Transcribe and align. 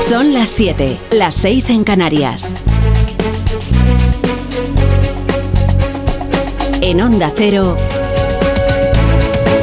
Son 0.00 0.32
las 0.32 0.48
7, 0.50 0.98
las 1.12 1.34
6 1.34 1.70
en 1.70 1.84
Canarias. 1.84 2.54
En 6.80 7.00
Onda 7.00 7.30
Cero, 7.34 7.76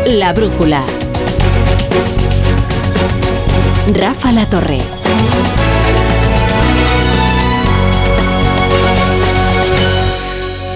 La 0.05 0.33
Brújula. 0.33 0.83
Rafa 3.93 4.31
La 4.31 4.47
Torre. 4.49 4.79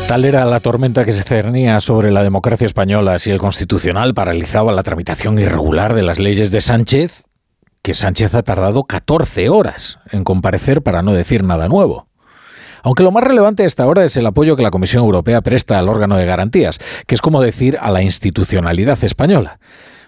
Tal 0.08 0.26
era 0.26 0.46
la 0.46 0.60
tormenta 0.60 1.06
que 1.06 1.12
se 1.12 1.22
cernía 1.22 1.80
sobre 1.80 2.10
la 2.10 2.24
democracia 2.24 2.66
española 2.66 3.20
si 3.20 3.30
el 3.30 3.38
Constitucional 3.38 4.16
paralizaba 4.16 4.72
la 4.72 4.82
tramitación 4.82 5.38
irregular 5.38 5.94
de 5.94 6.02
las 6.02 6.18
leyes 6.18 6.50
de 6.50 6.62
Sánchez, 6.62 7.29
que 7.90 7.96
Sánchez 7.96 8.36
ha 8.36 8.44
tardado 8.44 8.84
14 8.84 9.50
horas 9.50 9.98
en 10.12 10.24
comparecer 10.24 10.84
para 10.84 11.02
no 11.02 11.12
decir 11.12 11.44
nada 11.44 11.68
nuevo. 11.68 12.08
Aunque 12.84 13.02
lo 13.02 13.10
más 13.10 13.24
relevante 13.24 13.66
hasta 13.66 13.82
ahora 13.82 14.04
es 14.04 14.16
el 14.16 14.28
apoyo 14.28 14.56
que 14.56 14.62
la 14.62 14.70
Comisión 14.70 15.04
Europea 15.06 15.42
presta 15.42 15.80
al 15.80 15.90
órgano 15.90 16.16
de 16.16 16.28
garantías, 16.28 16.78
que 17.08 17.16
es 17.16 17.22
como 17.22 17.42
decir 17.42 17.80
a 17.82 17.90
la 17.90 18.04
institucionalidad 18.04 19.04
española. 19.04 19.60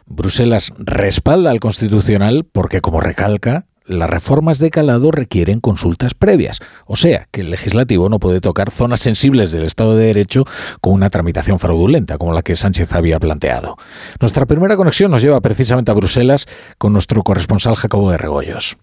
Bruselas 0.05 0.73
respalda 0.77 1.49
al 1.49 1.59
Constitucional 1.59 2.45
porque, 2.51 2.81
como 2.81 3.01
recalca, 3.01 3.65
las 3.85 4.09
reformas 4.09 4.59
de 4.59 4.69
calado 4.69 5.11
requieren 5.11 5.59
consultas 5.59 6.13
previas, 6.13 6.59
o 6.85 6.95
sea, 6.95 7.27
que 7.31 7.41
el 7.41 7.51
legislativo 7.51 8.09
no 8.09 8.19
puede 8.19 8.41
tocar 8.41 8.71
zonas 8.71 8.99
sensibles 8.99 9.51
del 9.51 9.63
Estado 9.63 9.95
de 9.95 10.05
Derecho 10.05 10.45
con 10.81 10.93
una 10.93 11.09
tramitación 11.09 11.59
fraudulenta 11.59 12.17
como 12.17 12.33
la 12.33 12.43
que 12.43 12.55
Sánchez 12.55 12.93
había 12.93 13.19
planteado. 13.19 13.77
Nuestra 14.19 14.45
primera 14.45 14.77
conexión 14.77 15.11
nos 15.11 15.21
lleva 15.21 15.41
precisamente 15.41 15.91
a 15.91 15.95
Bruselas 15.95 16.47
con 16.77 16.93
nuestro 16.93 17.23
corresponsal 17.23 17.75
Jacobo 17.75 18.11
de 18.11 18.17
Regoyos. 18.17 18.77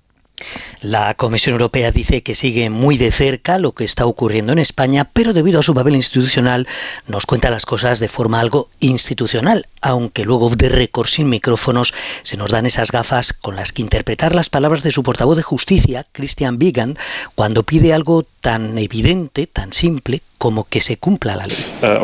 La 0.81 1.15
Comisión 1.15 1.55
Europea 1.55 1.91
dice 1.91 2.23
que 2.23 2.35
sigue 2.35 2.71
muy 2.71 2.97
de 2.97 3.11
cerca 3.11 3.59
lo 3.59 3.73
que 3.73 3.85
está 3.85 4.07
ocurriendo 4.07 4.53
en 4.53 4.59
España, 4.59 5.11
pero 5.13 5.33
debido 5.33 5.61
a 5.61 5.63
su 5.65 5.75
papel 5.75 5.97
institucional 5.97 6.69
nos 7.07 7.27
cuenta 7.27 7.51
las 7.51 7.67
cosas 7.67 7.99
de 7.99 8.09
forma 8.09 8.41
algo 8.41 8.71
institucional, 8.81 9.67
aunque 9.81 10.25
luego 10.25 10.51
de 10.51 10.69
récord 10.69 11.09
sin 11.09 11.29
micrófonos 11.29 11.95
se 12.23 12.37
nos 12.37 12.51
dan 12.51 12.67
esas 12.67 12.93
gafas 12.93 13.33
con 13.33 13.57
las 13.57 13.73
que 13.73 13.83
interpretar 13.83 14.35
las 14.35 14.49
palabras 14.51 14.83
de 14.83 14.93
su 14.93 15.03
portavoz 15.03 15.37
de 15.37 15.43
justicia, 15.43 16.07
Christian 16.13 16.59
Wiegand, 16.61 16.99
cuando 17.35 17.65
pide 17.65 17.93
algo 17.93 18.25
tan 18.41 18.79
evidente, 18.79 19.47
tan 19.47 19.73
simple, 19.73 20.23
como 20.39 20.65
que 20.65 20.81
se 20.81 20.97
cumpla 20.97 21.37
la 21.37 21.47
ley. 21.47 21.59
Uh, 21.83 22.03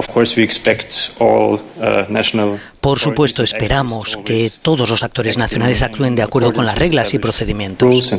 uh, 1.18 2.58
Por 2.80 2.98
supuesto, 2.98 3.42
esperamos 3.42 4.18
que 4.24 4.50
todos 4.60 4.90
los 4.90 5.02
actores 5.02 5.38
nacionales 5.38 5.82
actúen 5.82 6.16
de 6.16 6.22
acuerdo 6.22 6.52
con 6.52 6.66
las 6.66 6.76
reglas 6.76 7.14
y 7.14 7.18
procedimientos 7.18 8.12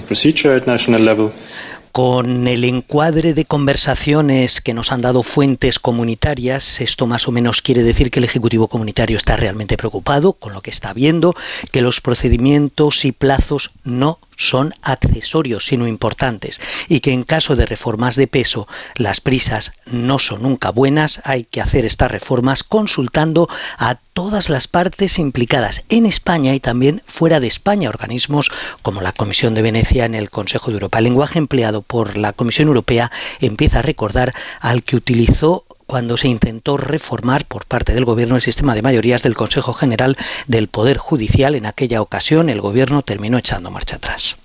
con 1.95 2.45
el 2.49 2.65
encuadre 2.65 3.33
de 3.33 3.45
conversaciones 3.45 4.59
que 4.59 4.73
nos 4.73 4.91
han 4.91 4.99
dado 4.99 5.23
fuentes 5.23 5.79
comunitarias, 5.79 6.81
esto 6.81 7.07
más 7.07 7.29
o 7.29 7.31
menos 7.31 7.61
quiere 7.61 7.83
decir 7.83 8.11
que 8.11 8.19
el 8.19 8.25
Ejecutivo 8.25 8.67
Comunitario 8.67 9.15
está 9.15 9.37
realmente 9.37 9.77
preocupado 9.77 10.33
con 10.33 10.51
lo 10.51 10.59
que 10.59 10.71
está 10.71 10.91
viendo, 10.91 11.33
que 11.71 11.81
los 11.81 12.01
procedimientos 12.01 13.05
y 13.05 13.13
plazos 13.13 13.71
no 13.85 14.19
son 14.37 14.73
accesorios, 14.81 15.65
sino 15.65 15.87
importantes, 15.87 16.59
y 16.87 16.99
que 16.99 17.13
en 17.13 17.23
caso 17.23 17.55
de 17.55 17.65
reformas 17.65 18.15
de 18.15 18.27
peso 18.27 18.67
las 18.95 19.21
prisas 19.21 19.71
no 19.85 20.19
son 20.19 20.43
nunca 20.43 20.71
buenas, 20.71 21.21
hay 21.23 21.45
que 21.45 21.61
hacer 21.61 21.85
estas 21.85 22.11
reformas 22.11 22.63
consultando 22.63 23.47
a 23.77 23.95
todas 24.13 24.49
las 24.49 24.67
partes 24.67 25.19
implicadas 25.19 25.83
en 25.89 26.05
España 26.05 26.55
y 26.55 26.59
también 26.59 27.01
fuera 27.05 27.39
de 27.39 27.47
España, 27.47 27.89
organismos 27.89 28.49
como 28.81 29.01
la 29.01 29.11
Comisión 29.11 29.53
de 29.53 29.61
Venecia 29.61 30.05
en 30.05 30.15
el 30.15 30.29
Consejo 30.29 30.67
de 30.67 30.75
Europa. 30.75 30.99
El 30.99 31.05
lenguaje 31.05 31.37
empleado 31.37 31.81
por 31.87 32.17
la 32.17 32.33
Comisión 32.33 32.67
Europea 32.67 33.11
empieza 33.39 33.79
a 33.79 33.83
recordar 33.83 34.33
al 34.59 34.83
que 34.83 34.95
utilizó 34.95 35.65
cuando 35.85 36.17
se 36.17 36.27
intentó 36.27 36.77
reformar 36.77 37.45
por 37.45 37.65
parte 37.65 37.93
del 37.93 38.05
Gobierno 38.05 38.35
el 38.35 38.41
sistema 38.41 38.73
de 38.73 38.81
mayorías 38.81 39.23
del 39.23 39.35
Consejo 39.35 39.73
General 39.73 40.15
del 40.47 40.67
Poder 40.67 40.97
Judicial. 40.97 41.55
En 41.55 41.65
aquella 41.65 42.01
ocasión 42.01 42.49
el 42.49 42.61
Gobierno 42.61 43.01
terminó 43.01 43.37
echando 43.37 43.71
marcha 43.71 43.97
atrás. 43.97 44.37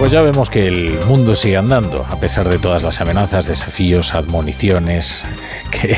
Pues 0.00 0.12
ya 0.12 0.22
vemos 0.22 0.48
que 0.48 0.66
el 0.66 0.98
mundo 1.04 1.34
sigue 1.34 1.58
andando, 1.58 2.06
a 2.08 2.18
pesar 2.18 2.48
de 2.48 2.58
todas 2.58 2.82
las 2.82 3.02
amenazas, 3.02 3.46
desafíos, 3.46 4.14
admoniciones 4.14 5.26
que 5.70 5.96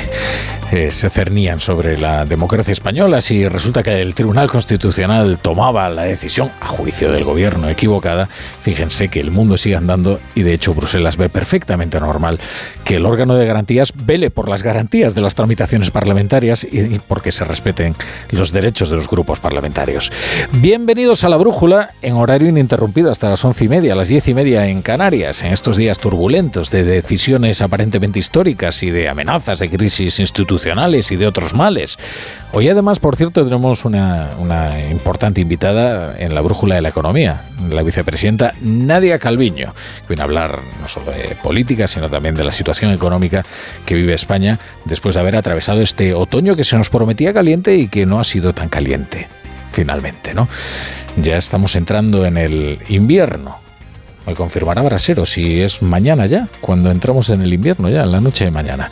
se 0.91 1.10
cernían 1.10 1.60
sobre 1.60 1.99
la 1.99 2.25
democracia 2.25 2.72
española 2.72 3.21
si 3.21 3.47
resulta 3.47 3.83
que 3.83 4.00
el 4.00 4.15
Tribunal 4.15 4.50
Constitucional 4.50 5.38
tomaba 5.38 5.88
la 5.91 6.05
decisión, 6.05 6.50
a 6.60 6.66
juicio 6.66 7.12
del 7.12 7.25
gobierno, 7.25 7.69
equivocada, 7.69 8.28
fíjense 8.60 9.09
que 9.09 9.21
el 9.21 9.31
mundo 9.31 9.56
sigue 9.56 9.77
andando 9.77 10.21
y 10.34 10.43
de 10.43 10.55
hecho 10.55 10.72
Bruselas 10.72 11.16
ve 11.16 11.28
perfectamente 11.28 12.00
normal 12.00 12.38
que 12.84 12.97
el 12.97 13.06
órgano 13.06 13.34
de 13.34 13.47
garantías 13.47 13.93
vele 13.94 14.31
por 14.31 14.49
las 14.49 14.62
garantías 14.62 15.15
de 15.15 15.21
las 15.21 15.34
tramitaciones 15.34 15.91
parlamentarias 15.91 16.65
y 16.65 16.99
porque 17.06 17.33
se 17.33 17.44
respeten 17.44 17.94
los 18.31 18.53
derechos 18.53 18.89
de 18.91 18.97
los 18.97 19.09
grupos 19.09 19.41
parlamentarios. 19.41 20.10
Bienvenidos 20.53 21.25
a 21.25 21.28
la 21.28 21.37
brújula 21.37 21.94
en 22.03 22.15
horario 22.15 22.49
ininterrumpido 22.49 23.10
hasta 23.10 23.31
las 23.31 23.44
once 23.44 23.65
y 23.65 23.69
media, 23.69 23.94
las 23.94 24.09
diez 24.09 24.27
y 24.28 24.34
media 24.34 24.66
en 24.66 24.83
Canarias, 24.83 25.43
en 25.43 25.53
estos 25.53 25.77
días 25.77 25.99
turbulentos 25.99 26.71
de 26.71 26.84
decisiones 26.84 27.60
aparentemente 27.62 28.19
históricas 28.19 28.83
y 28.83 28.91
de 28.91 29.09
amenazas 29.09 29.62
de 29.62 29.71
crisis 29.71 30.19
institucional 30.19 30.95
y 30.95 31.17
de 31.17 31.27
otros 31.27 31.55
males. 31.55 31.99
Hoy 32.53 32.69
además, 32.69 32.99
por 32.99 33.17
cierto, 33.17 33.45
tenemos 33.45 33.84
una, 33.84 34.31
importante 34.91 35.41
invitada 35.41 36.15
en 36.19 36.34
la 36.34 36.41
brújula 36.41 36.75
de 36.75 36.83
la 36.83 36.89
economía, 36.89 37.45
la 37.71 37.83
vicepresidenta 37.83 38.55
Nadia 38.61 39.19
Calviño, 39.19 39.72
que 40.03 40.09
viene 40.09 40.22
a 40.22 40.25
hablar 40.25 40.59
no 40.81 40.89
solo 40.89 41.12
de 41.12 41.37
política, 41.43 41.87
sino 41.87 42.11
también 42.11 42.34
de 42.34 42.45
la 42.45 42.53
situación 42.53 42.93
económica 42.93 43.45
que 43.87 43.95
vive 43.95 44.15
España 44.15 44.59
después 44.84 45.15
de 45.15 45.21
haber 45.21 45.37
atravesado 45.37 45.81
este 45.81 46.12
otoño 46.12 46.56
que 46.56 46.65
se 46.65 46.77
nos 46.77 46.91
prometía 46.91 47.33
caliente 47.33 47.77
y 47.77 47.89
que 47.89 48.05
no 48.05 48.19
ha 48.19 48.25
sido 48.25 48.53
tan 48.53 48.69
caliente, 48.69 49.28
finalmente, 49.71 50.34
¿no? 50.34 50.49
Ya 51.17 51.37
estamos 51.37 51.77
entrando 51.77 52.27
en 52.27 52.37
el 52.37 52.78
invierno 52.89 53.62
me 54.27 54.34
confirmará 54.34 54.83
Brasero 54.83 55.27
si 55.27 55.60
es 55.60 55.83
mañana 55.83 56.27
ya, 56.27 56.49
cuando 56.60 56.91
entramos 56.91 57.31
en 57.31 57.43
el 57.43 57.53
invierno 57.53 57.88
ya, 57.88 58.03
en 58.03 58.12
la 58.12 58.21
noche 58.21 58.44
de 58.44 58.50
mañana. 58.50 58.91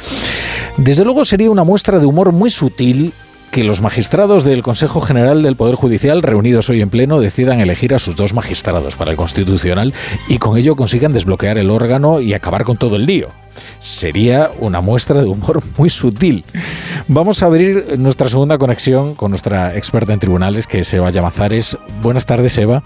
Desde 0.76 1.04
luego 1.04 1.24
sería 1.24 1.50
una 1.50 1.64
muestra 1.64 1.98
de 1.98 2.06
humor 2.06 2.32
muy 2.32 2.50
sutil 2.50 3.12
que 3.50 3.64
los 3.64 3.80
magistrados 3.80 4.44
del 4.44 4.62
Consejo 4.62 5.00
General 5.00 5.42
del 5.42 5.56
Poder 5.56 5.74
Judicial, 5.74 6.22
reunidos 6.22 6.70
hoy 6.70 6.82
en 6.82 6.91
pleno, 6.91 7.20
decidan 7.20 7.60
elegir 7.60 7.94
a 7.94 7.98
sus 7.98 8.14
dos 8.14 8.32
magistrados 8.32 8.94
para 8.94 9.10
el 9.10 9.16
Constitucional 9.16 9.92
y 10.28 10.38
con 10.38 10.56
ello 10.56 10.76
consigan 10.76 11.12
desbloquear 11.12 11.58
el 11.58 11.70
órgano 11.70 12.20
y 12.20 12.32
acabar 12.32 12.64
con 12.64 12.76
todo 12.76 12.97
el 12.97 13.06
lío. 13.06 13.28
Sería 13.80 14.50
una 14.60 14.80
muestra 14.80 15.20
de 15.20 15.28
humor 15.28 15.62
muy 15.76 15.91
sutil. 15.91 16.44
Vamos 17.08 17.42
a 17.42 17.47
abrir 17.47 17.98
nuestra 17.98 18.28
segunda 18.28 18.56
conexión 18.56 19.14
con 19.14 19.30
nuestra 19.30 19.76
experta 19.76 20.12
en 20.12 20.20
tribunales, 20.20 20.66
que 20.66 20.80
es 20.80 20.94
Eva 20.94 21.10
Llamazares. 21.10 21.76
Buenas 22.02 22.26
tardes, 22.26 22.56
Eva. 22.56 22.84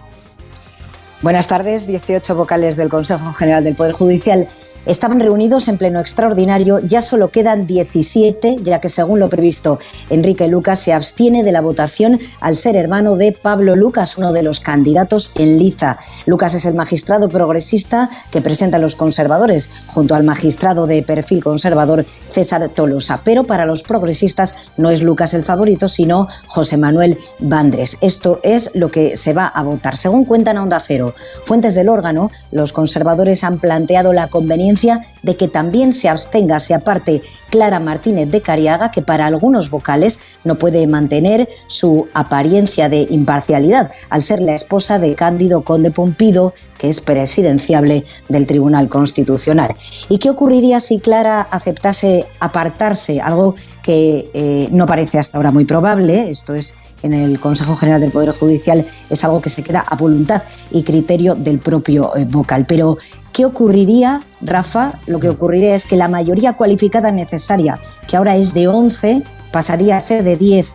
Buenas 1.22 1.46
tardes. 1.46 1.86
18 1.86 2.34
vocales 2.34 2.76
del 2.76 2.88
Consejo 2.88 3.32
General 3.32 3.64
del 3.64 3.74
Poder 3.74 3.92
Judicial 3.92 4.48
estaban 4.86 5.20
reunidos 5.20 5.68
en 5.68 5.78
pleno 5.78 6.00
extraordinario, 6.00 6.78
ya 6.80 7.00
solo 7.00 7.30
quedan 7.30 7.66
17, 7.66 8.58
ya 8.62 8.80
que 8.80 8.88
según 8.88 9.20
lo 9.20 9.28
previsto, 9.28 9.78
Enrique 10.10 10.48
Lucas 10.48 10.80
se 10.80 10.92
abstiene 10.92 11.42
de 11.42 11.52
la 11.52 11.60
votación 11.60 12.18
al 12.40 12.54
ser 12.54 12.76
hermano 12.76 13.16
de 13.16 13.32
Pablo 13.32 13.76
Lucas, 13.76 14.18
uno 14.18 14.32
de 14.32 14.42
los 14.42 14.60
candidatos 14.60 15.32
en 15.36 15.58
liza. 15.58 15.98
Lucas 16.26 16.54
es 16.54 16.66
el 16.66 16.74
magistrado 16.74 17.28
progresista 17.28 18.08
que 18.30 18.40
presenta 18.42 18.76
a 18.76 18.80
los 18.80 18.96
conservadores, 18.96 19.84
junto 19.86 20.14
al 20.14 20.24
magistrado 20.24 20.86
de 20.86 21.02
perfil 21.02 21.42
conservador 21.42 22.04
César 22.06 22.68
Tolosa. 22.68 23.22
Pero 23.24 23.44
para 23.44 23.66
los 23.66 23.82
progresistas 23.82 24.54
no 24.76 24.90
es 24.90 25.02
Lucas 25.02 25.34
el 25.34 25.44
favorito, 25.44 25.88
sino 25.88 26.28
José 26.46 26.76
Manuel 26.76 27.18
Bandres. 27.38 27.98
Esto 28.00 28.40
es 28.42 28.70
lo 28.74 28.90
que 28.90 29.16
se 29.16 29.32
va 29.32 29.46
a 29.46 29.62
votar. 29.62 29.96
Según 29.96 30.24
cuentan 30.24 30.58
a 30.58 30.62
Onda 30.62 30.80
Cero, 30.80 31.14
fuentes 31.42 31.74
del 31.74 31.88
órgano, 31.88 32.30
los 32.50 32.72
conservadores 32.72 33.44
han 33.44 33.58
planteado 33.58 34.12
la 34.12 34.28
conveniencia 34.28 34.73
de 35.22 35.36
que 35.36 35.48
también 35.48 35.92
se 35.92 36.08
abstenga, 36.08 36.58
se 36.58 36.74
aparte 36.74 37.22
Clara 37.50 37.80
Martínez 37.80 38.28
de 38.30 38.42
Cariaga, 38.42 38.90
que 38.90 39.02
para 39.02 39.26
algunos 39.26 39.70
vocales 39.70 40.18
no 40.42 40.56
puede 40.56 40.86
mantener 40.86 41.48
su 41.66 42.08
apariencia 42.14 42.88
de 42.88 43.06
imparcialidad, 43.10 43.90
al 44.10 44.22
ser 44.22 44.40
la 44.40 44.54
esposa 44.54 44.98
de 44.98 45.14
Cándido 45.14 45.62
Conde 45.62 45.90
Pompido, 45.90 46.52
que 46.78 46.88
es 46.88 47.00
presidenciable 47.00 48.04
del 48.28 48.46
Tribunal 48.46 48.88
Constitucional. 48.88 49.74
¿Y 50.08 50.18
qué 50.18 50.30
ocurriría 50.30 50.80
si 50.80 50.98
Clara 50.98 51.42
aceptase 51.42 52.26
apartarse? 52.40 53.20
Algo 53.20 53.54
que 53.82 54.30
eh, 54.34 54.68
no 54.72 54.86
parece 54.86 55.18
hasta 55.18 55.38
ahora 55.38 55.52
muy 55.52 55.64
probable, 55.64 56.30
esto 56.30 56.54
es 56.54 56.74
en 57.02 57.12
el 57.12 57.38
Consejo 57.38 57.76
General 57.76 58.00
del 58.00 58.10
Poder 58.10 58.32
Judicial, 58.32 58.86
es 59.10 59.24
algo 59.24 59.40
que 59.40 59.50
se 59.50 59.62
queda 59.62 59.80
a 59.80 59.94
voluntad 59.94 60.42
y 60.70 60.82
criterio 60.82 61.34
del 61.34 61.58
propio 61.58 62.16
eh, 62.16 62.24
vocal. 62.24 62.66
Pero 62.66 62.98
¿Qué 63.34 63.44
ocurriría, 63.44 64.20
Rafa? 64.40 65.00
Lo 65.08 65.18
que 65.18 65.28
ocurriría 65.28 65.74
es 65.74 65.86
que 65.86 65.96
la 65.96 66.06
mayoría 66.06 66.52
cualificada 66.52 67.10
necesaria, 67.10 67.80
que 68.06 68.16
ahora 68.16 68.36
es 68.36 68.54
de 68.54 68.68
11, 68.68 69.24
pasaría 69.50 69.96
a 69.96 70.00
ser 70.00 70.22
de 70.22 70.36
10. 70.36 70.74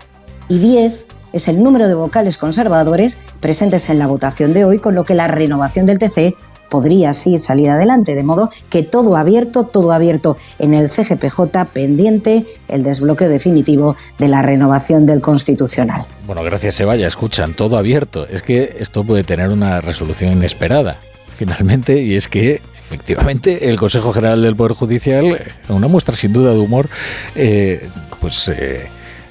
Y 0.50 0.60
10 0.60 1.08
es 1.32 1.48
el 1.48 1.64
número 1.64 1.88
de 1.88 1.94
vocales 1.94 2.38
conservadores 2.38 3.18
presentes 3.40 3.90
en 3.90 3.98
la 3.98 4.08
votación 4.08 4.52
de 4.52 4.66
hoy, 4.66 4.80
con 4.80 4.94
lo 4.94 5.06
que 5.06 5.16
la 5.16 5.30
renovación 5.30 5.86
del 5.86 6.00
TC 6.00 6.36
podría 6.70 7.12
así 7.12 7.38
salir 7.38 7.70
adelante, 7.70 8.14
de 8.14 8.24
modo 8.24 8.50
que 8.70 8.84
todo 8.84 9.16
abierto, 9.16 9.64
todo 9.64 9.94
abierto 9.94 10.36
en 10.60 10.74
el 10.74 10.90
CGPJ 10.90 11.66
pendiente 11.72 12.46
el 12.68 12.84
desbloqueo 12.84 13.30
definitivo 13.30 13.96
de 14.18 14.28
la 14.28 14.42
renovación 14.42 15.06
del 15.06 15.22
Constitucional. 15.22 16.06
Bueno, 16.28 16.44
gracias 16.44 16.78
Eva, 16.82 16.98
ya 16.98 17.08
escuchan, 17.08 17.54
todo 17.54 17.78
abierto. 17.78 18.28
Es 18.28 18.44
que 18.44 18.76
esto 18.80 19.06
puede 19.06 19.24
tener 19.24 19.48
una 19.48 19.80
resolución 19.80 20.34
inesperada, 20.34 21.00
finalmente, 21.40 22.04
y 22.04 22.16
es 22.16 22.28
que 22.28 22.62
efectivamente 22.78 23.70
el 23.70 23.78
Consejo 23.78 24.12
General 24.12 24.42
del 24.42 24.58
Poder 24.58 24.74
Judicial, 24.74 25.42
una 25.70 25.88
muestra 25.88 26.14
sin 26.14 26.34
duda 26.34 26.52
de 26.52 26.60
humor, 26.60 26.90
eh, 27.36 27.88
pues... 28.20 28.50
Eh, 28.50 28.88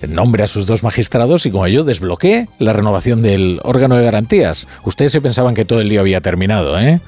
nombre 0.06 0.44
a 0.44 0.46
sus 0.46 0.64
dos 0.64 0.84
magistrados 0.84 1.44
y 1.44 1.50
con 1.50 1.66
ello 1.66 1.82
desbloquee 1.82 2.46
la 2.60 2.72
renovación 2.72 3.20
del 3.20 3.58
órgano 3.64 3.96
de 3.96 4.04
garantías. 4.04 4.68
Ustedes 4.84 5.10
se 5.10 5.20
pensaban 5.20 5.54
que 5.54 5.64
todo 5.64 5.80
el 5.80 5.88
día 5.88 5.98
había 5.98 6.20
terminado, 6.20 6.78
¿eh? 6.78 7.00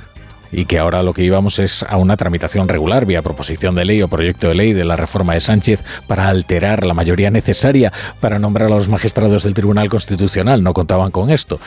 Y 0.52 0.64
que 0.64 0.79
ahora 0.79 1.02
lo 1.02 1.12
que 1.12 1.23
íbamos 1.23 1.58
es 1.58 1.82
a 1.82 1.97
una 1.97 2.17
tramitación 2.17 2.69
regular 2.69 3.06
vía 3.06 3.23
proposición 3.23 3.75
de 3.75 3.85
ley 3.85 4.02
o 4.02 4.08
proyecto 4.08 4.49
de 4.49 4.55
ley 4.55 4.73
de 4.73 4.85
la 4.85 4.97
reforma 4.97 5.35
de 5.35 5.41
Sánchez 5.41 5.82
para 6.06 6.29
alterar 6.29 6.85
la 6.85 6.94
mayoría 6.94 7.31
necesaria 7.31 7.93
para 8.20 8.38
nombrar 8.38 8.70
a 8.70 8.75
los 8.75 8.88
magistrados 8.88 9.44
del 9.44 9.55
Tribunal 9.55 9.88
Constitucional. 9.88 10.62
No 10.62 10.75
contaban 10.75 11.11
con 11.11 11.31
esto. 11.31 11.61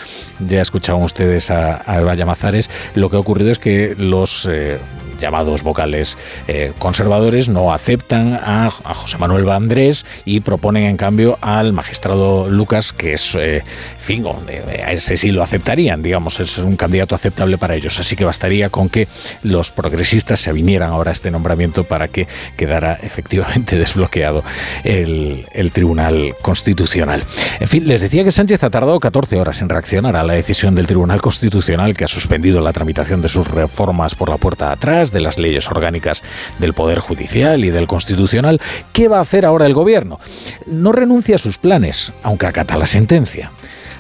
Ya 0.48 0.62
escuchaban 0.62 1.04
ustedes 1.04 1.52
a, 1.52 1.82
Eva 2.00 2.16
Llamazares. 2.16 2.70
Lo 2.96 3.10
que 3.10 3.18
ha 3.18 3.20
ocurrido 3.20 3.52
es 3.52 3.60
que 3.60 3.96
los 3.98 4.48
eh, 4.52 4.80
llamados 5.24 5.64
vocales 5.64 6.18
eh, 6.50 6.74
conservadores 6.80 7.48
no 7.48 7.74
aceptan 7.74 8.34
a, 8.34 8.70
José 8.70 9.18
Manuel 9.18 9.46
Vandrés 9.46 10.06
y 10.26 10.42
proponen 10.42 10.84
en 10.84 10.98
cambio 10.98 11.38
al 11.40 11.72
magistrado 11.72 12.50
Lucas, 12.50 12.92
que 12.92 13.14
es, 13.14 13.36
eh, 13.40 13.64
fin, 13.98 14.26
a 14.26 14.92
ese 14.92 15.16
sí 15.16 15.32
lo 15.32 15.42
aceptarían, 15.42 16.02
digamos, 16.02 16.42
es 16.42 16.58
un 16.58 16.76
candidato 16.76 17.16
aceptable 17.16 17.58
para 17.58 17.76
ellos. 17.76 17.98
Así 18.00 18.18
que 18.18 18.26
bastaría 18.26 18.70
con 18.70 18.90
que 18.90 19.08
los 19.44 19.72
progresistas 19.72 20.42
se 20.42 20.52
vinieran 20.52 20.90
ahora 20.90 21.12
a 21.12 21.14
este 21.14 21.32
nombramiento 21.32 21.86
para 21.86 22.10
que 22.10 22.28
quedara 22.58 23.00
efectivamente 23.02 23.78
desbloqueado 23.84 24.44
el, 24.84 25.46
el 25.54 25.72
Tribunal 25.72 26.36
Constitucional. 26.42 27.24
En 27.62 27.68
fin, 27.68 27.88
les 27.88 28.02
decía 28.02 28.26
que 28.26 28.32
Sánchez 28.32 28.62
ha 28.64 28.70
tardado 28.70 29.00
14 29.00 29.40
horas 29.40 29.62
en 29.62 29.70
reaccionar 29.70 30.18
a 30.18 30.24
la 30.24 30.34
decisión 30.34 30.76
del 30.76 30.86
Tribunal 30.86 31.22
Constitucional 31.22 31.96
que 31.96 32.04
ha 32.04 32.08
suspendido 32.08 32.60
la 32.60 32.74
tramitación 32.74 33.22
de 33.22 33.30
sus 33.30 33.48
reformas 33.48 34.16
por 34.16 34.30
la 34.30 34.38
puerta 34.38 34.72
atrás 34.72 35.13
de 35.14 35.22
las 35.22 35.38
leyes 35.38 35.70
orgánicas 35.70 36.24
del 36.60 36.74
Poder 36.74 37.00
Judicial 37.00 37.64
y 37.64 37.70
del 37.70 37.88
Constitucional, 37.88 38.60
¿qué 38.92 39.08
va 39.08 39.20
a 39.20 39.22
hacer 39.22 39.46
ahora 39.46 39.66
el 39.66 39.74
Gobierno? 39.74 40.20
No 40.66 40.92
renuncia 40.92 41.36
a 41.36 41.40
sus 41.40 41.58
planes, 41.58 42.12
aunque 42.24 42.48
acata 42.48 42.78
la 42.78 42.86
sentencia. 42.86 43.52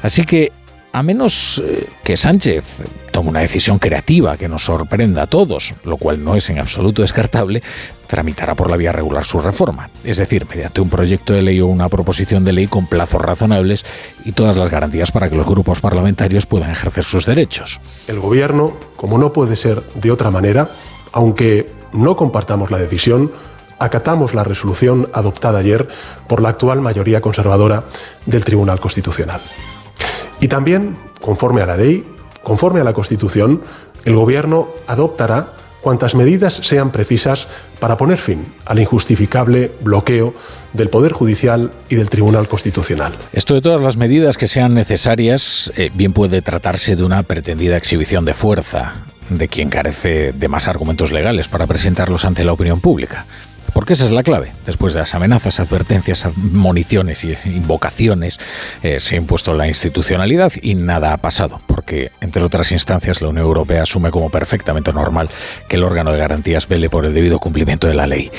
Así 0.02 0.26
que, 0.26 0.52
a 0.92 1.02
menos 1.02 1.64
eh, 1.66 1.88
que 2.04 2.18
Sánchez 2.18 2.84
tome 3.12 3.30
una 3.30 3.40
decisión 3.40 3.80
creativa 3.80 4.38
que 4.38 4.50
nos 4.50 4.66
sorprenda 4.66 5.24
a 5.24 5.28
todos, 5.28 5.74
lo 5.84 5.98
cual 5.98 6.24
no 6.24 6.36
es 6.36 6.50
en 6.50 6.60
absoluto 6.60 7.02
descartable, 7.02 7.64
tramitará 8.08 8.54
por 8.54 8.70
la 8.70 8.78
vía 8.78 8.92
regular 8.92 9.24
su 9.24 9.40
reforma, 9.40 9.90
es 10.04 10.18
decir, 10.18 10.46
mediante 10.48 10.82
un 10.82 10.90
proyecto 10.90 11.34
de 11.34 11.42
ley 11.42 11.60
o 11.62 11.68
una 11.68 11.90
proposición 11.90 12.46
de 12.46 12.54
ley 12.54 12.68
con 12.68 12.88
plazos 12.88 13.22
razonables 13.22 13.86
y 14.26 14.34
todas 14.34 14.58
las 14.58 14.70
garantías 14.70 15.12
para 15.12 15.30
que 15.30 15.36
los 15.36 15.48
grupos 15.48 15.80
parlamentarios 15.80 16.46
puedan 16.46 16.70
ejercer 16.70 17.04
sus 17.04 17.26
derechos. 17.26 17.80
El 18.08 18.20
Gobierno, 18.20 18.78
como 18.96 19.18
no 19.18 19.34
puede 19.34 19.56
ser 19.56 19.82
de 19.96 20.12
otra 20.12 20.30
manera, 20.32 20.70
aunque 21.14 21.72
no 21.94 22.18
compartamos 22.18 22.72
la 22.72 22.80
decisión, 22.80 23.32
acatamos 23.80 24.34
la 24.34 24.44
resolución 24.44 25.10
adoptada 25.14 25.60
ayer 25.60 25.88
por 26.28 26.42
la 26.42 26.50
actual 26.50 26.82
mayoría 26.82 27.22
conservadora 27.22 27.86
del 28.26 28.44
Tribunal 28.44 28.80
Constitucional. 28.80 29.42
Y 30.42 30.48
también, 30.48 30.98
conforme 31.22 31.62
a 31.62 31.66
la 31.66 31.78
ley, 31.78 32.06
conforme 32.44 32.82
a 32.82 32.84
la 32.84 32.94
Constitución, 32.94 33.62
el 34.06 34.16
Gobierno 34.16 34.70
adoptará 34.88 35.54
cuantas 35.82 36.16
medidas 36.16 36.54
sean 36.54 36.92
precisas 36.92 37.48
para 37.80 37.98
poner 37.98 38.18
fin 38.18 38.54
al 38.66 38.80
injustificable 38.80 39.72
bloqueo 39.82 40.34
del 40.72 40.90
Poder 40.90 41.12
Judicial 41.12 41.72
y 41.90 41.96
del 41.96 42.10
Tribunal 42.10 42.48
Constitucional. 42.48 43.14
Esto 43.34 43.54
de 43.54 43.62
todas 43.62 43.82
las 43.82 43.98
medidas 43.98 44.38
que 44.38 44.48
sean 44.48 44.74
necesarias, 44.74 45.72
eh, 45.76 45.92
bien 45.94 46.14
puede 46.14 46.42
tratarse 46.42 46.96
de 46.96 47.04
una 47.04 47.24
pretendida 47.24 47.76
exhibición 47.76 48.24
de 48.24 48.34
fuerza, 48.34 49.06
de 49.30 49.48
quien 49.48 49.70
carece 49.70 50.32
de 50.32 50.48
más 50.48 50.68
argumentos 50.68 51.12
legales 51.12 51.48
para 51.48 51.68
presentarlos 51.68 52.26
ante 52.26 52.44
la 52.44 52.54
opinión 52.54 52.82
pública. 52.82 53.26
Porque 53.74 53.94
esa 53.94 54.06
es 54.06 54.12
la 54.12 54.24
clave. 54.24 54.52
Después 54.66 54.94
de 54.94 55.00
las 55.00 55.16
amenazas, 55.16 55.60
advertencias, 55.60 56.26
admoniciones 56.26 57.24
y 57.24 57.34
invocaciones, 57.50 58.40
eh, 58.84 59.00
se 59.00 59.16
ha 59.16 59.18
impuesto 59.18 59.54
la 59.54 59.68
institucionalidad 59.68 60.52
y 60.62 60.76
nada 60.76 61.14
ha 61.14 61.18
pasado. 61.18 61.60
Porque, 61.66 62.12
entre 62.22 62.44
otras 62.44 62.72
instancias, 62.72 63.22
la 63.22 63.30
Unión 63.30 63.46
Europea 63.46 63.82
asume 63.82 64.12
como 64.12 64.30
perfectamente 64.30 64.94
normal 64.94 65.30
que 65.68 65.78
el 65.78 65.84
órgano 65.84 66.12
de 66.12 66.20
garantías 66.20 66.68
vele 66.68 66.90
por 66.90 67.06
el 67.06 67.14
debido 67.14 67.40
cumplimiento 67.40 67.88
de 67.88 67.96
la 67.96 68.06
ley. 68.06 68.32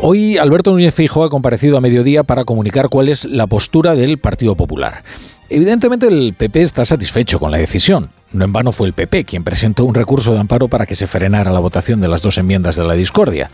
Hoy, 0.00 0.38
Alberto 0.38 0.72
Núñez 0.72 0.94
Feijóo 0.94 1.24
ha 1.24 1.30
comparecido 1.30 1.76
a 1.76 1.80
mediodía 1.80 2.24
para 2.24 2.44
comunicar 2.44 2.88
cuál 2.88 3.08
es 3.08 3.24
la 3.24 3.46
postura 3.46 3.94
del 3.94 4.18
Partido 4.18 4.56
Popular. 4.56 5.04
Evidentemente 5.48 6.06
el 6.06 6.34
PP 6.34 6.62
está 6.62 6.84
satisfecho 6.84 7.38
con 7.38 7.50
la 7.50 7.58
decisión. 7.58 8.10
No 8.32 8.44
en 8.44 8.52
vano 8.52 8.72
fue 8.72 8.86
el 8.86 8.92
PP 8.92 9.24
quien 9.24 9.42
presentó 9.42 9.84
un 9.84 9.94
recurso 9.94 10.32
de 10.32 10.40
amparo 10.40 10.68
para 10.68 10.86
que 10.86 10.94
se 10.94 11.06
frenara 11.06 11.50
la 11.50 11.60
votación 11.60 12.00
de 12.00 12.08
las 12.08 12.22
dos 12.22 12.38
enmiendas 12.38 12.76
de 12.76 12.84
la 12.84 12.94
discordia. 12.94 13.50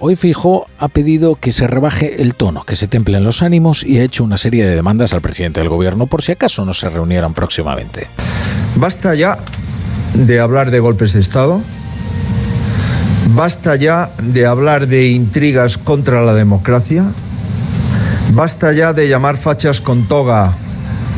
Hoy 0.00 0.16
Fijo 0.16 0.66
ha 0.78 0.88
pedido 0.88 1.36
que 1.36 1.52
se 1.52 1.66
rebaje 1.66 2.22
el 2.22 2.34
tono, 2.34 2.64
que 2.64 2.76
se 2.76 2.88
templen 2.88 3.24
los 3.24 3.40
ánimos 3.40 3.84
y 3.84 3.98
ha 3.98 4.02
hecho 4.02 4.24
una 4.24 4.36
serie 4.36 4.66
de 4.66 4.74
demandas 4.74 5.14
al 5.14 5.20
presidente 5.20 5.60
del 5.60 5.68
gobierno 5.68 6.06
por 6.06 6.22
si 6.22 6.32
acaso 6.32 6.64
no 6.64 6.74
se 6.74 6.88
reunieran 6.88 7.34
próximamente. 7.34 8.08
Basta 8.76 9.14
ya 9.14 9.38
de 10.14 10.40
hablar 10.40 10.70
de 10.70 10.80
golpes 10.80 11.12
de 11.12 11.20
Estado. 11.20 11.60
Basta 13.28 13.76
ya 13.76 14.10
de 14.20 14.44
hablar 14.44 14.88
de 14.88 15.06
intrigas 15.08 15.78
contra 15.78 16.22
la 16.22 16.34
democracia. 16.34 17.04
Basta 18.32 18.72
ya 18.72 18.92
de 18.92 19.08
llamar 19.08 19.36
fachas 19.36 19.80
con 19.80 20.08
toga 20.08 20.52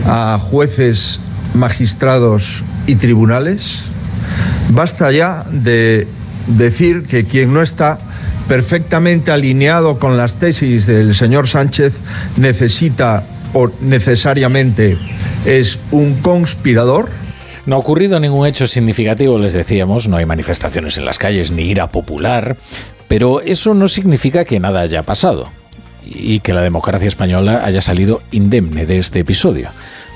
a 0.06 0.38
jueces, 0.38 1.20
magistrados 1.54 2.62
y 2.86 2.96
tribunales. 2.96 3.80
Basta 4.70 5.10
ya 5.12 5.44
de 5.50 6.06
decir 6.46 7.04
que 7.04 7.24
quien 7.24 7.54
no 7.54 7.62
está 7.62 7.98
perfectamente 8.48 9.30
alineado 9.30 9.98
con 9.98 10.16
las 10.16 10.34
tesis 10.34 10.86
del 10.86 11.14
señor 11.14 11.48
Sánchez 11.48 11.94
necesita 12.36 13.24
o 13.54 13.70
necesariamente 13.80 14.98
es 15.46 15.78
un 15.90 16.14
conspirador. 16.20 17.08
No 17.66 17.76
ha 17.76 17.78
ocurrido 17.78 18.20
ningún 18.20 18.46
hecho 18.46 18.66
significativo, 18.66 19.38
les 19.38 19.54
decíamos, 19.54 20.06
no 20.08 20.18
hay 20.18 20.26
manifestaciones 20.26 20.98
en 20.98 21.06
las 21.06 21.18
calles 21.18 21.50
ni 21.50 21.62
ira 21.62 21.88
popular, 21.88 22.58
pero 23.08 23.40
eso 23.40 23.72
no 23.72 23.88
significa 23.88 24.44
que 24.44 24.60
nada 24.60 24.80
haya 24.80 25.02
pasado 25.02 25.50
y 26.04 26.40
que 26.40 26.52
la 26.52 26.60
democracia 26.60 27.08
española 27.08 27.62
haya 27.64 27.80
salido 27.80 28.20
indemne 28.30 28.84
de 28.84 28.98
este 28.98 29.20
episodio. 29.20 29.70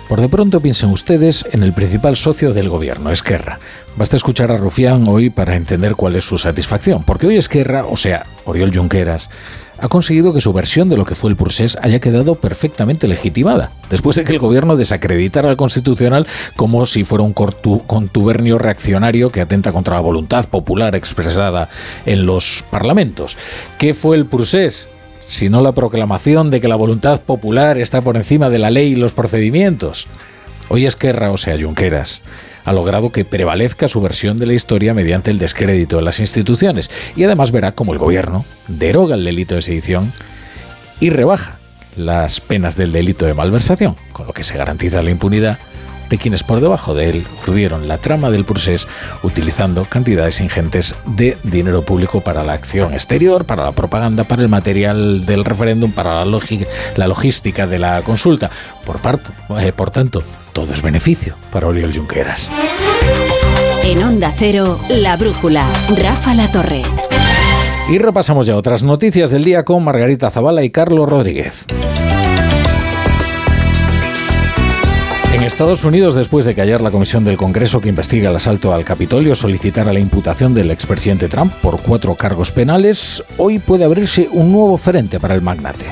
Por 0.08 0.22
de 0.22 0.28
pronto 0.30 0.60
piensen 0.60 0.88
ustedes 0.88 1.44
en 1.52 1.62
el 1.62 1.74
principal 1.74 2.16
socio 2.16 2.54
del 2.54 2.70
gobierno, 2.70 3.10
Esquerra. 3.10 3.58
Basta 3.94 4.16
escuchar 4.16 4.50
a 4.50 4.56
Rufián 4.56 5.06
hoy 5.06 5.28
para 5.28 5.54
entender 5.54 5.96
cuál 5.96 6.16
es 6.16 6.24
su 6.24 6.38
satisfacción, 6.38 7.04
porque 7.04 7.26
hoy 7.26 7.36
Esquerra, 7.36 7.84
o 7.84 7.96
sea, 7.96 8.24
Oriol 8.46 8.74
Junqueras, 8.74 9.28
ha 9.76 9.88
conseguido 9.88 10.32
que 10.32 10.40
su 10.40 10.54
versión 10.54 10.88
de 10.88 10.96
lo 10.96 11.04
que 11.04 11.14
fue 11.14 11.28
el 11.28 11.36
Pursés 11.36 11.76
haya 11.82 12.00
quedado 12.00 12.36
perfectamente 12.36 13.06
legitimada, 13.06 13.70
después 13.90 14.16
de 14.16 14.24
que 14.24 14.32
el 14.32 14.38
gobierno 14.38 14.76
desacreditara 14.76 15.50
al 15.50 15.58
Constitucional 15.58 16.26
como 16.56 16.86
si 16.86 17.04
fuera 17.04 17.22
un 17.22 17.34
contubernio 17.34 18.58
reaccionario 18.58 19.30
que 19.30 19.42
atenta 19.42 19.72
contra 19.72 19.96
la 19.96 20.00
voluntad 20.00 20.48
popular 20.48 20.96
expresada 20.96 21.68
en 22.06 22.24
los 22.24 22.64
parlamentos. 22.70 23.36
¿Qué 23.76 23.92
fue 23.92 24.16
el 24.16 24.24
Pursés? 24.24 24.88
Sino 25.28 25.60
la 25.60 25.72
proclamación 25.72 26.50
de 26.50 26.60
que 26.60 26.68
la 26.68 26.74
voluntad 26.74 27.20
popular 27.20 27.78
está 27.78 28.00
por 28.00 28.16
encima 28.16 28.48
de 28.48 28.58
la 28.58 28.70
ley 28.70 28.92
y 28.92 28.96
los 28.96 29.12
procedimientos. 29.12 30.08
Hoy 30.68 30.86
Esquerra, 30.86 31.30
o 31.30 31.36
sea, 31.36 31.58
Junqueras, 31.60 32.22
ha 32.64 32.72
logrado 32.72 33.12
que 33.12 33.24
prevalezca 33.24 33.88
su 33.88 34.00
versión 34.00 34.38
de 34.38 34.46
la 34.46 34.54
historia 34.54 34.94
mediante 34.94 35.30
el 35.30 35.38
descrédito 35.38 35.96
de 35.96 36.02
las 36.02 36.18
instituciones 36.18 36.90
y 37.14 37.24
además 37.24 37.52
verá 37.52 37.72
cómo 37.72 37.92
el 37.92 37.98
gobierno 37.98 38.44
deroga 38.66 39.14
el 39.14 39.24
delito 39.24 39.54
de 39.54 39.62
sedición 39.62 40.12
y 40.98 41.10
rebaja 41.10 41.58
las 41.96 42.40
penas 42.40 42.76
del 42.76 42.92
delito 42.92 43.26
de 43.26 43.34
malversación, 43.34 43.96
con 44.12 44.26
lo 44.26 44.32
que 44.32 44.44
se 44.44 44.56
garantiza 44.56 45.02
la 45.02 45.10
impunidad 45.10 45.58
de 46.08 46.18
quienes 46.18 46.42
por 46.42 46.60
debajo 46.60 46.94
de 46.94 47.10
él 47.10 47.26
urdieron 47.46 47.88
la 47.88 47.98
trama 47.98 48.30
del 48.30 48.44
procés 48.44 48.86
utilizando 49.22 49.84
cantidades 49.84 50.40
ingentes 50.40 50.94
de 51.06 51.36
dinero 51.42 51.82
público 51.82 52.20
para 52.20 52.44
la 52.44 52.52
acción 52.52 52.94
exterior, 52.94 53.44
para 53.44 53.64
la 53.64 53.72
propaganda, 53.72 54.24
para 54.24 54.42
el 54.42 54.48
material 54.48 55.26
del 55.26 55.44
referéndum, 55.44 55.92
para 55.92 56.24
la, 56.24 56.40
la 56.96 57.08
logística 57.08 57.66
de 57.66 57.78
la 57.78 58.02
consulta. 58.02 58.50
Por, 58.84 59.00
parte, 59.00 59.30
eh, 59.60 59.72
por 59.72 59.90
tanto, 59.90 60.22
todo 60.52 60.72
es 60.72 60.82
beneficio 60.82 61.36
para 61.50 61.68
Oriol 61.68 61.94
Junqueras. 61.94 62.50
En 63.84 64.02
Onda 64.02 64.32
Cero, 64.36 64.78
La 64.88 65.16
Brújula, 65.16 65.64
Rafa 65.96 66.34
La 66.34 66.50
Torre. 66.50 66.82
Y 67.88 67.98
repasamos 67.98 68.46
ya 68.46 68.56
otras 68.56 68.82
noticias 68.82 69.30
del 69.30 69.44
día 69.44 69.64
con 69.64 69.82
Margarita 69.82 70.30
Zavala 70.30 70.62
y 70.62 70.70
Carlos 70.70 71.08
Rodríguez. 71.08 71.64
Estados 75.48 75.82
Unidos, 75.82 76.14
después 76.14 76.44
de 76.44 76.54
que 76.54 76.60
ayer 76.60 76.82
la 76.82 76.90
comisión 76.90 77.24
del 77.24 77.38
Congreso 77.38 77.80
que 77.80 77.88
investiga 77.88 78.28
el 78.28 78.36
asalto 78.36 78.74
al 78.74 78.84
Capitolio 78.84 79.34
solicitara 79.34 79.94
la 79.94 79.98
imputación 79.98 80.52
del 80.52 80.70
expresidente 80.70 81.26
Trump 81.26 81.54
por 81.62 81.80
cuatro 81.80 82.14
cargos 82.16 82.52
penales, 82.52 83.24
hoy 83.38 83.58
puede 83.58 83.84
abrirse 83.84 84.28
un 84.30 84.52
nuevo 84.52 84.76
frente 84.76 85.18
para 85.18 85.34
el 85.34 85.40
magnate. 85.40 85.86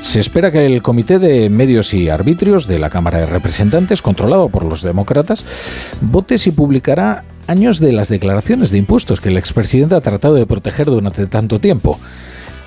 Se 0.00 0.18
espera 0.18 0.50
que 0.50 0.64
el 0.64 0.80
Comité 0.80 1.18
de 1.18 1.50
Medios 1.50 1.92
y 1.92 2.08
Arbitrios 2.08 2.66
de 2.66 2.78
la 2.78 2.88
Cámara 2.88 3.18
de 3.18 3.26
Representantes, 3.26 4.00
controlado 4.00 4.48
por 4.48 4.64
los 4.64 4.80
demócratas, 4.80 5.44
vote 6.00 6.38
si 6.38 6.50
publicará 6.50 7.24
años 7.46 7.80
de 7.80 7.92
las 7.92 8.08
declaraciones 8.08 8.70
de 8.70 8.78
impuestos 8.78 9.20
que 9.20 9.28
el 9.28 9.36
expresidente 9.36 9.94
ha 9.94 10.00
tratado 10.00 10.36
de 10.36 10.46
proteger 10.46 10.86
durante 10.86 11.26
tanto 11.26 11.60
tiempo. 11.60 12.00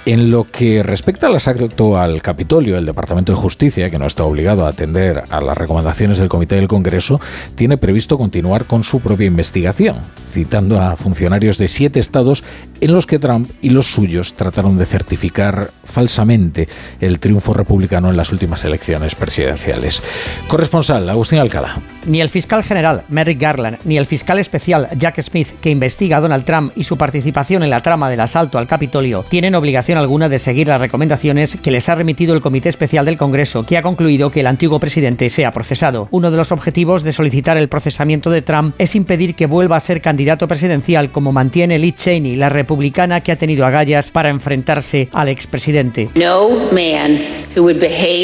En 0.06 0.30
lo 0.30 0.44
que 0.52 0.84
respecta 0.84 1.26
al 1.26 1.36
asalto 1.36 1.98
al 1.98 2.22
Capitolio, 2.22 2.78
el 2.78 2.86
Departamento 2.86 3.32
de 3.32 3.40
Justicia, 3.40 3.90
que 3.90 3.98
no 3.98 4.06
está 4.06 4.24
obligado 4.24 4.68
a 4.68 4.70
atender 4.70 5.24
a 5.32 5.42
las 5.42 5.58
recomendaciones 5.58 6.20
del 6.20 6.30
Comité 6.30 6.56
del 6.56 6.68
Congreso, 6.68 7.20
tiene 7.56 7.78
previsto 7.78 8.16
continuar 8.16 8.66
con 8.66 8.84
su 8.84 9.00
propia 9.00 9.26
investigación, 9.26 10.02
citando 10.32 10.80
a 10.80 10.96
funcionarios 10.96 11.58
de 11.58 11.68
siete 11.68 12.00
estados 12.00 12.44
en 12.82 12.94
los 12.94 13.08
que 13.08 13.18
Trump 13.18 13.50
y 13.64 13.72
los 13.72 13.88
suyos 13.88 14.36
trataron 14.36 14.78
de 14.78 14.86
certificar 14.86 15.72
falsamente 15.84 16.68
el 17.00 17.18
triunfo 17.20 17.54
republicano 17.54 18.10
en 18.10 18.18
las 18.18 18.32
últimas 18.32 18.64
elecciones 18.64 19.16
presidenciales. 19.16 20.04
Corresponsal, 20.48 21.10
Agustín 21.10 21.40
Alcalá. 21.40 21.80
Ni 22.06 22.22
el 22.22 22.30
fiscal 22.30 22.64
general 22.64 23.06
Merrick 23.10 23.40
Garland 23.40 23.80
ni 23.86 23.98
el 23.98 24.06
fiscal 24.06 24.38
especial 24.38 24.88
Jack 24.98 25.20
Smith, 25.22 25.60
que 25.62 25.72
investiga 25.72 26.18
a 26.18 26.22
Donald 26.22 26.46
Trump 26.46 26.74
y 26.76 26.84
su 26.84 26.96
participación 26.96 27.64
en 27.64 27.72
la 27.72 27.82
trama 27.82 28.08
del 28.08 28.20
asalto 28.20 28.60
al 28.60 28.68
Capitolio, 28.68 29.26
tienen 29.28 29.56
obligación 29.56 29.95
alguna 29.98 30.30
de 30.30 30.40
seguir 30.40 30.68
las 30.68 30.82
recomendaciones 30.82 31.58
que 31.62 31.72
les 31.72 31.90
ha 31.90 31.96
remitido 31.96 32.34
el 32.34 32.42
Comité 32.42 32.70
Especial 32.70 33.06
del 33.06 33.18
Congreso, 33.18 33.66
que 33.66 33.78
ha 33.78 33.82
concluido 33.82 34.32
que 34.32 34.42
el 34.42 34.48
antiguo 34.48 34.80
presidente 34.80 35.30
sea 35.30 35.52
procesado. 35.52 36.08
Uno 36.12 36.32
de 36.32 36.38
los 36.38 36.52
objetivos 36.52 37.04
de 37.04 37.14
solicitar 37.14 37.58
el 37.58 37.70
procesamiento 37.70 38.30
de 38.30 38.42
Trump 38.42 38.76
es 38.78 38.96
impedir 38.96 39.36
que 39.36 39.46
vuelva 39.46 39.78
a 39.78 39.80
ser 39.80 40.02
candidato 40.02 40.48
presidencial, 40.48 41.12
como 41.12 41.32
mantiene 41.32 41.80
Liz 41.80 41.96
Cheney, 41.96 42.36
la 42.36 42.50
republicana 42.50 43.22
que 43.22 43.32
ha 43.32 43.38
tenido 43.38 43.66
agallas 43.66 44.12
para 44.12 44.30
enfrentarse 44.30 45.10
al 45.12 45.30
expresidente. 45.30 46.10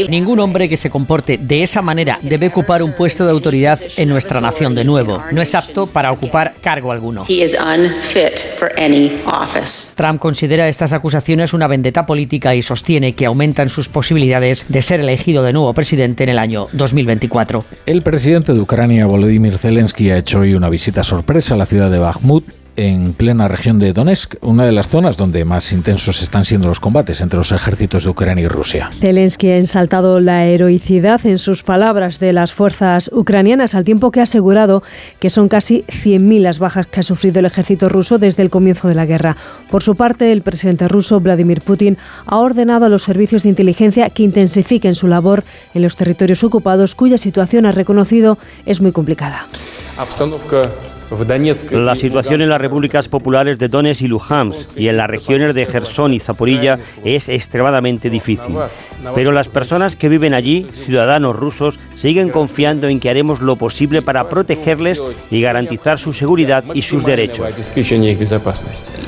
Ningún 0.09 0.39
hombre 0.39 0.67
que 0.67 0.77
se 0.77 0.89
comporte 0.89 1.37
de 1.37 1.63
esa 1.63 1.81
manera 1.81 2.19
debe 2.21 2.47
ocupar 2.47 2.83
un 2.83 2.93
puesto 2.93 3.25
de 3.25 3.31
autoridad 3.31 3.79
en 3.97 4.09
nuestra 4.09 4.41
nación 4.41 4.75
de 4.75 4.83
nuevo. 4.83 5.23
No 5.31 5.41
es 5.41 5.55
apto 5.55 5.87
para 5.87 6.11
ocupar 6.11 6.55
cargo 6.61 6.91
alguno. 6.91 7.23
Trump 9.95 10.19
considera 10.19 10.67
estas 10.67 10.93
acusaciones 10.93 11.53
una 11.53 11.60
vendetta 11.67 12.05
política 12.05 12.55
y 12.55 12.61
sostiene 12.61 13.13
que 13.13 13.25
aumentan 13.25 13.69
sus 13.69 13.89
posibilidades 13.89 14.65
de 14.69 14.81
ser 14.81 14.99
elegido 14.99 15.43
de 15.43 15.53
nuevo 15.53 15.73
presidente 15.73 16.23
en 16.23 16.29
el 16.29 16.39
año 16.39 16.67
2024. 16.73 17.63
El 17.85 18.01
presidente 18.01 18.53
de 18.53 18.59
Ucrania, 18.59 19.05
Volodymyr 19.05 19.57
Zelensky, 19.57 20.09
ha 20.11 20.17
hecho 20.17 20.39
hoy 20.39 20.53
una 20.53 20.69
visita 20.69 21.03
sorpresa 21.03 21.55
a 21.55 21.57
la 21.57 21.65
ciudad 21.65 21.91
de 21.91 21.99
Bakhmut 21.99 22.60
en 22.75 23.13
plena 23.13 23.47
región 23.47 23.79
de 23.79 23.93
Donetsk, 23.93 24.35
una 24.41 24.65
de 24.65 24.71
las 24.71 24.87
zonas 24.87 25.17
donde 25.17 25.45
más 25.45 25.71
intensos 25.71 26.21
están 26.21 26.45
siendo 26.45 26.67
los 26.67 26.79
combates 26.79 27.21
entre 27.21 27.37
los 27.37 27.51
ejércitos 27.51 28.03
de 28.03 28.09
Ucrania 28.09 28.45
y 28.45 28.47
Rusia. 28.47 28.89
Zelensky 28.99 29.49
ha 29.49 29.57
ensaltado 29.57 30.19
la 30.19 30.45
heroicidad 30.45 31.25
en 31.25 31.37
sus 31.37 31.63
palabras 31.63 32.19
de 32.19 32.33
las 32.33 32.53
fuerzas 32.53 33.09
ucranianas, 33.13 33.75
al 33.75 33.83
tiempo 33.83 34.11
que 34.11 34.19
ha 34.19 34.23
asegurado 34.23 34.83
que 35.19 35.29
son 35.29 35.47
casi 35.47 35.83
100.000 35.87 36.39
las 36.39 36.59
bajas 36.59 36.87
que 36.87 36.99
ha 36.99 37.03
sufrido 37.03 37.39
el 37.39 37.45
ejército 37.45 37.89
ruso 37.89 38.17
desde 38.17 38.43
el 38.43 38.49
comienzo 38.49 38.87
de 38.87 38.95
la 38.95 39.05
guerra. 39.05 39.37
Por 39.69 39.83
su 39.83 39.95
parte, 39.95 40.31
el 40.31 40.41
presidente 40.41 40.87
ruso, 40.87 41.19
Vladimir 41.19 41.61
Putin, 41.61 41.97
ha 42.25 42.37
ordenado 42.37 42.85
a 42.85 42.89
los 42.89 43.03
servicios 43.03 43.43
de 43.43 43.49
inteligencia 43.49 44.09
que 44.09 44.23
intensifiquen 44.23 44.95
su 44.95 45.07
labor 45.07 45.43
en 45.73 45.81
los 45.81 45.95
territorios 45.95 46.43
ocupados, 46.43 46.95
cuya 46.95 47.17
situación, 47.17 47.65
ha 47.65 47.71
reconocido, 47.71 48.37
es 48.65 48.81
muy 48.81 48.91
complicada. 48.91 49.47
La 51.71 51.95
situación 51.95 52.41
en 52.41 52.47
las 52.47 52.61
repúblicas 52.61 53.09
populares 53.09 53.59
de 53.59 53.67
Donetsk 53.67 54.01
y 54.01 54.07
Luhansk 54.07 54.77
y 54.77 54.87
en 54.87 54.95
las 54.95 55.09
regiones 55.09 55.53
de 55.53 55.65
Gerson 55.65 56.13
y 56.13 56.21
Zaporilla 56.21 56.79
es 57.03 57.27
extremadamente 57.27 58.09
difícil. 58.09 58.55
Pero 59.13 59.33
las 59.33 59.49
personas 59.49 59.97
que 59.97 60.07
viven 60.07 60.33
allí, 60.33 60.65
ciudadanos 60.85 61.35
rusos, 61.35 61.79
siguen 61.95 62.29
confiando 62.29 62.87
en 62.87 63.01
que 63.01 63.09
haremos 63.09 63.41
lo 63.41 63.57
posible 63.57 64.01
para 64.01 64.29
protegerles 64.29 65.01
y 65.29 65.41
garantizar 65.41 65.99
su 65.99 66.13
seguridad 66.13 66.63
y 66.73 66.81
sus 66.81 67.03
derechos. 67.03 67.45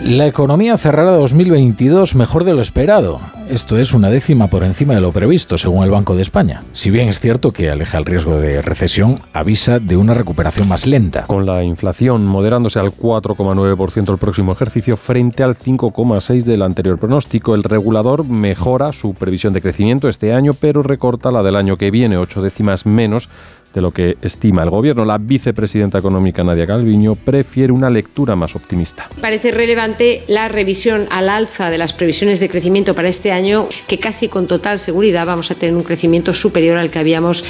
La 0.03 0.27
economía 0.27 0.77
cerrará 0.77 1.11
2022 1.11 2.15
mejor 2.15 2.43
de 2.43 2.53
lo 2.53 2.61
esperado. 2.61 3.21
Esto 3.49 3.77
es 3.77 3.93
una 3.93 4.09
décima 4.09 4.47
por 4.47 4.63
encima 4.63 4.95
de 4.95 5.01
lo 5.01 5.11
previsto, 5.11 5.57
según 5.57 5.83
el 5.83 5.91
Banco 5.91 6.15
de 6.15 6.21
España. 6.21 6.63
Si 6.73 6.89
bien 6.89 7.07
es 7.07 7.19
cierto 7.19 7.51
que 7.51 7.69
aleja 7.69 7.97
el 7.97 8.05
riesgo 8.05 8.39
de 8.39 8.61
recesión, 8.61 9.15
avisa 9.31 9.79
de 9.79 9.95
una 9.95 10.13
recuperación 10.13 10.67
más 10.67 10.85
lenta. 10.85 11.23
Con 11.27 11.45
la 11.45 11.63
inflación 11.63 11.92
moderándose 12.01 12.79
al 12.79 12.91
4,9% 12.91 14.11
el 14.11 14.17
próximo 14.17 14.51
ejercicio 14.51 14.97
frente 14.97 15.43
al 15.43 15.55
5,6% 15.55 16.43
del 16.43 16.63
anterior 16.63 16.97
pronóstico, 16.97 17.53
el 17.55 17.63
regulador 17.63 18.25
mejora 18.25 18.91
su 18.93 19.13
previsión 19.13 19.53
de 19.53 19.61
crecimiento 19.61 20.07
este 20.09 20.33
año, 20.33 20.53
pero 20.53 20.81
recorta 20.81 21.31
la 21.31 21.43
del 21.43 21.55
año 21.55 21.77
que 21.77 21.91
viene, 21.91 22.17
ocho 22.17 22.41
décimas 22.41 22.85
menos 22.85 23.29
de 23.73 23.81
lo 23.81 23.91
que 23.91 24.17
estima 24.21 24.63
el 24.63 24.69
gobierno. 24.69 25.05
La 25.05 25.17
vicepresidenta 25.17 25.97
económica 25.97 26.43
Nadia 26.43 26.67
Calviño 26.67 27.15
prefiere 27.15 27.73
una 27.73 27.89
lectura 27.89 28.35
más 28.35 28.55
optimista. 28.55 29.09
Parece 29.21 29.51
relevante 29.51 30.23
la 30.27 30.47
revisión 30.47 31.07
al 31.11 31.29
alza 31.29 31.69
de 31.69 31.77
las 31.77 31.93
previsiones 31.93 32.39
de 32.39 32.49
crecimiento 32.49 32.95
para 32.95 33.07
este 33.07 33.31
año, 33.31 33.67
que 33.87 33.99
casi 33.99 34.27
con 34.27 34.47
total 34.47 34.79
seguridad 34.79 35.25
vamos 35.25 35.51
a 35.51 35.55
tener 35.55 35.75
un 35.75 35.83
crecimiento 35.83 36.33
superior 36.33 36.77
al 36.77 36.89
que 36.89 36.99
habíamos 36.99 37.43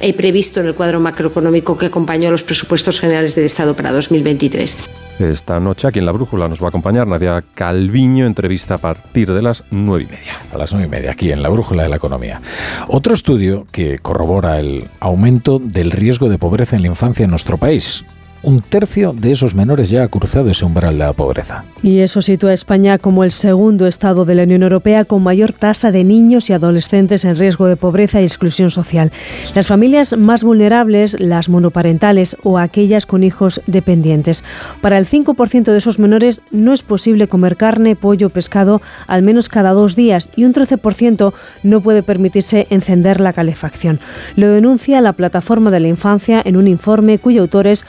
eh, 0.00 0.12
previsto 0.14 0.60
en 0.60 0.66
el 0.66 0.74
cuadro 0.74 1.00
macroeconómico 1.00 1.76
que 1.78 1.86
acompañó 1.86 2.28
a 2.28 2.32
los 2.32 2.44
presupuestos 2.44 3.00
generales 3.00 3.34
del 3.34 3.44
Estado 3.44 3.74
para 3.74 3.92
2023. 3.92 4.76
Esta 5.20 5.60
noche 5.60 5.86
aquí 5.86 5.98
en 5.98 6.06
La 6.06 6.12
Brújula 6.12 6.48
nos 6.48 6.62
va 6.62 6.66
a 6.66 6.68
acompañar 6.70 7.06
Nadia 7.06 7.44
Calviño, 7.54 8.26
entrevista 8.26 8.76
a 8.76 8.78
partir 8.78 9.30
de 9.32 9.42
las 9.42 9.64
nueve 9.70 10.04
y 10.04 10.06
media. 10.06 10.32
A 10.52 10.56
las 10.56 10.72
nueve 10.72 10.86
y 10.86 10.90
media, 10.90 11.10
aquí 11.10 11.30
en 11.30 11.42
La 11.42 11.50
Brújula 11.50 11.82
de 11.82 11.90
la 11.90 11.96
Economía. 11.96 12.40
Otro 12.88 13.12
estudio 13.12 13.66
que 13.70 13.98
corrobora 13.98 14.58
el 14.58 14.88
aumento 14.98 15.58
del 15.58 15.90
riesgo 15.90 16.28
de 16.28 16.38
pobreza 16.38 16.76
en 16.76 16.82
la 16.82 16.88
infancia 16.88 17.24
en 17.24 17.30
nuestro 17.30 17.58
país 17.58 18.04
un 18.42 18.60
tercio 18.60 19.12
de 19.12 19.32
esos 19.32 19.54
menores 19.54 19.90
ya 19.90 20.02
ha 20.02 20.08
cruzado 20.08 20.50
ese 20.50 20.64
umbral 20.64 20.98
de 20.98 21.04
la 21.04 21.12
pobreza. 21.12 21.64
Y 21.82 22.00
eso 22.00 22.22
sitúa 22.22 22.50
a 22.50 22.54
España 22.54 22.98
como 22.98 23.24
el 23.24 23.30
segundo 23.30 23.86
estado 23.86 24.24
de 24.24 24.34
la 24.34 24.44
Unión 24.44 24.62
Europea 24.62 25.04
con 25.04 25.22
mayor 25.22 25.52
tasa 25.52 25.90
de 25.90 26.04
niños 26.04 26.50
y 26.50 26.52
adolescentes 26.52 27.24
en 27.24 27.36
riesgo 27.36 27.66
de 27.66 27.76
pobreza 27.76 28.20
y 28.20 28.24
exclusión 28.24 28.70
social. 28.70 29.12
Las 29.54 29.66
familias 29.66 30.16
más 30.16 30.42
vulnerables, 30.42 31.18
las 31.20 31.48
monoparentales 31.48 32.36
o 32.42 32.58
aquellas 32.58 33.06
con 33.06 33.22
hijos 33.22 33.60
dependientes. 33.66 34.44
Para 34.80 34.98
el 34.98 35.06
5% 35.06 35.64
de 35.64 35.78
esos 35.78 35.98
menores 35.98 36.42
no 36.50 36.72
es 36.72 36.82
posible 36.82 37.28
comer 37.28 37.56
carne, 37.56 37.96
pollo, 37.96 38.30
pescado 38.30 38.80
al 39.06 39.22
menos 39.22 39.48
cada 39.48 39.72
dos 39.72 39.96
días 39.96 40.30
y 40.36 40.44
un 40.44 40.54
13% 40.54 41.32
no 41.62 41.80
puede 41.80 42.02
permitirse 42.02 42.66
encender 42.70 43.20
la 43.20 43.32
calefacción. 43.32 44.00
Lo 44.36 44.48
denuncia 44.48 45.00
la 45.00 45.12
Plataforma 45.12 45.70
de 45.70 45.80
la 45.80 45.88
Infancia 45.88 46.42
en 46.44 46.56
un 46.56 46.68
informe 46.68 47.18
cuyo 47.18 47.42
autor 47.42 47.66
es 47.66 47.84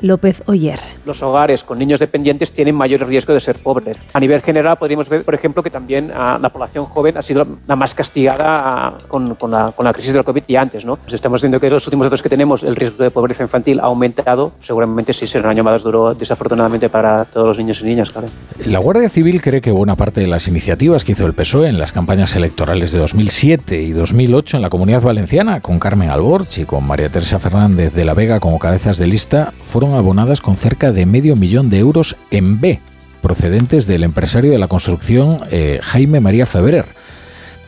López 0.00 0.42
Oyer. 0.46 0.78
Los 1.06 1.22
hogares 1.22 1.62
con 1.62 1.78
niños 1.78 2.00
dependientes 2.00 2.52
tienen 2.52 2.74
mayor 2.74 3.06
riesgo 3.06 3.32
de 3.32 3.40
ser 3.40 3.56
pobres. 3.56 3.96
A 4.12 4.20
nivel 4.20 4.42
general 4.42 4.76
podríamos 4.76 5.08
ver, 5.08 5.22
por 5.24 5.34
ejemplo, 5.34 5.62
que 5.62 5.70
también 5.70 6.10
ah, 6.14 6.38
la 6.40 6.48
población 6.50 6.84
joven 6.86 7.16
ha 7.16 7.22
sido 7.22 7.46
la 7.66 7.76
más 7.76 7.94
castigada 7.94 8.38
ah, 8.48 8.98
con, 9.06 9.28
la, 9.28 9.72
con, 9.72 9.84
la, 9.84 9.92
crisis 9.92 10.12
del 10.12 10.24
COVID 10.24 10.42
y 10.46 10.56
antes. 10.56 10.84
¿no? 10.84 10.96
Pues 10.96 11.12
estamos 11.12 11.40
viendo 11.42 11.60
que 11.60 11.68
en 11.68 11.74
los 11.74 11.86
últimos 11.86 12.06
datos 12.06 12.22
que 12.22 12.28
tenemos 12.28 12.62
el 12.62 12.76
riesgo 12.76 13.04
de 13.04 13.10
pobreza 13.10 13.42
infantil 13.42 13.80
ha 13.80 13.84
aumentado. 13.84 14.52
Seguramente 14.58 15.12
sí 15.12 15.26
será 15.26 15.44
un 15.44 15.50
año 15.50 15.64
más 15.64 15.82
duro, 15.82 16.14
desafortunadamente, 16.14 16.88
para 16.88 17.24
todos 17.24 17.46
los 17.46 17.58
niños 17.58 17.80
y 17.80 17.84
niñas. 17.84 18.10
Claro. 18.10 18.28
La 18.64 18.80
Guardia 18.80 19.08
Civil 19.08 19.40
cree 19.40 19.60
que 19.60 19.70
buena 19.70 19.94
parte 19.94 20.20
de 20.20 20.26
las 20.26 20.48
iniciativas 20.48 21.04
que 21.04 21.12
hizo 21.12 21.26
el 21.26 21.34
PSOE 21.34 21.68
en 21.68 21.78
las 21.78 21.92
campañas 21.92 22.34
electorales 22.36 22.92
de 22.92 22.98
2007 22.98 23.80
y 23.80 23.92
2008 23.92 24.56
en 24.56 24.62
la 24.62 24.70
Comunidad 24.70 25.02
Valenciana, 25.02 25.60
con 25.60 25.78
Carmen 25.78 26.10
Alborch 26.10 26.58
y 26.58 26.64
con 26.64 26.84
María 26.84 27.08
Teresa 27.08 27.38
Fernández 27.38 27.94
de 27.94 28.04
la 28.04 28.14
Vega 28.14 28.40
como 28.40 28.58
cabezas 28.58 28.98
de 28.98 29.06
lista, 29.06 29.52
fueron 29.68 29.94
abonadas 29.94 30.40
con 30.40 30.56
cerca 30.56 30.90
de 30.92 31.06
medio 31.06 31.36
millón 31.36 31.68
de 31.70 31.78
euros 31.78 32.16
en 32.30 32.60
B, 32.60 32.80
procedentes 33.22 33.86
del 33.86 34.02
empresario 34.02 34.50
de 34.50 34.58
la 34.58 34.66
construcción 34.66 35.36
eh, 35.50 35.78
Jaime 35.82 36.20
María 36.20 36.46
Febrer. 36.46 36.86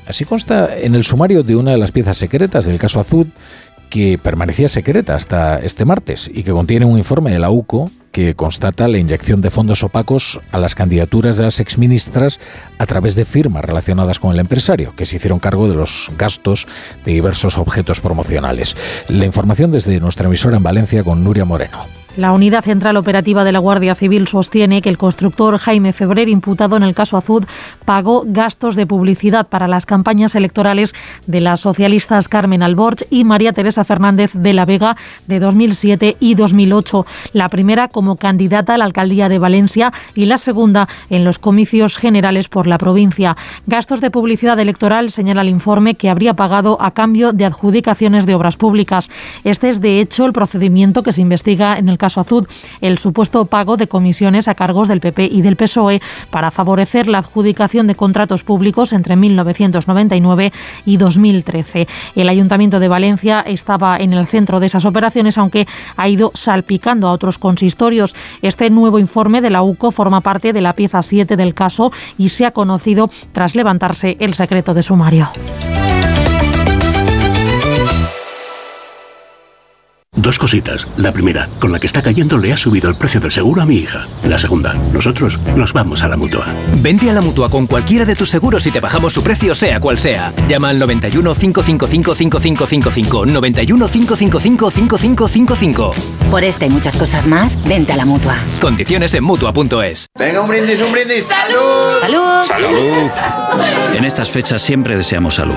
Así 0.06 0.24
consta 0.24 0.76
en 0.76 0.94
el 0.94 1.04
sumario 1.04 1.42
de 1.42 1.54
una 1.54 1.72
de 1.72 1.78
las 1.78 1.92
piezas 1.92 2.16
secretas 2.16 2.64
del 2.64 2.78
caso 2.78 3.00
Azud, 3.00 3.28
que 3.90 4.18
permanecía 4.18 4.68
secreta 4.68 5.14
hasta 5.14 5.58
este 5.58 5.84
martes 5.84 6.30
y 6.32 6.42
que 6.42 6.52
contiene 6.52 6.86
un 6.86 6.96
informe 6.96 7.32
de 7.32 7.38
la 7.38 7.50
UCO 7.50 7.90
que 8.12 8.34
constata 8.34 8.88
la 8.88 8.98
inyección 8.98 9.40
de 9.40 9.50
fondos 9.50 9.82
opacos 9.82 10.40
a 10.52 10.58
las 10.58 10.74
candidaturas 10.74 11.36
de 11.36 11.44
las 11.44 11.60
exministras 11.60 12.40
a 12.78 12.86
través 12.86 13.14
de 13.14 13.24
firmas 13.24 13.64
relacionadas 13.64 14.18
con 14.18 14.32
el 14.32 14.40
empresario, 14.40 14.94
que 14.96 15.04
se 15.04 15.16
hicieron 15.16 15.38
cargo 15.38 15.68
de 15.68 15.74
los 15.74 16.10
gastos 16.18 16.66
de 17.04 17.12
diversos 17.12 17.58
objetos 17.58 18.00
promocionales. 18.00 18.76
La 19.08 19.26
información 19.26 19.72
desde 19.72 20.00
nuestra 20.00 20.26
emisora 20.26 20.56
en 20.56 20.62
Valencia 20.62 21.04
con 21.04 21.22
Nuria 21.22 21.44
Moreno. 21.44 21.99
La 22.16 22.32
Unidad 22.32 22.64
Central 22.64 22.96
Operativa 22.96 23.44
de 23.44 23.52
la 23.52 23.60
Guardia 23.60 23.94
Civil 23.94 24.26
sostiene 24.26 24.82
que 24.82 24.88
el 24.88 24.98
constructor 24.98 25.56
Jaime 25.58 25.92
Febrer, 25.92 26.28
imputado 26.28 26.76
en 26.76 26.82
el 26.82 26.92
caso 26.92 27.16
Azud, 27.16 27.44
pagó 27.84 28.24
gastos 28.26 28.74
de 28.74 28.84
publicidad 28.84 29.46
para 29.46 29.68
las 29.68 29.86
campañas 29.86 30.34
electorales 30.34 30.92
de 31.28 31.40
las 31.40 31.60
socialistas 31.60 32.28
Carmen 32.28 32.64
Alborch 32.64 33.06
y 33.10 33.22
María 33.22 33.52
Teresa 33.52 33.84
Fernández 33.84 34.32
de 34.34 34.52
la 34.52 34.64
Vega 34.64 34.96
de 35.28 35.38
2007 35.38 36.16
y 36.18 36.34
2008. 36.34 37.06
La 37.32 37.48
primera 37.48 37.86
como 37.86 38.16
candidata 38.16 38.74
a 38.74 38.78
la 38.78 38.86
alcaldía 38.86 39.28
de 39.28 39.38
Valencia 39.38 39.92
y 40.16 40.26
la 40.26 40.38
segunda 40.38 40.88
en 41.10 41.24
los 41.24 41.38
comicios 41.38 41.96
generales 41.96 42.48
por 42.48 42.66
la 42.66 42.78
provincia. 42.78 43.36
Gastos 43.68 44.00
de 44.00 44.10
publicidad 44.10 44.58
electoral 44.58 45.12
señala 45.12 45.42
el 45.42 45.48
informe 45.48 45.94
que 45.94 46.10
habría 46.10 46.34
pagado 46.34 46.76
a 46.80 46.90
cambio 46.90 47.32
de 47.32 47.44
adjudicaciones 47.44 48.26
de 48.26 48.34
obras 48.34 48.56
públicas. 48.56 49.10
Este 49.44 49.68
es, 49.68 49.80
de 49.80 50.00
hecho, 50.00 50.26
el 50.26 50.32
procedimiento 50.32 51.04
que 51.04 51.12
se 51.12 51.22
investiga 51.22 51.78
en 51.78 51.88
el 51.88 51.99
caso 52.00 52.20
Azud, 52.20 52.48
el 52.80 52.98
supuesto 52.98 53.44
pago 53.44 53.76
de 53.76 53.86
comisiones 53.86 54.48
a 54.48 54.56
cargos 54.56 54.88
del 54.88 54.98
PP 55.00 55.28
y 55.30 55.42
del 55.42 55.54
PSOE 55.54 56.02
para 56.30 56.50
favorecer 56.50 57.08
la 57.08 57.18
adjudicación 57.18 57.86
de 57.86 57.94
contratos 57.94 58.42
públicos 58.42 58.92
entre 58.92 59.14
1999 59.14 60.52
y 60.84 60.96
2013. 60.96 61.86
El 62.16 62.28
Ayuntamiento 62.28 62.80
de 62.80 62.88
Valencia 62.88 63.40
estaba 63.40 63.98
en 63.98 64.12
el 64.12 64.26
centro 64.26 64.58
de 64.58 64.66
esas 64.66 64.84
operaciones, 64.84 65.38
aunque 65.38 65.68
ha 65.96 66.08
ido 66.08 66.32
salpicando 66.34 67.06
a 67.06 67.12
otros 67.12 67.38
consistorios. 67.38 68.16
Este 68.42 68.70
nuevo 68.70 68.98
informe 68.98 69.40
de 69.40 69.50
la 69.50 69.62
UCO 69.62 69.92
forma 69.92 70.22
parte 70.22 70.52
de 70.52 70.60
la 70.60 70.74
pieza 70.74 71.02
7 71.02 71.36
del 71.36 71.54
caso 71.54 71.92
y 72.18 72.30
se 72.30 72.46
ha 72.46 72.52
conocido 72.52 73.10
tras 73.32 73.54
levantarse 73.54 74.16
el 74.18 74.34
secreto 74.34 74.74
de 74.74 74.82
sumario. 74.82 75.30
Dos 80.16 80.40
cositas. 80.40 80.88
La 80.96 81.12
primera, 81.12 81.48
con 81.60 81.70
la 81.70 81.78
que 81.78 81.86
está 81.86 82.02
cayendo 82.02 82.36
le 82.36 82.52
ha 82.52 82.56
subido 82.56 82.90
el 82.90 82.98
precio 82.98 83.20
del 83.20 83.30
seguro 83.30 83.62
a 83.62 83.66
mi 83.66 83.76
hija. 83.76 84.08
La 84.24 84.40
segunda, 84.40 84.74
nosotros 84.74 85.38
nos 85.56 85.72
vamos 85.72 86.02
a 86.02 86.08
la 86.08 86.16
mutua. 86.16 86.46
Vente 86.78 87.08
a 87.08 87.12
la 87.12 87.20
mutua 87.20 87.48
con 87.48 87.68
cualquiera 87.68 88.04
de 88.04 88.16
tus 88.16 88.28
seguros 88.28 88.66
y 88.66 88.72
te 88.72 88.80
bajamos 88.80 89.12
su 89.12 89.22
precio, 89.22 89.54
sea 89.54 89.78
cual 89.78 89.98
sea. 90.00 90.32
Llama 90.48 90.70
al 90.70 90.80
91 90.80 91.32
555 91.32 92.14
5555. 92.16 93.26
91 93.26 93.88
555 93.88 94.70
5555. 94.70 95.94
Por 96.28 96.42
esta 96.42 96.66
y 96.66 96.70
muchas 96.70 96.96
cosas 96.96 97.26
más, 97.26 97.56
vente 97.64 97.92
a 97.92 97.96
la 97.96 98.04
mutua. 98.04 98.36
Condiciones 98.60 99.14
en 99.14 99.22
mutua.es. 99.22 100.06
Venga, 100.18 100.40
un 100.40 100.48
brindis, 100.48 100.82
un 100.82 100.92
brindis. 100.92 101.24
¡Salud! 101.24 101.92
¡Salud! 102.02 102.44
¡Salud! 102.46 103.96
En 103.96 104.04
estas 104.04 104.28
fechas 104.28 104.60
siempre 104.60 104.96
deseamos 104.96 105.36
salud. 105.36 105.56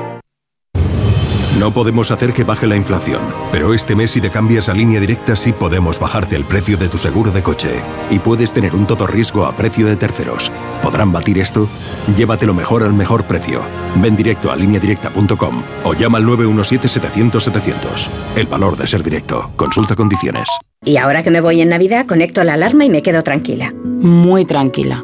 No 1.59 1.71
podemos 1.71 2.11
hacer 2.11 2.33
que 2.33 2.43
baje 2.43 2.65
la 2.65 2.75
inflación, 2.77 3.21
pero 3.51 3.73
este 3.73 3.95
mes 3.95 4.11
si 4.11 4.21
te 4.21 4.31
cambias 4.31 4.69
a 4.69 4.73
línea 4.73 4.99
directa 4.99 5.35
sí 5.35 5.51
podemos 5.51 5.99
bajarte 5.99 6.35
el 6.35 6.45
precio 6.45 6.77
de 6.77 6.87
tu 6.87 6.97
seguro 6.97 7.31
de 7.31 7.43
coche 7.43 7.81
y 8.09 8.19
puedes 8.19 8.53
tener 8.53 8.73
un 8.73 8.87
todo 8.87 9.05
riesgo 9.05 9.45
a 9.45 9.55
precio 9.55 9.85
de 9.85 9.97
terceros. 9.97 10.51
¿Podrán 10.81 11.11
batir 11.11 11.37
esto? 11.39 11.67
Llévatelo 12.17 12.53
mejor 12.53 12.83
al 12.83 12.93
mejor 12.93 13.25
precio. 13.25 13.61
Ven 13.97 14.15
directo 14.15 14.49
a 14.49 14.55
lineadirecta.com 14.55 15.63
o 15.83 15.93
llama 15.93 16.17
al 16.17 16.25
917-700-700. 16.25 18.09
El 18.37 18.47
valor 18.47 18.77
de 18.77 18.87
ser 18.87 19.03
directo. 19.03 19.51
Consulta 19.57 19.95
condiciones. 19.95 20.47
Y 20.83 20.97
ahora 20.97 21.21
que 21.21 21.31
me 21.31 21.41
voy 21.41 21.61
en 21.61 21.69
Navidad, 21.69 22.07
conecto 22.07 22.43
la 22.43 22.53
alarma 22.53 22.85
y 22.85 22.89
me 22.89 23.03
quedo 23.03 23.23
tranquila. 23.23 23.73
Muy 23.73 24.45
tranquila. 24.45 25.03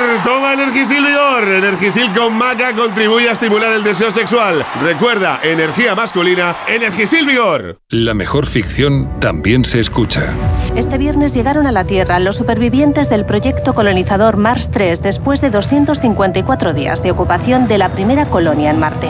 Toma 0.23 0.53
Energisil 0.53 1.03
Vigor. 1.03 1.43
Energisil 1.47 2.11
con 2.13 2.37
maca 2.37 2.75
contribuye 2.75 3.29
a 3.29 3.31
estimular 3.31 3.71
el 3.71 3.83
deseo 3.83 4.11
sexual. 4.11 4.65
Recuerda, 4.83 5.39
energía 5.43 5.95
masculina, 5.95 6.55
Energisil 6.67 7.25
Vigor. 7.25 7.79
La 7.89 8.13
mejor 8.13 8.45
ficción 8.45 9.19
también 9.19 9.65
se 9.65 9.79
escucha. 9.79 10.33
Este 10.75 10.97
viernes 10.97 11.33
llegaron 11.33 11.65
a 11.67 11.71
la 11.71 11.85
Tierra 11.85 12.19
los 12.19 12.35
supervivientes 12.35 13.09
del 13.09 13.25
proyecto 13.25 13.73
colonizador 13.73 14.37
Mars 14.37 14.69
3 14.71 15.01
después 15.01 15.41
de 15.41 15.49
254 15.49 16.73
días 16.73 17.01
de 17.03 17.11
ocupación 17.11 17.67
de 17.67 17.77
la 17.77 17.89
primera 17.89 18.25
colonia 18.25 18.69
en 18.69 18.79
Marte. 18.79 19.09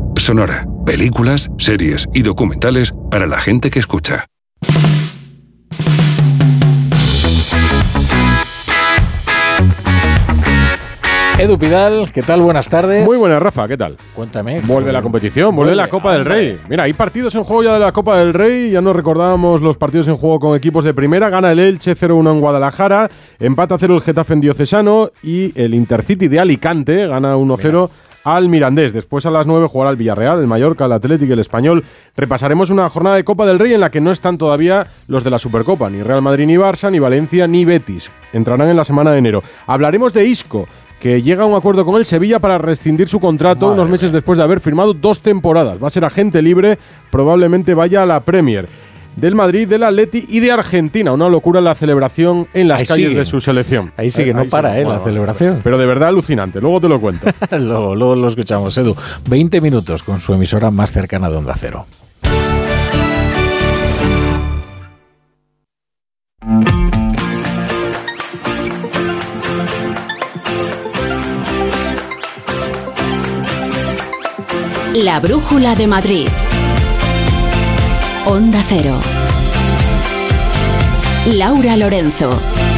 Sonora, 0.21 0.67
películas, 0.85 1.49
series 1.57 2.07
y 2.13 2.21
documentales 2.21 2.93
para 3.09 3.25
la 3.25 3.39
gente 3.39 3.71
que 3.71 3.79
escucha. 3.79 4.27
Edu 11.39 11.57
Pidal, 11.57 12.11
¿qué 12.11 12.21
tal? 12.21 12.41
Buenas 12.41 12.69
tardes. 12.69 13.03
Muy 13.03 13.17
buenas, 13.17 13.41
Rafa, 13.41 13.67
¿qué 13.67 13.75
tal? 13.75 13.95
Cuéntame. 14.13 14.61
Vuelve 14.61 14.93
la 14.93 15.01
competición, 15.01 15.55
vuelve, 15.55 15.75
la 15.75 15.89
Copa 15.89 16.13
del 16.13 16.23
Rey. 16.23 16.59
Mira, 16.69 16.83
hay 16.83 16.93
partidos 16.93 17.33
en 17.33 17.43
juego 17.43 17.63
ya 17.63 17.73
de 17.73 17.79
la 17.79 17.91
Copa 17.91 18.19
del 18.19 18.35
Rey, 18.35 18.69
ya 18.69 18.79
nos 18.79 18.95
recordábamos 18.95 19.61
los 19.61 19.75
partidos 19.77 20.07
en 20.07 20.17
juego 20.17 20.39
con 20.39 20.55
equipos 20.55 20.83
de 20.83 20.93
primera. 20.93 21.31
Gana 21.31 21.51
el 21.51 21.57
Elche 21.57 21.97
0-1 21.97 22.31
en 22.31 22.39
Guadalajara, 22.41 23.09
empata 23.39 23.75
0 23.79 23.95
el 23.95 24.01
Getafe 24.01 24.33
en 24.33 24.41
Diocesano 24.41 25.09
y 25.23 25.51
el 25.59 25.73
Intercity 25.73 26.27
de 26.27 26.39
Alicante 26.39 27.07
gana 27.07 27.35
1-0 27.35 27.89
al 28.23 28.49
Mirandés. 28.49 28.93
Después 28.93 29.25
a 29.25 29.31
las 29.31 29.47
9 29.47 29.67
jugará 29.67 29.91
el 29.91 29.97
Villarreal, 29.97 30.39
el 30.39 30.47
Mallorca, 30.47 30.85
el 30.85 30.93
Atlético 30.93 31.29
y 31.29 31.33
el 31.33 31.39
Español. 31.39 31.83
Repasaremos 32.15 32.69
una 32.69 32.89
jornada 32.89 33.15
de 33.15 33.23
Copa 33.23 33.45
del 33.45 33.59
Rey 33.59 33.73
en 33.73 33.81
la 33.81 33.91
que 33.91 34.01
no 34.01 34.11
están 34.11 34.37
todavía 34.37 34.87
los 35.07 35.23
de 35.23 35.29
la 35.29 35.39
Supercopa, 35.39 35.89
ni 35.89 36.03
Real 36.03 36.21
Madrid 36.21 36.45
ni 36.45 36.55
Barça, 36.55 36.91
ni 36.91 36.99
Valencia 36.99 37.47
ni 37.47 37.65
Betis. 37.65 38.11
Entrarán 38.33 38.69
en 38.69 38.77
la 38.77 38.85
semana 38.85 39.11
de 39.11 39.19
enero. 39.19 39.43
Hablaremos 39.67 40.13
de 40.13 40.25
Isco 40.25 40.67
que 40.99 41.23
llega 41.23 41.43
a 41.43 41.47
un 41.47 41.55
acuerdo 41.55 41.83
con 41.83 41.95
el 41.95 42.05
Sevilla 42.05 42.37
para 42.37 42.59
rescindir 42.59 43.09
su 43.09 43.19
contrato 43.19 43.65
Madre 43.65 43.81
unos 43.81 43.89
meses 43.89 44.11
después 44.11 44.37
de 44.37 44.43
haber 44.43 44.59
firmado 44.59 44.93
dos 44.93 45.19
temporadas. 45.19 45.81
Va 45.81 45.87
a 45.87 45.89
ser 45.89 46.05
agente 46.05 46.43
libre, 46.43 46.77
probablemente 47.09 47.73
vaya 47.73 48.03
a 48.03 48.05
la 48.05 48.19
Premier. 48.19 48.69
Del 49.15 49.35
Madrid, 49.35 49.67
del 49.67 49.83
Atleti 49.83 50.25
y 50.29 50.39
de 50.39 50.51
Argentina. 50.51 51.11
Una 51.11 51.27
locura 51.29 51.61
la 51.61 51.75
celebración 51.75 52.47
en 52.53 52.67
las 52.69 52.81
Ahí 52.81 52.87
calles 52.87 53.07
sigue. 53.09 53.19
de 53.19 53.25
su 53.25 53.41
selección. 53.41 53.91
Ahí 53.97 54.09
sí 54.09 54.23
que 54.23 54.33
no 54.33 54.45
para, 54.45 54.77
¿eh? 54.79 54.81
La 54.83 54.87
Bueno, 54.89 55.03
celebración. 55.03 55.59
Pero 55.63 55.77
de 55.77 55.85
verdad 55.85 56.09
alucinante. 56.09 56.59
Luego 56.61 56.79
te 56.81 56.87
lo 56.87 56.99
cuento. 56.99 57.27
luego, 57.51 57.95
luego 57.95 58.15
lo 58.15 58.27
escuchamos, 58.27 58.75
Edu. 58.77 58.95
20 59.29 59.61
minutos 59.61 60.01
con 60.03 60.19
su 60.19 60.33
emisora 60.33 60.71
más 60.71 60.91
cercana 60.91 61.29
de 61.29 61.37
Onda 61.37 61.53
Cero. 61.57 61.85
La 74.93 75.19
Brújula 75.19 75.75
de 75.75 75.87
Madrid. 75.87 76.27
Onda 78.25 78.63
Cero. 78.67 78.99
Laura 81.25 81.75
Lorenzo. 81.75 82.70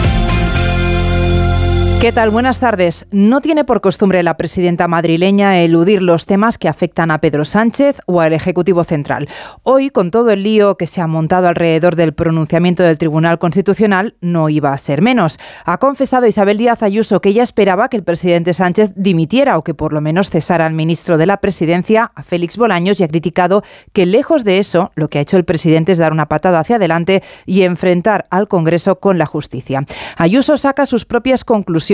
¿Qué 2.03 2.11
tal? 2.11 2.31
Buenas 2.31 2.59
tardes. 2.59 3.05
No 3.11 3.39
tiene 3.39 3.63
por 3.63 3.79
costumbre 3.79 4.23
la 4.23 4.35
presidenta 4.35 4.89
madrileña 4.89 5.61
eludir 5.61 6.01
los 6.01 6.25
temas 6.25 6.57
que 6.57 6.67
afectan 6.67 7.11
a 7.11 7.21
Pedro 7.21 7.45
Sánchez 7.45 8.01
o 8.07 8.19
al 8.19 8.33
Ejecutivo 8.33 8.83
Central. 8.83 9.29
Hoy, 9.61 9.89
con 9.89 10.11
todo 10.11 10.31
el 10.31 10.43
lío 10.43 10.75
que 10.75 10.85
se 10.85 10.99
ha 10.99 11.07
montado 11.07 11.47
alrededor 11.47 11.95
del 11.95 12.13
pronunciamiento 12.13 12.83
del 12.83 12.97
Tribunal 12.97 13.39
Constitucional, 13.39 14.15
no 14.19 14.49
iba 14.49 14.73
a 14.73 14.77
ser 14.77 15.01
menos. 15.01 15.39
Ha 15.63 15.77
confesado 15.77 16.27
Isabel 16.27 16.57
Díaz 16.57 16.83
Ayuso 16.83 17.21
que 17.21 17.29
ella 17.29 17.41
esperaba 17.41 17.87
que 17.87 17.95
el 17.95 18.03
presidente 18.03 18.53
Sánchez 18.53 18.91
dimitiera 18.97 19.57
o 19.57 19.63
que 19.63 19.73
por 19.73 19.93
lo 19.93 20.01
menos 20.01 20.29
cesara 20.29 20.65
al 20.65 20.73
ministro 20.73 21.17
de 21.17 21.25
la 21.25 21.37
Presidencia, 21.37 22.11
a 22.15 22.21
Félix 22.21 22.57
Bolaños, 22.57 22.99
y 22.99 23.05
ha 23.05 23.07
criticado 23.07 23.63
que 23.93 24.05
lejos 24.05 24.43
de 24.43 24.59
eso, 24.59 24.91
lo 24.95 25.09
que 25.09 25.19
ha 25.19 25.21
hecho 25.21 25.37
el 25.37 25.45
presidente 25.45 25.93
es 25.93 25.99
dar 25.99 26.11
una 26.11 26.27
patada 26.27 26.59
hacia 26.59 26.75
adelante 26.75 27.23
y 27.45 27.61
enfrentar 27.61 28.25
al 28.29 28.49
Congreso 28.49 28.99
con 28.99 29.17
la 29.17 29.25
justicia. 29.25 29.85
Ayuso 30.17 30.57
saca 30.57 30.85
sus 30.85 31.05
propias 31.05 31.45
conclusiones 31.45 31.92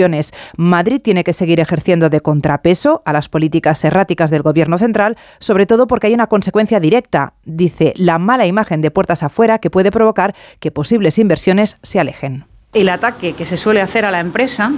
Madrid 0.56 1.00
tiene 1.02 1.24
que 1.24 1.32
seguir 1.32 1.60
ejerciendo 1.60 2.08
de 2.10 2.20
contrapeso 2.20 3.02
a 3.04 3.12
las 3.12 3.28
políticas 3.28 3.84
erráticas 3.84 4.30
del 4.30 4.42
Gobierno 4.42 4.78
central, 4.78 5.16
sobre 5.38 5.66
todo 5.66 5.86
porque 5.86 6.06
hay 6.06 6.14
una 6.14 6.26
consecuencia 6.26 6.80
directa, 6.80 7.34
dice, 7.44 7.92
la 7.96 8.18
mala 8.18 8.46
imagen 8.46 8.80
de 8.80 8.90
puertas 8.90 9.22
afuera 9.22 9.58
que 9.58 9.70
puede 9.70 9.90
provocar 9.90 10.34
que 10.58 10.70
posibles 10.70 11.18
inversiones 11.18 11.76
se 11.82 12.00
alejen. 12.00 12.46
El 12.72 12.88
ataque 12.88 13.32
que 13.32 13.44
se 13.44 13.56
suele 13.56 13.80
hacer 13.80 14.04
a 14.04 14.10
la 14.10 14.20
empresa, 14.20 14.72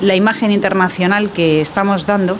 la 0.00 0.14
imagen 0.14 0.50
internacional 0.50 1.30
que 1.30 1.60
estamos 1.60 2.06
dando 2.06 2.38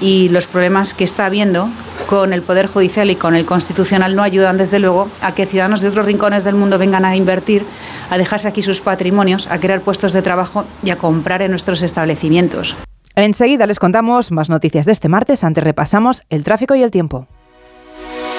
y 0.00 0.28
los 0.28 0.46
problemas 0.46 0.94
que 0.94 1.04
está 1.04 1.26
habiendo 1.26 1.68
con 2.06 2.32
el 2.32 2.42
Poder 2.42 2.66
Judicial 2.66 3.10
y 3.10 3.16
con 3.16 3.34
el 3.34 3.44
Constitucional 3.44 4.14
no 4.14 4.22
ayudan, 4.22 4.56
desde 4.56 4.78
luego, 4.78 5.08
a 5.20 5.32
que 5.32 5.46
ciudadanos 5.46 5.80
de 5.80 5.88
otros 5.88 6.06
rincones 6.06 6.44
del 6.44 6.54
mundo 6.54 6.78
vengan 6.78 7.04
a 7.04 7.16
invertir, 7.16 7.64
a 8.10 8.18
dejarse 8.18 8.48
aquí 8.48 8.62
sus 8.62 8.80
patrimonios, 8.80 9.46
a 9.48 9.58
crear 9.58 9.80
puestos 9.80 10.12
de 10.12 10.22
trabajo 10.22 10.64
y 10.82 10.90
a 10.90 10.96
comprar 10.96 11.42
en 11.42 11.50
nuestros 11.50 11.82
establecimientos. 11.82 12.76
Enseguida 13.14 13.66
les 13.66 13.78
contamos 13.78 14.30
más 14.30 14.50
noticias 14.50 14.84
de 14.84 14.92
este 14.92 15.08
martes. 15.08 15.42
Antes 15.42 15.64
repasamos 15.64 16.22
el 16.28 16.44
tráfico 16.44 16.74
y 16.74 16.82
el 16.82 16.90
tiempo. 16.90 17.26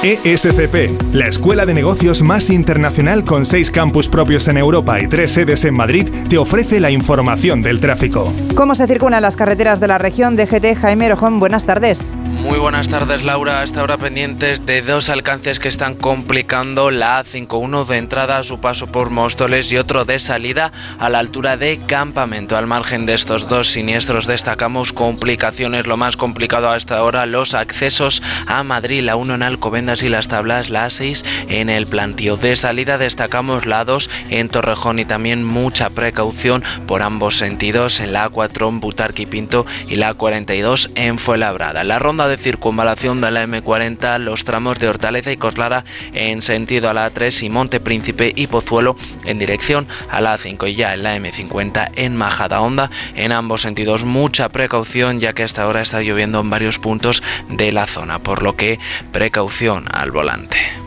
ESCP, 0.04 1.14
la 1.14 1.28
escuela 1.28 1.66
de 1.66 1.74
negocios 1.74 2.22
más 2.22 2.52
internacional 2.52 3.26
con 3.26 3.48
seis 3.48 3.72
campus 3.72 4.08
propios 4.08 4.48
en 4.48 4.58
Europa 4.58 5.02
y 5.02 5.08
tres 5.08 5.32
sedes 5.32 5.66
en 5.66 5.74
Madrid, 5.74 6.08
te 6.30 6.38
ofrece 6.38 6.80
la 6.80 6.92
información 6.92 7.64
del 7.64 7.80
tráfico. 7.80 8.32
¿Cómo 8.56 8.76
se 8.76 8.86
circulan 8.86 9.24
las 9.24 9.36
carreteras 9.36 9.80
de 9.80 9.88
la 9.88 9.98
región? 9.98 10.36
DGT 10.36 10.76
Jaime 10.80 11.10
Rojón, 11.10 11.40
buenas 11.40 11.66
tardes. 11.66 12.16
Muy 12.38 12.60
buenas 12.60 12.88
tardes, 12.88 13.26
Laura. 13.26 13.62
Hasta 13.62 13.82
ahora 13.82 13.98
pendientes 13.98 14.66
de 14.66 14.82
dos 14.82 15.10
alcances 15.10 15.60
que 15.60 15.68
están 15.68 15.96
complicando 15.96 16.92
la 16.92 17.24
A51 17.24 17.86
de 17.86 17.98
entrada 17.98 18.38
a 18.38 18.44
su 18.44 18.60
paso 18.60 18.88
por 18.88 19.10
Móstoles 19.10 19.72
y 19.72 19.78
otro 19.78 20.06
de 20.06 20.20
salida 20.20 20.72
a 21.00 21.10
la 21.10 21.20
altura 21.20 21.58
de 21.58 21.80
Campamento. 21.88 22.56
Al 22.56 22.68
margen 22.68 23.06
de 23.06 23.16
estos 23.16 23.50
dos 23.50 23.70
siniestros 23.70 24.28
destacamos 24.28 24.94
complicaciones. 24.94 25.88
Lo 25.88 25.98
más 25.98 26.16
complicado 26.16 26.70
hasta 26.70 26.98
ahora, 26.98 27.26
los 27.26 27.56
accesos 27.56 28.22
a 28.46 28.64
Madrid, 28.64 29.02
la 29.02 29.16
1 29.16 29.36
en 29.36 29.44
Alcobendas 29.44 30.04
y 30.04 30.10
las 30.10 30.28
tablas, 30.28 30.70
la 30.70 30.88
A6 30.88 31.26
en 31.50 31.70
el 31.70 31.88
plantío. 31.88 32.38
De 32.38 32.56
salida 32.56 32.98
destacamos 32.98 33.66
la 33.66 33.84
2 33.84 34.10
en 34.30 34.50
Torrejón 34.50 35.00
y 35.00 35.06
también 35.06 35.44
mucha 35.44 35.90
precaución 35.90 36.64
por 36.86 37.02
ambos 37.02 37.38
sentidos 37.38 38.00
en 38.00 38.14
la 38.14 38.30
A4 38.30 38.70
en 38.70 38.80
Butarque 38.80 39.24
y 39.24 39.26
Pinto 39.26 39.66
y 39.90 39.96
la 39.96 40.16
A42 40.16 40.92
en 40.96 41.18
Fuenlabrada. 41.18 41.84
La 41.84 42.00
ronda 42.00 42.27
de 42.28 42.38
circunvalación 42.38 43.22
de 43.22 43.32
la 43.32 43.46
M40, 43.46 44.20
los 44.20 44.44
tramos 44.44 44.80
de 44.80 44.88
Hortaleza 44.88 45.32
y 45.32 45.38
Coslada 45.38 45.84
en 46.14 46.42
sentido 46.42 46.90
a 46.90 46.94
la 46.94 47.12
A3 47.12 47.44
y 47.44 47.50
Monte 47.50 47.80
Príncipe 47.80 48.32
y 48.36 48.48
Pozuelo 48.48 48.96
en 49.26 49.40
dirección 49.40 49.88
a 50.10 50.22
la 50.22 50.38
A5 50.38 50.70
y 50.70 50.76
ya 50.76 50.94
en 50.94 51.04
la 51.04 51.18
M50 51.18 51.92
en 51.96 52.16
Majada 52.16 52.62
Honda. 52.62 52.90
En 53.16 53.32
ambos 53.32 53.62
sentidos 53.62 54.04
mucha 54.04 54.50
precaución 54.50 55.20
ya 55.20 55.34
que 55.34 55.44
hasta 55.44 55.64
ahora 55.64 55.82
está 55.82 56.02
lloviendo 56.02 56.40
en 56.40 56.50
varios 56.50 56.80
puntos 56.80 57.24
de 57.50 57.72
la 57.72 57.88
zona, 57.88 58.20
por 58.20 58.44
lo 58.44 58.56
que 58.56 58.80
precaución 59.12 59.86
al 59.92 60.12
volante. 60.12 60.87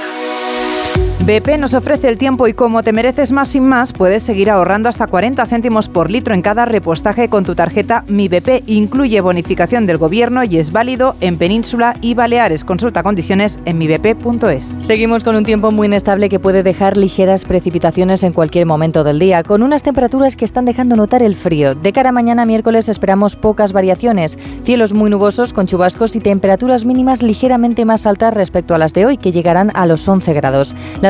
BP 1.25 1.59
nos 1.59 1.75
ofrece 1.75 2.09
el 2.09 2.17
tiempo 2.17 2.47
y 2.47 2.53
como 2.53 2.81
te 2.81 2.93
mereces 2.93 3.31
más 3.31 3.49
sin 3.49 3.63
más, 3.63 3.93
puedes 3.93 4.23
seguir 4.23 4.49
ahorrando 4.49 4.89
hasta 4.89 5.05
40 5.05 5.45
céntimos 5.45 5.87
por 5.87 6.09
litro 6.09 6.33
en 6.33 6.41
cada 6.41 6.65
repostaje 6.65 7.29
con 7.29 7.45
tu 7.45 7.53
tarjeta 7.53 8.03
Mi 8.07 8.27
BP. 8.27 8.63
Incluye 8.65 9.21
bonificación 9.21 9.85
del 9.85 9.99
gobierno 9.99 10.43
y 10.43 10.57
es 10.57 10.71
válido 10.71 11.15
en 11.19 11.37
Península 11.37 11.93
y 12.01 12.15
Baleares. 12.15 12.63
Consulta 12.63 13.03
condiciones 13.03 13.59
en 13.65 13.77
mibp.es. 13.77 14.77
Seguimos 14.79 15.23
con 15.23 15.35
un 15.35 15.45
tiempo 15.45 15.71
muy 15.71 15.85
inestable 15.85 16.27
que 16.27 16.39
puede 16.39 16.63
dejar 16.63 16.97
ligeras 16.97 17.45
precipitaciones 17.45 18.23
en 18.23 18.33
cualquier 18.33 18.65
momento 18.65 19.03
del 19.03 19.19
día, 19.19 19.43
con 19.43 19.61
unas 19.61 19.83
temperaturas 19.83 20.35
que 20.35 20.45
están 20.45 20.65
dejando 20.65 20.95
notar 20.95 21.21
el 21.21 21.35
frío. 21.35 21.75
De 21.75 21.93
cara 21.93 22.09
a 22.09 22.13
mañana 22.13 22.47
miércoles 22.47 22.89
esperamos 22.89 23.35
pocas 23.35 23.73
variaciones, 23.73 24.39
cielos 24.63 24.93
muy 24.93 25.11
nubosos 25.11 25.53
con 25.53 25.67
chubascos 25.67 26.15
y 26.15 26.19
temperaturas 26.19 26.83
mínimas 26.83 27.21
ligeramente 27.21 27.85
más 27.85 28.07
altas 28.07 28.33
respecto 28.33 28.73
a 28.73 28.79
las 28.79 28.93
de 28.93 29.05
hoy, 29.05 29.17
que 29.17 29.31
llegarán 29.31 29.71
a 29.75 29.85
los 29.85 30.07
11 30.07 30.33
grados. 30.33 30.73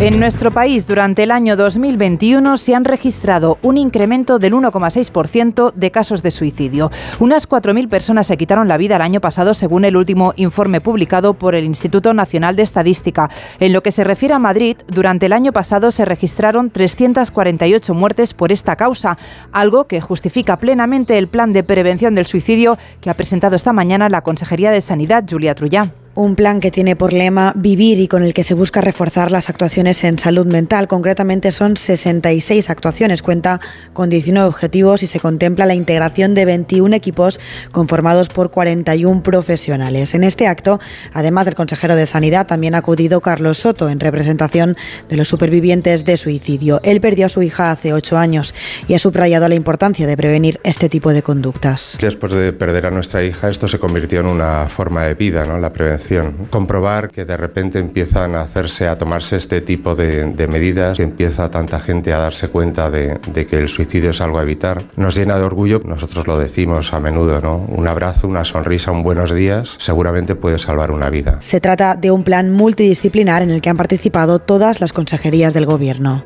En 0.00 0.20
nuestro 0.20 0.52
país, 0.52 0.86
durante 0.86 1.24
el 1.24 1.32
año 1.32 1.56
2021 1.56 2.56
se 2.56 2.76
han 2.76 2.84
registrado 2.84 3.58
un 3.62 3.76
incremento 3.76 4.38
del 4.38 4.54
1,6% 4.54 5.72
de 5.74 5.90
casos 5.90 6.22
de 6.22 6.30
suicidio. 6.30 6.92
Unas 7.18 7.48
4.000 7.48 7.88
personas 7.88 8.28
se 8.28 8.36
quitaron 8.36 8.68
la 8.68 8.76
vida 8.76 8.94
el 8.94 9.02
año 9.02 9.20
pasado, 9.20 9.54
según 9.54 9.84
el 9.84 9.96
último 9.96 10.34
informe 10.36 10.80
publicado 10.80 11.34
por 11.34 11.56
el 11.56 11.64
Instituto 11.64 12.14
Nacional 12.14 12.54
de 12.54 12.62
Estadística. 12.62 13.28
En 13.58 13.72
lo 13.72 13.82
que 13.82 13.90
se 13.90 14.04
refiere 14.04 14.34
a 14.34 14.38
Madrid, 14.38 14.76
durante 14.86 15.26
el 15.26 15.32
año 15.32 15.52
pasado 15.52 15.90
se 15.90 16.04
registraron 16.04 16.70
348 16.70 17.92
muertes 17.92 18.34
por 18.34 18.52
esta 18.52 18.76
causa, 18.76 19.18
algo 19.50 19.88
que 19.88 20.00
justifica 20.00 20.60
plenamente 20.60 21.18
el 21.18 21.26
plan 21.26 21.52
de 21.52 21.64
prevención 21.64 22.14
del 22.14 22.26
suicidio 22.26 22.78
que 23.00 23.10
ha 23.10 23.14
presentado 23.14 23.56
esta 23.56 23.72
mañana 23.72 24.08
la 24.08 24.22
Consejería 24.22 24.70
de 24.70 24.80
Sanidad, 24.80 25.24
Julia 25.28 25.56
Trullá 25.56 25.92
un 26.18 26.34
plan 26.34 26.58
que 26.58 26.72
tiene 26.72 26.96
por 26.96 27.12
lema 27.12 27.52
Vivir 27.54 28.00
y 28.00 28.08
con 28.08 28.24
el 28.24 28.34
que 28.34 28.42
se 28.42 28.54
busca 28.54 28.80
reforzar 28.80 29.30
las 29.30 29.48
actuaciones 29.48 30.02
en 30.02 30.18
salud 30.18 30.46
mental. 30.46 30.88
Concretamente 30.88 31.52
son 31.52 31.76
66 31.76 32.70
actuaciones, 32.70 33.22
cuenta 33.22 33.60
con 33.92 34.10
19 34.10 34.48
objetivos 34.48 35.04
y 35.04 35.06
se 35.06 35.20
contempla 35.20 35.64
la 35.64 35.76
integración 35.76 36.34
de 36.34 36.44
21 36.44 36.96
equipos 36.96 37.38
conformados 37.70 38.30
por 38.30 38.50
41 38.50 39.22
profesionales. 39.22 40.12
En 40.12 40.24
este 40.24 40.48
acto, 40.48 40.80
además 41.12 41.44
del 41.44 41.54
consejero 41.54 41.94
de 41.94 42.06
Sanidad, 42.06 42.48
también 42.48 42.74
ha 42.74 42.78
acudido 42.78 43.20
Carlos 43.20 43.58
Soto 43.58 43.88
en 43.88 44.00
representación 44.00 44.76
de 45.08 45.16
los 45.16 45.28
supervivientes 45.28 46.04
de 46.04 46.16
suicidio. 46.16 46.80
Él 46.82 47.00
perdió 47.00 47.26
a 47.26 47.28
su 47.28 47.42
hija 47.42 47.70
hace 47.70 47.92
ocho 47.92 48.18
años 48.18 48.56
y 48.88 48.94
ha 48.94 48.98
subrayado 48.98 49.48
la 49.48 49.54
importancia 49.54 50.04
de 50.08 50.16
prevenir 50.16 50.58
este 50.64 50.88
tipo 50.88 51.12
de 51.12 51.22
conductas. 51.22 51.96
Después 52.00 52.32
de 52.32 52.52
perder 52.52 52.86
a 52.86 52.90
nuestra 52.90 53.22
hija, 53.22 53.48
esto 53.48 53.68
se 53.68 53.78
convirtió 53.78 54.18
en 54.18 54.26
una 54.26 54.66
forma 54.66 55.04
de 55.04 55.14
vida, 55.14 55.46
¿no? 55.46 55.60
La 55.60 55.72
prevención 55.72 56.07
Comprobar 56.50 57.10
que 57.10 57.24
de 57.24 57.36
repente 57.36 57.78
empiezan 57.78 58.34
a 58.34 58.40
hacerse, 58.40 58.88
a 58.88 58.96
tomarse 58.96 59.36
este 59.36 59.60
tipo 59.60 59.94
de, 59.94 60.48
medidas, 60.48 60.96
que 60.96 61.02
empieza 61.02 61.50
tanta 61.50 61.80
gente 61.80 62.12
a 62.12 62.18
darse 62.18 62.48
cuenta 62.48 62.90
de, 62.90 63.18
de, 63.32 63.46
que 63.46 63.56
el 63.56 63.68
suicidio 63.68 64.10
es 64.10 64.20
algo 64.20 64.38
a 64.38 64.42
evitar, 64.42 64.82
nos 64.96 65.16
llena 65.16 65.36
de 65.36 65.42
orgullo. 65.42 65.82
Nosotros 65.84 66.26
lo 66.26 66.38
decimos 66.38 66.92
a 66.92 67.00
menudo, 67.00 67.40
¿no? 67.40 67.56
Un 67.68 67.86
abrazo, 67.86 68.28
una 68.28 68.44
sonrisa, 68.44 68.90
un 68.90 69.02
buenos 69.02 69.34
días, 69.34 69.76
seguramente 69.78 70.34
puede 70.34 70.58
salvar 70.58 70.90
una 70.90 71.10
vida. 71.10 71.38
Se 71.40 71.60
trata 71.60 71.94
de 71.94 72.10
un 72.10 72.24
plan 72.24 72.50
multidisciplinar 72.50 73.42
en 73.42 73.50
el 73.50 73.60
que 73.60 73.70
han 73.70 73.76
participado 73.76 74.38
todas 74.38 74.80
las 74.80 74.92
consejerías 74.92 75.54
del 75.54 75.66
Gobierno. 75.66 76.24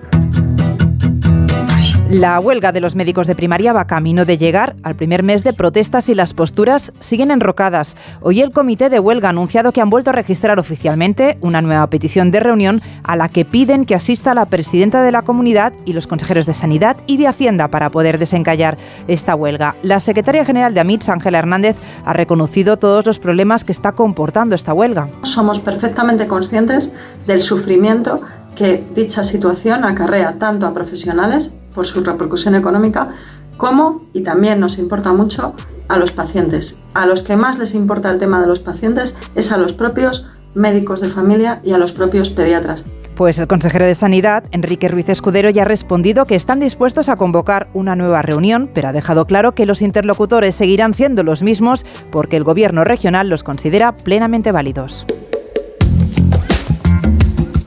La 2.12 2.38
huelga 2.40 2.72
de 2.72 2.82
los 2.82 2.94
médicos 2.94 3.26
de 3.26 3.34
primaria 3.34 3.72
va 3.72 3.86
camino 3.86 4.26
de 4.26 4.36
llegar 4.36 4.76
al 4.82 4.96
primer 4.96 5.22
mes 5.22 5.44
de 5.44 5.54
protestas 5.54 6.10
y 6.10 6.14
las 6.14 6.34
posturas 6.34 6.92
siguen 7.00 7.30
enrocadas. 7.30 7.96
Hoy 8.20 8.42
el 8.42 8.52
comité 8.52 8.90
de 8.90 9.00
huelga 9.00 9.28
ha 9.28 9.30
anunciado 9.30 9.72
que 9.72 9.80
han 9.80 9.88
vuelto 9.88 10.10
a 10.10 10.12
registrar 10.12 10.58
oficialmente 10.58 11.38
una 11.40 11.62
nueva 11.62 11.86
petición 11.86 12.30
de 12.30 12.40
reunión 12.40 12.82
a 13.02 13.16
la 13.16 13.30
que 13.30 13.46
piden 13.46 13.86
que 13.86 13.94
asista 13.94 14.34
la 14.34 14.44
presidenta 14.44 15.02
de 15.02 15.10
la 15.10 15.22
comunidad 15.22 15.72
y 15.86 15.94
los 15.94 16.06
consejeros 16.06 16.44
de 16.44 16.52
Sanidad 16.52 16.98
y 17.06 17.16
de 17.16 17.28
Hacienda 17.28 17.68
para 17.68 17.88
poder 17.88 18.18
desencallar 18.18 18.76
esta 19.08 19.34
huelga. 19.34 19.74
La 19.82 19.98
secretaria 19.98 20.44
general 20.44 20.74
de 20.74 20.80
AMITS, 20.80 21.08
Ángela 21.08 21.38
Hernández, 21.38 21.76
ha 22.04 22.12
reconocido 22.12 22.76
todos 22.76 23.06
los 23.06 23.20
problemas 23.20 23.64
que 23.64 23.72
está 23.72 23.92
comportando 23.92 24.54
esta 24.54 24.74
huelga. 24.74 25.08
Somos 25.22 25.60
perfectamente 25.60 26.26
conscientes 26.28 26.92
del 27.26 27.40
sufrimiento 27.40 28.20
que 28.54 28.84
dicha 28.94 29.24
situación 29.24 29.86
acarrea 29.86 30.34
tanto 30.38 30.66
a 30.66 30.74
profesionales 30.74 31.52
por 31.74 31.86
su 31.86 32.02
repercusión 32.02 32.54
económica, 32.54 33.14
como, 33.56 34.06
y 34.12 34.22
también 34.22 34.60
nos 34.60 34.78
importa 34.78 35.12
mucho, 35.12 35.54
a 35.88 35.98
los 35.98 36.12
pacientes. 36.12 36.78
A 36.94 37.06
los 37.06 37.22
que 37.22 37.36
más 37.36 37.58
les 37.58 37.74
importa 37.74 38.10
el 38.10 38.18
tema 38.18 38.40
de 38.40 38.46
los 38.46 38.60
pacientes 38.60 39.16
es 39.34 39.52
a 39.52 39.58
los 39.58 39.72
propios 39.72 40.28
médicos 40.54 41.00
de 41.00 41.08
familia 41.08 41.60
y 41.64 41.72
a 41.72 41.78
los 41.78 41.92
propios 41.92 42.30
pediatras. 42.30 42.84
Pues 43.14 43.38
el 43.38 43.46
consejero 43.46 43.84
de 43.84 43.94
Sanidad, 43.94 44.44
Enrique 44.52 44.88
Ruiz 44.88 45.08
Escudero, 45.08 45.50
ya 45.50 45.62
ha 45.62 45.66
respondido 45.66 46.24
que 46.24 46.34
están 46.34 46.60
dispuestos 46.60 47.10
a 47.10 47.16
convocar 47.16 47.68
una 47.74 47.94
nueva 47.94 48.22
reunión, 48.22 48.70
pero 48.72 48.88
ha 48.88 48.92
dejado 48.92 49.26
claro 49.26 49.52
que 49.52 49.66
los 49.66 49.82
interlocutores 49.82 50.54
seguirán 50.54 50.94
siendo 50.94 51.22
los 51.22 51.42
mismos 51.42 51.84
porque 52.10 52.38
el 52.38 52.44
gobierno 52.44 52.84
regional 52.84 53.28
los 53.28 53.44
considera 53.44 53.96
plenamente 53.96 54.50
válidos. 54.50 55.06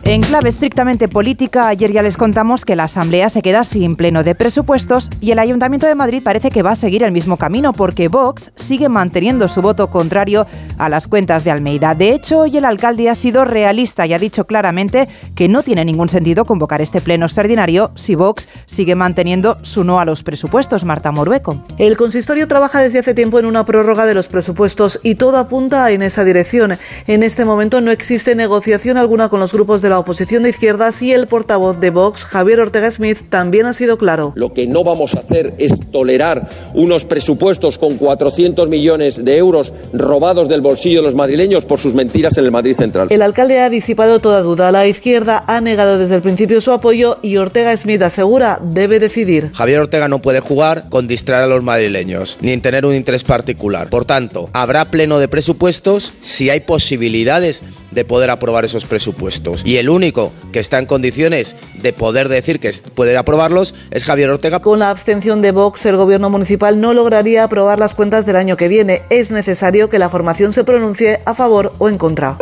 En 0.07 0.21
clave 0.21 0.49
estrictamente 0.49 1.07
política, 1.07 1.67
ayer 1.67 1.91
ya 1.91 2.03
les 2.03 2.15
contamos 2.15 2.63
que 2.63 2.75
la 2.75 2.83
Asamblea 2.83 3.27
se 3.29 3.41
queda 3.41 3.63
sin 3.63 3.95
pleno 3.95 4.23
de 4.23 4.35
presupuestos 4.35 5.09
y 5.19 5.31
el 5.31 5.39
Ayuntamiento 5.39 5.87
de 5.87 5.95
Madrid 5.95 6.21
parece 6.23 6.51
que 6.51 6.61
va 6.61 6.73
a 6.73 6.75
seguir 6.75 7.01
el 7.01 7.11
mismo 7.11 7.37
camino 7.37 7.73
porque 7.73 8.07
Vox 8.07 8.51
sigue 8.55 8.87
manteniendo 8.87 9.47
su 9.47 9.63
voto 9.63 9.89
contrario 9.89 10.45
a 10.77 10.89
las 10.89 11.07
cuentas 11.07 11.43
de 11.43 11.49
Almeida. 11.49 11.95
De 11.95 12.11
hecho, 12.11 12.41
hoy 12.41 12.55
el 12.55 12.65
alcalde 12.65 13.09
ha 13.09 13.15
sido 13.15 13.45
realista 13.45 14.05
y 14.05 14.13
ha 14.13 14.19
dicho 14.19 14.45
claramente 14.45 15.09
que 15.33 15.47
no 15.47 15.63
tiene 15.63 15.83
ningún 15.83 16.07
sentido 16.07 16.45
convocar 16.45 16.83
este 16.83 17.01
pleno 17.01 17.25
extraordinario 17.25 17.89
si 17.95 18.13
Vox 18.13 18.47
sigue 18.67 18.93
manteniendo 18.93 19.57
su 19.63 19.83
no 19.83 19.99
a 19.99 20.05
los 20.05 20.21
presupuestos. 20.21 20.85
Marta 20.85 21.11
Morueco. 21.11 21.63
El 21.79 21.97
consistorio 21.97 22.47
trabaja 22.47 22.79
desde 22.79 22.99
hace 22.99 23.15
tiempo 23.15 23.39
en 23.39 23.47
una 23.47 23.65
prórroga 23.65 24.05
de 24.05 24.13
los 24.13 24.27
presupuestos 24.27 24.99
y 25.01 25.15
todo 25.15 25.37
apunta 25.37 25.89
en 25.89 26.03
esa 26.03 26.23
dirección. 26.23 26.77
En 27.07 27.23
este 27.23 27.43
momento 27.43 27.81
no 27.81 27.89
existe 27.89 28.35
negociación 28.35 28.97
alguna 28.97 29.29
con 29.29 29.39
los 29.39 29.51
grupos 29.51 29.81
de 29.81 29.89
la 29.89 29.94
oposición 29.99 30.43
de 30.43 30.49
izquierdas 30.49 31.01
y 31.01 31.11
el 31.11 31.27
portavoz 31.27 31.79
de 31.79 31.89
Vox, 31.89 32.23
Javier 32.25 32.59
Ortega 32.59 32.89
Smith, 32.91 33.19
también 33.29 33.65
ha 33.65 33.73
sido 33.73 33.97
claro. 33.97 34.33
Lo 34.35 34.53
que 34.53 34.67
no 34.67 34.83
vamos 34.83 35.15
a 35.15 35.19
hacer 35.19 35.53
es 35.57 35.73
tolerar 35.91 36.49
unos 36.73 37.05
presupuestos 37.05 37.77
con 37.77 37.97
400 37.97 38.67
millones 38.69 39.23
de 39.23 39.37
euros 39.37 39.73
robados 39.93 40.49
del 40.49 40.61
bolsillo 40.61 40.99
de 40.99 41.07
los 41.07 41.15
madrileños 41.15 41.65
por 41.65 41.79
sus 41.79 41.93
mentiras 41.93 42.37
en 42.37 42.45
el 42.45 42.51
Madrid 42.51 42.75
Central. 42.75 43.07
El 43.09 43.21
alcalde 43.21 43.59
ha 43.59 43.69
disipado 43.69 44.19
toda 44.19 44.41
duda. 44.41 44.71
La 44.71 44.87
izquierda 44.87 45.43
ha 45.47 45.61
negado 45.61 45.97
desde 45.97 46.15
el 46.15 46.21
principio 46.21 46.61
su 46.61 46.71
apoyo 46.71 47.19
y 47.21 47.37
Ortega 47.37 47.75
Smith 47.77 48.01
asegura 48.01 48.59
debe 48.61 48.99
decidir. 48.99 49.51
Javier 49.53 49.79
Ortega 49.79 50.07
no 50.07 50.21
puede 50.21 50.39
jugar 50.39 50.89
con 50.89 51.07
distraer 51.07 51.43
a 51.43 51.47
los 51.47 51.63
madrileños, 51.63 52.37
ni 52.41 52.51
en 52.51 52.61
tener 52.61 52.85
un 52.85 52.95
interés 52.95 53.23
particular. 53.23 53.89
Por 53.89 54.05
tanto, 54.05 54.49
habrá 54.53 54.85
pleno 54.85 55.19
de 55.19 55.27
presupuestos 55.27 56.13
si 56.21 56.49
hay 56.49 56.61
posibilidades 56.61 57.61
de 57.91 58.05
poder 58.05 58.29
aprobar 58.29 58.65
esos 58.65 58.85
presupuestos. 58.85 59.63
Y 59.65 59.77
el 59.77 59.84
único 59.89 60.31
que 60.51 60.59
está 60.59 60.79
en 60.79 60.85
condiciones 60.85 61.55
de 61.81 61.93
poder 61.93 62.29
decir 62.29 62.59
que 62.59 62.71
puede 62.93 63.17
aprobarlos 63.17 63.73
es 63.91 64.05
Javier 64.05 64.29
Ortega. 64.29 64.59
Con 64.59 64.79
la 64.79 64.89
abstención 64.89 65.41
de 65.41 65.51
Vox, 65.51 65.85
el 65.85 65.97
gobierno 65.97 66.29
municipal 66.29 66.79
no 66.79 66.93
lograría 66.93 67.43
aprobar 67.43 67.79
las 67.79 67.95
cuentas 67.95 68.25
del 68.25 68.35
año 68.35 68.57
que 68.57 68.67
viene. 68.67 69.03
Es 69.09 69.31
necesario 69.31 69.89
que 69.89 69.99
la 69.99 70.09
formación 70.09 70.51
se 70.51 70.63
pronuncie 70.63 71.21
a 71.25 71.33
favor 71.33 71.73
o 71.77 71.89
en 71.89 71.97
contra. 71.97 72.37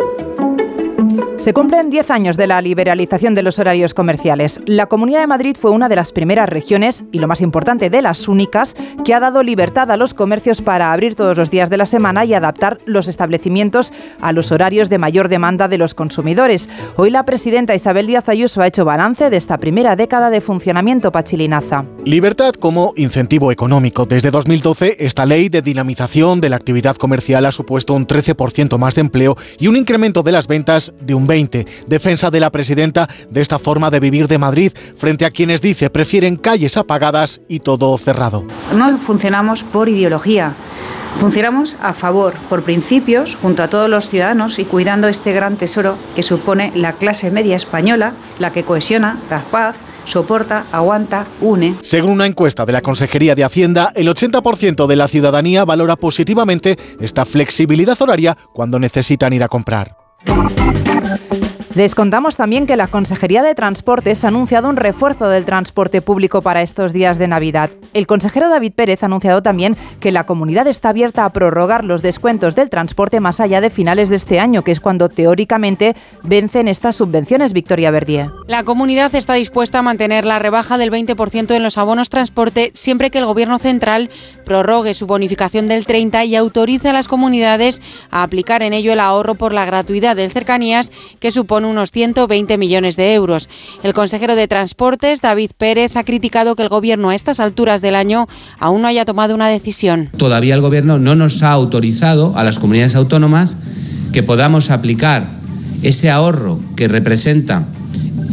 Se 1.43 1.53
cumplen 1.53 1.89
10 1.89 2.09
años 2.09 2.37
de 2.37 2.47
la 2.47 2.61
liberalización 2.61 3.35
de 3.35 3.43
los 3.43 3.59
horarios 3.59 3.93
comerciales. 3.93 4.61
La 4.65 4.85
Comunidad 4.85 5.19
de 5.19 5.27
Madrid 5.27 5.57
fue 5.59 5.71
una 5.71 5.89
de 5.89 5.97
las 5.97 6.13
primeras 6.13 6.47
regiones, 6.47 7.03
y 7.11 7.19
lo 7.19 7.27
más 7.27 7.41
importante, 7.41 7.89
de 7.89 8.01
las 8.01 8.29
únicas, 8.29 8.77
que 9.03 9.13
ha 9.13 9.19
dado 9.19 9.43
libertad 9.43 9.91
a 9.91 9.97
los 9.97 10.13
comercios 10.13 10.61
para 10.61 10.93
abrir 10.93 11.15
todos 11.15 11.37
los 11.37 11.51
días 11.51 11.69
de 11.69 11.75
la 11.75 11.85
semana 11.85 12.23
y 12.23 12.33
adaptar 12.33 12.79
los 12.85 13.09
establecimientos 13.09 13.91
a 14.21 14.31
los 14.31 14.53
horarios 14.53 14.89
de 14.89 14.99
mayor 14.99 15.27
demanda 15.27 15.67
de 15.67 15.77
los 15.77 15.93
consumidores. 15.95 16.69
Hoy 16.95 17.09
la 17.09 17.25
presidenta 17.25 17.75
Isabel 17.75 18.07
Díaz 18.07 18.29
Ayuso 18.29 18.61
ha 18.61 18.67
hecho 18.67 18.85
balance 18.85 19.29
de 19.29 19.35
esta 19.35 19.57
primera 19.57 19.97
década 19.97 20.29
de 20.29 20.39
funcionamiento 20.39 21.11
pachilinaza. 21.11 21.83
Libertad 22.05 22.53
como 22.53 22.93
incentivo 22.95 23.51
económico. 23.51 24.05
Desde 24.05 24.31
2012, 24.31 24.95
esta 25.05 25.25
ley 25.25 25.49
de 25.49 25.61
dinamización 25.61 26.39
de 26.39 26.47
la 26.47 26.55
actividad 26.55 26.95
comercial 26.95 27.45
ha 27.45 27.51
supuesto 27.51 27.93
un 27.95 28.07
13% 28.07 28.77
más 28.77 28.95
de 28.95 29.01
empleo 29.01 29.35
y 29.59 29.67
un 29.67 29.75
incremento 29.75 30.23
de 30.23 30.31
las 30.31 30.47
ventas 30.47 30.93
de 31.01 31.13
un 31.13 31.27
20. 31.27 31.32
Defensa 31.87 32.29
de 32.29 32.39
la 32.39 32.51
presidenta 32.51 33.09
de 33.29 33.41
esta 33.41 33.57
forma 33.57 33.89
de 33.89 33.99
vivir 33.99 34.27
de 34.27 34.37
Madrid 34.37 34.71
frente 34.95 35.25
a 35.25 35.31
quienes 35.31 35.61
dice 35.61 35.89
prefieren 35.89 36.35
calles 36.35 36.77
apagadas 36.77 37.41
y 37.47 37.59
todo 37.59 37.97
cerrado. 37.97 38.45
No 38.75 38.97
funcionamos 38.97 39.63
por 39.63 39.89
ideología. 39.89 40.53
Funcionamos 41.19 41.77
a 41.81 41.93
favor, 41.93 42.33
por 42.49 42.63
principios, 42.63 43.35
junto 43.35 43.63
a 43.63 43.67
todos 43.67 43.89
los 43.89 44.09
ciudadanos 44.09 44.59
y 44.59 44.65
cuidando 44.65 45.07
este 45.07 45.31
gran 45.31 45.57
tesoro 45.57 45.95
que 46.15 46.23
supone 46.23 46.71
la 46.75 46.93
clase 46.93 47.31
media 47.31 47.55
española, 47.55 48.13
la 48.39 48.51
que 48.51 48.63
cohesiona, 48.63 49.19
da 49.29 49.39
paz, 49.39 49.77
soporta, 50.05 50.65
aguanta, 50.71 51.25
une. 51.39 51.75
Según 51.81 52.11
una 52.11 52.25
encuesta 52.25 52.65
de 52.65 52.73
la 52.73 52.81
Consejería 52.81 53.35
de 53.35 53.43
Hacienda, 53.43 53.91
el 53.95 54.07
80% 54.07 54.87
de 54.87 54.95
la 54.95 55.07
ciudadanía 55.07 55.65
valora 55.65 55.95
positivamente 55.95 56.77
esta 56.99 57.25
flexibilidad 57.25 58.01
horaria 58.01 58.35
cuando 58.53 58.79
necesitan 58.79 59.33
ir 59.33 59.43
a 59.43 59.47
comprar. 59.47 60.02
Música 60.25 61.42
Les 61.75 61.95
contamos 61.95 62.35
también 62.35 62.67
que 62.67 62.75
la 62.75 62.85
Consejería 62.85 63.41
de 63.41 63.55
Transportes 63.55 64.23
ha 64.23 64.27
anunciado 64.27 64.69
un 64.69 64.75
refuerzo 64.75 65.27
del 65.27 65.43
transporte 65.43 66.03
público 66.03 66.43
para 66.43 66.61
estos 66.61 66.93
días 66.93 67.17
de 67.17 67.27
Navidad. 67.27 67.71
El 67.95 68.05
consejero 68.05 68.47
David 68.47 68.73
Pérez 68.73 69.01
ha 69.01 69.07
anunciado 69.07 69.41
también 69.41 69.75
que 69.99 70.11
la 70.11 70.27
comunidad 70.27 70.67
está 70.67 70.89
abierta 70.89 71.25
a 71.25 71.31
prorrogar 71.31 71.83
los 71.83 72.03
descuentos 72.03 72.53
del 72.53 72.69
transporte 72.69 73.19
más 73.19 73.39
allá 73.39 73.59
de 73.59 73.71
finales 73.71 74.09
de 74.09 74.17
este 74.17 74.39
año, 74.39 74.63
que 74.63 74.71
es 74.71 74.79
cuando 74.79 75.09
teóricamente 75.09 75.95
vencen 76.21 76.67
estas 76.67 76.95
subvenciones. 76.95 77.53
Victoria 77.53 77.89
Verdier. 77.89 78.29
La 78.45 78.63
comunidad 78.63 79.15
está 79.15 79.33
dispuesta 79.33 79.79
a 79.79 79.81
mantener 79.81 80.25
la 80.25 80.37
rebaja 80.37 80.77
del 80.77 80.91
20% 80.91 81.55
en 81.55 81.63
los 81.63 81.79
abonos 81.79 82.11
transporte 82.11 82.71
siempre 82.75 83.09
que 83.09 83.17
el 83.17 83.25
Gobierno 83.25 83.57
central 83.57 84.11
prorrogue 84.45 84.93
su 84.93 85.07
bonificación 85.07 85.67
del 85.67 85.87
30 85.87 86.23
y 86.25 86.35
autorice 86.35 86.89
a 86.89 86.93
las 86.93 87.07
comunidades 87.07 87.81
a 88.11 88.21
aplicar 88.21 88.61
en 88.61 88.73
ello 88.73 88.93
el 88.93 88.99
ahorro 88.99 89.33
por 89.33 89.53
la 89.53 89.65
gratuidad 89.65 90.15
de 90.15 90.29
cercanías 90.29 90.91
que 91.19 91.31
supone 91.31 91.62
unos 91.65 91.91
120 91.91 92.57
millones 92.57 92.95
de 92.95 93.13
euros. 93.13 93.49
El 93.83 93.93
consejero 93.93 94.35
de 94.35 94.47
Transportes, 94.47 95.21
David 95.21 95.51
Pérez, 95.57 95.95
ha 95.95 96.03
criticado 96.03 96.55
que 96.55 96.63
el 96.63 96.69
Gobierno 96.69 97.09
a 97.09 97.15
estas 97.15 97.39
alturas 97.39 97.81
del 97.81 97.95
año 97.95 98.27
aún 98.59 98.81
no 98.81 98.87
haya 98.87 99.05
tomado 99.05 99.35
una 99.35 99.49
decisión. 99.49 100.09
Todavía 100.17 100.55
el 100.55 100.61
Gobierno 100.61 100.99
no 100.99 101.15
nos 101.15 101.43
ha 101.43 101.51
autorizado 101.51 102.37
a 102.37 102.43
las 102.43 102.59
comunidades 102.59 102.95
autónomas 102.95 103.57
que 104.11 104.23
podamos 104.23 104.71
aplicar 104.71 105.27
ese 105.81 106.09
ahorro 106.09 106.59
que 106.75 106.87
representa 106.87 107.65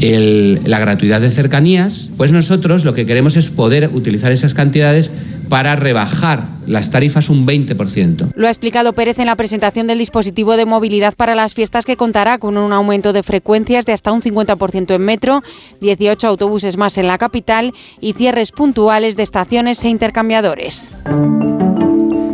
la 0.01 0.79
gratuidad 0.79 1.21
de 1.21 1.31
cercanías, 1.31 2.11
pues 2.17 2.33
nosotros 2.33 2.85
lo 2.85 2.95
que 2.95 3.05
queremos 3.05 3.37
es 3.37 3.51
poder 3.51 3.91
utilizar 3.93 4.33
esas 4.33 4.55
cantidades 4.55 5.11
para 5.51 5.77
rebajar 5.77 6.45
las 6.67 6.91
tarifas 6.91 7.29
un 7.29 7.47
20%. 7.47 8.33
Lo 8.35 8.47
ha 8.47 8.51
explicado 8.51 8.95
Pérez 8.95 9.19
en 9.19 9.27
la 9.27 9.37
presentación 9.37 9.87
del 9.87 9.99
dispositivo 9.99 10.57
de 10.57 10.65
movilidad 10.65 11.15
para 11.15 11.35
las 11.35 11.53
fiestas 11.53 11.85
que 11.85 11.97
contará 11.97 12.39
con 12.39 12.57
un 12.57 12.73
aumento 12.73 13.13
de 13.13 13.23
frecuencias 13.23 13.85
de 13.85 13.93
hasta 13.93 14.13
un 14.13 14.23
50% 14.23 14.95
en 14.95 15.03
metro, 15.03 15.43
18 15.83 16.27
autobuses 16.27 16.79
más 16.79 16.97
en 16.97 17.09
la 17.09 17.19
capital 17.19 17.75
y 18.01 18.15
cierres 18.15 18.53
puntuales 18.53 19.17
de 19.17 19.25
estaciones 19.25 19.85
e 19.85 19.89
intercambiadores. 19.89 20.93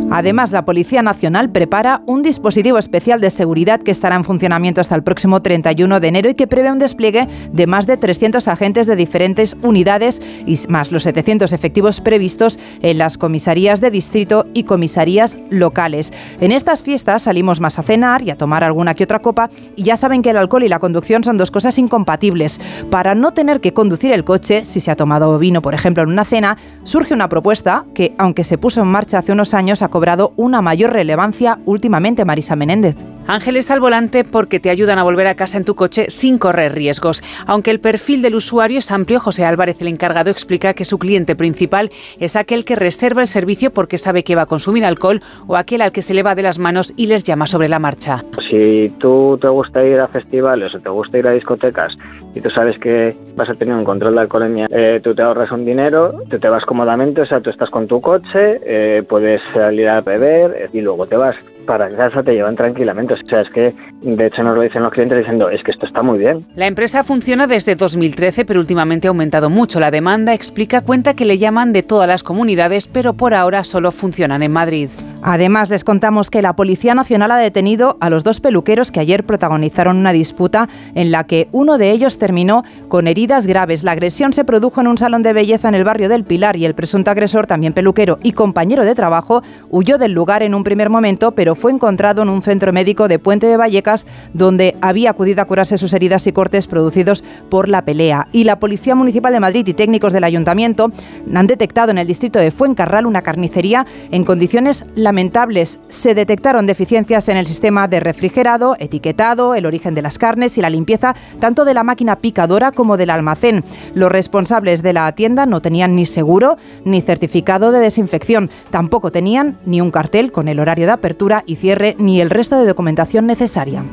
Además, 0.09 0.53
la 0.53 0.63
Policía 0.63 1.01
Nacional 1.01 1.51
prepara 1.51 2.01
un 2.05 2.23
dispositivo 2.23 2.77
especial 2.77 3.19
de 3.19 3.29
seguridad 3.29 3.81
que 3.81 3.91
estará 3.91 4.15
en 4.15 4.23
funcionamiento 4.23 4.79
hasta 4.79 4.95
el 4.95 5.03
próximo 5.03 5.41
31 5.41 5.99
de 5.99 6.07
enero 6.07 6.29
y 6.29 6.35
que 6.35 6.47
prevé 6.47 6.71
un 6.71 6.79
despliegue 6.79 7.27
de 7.51 7.67
más 7.67 7.87
de 7.87 7.97
300 7.97 8.47
agentes 8.47 8.87
de 8.87 8.95
diferentes 8.95 9.57
unidades 9.61 10.21
y 10.45 10.57
más 10.69 10.93
los 10.93 11.03
700 11.03 11.51
efectivos 11.51 11.99
previstos 11.99 12.57
en 12.81 12.97
las 12.97 13.17
comisarías 13.17 13.81
de 13.81 13.91
distrito 13.91 14.45
y 14.53 14.63
comisarías 14.63 15.37
locales. 15.49 16.13
En 16.39 16.53
estas 16.53 16.83
fiestas 16.83 17.23
salimos 17.23 17.59
más 17.59 17.77
a 17.77 17.83
cenar 17.83 18.21
y 18.21 18.29
a 18.29 18.37
tomar 18.37 18.63
alguna 18.63 18.95
que 18.95 19.03
otra 19.03 19.19
copa 19.19 19.49
y 19.75 19.83
ya 19.83 19.97
saben 19.97 20.21
que 20.21 20.29
el 20.29 20.37
alcohol 20.37 20.63
y 20.63 20.69
la 20.69 20.79
conducción 20.79 21.25
son 21.25 21.37
dos 21.37 21.51
cosas 21.51 21.77
incompatibles. 21.77 22.61
Para 22.89 23.13
no 23.13 23.33
tener 23.33 23.59
que 23.59 23.73
conducir 23.73 24.13
el 24.13 24.23
coche 24.23 24.63
si 24.63 24.79
se 24.79 24.89
ha 24.89 24.95
tomado 24.95 25.37
vino, 25.37 25.61
por 25.61 25.73
ejemplo, 25.73 26.03
en 26.03 26.09
una 26.09 26.23
cena, 26.23 26.57
surge 26.83 27.13
una 27.13 27.27
propuesta 27.27 27.85
que, 27.93 28.15
aunque 28.17 28.45
se 28.45 28.57
puso 28.57 28.81
en 28.81 28.87
marcha 28.87 29.19
hace 29.19 29.33
unos 29.33 29.53
años, 29.53 29.81
ha 29.81 29.89
cobrado 29.97 30.31
una 30.35 30.61
mayor 30.61 30.93
relevancia 30.93 31.57
últimamente, 31.65 32.23
Marisa 32.23 32.55
Menéndez. 32.55 32.95
Ángeles 33.27 33.69
al 33.71 33.81
volante 33.81 34.23
porque 34.23 34.59
te 34.59 34.69
ayudan 34.69 34.99
a 34.99 35.03
volver 35.03 35.27
a 35.27 35.35
casa 35.35 35.57
en 35.57 35.65
tu 35.65 35.75
coche 35.75 36.05
sin 36.09 36.37
correr 36.37 36.73
riesgos. 36.73 37.21
Aunque 37.45 37.71
el 37.71 37.81
perfil 37.81 38.21
del 38.21 38.35
usuario 38.35 38.79
es 38.79 38.89
amplio, 38.89 39.19
José 39.19 39.43
Álvarez, 39.43 39.81
el 39.81 39.89
encargado, 39.89 40.29
explica 40.29 40.73
que 40.73 40.85
su 40.85 40.97
cliente 40.97 41.35
principal 41.35 41.89
es 42.19 42.37
aquel 42.37 42.63
que 42.63 42.77
reserva 42.77 43.21
el 43.21 43.27
servicio 43.27 43.71
porque 43.71 43.97
sabe 43.97 44.23
que 44.23 44.35
va 44.35 44.43
a 44.43 44.45
consumir 44.45 44.85
alcohol 44.85 45.21
o 45.45 45.57
aquel 45.57 45.81
al 45.81 45.91
que 45.91 46.01
se 46.01 46.13
le 46.13 46.23
va 46.23 46.35
de 46.35 46.43
las 46.43 46.57
manos 46.57 46.93
y 46.95 47.07
les 47.07 47.25
llama 47.25 47.47
sobre 47.47 47.67
la 47.67 47.79
marcha. 47.79 48.23
Si 48.49 48.93
tú 48.99 49.37
te 49.41 49.49
gusta 49.49 49.85
ir 49.85 49.99
a 49.99 50.07
festivales 50.07 50.73
o 50.73 50.79
te 50.79 50.89
gusta 50.89 51.17
ir 51.17 51.27
a 51.27 51.31
discotecas 51.31 51.97
y 52.33 52.39
tú 52.39 52.49
sabes 52.49 52.79
que 52.79 53.13
vas 53.35 53.49
a 53.49 53.55
tener 53.55 53.75
un 53.75 53.83
control 53.83 54.15
de 54.15 54.21
alcoholemia, 54.21 54.67
eh, 54.71 55.01
tú 55.03 55.13
te 55.13 55.21
ahorras 55.21 55.51
un 55.51 55.65
dinero, 55.65 56.21
tú 56.29 56.39
te 56.39 56.47
vas 56.47 56.63
cómodamente, 56.65 57.21
o 57.21 57.25
sea, 57.25 57.41
tú 57.41 57.49
estás 57.49 57.69
con 57.69 57.87
tu 57.87 57.99
coche, 57.99 58.61
eh, 58.63 59.03
puedes 59.07 59.41
salir 59.53 59.89
a 59.89 60.01
beber 60.01 60.51
eh, 60.57 60.69
y 60.71 60.81
luego 60.81 61.07
te 61.07 61.17
vas 61.17 61.35
para 61.67 61.95
casa, 61.95 62.23
te 62.23 62.33
llevan 62.33 62.55
tranquilamente. 62.55 63.13
O 63.13 63.17
sea, 63.27 63.41
es 63.41 63.49
que 63.51 63.75
de 64.01 64.25
hecho 64.25 64.41
nos 64.41 64.55
lo 64.55 64.63
dicen 64.63 64.81
los 64.81 64.91
clientes 64.91 65.19
diciendo, 65.19 65.49
es 65.51 65.61
que 65.63 65.69
esto 65.69 65.85
está 65.85 66.01
muy 66.01 66.17
bien. 66.17 66.47
La 66.55 66.65
empresa 66.65 67.03
funciona 67.03 67.45
desde 67.45 67.75
2013, 67.75 68.45
pero 68.45 68.59
últimamente 68.59 69.07
ha 69.07 69.09
aumentado 69.09 69.51
mucho 69.51 69.79
la 69.79 69.91
demanda. 69.91 70.33
Explica, 70.33 70.81
cuenta 70.81 71.13
que 71.13 71.25
le 71.25 71.37
llaman 71.37 71.73
de 71.73 71.83
todas 71.83 72.07
las 72.07 72.23
comunidades, 72.23 72.87
pero 72.87 73.13
por 73.13 73.35
ahora 73.35 73.63
solo 73.63 73.91
funcionan 73.91 74.41
en 74.41 74.51
Madrid. 74.51 74.89
Además, 75.21 75.69
les 75.69 75.83
contamos 75.83 76.29
que 76.29 76.41
la 76.41 76.55
Policía 76.55 76.95
Nacional 76.95 77.31
ha 77.31 77.37
detenido 77.37 77.97
a 77.99 78.09
los 78.09 78.23
dos 78.23 78.39
peluqueros 78.39 78.91
que 78.91 78.99
ayer 78.99 79.25
protagonizaron 79.25 79.97
una 79.97 80.13
disputa 80.13 80.69
en 80.95 81.11
la 81.11 81.25
que 81.25 81.49
uno 81.51 81.77
de 81.77 81.91
ellos 81.91 82.17
terminó 82.17 82.63
con 82.87 83.07
heridas 83.07 83.45
graves. 83.45 83.83
La 83.83 83.91
agresión 83.91 84.31
se 84.31 84.45
produjo 84.45 84.79
en 84.79 84.87
un 84.87 84.97
salón 84.97 85.23
de 85.23 85.33
belleza 85.33 85.67
en 85.67 85.75
el 85.75 85.83
barrio 85.83 86.07
del 86.07 86.23
Pilar 86.23 86.55
y 86.55 86.65
el 86.65 86.75
presunto 86.75 87.11
agresor, 87.11 87.45
también 87.45 87.73
peluquero 87.73 88.19
y 88.23 88.31
compañero 88.31 88.85
de 88.85 88.95
trabajo, 88.95 89.43
huyó 89.69 89.97
del 89.97 90.13
lugar 90.13 90.43
en 90.43 90.55
un 90.55 90.63
primer 90.63 90.89
momento, 90.89 91.31
pero 91.31 91.55
fue 91.57 91.71
encontrado 91.71 92.21
en 92.21 92.29
un 92.29 92.41
centro 92.41 92.71
médico 92.71 93.07
de 93.07 93.19
Puente 93.19 93.47
de 93.47 93.57
Vallecas 93.57 94.05
donde 94.33 94.77
había 94.81 95.09
acudido 95.09 95.41
a 95.41 95.45
curarse 95.45 95.77
sus 95.77 95.93
heridas 95.93 96.27
y 96.27 96.31
cortes 96.31 96.67
producidos 96.67 97.23
por 97.49 97.67
la 97.67 97.83
pelea. 97.83 98.27
Y 98.31 98.43
la 98.43 98.59
Policía 98.59 98.95
Municipal 98.95 99.33
de 99.33 99.39
Madrid 99.39 99.67
y 99.67 99.73
técnicos 99.73 100.13
del 100.13 100.23
Ayuntamiento 100.23 100.91
han 101.33 101.47
detectado 101.47 101.91
en 101.91 101.97
el 101.97 102.07
distrito 102.07 102.39
de 102.39 102.51
Fuencarral 102.51 103.05
una 103.05 103.21
carnicería 103.21 103.85
en 104.11 104.23
condiciones 104.23 104.85
lamentables. 104.95 105.79
Se 105.89 106.15
detectaron 106.15 106.65
deficiencias 106.65 107.29
en 107.29 107.37
el 107.37 107.47
sistema 107.47 107.87
de 107.87 107.99
refrigerado, 107.99 108.75
etiquetado, 108.79 109.55
el 109.55 109.65
origen 109.65 109.95
de 109.95 110.01
las 110.01 110.17
carnes 110.17 110.57
y 110.57 110.61
la 110.61 110.69
limpieza 110.69 111.15
tanto 111.39 111.65
de 111.65 111.73
la 111.73 111.83
máquina 111.83 112.17
picadora 112.17 112.71
como 112.71 112.97
del 112.97 113.09
almacén. 113.09 113.63
Los 113.93 114.11
responsables 114.11 114.83
de 114.83 114.93
la 114.93 115.11
tienda 115.13 115.45
no 115.45 115.61
tenían 115.61 115.95
ni 115.95 116.05
seguro 116.05 116.57
ni 116.85 117.01
certificado 117.01 117.71
de 117.71 117.79
desinfección. 117.79 118.49
Tampoco 118.69 119.11
tenían 119.11 119.57
ni 119.65 119.81
un 119.81 119.91
cartel 119.91 120.31
con 120.31 120.47
el 120.47 120.59
horario 120.59 120.85
de 120.85 120.91
apertura 120.91 121.43
y 121.47 121.55
cierre 121.55 121.95
ni 121.97 122.21
el 122.21 122.29
resto 122.29 122.59
de 122.59 122.67
documentación 122.67 123.25
necesaria. 123.25 123.83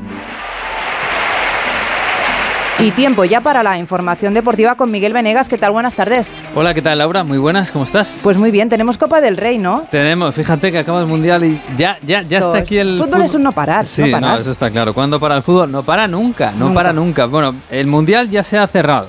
Y 2.81 2.91
tiempo 2.91 3.25
ya 3.25 3.41
para 3.41 3.63
la 3.63 3.79
información 3.79 4.35
deportiva 4.35 4.75
con 4.75 4.91
Miguel 4.91 5.13
Venegas. 5.13 5.49
¿Qué 5.49 5.57
tal? 5.57 5.71
Buenas 5.71 5.95
tardes. 5.95 6.35
Hola, 6.57 6.75
¿qué 6.75 6.83
tal 6.83 6.99
Laura? 6.99 7.23
Muy 7.23 7.39
buenas, 7.39 7.71
¿cómo 7.71 7.85
estás? 7.85 8.21
Pues 8.25 8.37
muy 8.37 8.51
bien, 8.51 8.69
tenemos 8.69 8.99
Copa 8.99 9.21
del 9.21 9.37
Rey, 9.37 9.59
¿no? 9.59 9.87
Tenemos, 9.93 10.35
fíjate 10.35 10.73
que 10.73 10.81
acaba 10.81 11.01
el 11.01 11.07
Mundial 11.07 11.45
y 11.45 11.61
ya, 11.77 11.99
ya, 12.03 12.21
ya 12.21 12.39
está 12.39 12.59
aquí 12.59 12.77
el... 12.77 12.99
Fútbol, 12.99 13.07
fútbol 13.07 13.23
es 13.23 13.35
un 13.35 13.45
no 13.45 13.53
parar, 13.53 13.87
sí, 13.87 14.03
no 14.03 14.37
eso 14.39 14.51
está 14.51 14.71
claro. 14.71 14.93
¿Cuándo 14.93 15.21
para 15.21 15.37
el 15.37 15.43
fútbol? 15.43 15.71
No 15.71 15.85
para 15.85 16.09
nunca, 16.09 16.53
no 16.59 16.75
para 16.75 16.93
nunca. 16.93 17.27
Bueno, 17.27 17.55
el 17.71 17.87
Mundial 17.87 18.29
ya 18.29 18.43
se 18.43 18.59
ha 18.59 18.67
cerrado. 18.67 19.07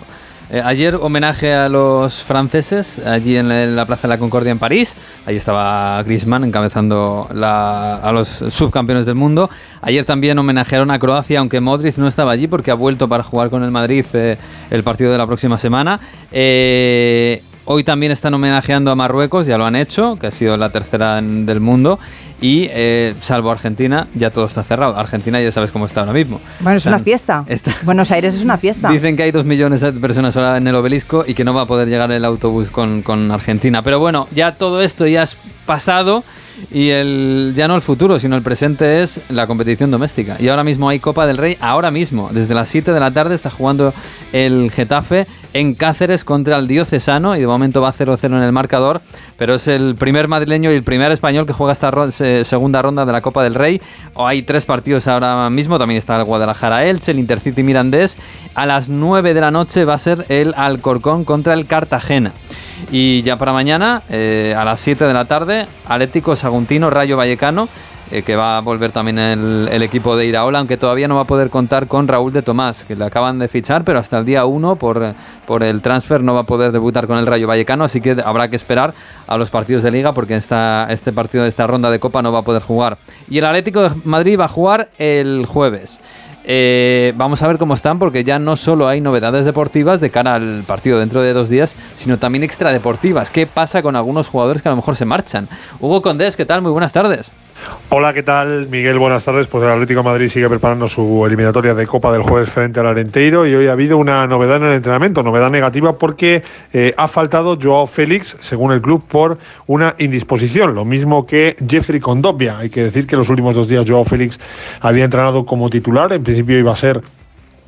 Eh, 0.51 0.61
ayer 0.63 0.95
homenaje 0.95 1.53
a 1.53 1.69
los 1.69 2.23
franceses 2.23 2.99
allí 2.99 3.35
en 3.35 3.75
la 3.75 3.85
Plaza 3.85 4.07
de 4.07 4.13
la 4.13 4.17
Concordia 4.19 4.51
en 4.51 4.59
París. 4.59 4.95
Ahí 5.25 5.35
estaba 5.35 6.01
Griezmann 6.03 6.43
encabezando 6.43 7.27
a 7.31 8.11
los 8.13 8.27
subcampeones 8.27 9.05
del 9.05 9.15
mundo. 9.15 9.49
Ayer 9.81 10.05
también 10.05 10.37
homenajearon 10.37 10.91
a 10.91 10.99
Croacia, 10.99 11.39
aunque 11.39 11.59
Modric 11.59 11.97
no 11.97 12.07
estaba 12.07 12.31
allí 12.31 12.47
porque 12.47 12.69
ha 12.69 12.75
vuelto 12.75 13.07
para 13.07 13.23
jugar 13.23 13.49
con 13.49 13.63
el 13.63 13.71
Madrid 13.71 14.05
eh, 14.13 14.37
el 14.69 14.83
partido 14.83 15.11
de 15.11 15.17
la 15.17 15.25
próxima 15.25 15.57
semana. 15.57 15.99
Eh, 16.31 17.41
Hoy 17.67 17.83
también 17.83 18.11
están 18.11 18.31
homenajeando 18.31 18.91
a 18.91 18.95
Marruecos, 18.95 19.47
ya 19.47 19.57
lo 19.57 19.65
han 19.65 19.75
hecho, 19.75 20.17
que 20.17 20.27
ha 20.27 20.31
sido 20.31 20.55
la 20.55 20.69
tercera 20.69 21.19
del 21.19 21.59
mundo. 21.59 21.97
Y 22.45 22.69
eh, 22.69 23.15
salvo 23.21 23.49
Argentina, 23.49 24.07
ya 24.13 24.29
todo 24.29 24.45
está 24.45 24.63
cerrado. 24.63 24.95
Argentina 24.95 25.41
ya 25.41 25.51
sabes 25.51 25.71
cómo 25.71 25.87
está 25.87 26.01
ahora 26.01 26.13
mismo. 26.13 26.39
Bueno, 26.59 26.77
es 26.77 26.85
una 26.85 26.99
fiesta. 26.99 27.43
Buenos 27.81 28.11
Aires 28.11 28.35
es 28.35 28.43
una 28.43 28.59
fiesta. 28.59 28.89
Dicen 28.89 29.17
que 29.17 29.23
hay 29.23 29.31
dos 29.31 29.45
millones 29.45 29.81
de 29.81 29.91
personas 29.93 30.37
ahora 30.37 30.57
en 30.57 30.67
el 30.67 30.75
obelisco 30.75 31.25
y 31.25 31.33
que 31.33 31.43
no 31.43 31.55
va 31.55 31.61
a 31.61 31.65
poder 31.65 31.87
llegar 31.87 32.11
el 32.11 32.23
autobús 32.23 32.69
con, 32.69 33.01
con 33.01 33.31
Argentina. 33.31 33.81
Pero 33.81 33.97
bueno, 33.97 34.27
ya 34.31 34.51
todo 34.51 34.83
esto 34.83 35.07
ya 35.07 35.23
es 35.23 35.35
pasado 35.65 36.23
y 36.71 36.89
el 36.89 37.53
ya 37.55 37.67
no 37.67 37.75
el 37.75 37.81
futuro, 37.81 38.19
sino 38.19 38.35
el 38.35 38.41
presente 38.41 39.01
es 39.01 39.21
la 39.29 39.47
competición 39.47 39.91
doméstica. 39.91 40.37
Y 40.39 40.47
ahora 40.47 40.63
mismo 40.63 40.89
hay 40.89 40.99
Copa 40.99 41.25
del 41.27 41.37
Rey, 41.37 41.57
ahora 41.59 41.91
mismo, 41.91 42.29
desde 42.31 42.53
las 42.53 42.69
7 42.69 42.91
de 42.91 42.99
la 42.99 43.11
tarde 43.11 43.35
está 43.35 43.49
jugando 43.49 43.93
el 44.33 44.71
Getafe 44.71 45.27
en 45.53 45.73
Cáceres 45.73 46.23
contra 46.23 46.57
el 46.57 46.67
Diocesano 46.67 47.35
y 47.35 47.39
de 47.39 47.47
momento 47.47 47.81
va 47.81 47.93
0-0 47.93 48.25
en 48.25 48.43
el 48.43 48.51
marcador, 48.51 49.01
pero 49.37 49.55
es 49.55 49.67
el 49.67 49.95
primer 49.95 50.27
madrileño 50.27 50.71
y 50.71 50.75
el 50.75 50.83
primer 50.83 51.11
español 51.11 51.45
que 51.45 51.53
juega 51.53 51.73
esta 51.73 51.91
segunda 52.43 52.81
ronda 52.81 53.05
de 53.05 53.11
la 53.11 53.21
Copa 53.21 53.43
del 53.43 53.55
Rey. 53.55 53.81
Hay 54.15 54.43
tres 54.43 54.65
partidos 54.65 55.07
ahora 55.07 55.49
mismo, 55.49 55.77
también 55.77 55.97
está 55.97 56.15
el 56.15 56.23
Guadalajara 56.23 56.85
Elche, 56.85 57.11
el 57.11 57.19
Intercity 57.19 57.63
Mirandés. 57.63 58.17
A 58.53 58.65
las 58.65 58.89
9 58.89 59.33
de 59.33 59.41
la 59.41 59.51
noche 59.51 59.85
va 59.85 59.95
a 59.95 59.99
ser 59.99 60.25
el 60.29 60.53
Alcorcón 60.55 61.25
contra 61.25 61.53
el 61.53 61.65
Cartagena. 61.65 62.31
Y 62.91 63.21
ya 63.23 63.37
para 63.37 63.53
mañana, 63.53 64.03
eh, 64.09 64.55
a 64.57 64.63
las 64.63 64.79
7 64.81 65.05
de 65.05 65.13
la 65.13 65.25
tarde, 65.25 65.67
Atlético 65.85 66.35
Saguntino, 66.35 66.89
Rayo 66.89 67.17
Vallecano, 67.17 67.67
eh, 68.11 68.21
que 68.21 68.35
va 68.35 68.57
a 68.57 68.61
volver 68.61 68.91
también 68.91 69.17
el, 69.17 69.83
equipo 69.83 70.15
de 70.15 70.25
Iraola, 70.25 70.59
aunque 70.59 70.77
todavía 70.77 71.07
no 71.07 71.15
va 71.15 71.21
a 71.21 71.25
poder 71.25 71.49
contar 71.49 71.87
con 71.87 72.07
Raúl 72.07 72.31
de 72.31 72.41
Tomás, 72.41 72.85
que 72.85 72.95
le 72.95 73.05
acaban 73.05 73.39
de 73.39 73.47
fichar, 73.47 73.83
pero 73.83 73.99
hasta 73.99 74.17
el 74.17 74.25
día 74.25 74.45
1 74.45 74.75
por, 74.75 75.15
por 75.45 75.63
el 75.63 75.81
transfer 75.81 76.21
no 76.21 76.33
va 76.33 76.41
a 76.41 76.45
poder 76.45 76.71
debutar 76.71 77.07
con 77.07 77.17
el 77.17 77.25
Rayo 77.25 77.47
Vallecano, 77.47 77.83
así 77.83 78.01
que 78.01 78.15
habrá 78.23 78.47
que 78.47 78.55
esperar 78.55 78.93
a 79.27 79.37
los 79.37 79.49
partidos 79.49 79.83
de 79.83 79.91
liga 79.91 80.11
porque 80.13 80.35
esta, 80.35 80.87
este 80.89 81.11
partido 81.13 81.43
de 81.43 81.49
esta 81.49 81.67
ronda 81.67 81.89
de 81.89 81.99
Copa 81.99 82.21
no 82.21 82.31
va 82.31 82.39
a 82.39 82.43
poder 82.43 82.61
jugar. 82.61 82.97
Y 83.29 83.39
el 83.39 83.45
Atlético 83.45 83.81
de 83.81 83.89
Madrid 84.03 84.39
va 84.39 84.45
a 84.45 84.49
jugar 84.49 84.89
el 84.99 85.45
jueves. 85.45 85.99
Eh, 86.47 87.11
vamos 87.15 87.41
a 87.41 87.47
ver 87.47 87.57
cómo 87.57 87.73
están 87.73 87.97
porque 87.97 88.23
ya 88.23 88.37
no 88.37 88.55
solo 88.55 88.87
hay 88.87 89.01
novedades 89.01 89.45
deportivas 89.45 89.99
de 89.99 90.11
cara 90.11 90.35
al 90.35 90.63
partido 90.67 90.99
dentro 90.99 91.21
de 91.21 91.33
dos 91.33 91.49
días, 91.49 91.75
sino 91.97 92.19
también 92.19 92.43
extradeportivas. 92.43 93.31
¿Qué 93.31 93.47
pasa 93.47 93.81
con 93.81 93.95
algunos 93.95 94.27
jugadores 94.27 94.61
que 94.61 94.69
a 94.69 94.71
lo 94.71 94.75
mejor 94.75 94.95
se 94.95 95.05
marchan? 95.05 95.47
Hugo 95.79 96.01
Condés, 96.01 96.37
¿qué 96.37 96.45
tal? 96.45 96.61
Muy 96.61 96.71
buenas 96.71 96.93
tardes. 96.93 97.31
Hola, 97.89 98.13
¿qué 98.13 98.23
tal? 98.23 98.67
Miguel, 98.67 98.99
buenas 98.99 99.23
tardes. 99.23 99.47
Pues 99.47 99.63
el 99.63 99.69
Atlético 99.69 100.03
Madrid 100.03 100.27
sigue 100.27 100.49
preparando 100.49 100.87
su 100.87 101.25
eliminatoria 101.25 101.73
de 101.73 101.87
Copa 101.87 102.11
del 102.11 102.23
jueves 102.23 102.49
frente 102.49 102.79
al 102.79 102.87
Arenteiro 102.87 103.47
y 103.47 103.55
hoy 103.55 103.67
ha 103.67 103.71
habido 103.71 103.97
una 103.97 104.27
novedad 104.27 104.57
en 104.57 104.65
el 104.65 104.73
entrenamiento, 104.73 105.23
novedad 105.23 105.49
negativa 105.49 105.97
porque 105.97 106.43
eh, 106.73 106.93
ha 106.97 107.07
faltado 107.07 107.57
Joao 107.61 107.87
Félix, 107.87 108.35
según 108.39 108.73
el 108.73 108.81
club, 108.81 109.03
por 109.07 109.37
una 109.67 109.95
indisposición, 109.97 110.75
lo 110.75 110.83
mismo 110.83 111.25
que 111.25 111.55
Jeffrey 111.65 111.99
Condobia. 111.99 112.57
Hay 112.57 112.69
que 112.69 112.83
decir 112.83 113.07
que 113.07 113.15
los 113.15 113.29
últimos 113.29 113.55
dos 113.55 113.67
días 113.67 113.85
Joao 113.87 114.03
Félix 114.03 114.39
había 114.81 115.05
entrenado 115.05 115.45
como 115.45 115.69
titular, 115.69 116.11
en 116.11 116.23
principio 116.23 116.59
iba 116.59 116.73
a 116.73 116.75
ser 116.75 117.01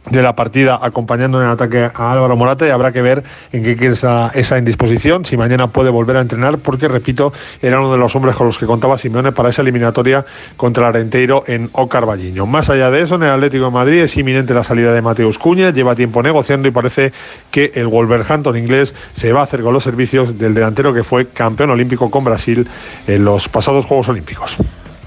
de 0.09 0.21
la 0.21 0.35
partida 0.35 0.79
acompañando 0.81 1.39
en 1.39 1.47
el 1.47 1.51
ataque 1.51 1.89
a 1.93 2.11
Álvaro 2.11 2.35
Morata 2.35 2.65
y 2.65 2.69
habrá 2.69 2.91
que 2.91 3.01
ver 3.01 3.23
en 3.51 3.63
qué 3.63 3.75
queda 3.75 4.31
esa, 4.33 4.57
indisposición, 4.57 5.25
si 5.25 5.37
mañana 5.37 5.67
puede 5.67 5.89
volver 5.89 6.17
a 6.17 6.21
entrenar, 6.21 6.59
porque 6.59 6.87
repito, 6.87 7.33
era 7.61 7.79
uno 7.79 7.91
de 7.91 7.97
los 7.97 8.15
hombres 8.15 8.35
con 8.35 8.47
los 8.47 8.57
que 8.57 8.65
contaba 8.65 8.97
Simeone 8.97 9.31
para 9.31 9.49
esa 9.49 9.61
eliminatoria 9.61 10.25
contra 10.55 10.83
el 10.83 10.95
Arenteiro 10.95 11.43
en 11.47 11.69
Ocarvalliño. 11.73 12.45
Más 12.45 12.69
allá 12.69 12.89
de 12.89 13.01
eso, 13.01 13.15
en 13.15 13.23
el 13.23 13.31
Atlético 13.31 13.65
de 13.65 13.71
Madrid 13.71 14.01
es 14.01 14.15
inminente 14.17 14.53
la 14.53 14.63
salida 14.63 14.93
de 14.93 15.01
Mateus 15.01 15.37
Cuña, 15.37 15.71
lleva 15.71 15.95
tiempo 15.95 16.23
negociando 16.23 16.67
y 16.67 16.71
parece 16.71 17.11
que 17.51 17.71
el 17.75 17.87
Wolverhampton 17.87 18.57
inglés 18.57 18.95
se 19.13 19.33
va 19.33 19.41
a 19.41 19.43
hacer 19.43 19.61
con 19.61 19.73
los 19.73 19.83
servicios 19.83 20.37
del 20.37 20.53
delantero 20.53 20.93
que 20.93 21.03
fue 21.03 21.27
campeón 21.27 21.71
olímpico 21.71 22.09
con 22.09 22.23
Brasil 22.23 22.67
en 23.07 23.25
los 23.25 23.49
pasados 23.49 23.85
Juegos 23.85 24.09
Olímpicos. 24.09 24.57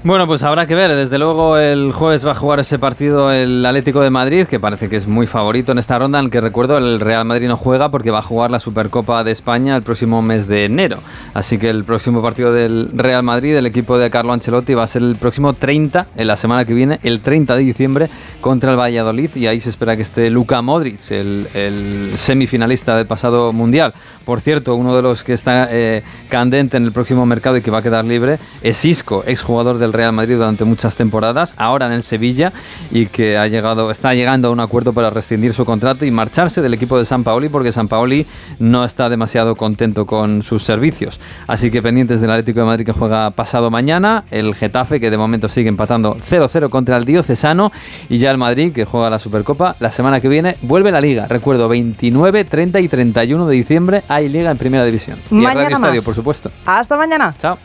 Bueno, 0.03 0.25
pues 0.25 0.41
habrá 0.41 0.65
que 0.65 0.73
ver. 0.73 0.95
Desde 0.95 1.19
luego 1.19 1.57
el 1.57 1.91
jueves 1.91 2.25
va 2.25 2.31
a 2.31 2.35
jugar 2.35 2.59
ese 2.59 2.79
partido 2.79 3.31
el 3.31 3.63
Atlético 3.63 4.01
de 4.01 4.09
Madrid, 4.09 4.47
que 4.47 4.59
parece 4.59 4.89
que 4.89 4.95
es 4.95 5.05
muy 5.05 5.27
favorito 5.27 5.73
en 5.73 5.77
esta 5.77 5.99
ronda, 5.99 6.19
en 6.19 6.31
que 6.31 6.41
recuerdo 6.41 6.79
el 6.79 6.99
Real 6.99 7.23
Madrid 7.23 7.47
no 7.47 7.55
juega 7.55 7.91
porque 7.91 8.09
va 8.09 8.17
a 8.17 8.23
jugar 8.23 8.49
la 8.49 8.59
Supercopa 8.59 9.23
de 9.23 9.29
España 9.29 9.75
el 9.75 9.83
próximo 9.83 10.23
mes 10.23 10.47
de 10.47 10.65
enero. 10.65 10.97
Así 11.35 11.59
que 11.59 11.69
el 11.69 11.83
próximo 11.83 12.23
partido 12.23 12.51
del 12.51 12.89
Real 12.95 13.21
Madrid, 13.21 13.55
el 13.55 13.67
equipo 13.67 13.99
de 13.99 14.09
Carlo 14.09 14.33
Ancelotti, 14.33 14.73
va 14.73 14.81
a 14.81 14.87
ser 14.87 15.03
el 15.03 15.17
próximo 15.17 15.53
30, 15.53 16.07
en 16.15 16.25
la 16.25 16.35
semana 16.35 16.65
que 16.65 16.73
viene, 16.73 16.99
el 17.03 17.21
30 17.21 17.55
de 17.55 17.61
diciembre, 17.61 18.09
contra 18.41 18.71
el 18.71 18.79
Valladolid. 18.79 19.29
Y 19.35 19.45
ahí 19.45 19.61
se 19.61 19.69
espera 19.69 19.95
que 19.95 20.01
esté 20.01 20.31
Luka 20.31 20.63
Modric, 20.63 20.99
el, 21.11 22.11
semifinalista 22.15 22.97
del 22.97 23.05
pasado 23.05 23.53
Mundial. 23.53 23.93
Por 24.25 24.41
cierto, 24.41 24.73
uno 24.73 24.95
de 24.95 25.03
los 25.03 25.23
que 25.23 25.33
está 25.33 25.67
eh, 25.69 26.01
candente 26.29 26.77
en 26.77 26.85
el 26.85 26.91
próximo 26.91 27.25
mercado 27.27 27.57
y 27.57 27.61
que 27.61 27.69
va 27.69 27.79
a 27.79 27.81
quedar 27.83 28.03
libre 28.03 28.39
es 28.63 28.83
Isco, 28.83 29.23
exjugador 29.27 29.77
del 29.77 29.90
del 29.91 29.97
Real 29.97 30.13
Madrid 30.13 30.37
durante 30.37 30.63
muchas 30.63 30.95
temporadas, 30.95 31.53
ahora 31.57 31.87
en 31.87 31.93
el 31.93 32.03
Sevilla 32.03 32.51
y 32.91 33.07
que 33.07 33.37
ha 33.37 33.47
llegado, 33.47 33.91
está 33.91 34.13
llegando 34.13 34.47
a 34.47 34.51
un 34.51 34.59
acuerdo 34.59 34.93
para 34.93 35.09
rescindir 35.09 35.53
su 35.53 35.65
contrato 35.65 36.05
y 36.05 36.11
marcharse 36.11 36.61
del 36.61 36.73
equipo 36.73 36.97
de 36.97 37.05
San 37.05 37.23
Paoli 37.23 37.49
porque 37.49 37.71
San 37.71 37.87
Paoli 37.87 38.25
no 38.59 38.83
está 38.83 39.09
demasiado 39.09 39.55
contento 39.55 40.05
con 40.05 40.43
sus 40.43 40.63
servicios. 40.63 41.19
Así 41.47 41.69
que 41.71 41.81
pendientes 41.81 42.21
del 42.21 42.31
Atlético 42.31 42.61
de 42.61 42.65
Madrid 42.65 42.85
que 42.85 42.93
juega 42.93 43.31
pasado 43.31 43.69
mañana, 43.69 44.23
el 44.31 44.55
Getafe 44.55 44.99
que 44.99 45.11
de 45.11 45.17
momento 45.17 45.49
sigue 45.49 45.69
empatando 45.69 46.15
0-0 46.15 46.69
contra 46.69 46.97
el 46.97 47.05
Diocesano 47.05 47.71
y 48.09 48.17
ya 48.17 48.31
el 48.31 48.37
Madrid 48.37 48.71
que 48.73 48.85
juega 48.85 49.09
la 49.09 49.19
Supercopa 49.19 49.75
la 49.79 49.91
semana 49.91 50.21
que 50.21 50.29
viene 50.29 50.57
vuelve 50.61 50.91
la 50.91 51.01
Liga. 51.01 51.27
Recuerdo 51.27 51.67
29, 51.67 52.45
30 52.45 52.79
y 52.79 52.87
31 52.87 53.47
de 53.47 53.55
diciembre 53.55 54.03
hay 54.07 54.29
Liga 54.29 54.51
en 54.51 54.57
Primera 54.57 54.85
División. 54.85 55.19
Y 55.29 55.35
Mañana 55.35 55.61
Radio 55.61 55.75
Estadio, 55.75 55.95
más. 55.95 56.05
por 56.05 56.15
supuesto. 56.15 56.51
Hasta 56.65 56.97
mañana. 56.97 57.33
Chao. 57.39 57.57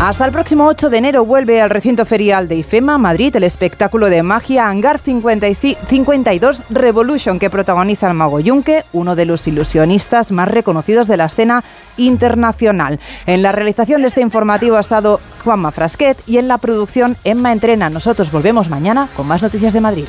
Hasta 0.00 0.26
el 0.26 0.32
próximo 0.32 0.66
8 0.66 0.90
de 0.90 0.98
enero 0.98 1.24
vuelve 1.24 1.62
al 1.62 1.70
recinto 1.70 2.04
ferial 2.04 2.48
de 2.48 2.56
IFEMA, 2.56 2.98
Madrid, 2.98 3.34
el 3.36 3.44
espectáculo 3.44 4.10
de 4.10 4.22
magia 4.22 4.68
Hangar 4.68 4.98
55 4.98 5.80
52 5.88 6.62
Revolution 6.68 7.38
que 7.38 7.48
protagoniza 7.48 8.08
el 8.08 8.14
mago 8.14 8.40
Yunque, 8.40 8.84
uno 8.92 9.16
de 9.16 9.24
los 9.24 9.46
ilusionistas 9.46 10.32
más 10.32 10.48
reconocidos 10.48 11.06
de 11.06 11.16
la 11.16 11.26
escena 11.26 11.64
internacional. 11.96 13.00
En 13.24 13.42
la 13.42 13.52
realización 13.52 14.02
de 14.02 14.08
este 14.08 14.20
informativo 14.20 14.76
ha 14.76 14.80
estado 14.80 15.20
Juanma 15.42 15.70
Frasquet 15.70 16.18
y 16.26 16.38
en 16.38 16.48
la 16.48 16.58
producción 16.58 17.16
Emma 17.24 17.52
Entrena. 17.52 17.88
Nosotros 17.88 18.30
volvemos 18.30 18.68
mañana 18.68 19.08
con 19.16 19.26
más 19.26 19.42
noticias 19.42 19.72
de 19.72 19.80
Madrid. 19.80 20.06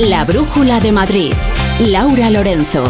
La 0.00 0.24
Brújula 0.24 0.80
de 0.80 0.90
Madrid. 0.90 1.32
Laura 1.78 2.28
Lorenzo. 2.28 2.84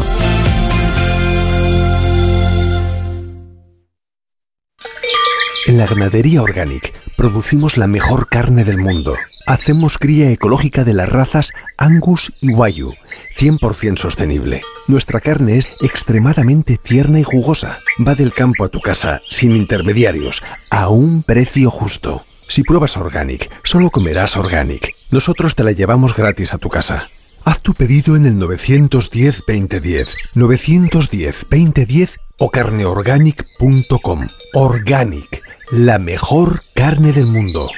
En 5.66 5.76
la 5.76 5.86
ganadería 5.86 6.42
Organic 6.42 6.94
producimos 7.14 7.76
la 7.76 7.86
mejor 7.86 8.28
carne 8.28 8.64
del 8.64 8.78
mundo. 8.78 9.16
Hacemos 9.46 9.98
cría 9.98 10.30
ecológica 10.30 10.82
de 10.82 10.94
las 10.94 11.10
razas 11.10 11.52
Angus 11.76 12.32
y 12.40 12.52
Wayu, 12.54 12.94
100% 13.36 13.98
sostenible. 13.98 14.62
Nuestra 14.88 15.20
carne 15.20 15.58
es 15.58 15.68
extremadamente 15.82 16.78
tierna 16.78 17.20
y 17.20 17.22
jugosa. 17.22 17.80
Va 18.06 18.14
del 18.14 18.32
campo 18.32 18.64
a 18.64 18.70
tu 18.70 18.80
casa, 18.80 19.20
sin 19.28 19.52
intermediarios, 19.52 20.42
a 20.70 20.88
un 20.88 21.22
precio 21.22 21.70
justo. 21.70 22.24
Si 22.48 22.62
pruebas 22.62 22.96
Organic, 22.96 23.50
solo 23.64 23.90
comerás 23.90 24.36
Organic. 24.36 24.94
Nosotros 25.10 25.54
te 25.54 25.64
la 25.64 25.72
llevamos 25.72 26.14
gratis 26.16 26.54
a 26.54 26.58
tu 26.58 26.68
casa. 26.68 27.08
Haz 27.44 27.60
tu 27.60 27.74
pedido 27.74 28.16
en 28.16 28.26
el 28.26 28.36
910-2010, 28.36 30.14
910-2010 30.34 32.16
o 32.38 32.50
carneorganic.com. 32.50 34.26
Organic, 34.54 35.42
la 35.72 35.98
mejor 35.98 36.62
carne 36.74 37.12
del 37.12 37.26
mundo. 37.26 37.68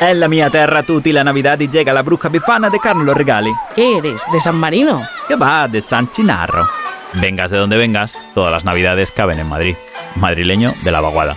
Nella 0.00 0.28
mia 0.28 0.50
terra 0.50 0.82
tutti 0.82 1.12
la 1.12 1.24
Navidad 1.24 1.60
y 1.60 1.68
llega 1.68 1.92
la 1.92 2.02
bruja 2.02 2.28
bifana 2.28 2.68
de 2.68 2.78
Carlos 2.78 3.16
Regali. 3.16 3.50
¿Qué 3.74 3.98
eres? 3.98 4.22
¿De 4.32 4.40
San 4.40 4.56
Marino? 4.56 5.06
Que 5.28 5.36
va 5.36 5.66
de 5.68 5.80
San 5.80 6.10
Chinarro. 6.10 6.68
Vengas 7.14 7.50
de 7.50 7.58
donde 7.58 7.76
vengas, 7.76 8.18
todas 8.34 8.50
las 8.50 8.64
Navidades 8.64 9.12
caben 9.12 9.38
en 9.38 9.48
Madrid. 9.48 9.76
Madrileño 10.16 10.74
de 10.82 10.90
la 10.90 11.00
vaguada. 11.00 11.36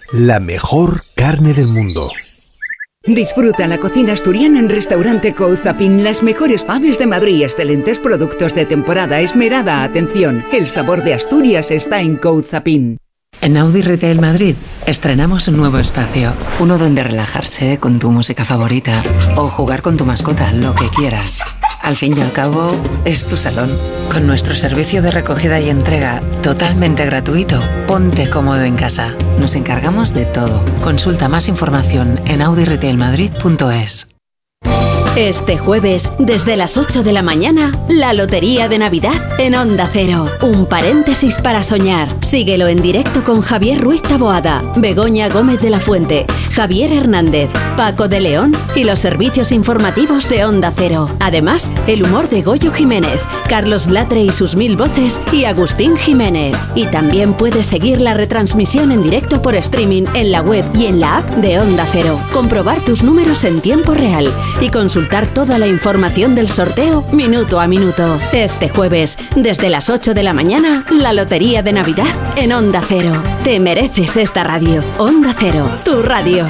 la 0.13 0.41
mejor 0.41 1.03
carne 1.15 1.53
del 1.53 1.67
mundo. 1.67 2.11
Disfruta 3.03 3.65
la 3.67 3.77
cocina 3.77 4.13
asturiana 4.13 4.59
en 4.59 4.69
Restaurante 4.69 5.33
Couzapin. 5.33 6.03
Las 6.03 6.21
mejores 6.21 6.65
faves 6.65 6.99
de 6.99 7.07
Madrid, 7.07 7.43
excelentes 7.43 7.97
productos 7.97 8.53
de 8.53 8.65
temporada, 8.65 9.21
esmerada 9.21 9.83
atención. 9.83 10.43
El 10.51 10.67
sabor 10.67 11.03
de 11.03 11.13
Asturias 11.13 11.71
está 11.71 12.01
en 12.01 12.17
Couzapin. 12.17 12.97
En 13.41 13.57
Audi 13.57 13.81
Retail 13.81 14.21
Madrid 14.21 14.55
estrenamos 14.85 15.47
un 15.47 15.57
nuevo 15.57 15.79
espacio, 15.79 16.31
uno 16.59 16.77
donde 16.77 17.03
relajarse 17.03 17.79
con 17.79 17.97
tu 17.97 18.11
música 18.11 18.45
favorita 18.45 19.01
o 19.35 19.49
jugar 19.49 19.81
con 19.81 19.97
tu 19.97 20.05
mascota, 20.05 20.53
lo 20.53 20.75
que 20.75 20.89
quieras. 20.89 21.41
Al 21.81 21.95
fin 21.95 22.15
y 22.15 22.21
al 22.21 22.31
cabo, 22.31 22.75
es 23.03 23.25
tu 23.25 23.37
salón. 23.37 23.75
Con 24.11 24.27
nuestro 24.27 24.53
servicio 24.53 25.01
de 25.01 25.09
recogida 25.09 25.59
y 25.59 25.71
entrega 25.71 26.21
totalmente 26.43 27.03
gratuito, 27.05 27.59
ponte 27.87 28.29
cómodo 28.29 28.61
en 28.61 28.75
casa. 28.75 29.15
Nos 29.39 29.55
encargamos 29.55 30.13
de 30.13 30.25
todo. 30.25 30.63
Consulta 30.83 31.27
más 31.27 31.47
información 31.47 32.19
en 32.25 32.43
audiretailmadrid.es. 32.43 34.07
Este 35.17 35.57
jueves, 35.57 36.09
desde 36.19 36.55
las 36.55 36.77
8 36.77 37.03
de 37.03 37.11
la 37.11 37.21
mañana, 37.21 37.73
la 37.89 38.13
Lotería 38.13 38.69
de 38.69 38.77
Navidad 38.77 39.11
en 39.39 39.55
Onda 39.55 39.89
Cero. 39.91 40.23
Un 40.41 40.65
paréntesis 40.65 41.35
para 41.37 41.63
soñar. 41.63 42.07
Síguelo 42.21 42.69
en 42.69 42.81
directo 42.81 43.21
con 43.25 43.41
Javier 43.41 43.81
Ruiz 43.81 44.01
Taboada, 44.01 44.63
Begoña 44.77 45.27
Gómez 45.27 45.59
de 45.59 45.69
la 45.69 45.81
Fuente, 45.81 46.25
Javier 46.53 46.93
Hernández, 46.93 47.49
Paco 47.75 48.07
de 48.07 48.21
León 48.21 48.55
y 48.73 48.85
los 48.85 48.99
servicios 48.99 49.51
informativos 49.51 50.29
de 50.29 50.45
Onda 50.45 50.71
Cero. 50.73 51.09
Además, 51.19 51.69
el 51.87 52.03
humor 52.03 52.29
de 52.29 52.41
Goyo 52.41 52.71
Jiménez, 52.71 53.21
Carlos 53.49 53.87
Latre 53.87 54.23
y 54.23 54.31
sus 54.31 54.55
mil 54.55 54.77
voces 54.77 55.19
y 55.33 55.43
Agustín 55.43 55.97
Jiménez. 55.97 56.55
Y 56.73 56.85
también 56.85 57.33
puedes 57.33 57.67
seguir 57.67 57.99
la 57.99 58.13
retransmisión 58.13 58.93
en 58.93 59.03
directo 59.03 59.41
por 59.41 59.55
streaming 59.55 60.03
en 60.13 60.31
la 60.31 60.41
web 60.41 60.63
y 60.73 60.85
en 60.85 61.01
la 61.01 61.17
app 61.17 61.29
de 61.35 61.59
Onda 61.59 61.85
Cero. 61.91 62.17
Comprobar 62.31 62.79
tus 62.85 63.03
números 63.03 63.43
en 63.43 63.59
tiempo 63.59 63.93
real 63.93 64.31
y 64.61 64.69
toda 65.09 65.57
la 65.57 65.67
información 65.67 66.35
del 66.35 66.49
sorteo 66.49 67.03
minuto 67.11 67.59
a 67.59 67.67
minuto. 67.67 68.19
Este 68.31 68.69
jueves, 68.69 69.17
desde 69.35 69.69
las 69.69 69.89
8 69.89 70.13
de 70.13 70.23
la 70.23 70.33
mañana, 70.33 70.85
la 70.89 71.13
Lotería 71.13 71.63
de 71.63 71.73
Navidad 71.73 72.07
en 72.35 72.53
Onda 72.53 72.81
Cero. 72.87 73.21
Te 73.43 73.59
mereces 73.59 74.17
esta 74.17 74.43
radio. 74.43 74.83
Onda 74.97 75.33
Cero, 75.37 75.69
tu 75.83 76.01
radio. 76.01 76.45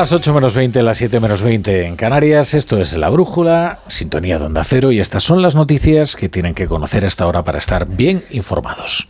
Las 0.00 0.12
8 0.12 0.32
menos 0.32 0.54
20, 0.54 0.82
las 0.82 0.96
7 0.96 1.20
menos 1.20 1.42
20 1.42 1.84
en 1.84 1.94
Canarias, 1.94 2.54
esto 2.54 2.80
es 2.80 2.96
La 2.96 3.10
Brújula, 3.10 3.80
sintonía 3.86 4.38
de 4.38 4.46
Onda 4.46 4.64
Cero 4.64 4.92
y 4.92 4.98
estas 4.98 5.22
son 5.22 5.42
las 5.42 5.54
noticias 5.54 6.16
que 6.16 6.30
tienen 6.30 6.54
que 6.54 6.66
conocer 6.66 7.04
a 7.04 7.06
esta 7.06 7.26
hora 7.26 7.44
para 7.44 7.58
estar 7.58 7.86
bien 7.86 8.24
informados. 8.30 9.06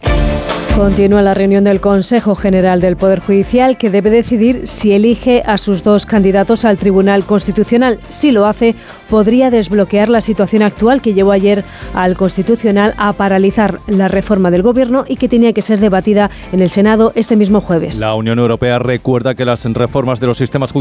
Continúa 0.76 1.20
la 1.20 1.34
reunión 1.34 1.62
del 1.62 1.80
Consejo 1.80 2.34
General 2.34 2.80
del 2.80 2.97
Poder 2.97 3.20
Judicial 3.20 3.76
que 3.76 3.91
debe 3.91 4.09
decidir 4.09 4.66
si 4.66 4.93
elige 4.93 5.43
a 5.45 5.59
sus 5.59 5.82
dos 5.82 6.07
candidatos 6.07 6.64
al 6.64 6.78
Tribunal 6.78 7.24
Constitucional. 7.24 8.01
Si 8.09 8.32
lo 8.32 8.47
hace, 8.47 8.74
podría 9.11 9.51
desbloquear 9.51 10.09
la 10.09 10.20
situación 10.20 10.62
actual 10.62 11.03
que 11.03 11.12
llevó 11.12 11.32
ayer 11.32 11.64
al 11.95 12.16
Constitucional 12.16 12.95
a 12.97 13.12
paralizar 13.12 13.78
la 13.88 14.09
reforma 14.09 14.51
del 14.51 14.62
Gobierno 14.62 15.05
y 15.07 15.16
que 15.16 15.28
tenía 15.28 15.53
que 15.53 15.62
ser 15.62 15.80
debatida 15.80 16.30
en 16.53 16.62
el 16.62 16.70
Senado 16.70 17.12
este 17.14 17.36
mismo 17.36 17.61
jueves. 17.61 17.99
La 17.99 18.14
Unión 18.14 18.38
Europea 18.38 18.78
recuerda 18.78 19.34
que 19.34 19.45
las 19.45 19.64
reformas 19.64 20.18
de 20.18 20.28
los 20.28 20.38
sistemas 20.38 20.72
judiciales 20.72 20.80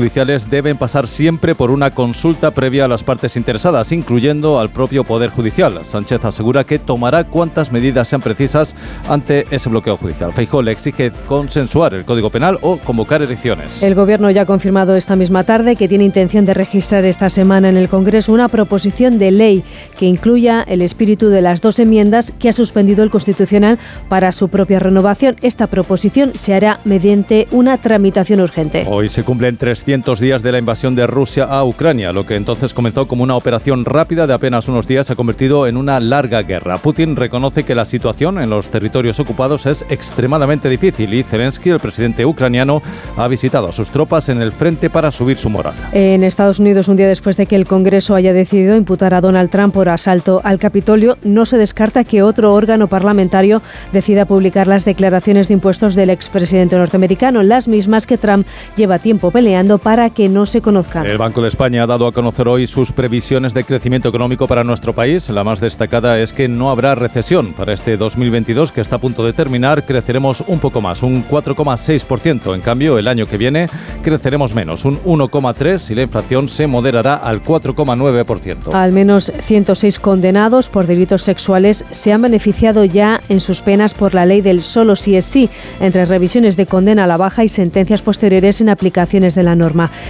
deben 0.50 0.78
pasar 0.78 1.08
siempre 1.08 1.56
por 1.56 1.72
una 1.72 1.91
consulta 1.91 2.52
previa 2.52 2.86
a 2.86 2.88
las 2.88 3.04
partes 3.04 3.36
interesadas, 3.36 3.91
incluyendo 3.91 4.60
al 4.60 4.70
propio 4.70 5.04
Poder 5.04 5.30
Judicial. 5.30 5.80
Sánchez 5.84 6.24
asegura 6.24 6.64
que 6.64 6.80
tomará 6.80 7.26
cuantas 7.26 7.72
medidas 7.72 8.08
sean 8.08 8.22
precisas 8.22 8.76
ante 9.08 9.45
ese 9.52 9.70
bloqueo 9.70 9.97
judicial. 9.97 10.32
Feijóo 10.32 10.62
le 10.62 10.72
exige 10.72 11.12
consensuar 11.28 11.93
el 11.93 12.06
Código 12.06 12.30
Penal 12.30 12.58
o 12.62 12.78
convocar 12.78 13.22
elecciones. 13.22 13.84
El 13.84 13.95
Gobierno 13.95 14.32
ya 14.32 14.43
ha 14.43 14.45
confirmado 14.45 14.95
esta 14.95 15.16
misma 15.16 15.43
tarde 15.43 15.76
que 15.76 15.88
tiene 15.88 16.06
intención 16.06 16.45
de 16.45 16.54
registrar 16.54 17.04
esta 17.06 17.30
semana 17.30 17.70
en 17.70 17.78
el 17.78 17.89
Congreso 17.89 18.32
una 18.32 18.47
proposición 18.47 19.20
de 19.20 19.32
ley 19.32 19.64
que 19.97 20.06
incluya 20.06 20.62
el 20.62 20.82
espíritu 20.82 21.30
de 21.30 21.41
las 21.41 21.62
dos 21.62 21.80
enmiendas 21.80 22.34
que 22.39 22.50
ha 22.50 22.54
suspendido 22.54 23.04
el 23.04 23.10
Constitucional 23.10 23.78
para 24.08 24.32
su 24.32 24.50
propia 24.50 24.80
renovación. 24.80 25.36
Esta 25.41 25.68
proposición 25.68 26.34
se 26.36 26.54
hará 26.54 26.80
mediante 26.86 27.47
una 27.52 27.78
tramitación 27.78 28.39
urgente. 28.39 28.86
Hoy 28.88 29.10
se 29.10 29.24
cumplen 29.24 29.58
300 29.89 30.19
días 30.19 30.43
de 30.43 30.51
la 30.51 30.59
invasión 30.59 30.93
de 30.93 31.07
Rusia 31.07 31.45
a 31.45 31.65
Ucrania. 31.65 32.13
Lo 32.13 32.23
que 32.23 32.35
entonces 32.35 32.75
comenzó 32.75 33.07
como 33.07 33.23
una 33.23 33.35
operación 33.35 33.85
rápida 33.85 34.27
de 34.27 34.35
apenas 34.35 34.67
unos 34.67 34.85
días 34.85 35.07
se 35.07 35.13
ha 35.13 35.15
convertido 35.15 35.65
en 35.65 35.77
una 35.77 35.99
larga 35.99 36.43
guerra. 36.43 36.77
Putin 36.77 37.15
reconoce 37.15 37.63
que 37.63 37.73
la 37.73 37.85
situación 37.85 38.39
en 38.39 38.51
los 38.51 38.69
territorios 38.69 39.19
ocupados 39.19 39.65
es 39.65 39.83
extremadamente 39.89 40.69
difícil 40.69 41.11
y 41.15 41.23
Zelensky, 41.23 41.71
el 41.71 41.79
presidente 41.79 42.23
ucraniano, 42.23 42.83
ha 43.17 43.27
visitado 43.27 43.69
a 43.69 43.71
sus 43.71 43.89
tropas 43.89 44.29
en 44.29 44.43
el 44.43 44.51
frente 44.51 44.91
para 44.91 45.09
subir 45.09 45.37
su 45.37 45.49
moral. 45.49 45.73
En 45.91 46.23
Estados 46.23 46.59
Unidos, 46.59 46.87
un 46.87 46.95
día 46.95 47.07
después 47.07 47.35
de 47.35 47.47
que 47.47 47.55
el 47.55 47.65
Congreso 47.65 48.13
haya 48.13 48.31
decidido 48.31 48.75
imputar 48.75 49.15
a 49.15 49.21
Donald 49.21 49.49
Trump 49.49 49.73
por 49.73 49.89
asalto 49.89 50.39
al 50.43 50.59
Capitolio, 50.59 51.17
no 51.23 51.47
se 51.47 51.57
descarta 51.57 52.03
que 52.03 52.21
otro 52.21 52.53
órgano 52.53 52.85
parlamentario 52.85 53.63
decida 53.91 54.25
publicar 54.25 54.67
las 54.67 54.85
declaraciones 54.85 55.47
de 55.47 55.55
impuestos 55.55 55.95
del 55.95 56.11
expresidente 56.11 56.75
norteamericano, 56.75 57.41
las 57.41 57.67
mismas 57.67 58.05
que 58.05 58.19
Trump 58.19 58.45
lleva 58.75 58.99
tiempo 58.99 59.31
peleando 59.31 59.78
para 59.80 60.09
que 60.09 60.30
no 60.30 60.45
se 60.45 60.61
conozcan. 60.61 61.05
El 61.05 61.17
Banco 61.17 61.41
de 61.41 61.47
España 61.47 61.84
ha 61.84 61.88
dado 61.88 62.07
a 62.07 62.11
conocer 62.11 62.47
hoy 62.47 62.67
sus 62.67 62.91
previsiones 62.91 63.53
de 63.53 63.63
crecimiento 63.63 64.09
económico 64.09 64.47
para 64.47 64.63
nuestro 64.63 64.93
país. 64.93 65.30
La 65.30 65.43
más 65.43 65.59
destacada 65.59 66.19
es 66.19 66.34
que 66.34 66.47
no 66.47 66.69
habrá 66.69 66.95
recesión 66.95 67.53
para 67.53 67.73
este 67.73 67.97
2022 67.97 68.71
que 68.71 68.82
está 68.82 68.97
a 68.97 68.99
punto 68.99 69.25
de 69.25 69.34
terminar 69.34 69.86
creceremos 69.86 70.43
un 70.47 70.59
poco 70.59 70.82
más, 70.82 71.03
un 71.03 71.25
4,6%. 71.27 72.53
En 72.53 72.61
cambio, 72.61 72.97
el 72.97 73.07
año 73.07 73.25
que 73.25 73.38
viene 73.38 73.69
creceremos 74.03 74.53
menos, 74.53 74.86
un 74.86 74.99
1,3% 75.03 75.91
y 75.91 75.95
la 75.95 76.03
inflación 76.03 76.49
se 76.49 76.67
moderará 76.67 77.15
al 77.15 77.43
4,9%. 77.43 78.73
Al 78.73 78.91
menos 78.91 79.32
106 79.41 79.99
condenados 79.99 80.69
por 80.69 80.88
delitos 80.88 81.23
sexuales 81.23 81.86
se 81.91 82.13
han 82.13 82.21
beneficiado 82.21 82.86
ya 82.86 83.21
en 83.30 83.39
sus 83.39 83.61
penas 83.61 83.93
por 83.93 84.13
la 84.13 84.25
ley 84.25 84.41
del 84.41 84.61
solo 84.61 84.95
si 84.95 85.15
es 85.15 85.25
sí, 85.25 85.49
entre 85.80 86.05
revisiones 86.05 86.57
de 86.57 86.65
condena 86.65 87.03
a 87.03 87.07
la 87.07 87.17
baja 87.17 87.43
y 87.43 87.49
sentencias 87.49 88.01
posteriores 88.01 88.61
en 88.61 88.69
aplicaciones 88.69 89.36
de 89.36 89.43
la 89.43 89.55
norma. 89.55 89.68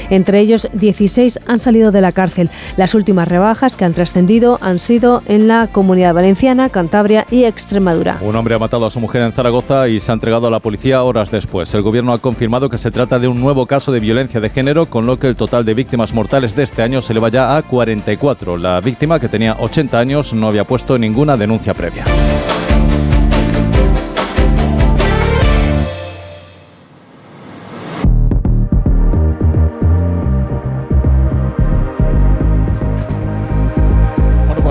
Entre 0.10 0.40
ellos, 0.40 0.68
16 0.74 1.40
han 1.46 1.60
salido 1.60 1.92
de 1.92 2.02
la 2.02 2.12
cárcel. 2.12 2.50
Las 2.78 2.96
últimas 2.96 3.28
rebajas 3.28 3.76
que 3.76 3.86
han 3.86 3.94
trascendido 3.94 4.58
han 4.62 4.80
sido 4.80 5.22
en 5.26 5.48
la 5.48 5.68
Comunidad 5.68 6.14
Valenciana, 6.14 6.70
Cantabria 6.70 7.26
y 7.30 7.44
Extremadura. 7.44 8.18
Un 8.22 8.36
hombre 8.36 8.56
ha 8.56 8.60
matado 8.60 8.86
a 8.86 8.92
su 8.92 9.00
mujer 9.00 9.22
en 9.22 9.32
Zaragoza 9.32 9.88
y 9.88 10.00
se 10.00 10.12
ha 10.12 10.14
entregado 10.14 10.48
a 10.48 10.52
la 10.52 10.60
policía 10.60 11.04
horas 11.04 11.32
después. 11.32 11.74
El 11.74 11.82
gobierno 11.82 12.14
ha 12.14 12.20
confirmado 12.20 12.70
que 12.70 12.78
se 12.78 12.92
trata 12.92 13.20
de 13.20 13.28
un 13.28 13.40
nuevo 13.40 13.66
caso 13.66 13.92
de 13.92 14.00
violencia 14.00 14.40
de 14.40 14.50
género, 14.50 14.88
con 14.88 15.06
lo 15.06 15.20
que 15.20 15.28
el 15.28 15.36
total 15.36 15.66
de 15.66 15.74
víctimas 15.74 16.14
mortales 16.14 16.56
de 16.56 16.64
este 16.64 16.82
año 16.82 17.02
se 17.02 17.14
eleva 17.14 17.30
ya 17.30 17.58
a 17.58 17.62
44. 17.62 18.58
La 18.58 18.82
víctima, 18.82 19.20
que 19.20 19.30
tenía 19.30 19.58
80 19.60 20.00
años, 20.00 20.34
no 20.34 20.48
había 20.48 20.64
puesto 20.64 20.98
ninguna 20.98 21.38
denuncia 21.38 21.74
previa. 21.74 22.06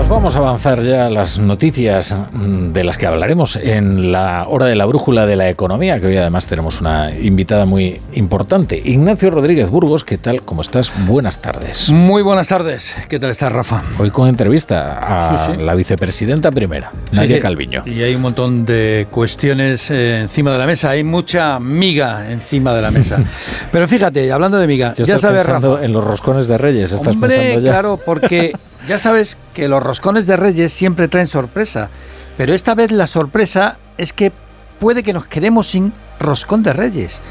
Vamos 0.09 0.35
a 0.35 0.39
avanzar 0.39 0.81
ya 0.81 1.05
a 1.05 1.09
las 1.11 1.37
noticias 1.37 2.15
mm, 2.31 2.73
de 2.73 2.83
las 2.83 2.97
que 2.97 3.05
hablaremos 3.05 3.55
en 3.57 4.11
la 4.11 4.47
hora 4.49 4.65
de 4.65 4.75
la 4.75 4.85
brújula 4.87 5.27
de 5.27 5.35
la 5.35 5.49
economía, 5.49 5.99
que 5.99 6.07
hoy 6.07 6.17
además 6.17 6.47
tenemos 6.47 6.81
una 6.81 7.15
invitada 7.15 7.65
muy 7.67 8.01
importante. 8.13 8.81
Ignacio 8.83 9.29
Rodríguez 9.29 9.69
Burgos, 9.69 10.03
¿qué 10.03 10.17
tal? 10.17 10.41
¿Cómo 10.41 10.61
estás? 10.61 10.91
Buenas 11.05 11.41
tardes. 11.41 11.91
Muy 11.91 12.23
buenas 12.23 12.47
tardes. 12.47 12.95
¿Qué 13.07 13.19
tal 13.19 13.29
estás, 13.29 13.51
Rafa? 13.51 13.83
Hoy 13.99 14.09
con 14.09 14.27
entrevista 14.27 14.97
a 14.97 15.45
sí, 15.45 15.51
sí. 15.53 15.61
la 15.61 15.75
vicepresidenta 15.75 16.49
primera, 16.51 16.91
Nadia 17.11 17.35
sí, 17.35 17.41
Calviño. 17.41 17.83
Y 17.85 18.01
hay 18.01 18.15
un 18.15 18.23
montón 18.23 18.65
de 18.65 19.05
cuestiones 19.11 19.91
eh, 19.91 20.21
encima 20.21 20.51
de 20.51 20.57
la 20.57 20.65
mesa. 20.65 20.89
Hay 20.89 21.03
mucha 21.03 21.59
miga 21.59 22.31
encima 22.31 22.73
de 22.73 22.81
la 22.81 22.89
mesa. 22.89 23.19
Pero 23.71 23.87
fíjate, 23.87 24.31
hablando 24.31 24.57
de 24.57 24.65
miga, 24.65 24.95
Yo 24.95 25.05
ya 25.05 25.19
sabes, 25.19 25.45
Rafa. 25.45 25.85
en 25.85 25.93
los 25.93 26.03
roscones 26.03 26.47
de 26.47 26.57
Reyes, 26.57 26.91
estás 26.93 27.13
Hombre, 27.13 27.29
pensando 27.29 27.59
ya. 27.61 27.71
claro, 27.71 27.99
porque 28.03 28.53
ya 28.87 28.99
sabes 28.99 29.37
que 29.53 29.67
los 29.67 29.83
roscones 29.83 30.25
de 30.27 30.37
Reyes 30.37 30.71
siempre 30.73 31.07
traen 31.07 31.27
sorpresa, 31.27 31.89
pero 32.37 32.53
esta 32.53 32.75
vez 32.75 32.91
la 32.91 33.07
sorpresa 33.07 33.77
es 33.97 34.13
que 34.13 34.31
puede 34.79 35.03
que 35.03 35.13
nos 35.13 35.27
quedemos 35.27 35.67
sin 35.67 35.91
roscón 36.19 36.63
de 36.63 36.73
Reyes. 36.73 37.21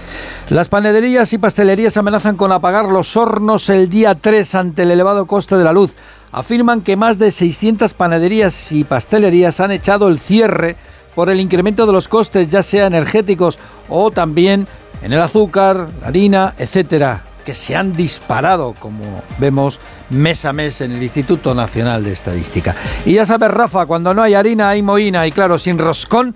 Las 0.50 0.68
panaderías 0.68 1.32
y 1.32 1.38
pastelerías 1.38 1.96
amenazan 1.96 2.36
con 2.36 2.52
apagar 2.52 2.86
los 2.86 3.16
hornos 3.16 3.68
el 3.70 3.88
día 3.88 4.14
3 4.14 4.54
ante 4.54 4.82
el 4.82 4.90
elevado 4.90 5.26
coste 5.26 5.56
de 5.56 5.64
la 5.64 5.72
luz. 5.72 5.92
Afirman 6.30 6.82
que 6.82 6.96
más 6.96 7.18
de 7.18 7.30
600 7.30 7.94
panaderías 7.94 8.72
y 8.72 8.84
pastelerías 8.84 9.60
han 9.60 9.70
echado 9.70 10.08
el 10.08 10.18
cierre 10.18 10.76
por 11.14 11.30
el 11.30 11.40
incremento 11.40 11.86
de 11.86 11.92
los 11.92 12.06
costes, 12.06 12.48
ya 12.48 12.62
sea 12.62 12.86
energéticos 12.86 13.58
o 13.88 14.10
también 14.10 14.66
en 15.02 15.12
el 15.12 15.20
azúcar, 15.20 15.88
la 16.00 16.08
harina, 16.08 16.54
etcétera 16.58 17.24
que 17.48 17.54
se 17.54 17.74
han 17.74 17.94
disparado, 17.94 18.74
como 18.78 19.22
vemos 19.38 19.80
mes 20.10 20.44
a 20.44 20.52
mes 20.52 20.80
en 20.80 20.92
el 20.92 21.02
Instituto 21.02 21.54
Nacional 21.54 22.04
de 22.04 22.12
Estadística. 22.12 22.76
Y 23.04 23.14
ya 23.14 23.26
sabes, 23.26 23.50
Rafa, 23.50 23.86
cuando 23.86 24.14
no 24.14 24.22
hay 24.22 24.34
harina 24.34 24.70
hay 24.70 24.82
mohina 24.82 25.26
y 25.26 25.32
claro, 25.32 25.58
sin 25.58 25.78
roscón, 25.78 26.34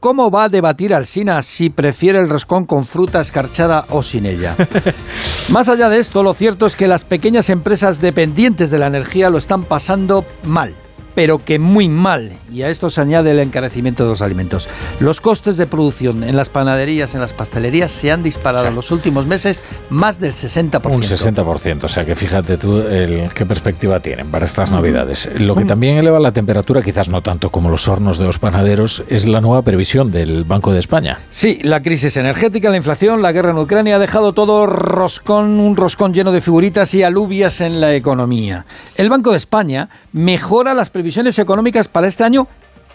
¿cómo 0.00 0.30
va 0.30 0.44
a 0.44 0.48
debatir 0.48 0.94
Alsina 0.94 1.40
si 1.42 1.70
prefiere 1.70 2.18
el 2.18 2.28
roscón 2.28 2.66
con 2.66 2.84
fruta 2.84 3.20
escarchada 3.20 3.86
o 3.90 4.02
sin 4.02 4.26
ella? 4.26 4.56
Más 5.50 5.68
allá 5.68 5.88
de 5.88 5.98
esto, 5.98 6.22
lo 6.22 6.34
cierto 6.34 6.66
es 6.66 6.76
que 6.76 6.88
las 6.88 7.04
pequeñas 7.04 7.50
empresas 7.50 8.00
dependientes 8.00 8.70
de 8.70 8.78
la 8.78 8.86
energía 8.86 9.30
lo 9.30 9.38
están 9.38 9.64
pasando 9.64 10.24
mal. 10.44 10.74
Pero 11.14 11.44
que 11.44 11.58
muy 11.58 11.88
mal. 11.88 12.32
Y 12.52 12.62
a 12.62 12.70
esto 12.70 12.90
se 12.90 13.00
añade 13.00 13.30
el 13.30 13.38
encarecimiento 13.38 14.04
de 14.04 14.10
los 14.10 14.22
alimentos. 14.22 14.68
Los 15.00 15.20
costes 15.20 15.56
de 15.56 15.66
producción 15.66 16.24
en 16.24 16.36
las 16.36 16.50
panaderías, 16.50 17.14
en 17.14 17.20
las 17.20 17.32
pastelerías, 17.32 17.90
se 17.90 18.10
han 18.10 18.22
disparado 18.22 18.66
en 18.66 18.74
los 18.74 18.90
últimos 18.90 19.26
meses 19.26 19.64
más 19.90 20.20
del 20.20 20.32
60%. 20.32 20.94
Un 20.94 21.02
60%, 21.02 21.84
o 21.84 21.88
sea 21.88 22.04
que 22.04 22.14
fíjate 22.14 22.56
tú 22.56 22.78
el, 22.78 23.30
qué 23.34 23.46
perspectiva 23.46 24.00
tienen 24.00 24.28
para 24.28 24.44
estas 24.44 24.70
navidades. 24.70 25.28
Lo 25.40 25.54
que 25.54 25.64
también 25.64 25.96
eleva 25.96 26.18
la 26.18 26.32
temperatura, 26.32 26.82
quizás 26.82 27.08
no 27.08 27.22
tanto 27.22 27.50
como 27.50 27.70
los 27.70 27.88
hornos 27.88 28.18
de 28.18 28.24
los 28.24 28.38
panaderos, 28.38 29.04
es 29.08 29.26
la 29.26 29.40
nueva 29.40 29.62
previsión 29.62 30.10
del 30.10 30.44
Banco 30.44 30.72
de 30.72 30.80
España. 30.80 31.18
Sí, 31.30 31.60
la 31.62 31.82
crisis 31.82 32.16
energética, 32.16 32.70
la 32.70 32.76
inflación, 32.76 33.22
la 33.22 33.32
guerra 33.32 33.50
en 33.50 33.58
Ucrania 33.58 33.96
ha 33.96 33.98
dejado 33.98 34.32
todo 34.32 34.66
roscón, 34.66 35.60
un 35.60 35.76
roscón 35.76 36.14
lleno 36.14 36.32
de 36.32 36.40
figuritas 36.40 36.94
y 36.94 37.02
alubias 37.02 37.60
en 37.60 37.80
la 37.80 37.94
economía. 37.94 38.66
El 38.96 39.08
Banco 39.08 39.30
de 39.30 39.38
España 39.38 39.88
mejora 40.12 40.74
las 40.74 40.90
previsiones 40.90 41.03
económicas 41.38 41.88
para 41.88 42.06
este 42.06 42.24
año 42.24 42.48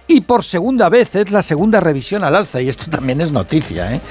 y 0.08 0.22
por 0.22 0.44
segunda 0.44 0.90
vez 0.90 1.16
es 1.16 1.32
la 1.32 1.44
segunda 1.44 1.80
revisión 1.80 2.24
al 2.24 2.36
alza, 2.36 2.62
y 2.62 2.68
esto 2.68 2.90
también 2.90 3.22
es 3.22 3.32
noticia. 3.32 3.94
¿eh? 3.94 4.02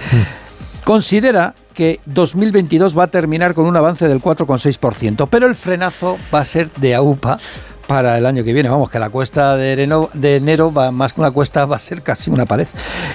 Considera 0.84 1.54
que 1.74 2.00
2022 2.06 2.96
va 2.96 3.04
a 3.04 3.06
terminar 3.08 3.52
con 3.52 3.66
un 3.66 3.76
avance 3.76 4.06
del 4.06 4.22
4,6%, 4.22 5.28
pero 5.28 5.46
el 5.46 5.56
frenazo 5.56 6.16
va 6.32 6.40
a 6.40 6.44
ser 6.44 6.70
de 6.74 6.94
AUPA 6.94 7.38
para 7.88 8.18
el 8.18 8.26
año 8.26 8.44
que 8.44 8.52
viene. 8.52 8.68
Vamos, 8.68 8.90
que 8.90 9.00
la 9.00 9.10
cuesta 9.10 9.56
de 9.56 9.72
enero, 9.72 10.10
de 10.12 10.36
enero 10.36 10.72
va 10.72 10.92
más 10.92 11.14
que 11.14 11.20
una 11.20 11.32
cuesta, 11.32 11.64
va 11.64 11.76
a 11.76 11.80
ser 11.80 12.02
casi 12.02 12.30
una 12.30 12.46
pared. 12.46 12.68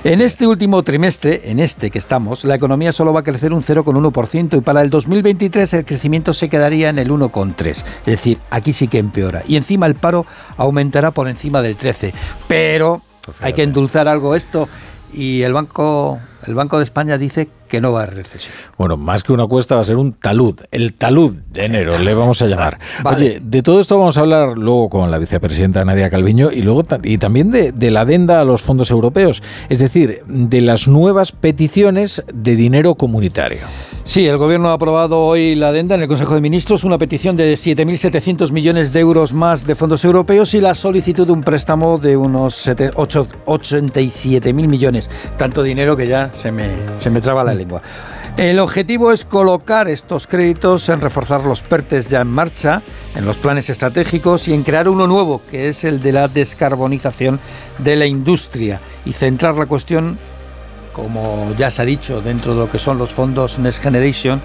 En 0.04 0.20
este 0.20 0.46
último 0.48 0.84
trimestre, 0.84 1.44
en 1.46 1.60
este 1.60 1.92
que 1.92 2.00
estamos, 2.00 2.44
la 2.44 2.56
economía 2.56 2.92
solo 2.92 3.14
va 3.14 3.22
a 3.22 3.24
crecer 3.24 3.54
un 3.54 3.64
0,1% 3.64 4.58
y 4.58 4.62
para 4.62 4.82
el 4.82 4.90
2023 4.90 5.74
el 5.76 5.86
crecimiento 5.86 6.34
se 6.34 6.50
quedaría 6.50 6.90
en 6.90 6.98
el 6.98 7.10
1,3%. 7.10 7.70
Es 7.70 8.06
decir, 8.06 8.40
aquí 8.50 8.74
sí 8.74 8.88
que 8.88 8.98
empeora. 8.98 9.44
Y 9.48 9.56
encima 9.56 9.86
el 9.86 9.96
paro 9.96 10.26
aumentará 10.58 11.12
por 11.12 11.30
encima 11.30 11.62
del 11.62 11.78
13%. 11.78 12.14
Pero 12.48 13.04
hay 13.40 13.54
que 13.54 13.64
endulzar 13.64 14.08
algo 14.08 14.36
esto 14.36 14.68
y 15.14 15.44
el 15.44 15.54
Banco, 15.54 16.20
el 16.48 16.56
Banco 16.56 16.80
de 16.80 16.84
España 16.84 17.20
dice 17.20 17.48
que 17.48 17.63
no 17.82 17.92
va 17.92 18.02
a 18.02 18.04
haber 18.04 18.16
recesión. 18.16 18.54
Bueno, 18.78 18.98
más 18.98 19.24
que 19.24 19.34
una 19.34 19.48
cuesta 19.48 19.76
va 19.76 19.82
a 19.82 19.86
ser 19.86 19.98
un 19.98 20.14
talud, 20.14 20.60
el 20.72 20.94
talud 20.94 21.36
de 21.52 21.66
enero 21.66 21.98
le 21.98 22.14
vamos 22.14 22.42
a 22.42 22.48
llamar. 22.48 22.80
Oye, 23.06 23.40
de 23.44 23.62
todo 23.62 23.80
esto 23.80 23.98
vamos 23.98 24.18
a 24.18 24.22
hablar 24.22 24.58
luego 24.58 24.90
con 24.90 25.12
la 25.12 25.18
vicepresidenta 25.18 25.84
Nadia 25.86 26.10
Calviño 26.10 26.52
y 26.52 26.62
luego 26.62 26.84
y 27.04 27.18
también 27.18 27.52
de, 27.52 27.72
de 27.72 27.92
la 27.92 28.02
adenda 28.02 28.42
a 28.42 28.44
los 28.44 28.62
fondos 28.62 28.92
europeos, 28.92 29.42
es 29.70 29.80
decir, 29.80 30.22
de 30.28 30.62
las 30.62 30.88
nuevas 30.88 31.32
peticiones 31.32 32.24
de 32.34 32.56
dinero 32.56 32.96
comunitario. 32.96 33.62
Sí, 34.06 34.28
el 34.28 34.38
Gobierno 34.38 34.70
ha 34.70 34.74
aprobado 34.74 35.22
hoy 35.22 35.56
la 35.56 35.70
adenda 35.70 35.96
en 35.96 36.02
el 36.02 36.10
Consejo 36.10 36.36
de 36.36 36.42
Ministros, 36.42 36.84
una 36.84 36.98
petición 36.98 37.38
de 37.38 37.54
7.700 37.54 38.52
millones 38.52 38.92
de 38.92 39.00
euros 39.00 39.32
más 39.32 39.66
de 39.66 39.76
fondos 39.76 40.04
europeos 40.04 40.54
y 40.54 40.62
la 40.62 40.76
solicitud 40.76 41.26
de 41.26 41.32
un 41.32 41.42
préstamo 41.42 41.98
de 41.98 42.18
unos 42.18 42.68
87.000 42.68 44.54
millones. 44.54 45.10
Tanto 45.38 45.64
dinero 45.64 45.96
que 45.96 46.06
ya 46.06 46.32
se 46.34 46.52
me, 46.52 46.68
se 46.98 47.10
me 47.10 47.22
traba 47.22 47.46
la 47.46 47.56
lengua. 47.64 47.82
El 48.38 48.60
objetivo 48.60 49.12
es 49.12 49.26
colocar 49.26 49.88
estos 49.88 50.28
créditos 50.28 50.90
en 50.90 51.02
reforzar 51.02 51.46
los 51.46 51.62
PERTES 51.62 52.10
ya 52.10 52.22
en 52.22 52.28
marcha, 52.28 52.82
en 53.16 53.26
los 53.26 53.38
planes 53.38 53.70
estratégicos 53.70 54.48
y 54.48 54.54
en 54.54 54.64
crear 54.64 54.90
uno 54.90 55.08
nuevo, 55.08 55.42
que 55.52 55.70
es 55.70 55.84
el 55.84 56.02
de 56.02 56.14
la 56.14 56.28
descarbonización 56.28 57.40
de 57.78 57.96
la 57.96 58.06
industria 58.06 58.82
y 59.06 59.14
centrar 59.14 59.56
la 59.56 59.66
cuestión 59.66 60.18
como 60.94 61.52
ya 61.58 61.72
se 61.72 61.82
ha 61.82 61.86
dicho 61.86 62.22
dentro 62.22 62.54
de 62.54 62.60
lo 62.60 62.70
que 62.70 62.78
son 62.78 63.00
los 63.00 63.12
fondos 63.14 63.58
Next 63.58 63.82
Generation, 63.82 64.42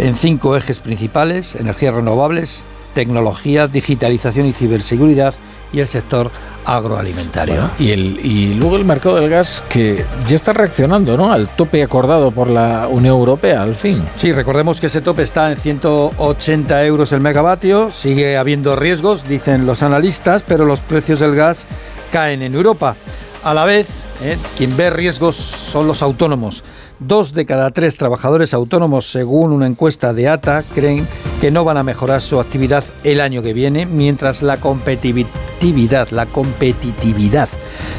en 0.00 0.16
cinco 0.16 0.56
ejes 0.56 0.80
principales, 0.80 1.54
energías 1.54 1.94
renovables, 1.94 2.64
tecnología, 2.94 3.68
digitalización 3.68 4.46
y 4.46 4.52
ciberseguridad 4.52 5.34
y 5.74 5.80
el 5.80 5.88
sector 5.88 6.30
agroalimentario. 6.64 7.70
y, 7.78 7.90
el, 7.90 8.24
y 8.24 8.54
luego 8.54 8.76
el 8.76 8.84
mercado 8.84 9.16
del 9.16 9.28
gas 9.28 9.62
que 9.68 10.04
ya 10.26 10.36
está 10.36 10.52
reaccionando 10.52 11.16
¿no? 11.16 11.32
al 11.32 11.48
tope 11.48 11.82
acordado 11.82 12.30
por 12.30 12.48
la 12.48 12.88
Unión 12.88 13.16
Europea, 13.16 13.62
al 13.62 13.74
fin. 13.74 14.02
Sí, 14.16 14.32
recordemos 14.32 14.80
que 14.80 14.86
ese 14.86 15.02
tope 15.02 15.22
está 15.22 15.50
en 15.50 15.58
180 15.58 16.84
euros 16.84 17.12
el 17.12 17.20
megavatio, 17.20 17.90
sigue 17.92 18.36
habiendo 18.36 18.76
riesgos, 18.76 19.24
dicen 19.28 19.66
los 19.66 19.82
analistas, 19.82 20.42
pero 20.46 20.64
los 20.64 20.80
precios 20.80 21.20
del 21.20 21.34
gas 21.34 21.66
caen 22.10 22.42
en 22.42 22.54
Europa. 22.54 22.96
A 23.42 23.52
la 23.52 23.66
vez, 23.66 23.88
¿eh? 24.22 24.38
quien 24.56 24.74
ve 24.76 24.88
riesgos 24.88 25.36
son 25.36 25.86
los 25.86 26.02
autónomos. 26.02 26.64
Dos 27.00 27.34
de 27.34 27.44
cada 27.44 27.70
tres 27.72 27.96
trabajadores 27.96 28.54
autónomos, 28.54 29.10
según 29.10 29.52
una 29.52 29.66
encuesta 29.66 30.12
de 30.12 30.28
ATA, 30.28 30.62
creen 30.74 31.08
que 31.40 31.50
no 31.50 31.64
van 31.64 31.76
a 31.76 31.82
mejorar 31.82 32.22
su 32.22 32.40
actividad 32.40 32.84
el 33.02 33.20
año 33.20 33.42
que 33.42 33.52
viene, 33.52 33.84
mientras 33.84 34.42
la 34.42 34.58
competitividad, 34.58 36.08
la 36.10 36.26
competitividad 36.26 37.48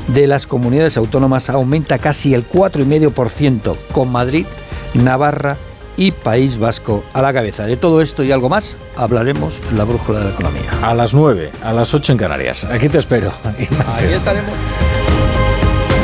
de 0.07 0.27
las 0.27 0.47
comunidades 0.47 0.97
autónomas 0.97 1.49
aumenta 1.49 1.99
casi 1.99 2.33
el 2.33 2.47
4,5%, 2.47 3.75
con 3.91 4.11
Madrid, 4.11 4.45
Navarra 4.93 5.57
y 5.97 6.11
País 6.11 6.57
Vasco 6.57 7.03
a 7.13 7.21
la 7.21 7.33
cabeza. 7.33 7.65
De 7.65 7.77
todo 7.77 8.01
esto 8.01 8.23
y 8.23 8.31
algo 8.31 8.49
más 8.49 8.77
hablaremos 8.95 9.55
en 9.69 9.77
la 9.77 9.83
brújula 9.83 10.19
de 10.19 10.25
la 10.25 10.31
economía. 10.31 10.71
A 10.81 10.93
las 10.93 11.13
9, 11.13 11.51
a 11.63 11.73
las 11.73 11.93
8 11.93 12.13
en 12.13 12.17
Canarias. 12.17 12.63
Aquí 12.65 12.89
te 12.89 12.97
espero. 12.97 13.31
Ahí 13.43 14.13
estaremos. 14.13 14.51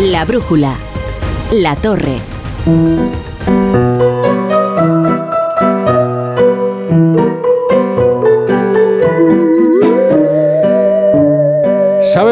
La 0.01 0.25
brújula. 0.25 0.75
La 1.51 1.75
torre. 1.75 2.19
Thank 2.63 4.01
you. 4.01 4.10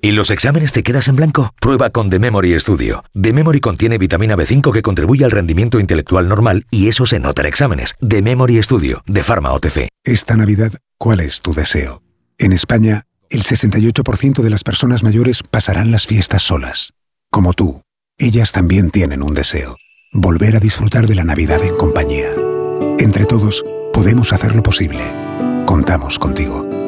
¿Y 0.00 0.12
los 0.12 0.30
exámenes 0.30 0.72
te 0.72 0.82
quedas 0.82 1.08
en 1.08 1.16
blanco? 1.16 1.52
Prueba 1.60 1.90
con 1.90 2.08
The 2.08 2.18
Memory 2.18 2.58
Studio. 2.60 3.04
The 3.20 3.32
Memory 3.32 3.60
contiene 3.60 3.98
vitamina 3.98 4.36
B5 4.36 4.72
que 4.72 4.82
contribuye 4.82 5.24
al 5.24 5.32
rendimiento 5.32 5.80
intelectual 5.80 6.28
normal 6.28 6.66
y 6.70 6.88
eso 6.88 7.04
se 7.04 7.18
nota 7.18 7.42
en 7.42 7.48
exámenes. 7.48 7.96
The 8.06 8.22
Memory 8.22 8.62
Studio, 8.62 9.02
de 9.06 9.22
Pharma 9.22 9.52
OTC. 9.52 9.88
Esta 10.04 10.36
Navidad, 10.36 10.72
¿cuál 10.98 11.20
es 11.20 11.42
tu 11.42 11.52
deseo? 11.52 12.02
En 12.38 12.52
España, 12.52 13.06
el 13.28 13.42
68% 13.42 14.42
de 14.42 14.50
las 14.50 14.62
personas 14.62 15.02
mayores 15.02 15.42
pasarán 15.42 15.90
las 15.90 16.06
fiestas 16.06 16.42
solas. 16.42 16.92
Como 17.30 17.52
tú, 17.52 17.82
ellas 18.18 18.52
también 18.52 18.90
tienen 18.90 19.22
un 19.22 19.34
deseo. 19.34 19.76
Volver 20.12 20.56
a 20.56 20.60
disfrutar 20.60 21.06
de 21.06 21.16
la 21.16 21.24
Navidad 21.24 21.62
en 21.62 21.76
compañía. 21.76 22.30
Entre 22.98 23.26
todos, 23.26 23.64
podemos 23.92 24.32
hacerlo 24.32 24.62
posible. 24.62 25.02
Contamos 25.66 26.18
contigo. 26.18 26.87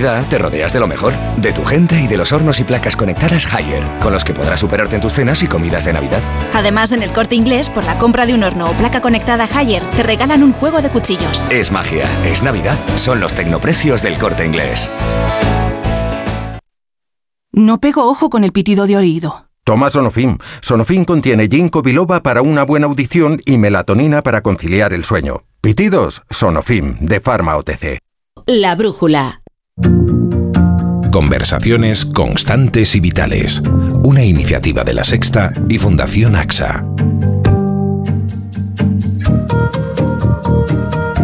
Navidad 0.00 0.26
te 0.30 0.38
rodeas 0.38 0.72
de 0.72 0.80
lo 0.80 0.86
mejor, 0.86 1.12
de 1.36 1.52
tu 1.52 1.62
gente 1.62 2.00
y 2.00 2.06
de 2.06 2.16
los 2.16 2.32
hornos 2.32 2.58
y 2.58 2.64
placas 2.64 2.96
conectadas 2.96 3.52
Haier, 3.52 3.82
con 4.00 4.14
los 4.14 4.24
que 4.24 4.32
podrás 4.32 4.58
superarte 4.58 4.94
en 4.94 5.02
tus 5.02 5.12
cenas 5.12 5.42
y 5.42 5.46
comidas 5.46 5.84
de 5.84 5.92
Navidad. 5.92 6.22
Además, 6.54 6.92
en 6.92 7.02
el 7.02 7.10
corte 7.10 7.34
inglés, 7.34 7.68
por 7.68 7.84
la 7.84 7.98
compra 7.98 8.24
de 8.24 8.32
un 8.32 8.42
horno 8.42 8.64
o 8.64 8.72
placa 8.72 9.02
conectada 9.02 9.46
Haier, 9.54 9.82
te 9.94 10.02
regalan 10.02 10.42
un 10.42 10.54
juego 10.54 10.80
de 10.80 10.88
cuchillos. 10.88 11.46
Es 11.50 11.70
magia, 11.70 12.08
es 12.24 12.42
Navidad, 12.42 12.78
son 12.96 13.20
los 13.20 13.34
tecnoprecios 13.34 14.00
del 14.00 14.16
corte 14.18 14.46
inglés. 14.46 14.90
No 17.52 17.78
pego 17.78 18.08
ojo 18.08 18.30
con 18.30 18.42
el 18.44 18.52
pitido 18.52 18.86
de 18.86 18.96
oído. 18.96 19.50
Toma 19.64 19.90
Sonofim. 19.90 20.38
Sonofim 20.62 21.04
contiene 21.04 21.46
ginkgo 21.46 21.82
biloba 21.82 22.22
para 22.22 22.40
una 22.40 22.64
buena 22.64 22.86
audición 22.86 23.38
y 23.44 23.58
melatonina 23.58 24.22
para 24.22 24.40
conciliar 24.40 24.94
el 24.94 25.04
sueño. 25.04 25.42
Pitidos, 25.60 26.22
Sonofim, 26.30 26.96
de 27.00 27.20
Pharma 27.20 27.58
OTC. 27.58 27.98
La 28.46 28.74
brújula. 28.76 29.39
Conversaciones 31.10 32.04
constantes 32.06 32.94
y 32.94 33.00
vitales. 33.00 33.62
Una 34.04 34.24
iniciativa 34.24 34.84
de 34.84 34.94
la 34.94 35.04
Sexta 35.04 35.52
y 35.68 35.78
Fundación 35.78 36.36
AXA. 36.36 36.84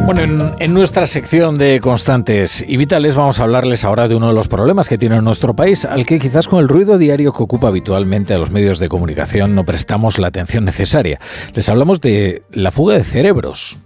Bueno, 0.07 0.55
en, 0.61 0.73
nuestra 0.73 1.09
sección 1.09 1.59
de 1.59 1.81
constantes 1.81 2.65
y 2.67 2.77
vitales 2.77 3.17
vamos 3.17 3.41
a 3.41 3.43
hablarles 3.43 3.85
ahora 3.85 4.07
de 4.07 4.15
uno 4.15 4.29
de 4.29 4.35
los 4.35 4.47
problemas 4.47 4.89
que 4.89 4.99
tiene 4.99 5.21
nuestro 5.21 5.57
país, 5.57 5.85
al 5.85 6.07
que 6.07 6.21
quizás 6.21 6.47
con 6.47 6.61
el 6.61 6.69
ruido 6.69 6.97
diario 6.97 7.33
que 7.33 7.43
ocupa 7.43 7.67
habitualmente 7.67 8.33
a 8.33 8.39
los 8.39 8.53
medios 8.53 8.79
de 8.79 8.89
comunicación 8.89 9.57
no 9.57 9.65
prestamos 9.65 10.21
la 10.21 10.29
atención 10.29 10.65
necesaria. 10.65 11.19
Les 11.55 11.69
hablamos 11.69 12.01
de 12.01 12.45
la 12.53 12.71
fuga 12.71 12.95
de 12.95 13.03
cerebros. 13.03 13.79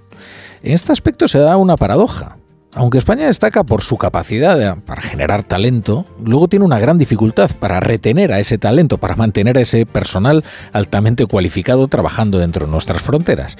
En 0.63 0.75
este 0.75 0.93
aspecto 0.93 1.27
se 1.27 1.39
da 1.39 1.57
una 1.57 1.79
paradoja. 1.79 2.37
Aunque 2.73 2.99
España 2.99 3.27
destaca 3.27 3.65
por 3.65 3.83
su 3.83 3.97
capacidad 3.97 4.79
para 4.79 5.03
generar 5.03 5.43
talento, 5.43 6.05
luego 6.25 6.47
tiene 6.47 6.65
una 6.65 6.79
gran 6.79 6.99
dificultad 6.99 7.51
para 7.59 7.81
retener 7.81 8.33
a 8.33 8.39
ese 8.39 8.59
talento, 8.59 8.99
para 8.99 9.17
mantener 9.17 9.59
a 9.59 9.61
ese 9.61 9.87
personal 9.87 10.45
altamente 10.73 11.27
cualificado 11.27 11.89
trabajando 11.89 12.39
dentro 12.39 12.67
de 12.67 12.73
nuestras 12.73 13.03
fronteras. 13.03 13.59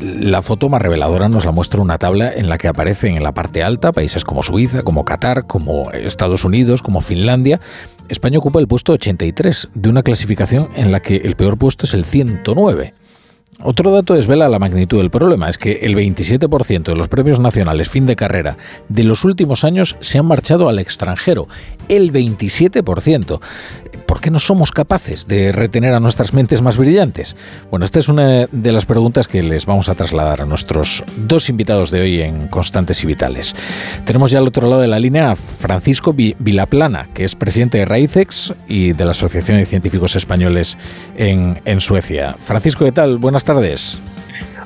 La 0.00 0.40
foto 0.40 0.70
más 0.70 0.80
reveladora 0.80 1.28
nos 1.28 1.44
la 1.44 1.52
muestra 1.52 1.82
una 1.82 1.98
tabla 1.98 2.32
en 2.32 2.48
la 2.48 2.56
que 2.56 2.68
aparecen 2.68 3.18
en 3.18 3.24
la 3.24 3.34
parte 3.34 3.62
alta 3.62 3.92
países 3.92 4.24
como 4.24 4.42
Suiza, 4.42 4.82
como 4.82 5.04
Qatar, 5.04 5.46
como 5.46 5.90
Estados 5.90 6.44
Unidos, 6.44 6.80
como 6.80 7.02
Finlandia. 7.02 7.60
España 8.08 8.38
ocupa 8.38 8.58
el 8.58 8.68
puesto 8.68 8.92
83 8.92 9.68
de 9.74 9.88
una 9.90 10.02
clasificación 10.02 10.70
en 10.76 10.92
la 10.92 11.00
que 11.00 11.16
el 11.16 11.36
peor 11.36 11.58
puesto 11.58 11.84
es 11.84 11.92
el 11.92 12.06
109. 12.06 12.94
Otro 13.62 13.90
dato 13.90 14.14
desvela 14.14 14.48
la 14.48 14.58
magnitud 14.58 14.98
del 14.98 15.10
problema, 15.10 15.48
es 15.48 15.56
que 15.56 15.72
el 15.82 15.94
27% 15.94 16.82
de 16.82 16.96
los 16.96 17.08
premios 17.08 17.40
nacionales 17.40 17.88
fin 17.88 18.04
de 18.04 18.14
carrera 18.14 18.58
de 18.88 19.04
los 19.04 19.24
últimos 19.24 19.64
años 19.64 19.96
se 20.00 20.18
han 20.18 20.26
marchado 20.26 20.68
al 20.68 20.78
extranjero. 20.78 21.48
El 21.88 22.12
27%. 22.12 23.40
¿Por 24.06 24.20
qué 24.20 24.30
no 24.30 24.38
somos 24.38 24.70
capaces 24.70 25.26
de 25.26 25.50
retener 25.52 25.94
a 25.94 26.00
nuestras 26.00 26.32
mentes 26.32 26.62
más 26.62 26.76
brillantes? 26.76 27.34
Bueno, 27.70 27.84
esta 27.84 27.98
es 27.98 28.08
una 28.08 28.46
de 28.46 28.72
las 28.72 28.86
preguntas 28.86 29.26
que 29.26 29.42
les 29.42 29.66
vamos 29.66 29.88
a 29.88 29.94
trasladar 29.94 30.42
a 30.42 30.46
nuestros 30.46 31.02
dos 31.16 31.48
invitados 31.48 31.90
de 31.90 32.00
hoy 32.02 32.20
en 32.20 32.46
Constantes 32.48 33.02
y 33.02 33.06
Vitales. 33.06 33.56
Tenemos 34.04 34.30
ya 34.30 34.38
al 34.38 34.46
otro 34.46 34.68
lado 34.68 34.80
de 34.80 34.86
la 34.86 35.00
línea 35.00 35.32
a 35.32 35.36
Francisco 35.36 36.14
Vilaplana, 36.14 37.08
que 37.14 37.24
es 37.24 37.34
presidente 37.34 37.78
de 37.78 37.84
Raicex 37.84 38.54
y 38.68 38.92
de 38.92 39.04
la 39.04 39.10
Asociación 39.10 39.58
de 39.58 39.66
Científicos 39.66 40.14
Españoles 40.14 40.78
en, 41.16 41.56
Suecia. 41.80 42.32
Francisco, 42.32 42.84
¿qué 42.84 42.92
tal? 42.92 43.18
Buenas 43.18 43.44
tardes. 43.46 43.98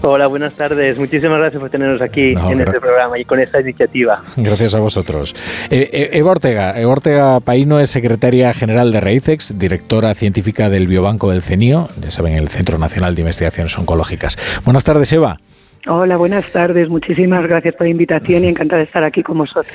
Hola, 0.03 0.27
buenas 0.29 0.55
tardes. 0.55 0.99
Muchísimas 0.99 1.39
gracias 1.39 1.61
por 1.61 1.69
tenernos 1.69 2.01
aquí 2.01 2.33
en 2.33 2.61
este 2.61 2.81
programa 2.81 3.19
y 3.19 3.25
con 3.25 3.39
esta 3.39 3.61
iniciativa. 3.61 4.23
Gracias 4.37 4.75
a 4.75 4.81
vosotros. 4.81 5.35
Eh, 5.69 5.91
eh, 5.93 6.11
Eva 6.15 6.31
Ortega. 6.31 6.81
Eva 6.81 6.93
Ortega 6.93 7.41
Paino 7.41 7.79
es 7.79 7.91
secretaria 7.91 8.53
general 8.55 8.93
de 8.93 9.01
Reicex, 9.01 9.59
directora 9.59 10.15
científica 10.15 10.71
del 10.71 10.89
Biobanco 10.89 11.31
del 11.31 11.43
CENIO, 11.43 11.89
ya 12.01 12.11
saben, 12.11 12.35
el 12.35 12.49
Centro 12.49 12.79
Nacional 12.79 13.15
de 13.15 13.21
Investigaciones 13.21 13.77
Oncológicas. 13.79 14.39
Buenas 14.65 14.85
tardes, 14.85 15.13
Eva. 15.13 15.39
Hola, 15.87 16.19
buenas 16.19 16.51
tardes. 16.53 16.91
Muchísimas 16.91 17.47
gracias 17.47 17.75
por 17.75 17.87
la 17.87 17.91
invitación 17.91 18.45
y 18.45 18.49
encantada 18.49 18.81
de 18.81 18.85
estar 18.85 19.03
aquí 19.03 19.23
con 19.23 19.39
vosotros. 19.39 19.73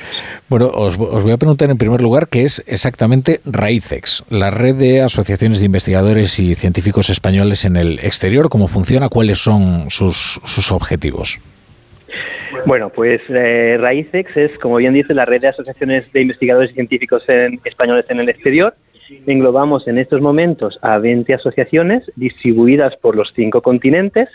Bueno, 0.48 0.68
os, 0.68 0.96
voy 0.96 1.32
a 1.32 1.36
preguntar 1.36 1.68
en 1.68 1.78
primer 1.78 2.00
lugar 2.00 2.28
qué 2.28 2.44
es 2.44 2.62
exactamente 2.66 3.40
RAICEX, 3.44 4.24
la 4.30 4.50
red 4.50 4.76
de 4.76 5.02
asociaciones 5.02 5.58
de 5.60 5.66
investigadores 5.66 6.38
y 6.38 6.54
científicos 6.54 7.10
españoles 7.10 7.64
en 7.64 7.76
el 7.76 7.98
exterior, 7.98 8.48
cómo 8.48 8.68
funciona, 8.68 9.08
cuáles 9.08 9.38
son 9.38 9.90
sus, 9.90 10.40
sus 10.44 10.70
objetivos. 10.70 11.40
Bueno, 12.66 12.88
pues 12.90 13.20
eh, 13.28 13.76
RAICEX 13.78 14.36
es, 14.36 14.58
como 14.58 14.76
bien 14.76 14.94
dice, 14.94 15.12
la 15.12 15.24
red 15.24 15.40
de 15.40 15.48
asociaciones 15.48 16.10
de 16.12 16.22
investigadores 16.22 16.70
y 16.70 16.74
científicos 16.74 17.24
españoles 17.64 18.06
en 18.08 18.20
el 18.20 18.28
exterior. 18.28 18.74
Englobamos 19.26 19.86
en 19.88 19.98
estos 19.98 20.20
momentos 20.20 20.78
a 20.82 20.98
20 20.98 21.34
asociaciones 21.34 22.04
distribuidas 22.16 22.96
por 22.96 23.16
los 23.16 23.32
cinco 23.34 23.60
continentes 23.60 24.28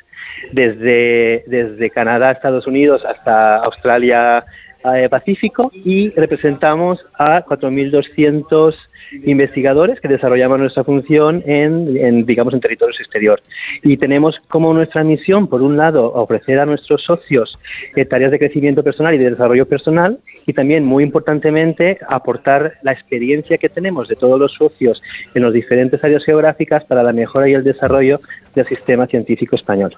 desde, 0.51 1.43
desde 1.47 1.89
Canadá, 1.89 2.31
Estados 2.31 2.67
Unidos 2.67 3.03
hasta 3.05 3.57
Australia, 3.57 4.43
eh, 4.83 5.09
Pacífico 5.09 5.71
y 5.73 6.09
representamos 6.09 7.05
a 7.19 7.45
4.200 7.45 8.73
investigadores 9.25 9.99
que 9.99 10.07
desarrollamos 10.07 10.59
nuestra 10.59 10.83
función 10.83 11.43
en, 11.45 12.25
digamos, 12.25 12.53
en 12.55 12.61
territorios 12.61 12.99
exterior. 12.99 13.41
Y 13.83 13.97
tenemos 13.97 14.37
como 14.47 14.73
nuestra 14.73 15.03
misión, 15.03 15.47
por 15.47 15.61
un 15.61 15.77
lado, 15.77 16.11
ofrecer 16.13 16.59
a 16.59 16.65
nuestros 16.65 17.03
socios 17.03 17.59
eh, 17.95 18.05
tareas 18.05 18.31
de 18.31 18.39
crecimiento 18.39 18.83
personal 18.83 19.13
y 19.13 19.19
de 19.19 19.29
desarrollo 19.29 19.67
personal 19.67 20.17
y 20.47 20.53
también, 20.53 20.83
muy 20.83 21.03
importantemente, 21.03 21.99
aportar 22.07 22.73
la 22.81 22.93
experiencia 22.93 23.59
que 23.59 23.69
tenemos 23.69 24.07
de 24.07 24.15
todos 24.15 24.39
los 24.39 24.53
socios 24.53 24.99
en 25.35 25.43
las 25.43 25.53
diferentes 25.53 26.03
áreas 26.03 26.23
geográficas 26.23 26.83
para 26.85 27.03
la 27.03 27.13
mejora 27.13 27.47
y 27.47 27.53
el 27.53 27.63
desarrollo 27.63 28.19
del 28.55 28.65
sistema 28.65 29.05
científico 29.05 29.55
español. 29.55 29.95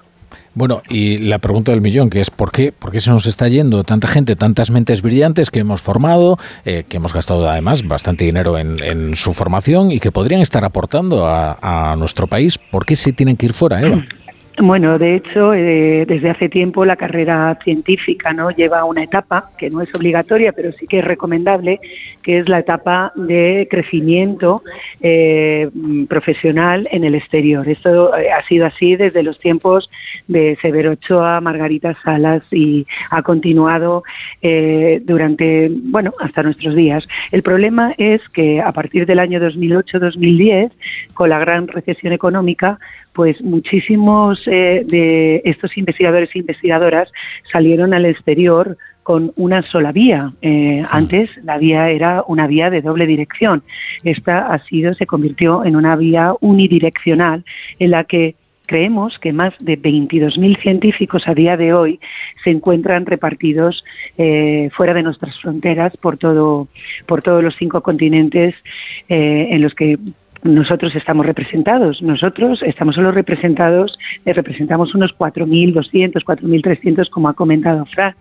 Bueno, 0.54 0.82
y 0.88 1.18
la 1.18 1.38
pregunta 1.38 1.72
del 1.72 1.80
millón, 1.80 2.10
que 2.10 2.20
es 2.20 2.30
¿por 2.30 2.52
qué, 2.52 2.72
por 2.72 2.92
qué 2.92 3.00
se 3.00 3.10
nos 3.10 3.26
está 3.26 3.48
yendo 3.48 3.84
tanta 3.84 4.08
gente, 4.08 4.36
tantas 4.36 4.70
mentes 4.70 5.02
brillantes 5.02 5.50
que 5.50 5.60
hemos 5.60 5.80
formado, 5.80 6.38
eh, 6.64 6.84
que 6.88 6.98
hemos 6.98 7.12
gastado 7.12 7.48
además 7.48 7.82
bastante 7.86 8.24
dinero 8.24 8.58
en, 8.58 9.14
su 9.14 9.32
formación 9.32 9.90
y 9.90 10.00
que 10.00 10.10
podrían 10.12 10.40
estar 10.40 10.64
aportando 10.64 11.26
a, 11.26 11.92
a 11.92 11.96
nuestro 11.96 12.26
país? 12.26 12.58
¿Por 12.58 12.86
qué 12.86 12.96
se 12.96 13.12
tienen 13.12 13.36
que 13.36 13.46
ir 13.46 13.52
fuera, 13.52 13.80
Eva? 13.80 14.04
Bueno, 14.58 15.00
de 15.00 15.16
hecho, 15.16 15.52
eh, 15.52 16.04
desde 16.06 16.30
hace 16.30 16.48
tiempo 16.48 16.84
la 16.84 16.94
carrera 16.94 17.58
científica 17.64 18.32
no 18.32 18.50
lleva 18.50 18.84
una 18.84 19.02
etapa 19.02 19.50
que 19.58 19.68
no 19.68 19.80
es 19.80 19.92
obligatoria, 19.94 20.52
pero 20.52 20.70
sí 20.72 20.86
que 20.86 21.00
es 21.00 21.04
recomendable, 21.04 21.80
que 22.22 22.38
es 22.38 22.48
la 22.48 22.60
etapa 22.60 23.12
de 23.16 23.66
crecimiento 23.68 24.62
eh, 25.00 25.68
profesional 26.08 26.86
en 26.92 27.02
el 27.02 27.16
exterior. 27.16 27.68
Esto 27.68 28.16
eh, 28.16 28.30
ha 28.30 28.46
sido 28.46 28.66
así 28.66 28.94
desde 28.94 29.24
los 29.24 29.40
tiempos 29.40 29.90
de 30.28 30.56
Severo 30.62 30.92
Ochoa, 30.92 31.40
Margarita 31.40 31.96
Salas 32.04 32.42
y 32.52 32.86
ha 33.10 33.22
continuado 33.22 34.04
durante, 35.02 35.70
bueno, 35.70 36.12
hasta 36.20 36.42
nuestros 36.42 36.74
días. 36.74 37.06
El 37.32 37.42
problema 37.42 37.92
es 37.98 38.20
que 38.28 38.60
a 38.60 38.72
partir 38.72 39.06
del 39.06 39.18
año 39.18 39.40
2008-2010, 39.40 40.70
con 41.14 41.30
la 41.30 41.38
gran 41.38 41.66
recesión 41.66 42.12
económica, 42.12 42.78
pues 43.14 43.40
muchísimos 43.40 44.42
eh, 44.46 44.82
de 44.84 45.40
estos 45.44 45.76
investigadores 45.78 46.30
e 46.34 46.40
investigadoras 46.40 47.10
salieron 47.50 47.94
al 47.94 48.06
exterior 48.06 48.76
con 49.04 49.32
una 49.36 49.62
sola 49.62 49.92
vía. 49.92 50.30
Eh, 50.42 50.82
antes 50.90 51.30
la 51.44 51.56
vía 51.58 51.90
era 51.90 52.24
una 52.26 52.46
vía 52.48 52.70
de 52.70 52.82
doble 52.82 53.06
dirección. 53.06 53.62
Esta 54.02 54.52
ha 54.52 54.58
sido, 54.64 54.94
se 54.94 55.06
convirtió 55.06 55.64
en 55.64 55.76
una 55.76 55.94
vía 55.94 56.34
unidireccional 56.40 57.44
en 57.78 57.90
la 57.92 58.04
que 58.04 58.34
creemos 58.66 59.18
que 59.18 59.32
más 59.32 59.52
de 59.60 59.78
22.000 59.78 60.60
científicos 60.60 61.28
a 61.28 61.34
día 61.34 61.56
de 61.56 61.72
hoy 61.72 62.00
se 62.42 62.50
encuentran 62.50 63.06
repartidos 63.06 63.84
eh, 64.16 64.70
fuera 64.74 64.94
de 64.94 65.02
nuestras 65.02 65.38
fronteras 65.38 65.94
por 65.98 66.16
todo 66.16 66.68
por 67.06 67.22
todos 67.22 67.44
los 67.44 67.54
cinco 67.56 67.82
continentes 67.82 68.54
en 69.08 69.60
los 69.60 69.74
que 69.74 69.98
nosotros 70.44 70.94
estamos 70.94 71.26
representados. 71.26 72.00
Nosotros 72.02 72.62
estamos 72.62 72.94
solo 72.94 73.10
representados, 73.10 73.98
eh, 74.24 74.32
representamos 74.32 74.94
unos 74.94 75.12
4.200, 75.16 76.22
4.300, 76.22 77.10
como 77.10 77.28
ha 77.28 77.34
comentado 77.34 77.84
Frank, 77.86 78.14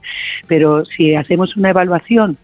pero 0.48 0.86
si 0.86 1.16
hacemos 1.16 1.56
una 1.56 1.70
evaluación 1.70 2.38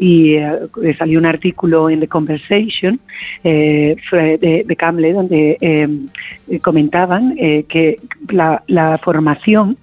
y 0.00 0.34
eh, 0.34 0.58
salió 0.98 1.20
un 1.20 1.26
artículo 1.26 1.88
en 1.88 2.00
The 2.00 2.08
Conversation 2.08 3.00
eh, 3.44 3.96
de, 4.10 4.64
de 4.66 4.76
Camle 4.76 5.12
donde 5.12 6.08
comentaban 6.60 7.36
que 7.36 7.96
la, 8.28 8.64
la 8.66 8.98
formación 8.98 9.76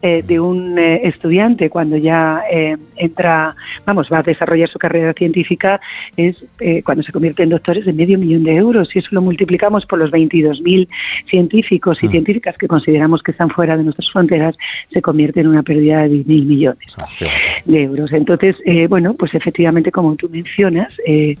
eh, 0.00 0.22
de 0.24 0.38
un 0.38 0.78
eh, 0.78 1.08
estudiante 1.08 1.68
cuando 1.70 1.96
ya 1.96 2.44
eh, 2.48 2.76
entra, 2.98 3.54
vamos, 3.86 4.08
va 4.12 4.18
a 4.18 4.22
desarrollar 4.22 4.68
su 4.68 4.78
carrera 4.78 5.12
científica 5.12 5.80
es 6.16 6.36
cuando 6.84 7.02
se 7.02 7.12
convierte 7.12 7.42
en 7.42 7.50
doctores 7.50 7.84
de 7.84 7.92
medio 7.92 8.18
millón 8.18 8.44
de 8.44 8.56
euros. 8.56 8.94
Y 8.94 8.98
eso 8.98 9.08
lo 9.12 9.22
multiplicamos 9.22 9.86
por 9.86 9.98
los 9.98 10.10
22.000 10.10 10.88
científicos 11.28 12.02
y 12.02 12.08
mm. 12.08 12.10
científicas 12.10 12.56
que 12.58 12.68
consideramos 12.68 13.22
que 13.22 13.32
están 13.32 13.50
fuera 13.50 13.76
de 13.76 13.84
nuestras 13.84 14.10
fronteras, 14.10 14.56
se 14.92 15.02
convierte 15.02 15.40
en 15.40 15.48
una 15.48 15.62
pérdida 15.62 16.02
de 16.02 16.08
10.000 16.08 16.44
millones 16.44 16.88
ah, 16.96 17.06
de 17.64 17.82
euros. 17.82 18.12
Entonces, 18.12 18.56
bueno, 18.88 19.14
pues 19.14 19.34
efectivamente, 19.34 19.92
como 19.92 20.16
tú 20.16 20.28
mencionas, 20.28 20.92
es, 21.04 21.38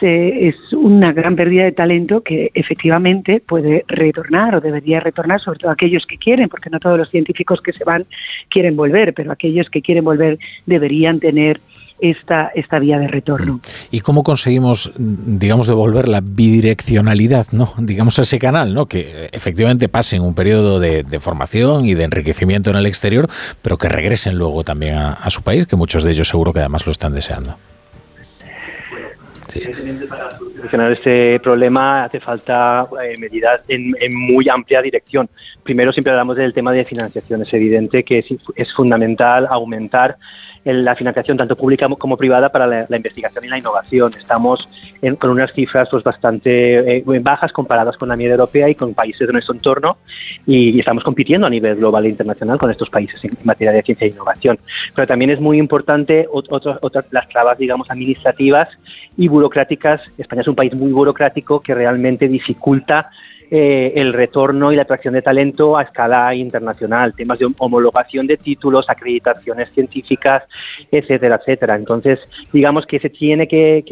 es 0.00 0.72
una 0.72 1.12
gran 1.12 1.36
pérdida 1.36 1.64
de 1.64 1.72
talento 1.72 2.22
que 2.22 2.50
efectivamente 2.54 3.42
puede 3.46 3.84
retornar 3.88 4.54
o 4.54 4.60
debería 4.60 5.00
retornar, 5.00 5.40
sobre 5.40 5.58
todo 5.58 5.70
aquellos 5.70 6.06
que 6.06 6.18
quieren, 6.18 6.48
porque 6.48 6.70
no 6.70 6.78
todos 6.78 6.98
los 6.98 7.10
científicos 7.10 7.60
que 7.60 7.72
se 7.72 7.84
van 7.84 8.04
quieren 8.48 8.76
volver, 8.76 9.14
pero 9.14 9.32
aquellos 9.32 9.70
que 9.70 9.82
quieren 9.82 10.04
volver 10.04 10.38
deberían 10.66 11.20
tener 11.20 11.60
esta, 11.98 12.50
esta 12.54 12.78
vía 12.78 12.98
de 12.98 13.08
retorno. 13.08 13.60
¿Y 13.90 14.00
cómo 14.00 14.22
conseguimos, 14.22 14.92
digamos, 14.96 15.66
devolver 15.66 16.08
la 16.08 16.20
bidireccionalidad, 16.20 17.46
¿no? 17.52 17.72
digamos, 17.78 18.18
a 18.18 18.22
ese 18.22 18.38
canal, 18.38 18.74
¿no? 18.74 18.86
que 18.86 19.28
efectivamente 19.32 19.88
pasen 19.88 20.22
un 20.22 20.34
periodo 20.34 20.78
de, 20.78 21.04
formación 21.20 21.86
y 21.86 21.94
de 21.94 22.04
enriquecimiento 22.04 22.70
en 22.70 22.76
el 22.76 22.86
exterior, 22.86 23.28
pero 23.62 23.78
que 23.78 23.88
regresen 23.88 24.36
luego 24.36 24.64
también 24.64 24.94
a 24.96 25.30
su 25.30 25.42
país, 25.42 25.66
que 25.66 25.76
muchos 25.76 26.04
de 26.04 26.10
ellos 26.10 26.28
seguro 26.28 26.52
que 26.52 26.60
además 26.60 26.84
lo 26.84 26.92
están 26.92 27.14
deseando? 27.14 27.56
Para 30.08 30.38
solucionar 30.56 30.92
este 30.92 31.38
problema 31.40 32.04
hace 32.04 32.20
falta 32.20 32.86
eh, 33.02 33.16
medidas 33.18 33.60
en, 33.68 33.94
muy 34.14 34.48
amplia 34.48 34.82
dirección. 34.82 35.28
Primero, 35.62 35.92
siempre 35.92 36.12
hablamos 36.12 36.36
del 36.36 36.52
tema 36.52 36.72
de 36.72 36.84
financiación. 36.84 37.42
Es 37.42 37.52
evidente 37.52 38.02
que 38.04 38.24
es 38.56 38.74
fundamental 38.74 39.46
aumentar 39.48 40.16
la 40.72 40.96
financiación 40.96 41.36
tanto 41.36 41.56
pública 41.56 41.88
como 41.98 42.16
privada 42.16 42.48
para 42.50 42.66
la, 42.66 42.96
investigación 42.96 43.44
y 43.44 43.48
la 43.48 43.58
innovación. 43.58 44.10
Estamos 44.16 44.68
con 45.18 45.30
unas 45.30 45.52
cifras 45.52 45.88
pues, 45.90 46.02
bastante 46.02 46.98
eh, 46.98 47.04
bajas 47.20 47.52
comparadas 47.52 47.96
con 47.96 48.08
la 48.08 48.16
media 48.16 48.32
europea 48.32 48.68
y 48.68 48.74
con 48.74 48.92
países 48.92 49.26
de 49.26 49.32
nuestro 49.32 49.54
entorno 49.54 49.98
y, 50.46 50.78
estamos 50.78 51.04
compitiendo 51.04 51.46
a 51.46 51.50
nivel 51.50 51.76
global 51.76 52.04
e 52.04 52.08
internacional 52.08 52.58
con 52.58 52.70
estos 52.70 52.90
países 52.90 53.22
en 53.24 53.30
materia 53.44 53.72
de 53.72 53.82
ciencia 53.82 54.06
e 54.06 54.10
innovación. 54.10 54.58
Pero 54.94 55.06
también 55.06 55.30
es 55.30 55.40
muy 55.40 55.58
importante 55.58 56.26
otras 56.30 57.06
las 57.10 57.28
trabas, 57.28 57.58
digamos, 57.58 57.90
administrativas 57.90 58.68
y 59.16 59.28
burocráticas. 59.28 60.00
España 60.18 60.42
es 60.42 60.48
un 60.48 60.54
país 60.54 60.74
muy 60.74 60.92
burocrático 60.92 61.60
que 61.60 61.74
realmente 61.74 62.28
dificulta 62.28 63.10
eh, 63.50 63.92
el 63.94 64.12
retorno 64.12 64.72
y 64.72 64.76
la 64.76 64.82
atracción 64.82 65.14
de 65.14 65.22
talento 65.22 65.76
a 65.76 65.82
escala 65.82 66.34
internacional, 66.34 67.14
temas 67.14 67.38
de 67.38 67.46
homologación 67.58 68.26
de 68.26 68.36
títulos, 68.36 68.86
acreditaciones 68.88 69.70
científicas, 69.72 70.42
etcétera, 70.90 71.36
etcétera. 71.36 71.76
Entonces, 71.76 72.18
digamos 72.52 72.86
que 72.86 72.98
se 72.98 73.08
tiene 73.08 73.46
que, 73.46 73.84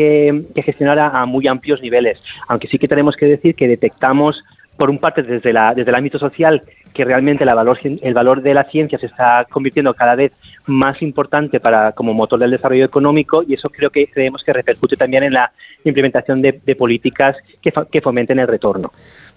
gestionar 0.56 0.98
a, 0.98 1.24
muy 1.26 1.46
amplios 1.46 1.80
niveles, 1.80 2.20
aunque 2.48 2.66
sí 2.68 2.78
que 2.78 2.88
tenemos 2.88 3.16
que 3.16 3.26
decir 3.26 3.54
que 3.54 3.68
detectamos 3.68 4.42
por 4.76 4.90
un 4.90 4.98
parte 4.98 5.22
desde, 5.22 5.52
la, 5.52 5.72
desde 5.72 5.90
el 5.90 5.94
ámbito 5.94 6.18
social 6.18 6.60
que 6.92 7.04
realmente 7.04 7.44
la 7.44 7.54
valor, 7.54 7.78
el 7.82 8.14
valor 8.14 8.42
de 8.42 8.54
la 8.54 8.64
ciencia 8.64 8.98
se 8.98 9.06
está 9.06 9.46
convirtiendo 9.48 9.94
cada 9.94 10.16
vez 10.16 10.32
más 10.66 11.00
importante 11.00 11.60
para 11.60 11.92
como 11.92 12.12
motor 12.12 12.40
del 12.40 12.50
desarrollo 12.50 12.84
económico 12.84 13.44
y 13.46 13.54
eso 13.54 13.68
creo 13.70 13.90
que 13.90 14.08
creemos 14.08 14.42
que 14.42 14.52
repercute 14.52 14.96
también 14.96 15.22
en 15.22 15.34
la 15.34 15.52
implementación 15.84 16.42
de, 16.42 16.52
políticas 16.76 17.36
que 17.62 18.00
fomenten 18.00 18.40
el 18.40 18.48
retorno. 18.48 18.90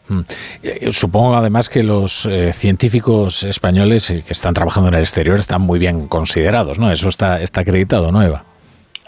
Mm. 0.09 0.19
Eh, 0.63 0.87
supongo 0.91 1.35
además 1.35 1.69
que 1.69 1.83
los 1.83 2.25
eh, 2.25 2.53
científicos 2.53 3.43
españoles 3.43 4.09
eh, 4.09 4.23
que 4.25 4.33
están 4.33 4.53
trabajando 4.53 4.89
en 4.89 4.95
el 4.95 5.01
exterior 5.01 5.37
están 5.37 5.61
muy 5.61 5.79
bien 5.79 6.07
considerados, 6.07 6.79
¿no? 6.79 6.91
Eso 6.91 7.09
está, 7.09 7.41
está 7.41 7.61
acreditado, 7.61 8.11
¿no, 8.11 8.23
Eva? 8.23 8.45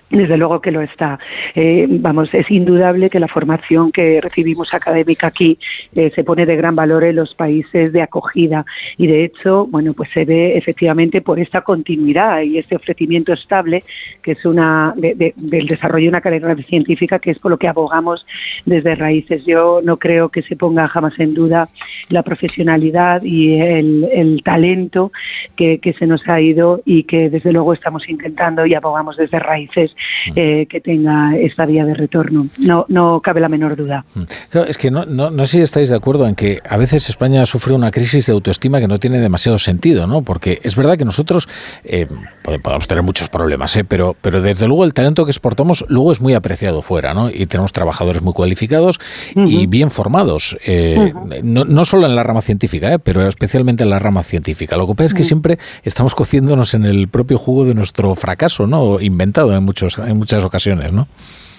Desde 0.10 0.38
luego 0.38 0.60
que 0.60 0.72
lo 0.72 0.82
está. 0.82 1.20
Eh, 1.54 1.86
vamos, 1.88 2.34
es 2.34 2.50
indudable 2.50 3.12
que 3.12 3.20
la 3.20 3.28
formación 3.28 3.92
que 3.92 4.20
recibimos 4.20 4.74
académica 4.74 5.28
aquí 5.28 5.60
eh, 5.94 6.12
se 6.16 6.24
pone 6.24 6.48
de 6.48 6.56
gran 6.56 6.76
valor 6.76 7.04
en 7.04 7.18
los 7.18 7.36
países 7.36 7.94
de 7.94 8.02
acogida 8.02 8.66
y 8.98 9.06
de 9.06 9.24
hecho, 9.24 9.68
bueno, 9.68 9.94
pues 9.94 10.10
se 10.12 10.26
ve 10.26 10.58
efectivamente 10.58 11.22
por 11.22 11.40
esta 11.40 11.62
continuidad 11.62 12.42
y 12.42 12.58
este 12.58 12.76
ofrecimiento 12.76 13.34
estable 13.34 13.84
que 14.24 14.32
es 14.32 14.46
una 14.46 14.94
del 14.96 15.68
desarrollo 15.68 16.06
de 16.06 16.10
una 16.10 16.22
carrera 16.22 16.56
científica 16.56 17.20
que 17.20 17.32
es 17.32 17.40
por 17.40 17.52
lo 17.52 17.58
que 17.58 17.68
abogamos 17.68 18.26
desde 18.66 18.96
raíces. 18.96 19.46
Yo 19.46 19.82
no 19.84 19.98
creo 19.98 20.30
que 20.30 20.42
se 20.42 20.56
ponga 20.56 20.88
jamás 20.88 21.20
en 21.20 21.36
duda 21.36 21.70
la 22.10 22.24
profesionalidad 22.24 23.22
y 23.22 23.60
el, 23.60 24.42
talento 24.44 25.12
que 25.56 25.96
se 25.98 26.08
nos 26.08 26.28
ha 26.30 26.40
ido 26.40 26.82
y 26.86 27.04
que 27.04 27.30
desde 27.30 27.52
luego 27.52 27.74
estamos 27.74 28.08
intentando 28.08 28.66
y 28.66 28.74
abogamos 28.74 29.18
desde 29.18 29.38
raíces 29.38 29.96
eh, 30.36 30.66
que 30.68 30.82
tenga 30.82 31.36
esta 31.38 31.66
vía 31.66 31.86
de 31.86 31.94
retorno. 31.94 32.48
No, 32.58 32.86
no 32.90 33.22
cabe 33.22 33.40
la 33.40 33.50
menor 33.50 33.76
duda. 33.76 34.06
Mm. 34.14 34.24
es 34.68 34.78
que 34.78 34.92
no, 34.92 35.06
no, 35.06 35.30
no 35.30 35.46
sé 35.46 35.58
si 35.58 35.62
estáis 35.62 35.90
de 35.90 35.96
acuerdo 35.96 36.28
en 36.28 36.36
que 36.36 36.60
a 36.68 36.78
veces 36.78 37.10
España 37.10 37.46
sufre 37.46 37.74
una 37.74 37.92
crisis 37.92 38.26
de 38.28 38.34
autoestima 38.34 38.80
que 38.80 38.88
no 38.88 38.98
tiene 38.98 39.20
demasiado 39.20 39.58
sentido, 39.58 40.08
¿no? 40.08 40.22
Porque 40.22 40.60
es 40.64 40.76
verdad 40.76 40.98
que 40.98 41.06
nosotros 41.06 41.48
eh, 41.84 42.08
podemos 42.44 42.88
tener 42.88 43.04
muchos 43.04 43.30
problemas, 43.30 43.76
¿eh? 43.76 43.84
pero, 43.84 44.16
pero 44.22 44.42
desde 44.42 44.68
luego 44.68 44.84
el 44.84 44.94
talento 44.94 45.26
que 45.26 45.32
exportamos 45.32 45.86
luego 45.88 46.12
es 46.12 46.22
muy 46.22 46.34
apreciado 46.34 46.82
fuera, 46.82 47.14
¿no? 47.14 47.30
Y 47.30 47.46
tenemos 47.46 47.74
trabajadores 47.74 48.22
muy 48.22 48.34
cualificados 48.34 49.00
y 49.36 49.68
bien 49.68 49.90
formados, 49.92 50.58
eh, 50.66 51.14
no, 51.44 51.66
no, 51.66 51.86
solo 51.86 52.08
en 52.08 52.16
la 52.16 52.24
rama 52.24 52.42
científica, 52.42 52.98
pero 53.00 53.28
especialmente 53.28 53.84
en 53.84 53.90
la 53.90 54.00
rama 54.00 54.24
científica. 54.24 54.78
Lo 54.78 54.88
que 54.88 54.94
pasa 54.94 55.06
es 55.08 55.14
que 55.14 55.24
siempre 55.24 55.58
estamos 55.84 56.16
cociéndonos 56.16 56.74
en 56.74 56.86
el 56.86 57.08
propio 57.08 57.38
jugo 57.38 57.66
de 57.66 57.74
nuestro 57.74 58.16
fracaso, 58.16 58.68
¿no? 58.68 59.00
Inventado 59.00 59.56
en 59.56 59.64
muchos 59.64 59.89
en 59.98 60.18
muchas 60.18 60.44
ocasiones, 60.46 60.92
¿no? 60.92 61.08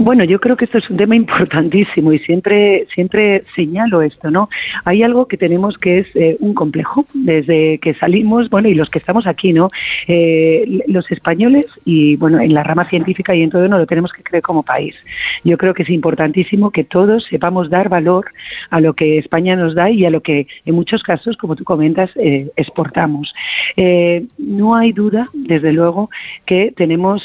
Bueno, 0.02 0.24
yo 0.24 0.40
creo 0.40 0.56
que 0.56 0.64
esto 0.64 0.78
es 0.78 0.88
un 0.88 0.96
tema 0.96 1.14
importantísimo 1.24 2.14
y 2.14 2.18
siempre 2.20 2.86
siempre 2.94 3.44
señalo 3.54 4.00
esto, 4.00 4.30
¿no? 4.30 4.48
Hay 4.86 5.02
algo 5.02 5.26
que 5.26 5.36
tenemos 5.36 5.76
que 5.76 5.98
es 5.98 6.06
eh, 6.14 6.38
un 6.40 6.54
complejo 6.54 7.04
desde 7.12 7.76
que 7.78 7.92
salimos, 7.92 8.48
bueno, 8.48 8.68
y 8.68 8.74
los 8.74 8.88
que 8.88 8.98
estamos 8.98 9.26
aquí, 9.26 9.52
¿no? 9.52 9.68
Eh, 10.08 10.80
los 10.86 11.10
españoles 11.10 11.66
y 11.84 12.16
bueno, 12.16 12.40
en 12.40 12.54
la 12.54 12.62
rama 12.62 12.88
científica 12.88 13.34
y 13.34 13.42
en 13.42 13.50
todo 13.50 13.68
no 13.68 13.76
lo 13.76 13.86
tenemos 13.86 14.10
que 14.14 14.22
creer 14.22 14.42
como 14.42 14.62
país. 14.62 14.94
Yo 15.44 15.58
creo 15.58 15.74
que 15.74 15.82
es 15.82 15.90
importantísimo 15.90 16.70
que 16.70 16.84
todos 16.84 17.26
sepamos 17.28 17.68
dar 17.68 17.90
valor 17.90 18.24
a 18.70 18.80
lo 18.80 18.94
que 18.94 19.18
España 19.18 19.54
nos 19.54 19.74
da 19.74 19.90
y 19.90 20.06
a 20.06 20.10
lo 20.10 20.22
que 20.22 20.46
en 20.64 20.74
muchos 20.74 21.02
casos, 21.02 21.36
como 21.36 21.56
tú 21.56 21.64
comentas, 21.64 22.10
eh, 22.16 22.50
exportamos. 22.56 23.34
no 24.38 24.74
hay 24.76 24.92
duda, 24.92 25.28
desde 25.34 25.72
luego, 25.72 26.08
que 26.46 26.72
tenemos 26.74 27.22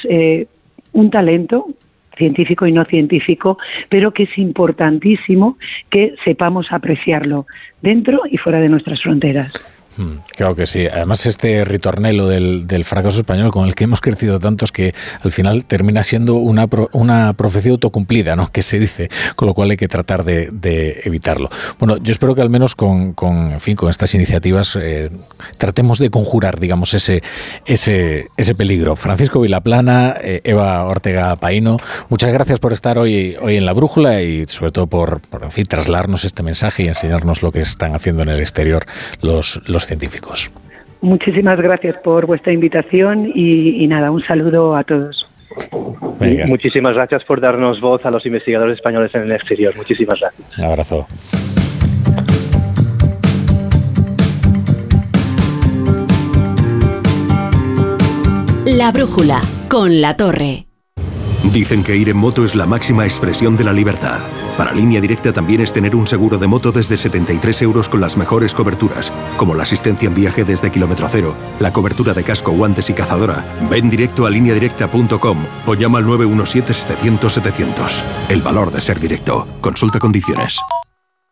un 0.95 1.11
talento 1.11 1.67
científico 2.17 2.65
y 2.65 2.71
no 2.71 2.85
científico, 2.85 3.57
pero 3.89 4.11
que 4.11 4.23
es 4.23 4.37
importantísimo 4.37 5.57
que 5.89 6.15
sepamos 6.23 6.71
apreciarlo 6.71 7.45
dentro 7.81 8.21
y 8.29 8.37
fuera 8.37 8.59
de 8.59 8.69
nuestras 8.69 9.01
fronteras. 9.01 9.53
Hmm, 9.97 10.17
claro 10.35 10.55
que 10.55 10.65
sí. 10.65 10.87
Además, 10.87 11.25
este 11.25 11.63
ritornelo 11.63 12.27
del, 12.27 12.85
fracaso 12.85 13.19
español 13.19 13.51
con 13.51 13.65
el 13.65 13.75
que 13.75 13.85
hemos 13.85 14.01
crecido 14.01 14.39
tanto 14.39 14.65
es 14.65 14.71
que 14.71 14.93
al 15.21 15.31
final 15.31 15.65
termina 15.65 16.03
siendo 16.03 16.35
una, 16.35 16.67
una 16.91 17.33
profecía 17.33 17.71
autocumplida, 17.71 18.35
¿no? 18.35 18.51
Que 18.51 18.61
se 18.61 18.79
dice, 18.79 19.09
con 19.35 19.47
lo 19.47 19.53
cual 19.53 19.71
hay 19.71 19.77
que 19.77 19.87
tratar 19.87 20.23
de, 20.23 21.01
evitarlo. 21.05 21.49
Bueno, 21.79 21.97
yo 21.97 22.11
espero 22.11 22.35
que 22.35 22.41
al 22.41 22.49
menos 22.49 22.75
con, 22.75 23.13
con 23.13 23.59
fin, 23.59 23.75
con 23.75 23.89
estas 23.89 24.13
iniciativas 24.13 24.77
eh, 24.81 25.09
tratemos 25.57 25.99
de 25.99 26.09
conjurar, 26.09 26.59
digamos, 26.59 26.93
ese, 26.93 27.23
ese, 27.65 28.27
ese 28.37 28.55
peligro. 28.55 28.95
Francisco 28.95 29.39
Vilaplana, 29.39 30.15
eh, 30.21 30.41
Eva 30.43 30.83
Ortega 30.85 31.35
Paino, 31.37 31.77
muchas 32.09 32.33
gracias 32.33 32.59
por 32.59 32.73
estar 32.73 32.97
hoy, 32.97 33.35
hoy 33.41 33.57
en 33.57 33.65
la 33.65 33.73
brújula 33.73 34.21
y 34.21 34.45
sobre 34.45 34.71
todo 34.71 34.87
por, 34.87 35.21
por 35.21 35.43
en 35.43 35.51
fin, 35.51 35.65
trasladarnos 35.65 36.25
este 36.25 36.43
mensaje 36.43 36.83
y 36.83 36.87
enseñarnos 36.87 37.41
lo 37.41 37.51
que 37.51 37.61
están 37.61 37.95
haciendo 37.95 38.23
en 38.23 38.29
el 38.29 38.39
exterior 38.39 38.85
los, 39.21 39.61
los 39.65 39.84
científicos. 39.87 40.51
Muchísimas 41.01 41.59
gracias 41.59 41.95
por 42.03 42.25
vuestra 42.25 42.51
invitación 42.51 43.31
y, 43.33 43.85
nada, 43.87 44.11
un 44.11 44.21
saludo 44.21 44.75
a 44.75 44.83
todos. 44.83 45.27
Muchísimas 46.49 46.95
gracias 46.95 47.23
por 47.23 47.39
darnos 47.39 47.79
voz 47.79 48.05
a 48.05 48.11
los 48.11 48.25
investigadores 48.25 48.75
españoles 48.75 49.13
en 49.13 49.23
el 49.23 49.31
exterior. 49.31 49.75
Muchísimas 49.75 50.19
gracias. 50.19 50.47
Un 50.57 50.65
abrazo. 50.65 51.07
La 58.65 58.91
brújula 58.91 59.41
con 59.69 60.01
la 60.01 60.17
torre. 60.17 60.65
Dicen 61.53 61.83
que 61.83 61.95
ir 61.95 62.09
en 62.09 62.17
moto 62.17 62.43
es 62.43 62.55
la 62.55 62.65
máxima 62.65 63.05
expresión 63.05 63.55
de 63.55 63.63
la 63.63 63.71
libertad. 63.71 64.19
Para 64.57 64.73
línea 64.73 65.01
directa 65.01 65.33
también 65.33 65.61
es 65.61 65.73
tener 65.73 65.95
un 65.95 66.07
seguro 66.07 66.37
de 66.37 66.47
moto 66.47 66.71
desde 66.71 66.95
73 66.97 67.61
euros 67.63 67.89
con 67.89 67.99
las 68.01 68.15
mejores 68.15 68.53
coberturas, 68.53 69.11
como 69.37 69.53
la 69.53 69.63
asistencia 69.63 70.07
en 70.07 70.13
viaje 70.13 70.45
desde 70.45 70.71
kilómetro 70.71 71.07
cero, 71.09 71.35
la 71.59 71.73
cobertura 71.73 72.13
de 72.13 72.23
casco, 72.23 72.51
guantes 72.51 72.89
y 72.89 72.93
cazadora. 72.93 73.45
Ven 73.69 73.89
directo 73.89 74.25
a 74.25 74.29
lineadirecta.com 74.29 75.45
o 75.65 75.73
llama 75.73 75.97
al 75.99 76.05
917-700-700. 76.05 78.03
El 78.29 78.41
valor 78.41 78.71
de 78.71 78.81
ser 78.81 78.99
directo. 78.99 79.45
Consulta 79.59 79.99
condiciones. 79.99 80.59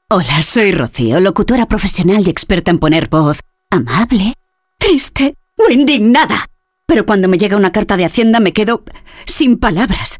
Hola, 0.10 0.42
soy 0.42 0.72
Rocío, 0.74 1.20
locutora 1.20 1.66
profesional 1.66 2.24
y 2.28 2.30
experta 2.30 2.72
en 2.72 2.80
poner 2.80 3.08
voz 3.10 3.40
amable 3.72 4.36
triste 4.78 5.36
o 5.58 5.72
indignada. 5.72 6.46
Pero 6.86 7.06
cuando 7.06 7.28
me 7.28 7.38
llega 7.38 7.58
una 7.58 7.72
carta 7.72 7.98
de 7.98 8.06
Hacienda 8.06 8.40
me 8.40 8.54
quedo 8.54 8.84
sin 9.26 9.58
palabras. 9.58 10.20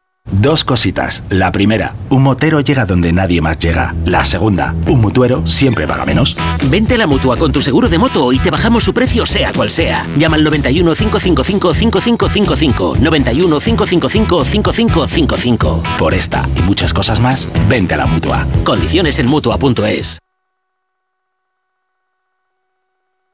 Dos 0.29 0.63
cositas. 0.63 1.23
La 1.29 1.51
primera, 1.51 1.93
un 2.09 2.23
motero 2.23 2.61
llega 2.61 2.85
donde 2.85 3.11
nadie 3.11 3.41
más 3.41 3.59
llega. 3.59 3.93
La 4.05 4.23
segunda, 4.23 4.73
un 4.87 5.01
mutuero 5.01 5.45
siempre 5.45 5.87
paga 5.87 6.05
menos. 6.05 6.37
Vente 6.69 6.95
a 6.95 6.97
la 6.97 7.07
mutua 7.07 7.37
con 7.37 7.51
tu 7.51 7.59
seguro 7.59 7.89
de 7.89 7.97
moto 7.97 8.31
y 8.31 8.39
te 8.39 8.51
bajamos 8.51 8.83
su 8.83 8.93
precio 8.93 9.25
sea 9.25 9.51
cual 9.51 9.71
sea. 9.71 10.03
Llama 10.17 10.37
al 10.37 10.43
91 10.43 10.95
555 10.95 11.73
5555. 11.73 12.93
91 13.01 13.59
555 13.59 14.43
5555. 14.45 15.83
Por 15.97 16.13
esta 16.13 16.47
y 16.55 16.61
muchas 16.61 16.93
cosas 16.93 17.19
más, 17.19 17.49
vente 17.67 17.95
a 17.95 17.97
la 17.97 18.05
mutua. 18.05 18.47
Condiciones 18.63 19.19
en 19.19 19.27
mutua.es. 19.27 20.19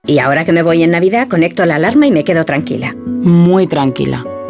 Y 0.05 0.19
ahora 0.19 0.45
que 0.45 0.53
me 0.53 0.63
voy 0.63 0.83
en 0.83 0.91
Navidad, 0.91 1.27
conecto 1.27 1.65
la 1.65 1.75
alarma 1.75 2.07
y 2.07 2.11
me 2.11 2.23
quedo 2.23 2.45
tranquila. 2.45 2.95
Muy 2.95 3.67
tranquila. 3.67 4.23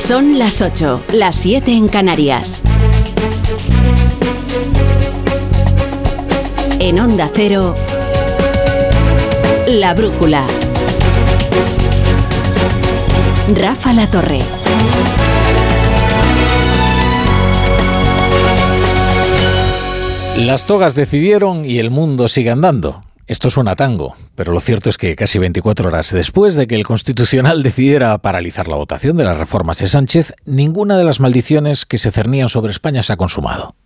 Son 0.00 0.38
las 0.38 0.62
8, 0.62 1.04
las 1.12 1.36
7 1.36 1.72
en 1.72 1.86
Canarias. 1.86 2.62
En 6.80 6.98
Onda 6.98 7.30
Cero, 7.32 7.76
La 9.68 9.94
Brújula. 9.94 10.46
Rafa 13.54 13.92
La 13.92 14.10
Torre. 14.10 14.40
Las 20.38 20.64
togas 20.64 20.94
decidieron 20.94 21.66
y 21.66 21.78
el 21.78 21.90
mundo 21.90 22.26
sigue 22.28 22.50
andando. 22.50 23.02
Esto 23.30 23.48
suena 23.48 23.76
tango, 23.76 24.16
pero 24.34 24.52
lo 24.52 24.58
cierto 24.58 24.90
es 24.90 24.98
que 24.98 25.14
casi 25.14 25.38
24 25.38 25.86
horas 25.86 26.10
después 26.10 26.56
de 26.56 26.66
que 26.66 26.74
el 26.74 26.84
Constitucional 26.84 27.62
decidiera 27.62 28.18
paralizar 28.18 28.66
la 28.66 28.74
votación 28.74 29.16
de 29.16 29.22
las 29.22 29.36
reformas 29.36 29.78
de 29.78 29.86
Sánchez, 29.86 30.34
ninguna 30.46 30.98
de 30.98 31.04
las 31.04 31.20
maldiciones 31.20 31.86
que 31.86 31.96
se 31.96 32.10
cernían 32.10 32.48
sobre 32.48 32.72
España 32.72 33.04
se 33.04 33.12
ha 33.12 33.16
consumado. 33.16 33.76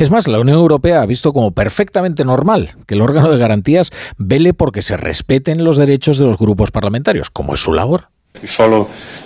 Es 0.00 0.10
más, 0.10 0.26
la 0.26 0.40
Unión 0.40 0.58
Europea 0.58 1.00
ha 1.00 1.06
visto 1.06 1.32
como 1.32 1.52
perfectamente 1.52 2.24
normal 2.24 2.74
que 2.88 2.94
el 2.96 3.02
órgano 3.02 3.30
de 3.30 3.38
garantías 3.38 3.92
vele 4.18 4.52
porque 4.52 4.82
se 4.82 4.96
respeten 4.96 5.62
los 5.62 5.76
derechos 5.76 6.18
de 6.18 6.26
los 6.26 6.36
grupos 6.36 6.72
parlamentarios, 6.72 7.30
como 7.30 7.54
es 7.54 7.60
su 7.60 7.72
labor. 7.72 8.08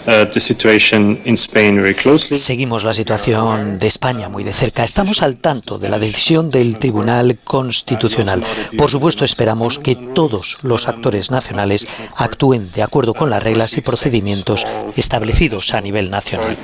Uh, 0.06 0.26
Seguimos 2.18 2.84
la 2.84 2.92
situación 2.92 3.78
de 3.78 3.86
España 3.86 4.28
muy 4.28 4.44
de 4.44 4.52
cerca. 4.52 4.84
Estamos 4.84 5.22
al 5.22 5.36
tanto 5.36 5.78
de 5.78 5.88
la 5.88 5.98
decisión 5.98 6.50
del 6.50 6.78
Tribunal 6.78 7.38
Constitucional. 7.42 8.44
Por 8.76 8.90
supuesto, 8.90 9.24
esperamos 9.24 9.78
que 9.78 9.96
todos 9.96 10.58
los 10.62 10.86
actores 10.86 11.30
nacionales 11.30 11.86
actúen 12.16 12.70
de 12.72 12.82
acuerdo 12.82 13.14
con 13.14 13.30
las 13.30 13.42
reglas 13.42 13.76
y 13.78 13.80
procedimientos 13.80 14.66
establecidos 14.96 15.72
a 15.74 15.80
nivel 15.80 16.10
nacional. 16.10 16.56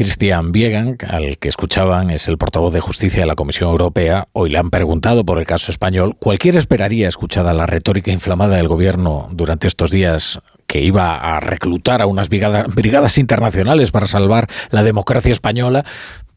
Christian 0.00 0.50
Biegan, 0.50 0.96
al 1.06 1.36
que 1.36 1.50
escuchaban, 1.50 2.08
es 2.08 2.26
el 2.26 2.38
portavoz 2.38 2.72
de 2.72 2.80
justicia 2.80 3.20
de 3.20 3.26
la 3.26 3.34
Comisión 3.34 3.68
Europea. 3.68 4.28
Hoy 4.32 4.48
le 4.48 4.56
han 4.56 4.70
preguntado 4.70 5.26
por 5.26 5.38
el 5.38 5.44
caso 5.44 5.70
español. 5.70 6.16
Cualquiera 6.18 6.56
esperaría, 6.56 7.06
escuchada 7.06 7.52
la 7.52 7.66
retórica 7.66 8.10
inflamada 8.10 8.56
del 8.56 8.66
gobierno 8.66 9.28
durante 9.30 9.66
estos 9.66 9.90
días, 9.90 10.40
que 10.66 10.80
iba 10.80 11.18
a 11.18 11.38
reclutar 11.40 12.00
a 12.00 12.06
unas 12.06 12.30
brigadas, 12.30 13.18
internacionales 13.18 13.90
para 13.90 14.06
salvar 14.06 14.48
la 14.70 14.82
democracia 14.82 15.32
española, 15.32 15.84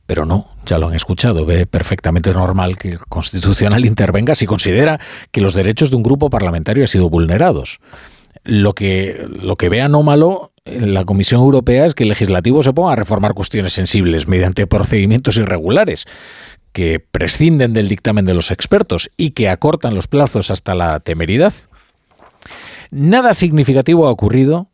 pero 0.07 0.25
no, 0.25 0.49
ya 0.65 0.77
lo 0.77 0.89
han 0.89 0.95
escuchado, 0.95 1.45
ve 1.45 1.65
perfectamente 1.65 2.33
normal 2.33 2.77
que 2.77 2.89
el 2.89 2.99
Constitucional 2.99 3.85
intervenga 3.85 4.35
si 4.35 4.45
considera 4.45 4.99
que 5.31 5.39
los 5.39 5.53
derechos 5.53 5.89
de 5.89 5.95
un 5.95 6.03
grupo 6.03 6.29
parlamentario 6.29 6.83
han 6.83 6.89
sido 6.89 7.09
vulnerados. 7.09 7.79
Lo 8.43 8.73
que, 8.73 9.27
lo 9.29 9.55
que 9.55 9.69
ve 9.69 9.81
anómalo 9.81 10.51
la 10.65 11.05
Comisión 11.05 11.41
Europea 11.41 11.85
es 11.85 11.93
que 11.93 12.03
el 12.03 12.09
legislativo 12.09 12.63
se 12.63 12.73
ponga 12.73 12.93
a 12.93 12.95
reformar 12.95 13.33
cuestiones 13.33 13.73
sensibles 13.73 14.27
mediante 14.27 14.67
procedimientos 14.67 15.37
irregulares 15.37 16.05
que 16.71 16.99
prescinden 16.99 17.73
del 17.73 17.89
dictamen 17.89 18.25
de 18.25 18.33
los 18.33 18.49
expertos 18.49 19.11
y 19.17 19.31
que 19.31 19.49
acortan 19.49 19.93
los 19.93 20.07
plazos 20.07 20.51
hasta 20.51 20.73
la 20.73 20.99
temeridad. 20.99 21.53
Nada 22.89 23.33
significativo 23.33 24.07
ha 24.07 24.11
ocurrido, 24.11 24.67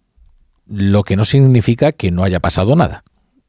lo 0.67 1.03
que 1.03 1.15
no 1.15 1.25
significa 1.25 1.91
que 1.91 2.11
no 2.11 2.23
haya 2.23 2.39
pasado 2.39 2.75
nada. 2.75 3.03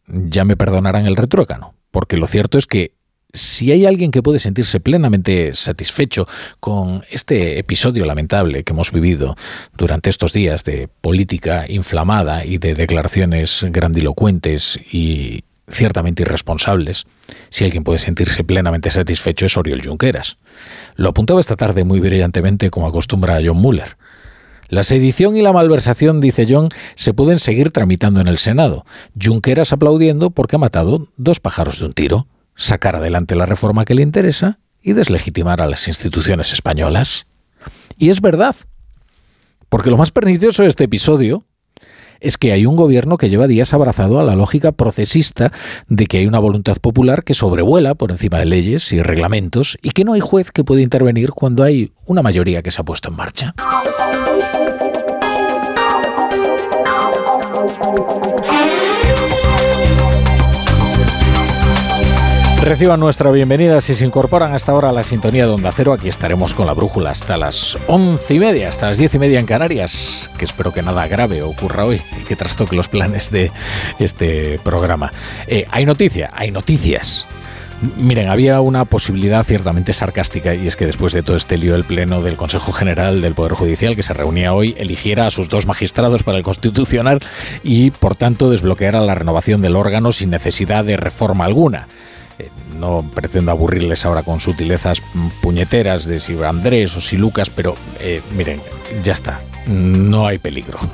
Ya 0.06 0.44
me 0.44 0.56
perdonarán 0.56 1.06
el 1.06 1.16
retrócano, 1.16 1.74
porque 1.90 2.16
lo 2.16 2.26
cierto 2.26 2.58
es 2.58 2.66
que 2.66 2.92
si 3.32 3.72
hay 3.72 3.86
alguien 3.86 4.10
que 4.10 4.22
puede 4.22 4.38
sentirse 4.38 4.80
plenamente 4.80 5.54
satisfecho 5.54 6.26
con 6.58 7.04
este 7.10 7.58
episodio 7.58 8.04
lamentable 8.04 8.64
que 8.64 8.72
hemos 8.72 8.92
vivido 8.92 9.36
durante 9.76 10.10
estos 10.10 10.32
días 10.32 10.64
de 10.64 10.88
política 11.00 11.66
inflamada 11.68 12.44
y 12.44 12.58
de 12.58 12.74
declaraciones 12.74 13.66
grandilocuentes 13.70 14.78
y 14.92 15.44
ciertamente 15.68 16.22
irresponsables, 16.22 17.06
si 17.48 17.64
alguien 17.64 17.84
puede 17.84 17.98
sentirse 17.98 18.42
plenamente 18.42 18.90
satisfecho 18.90 19.46
es 19.46 19.56
Oriol 19.56 19.82
Junqueras. 19.82 20.38
Lo 20.96 21.10
apuntaba 21.10 21.40
esta 21.40 21.56
tarde 21.56 21.84
muy 21.84 22.00
brillantemente 22.00 22.70
como 22.70 22.88
acostumbra 22.88 23.40
John 23.44 23.58
Muller. 23.58 23.96
La 24.68 24.82
sedición 24.84 25.36
y 25.36 25.42
la 25.42 25.52
malversación, 25.52 26.20
dice 26.20 26.46
John, 26.48 26.68
se 26.94 27.12
pueden 27.12 27.40
seguir 27.40 27.72
tramitando 27.72 28.20
en 28.20 28.28
el 28.28 28.38
Senado. 28.38 28.84
Junqueras 29.20 29.72
aplaudiendo 29.72 30.30
porque 30.30 30.56
ha 30.56 30.60
matado 30.60 31.08
dos 31.16 31.40
pájaros 31.40 31.80
de 31.80 31.86
un 31.86 31.92
tiro 31.92 32.26
sacar 32.54 32.96
adelante 32.96 33.34
la 33.34 33.46
reforma 33.46 33.84
que 33.84 33.94
le 33.94 34.02
interesa 34.02 34.58
y 34.82 34.92
deslegitimar 34.92 35.60
a 35.60 35.66
las 35.66 35.88
instituciones 35.88 36.52
españolas. 36.52 37.26
Y 37.98 38.10
es 38.10 38.20
verdad, 38.20 38.56
porque 39.68 39.90
lo 39.90 39.96
más 39.96 40.10
pernicioso 40.10 40.62
de 40.62 40.68
este 40.68 40.84
episodio 40.84 41.44
es 42.20 42.36
que 42.36 42.52
hay 42.52 42.66
un 42.66 42.76
gobierno 42.76 43.16
que 43.16 43.30
lleva 43.30 43.46
días 43.46 43.72
abrazado 43.72 44.20
a 44.20 44.22
la 44.22 44.36
lógica 44.36 44.72
procesista 44.72 45.52
de 45.88 46.06
que 46.06 46.18
hay 46.18 46.26
una 46.26 46.38
voluntad 46.38 46.76
popular 46.76 47.24
que 47.24 47.34
sobrevuela 47.34 47.94
por 47.94 48.10
encima 48.10 48.38
de 48.38 48.46
leyes 48.46 48.92
y 48.92 49.02
reglamentos 49.02 49.78
y 49.82 49.90
que 49.90 50.04
no 50.04 50.12
hay 50.12 50.20
juez 50.20 50.52
que 50.52 50.64
pueda 50.64 50.82
intervenir 50.82 51.30
cuando 51.30 51.62
hay 51.62 51.92
una 52.04 52.22
mayoría 52.22 52.62
que 52.62 52.70
se 52.70 52.80
ha 52.80 52.84
puesto 52.84 53.08
en 53.08 53.16
marcha. 53.16 53.54
Reciban 62.62 63.00
nuestra 63.00 63.30
bienvenida 63.30 63.80
si 63.80 63.94
se 63.94 64.04
incorporan 64.04 64.54
hasta 64.54 64.72
ahora 64.72 64.90
a 64.90 64.92
la 64.92 65.02
sintonía 65.02 65.46
de 65.46 65.52
Onda 65.52 65.72
Cero. 65.74 65.94
Aquí 65.94 66.08
estaremos 66.08 66.52
con 66.52 66.66
la 66.66 66.74
brújula 66.74 67.10
hasta 67.10 67.38
las 67.38 67.78
once 67.86 68.34
y 68.34 68.38
media, 68.38 68.68
hasta 68.68 68.88
las 68.88 68.98
diez 68.98 69.14
y 69.14 69.18
media 69.18 69.40
en 69.40 69.46
Canarias, 69.46 70.30
que 70.36 70.44
espero 70.44 70.70
que 70.70 70.82
nada 70.82 71.08
grave 71.08 71.42
ocurra 71.42 71.86
hoy 71.86 72.02
y 72.20 72.24
que 72.24 72.36
trastoque 72.36 72.76
los 72.76 72.88
planes 72.88 73.30
de 73.30 73.50
este 73.98 74.60
programa. 74.62 75.10
Eh, 75.46 75.64
hay 75.70 75.86
noticia, 75.86 76.30
hay 76.34 76.50
noticias. 76.50 77.26
Miren, 77.96 78.28
había 78.28 78.60
una 78.60 78.84
posibilidad 78.84 79.42
ciertamente 79.42 79.94
sarcástica 79.94 80.54
y 80.54 80.66
es 80.66 80.76
que 80.76 80.84
después 80.84 81.14
de 81.14 81.22
todo 81.22 81.36
este 81.36 81.56
lío 81.56 81.74
el 81.74 81.84
Pleno 81.84 82.20
del 82.20 82.36
Consejo 82.36 82.72
General 82.72 83.22
del 83.22 83.34
Poder 83.34 83.54
Judicial 83.54 83.96
que 83.96 84.02
se 84.02 84.12
reunía 84.12 84.52
hoy 84.52 84.74
eligiera 84.78 85.26
a 85.26 85.30
sus 85.30 85.48
dos 85.48 85.66
magistrados 85.66 86.24
para 86.24 86.36
el 86.36 86.44
Constitucional 86.44 87.20
y 87.64 87.90
por 87.90 88.16
tanto 88.16 88.50
desbloqueara 88.50 89.00
la 89.00 89.14
renovación 89.14 89.62
del 89.62 89.76
órgano 89.76 90.12
sin 90.12 90.28
necesidad 90.28 90.84
de 90.84 90.98
reforma 90.98 91.46
alguna. 91.46 91.88
Eh, 92.40 92.48
no 92.78 93.04
pretendo 93.14 93.50
aburrirles 93.50 94.06
ahora 94.06 94.22
con 94.22 94.40
sutilezas 94.40 95.02
puñeteras 95.42 96.06
de 96.06 96.18
si 96.18 96.42
Andrés 96.42 96.96
o 96.96 97.00
si 97.00 97.18
Lucas, 97.18 97.50
pero 97.50 97.74
eh, 98.00 98.22
miren, 98.34 98.60
ya 99.02 99.12
está. 99.12 99.40
No 99.66 100.26
hay 100.26 100.38
peligro. 100.38 100.78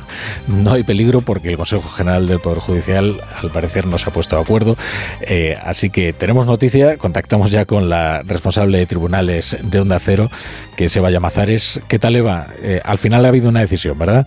No 0.48 0.72
hay 0.72 0.82
peligro 0.82 1.20
porque 1.20 1.48
el 1.48 1.56
Consejo 1.56 1.88
General 1.88 2.26
del 2.26 2.40
Poder 2.40 2.58
Judicial 2.58 3.20
al 3.42 3.50
parecer 3.50 3.86
no 3.86 3.98
se 3.98 4.08
ha 4.08 4.12
puesto 4.12 4.36
de 4.36 4.42
acuerdo. 4.42 4.76
Eh, 5.20 5.56
así 5.62 5.90
que 5.90 6.12
tenemos 6.12 6.46
noticia, 6.46 6.96
contactamos 6.96 7.50
ya 7.50 7.64
con 7.64 7.88
la 7.88 8.22
responsable 8.22 8.78
de 8.78 8.86
tribunales 8.86 9.56
de 9.62 9.80
Onda 9.80 9.98
Cero, 9.98 10.30
que 10.76 10.86
es 10.86 10.96
Eva 10.96 11.10
Llamazares. 11.10 11.80
¿Qué 11.88 11.98
tal 11.98 12.16
Eva? 12.16 12.48
al 12.84 12.98
final 12.98 13.24
ha 13.24 13.28
habido 13.28 13.48
una 13.48 13.60
decisión, 13.60 13.98
¿verdad? 13.98 14.26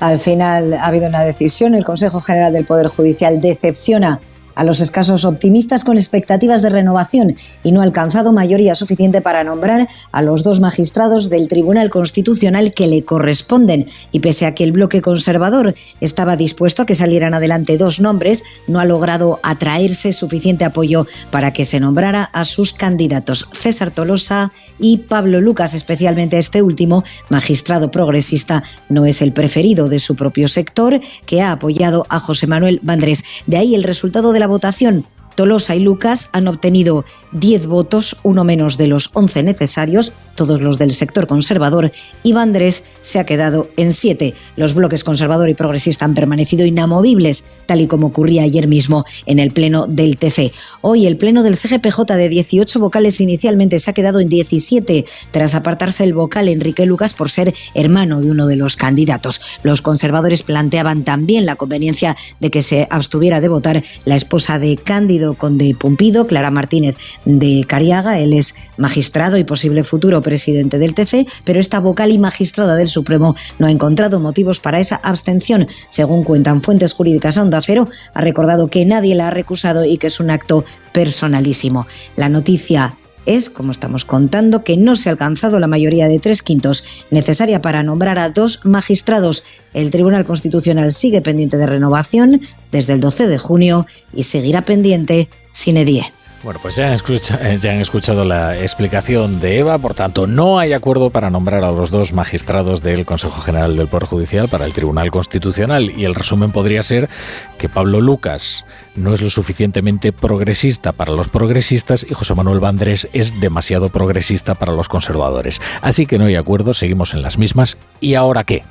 Al 0.00 0.18
final 0.18 0.74
ha 0.74 0.86
habido 0.86 1.06
una 1.06 1.24
decisión. 1.24 1.74
El 1.74 1.84
Consejo 1.84 2.20
General 2.20 2.52
del 2.52 2.64
Poder 2.64 2.88
Judicial 2.88 3.40
decepciona 3.40 4.20
a 4.54 4.64
los 4.64 4.80
escasos 4.80 5.24
optimistas 5.24 5.84
con 5.84 5.96
expectativas 5.96 6.62
de 6.62 6.70
renovación 6.70 7.34
y 7.62 7.72
no 7.72 7.80
ha 7.80 7.84
alcanzado 7.84 8.32
mayoría 8.32 8.74
suficiente 8.74 9.20
para 9.20 9.44
nombrar 9.44 9.88
a 10.12 10.22
los 10.22 10.42
dos 10.42 10.60
magistrados 10.60 11.30
del 11.30 11.48
Tribunal 11.48 11.90
Constitucional 11.90 12.72
que 12.72 12.86
le 12.86 13.04
corresponden. 13.04 13.86
Y 14.12 14.20
pese 14.20 14.46
a 14.46 14.54
que 14.54 14.64
el 14.64 14.72
bloque 14.72 15.02
conservador 15.02 15.74
estaba 16.00 16.36
dispuesto 16.36 16.82
a 16.82 16.86
que 16.86 16.94
salieran 16.94 17.34
adelante 17.34 17.76
dos 17.76 18.00
nombres, 18.00 18.44
no 18.66 18.80
ha 18.80 18.84
logrado 18.84 19.40
atraerse 19.42 20.12
suficiente 20.12 20.64
apoyo 20.64 21.06
para 21.30 21.52
que 21.52 21.64
se 21.64 21.80
nombrara 21.80 22.24
a 22.24 22.44
sus 22.44 22.72
candidatos 22.72 23.48
César 23.52 23.90
Tolosa 23.90 24.52
y 24.78 24.98
Pablo 24.98 25.40
Lucas, 25.40 25.74
especialmente 25.74 26.38
este 26.38 26.62
último, 26.62 27.02
magistrado 27.28 27.90
progresista, 27.90 28.62
no 28.88 29.06
es 29.06 29.22
el 29.22 29.32
preferido 29.32 29.88
de 29.88 29.98
su 29.98 30.16
propio 30.16 30.48
sector, 30.48 31.00
que 31.26 31.42
ha 31.42 31.52
apoyado 31.52 32.06
a 32.08 32.18
José 32.18 32.46
Manuel 32.46 32.80
Vandrés. 32.82 33.24
De 33.46 33.56
ahí 33.56 33.74
el 33.74 33.84
resultado 33.84 34.32
de 34.32 34.40
la 34.40 34.46
votación, 34.50 35.06
Tolosa 35.34 35.74
y 35.74 35.80
Lucas 35.80 36.28
han 36.32 36.48
obtenido 36.48 37.06
10 37.32 37.66
votos, 37.66 38.16
uno 38.22 38.44
menos 38.44 38.76
de 38.76 38.86
los 38.86 39.10
11 39.14 39.42
necesarios, 39.42 40.12
todos 40.34 40.60
los 40.60 40.78
del 40.78 40.92
sector 40.92 41.26
conservador, 41.26 41.92
y 42.22 42.32
Vandrés 42.32 42.84
se 43.00 43.18
ha 43.18 43.26
quedado 43.26 43.68
en 43.76 43.92
7. 43.92 44.34
Los 44.56 44.74
bloques 44.74 45.04
conservador 45.04 45.48
y 45.48 45.54
progresista 45.54 46.04
han 46.04 46.14
permanecido 46.14 46.64
inamovibles, 46.64 47.60
tal 47.66 47.80
y 47.80 47.86
como 47.86 48.08
ocurría 48.08 48.42
ayer 48.42 48.66
mismo 48.66 49.04
en 49.26 49.38
el 49.38 49.52
pleno 49.52 49.86
del 49.86 50.16
TC. 50.16 50.52
Hoy 50.80 51.06
el 51.06 51.16
pleno 51.16 51.42
del 51.42 51.56
CGPJ 51.56 52.00
de 52.16 52.28
18 52.28 52.80
vocales 52.80 53.20
inicialmente 53.20 53.78
se 53.78 53.90
ha 53.90 53.94
quedado 53.94 54.20
en 54.20 54.28
17, 54.28 55.04
tras 55.30 55.54
apartarse 55.54 56.04
el 56.04 56.14
vocal 56.14 56.48
Enrique 56.48 56.86
Lucas 56.86 57.14
por 57.14 57.30
ser 57.30 57.54
hermano 57.74 58.20
de 58.20 58.30
uno 58.30 58.46
de 58.46 58.56
los 58.56 58.76
candidatos. 58.76 59.40
Los 59.62 59.82
conservadores 59.82 60.42
planteaban 60.42 61.04
también 61.04 61.46
la 61.46 61.56
conveniencia 61.56 62.16
de 62.40 62.50
que 62.50 62.62
se 62.62 62.86
abstuviera 62.90 63.40
de 63.40 63.48
votar 63.48 63.82
la 64.04 64.16
esposa 64.16 64.58
de 64.58 64.76
Cándido 64.76 65.34
Conde 65.34 65.74
Pumpido, 65.78 66.26
Clara 66.26 66.50
Martínez 66.50 66.96
de 67.24 67.64
Cariaga. 67.66 68.18
Él 68.18 68.32
es 68.32 68.54
magistrado 68.76 69.36
y 69.36 69.44
posible 69.44 69.84
futuro 69.84 70.22
presidente 70.22 70.78
del 70.78 70.94
TC, 70.94 71.26
pero 71.44 71.60
esta 71.60 71.80
vocal 71.80 72.10
y 72.12 72.18
magistrada 72.18 72.76
del 72.76 72.88
Supremo 72.88 73.36
no 73.58 73.66
ha 73.66 73.70
encontrado 73.70 74.20
motivos 74.20 74.60
para 74.60 74.80
esa 74.80 74.96
abstención. 74.96 75.68
Según 75.88 76.24
cuentan 76.24 76.62
fuentes 76.62 76.92
jurídicas 76.92 77.36
Onda 77.36 77.60
Cero, 77.60 77.88
ha 78.14 78.20
recordado 78.20 78.68
que 78.68 78.84
nadie 78.84 79.14
la 79.14 79.28
ha 79.28 79.30
recusado 79.30 79.84
y 79.84 79.98
que 79.98 80.08
es 80.08 80.20
un 80.20 80.30
acto 80.30 80.64
personalísimo. 80.92 81.86
La 82.16 82.28
noticia 82.28 82.96
es, 83.26 83.50
como 83.50 83.72
estamos 83.72 84.04
contando, 84.04 84.64
que 84.64 84.76
no 84.76 84.96
se 84.96 85.08
ha 85.08 85.12
alcanzado 85.12 85.60
la 85.60 85.66
mayoría 85.66 86.08
de 86.08 86.18
tres 86.18 86.42
quintos 86.42 86.84
necesaria 87.10 87.60
para 87.60 87.82
nombrar 87.82 88.18
a 88.18 88.30
dos 88.30 88.60
magistrados. 88.64 89.44
El 89.74 89.90
Tribunal 89.90 90.24
Constitucional 90.24 90.92
sigue 90.92 91.20
pendiente 91.20 91.56
de 91.56 91.66
renovación 91.66 92.40
desde 92.72 92.94
el 92.94 93.00
12 93.00 93.28
de 93.28 93.38
junio 93.38 93.86
y 94.12 94.24
seguirá 94.24 94.64
pendiente 94.64 95.28
sin 95.52 95.76
edie. 95.76 96.04
Bueno, 96.42 96.58
pues 96.62 96.76
ya 96.76 96.86
han, 96.86 96.94
escuchado, 96.94 97.44
eh, 97.44 97.58
ya 97.60 97.72
han, 97.72 97.82
escuchado, 97.82 98.24
la 98.24 98.58
explicación 98.58 99.38
de 99.40 99.58
Eva, 99.58 99.76
por 99.76 99.94
tanto, 99.94 100.26
no 100.26 100.58
hay 100.58 100.72
acuerdo 100.72 101.10
para 101.10 101.28
nombrar 101.28 101.64
a 101.64 101.70
los 101.70 101.90
dos 101.90 102.14
magistrados 102.14 102.82
del 102.82 103.04
Consejo 103.04 103.42
General 103.42 103.76
del 103.76 103.88
Poder 103.88 104.06
Judicial 104.06 104.48
para 104.48 104.64
el 104.64 104.72
Tribunal 104.72 105.10
Constitucional 105.10 105.90
y 105.90 106.06
el 106.06 106.14
resumen 106.14 106.50
podría 106.50 106.82
ser 106.82 107.10
que 107.58 107.68
Pablo 107.68 108.00
Lucas 108.00 108.64
no 108.94 109.12
es 109.12 109.20
lo 109.20 109.28
suficientemente 109.28 110.12
progresista 110.12 110.92
para 110.92 111.12
los 111.12 111.28
progresistas 111.28 112.06
y 112.08 112.14
José 112.14 112.34
Manuel 112.34 112.60
Vandrés 112.60 113.06
es 113.12 113.38
demasiado 113.38 113.90
progresista 113.90 114.54
para 114.54 114.72
los 114.72 114.88
conservadores. 114.88 115.60
Así 115.82 116.06
que 116.06 116.18
no 116.18 116.24
hay 116.24 116.36
acuerdo, 116.36 116.72
seguimos 116.72 117.12
en 117.12 117.20
las 117.20 117.36
mismas. 117.36 117.76
¿Y 118.00 118.14
ahora 118.14 118.44
qué? 118.44 118.64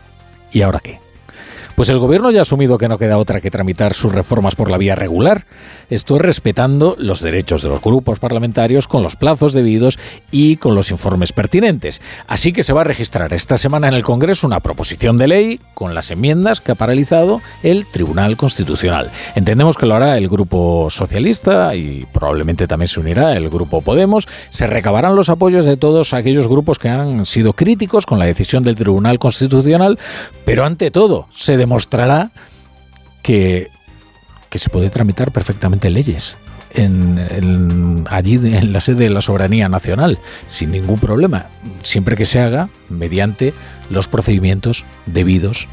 ¿Y 0.52 0.64
ahora 0.64 0.80
qué? 0.80 1.09
Pues 1.80 1.88
el 1.88 1.98
gobierno 1.98 2.30
ya 2.30 2.40
ha 2.40 2.42
asumido 2.42 2.78
que 2.78 2.90
no 2.90 2.98
queda 2.98 3.18
otra 3.18 3.40
que 3.40 3.50
tramitar 3.50 3.94
sus 3.94 4.12
reformas 4.12 4.54
por 4.54 4.70
la 4.70 4.78
vía 4.78 4.96
regular. 4.96 5.46
Esto 5.90 6.18
es 6.18 6.22
respetando 6.22 6.98
los 7.00 7.22
derechos 7.22 7.62
de 7.62 7.70
los 7.70 7.82
grupos 7.82 8.20
parlamentarios 8.20 8.86
con 8.86 9.02
los 9.02 9.16
plazos 9.16 9.54
debidos 9.54 9.98
y 10.30 10.58
con 10.58 10.76
los 10.76 10.92
informes 10.92 11.32
pertinentes. 11.32 12.02
Así 12.28 12.52
que 12.52 12.64
se 12.64 12.74
va 12.74 12.82
a 12.82 12.84
registrar 12.84 13.32
esta 13.32 13.58
semana 13.58 13.88
en 13.88 13.94
el 13.94 14.04
Congreso 14.04 14.46
una 14.46 14.60
proposición 14.60 15.18
de 15.18 15.30
ley 15.30 15.62
con 15.74 15.96
las 15.96 16.12
enmiendas 16.12 16.60
que 16.60 16.74
ha 16.74 16.76
paralizado 16.76 17.42
el 17.64 17.86
Tribunal 17.86 18.36
Constitucional. 18.36 19.10
Entendemos 19.36 19.78
que 19.78 19.86
lo 19.86 19.96
hará 19.96 20.18
el 20.18 20.28
Grupo 20.28 20.90
Socialista 20.90 21.74
y 21.76 22.06
probablemente 22.12 22.68
también 22.68 22.90
se 22.90 23.00
unirá 23.00 23.38
el 23.38 23.50
Grupo 23.50 23.80
Podemos. 23.80 24.28
Se 24.50 24.68
recabarán 24.68 25.16
los 25.16 25.30
apoyos 25.30 25.66
de 25.66 25.78
todos 25.78 26.14
aquellos 26.14 26.50
grupos 26.50 26.78
que 26.78 26.90
han 26.90 27.26
sido 27.26 27.54
críticos 27.54 28.06
con 28.06 28.20
la 28.20 28.26
decisión 28.26 28.64
del 28.64 28.76
Tribunal 28.76 29.18
Constitucional, 29.18 29.98
pero 30.44 30.66
ante 30.66 30.92
todo 30.92 31.28
se 31.34 31.56
demostrará 31.70 32.32
que, 33.22 33.70
que 34.50 34.58
se 34.58 34.72
puede 34.72 34.90
tramitar 34.90 35.32
perfectamente 35.32 35.92
leyes. 35.92 36.36
En, 36.72 38.06
allí 38.10 38.36
en 38.36 38.74
la 38.74 38.80
sede 38.80 39.06
de 39.06 39.10
la 39.10 39.22
soberanía 39.22 39.70
nacional 39.70 40.20
sin 40.48 40.72
ningún 40.72 41.00
problema, 41.00 41.48
siempre 41.82 42.16
que 42.16 42.26
se 42.26 42.40
haga 42.40 42.70
mediante 42.90 43.54
los 43.90 44.08
procedimientos 44.08 44.86
debidos 45.06 45.68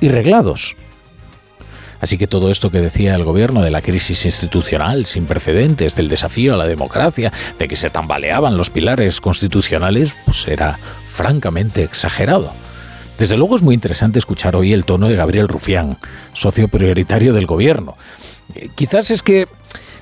y 0.00 0.08
reglados. 0.08 0.76
Así 2.00 2.16
que 2.16 2.26
todo 2.26 2.50
esto 2.50 2.70
que 2.70 2.80
decía 2.80 3.14
el 3.14 3.24
gobierno 3.24 3.62
de 3.62 3.70
la 3.70 3.82
crisis 3.82 4.24
institucional 4.24 5.06
sin 5.06 5.26
precedentes, 5.26 5.94
del 5.94 6.08
desafío 6.08 6.54
a 6.54 6.56
la 6.56 6.66
democracia, 6.66 7.32
de 7.58 7.68
que 7.68 7.76
se 7.76 7.90
tambaleaban 7.90 8.56
los 8.56 8.70
pilares 8.70 9.20
constitucionales, 9.20 10.16
pues 10.24 10.48
era 10.48 10.78
francamente 11.06 11.82
exagerado. 11.82 12.52
Desde 13.20 13.36
luego 13.36 13.54
es 13.54 13.60
muy 13.60 13.74
interesante 13.74 14.18
escuchar 14.18 14.56
hoy 14.56 14.72
el 14.72 14.86
tono 14.86 15.06
de 15.06 15.14
Gabriel 15.14 15.46
Rufián, 15.46 15.98
socio 16.32 16.68
prioritario 16.68 17.34
del 17.34 17.44
gobierno. 17.44 17.94
Eh, 18.54 18.70
quizás 18.74 19.10
es 19.10 19.22
que 19.22 19.46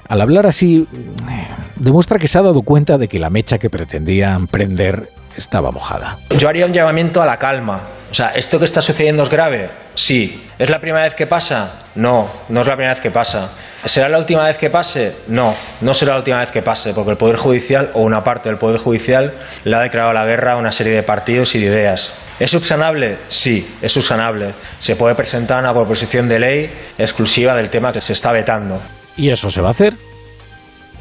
al 0.07 0.21
hablar 0.21 0.47
así 0.47 0.87
eh, 1.29 1.49
demuestra 1.75 2.21
que 2.21 2.29
se 2.29 2.39
ha 2.39 2.43
dado 2.43 2.63
cuenta 2.63 2.97
de 2.97 3.09
que 3.09 3.19
la 3.19 3.29
mecha 3.29 3.59
que 3.59 3.71
pretendían 3.71 4.47
prender 4.47 5.11
estaba 5.37 5.73
mojada. 5.73 6.21
Yo 6.39 6.49
haría 6.49 6.65
un 6.65 6.73
llamamiento 6.73 7.21
a 7.21 7.27
la 7.27 7.41
calma. 7.41 7.81
O 8.11 8.15
sea, 8.15 8.29
¿esto 8.29 8.59
que 8.59 8.65
está 8.65 8.81
sucediendo 8.81 9.23
es 9.23 9.29
grave? 9.29 9.69
Sí. 9.95 10.49
¿Es 10.59 10.71
la 10.71 10.81
primera 10.81 11.05
vez 11.05 11.15
que 11.15 11.27
pasa? 11.27 11.83
No, 11.95 12.29
no 12.49 12.61
es 12.63 12.67
la 12.67 12.73
primera 12.73 12.95
vez 12.95 13.01
que 13.01 13.11
pasa. 13.11 13.53
¿Será 13.85 14.09
la 14.09 14.19
última 14.19 14.45
vez 14.45 14.59
que 14.59 14.71
pase? 14.71 15.15
No, 15.29 15.55
no 15.83 15.95
será 15.95 16.13
la 16.13 16.19
última 16.19 16.41
vez 16.41 16.51
que 16.51 16.63
pase, 16.63 16.95
porque 16.95 17.13
el 17.13 17.17
Poder 17.17 17.37
Judicial 17.37 17.91
o 17.95 18.01
una 18.01 18.25
parte 18.25 18.49
del 18.49 18.59
Poder 18.59 18.79
Judicial 18.79 19.35
le 19.65 19.77
ha 19.77 19.81
declarado 19.81 20.13
la 20.15 20.25
guerra 20.25 20.55
a 20.55 20.57
una 20.57 20.73
serie 20.73 20.95
de 20.95 21.03
partidos 21.03 21.55
y 21.55 21.61
de 21.61 21.67
ideas. 21.67 22.15
¿Es 22.41 22.51
subsanable? 22.51 23.19
Sí, 23.29 23.77
es 23.83 23.93
subsanable. 23.93 24.55
Se 24.81 24.97
puede 24.97 25.15
presentar 25.15 25.61
una 25.61 25.73
proposición 25.73 26.29
de 26.29 26.39
ley 26.39 26.71
exclusiva 26.97 27.55
del 27.57 27.69
tema 27.69 27.93
que 27.93 28.01
se 28.01 28.15
está 28.15 28.33
vetando. 28.33 28.81
Y 29.17 29.31
eso 29.31 29.51
se 29.51 29.61
va 29.61 29.69
a 29.69 29.73
hacer 29.73 29.95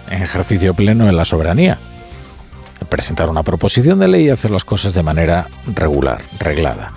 en 0.09 0.23
ejercicio 0.23 0.73
pleno 0.73 1.07
en 1.07 1.15
la 1.15 1.25
soberanía. 1.25 1.77
Presentar 2.89 3.29
una 3.29 3.43
proposición 3.43 3.99
de 3.99 4.07
ley 4.07 4.25
y 4.25 4.29
hacer 4.29 4.51
las 4.51 4.63
cosas 4.65 4.93
de 4.93 5.03
manera 5.03 5.47
regular, 5.73 6.21
reglada. 6.39 6.93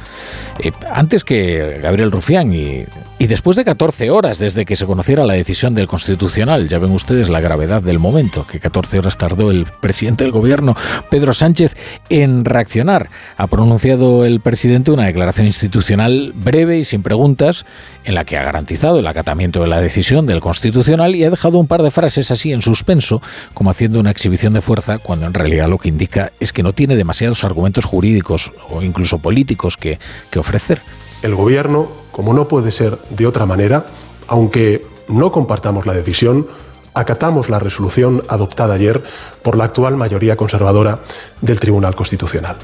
Eh, 0.58 0.72
antes 0.92 1.24
que 1.24 1.80
Gabriel 1.82 2.10
Rufián 2.10 2.52
y, 2.52 2.84
y, 3.20 3.26
después 3.26 3.56
de 3.56 3.66
14 3.66 4.10
horas 4.10 4.38
desde 4.38 4.64
que 4.64 4.76
se 4.76 4.86
conociera 4.86 5.26
la 5.26 5.34
decisión 5.34 5.74
del 5.74 5.86
Constitucional, 5.86 6.68
ya 6.68 6.78
ven 6.78 6.90
ustedes 6.92 7.28
la 7.28 7.40
gravedad 7.40 7.82
del 7.82 7.98
momento, 7.98 8.46
que 8.46 8.58
14 8.58 8.98
horas 8.98 9.18
tardó 9.18 9.50
el 9.50 9.66
presidente 9.80 10.24
del 10.24 10.32
gobierno, 10.32 10.74
Pedro 11.10 11.34
Sánchez, 11.34 11.76
en 12.08 12.46
reaccionar. 12.46 13.10
Ha 13.36 13.46
pronunciado 13.46 14.24
el 14.24 14.40
presidente 14.40 14.90
una 14.90 15.04
declaración 15.04 15.46
institucional 15.46 16.32
breve 16.34 16.78
y 16.78 16.84
sin 16.84 17.02
preguntas, 17.02 17.66
en 18.04 18.14
la 18.14 18.24
que 18.24 18.38
ha 18.38 18.42
garantizado 18.42 18.98
el 18.98 19.06
acatamiento 19.06 19.60
de 19.60 19.68
la 19.68 19.82
decisión 19.82 20.26
del 20.26 20.40
Constitucional 20.40 21.14
y 21.14 21.24
ha 21.24 21.28
dejado 21.30 21.58
un 21.58 21.66
par 21.66 21.82
de 21.82 21.90
frases 21.90 22.30
así 22.30 22.52
en 22.52 22.62
suspenso, 22.62 23.20
como 23.52 23.68
haciendo 23.68 24.00
una 24.00 24.10
exhibición 24.10 24.54
de 24.54 24.62
fuerza, 24.62 24.96
cuando 24.96 25.26
en 25.26 25.34
realidad 25.34 25.68
lo 25.68 25.76
que 25.76 25.90
indica 25.90 26.32
es 26.40 26.54
que 26.54 26.62
no 26.62 26.72
tiene 26.72 26.96
demasiados 26.96 27.44
argumentos 27.44 27.84
jurídicos 27.84 28.50
o 28.70 28.80
incluso 28.80 29.18
políticos 29.18 29.76
que, 29.76 29.98
que 30.30 30.38
ofrecer. 30.38 30.80
El 31.22 31.34
Gobierno, 31.34 31.99
como 32.12 32.34
no 32.34 32.48
puede 32.48 32.70
ser 32.70 32.98
de 33.10 33.26
otra 33.26 33.46
manera, 33.46 33.86
aunque 34.26 34.86
no 35.08 35.32
compartamos 35.32 35.86
la 35.86 35.92
decisión, 35.92 36.46
acatamos 36.94 37.48
la 37.48 37.58
resolución 37.58 38.22
adoptada 38.28 38.74
ayer 38.74 39.02
por 39.42 39.56
la 39.56 39.64
actual 39.64 39.96
mayoría 39.96 40.36
conservadora 40.36 41.00
del 41.40 41.60
Tribunal 41.60 41.94
Constitucional. 41.94 42.56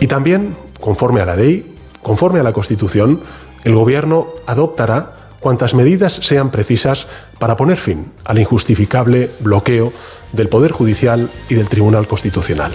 Y 0.00 0.06
también, 0.06 0.56
conforme 0.80 1.20
a 1.20 1.26
la 1.26 1.36
ley, 1.36 1.74
conforme 2.02 2.40
a 2.40 2.42
la 2.42 2.52
Constitución, 2.52 3.20
el 3.64 3.74
Gobierno 3.74 4.28
adoptará 4.46 5.30
cuantas 5.40 5.74
medidas 5.74 6.12
sean 6.12 6.50
precisas 6.50 7.06
para 7.38 7.56
poner 7.56 7.76
fin 7.76 8.12
al 8.24 8.38
injustificable 8.38 9.30
bloqueo 9.40 9.92
del 10.32 10.48
Poder 10.48 10.72
Judicial 10.72 11.30
y 11.48 11.54
del 11.54 11.68
Tribunal 11.68 12.08
Constitucional. 12.08 12.72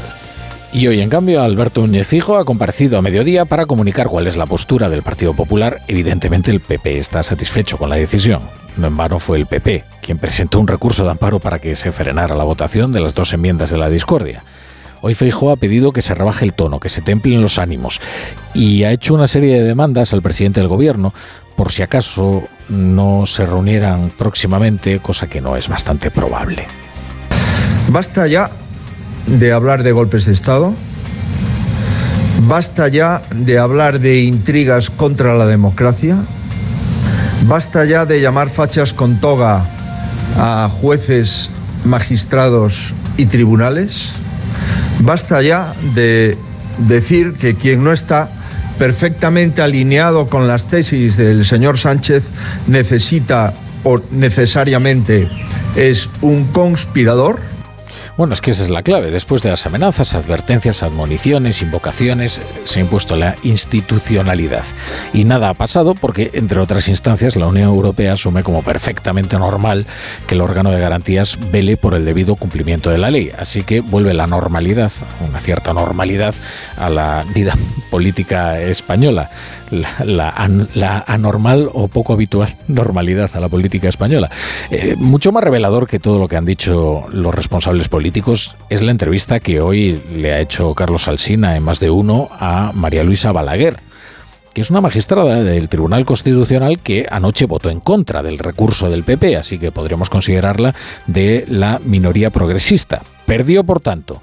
Y 0.71 0.87
hoy, 0.87 1.01
en 1.01 1.09
cambio, 1.09 1.41
Alberto 1.41 1.81
Núñez 1.81 2.07
Fijo 2.07 2.37
ha 2.37 2.45
comparecido 2.45 2.97
a 2.97 3.01
mediodía 3.01 3.45
para 3.45 3.65
comunicar 3.65 4.07
cuál 4.07 4.27
es 4.27 4.37
la 4.37 4.45
postura 4.45 4.87
del 4.87 5.01
Partido 5.01 5.33
Popular. 5.33 5.81
Evidentemente, 5.87 6.51
el 6.51 6.59
PP 6.59 6.97
está 6.97 7.23
satisfecho 7.23 7.77
con 7.77 7.89
la 7.89 7.95
decisión. 7.95 8.43
No 8.77 8.87
en 8.87 8.95
vano 8.95 9.17
fue 9.17 9.37
el 9.37 9.47
PP 9.47 9.83
quien 10.01 10.19
presentó 10.19 10.59
un 10.59 10.67
recurso 10.67 11.03
de 11.03 11.11
amparo 11.11 11.39
para 11.39 11.59
que 11.59 11.75
se 11.75 11.91
frenara 11.91 12.35
la 12.35 12.43
votación 12.43 12.91
de 12.91 12.99
las 12.99 13.15
dos 13.15 13.33
enmiendas 13.33 13.71
de 13.71 13.77
la 13.77 13.89
discordia. 13.89 14.43
Hoy 15.01 15.15
Feijóo 15.15 15.51
ha 15.51 15.55
pedido 15.55 15.91
que 15.91 16.01
se 16.01 16.13
rebaje 16.13 16.45
el 16.45 16.53
tono, 16.53 16.79
que 16.79 16.89
se 16.89 17.01
templen 17.01 17.41
los 17.41 17.57
ánimos 17.57 17.99
y 18.53 18.83
ha 18.83 18.91
hecho 18.91 19.13
una 19.13 19.27
serie 19.27 19.59
de 19.59 19.67
demandas 19.67 20.13
al 20.13 20.21
presidente 20.21 20.59
del 20.59 20.69
gobierno 20.69 21.13
por 21.55 21.71
si 21.71 21.81
acaso 21.81 22.43
no 22.67 23.25
se 23.25 23.45
reunieran 23.45 24.11
próximamente, 24.17 24.99
cosa 24.99 25.27
que 25.27 25.41
no 25.41 25.57
es 25.57 25.67
bastante 25.67 26.11
probable. 26.11 26.67
Basta 27.89 28.27
ya 28.27 28.49
de 29.37 29.51
hablar 29.51 29.83
de 29.83 29.91
golpes 29.91 30.25
de 30.25 30.33
Estado, 30.33 30.73
basta 32.47 32.87
ya 32.87 33.21
de 33.35 33.59
hablar 33.59 33.99
de 33.99 34.21
intrigas 34.21 34.89
contra 34.89 35.35
la 35.35 35.45
democracia, 35.45 36.17
basta 37.47 37.85
ya 37.85 38.05
de 38.05 38.21
llamar 38.21 38.49
fachas 38.49 38.93
con 38.93 39.19
toga 39.19 39.65
a 40.37 40.69
jueces, 40.81 41.49
magistrados 41.85 42.93
y 43.17 43.25
tribunales, 43.25 44.09
basta 45.01 45.41
ya 45.41 45.73
de 45.93 46.37
decir 46.87 47.33
que 47.33 47.55
quien 47.55 47.83
no 47.83 47.93
está 47.93 48.29
perfectamente 48.79 49.61
alineado 49.61 50.27
con 50.27 50.47
las 50.47 50.65
tesis 50.65 51.17
del 51.17 51.45
señor 51.45 51.77
Sánchez 51.77 52.23
necesita 52.67 53.53
o 53.83 53.99
necesariamente 54.11 55.27
es 55.75 56.09
un 56.21 56.45
conspirador 56.45 57.48
bueno, 58.19 58.33
es 58.33 58.41
que 58.41 58.51
esa 58.51 58.63
es 58.63 58.69
la 58.69 58.83
clave. 58.83 59.11
Después 59.11 59.43
de 59.43 59.49
las 59.49 59.65
amenazas, 59.65 60.13
advertencias, 60.13 60.83
admoniciones, 60.83 61.61
invocaciones, 61.61 62.41
se 62.65 62.79
ha 62.79 62.83
impuesto 62.83 63.15
la 63.15 63.37
institucionalidad. 63.43 64.65
Y 65.13 65.23
nada 65.23 65.47
ha 65.47 65.53
pasado 65.53 65.95
porque, 65.95 66.29
entre 66.33 66.59
otras 66.59 66.89
instancias, 66.89 67.37
la 67.37 67.47
Unión 67.47 67.69
Europea 67.69 68.11
asume 68.11 68.43
como 68.43 68.61
perfectamente 68.61 69.39
normal 69.39 69.87
que 70.27 70.35
el 70.35 70.41
órgano 70.41 70.69
de 70.69 70.81
garantías 70.81 71.37
vele 71.49 71.77
por 71.77 71.95
el 71.95 72.03
debido 72.03 72.35
cumplimiento 72.35 72.89
de 72.89 72.97
la 72.97 73.09
ley. 73.09 73.31
Así 73.39 73.63
que 73.63 73.79
vuelve 73.79 74.13
la 74.13 74.27
normalidad, 74.27 74.91
una 75.25 75.39
cierta 75.39 75.73
normalidad, 75.73 76.35
a 76.75 76.89
la 76.89 77.25
vida 77.33 77.55
política 77.89 78.59
española. 78.59 79.29
La, 80.03 81.03
anormal 81.05 81.69
o 81.71 81.89
poco 81.89 82.13
habitual 82.13 82.55
normalidad 82.67 83.29
a 83.35 83.39
la 83.39 83.49
política 83.49 83.87
española. 83.87 84.27
Eh, 84.71 84.95
mucho 84.97 85.31
más 85.31 85.43
revelador 85.43 85.85
que 85.85 85.99
todo 85.99 86.17
lo 86.17 86.27
que 86.27 86.37
han 86.37 86.45
dicho 86.45 87.05
los 87.11 87.35
responsables 87.35 87.87
políticos 87.87 88.08
es 88.69 88.81
la 88.81 88.91
entrevista 88.91 89.39
que 89.39 89.61
hoy 89.61 90.01
le 90.11 90.33
ha 90.33 90.39
hecho 90.39 90.73
Carlos 90.73 91.07
Alsina 91.07 91.55
en 91.55 91.63
más 91.63 91.79
de 91.79 91.89
uno 91.89 92.27
a 92.31 92.71
María 92.73 93.03
Luisa 93.03 93.31
Balaguer, 93.31 93.77
que 94.53 94.61
es 94.61 94.69
una 94.71 94.81
magistrada 94.81 95.43
del 95.43 95.69
Tribunal 95.69 96.05
Constitucional 96.05 96.79
que 96.79 97.05
anoche 97.09 97.45
votó 97.45 97.69
en 97.69 97.79
contra 97.79 98.23
del 98.23 98.39
recurso 98.39 98.89
del 98.89 99.03
PP, 99.03 99.37
así 99.37 99.59
que 99.59 99.71
podríamos 99.71 100.09
considerarla 100.09 100.73
de 101.07 101.45
la 101.47 101.79
minoría 101.83 102.31
progresista. 102.31 103.03
Perdió, 103.25 103.63
por 103.63 103.79
tanto, 103.79 104.21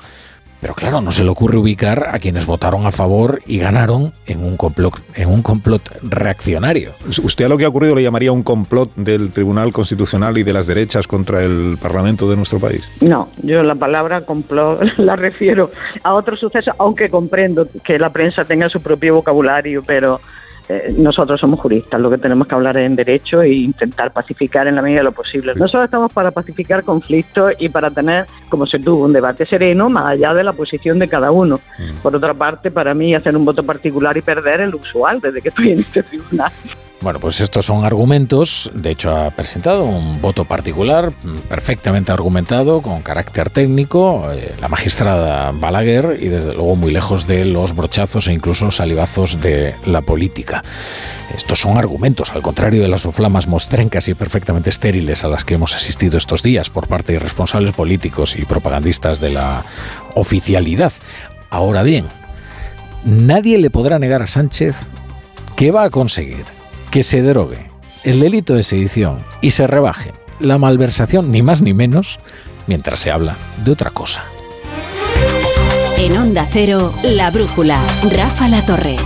pero 0.60 0.74
claro, 0.74 1.00
no 1.00 1.10
se 1.10 1.24
le 1.24 1.30
ocurre 1.30 1.58
ubicar 1.58 2.08
a 2.10 2.18
quienes 2.18 2.46
votaron 2.46 2.86
a 2.86 2.90
favor 2.90 3.42
y 3.46 3.58
ganaron 3.58 4.12
en 4.26 4.44
un 4.44 4.56
complot, 4.56 5.00
en 5.14 5.28
un 5.28 5.42
complot 5.42 5.82
reaccionario. 6.02 6.92
¿Usted 7.22 7.44
a 7.44 7.48
lo 7.48 7.58
que 7.58 7.64
ha 7.64 7.68
ocurrido 7.68 7.94
le 7.94 8.02
llamaría 8.02 8.32
un 8.32 8.42
complot 8.42 8.94
del 8.96 9.32
Tribunal 9.32 9.72
Constitucional 9.72 10.38
y 10.38 10.42
de 10.42 10.52
las 10.52 10.66
derechas 10.66 11.06
contra 11.06 11.42
el 11.42 11.78
Parlamento 11.80 12.28
de 12.28 12.36
nuestro 12.36 12.58
país? 12.58 12.90
No, 13.00 13.28
yo 13.42 13.62
la 13.62 13.74
palabra 13.74 14.22
complot 14.22 14.82
la 14.98 15.16
refiero 15.16 15.70
a 16.02 16.14
otro 16.14 16.36
suceso, 16.36 16.72
aunque 16.78 17.10
comprendo 17.10 17.68
que 17.84 17.98
la 17.98 18.10
prensa 18.10 18.44
tenga 18.44 18.68
su 18.68 18.80
propio 18.80 19.14
vocabulario, 19.14 19.82
pero 19.86 20.20
eh, 20.68 20.94
nosotros 20.98 21.40
somos 21.40 21.60
juristas, 21.60 22.00
lo 22.00 22.10
que 22.10 22.18
tenemos 22.18 22.48
que 22.48 22.54
hablar 22.54 22.76
es 22.76 22.86
en 22.86 22.96
derecho 22.96 23.42
e 23.42 23.52
intentar 23.52 24.12
pacificar 24.12 24.66
en 24.66 24.74
la 24.74 24.82
medida 24.82 24.98
de 24.98 25.04
lo 25.04 25.12
posible. 25.12 25.52
Nosotros 25.54 25.84
estamos 25.84 26.12
para 26.12 26.32
pacificar 26.32 26.82
conflictos 26.82 27.52
y 27.58 27.68
para 27.68 27.90
tener, 27.90 28.26
como 28.48 28.66
se 28.66 28.78
tuvo, 28.78 29.04
un 29.04 29.12
debate 29.12 29.46
sereno 29.46 29.88
más 29.88 30.06
allá 30.08 30.34
de 30.34 30.42
la 30.42 30.52
posición 30.52 30.98
de 30.98 31.08
cada 31.08 31.30
uno. 31.30 31.60
Mm. 31.78 32.02
Por 32.02 32.16
otra 32.16 32.34
parte, 32.34 32.70
para 32.70 32.94
mí 32.94 33.14
hacer 33.14 33.36
un 33.36 33.44
voto 33.44 33.62
particular 33.62 34.16
y 34.16 34.22
perder 34.22 34.62
es 34.62 34.70
lo 34.70 34.78
usual 34.78 35.20
desde 35.20 35.40
que 35.40 35.50
estoy 35.50 35.70
en 35.72 35.78
este 35.78 36.02
tribunal. 36.02 36.50
Bueno, 37.06 37.20
pues 37.20 37.40
estos 37.40 37.66
son 37.66 37.84
argumentos. 37.84 38.68
De 38.74 38.90
hecho, 38.90 39.14
ha 39.14 39.30
presentado 39.30 39.84
un 39.84 40.20
voto 40.20 40.44
particular 40.44 41.12
perfectamente 41.48 42.10
argumentado, 42.10 42.82
con 42.82 43.00
carácter 43.02 43.48
técnico, 43.48 44.32
eh, 44.32 44.56
la 44.60 44.66
magistrada 44.66 45.52
Balaguer 45.52 46.18
y 46.20 46.26
desde 46.26 46.54
luego 46.54 46.74
muy 46.74 46.90
lejos 46.90 47.28
de 47.28 47.44
los 47.44 47.76
brochazos 47.76 48.26
e 48.26 48.32
incluso 48.32 48.72
salivazos 48.72 49.40
de 49.40 49.76
la 49.84 50.00
política. 50.00 50.64
Estos 51.32 51.60
son 51.60 51.78
argumentos, 51.78 52.32
al 52.32 52.42
contrario 52.42 52.82
de 52.82 52.88
las 52.88 53.06
oflamas 53.06 53.46
mostrencas 53.46 54.08
y 54.08 54.14
perfectamente 54.14 54.70
estériles 54.70 55.22
a 55.22 55.28
las 55.28 55.44
que 55.44 55.54
hemos 55.54 55.76
asistido 55.76 56.18
estos 56.18 56.42
días 56.42 56.70
por 56.70 56.88
parte 56.88 57.12
de 57.12 57.20
responsables 57.20 57.72
políticos 57.72 58.34
y 58.34 58.44
propagandistas 58.46 59.20
de 59.20 59.30
la 59.30 59.64
oficialidad. 60.16 60.92
Ahora 61.50 61.84
bien, 61.84 62.06
nadie 63.04 63.58
le 63.58 63.70
podrá 63.70 64.00
negar 64.00 64.22
a 64.22 64.26
Sánchez 64.26 64.76
que 65.54 65.70
va 65.70 65.84
a 65.84 65.90
conseguir 65.90 66.56
que 66.90 67.02
se 67.02 67.22
derogue 67.22 67.58
el 68.04 68.20
delito 68.20 68.54
de 68.54 68.62
sedición 68.62 69.18
y 69.40 69.50
se 69.50 69.66
rebaje 69.66 70.12
la 70.40 70.58
malversación 70.58 71.32
ni 71.32 71.42
más 71.42 71.62
ni 71.62 71.74
menos 71.74 72.18
mientras 72.66 73.00
se 73.00 73.10
habla 73.10 73.36
de 73.64 73.72
otra 73.72 73.90
cosa. 73.90 74.24
En 75.98 76.16
Onda 76.16 76.46
Cero, 76.50 76.92
La 77.02 77.30
Brújula, 77.30 77.80
Rafa 78.10 78.48
La 78.48 78.64
Torre. 78.64 78.96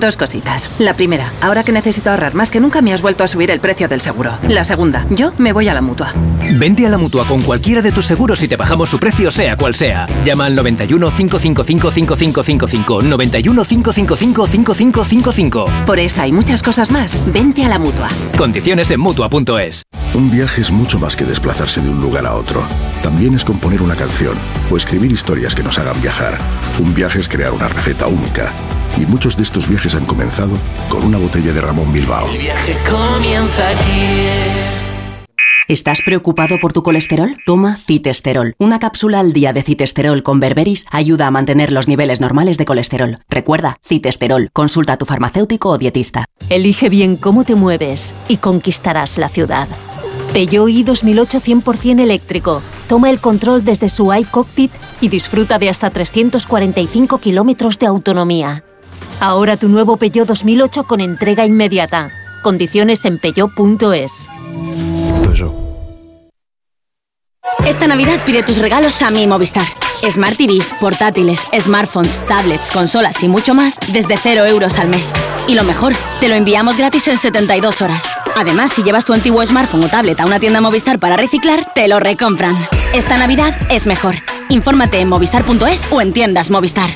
Dos 0.00 0.16
cositas. 0.16 0.70
La 0.78 0.94
primera, 0.94 1.32
ahora 1.40 1.62
que 1.62 1.70
necesito 1.70 2.10
ahorrar 2.10 2.34
más 2.34 2.50
que 2.50 2.58
nunca 2.60 2.82
me 2.82 2.92
has 2.92 3.00
vuelto 3.00 3.22
a 3.22 3.28
subir 3.28 3.50
el 3.50 3.60
precio 3.60 3.86
del 3.86 4.00
seguro. 4.00 4.32
La 4.48 4.64
segunda, 4.64 5.06
yo 5.10 5.32
me 5.38 5.52
voy 5.52 5.68
a 5.68 5.74
la 5.74 5.82
mutua. 5.82 6.12
Vente 6.56 6.84
a 6.86 6.90
la 6.90 6.98
mutua 6.98 7.26
con 7.26 7.42
cualquiera 7.42 7.80
de 7.80 7.92
tus 7.92 8.06
seguros 8.06 8.42
y 8.42 8.48
te 8.48 8.56
bajamos 8.56 8.90
su 8.90 8.98
precio, 8.98 9.30
sea 9.30 9.56
cual 9.56 9.74
sea. 9.74 10.06
Llama 10.24 10.46
al 10.46 10.56
91 10.56 11.10
555 11.10 11.90
5555. 11.92 13.02
91 13.02 13.64
555 13.64 14.46
5555. 14.46 15.66
Por 15.86 15.98
esta 15.98 16.26
y 16.26 16.32
muchas 16.32 16.62
cosas 16.62 16.90
más, 16.90 17.32
vente 17.32 17.64
a 17.64 17.68
la 17.68 17.78
mutua. 17.78 18.08
Condiciones 18.36 18.90
en 18.90 19.00
mutua.es. 19.00 19.82
Un 20.14 20.30
viaje 20.30 20.60
es 20.60 20.70
mucho 20.70 20.98
más 20.98 21.16
que 21.16 21.24
desplazarse 21.24 21.80
de 21.80 21.88
un 21.88 22.00
lugar 22.00 22.26
a 22.26 22.34
otro. 22.34 22.62
También 23.02 23.34
es 23.34 23.44
componer 23.44 23.82
una 23.82 23.96
canción 23.96 24.34
o 24.70 24.76
escribir 24.76 25.12
historias 25.12 25.54
que 25.54 25.62
nos 25.62 25.78
hagan 25.78 26.00
viajar. 26.00 26.38
Un 26.80 26.94
viaje 26.94 27.20
es 27.20 27.28
crear 27.28 27.52
una 27.52 27.68
receta 27.68 28.06
única 28.06 28.52
y 28.96 29.06
muchos 29.06 29.36
de 29.36 29.42
estos 29.42 29.68
viajes 29.68 29.94
han 29.94 30.04
comenzado 30.06 30.56
con 30.88 31.04
una 31.04 31.18
botella 31.18 31.52
de 31.52 31.60
Ramón 31.60 31.92
Bilbao. 31.92 32.28
El 32.30 32.38
viaje 32.38 32.76
comienza 32.88 33.68
aquí. 33.68 34.74
¿Estás 35.66 36.02
preocupado 36.04 36.58
por 36.60 36.74
tu 36.74 36.82
colesterol? 36.82 37.38
Toma 37.46 37.78
citesterol. 37.86 38.54
Una 38.58 38.78
cápsula 38.78 39.20
al 39.20 39.32
día 39.32 39.54
de 39.54 39.62
citesterol 39.62 40.22
con 40.22 40.38
berberis 40.38 40.84
ayuda 40.90 41.26
a 41.26 41.30
mantener 41.30 41.72
los 41.72 41.88
niveles 41.88 42.20
normales 42.20 42.58
de 42.58 42.66
colesterol. 42.66 43.20
Recuerda, 43.30 43.78
citesterol. 43.88 44.50
Consulta 44.52 44.92
a 44.92 44.96
tu 44.98 45.06
farmacéutico 45.06 45.70
o 45.70 45.78
dietista. 45.78 46.26
Elige 46.50 46.90
bien 46.90 47.16
cómo 47.16 47.44
te 47.44 47.54
mueves 47.54 48.14
y 48.28 48.36
conquistarás 48.36 49.16
la 49.16 49.30
ciudad. 49.30 49.68
Peugeot 50.34 50.68
i 50.68 50.82
2008 50.82 51.40
100% 51.40 52.00
eléctrico. 52.00 52.60
Toma 52.86 53.08
el 53.08 53.20
control 53.20 53.64
desde 53.64 53.88
su 53.88 54.12
iCockpit 54.12 54.72
y 55.00 55.08
disfruta 55.08 55.58
de 55.58 55.70
hasta 55.70 55.88
345 55.88 57.18
kilómetros 57.18 57.78
de 57.78 57.86
autonomía. 57.86 58.64
Ahora 59.20 59.56
tu 59.56 59.68
nuevo 59.68 59.96
Peugeot 59.96 60.26
2008 60.26 60.84
con 60.84 61.00
entrega 61.00 61.46
inmediata. 61.46 62.10
Condiciones 62.42 63.04
en 63.04 63.18
peugeot.es. 63.18 64.28
Esta 67.66 67.86
Navidad 67.86 68.20
pide 68.26 68.42
tus 68.42 68.58
regalos 68.58 69.00
a 69.00 69.10
mi 69.10 69.26
Movistar. 69.26 69.64
Smart 70.10 70.36
TVs, 70.36 70.74
portátiles, 70.80 71.46
smartphones, 71.58 72.20
tablets, 72.26 72.70
consolas 72.70 73.22
y 73.22 73.28
mucho 73.28 73.54
más 73.54 73.78
desde 73.90 74.18
0 74.18 74.44
euros 74.46 74.78
al 74.78 74.88
mes. 74.88 75.14
Y 75.48 75.54
lo 75.54 75.64
mejor, 75.64 75.94
te 76.20 76.28
lo 76.28 76.34
enviamos 76.34 76.76
gratis 76.76 77.08
en 77.08 77.16
72 77.16 77.80
horas. 77.80 78.04
Además, 78.36 78.72
si 78.72 78.82
llevas 78.82 79.06
tu 79.06 79.14
antiguo 79.14 79.44
smartphone 79.46 79.84
o 79.84 79.88
tablet 79.88 80.20
a 80.20 80.26
una 80.26 80.38
tienda 80.38 80.60
Movistar 80.60 80.98
para 80.98 81.16
reciclar, 81.16 81.72
te 81.74 81.88
lo 81.88 82.00
recompran. 82.00 82.56
Esta 82.94 83.16
Navidad 83.16 83.54
es 83.70 83.86
mejor. 83.86 84.16
Infórmate 84.50 85.00
en 85.00 85.08
movistar.es 85.08 85.90
o 85.90 86.02
en 86.02 86.12
tiendas 86.12 86.50
Movistar. 86.50 86.90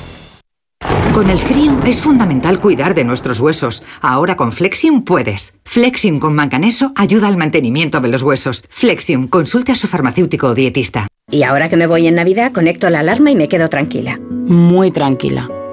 Con 1.19 1.31
el 1.31 1.39
frío 1.39 1.81
es 1.85 2.01
fundamental 2.01 2.61
cuidar 2.61 2.95
de 2.95 3.03
nuestros 3.03 3.41
huesos. 3.41 3.83
Ahora 4.01 4.37
con 4.37 4.53
Flexium 4.53 5.03
puedes. 5.03 5.55
Flexium 5.65 6.21
con 6.21 6.35
manganeso 6.35 6.93
ayuda 6.95 7.27
al 7.27 7.37
mantenimiento 7.37 8.01
de 8.01 8.09
los 8.09 8.23
huesos. 8.23 8.65
Flexium, 8.69 9.27
consulte 9.27 9.73
a 9.73 9.75
su 9.75 9.89
farmacéutico 9.89 10.47
o 10.47 10.55
dietista. 10.55 11.09
Y 11.29 11.43
ahora 11.43 11.69
que 11.69 11.77
me 11.77 11.89
voy 11.89 12.07
en 12.07 12.15
Navidad, 12.15 12.53
conecto 12.53 12.89
la 12.89 13.01
alarma 13.01 13.33
y 13.33 13.37
me 13.37 13.49
quedo 13.49 13.69
tranquila. 13.69 14.21
Muy 14.21 14.93
tranquila. 14.93 15.49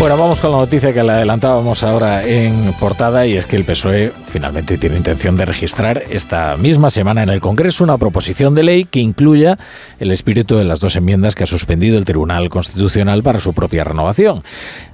Bueno, 0.00 0.16
vamos 0.16 0.40
con 0.40 0.52
la 0.52 0.58
noticia 0.58 0.94
que 0.94 1.02
le 1.02 1.10
adelantábamos 1.10 1.82
ahora 1.82 2.24
en 2.24 2.72
portada 2.74 3.26
y 3.26 3.36
es 3.36 3.46
que 3.46 3.56
el 3.56 3.64
PSOE 3.64 4.12
finalmente 4.26 4.78
tiene 4.78 4.96
intención 4.96 5.36
de 5.36 5.44
registrar 5.44 6.04
esta 6.08 6.56
misma 6.56 6.88
semana 6.88 7.24
en 7.24 7.30
el 7.30 7.40
Congreso 7.40 7.82
una 7.82 7.98
proposición 7.98 8.54
de 8.54 8.62
ley 8.62 8.84
que 8.84 9.00
incluya 9.00 9.58
el 9.98 10.12
espíritu 10.12 10.54
de 10.54 10.62
las 10.62 10.78
dos 10.78 10.94
enmiendas 10.94 11.34
que 11.34 11.42
ha 11.42 11.46
suspendido 11.46 11.98
el 11.98 12.04
Tribunal 12.04 12.48
Constitucional 12.48 13.24
para 13.24 13.40
su 13.40 13.54
propia 13.54 13.82
renovación. 13.82 14.44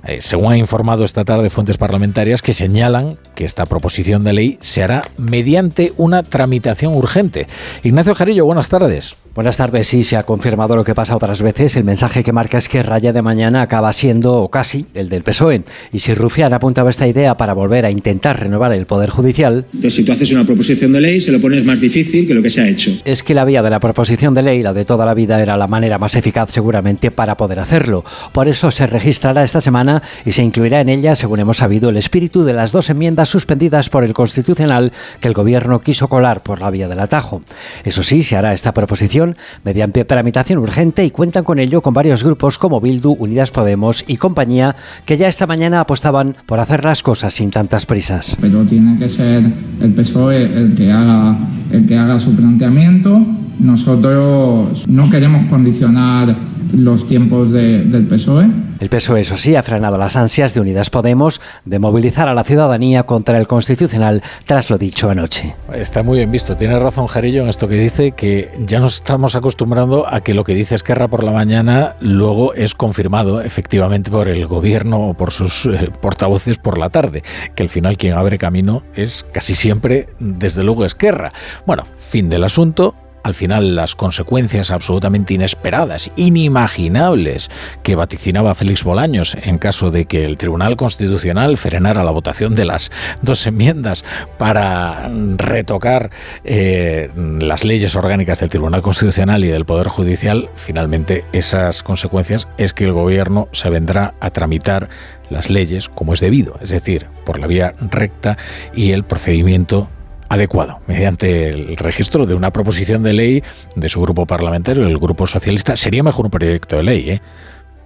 Eh, 0.06 0.22
según 0.22 0.52
ha 0.52 0.56
informado 0.56 1.05
esta 1.05 1.26
tarde 1.26 1.51
fuentes 1.51 1.76
parlamentarias 1.76 2.40
que 2.40 2.55
señalan 2.55 3.18
que 3.35 3.44
esta 3.44 3.66
proposición 3.66 4.24
de 4.24 4.32
ley 4.32 4.59
se 4.62 4.82
hará 4.82 5.02
mediante 5.18 5.93
una 5.98 6.22
tramitación 6.22 6.94
urgente. 6.94 7.47
Ignacio 7.82 8.14
Jarillo, 8.14 8.47
buenas 8.47 8.70
tardes. 8.70 9.16
Buenas 9.35 9.56
tardes. 9.56 9.89
Sí, 9.89 10.05
se 10.05 10.16
ha 10.16 10.23
confirmado 10.23 10.77
lo 10.77 10.85
que 10.85 10.94
pasa 10.94 11.16
otras 11.16 11.43
veces. 11.43 11.74
El 11.74 11.82
mensaje 11.82 12.23
que 12.23 12.32
marca 12.32 12.56
es 12.56 12.69
que 12.69 12.85
Raya 12.85 13.12
de 13.12 13.20
mañana 13.20 13.62
acaba 13.62 13.93
siendo, 13.93 14.35
o 14.35 14.48
casi, 14.48 14.86
el 14.94 15.09
del 15.09 15.24
PSOE. 15.24 15.65
Y 15.93 15.98
si 15.98 16.15
Rufián 16.15 16.55
apuntaba 16.55 16.89
esta 16.89 17.09
idea 17.09 17.36
para 17.36 17.52
volver 17.52 17.85
a 17.85 17.90
intentar 17.90 18.39
renovar 18.39 18.73
el 18.73 18.86
Poder 18.86 19.11
Judicial... 19.11 19.66
Entonces, 19.73 19.94
si 19.94 20.05
tú 20.05 20.12
haces 20.12 20.31
una 20.31 20.44
proposición 20.44 20.93
de 20.93 21.01
ley, 21.01 21.20
se 21.20 21.32
lo 21.32 21.40
pones 21.40 21.65
más 21.65 21.81
difícil 21.81 22.28
que 22.28 22.35
lo 22.35 22.43
que 22.43 22.51
se 22.51 22.61
ha 22.61 22.69
hecho. 22.69 22.93
Es 23.05 23.24
que 23.24 23.35
la 23.35 23.44
vía 23.44 23.61
de 23.61 23.70
la 23.70 23.81
proposición 23.81 24.35
de 24.35 24.43
ley, 24.43 24.62
la 24.62 24.73
de 24.73 24.85
toda 24.85 25.05
la 25.05 25.15
vida, 25.15 25.43
era 25.43 25.56
la 25.56 25.66
manera 25.66 25.98
más 25.98 26.15
eficaz 26.15 26.52
seguramente 26.52 27.11
para 27.11 27.36
poder 27.36 27.59
hacerlo. 27.59 28.05
Por 28.31 28.47
eso 28.47 28.70
se 28.70 28.86
registrará 28.86 29.43
esta 29.43 29.61
semana 29.61 30.01
y 30.24 30.31
se 30.31 30.44
incluirá 30.44 30.81
en 30.81 30.90
ella, 30.90 31.16
según 31.16 31.40
hemos 31.40 31.56
sabido, 31.56 31.90
el 31.90 31.97
espíritu 31.97 32.44
de 32.44 32.52
las 32.52 32.70
dos 32.70 32.89
enmiendas 32.89 33.31
suspendidas 33.31 33.90
por 33.90 34.05
el 34.05 34.15
Constitucional 34.15 34.93
que 35.19 35.27
el 35.27 35.35
Gobierno 35.35 35.81
quiso 35.81 36.06
colar 36.06 36.44
por 36.44 36.61
la 36.61 36.70
vía 36.70 36.86
del 36.86 37.01
atajo. 37.01 37.43
Eso 37.82 38.05
sí, 38.05 38.23
se 38.23 38.36
hará 38.36 38.52
esta 38.52 38.73
proposición 38.73 39.23
mediante 39.64 40.05
tramitación 40.05 40.59
urgente 40.59 41.05
y 41.05 41.10
cuentan 41.10 41.44
con 41.44 41.59
ello 41.59 41.80
con 41.80 41.94
varios 41.94 42.22
grupos 42.24 42.59
como 42.59 42.80
Bildu, 42.80 43.12
Unidas 43.12 43.51
Podemos 43.51 44.05
y 44.06 44.16
compañía 44.16 44.76
que 45.05 45.16
ya 45.16 45.28
esta 45.28 45.46
mañana 45.46 45.80
apostaban 45.80 46.36
por 46.46 46.60
hacer 46.60 46.84
las 46.84 47.02
cosas 47.02 47.34
sin 47.34 47.51
tantas 47.51 47.86
prisas. 47.86 48.36
Pero 48.40 48.64
tiene 48.64 48.98
que 48.98 49.09
ser 49.09 49.42
el 49.80 49.92
PSOE 49.94 50.44
el 50.44 50.74
que 50.74 50.90
haga, 50.90 51.36
el 51.70 51.86
que 51.86 51.96
haga 51.96 52.18
su 52.18 52.34
planteamiento. 52.34 53.20
Nosotros 53.59 54.86
no 54.88 55.10
queremos 55.10 55.44
condicionar 55.44 56.34
los 56.76 57.06
tiempos 57.06 57.52
del 57.52 58.06
PSOE. 58.09 58.48
El 58.80 58.88
PSOE, 58.88 59.20
eso 59.20 59.36
sí, 59.36 59.56
ha 59.56 59.62
frenado 59.62 59.96
las 59.96 60.16
ansias 60.16 60.52
de 60.55 60.60
Unidas 60.60 60.90
Podemos 60.90 61.40
de 61.64 61.78
movilizar 61.78 62.28
a 62.28 62.34
la 62.34 62.44
ciudadanía 62.44 63.05
contra 63.05 63.38
el 63.38 63.46
Constitucional 63.46 64.22
tras 64.46 64.70
lo 64.70 64.78
dicho 64.78 65.09
anoche. 65.09 65.55
Está 65.72 66.02
muy 66.02 66.18
bien 66.18 66.30
visto. 66.30 66.56
Tiene 66.56 66.78
razón 66.78 67.06
Jarillo 67.06 67.42
en 67.42 67.48
esto 67.48 67.68
que 67.68 67.76
dice 67.76 68.12
que 68.12 68.51
ya 68.66 68.80
nos 68.80 68.96
estamos 68.96 69.34
acostumbrando 69.36 70.06
a 70.06 70.20
que 70.20 70.34
lo 70.34 70.44
que 70.44 70.55
dice 70.55 70.74
Esquerra 70.74 71.09
por 71.09 71.24
la 71.24 71.32
mañana 71.32 71.96
luego 72.01 72.55
es 72.55 72.74
confirmado 72.74 73.40
efectivamente 73.40 74.10
por 74.10 74.28
el 74.28 74.46
gobierno 74.46 75.09
o 75.09 75.14
por 75.14 75.30
sus 75.30 75.66
eh, 75.66 75.90
portavoces 76.01 76.59
por 76.59 76.78
la 76.78 76.90
tarde. 76.90 77.22
Que 77.55 77.62
al 77.62 77.68
final 77.68 77.96
quien 77.96 78.14
abre 78.14 78.38
camino 78.38 78.82
es 78.94 79.24
casi 79.32 79.55
siempre, 79.55 80.09
desde 80.18 80.62
luego, 80.62 80.84
Esquerra. 80.84 81.32
Bueno, 81.66 81.84
fin 81.98 82.28
del 82.28 82.44
asunto 82.44 82.94
al 83.24 83.34
final 83.34 83.74
las 83.74 83.96
consecuencias 83.96 84.70
absolutamente 84.70 85.34
inesperadas, 85.34 86.10
inimaginables, 86.14 87.51
que 87.82 87.96
vaticinaba 87.96 88.55
Félix 88.55 88.84
Bolaños 88.84 89.36
en 89.42 89.59
caso 89.59 89.90
de 89.90 90.05
que 90.05 90.24
el 90.24 90.36
Tribunal 90.36 90.76
Constitucional 90.76 91.56
frenara 91.56 92.05
la 92.05 92.12
votación 92.12 92.55
de 92.55 92.66
las 92.66 92.92
dos 93.22 93.46
enmiendas 93.46 94.05
para 94.38 95.10
retocar 95.36 96.10
eh, 96.44 97.10
las 97.40 97.64
leyes 97.64 97.96
orgánicas 97.96 98.40
del 98.40 98.51
Tribunal 98.51 98.82
Constitucional 98.82 99.44
y 99.44 99.48
del 99.48 99.64
Poder 99.64 99.88
Judicial, 99.88 100.51
finalmente 100.55 101.24
esas 101.32 101.82
consecuencias 101.82 102.46
es 102.59 102.72
que 102.74 102.84
el 102.84 102.92
Gobierno 102.92 103.48
se 103.52 103.70
vendrá 103.70 104.14
a 104.20 104.30
tramitar 104.30 104.90
las 105.30 105.48
leyes 105.48 105.88
como 105.88 106.12
es 106.12 106.20
debido, 106.20 106.59
es 106.60 106.70
decir, 106.70 107.06
por 107.24 107.38
la 107.38 107.46
vía 107.46 107.74
recta 107.90 108.36
y 108.74 108.92
el 108.92 109.05
procedimiento 109.05 109.88
adecuado, 110.35 110.81
mediante 110.86 111.48
el 111.48 111.77
registro 111.77 112.27
de 112.27 112.35
una 112.35 112.51
proposición 112.51 113.02
de 113.02 113.12
ley 113.12 113.43
de 113.77 113.89
su 113.89 114.01
grupo 114.01 114.27
parlamentario, 114.27 114.86
el 114.86 114.98
Grupo 114.98 115.27
Socialista. 115.27 115.77
Sería 115.77 116.02
mejor 116.02 116.27
un 116.27 116.31
proyecto 116.31 116.77
de 116.77 116.82
ley, 116.82 117.11
¿eh? 117.11 117.23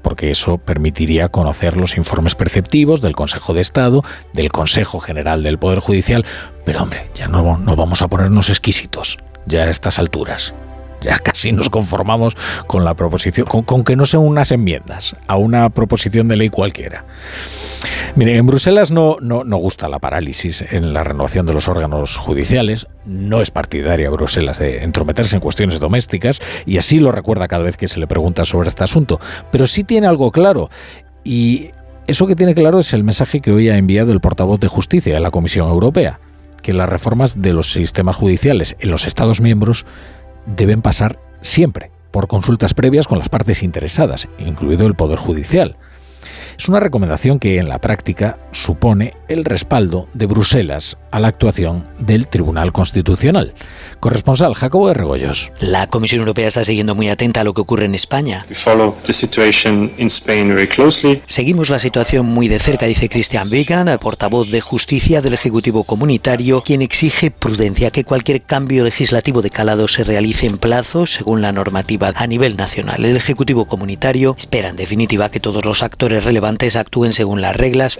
porque 0.02 0.30
eso 0.30 0.58
permitiría 0.58 1.28
conocer 1.28 1.76
los 1.76 1.96
informes 1.96 2.34
perceptivos 2.34 3.00
del 3.00 3.14
Consejo 3.14 3.54
de 3.54 3.60
Estado, 3.60 4.02
del 4.32 4.50
Consejo 4.50 5.00
General 5.00 5.42
del 5.42 5.58
Poder 5.58 5.80
Judicial, 5.80 6.24
pero 6.64 6.82
hombre, 6.82 7.10
ya 7.14 7.28
no, 7.28 7.58
no 7.58 7.76
vamos 7.76 8.02
a 8.02 8.08
ponernos 8.08 8.48
exquisitos, 8.48 9.18
ya 9.46 9.64
a 9.64 9.70
estas 9.70 9.98
alturas. 9.98 10.54
Ya 11.00 11.18
casi 11.18 11.52
nos 11.52 11.70
conformamos 11.70 12.36
con 12.66 12.84
la 12.84 12.94
proposición, 12.94 13.46
con, 13.46 13.84
que 13.84 13.96
no 13.96 14.06
sean 14.06 14.22
unas 14.22 14.52
enmiendas 14.52 15.16
a 15.26 15.36
una 15.36 15.70
proposición 15.70 16.28
de 16.28 16.36
ley 16.36 16.48
cualquiera. 16.48 17.04
Mire, 18.16 18.36
en 18.36 18.46
Bruselas 18.46 18.90
no, 18.90 19.18
no, 19.20 19.44
no, 19.44 19.56
gusta 19.58 19.88
la 19.88 20.00
parálisis 20.00 20.64
en 20.70 20.92
la 20.92 21.04
renovación 21.04 21.46
de 21.46 21.52
los 21.52 21.68
órganos 21.68 22.16
judiciales, 22.16 22.88
no 23.04 23.40
es 23.40 23.50
partidaria 23.50 24.10
Bruselas 24.10 24.58
de 24.58 24.82
entrometerse 24.82 25.36
en 25.36 25.40
cuestiones 25.40 25.78
domésticas 25.78 26.40
y 26.66 26.78
así 26.78 26.98
lo 26.98 27.12
recuerda 27.12 27.46
cada 27.46 27.62
vez 27.62 27.76
que 27.76 27.86
se 27.86 28.00
le 28.00 28.06
pregunta 28.06 28.44
sobre 28.44 28.68
este 28.68 28.82
asunto, 28.82 29.20
pero 29.52 29.66
sí 29.66 29.84
tiene 29.84 30.08
algo 30.08 30.32
claro 30.32 30.68
y 31.22 31.70
eso 32.08 32.26
que 32.26 32.34
tiene 32.34 32.54
claro 32.54 32.78
es 32.80 32.94
el 32.94 33.04
mensaje 33.04 33.40
que 33.40 33.52
hoy 33.52 33.68
ha 33.68 33.76
enviado 33.76 34.12
el 34.12 34.20
portavoz 34.20 34.58
de 34.58 34.66
Justicia 34.66 35.12
de 35.12 35.20
la 35.20 35.30
Comisión 35.30 35.68
Europea, 35.68 36.20
que 36.62 36.72
las 36.72 36.88
reformas 36.88 37.42
de 37.42 37.52
los 37.52 37.70
sistemas 37.70 38.16
judiciales 38.16 38.76
en 38.80 38.90
los 38.90 39.06
Estados 39.06 39.42
miembros 39.42 39.84
deben 40.56 40.82
pasar 40.82 41.18
siempre 41.40 41.90
por 42.10 42.26
consultas 42.26 42.74
previas 42.74 43.06
con 43.06 43.18
las 43.18 43.28
partes 43.28 43.62
interesadas, 43.62 44.28
incluido 44.38 44.86
el 44.86 44.94
Poder 44.94 45.18
Judicial. 45.18 45.76
Es 46.58 46.68
una 46.68 46.80
recomendación 46.80 47.38
que 47.38 47.58
en 47.58 47.68
la 47.68 47.78
práctica 47.78 48.36
supone 48.50 49.14
el 49.28 49.44
respaldo 49.44 50.08
de 50.12 50.26
Bruselas 50.26 50.96
a 51.12 51.20
la 51.20 51.28
actuación 51.28 51.84
del 52.00 52.26
Tribunal 52.26 52.72
Constitucional. 52.72 53.54
Corresponsal 54.00 54.54
Jacobo 54.54 54.88
de 54.88 54.94
Regoyos. 54.94 55.52
La 55.60 55.86
Comisión 55.86 56.18
Europea 56.18 56.48
está 56.48 56.64
siguiendo 56.64 56.96
muy 56.96 57.10
atenta 57.10 57.42
a 57.42 57.44
lo 57.44 57.54
que 57.54 57.60
ocurre 57.60 57.84
en 57.84 57.94
España. 57.94 58.44
Seguimos 61.26 61.70
la 61.70 61.78
situación 61.78 62.26
muy 62.26 62.48
de 62.48 62.58
cerca, 62.58 62.86
dice 62.86 63.08
Christian 63.08 63.46
Wegan, 63.52 63.96
portavoz 64.00 64.50
de 64.50 64.60
Justicia 64.60 65.22
del 65.22 65.34
Ejecutivo 65.34 65.84
Comunitario, 65.84 66.62
quien 66.62 66.82
exige 66.82 67.30
prudencia, 67.30 67.92
que 67.92 68.04
cualquier 68.04 68.42
cambio 68.42 68.82
legislativo 68.82 69.42
de 69.42 69.50
calado 69.50 69.86
se 69.86 70.02
realice 70.02 70.46
en 70.46 70.58
plazo, 70.58 71.06
según 71.06 71.40
la 71.40 71.52
normativa 71.52 72.12
a 72.16 72.26
nivel 72.26 72.56
nacional. 72.56 73.04
El 73.04 73.16
Ejecutivo 73.16 73.66
Comunitario 73.66 74.34
espera, 74.36 74.70
en 74.70 74.76
definitiva, 74.76 75.30
que 75.30 75.38
todos 75.38 75.64
los 75.64 75.84
actores 75.84 76.24
relevantes 76.24 76.47
actúen 76.76 77.12
según 77.12 77.40
las 77.40 77.56
reglas. 77.56 77.98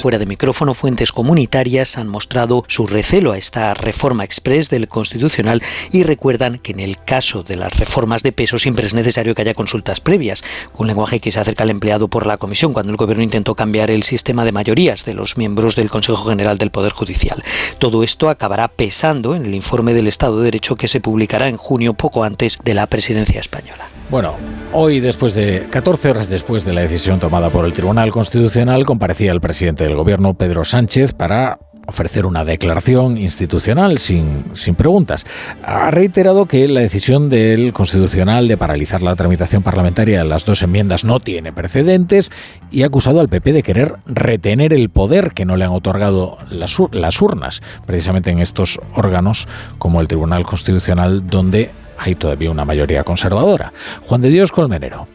Fuera 0.00 0.18
de 0.18 0.26
micrófono, 0.26 0.74
fuentes 0.74 1.12
comunitarias 1.12 1.96
han 1.96 2.08
mostrado 2.08 2.64
su 2.68 2.86
recelo 2.86 3.32
a 3.32 3.38
esta 3.38 3.74
reforma 3.74 4.24
express 4.24 4.70
del 4.70 4.88
Constitucional 4.88 5.62
y 5.92 6.02
recuerdan 6.02 6.58
que 6.58 6.72
en 6.72 6.80
el 6.80 6.98
caso 6.98 7.42
de 7.42 7.56
las 7.56 7.76
reformas 7.78 8.22
de 8.22 8.32
peso 8.32 8.58
siempre 8.58 8.86
es 8.86 8.94
necesario 8.94 9.34
que 9.34 9.42
haya 9.42 9.54
consultas 9.54 10.00
previas, 10.00 10.42
un 10.76 10.86
lenguaje 10.86 11.20
que 11.20 11.32
se 11.32 11.40
acerca 11.40 11.64
al 11.64 11.70
empleado 11.70 12.08
por 12.08 12.26
la 12.26 12.36
Comisión 12.36 12.72
cuando 12.72 12.92
el 12.92 12.96
Gobierno 12.96 13.22
intentó 13.22 13.54
cambiar 13.54 13.90
el 13.90 14.02
sistema 14.02 14.44
de 14.44 14.52
mayorías 14.52 15.04
de 15.04 15.14
los 15.14 15.36
miembros 15.36 15.76
del 15.76 15.90
Consejo 15.90 16.24
General 16.24 16.58
del 16.58 16.70
Poder 16.70 16.92
Judicial. 16.92 17.42
Todo 17.78 18.02
esto 18.02 18.28
acabará 18.28 18.68
pesando 18.68 19.34
en 19.34 19.46
el 19.46 19.54
informe 19.54 19.94
del 19.94 20.08
Estado 20.08 20.38
de 20.38 20.44
Derecho 20.44 20.76
que 20.76 20.88
se 20.88 21.00
publicará 21.00 21.48
en 21.48 21.56
junio 21.56 21.94
poco 21.94 22.24
antes 22.24 22.58
de 22.62 22.74
la 22.74 22.86
presidencia 22.86 23.40
española. 23.40 23.93
Bueno, 24.10 24.34
hoy 24.72 25.00
después 25.00 25.34
de 25.34 25.66
14 25.70 26.10
horas 26.10 26.28
después 26.28 26.64
de 26.64 26.72
la 26.72 26.82
decisión 26.82 27.18
tomada 27.20 27.50
por 27.50 27.64
el 27.64 27.72
Tribunal 27.72 28.10
Constitucional 28.10 28.84
comparecía 28.84 29.32
el 29.32 29.40
presidente 29.40 29.84
del 29.84 29.96
Gobierno 29.96 30.34
Pedro 30.34 30.62
Sánchez 30.62 31.14
para 31.14 31.58
ofrecer 31.86 32.26
una 32.26 32.44
declaración 32.44 33.18
institucional 33.18 33.98
sin, 33.98 34.44
sin 34.54 34.74
preguntas. 34.74 35.24
Ha 35.62 35.90
reiterado 35.90 36.46
que 36.46 36.66
la 36.68 36.80
decisión 36.80 37.28
del 37.28 37.72
Constitucional 37.72 38.48
de 38.48 38.56
paralizar 38.56 39.02
la 39.02 39.16
tramitación 39.16 39.62
parlamentaria 39.62 40.22
de 40.22 40.28
las 40.28 40.44
dos 40.44 40.62
enmiendas 40.62 41.04
no 41.04 41.20
tiene 41.20 41.52
precedentes 41.52 42.30
y 42.70 42.82
ha 42.82 42.86
acusado 42.86 43.20
al 43.20 43.28
PP 43.28 43.52
de 43.52 43.62
querer 43.62 43.96
retener 44.06 44.72
el 44.72 44.90
poder 44.90 45.32
que 45.32 45.44
no 45.44 45.56
le 45.56 45.64
han 45.64 45.72
otorgado 45.72 46.38
las, 46.50 46.76
las 46.92 47.20
urnas, 47.20 47.62
precisamente 47.86 48.30
en 48.30 48.38
estos 48.38 48.80
órganos 48.94 49.48
como 49.78 50.00
el 50.00 50.08
Tribunal 50.08 50.44
Constitucional, 50.44 51.26
donde 51.26 51.70
hay 51.98 52.14
todavía 52.14 52.50
una 52.50 52.64
mayoría 52.64 53.04
conservadora. 53.04 53.72
Juan 54.06 54.20
de 54.20 54.30
Dios 54.30 54.52
Colmenero. 54.52 55.06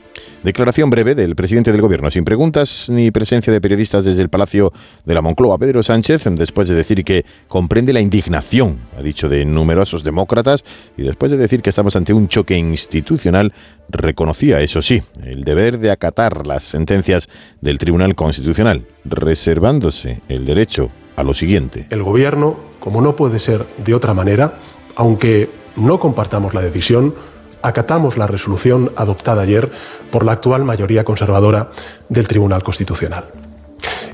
Declaración 0.44 0.90
breve 0.90 1.16
del 1.16 1.36
presidente 1.36 1.72
del 1.72 1.82
Gobierno, 1.82 2.10
sin 2.10 2.24
preguntas 2.24 2.90
ni 2.90 3.12
presencia 3.12 3.52
de 3.52 3.60
periodistas 3.60 4.06
desde 4.06 4.22
el 4.22 4.30
Palacio 4.30 4.72
de 5.06 5.14
la 5.14 5.22
Moncloa. 5.22 5.58
Pedro 5.58 5.84
Sánchez, 5.84 6.24
después 6.32 6.68
de 6.70 6.76
decir 6.76 7.04
que 7.04 7.26
comprende 7.48 7.92
la 7.92 8.00
indignación, 8.00 8.80
ha 8.98 9.02
dicho, 9.02 9.28
de 9.28 9.44
numerosos 9.46 10.04
demócratas, 10.04 10.64
y 10.98 11.04
después 11.04 11.32
de 11.32 11.38
decir 11.38 11.62
que 11.62 11.70
estamos 11.70 11.96
ante 11.96 12.14
un 12.14 12.28
choque 12.30 12.58
institucional, 12.58 13.54
reconocía, 13.90 14.62
eso 14.62 14.82
sí, 14.82 15.04
el 15.24 15.44
deber 15.44 15.78
de 15.78 15.92
acatar 15.92 16.48
las 16.48 16.64
sentencias 16.64 17.28
del 17.60 17.78
Tribunal 17.78 18.16
Constitucional, 18.16 18.86
reservándose 19.04 20.22
el 20.30 20.46
derecho 20.46 20.90
a 21.18 21.24
lo 21.24 21.34
siguiente. 21.34 21.88
El 21.90 22.04
Gobierno, 22.04 22.58
como 22.80 23.02
no 23.02 23.16
puede 23.16 23.40
ser 23.40 23.66
de 23.84 23.94
otra 23.94 24.14
manera, 24.14 24.54
aunque 24.96 25.50
no 25.76 26.00
compartamos 26.00 26.54
la 26.54 26.62
decisión, 26.62 27.16
acatamos 27.62 28.18
la 28.18 28.28
resolución 28.28 28.92
adoptada 28.96 29.42
ayer 29.42 29.72
por 30.12 30.24
la 30.26 30.34
actual 30.34 30.64
mayoría 30.64 31.04
conservadora 31.04 31.70
del 32.08 32.28
Tribunal 32.28 32.64
Constitucional. 32.64 33.26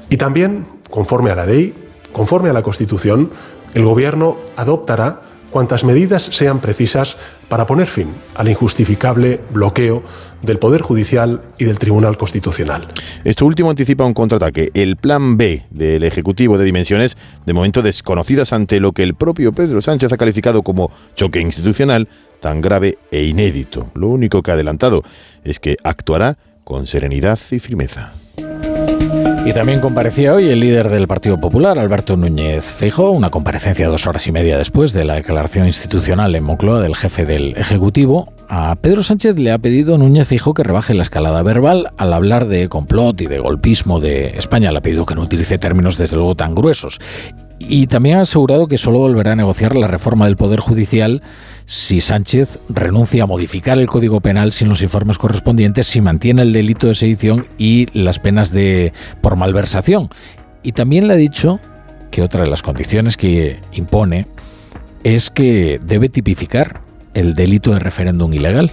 Y 0.10 0.18
también, 0.18 0.68
conforme 0.90 1.32
a 1.32 1.36
la 1.36 1.46
ley, 1.46 1.74
conforme 2.12 2.50
a 2.50 2.54
la 2.54 2.64
Constitución, 2.64 3.32
el 3.74 3.84
Gobierno 3.84 4.38
adoptará 4.56 5.22
cuantas 5.56 5.86
medidas 5.86 6.22
sean 6.22 6.60
precisas 6.60 7.16
para 7.48 7.66
poner 7.66 7.88
fin 7.88 8.10
al 8.36 8.50
injustificable 8.50 9.40
bloqueo 9.54 10.04
del 10.42 10.60
Poder 10.60 10.82
Judicial 10.82 11.44
y 11.58 11.64
del 11.64 11.80
Tribunal 11.80 12.18
Constitucional. 12.18 12.86
Esto 13.24 13.46
último 13.46 13.70
anticipa 13.70 14.04
un 14.04 14.14
contraataque, 14.14 14.72
el 14.74 14.98
plan 14.98 15.38
B 15.38 15.64
del 15.70 16.04
Ejecutivo 16.04 16.58
de 16.58 16.66
dimensiones, 16.66 17.16
de 17.46 17.54
momento 17.54 17.82
desconocidas 17.82 18.52
ante 18.52 18.82
lo 18.82 18.92
que 18.92 19.04
el 19.04 19.16
propio 19.16 19.54
Pedro 19.54 19.82
Sánchez 19.82 20.12
ha 20.12 20.18
calificado 20.18 20.62
como 20.62 20.92
choque 21.16 21.40
institucional, 21.40 22.10
tan 22.42 22.60
grave 22.60 22.96
e 23.10 23.24
inédito. 23.24 23.90
Lo 23.96 24.10
único 24.10 24.44
que 24.44 24.52
ha 24.52 24.56
adelantado 24.56 25.04
es 25.46 25.62
que 25.62 25.78
actuará 25.86 26.38
con 26.66 26.86
serenidad 26.86 27.40
y 27.52 27.60
firmeza. 27.60 28.12
Y 29.46 29.54
también 29.54 29.80
comparecía 29.80 30.34
hoy 30.34 30.50
el 30.50 30.60
líder 30.60 30.90
del 30.90 31.08
Partido 31.08 31.40
Popular, 31.40 31.78
Alberto 31.78 32.18
Núñez 32.18 32.64
Feijóo, 32.64 33.12
una 33.12 33.30
comparecencia 33.30 33.88
dos 33.88 34.08
horas 34.08 34.26
y 34.26 34.32
media 34.32 34.58
después 34.58 34.92
de 34.92 35.06
la 35.06 35.14
declaración 35.14 35.68
institucional 35.68 36.34
en 36.34 36.44
Moncloa 36.44 36.82
del 36.82 36.96
jefe 36.96 37.26
del 37.26 37.56
Ejecutivo. 37.56 38.34
A 38.50 38.76
Pedro 38.76 39.04
Sánchez 39.04 39.38
le 39.38 39.52
ha 39.52 39.60
pedido 39.60 40.00
Núñez 40.00 40.28
Feijóo 40.28 40.56
que 40.56 40.64
rebaje 40.64 40.96
la 40.96 41.04
escalada 41.04 41.44
verbal 41.44 41.92
al 41.96 42.14
hablar 42.14 42.48
de 42.48 42.68
complot 42.70 43.22
y 43.22 43.28
de 43.28 43.38
golpismo 43.38 44.00
de 44.00 44.30
España. 44.30 44.72
Le 44.72 44.80
ha 44.80 44.82
pedido 44.82 45.06
que 45.06 45.14
no 45.14 45.22
utilice 45.22 45.60
términos 45.60 46.00
desde 46.00 46.16
luego 46.16 46.34
tan 46.34 46.56
gruesos. 46.56 47.00
Y 47.60 47.86
también 47.86 48.18
ha 48.18 48.22
asegurado 48.22 48.66
que 48.68 48.80
solo 48.80 48.98
volverá 48.98 49.34
a 49.34 49.36
negociar 49.36 49.76
la 49.76 49.86
reforma 49.86 50.26
del 50.26 50.38
Poder 50.38 50.60
Judicial 50.60 51.22
si 51.66 52.00
Sánchez 52.00 52.60
renuncia 52.70 53.24
a 53.24 53.28
modificar 53.28 53.78
el 53.80 53.88
Código 53.88 54.22
Penal 54.22 54.54
sin 54.54 54.70
los 54.70 54.82
informes 54.82 55.18
correspondientes, 55.18 55.88
si 55.88 56.00
mantiene 56.00 56.44
el 56.44 56.54
delito 56.54 56.88
de 56.88 56.94
sedición 56.94 57.48
y 57.58 57.88
las 57.94 58.20
penas 58.20 58.52
de 58.52 58.94
por 59.22 59.36
malversación. 59.36 60.10
Y 60.64 60.74
también 60.74 61.08
le 61.08 61.14
ha 61.14 61.18
dicho 61.18 61.60
que 62.12 62.22
otra 62.22 62.44
de 62.44 62.50
las 62.50 62.62
condiciones 62.62 63.18
que 63.18 63.60
impone 63.72 64.28
es 65.04 65.30
que 65.30 65.80
debe 65.84 66.10
tipificar 66.10 66.82
el 67.14 67.34
delito 67.34 67.72
de 67.72 67.80
referéndum 67.80 68.34
ilegal. 68.34 68.72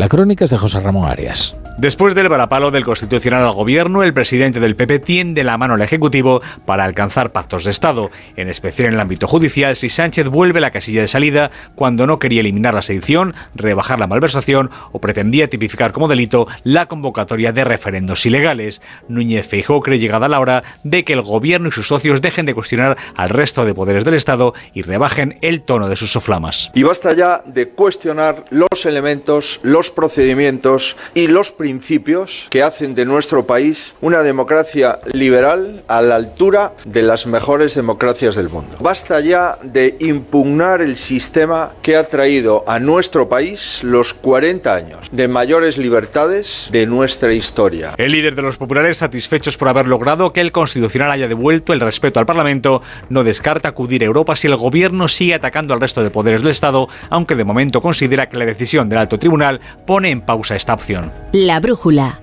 La 0.00 0.08
crónica 0.08 0.46
es 0.46 0.50
de 0.50 0.56
José 0.56 0.80
Ramón 0.80 1.10
Arias. 1.10 1.54
Después 1.76 2.14
del 2.14 2.30
varapalo 2.30 2.70
del 2.70 2.86
Constitucional 2.86 3.44
al 3.44 3.52
Gobierno, 3.52 4.02
el 4.02 4.14
presidente 4.14 4.58
del 4.58 4.74
PP 4.74 5.00
tiende 5.00 5.44
la 5.44 5.58
mano 5.58 5.74
al 5.74 5.82
Ejecutivo 5.82 6.40
para 6.64 6.84
alcanzar 6.84 7.32
pactos 7.32 7.64
de 7.64 7.70
Estado, 7.70 8.10
en 8.34 8.48
especial 8.48 8.88
en 8.88 8.94
el 8.94 9.00
ámbito 9.00 9.26
judicial, 9.26 9.76
si 9.76 9.90
Sánchez 9.90 10.28
vuelve 10.28 10.58
a 10.58 10.62
la 10.62 10.70
casilla 10.70 11.02
de 11.02 11.08
salida 11.08 11.50
cuando 11.74 12.06
no 12.06 12.18
quería 12.18 12.40
eliminar 12.40 12.72
la 12.72 12.80
sedición, 12.80 13.34
rebajar 13.54 13.98
la 13.98 14.06
malversación 14.06 14.70
o 14.92 15.02
pretendía 15.02 15.50
tipificar 15.50 15.92
como 15.92 16.08
delito 16.08 16.46
la 16.64 16.86
convocatoria 16.86 17.52
de 17.52 17.64
referendos 17.64 18.24
ilegales. 18.24 18.80
Núñez 19.08 19.48
Feijóo 19.48 19.82
cree 19.82 19.98
llegada 19.98 20.28
la 20.28 20.40
hora 20.40 20.62
de 20.82 21.04
que 21.04 21.12
el 21.12 21.20
Gobierno 21.20 21.68
y 21.68 21.72
sus 21.72 21.88
socios 21.88 22.22
dejen 22.22 22.46
de 22.46 22.54
cuestionar 22.54 22.96
al 23.16 23.28
resto 23.28 23.66
de 23.66 23.74
poderes 23.74 24.06
del 24.06 24.14
Estado 24.14 24.54
y 24.72 24.80
rebajen 24.80 25.36
el 25.42 25.60
tono 25.60 25.90
de 25.90 25.96
sus 25.96 26.12
soflamas. 26.12 26.70
Y 26.72 26.84
basta 26.84 27.14
ya 27.14 27.42
de 27.44 27.68
cuestionar 27.68 28.46
los 28.48 28.86
elementos, 28.86 29.60
los 29.62 29.89
procedimientos 29.90 30.96
y 31.14 31.28
los 31.28 31.52
principios 31.52 32.46
que 32.50 32.62
hacen 32.62 32.94
de 32.94 33.04
nuestro 33.04 33.46
país 33.46 33.94
una 34.00 34.22
democracia 34.22 34.98
liberal 35.12 35.82
a 35.88 36.02
la 36.02 36.16
altura 36.16 36.72
de 36.84 37.02
las 37.02 37.26
mejores 37.26 37.74
democracias 37.74 38.36
del 38.36 38.48
mundo. 38.48 38.76
Basta 38.80 39.20
ya 39.20 39.58
de 39.62 39.96
impugnar 40.00 40.82
el 40.82 40.96
sistema 40.96 41.72
que 41.82 41.96
ha 41.96 42.08
traído 42.08 42.64
a 42.66 42.78
nuestro 42.78 43.28
país 43.28 43.80
los 43.82 44.14
40 44.14 44.74
años 44.74 45.08
de 45.12 45.28
mayores 45.28 45.78
libertades 45.78 46.68
de 46.70 46.86
nuestra 46.86 47.32
historia. 47.32 47.94
El 47.96 48.12
líder 48.12 48.34
de 48.34 48.42
los 48.42 48.56
populares, 48.56 48.98
satisfechos 48.98 49.56
por 49.56 49.68
haber 49.68 49.86
logrado 49.86 50.32
que 50.32 50.40
el 50.40 50.52
Constitucional 50.52 51.10
haya 51.10 51.28
devuelto 51.28 51.72
el 51.72 51.80
respeto 51.80 52.20
al 52.20 52.26
Parlamento, 52.26 52.82
no 53.08 53.24
descarta 53.24 53.68
acudir 53.68 54.02
a 54.02 54.06
Europa 54.06 54.36
si 54.36 54.46
el 54.46 54.56
gobierno 54.56 55.08
sigue 55.08 55.34
atacando 55.34 55.74
al 55.74 55.80
resto 55.80 56.02
de 56.02 56.10
poderes 56.10 56.42
del 56.42 56.50
Estado, 56.50 56.88
aunque 57.08 57.36
de 57.36 57.44
momento 57.44 57.80
considera 57.80 58.28
que 58.28 58.36
la 58.36 58.44
decisión 58.44 58.88
del 58.88 58.98
alto 58.98 59.18
tribunal 59.18 59.60
pone 59.86 60.10
en 60.10 60.20
pausa 60.20 60.56
esta 60.56 60.74
opción. 60.74 61.12
La 61.32 61.60
brújula. 61.60 62.20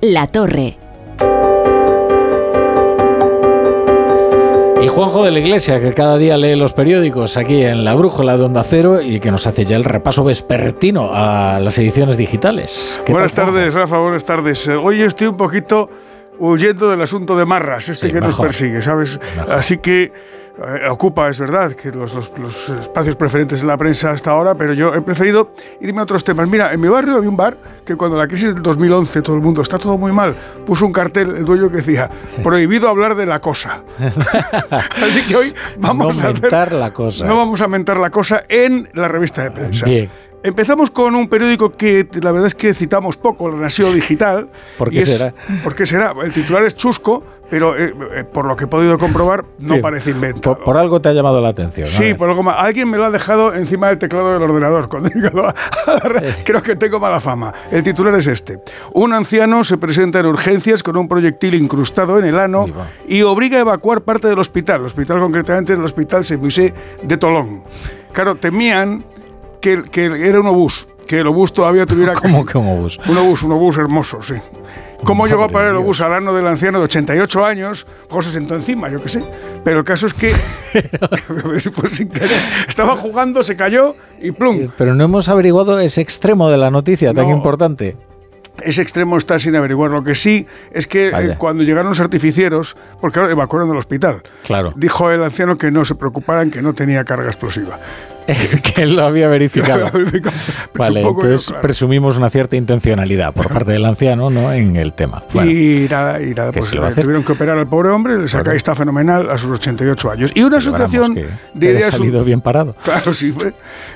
La 0.00 0.26
torre. 0.26 0.78
Y 4.82 4.88
Juanjo 4.88 5.24
de 5.24 5.32
la 5.32 5.40
Iglesia, 5.40 5.80
que 5.80 5.92
cada 5.94 6.16
día 6.16 6.36
lee 6.36 6.54
los 6.54 6.72
periódicos 6.72 7.36
aquí 7.36 7.62
en 7.62 7.84
la 7.84 7.94
Brújula 7.94 8.36
de 8.36 8.44
Onda 8.44 8.62
Cero 8.62 9.00
y 9.00 9.18
que 9.18 9.32
nos 9.32 9.46
hace 9.46 9.64
ya 9.64 9.76
el 9.76 9.84
repaso 9.84 10.22
vespertino 10.22 11.10
a 11.12 11.58
las 11.60 11.78
ediciones 11.78 12.16
digitales. 12.16 13.02
Buenas 13.08 13.32
tardes, 13.32 13.74
Rafa, 13.74 13.98
buenas 13.98 14.24
tardes. 14.24 14.68
Hoy 14.68 15.02
estoy 15.02 15.28
un 15.28 15.36
poquito 15.36 15.90
huyendo 16.38 16.90
del 16.90 17.00
asunto 17.00 17.36
de 17.36 17.44
Marras, 17.46 17.88
este 17.88 18.10
que 18.10 18.20
nos 18.20 18.38
persigue, 18.38 18.82
¿sabes? 18.82 19.18
Así 19.50 19.78
que 19.78 20.12
ocupa, 20.90 21.28
es 21.28 21.38
verdad, 21.38 21.72
que 21.72 21.90
los, 21.90 22.14
espacios 22.70 23.16
preferentes 23.16 23.60
de 23.60 23.66
la 23.66 23.76
prensa 23.76 24.10
hasta 24.10 24.30
ahora, 24.30 24.54
pero 24.54 24.72
yo 24.72 24.94
he 24.94 25.02
preferido 25.02 25.52
irme 25.80 26.00
a 26.00 26.04
otros 26.04 26.24
temas. 26.24 26.48
Mira, 26.48 26.72
en 26.72 26.80
mi 26.80 26.88
barrio 26.88 27.16
había 27.16 27.28
un 27.28 27.36
bar 27.36 27.56
que 27.84 27.94
cuando 27.94 28.16
la 28.16 28.26
crisis 28.26 28.54
del 28.54 28.62
2011 28.62 29.22
todo 29.22 29.36
el 29.36 29.42
mundo 29.42 29.62
está 29.62 29.78
todo 29.78 29.98
muy 29.98 30.12
mal, 30.12 30.34
puso 30.64 30.86
un 30.86 30.92
cartel 30.92 31.36
el 31.36 31.44
dueño 31.44 31.70
que 31.70 31.78
decía 31.78 32.10
prohibido 32.42 32.88
hablar 32.88 33.14
de 33.14 33.26
la 33.26 33.40
cosa. 33.40 33.82
Así 35.02 35.22
que 35.26 35.36
hoy 35.36 35.54
vamos 35.78 36.18
a 36.18 36.32
mentar 36.32 36.72
la 36.72 36.92
cosa. 36.92 37.26
No 37.26 37.36
vamos 37.36 37.60
a 37.60 37.68
mentar 37.68 37.98
la 37.98 38.10
cosa 38.10 38.44
en 38.48 38.88
la 38.94 39.08
revista 39.08 39.42
de 39.42 39.50
prensa. 39.50 39.86
Empezamos 40.42 40.90
con 40.92 41.16
un 41.16 41.28
periódico 41.28 41.72
que 41.72 42.06
la 42.22 42.30
verdad 42.30 42.46
es 42.46 42.54
que 42.54 42.72
citamos 42.72 43.16
poco, 43.16 43.50
La 43.50 43.56
Nación 43.56 43.92
Digital. 43.94 44.48
¿Por 44.78 44.90
qué 44.90 45.04
será? 45.04 45.34
¿Por 45.64 45.74
qué 45.74 45.86
será? 45.86 46.14
El 46.22 46.32
titular 46.32 46.62
es 46.62 46.76
chusco, 46.76 47.24
pero 47.48 47.76
eh, 47.76 47.94
eh, 48.14 48.24
por 48.24 48.44
lo 48.46 48.56
que 48.56 48.64
he 48.64 48.66
podido 48.66 48.98
comprobar, 48.98 49.44
no 49.58 49.80
parece 49.80 50.10
invento. 50.10 50.58
Por, 50.58 50.76
algo 50.76 51.00
te 51.00 51.08
ha 51.08 51.12
llamado 51.12 51.40
la 51.40 51.48
atención. 51.48 51.86
Sí, 51.86 52.14
por 52.14 52.28
algo 52.28 52.42
más. 52.42 52.56
Alguien 52.58 52.90
me 52.90 52.96
lo 52.96 53.04
ha 53.04 53.10
dejado 53.10 53.54
encima 53.54 53.88
del 53.88 53.98
teclado 53.98 54.32
del 54.32 54.42
ordenador. 54.42 54.88
Cuando 54.96 55.10
creo 56.44 56.62
que 56.62 56.76
tengo 56.76 56.98
mala 56.98 57.20
fama. 57.20 57.52
El 57.70 57.82
titular 57.82 58.14
es 58.14 58.26
este. 58.26 58.60
Un 58.92 59.12
anciano 59.12 59.62
se 59.64 59.76
presenta 59.78 60.20
en 60.20 60.26
urgencias 60.26 60.82
con 60.82 60.96
un 60.96 61.08
proyectil 61.08 61.54
incrustado 61.54 62.18
en 62.18 62.24
el 62.24 62.38
ano 62.38 62.66
y 63.06 63.22
obliga 63.22 63.58
a 63.58 63.60
evacuar 63.60 64.02
parte 64.02 64.28
del 64.28 64.38
hospital. 64.38 64.80
El 64.80 64.86
hospital, 64.86 65.20
concretamente, 65.20 65.72
el 65.72 65.84
hospital 65.84 66.24
Semusé 66.24 66.74
de 67.02 67.16
Tolón. 67.16 67.62
Claro, 68.12 68.36
temían 68.36 69.04
que, 69.60 69.82
que 69.82 70.06
era 70.06 70.40
un 70.40 70.46
obús 70.46 70.88
que 71.06 71.20
el 71.20 71.26
obús 71.28 71.52
todavía 71.52 71.86
tuviera 71.86 72.14
¿Cómo 72.20 72.44
que 72.44 72.58
un 72.58 72.68
obús? 72.68 72.98
Un 73.08 73.16
obús, 73.16 73.42
un 73.42 73.52
obús 73.52 73.78
hermoso, 73.78 74.20
sí. 74.20 74.34
¿Cómo 75.04 75.26
llegó 75.26 75.44
a 75.44 75.48
parar 75.48 75.70
el 75.70 75.76
obús 75.76 76.00
al 76.00 76.12
ano 76.12 76.32
del 76.34 76.46
anciano 76.46 76.78
de 76.78 76.84
88 76.84 77.44
años? 77.44 77.86
O 78.10 78.22
se 78.22 78.30
sentó 78.30 78.54
encima, 78.54 78.88
yo 78.88 79.02
qué 79.02 79.08
sé. 79.08 79.22
Pero 79.64 79.80
el 79.80 79.84
caso 79.84 80.06
es 80.06 80.14
que 80.14 80.32
pues 81.76 82.04
estaba 82.68 82.96
jugando, 82.96 83.42
se 83.42 83.56
cayó 83.56 83.94
y 84.20 84.30
plum. 84.30 84.68
Pero 84.76 84.94
no 84.94 85.04
hemos 85.04 85.28
averiguado 85.28 85.78
ese 85.78 86.00
extremo 86.00 86.50
de 86.50 86.58
la 86.58 86.70
noticia 86.70 87.12
tan 87.14 87.28
importante. 87.28 87.96
Ese 88.62 88.80
extremo 88.80 89.18
está 89.18 89.38
sin 89.38 89.54
averiguar. 89.54 89.90
Lo 89.90 90.02
que 90.02 90.14
sí 90.14 90.46
es 90.72 90.86
que 90.86 91.08
eh, 91.08 91.34
cuando 91.36 91.62
llegaron 91.62 91.90
los 91.90 92.00
artificieros, 92.00 92.76
porque 93.00 93.14
claro, 93.14 93.30
evacuaron 93.30 93.68
del 93.68 93.76
hospital, 93.76 94.22
claro. 94.44 94.72
dijo 94.76 95.10
el 95.10 95.22
anciano 95.22 95.58
que 95.58 95.70
no 95.70 95.84
se 95.84 95.94
preocuparan, 95.94 96.50
que 96.50 96.62
no 96.62 96.72
tenía 96.72 97.04
carga 97.04 97.26
explosiva. 97.26 97.78
que 98.74 98.82
él 98.82 98.96
lo 98.96 99.04
había 99.04 99.28
verificado. 99.28 99.90
vale, 100.74 101.02
entonces 101.02 101.54
presumimos 101.62 102.16
una 102.16 102.30
cierta 102.30 102.56
intencionalidad 102.56 103.32
por 103.32 103.52
parte 103.52 103.72
del 103.72 103.84
anciano 103.84 104.30
¿no? 104.30 104.52
en 104.52 104.76
el 104.76 104.92
tema. 104.92 105.22
y 105.34 105.86
nada, 105.90 106.20
y 106.20 106.34
nada 106.34 106.52
pues 106.52 106.70
tuvieron 106.70 107.22
que 107.22 107.32
operar 107.32 107.58
al 107.58 107.66
pobre 107.66 107.90
hombre, 107.90 108.14
el 108.14 108.28
saca 108.28 108.54
está 108.54 108.74
fenomenal 108.74 109.30
a 109.30 109.38
sus 109.38 109.50
88 109.50 110.10
años. 110.10 110.32
Y 110.34 110.42
una 110.42 110.58
asociación 110.58 111.14
de 111.14 111.66
ideas... 111.66 111.94
Ha 111.94 111.98
salido 111.98 112.24
bien 112.24 112.40
parado. 112.40 112.74
Claro, 112.82 113.14
sí. 113.14 113.34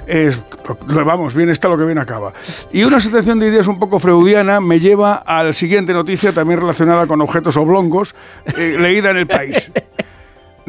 Es, 0.07 0.39
vamos, 0.87 1.35
bien 1.35 1.51
está 1.51 1.69
lo 1.69 1.77
que 1.77 1.85
bien 1.85 1.99
acaba. 1.99 2.33
Y 2.73 2.85
una 2.85 2.99
asociación 2.99 3.39
de 3.39 3.49
ideas 3.49 3.67
un 3.67 3.79
poco 3.79 3.99
freudiana 3.99 4.61
me 4.61 4.81
lleva 4.81 5.15
a 5.15 5.45
la 5.45 5.53
siguiente 5.53 5.93
noticia, 5.93 6.33
también 6.33 6.61
relacionada 6.61 7.07
con 7.07 7.21
objetos 7.21 7.57
oblongos, 7.57 8.15
eh, 8.57 8.77
leída 8.79 9.11
en 9.11 9.17
el 9.19 9.27
país. 9.27 9.71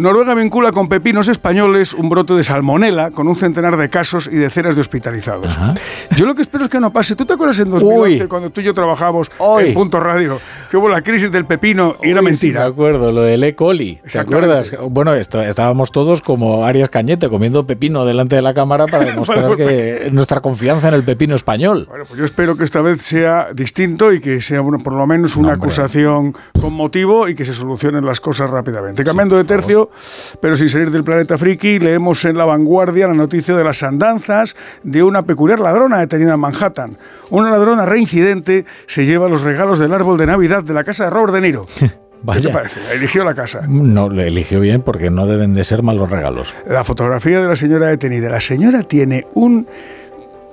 Noruega 0.02 0.34
vincula 0.34 0.72
con 0.72 0.90
pepinos 0.90 1.28
españoles 1.28 1.94
un 1.94 2.10
brote 2.10 2.34
de 2.34 2.44
salmonela 2.44 3.12
con 3.12 3.28
un 3.28 3.36
centenar 3.36 3.78
de 3.78 3.88
casos 3.92 4.28
y 4.28 4.36
decenas 4.36 4.74
de 4.74 4.82
hospitalizados. 4.82 5.60
Yo 6.16 6.26
lo 6.26 6.34
que 6.34 6.42
espero 6.42 6.64
es 6.64 6.72
que 6.72 6.80
no 6.80 6.92
pase. 6.92 7.16
¿Tú 7.16 7.26
te 7.26 7.34
acuerdas 7.34 7.60
en 7.60 7.70
2011 7.70 8.28
cuando 8.28 8.50
tú 8.50 8.62
y 8.62 8.64
yo 8.64 8.74
trabajamos 8.74 9.30
en 9.60 9.76
Punto 9.76 10.00
Radio 10.00 10.40
que 10.72 10.78
hubo 10.78 10.90
la 10.90 11.04
crisis 11.04 11.32
del 11.32 11.46
pepino 11.46 11.98
y 12.02 12.10
era 12.10 12.24
mentira? 12.24 12.62
me 12.62 12.66
acuerdo, 12.68 13.12
lo 13.12 13.22
del 13.22 13.44
E. 13.44 13.54
coli. 13.54 14.00
¿Te 14.12 14.18
acuerdas? 14.18 14.72
Bueno, 14.90 15.14
esto, 15.14 15.40
estábamos 15.40 15.92
todos 15.92 16.24
como 16.24 16.66
Arias 16.66 16.90
Cañete 16.90 17.30
comiendo 17.30 17.68
pepino 17.68 18.04
delante 18.04 18.36
de 18.36 18.42
la 18.42 18.56
cámara 18.56 18.88
para 18.88 19.06
demostrar 19.12 19.56
que 19.56 20.10
nuestra 20.12 20.42
confianza 20.42 20.88
en 20.88 20.96
el 20.96 21.04
pepino 21.04 21.36
español. 21.36 21.86
Bueno, 21.88 22.06
pues 22.08 22.18
yo 22.18 22.26
espero 22.26 22.58
que 22.58 22.64
esta 22.64 22.82
vez 22.82 23.04
sea 23.04 23.50
distinto 23.54 24.12
y 24.12 24.20
que 24.20 24.42
sea 24.42 24.64
por 24.64 24.94
lo 24.94 25.06
menos 25.06 25.36
una 25.36 25.54
acusación 25.54 26.36
con 26.60 26.74
motivo 26.74 27.28
y 27.28 27.36
que 27.36 27.46
se 27.46 27.54
solucionen 27.54 28.04
las 28.04 28.20
cosas 28.20 28.50
rápidamente. 28.50 29.04
Cambiando 29.04 29.38
de 29.38 29.44
tercio, 29.44 29.91
pero 30.40 30.56
sin 30.56 30.70
salir 30.70 30.92
del 30.92 31.04
planeta 31.04 31.38
friki, 31.38 31.80
leemos 31.80 32.24
en 32.26 32.38
La 32.38 32.46
Vanguardia 32.46 33.08
la 33.08 33.14
noticia 33.14 33.56
de 33.56 33.64
las 33.64 33.84
andanzas 33.84 34.56
de 34.84 35.04
una 35.04 35.24
peculiar 35.24 35.60
ladrona 35.60 36.00
detenida 36.00 36.34
en 36.34 36.40
Manhattan. 36.40 36.98
Una 37.30 37.50
ladrona 37.50 37.86
reincidente 37.86 38.66
se 38.88 39.06
lleva 39.06 39.30
los 39.30 39.42
regalos 39.42 39.80
del 39.80 39.94
árbol 39.94 40.18
de 40.18 40.26
Navidad 40.26 40.64
de 40.64 40.74
la 40.74 40.84
casa 40.84 41.06
de 41.06 41.10
Robert 41.10 41.34
De 41.34 41.42
Niro. 41.42 41.66
¿Qué 42.34 42.40
te 42.40 42.50
parece? 42.50 42.80
Eligió 42.94 43.24
la 43.24 43.34
casa. 43.34 43.66
No, 43.68 44.10
le 44.10 44.28
eligió 44.28 44.60
bien 44.60 44.82
porque 44.82 45.10
no 45.10 45.26
deben 45.26 45.54
de 45.54 45.64
ser 45.64 45.82
malos 45.82 46.10
regalos. 46.10 46.54
La 46.68 46.84
fotografía 46.84 47.42
de 47.42 47.48
la 47.48 47.56
señora 47.56 47.88
detenida. 47.88 48.30
La 48.30 48.42
señora 48.42 48.84
tiene 48.84 49.26
un 49.34 49.68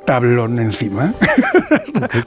tablón 0.08 0.58
encima. 0.58 1.12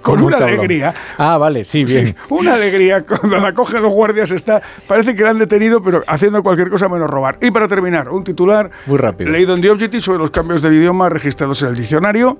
con 0.03 0.21
una 0.23 0.37
alegría. 0.37 0.93
Ah, 1.17 1.39
vale, 1.39 1.63
sí, 1.63 1.83
bien. 1.83 2.15
una 2.29 2.53
alegría. 2.53 3.03
Cuando 3.05 3.39
la 3.39 3.55
cogen 3.55 3.81
los 3.81 3.91
guardias 3.91 4.29
está. 4.29 4.61
Parece 4.85 5.15
que 5.15 5.23
la 5.23 5.31
han 5.31 5.39
detenido, 5.39 5.81
pero 5.81 6.03
haciendo 6.05 6.43
cualquier 6.43 6.69
cosa 6.69 6.87
menos 6.87 7.09
robar. 7.09 7.39
Y 7.41 7.49
para 7.49 7.67
terminar, 7.67 8.09
un 8.09 8.23
titular. 8.23 8.69
Muy 8.85 8.97
rápido. 8.97 9.31
Leído 9.31 9.55
en 9.55 9.61
The 9.61 9.71
Objective 9.71 9.99
sobre 9.99 10.19
los 10.19 10.29
cambios 10.29 10.61
del 10.61 10.75
idioma 10.75 11.09
registrados 11.09 11.63
en 11.63 11.69
el 11.69 11.75
diccionario. 11.75 12.37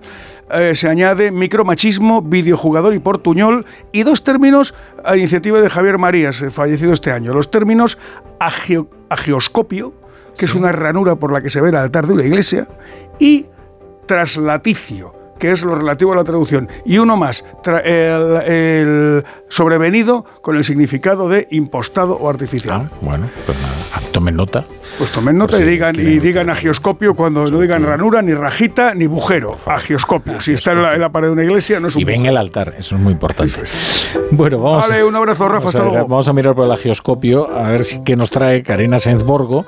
Eh, 0.54 0.76
se 0.76 0.88
añade 0.88 1.32
micromachismo, 1.32 2.22
videojugador 2.22 2.94
y 2.94 3.00
portuñol. 3.00 3.66
Y 3.92 4.04
dos 4.04 4.24
términos 4.24 4.76
a 5.04 5.18
iniciativa 5.18 5.60
de 5.60 5.72
Javier 5.72 5.98
Marías, 5.98 6.40
eh, 6.44 6.52
fallecido 6.52 6.94
este 6.94 7.12
año. 7.12 7.34
Los 7.34 7.50
términos 7.50 7.98
agioscopio, 9.10 9.92
que 10.38 10.46
es 10.46 10.54
una 10.54 10.72
ranura 10.72 11.16
por 11.16 11.34
la 11.34 11.42
que 11.42 11.50
se 11.50 11.62
ve 11.62 11.70
el 11.70 11.76
altar 11.78 12.06
de 12.06 12.14
una 12.14 12.26
iglesia, 12.26 12.68
y 13.18 13.48
traslaticio 14.06 15.21
que 15.42 15.52
es 15.52 15.64
lo 15.64 15.74
relativo 15.74 16.14
a 16.14 16.16
la 16.16 16.24
traducción, 16.24 16.70
y 16.86 17.00
uno 17.00 17.18
más, 17.18 17.44
el, 17.84 19.24
sobrevenido 19.50 20.24
con 20.42 20.56
el 20.56 20.64
significado 20.64 21.28
de 21.30 21.48
impostado 21.50 22.16
o 22.16 22.30
artificial. 22.30 22.90
Ah, 22.92 22.98
bueno, 23.02 23.28
pues 23.48 23.58
nada, 23.60 23.74
tomen 24.12 24.36
nota. 24.36 24.64
Pues 25.00 25.10
tomen 25.12 25.40
nota 25.40 25.60
y 25.60 25.64
digan, 25.64 25.96
y 25.96 26.20
digan 26.20 26.52
agioscopio 26.52 27.16
cuando 27.16 27.48
no 27.48 27.60
digan 27.60 27.82
ranura, 27.82 28.22
ni 28.22 28.36
rajita, 28.36 28.94
ni 28.94 29.08
bujero. 29.08 29.58
Agioscopio. 29.66 30.40
Si 30.40 30.54
está 30.54 30.74
en 30.74 31.02
la, 31.02 31.12
pared 31.12 31.30
de 31.30 31.34
una 31.34 31.44
iglesia, 31.44 31.80
no 31.80 31.88
es 31.88 31.96
un 31.96 32.04
Y 32.04 32.06
ven 32.06 32.28
el 32.28 32.38
altar, 32.38 32.76
eso 32.78 32.96
es 32.96 33.02
muy 33.02 33.14
importante. 33.14 33.62
Bueno, 34.30 34.60
vamos. 34.60 34.88
Vale, 34.88 35.04
un 35.04 35.16
abrazo, 35.16 35.50
Rafa, 35.50 35.70
hasta 35.70 35.84
luego. 35.84 36.08
Vamos 36.08 36.28
a 36.28 36.34
mirar 36.34 36.54
por 36.54 36.66
el 36.66 36.72
agioscopio, 36.72 37.50
a 37.52 37.70
ver 37.70 37.84
si, 37.84 38.04
qué 38.04 38.16
nos 38.16 38.30
trae 38.30 38.62
Karina 38.62 39.00
Senzborgo 39.00 39.66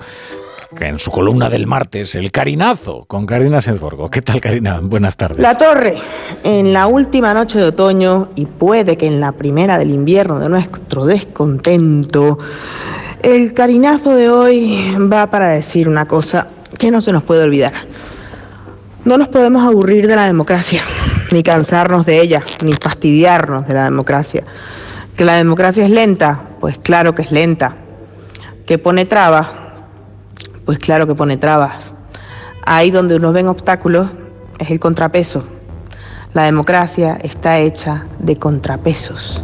en 0.80 1.00
su 1.00 1.12
columna 1.12 1.50
del 1.50 1.68
martes, 1.68 2.16
El 2.16 2.32
Carinazo, 2.32 3.06
con 3.06 3.26
Karina 3.26 3.62
Sensborgo. 3.62 4.10
¿Qué 4.10 4.22
tal, 4.22 4.41
Karina? 4.41 4.80
Buenas 4.82 5.16
tardes. 5.16 5.40
La 5.40 5.58
Torre, 5.58 5.95
en 6.44 6.74
la 6.74 6.88
última 6.88 7.34
noche 7.34 7.60
de 7.60 7.66
otoño 7.66 8.30
y 8.36 8.45
puede 8.45 8.98
que 8.98 9.08
en 9.08 9.20
la 9.20 9.32
primera 9.32 9.78
del 9.78 9.91
invierno 9.91 10.40
de 10.40 10.50
nuestro 10.50 11.06
descontento, 11.06 12.38
el 13.22 13.54
Carinazo 13.54 14.16
de 14.16 14.30
hoy 14.30 14.95
va 15.12 15.28
para 15.30 15.50
decir 15.50 15.88
una 15.88 16.08
cosa 16.08 16.48
que 16.78 16.91
no 16.91 17.02
se 17.02 17.12
nos 17.12 17.24
puede 17.24 17.44
olvidar. 17.44 17.74
No 19.06 19.18
nos 19.18 19.30
podemos 19.30 19.66
aburrir 19.66 20.08
de 20.08 20.16
la 20.16 20.26
democracia, 20.26 20.82
ni 21.32 21.44
cansarnos 21.44 22.06
de 22.06 22.22
ella, 22.22 22.44
ni 22.64 22.74
fastidiarnos 22.74 23.68
de 23.68 23.74
la 23.74 23.86
democracia. 23.86 24.44
¿Que 25.16 25.26
la 25.26 25.36
democracia 25.36 25.86
es 25.86 25.91
lenta? 25.91 26.41
Pues 26.60 26.78
claro 26.78 27.14
que 27.14 27.22
es 27.22 27.32
lenta. 27.32 27.76
¿Que 28.66 28.78
pone 28.78 29.06
trabas? 29.06 29.62
Pues 30.65 30.80
claro 30.80 31.07
que 31.07 31.15
pone 31.15 31.35
trabas. 31.35 31.91
Ahí 32.65 32.90
donde 32.90 33.18
uno 33.18 33.34
ven 33.34 33.49
obstáculos 33.49 34.07
es 34.60 34.72
el 34.72 34.80
contrapeso. 34.80 35.44
La 36.34 36.44
democracia 36.44 37.19
está 37.22 37.60
hecha 37.60 38.06
de 38.19 38.38
contrapesos. 38.38 39.44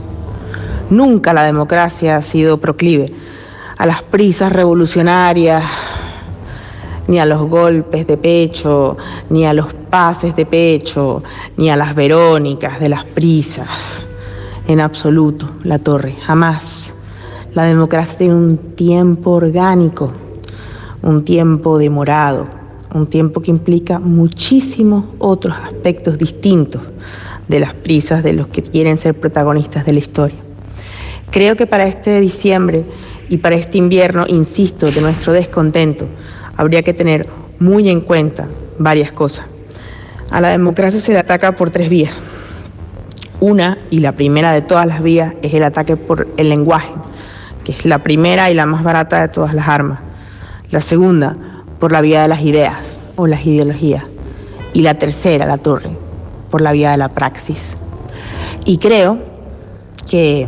Nunca 0.90 1.34
la 1.34 1.44
democracia 1.44 2.16
ha 2.16 2.22
sido 2.22 2.60
proclive 2.60 3.12
a 3.78 3.86
las 3.86 4.02
prisas 4.02 4.52
revolucionarias, 4.52 5.64
ni 7.10 7.20
a 7.20 7.26
los 7.26 7.42
golpes 7.50 8.08
de 8.08 8.16
pecho, 8.16 8.96
ni 9.30 9.46
a 9.46 9.54
los 9.54 9.74
pases 9.74 10.36
de 10.38 10.46
pecho, 10.46 11.22
ni 11.58 11.70
a 11.70 11.76
las 11.76 11.96
verónicas 11.96 12.80
de 12.80 12.88
las 12.88 13.04
prisas. 13.04 14.04
En 14.68 14.80
absoluto, 14.80 15.50
la 15.64 15.80
torre, 15.80 16.16
jamás. 16.26 16.94
La 17.54 17.64
democracia 17.64 18.18
tiene 18.18 18.36
un 18.36 18.58
tiempo 18.76 19.32
orgánico 19.32 20.14
un 21.02 21.24
tiempo 21.24 21.78
demorado, 21.78 22.48
un 22.94 23.08
tiempo 23.08 23.42
que 23.42 23.52
implica 23.52 24.00
muchísimos 24.00 25.06
otros 25.20 25.56
aspectos 25.58 26.18
distintos 26.18 26.82
de 27.48 27.60
las 27.60 27.74
prisas 27.74 28.24
de 28.24 28.34
los 28.34 28.48
que 28.48 28.62
quieren 28.62 28.98
ser 28.98 29.20
protagonistas 29.20 29.86
de 29.86 29.94
la 29.94 30.00
historia. 30.00 30.38
Creo 31.32 31.56
que 31.56 31.68
para 31.68 31.88
este 31.88 32.20
diciembre 32.20 32.84
y 33.30 33.38
para 33.38 33.56
este 33.56 33.78
invierno, 33.78 34.26
insisto, 34.28 34.90
de 34.90 35.02
nuestro 35.02 35.34
descontento, 35.34 36.08
habría 36.58 36.82
que 36.84 36.94
tener 36.94 37.28
muy 37.60 37.90
en 37.90 38.02
cuenta 38.02 38.48
varias 38.78 39.12
cosas. 39.12 39.46
A 40.32 40.42
la 40.42 40.50
democracia 40.50 41.00
se 41.00 41.14
le 41.14 41.20
ataca 41.20 41.56
por 41.56 41.70
tres 41.70 41.90
vías. 41.90 42.14
Una, 43.40 43.78
y 43.90 44.00
la 44.00 44.14
primera 44.14 44.52
de 44.52 44.62
todas 44.62 44.86
las 44.86 45.02
vías, 45.02 45.34
es 45.42 45.54
el 45.54 45.64
ataque 45.64 45.96
por 45.96 46.28
el 46.38 46.50
lenguaje, 46.50 46.92
que 47.64 47.72
es 47.72 47.86
la 47.86 48.00
primera 48.00 48.52
y 48.52 48.54
la 48.54 48.66
más 48.66 48.84
barata 48.84 49.22
de 49.22 49.28
todas 49.30 49.54
las 49.54 49.68
armas. 49.68 50.00
La 50.72 50.82
segunda, 50.82 51.36
por 51.80 51.92
la 51.92 52.02
vía 52.02 52.22
de 52.22 52.28
las 52.28 52.42
ideas 52.42 53.00
o 53.16 53.26
las 53.26 53.46
ideologías. 53.46 54.04
Y 54.74 54.82
la 54.84 54.96
tercera, 54.96 55.46
la 55.46 55.58
torre, 55.58 55.90
por 56.52 56.62
la 56.62 56.72
vía 56.72 56.92
de 56.92 56.98
la 56.98 57.10
praxis. 57.10 57.76
Y 58.66 58.78
creo 58.78 59.18
que 60.10 60.48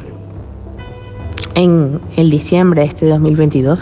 en 1.56 2.00
el 2.18 2.30
diciembre 2.30 2.82
de 2.82 2.88
este 2.88 3.08
2022, 3.08 3.80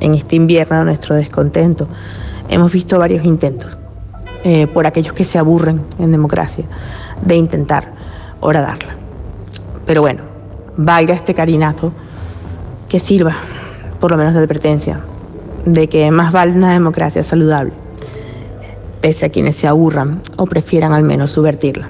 en 0.00 0.14
este 0.14 0.36
invierno 0.36 0.78
de 0.78 0.84
nuestro 0.84 1.14
descontento, 1.14 1.88
hemos 2.48 2.70
visto 2.70 2.98
varios 2.98 3.24
intentos 3.24 3.76
eh, 4.44 4.66
por 4.66 4.86
aquellos 4.86 5.14
que 5.14 5.24
se 5.24 5.38
aburren 5.38 5.82
en 5.98 6.12
democracia 6.12 6.64
de 7.22 7.36
intentar 7.36 7.92
horadarla. 8.40 8.94
Pero 9.86 10.02
bueno, 10.02 10.22
valga 10.76 11.14
este 11.14 11.34
carinazo 11.34 11.92
que 12.88 13.00
sirva, 13.00 13.34
por 14.00 14.10
lo 14.10 14.16
menos 14.16 14.34
de 14.34 14.40
advertencia, 14.40 15.00
de 15.74 15.88
que 15.88 16.10
más 16.10 16.32
vale 16.32 16.52
una 16.52 16.72
democracia 16.72 17.22
saludable, 17.22 17.72
pese 19.00 19.26
a 19.26 19.28
quienes 19.28 19.56
se 19.56 19.66
aburran 19.66 20.22
o 20.36 20.46
prefieran 20.46 20.92
al 20.92 21.02
menos 21.02 21.32
subvertirla, 21.32 21.88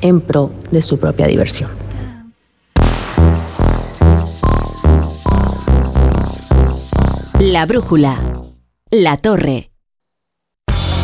en 0.00 0.20
pro 0.20 0.52
de 0.70 0.82
su 0.82 0.98
propia 0.98 1.26
diversión. 1.26 1.70
La 7.38 7.66
brújula. 7.66 8.18
La 8.90 9.16
torre. 9.16 9.71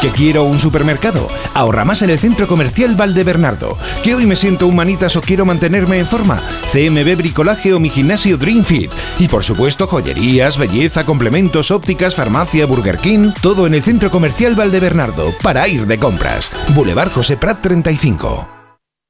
¿Que 0.00 0.08
quiero 0.08 0.44
un 0.44 0.58
supermercado? 0.58 1.28
Ahorra 1.52 1.84
más 1.84 2.00
en 2.00 2.08
el 2.08 2.18
Centro 2.18 2.46
Comercial 2.46 2.94
Valdebernardo. 2.94 3.76
¿Que 4.02 4.14
hoy 4.14 4.24
me 4.24 4.34
siento 4.34 4.66
humanitas 4.66 5.14
o 5.16 5.20
quiero 5.20 5.44
mantenerme 5.44 5.98
en 5.98 6.06
forma? 6.06 6.42
CMB 6.72 7.16
Bricolaje 7.16 7.74
o 7.74 7.80
mi 7.80 7.90
gimnasio 7.90 8.38
Dream 8.38 8.64
Fit. 8.64 8.90
Y 9.18 9.28
por 9.28 9.44
supuesto, 9.44 9.86
joyerías, 9.86 10.56
belleza, 10.56 11.04
complementos, 11.04 11.70
ópticas, 11.70 12.14
farmacia, 12.14 12.64
Burger 12.64 12.96
King. 12.96 13.32
Todo 13.42 13.66
en 13.66 13.74
el 13.74 13.82
Centro 13.82 14.10
Comercial 14.10 14.54
Valdebernardo 14.54 15.34
para 15.42 15.68
ir 15.68 15.86
de 15.86 15.98
compras. 15.98 16.50
Boulevard 16.74 17.12
José 17.12 17.36
Prat 17.36 17.60
35. 17.60 18.59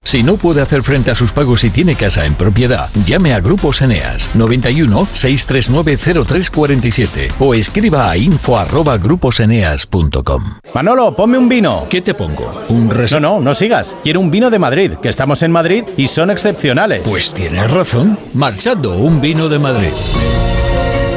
Si 0.03 0.23
no 0.23 0.37
puede 0.37 0.63
hacer 0.63 0.83
frente 0.83 1.11
a 1.11 1.15
sus 1.15 1.31
pagos 1.31 1.63
y 1.63 1.69
tiene 1.71 1.95
casa 1.95 2.25
en 2.25 2.35
propiedad, 2.35 2.89
llame 3.05 3.35
a 3.35 3.41
Grupos 3.41 3.83
Eneas 3.83 4.31
91 4.35 5.07
639 5.13 6.25
0347 6.27 7.29
o 7.39 7.53
escriba 7.55 8.11
a 8.11 8.17
info@gruposeneas.com. 8.17 10.43
Manolo, 10.75 11.15
ponme 11.15 11.37
un 11.37 11.51
vino. 11.51 11.85
¿Qué 11.91 12.01
te 12.01 12.15
pongo? 12.15 12.51
Un 12.71 12.89
res 12.91 13.13
No, 13.13 13.21
no, 13.21 13.41
no 13.41 13.55
sigas. 13.55 13.95
Quiero 14.03 14.21
un 14.21 14.31
vino 14.31 14.49
de 14.51 14.59
Madrid, 14.59 14.93
que 15.03 15.11
estamos 15.11 15.43
en 15.43 15.53
Madrid 15.53 15.85
y 15.99 16.07
son 16.09 16.31
excepcionales. 16.31 17.03
Pues 17.05 17.35
tienes 17.35 17.71
razón. 17.71 18.19
Marchando 18.33 18.97
un 18.97 19.21
vino 19.21 19.51
de 19.51 19.59
Madrid. 19.59 19.91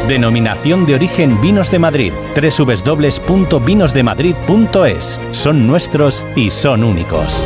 Denominación 0.09 0.85
de 0.85 0.95
origen 0.95 1.39
Vinos 1.41 1.71
de 1.71 1.79
Madrid. 1.79 2.11
www.vinosdemadrid.es. 2.35 5.21
Son 5.31 5.65
nuestros 5.65 6.25
y 6.35 6.49
son 6.49 6.83
únicos. 6.83 7.45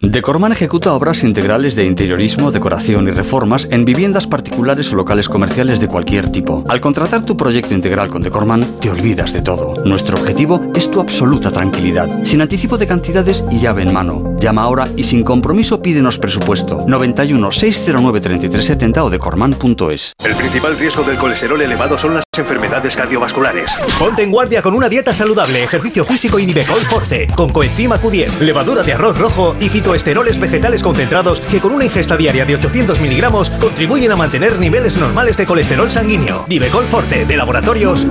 Decorman 0.00 0.52
ejecuta 0.52 0.92
obras 0.92 1.24
integrales 1.24 1.74
de 1.74 1.84
interiorismo, 1.84 2.52
decoración 2.52 3.08
y 3.08 3.10
reformas 3.10 3.66
en 3.72 3.84
viviendas 3.84 4.28
particulares 4.28 4.92
o 4.92 4.94
locales 4.94 5.28
comerciales 5.28 5.80
de 5.80 5.88
cualquier 5.88 6.30
tipo. 6.30 6.62
Al 6.68 6.80
contratar 6.80 7.26
tu 7.26 7.36
proyecto 7.36 7.74
integral 7.74 8.08
con 8.08 8.22
Decorman, 8.22 8.64
te 8.78 8.90
olvidas 8.90 9.32
de 9.32 9.42
todo. 9.42 9.74
Nuestro 9.84 10.16
objetivo 10.16 10.62
es 10.76 10.88
tu 10.88 11.00
absoluta 11.00 11.50
tranquilidad, 11.50 12.22
sin 12.22 12.40
anticipo 12.40 12.78
de 12.78 12.86
cantidades 12.86 13.42
y 13.50 13.58
llave 13.58 13.82
en 13.82 13.92
mano. 13.92 14.36
Llama 14.38 14.62
ahora 14.62 14.88
y 14.94 15.02
sin 15.02 15.24
compromiso 15.24 15.82
pídenos 15.82 16.16
presupuesto. 16.20 16.84
91 16.86 17.50
609 17.50 18.20
3370 18.20 19.02
o 19.02 19.10
decorman.es. 19.10 20.12
El 20.24 20.36
principal 20.36 20.78
riesgo 20.78 21.02
del 21.02 21.16
colesterol 21.16 21.60
elevado 21.60 21.98
son 21.98 22.14
las 22.14 22.22
enfermedades 22.38 22.94
cardiovasculares. 22.94 23.74
Ponte 23.98 24.22
en 24.22 24.30
guardia 24.30 24.62
con 24.62 24.74
una 24.74 24.88
dieta 24.88 25.12
saludable, 25.12 25.64
ejercicio 25.64 26.04
físico 26.04 26.38
y 26.38 26.46
Nivecol 26.46 26.82
Forte, 26.82 27.26
con 27.34 27.50
coenzima 27.50 28.00
Q10, 28.00 28.38
levadura 28.38 28.84
de 28.84 28.92
arroz 28.92 29.18
rojo 29.18 29.56
y 29.58 29.68
fitoesteroles 29.88 30.38
vegetales 30.38 30.82
concentrados 30.82 31.40
que 31.40 31.60
con 31.60 31.72
una 31.72 31.86
ingesta 31.86 32.14
diaria 32.14 32.44
de 32.44 32.56
800 32.56 33.00
miligramos 33.00 33.48
contribuyen 33.48 34.12
a 34.12 34.16
mantener 34.16 34.58
niveles 34.58 34.98
normales 34.98 35.38
de 35.38 35.46
colesterol 35.46 35.90
sanguíneo. 35.90 36.44
Nivecol 36.46 36.84
Forte, 36.84 37.24
de 37.24 37.36
laboratorios. 37.38 38.06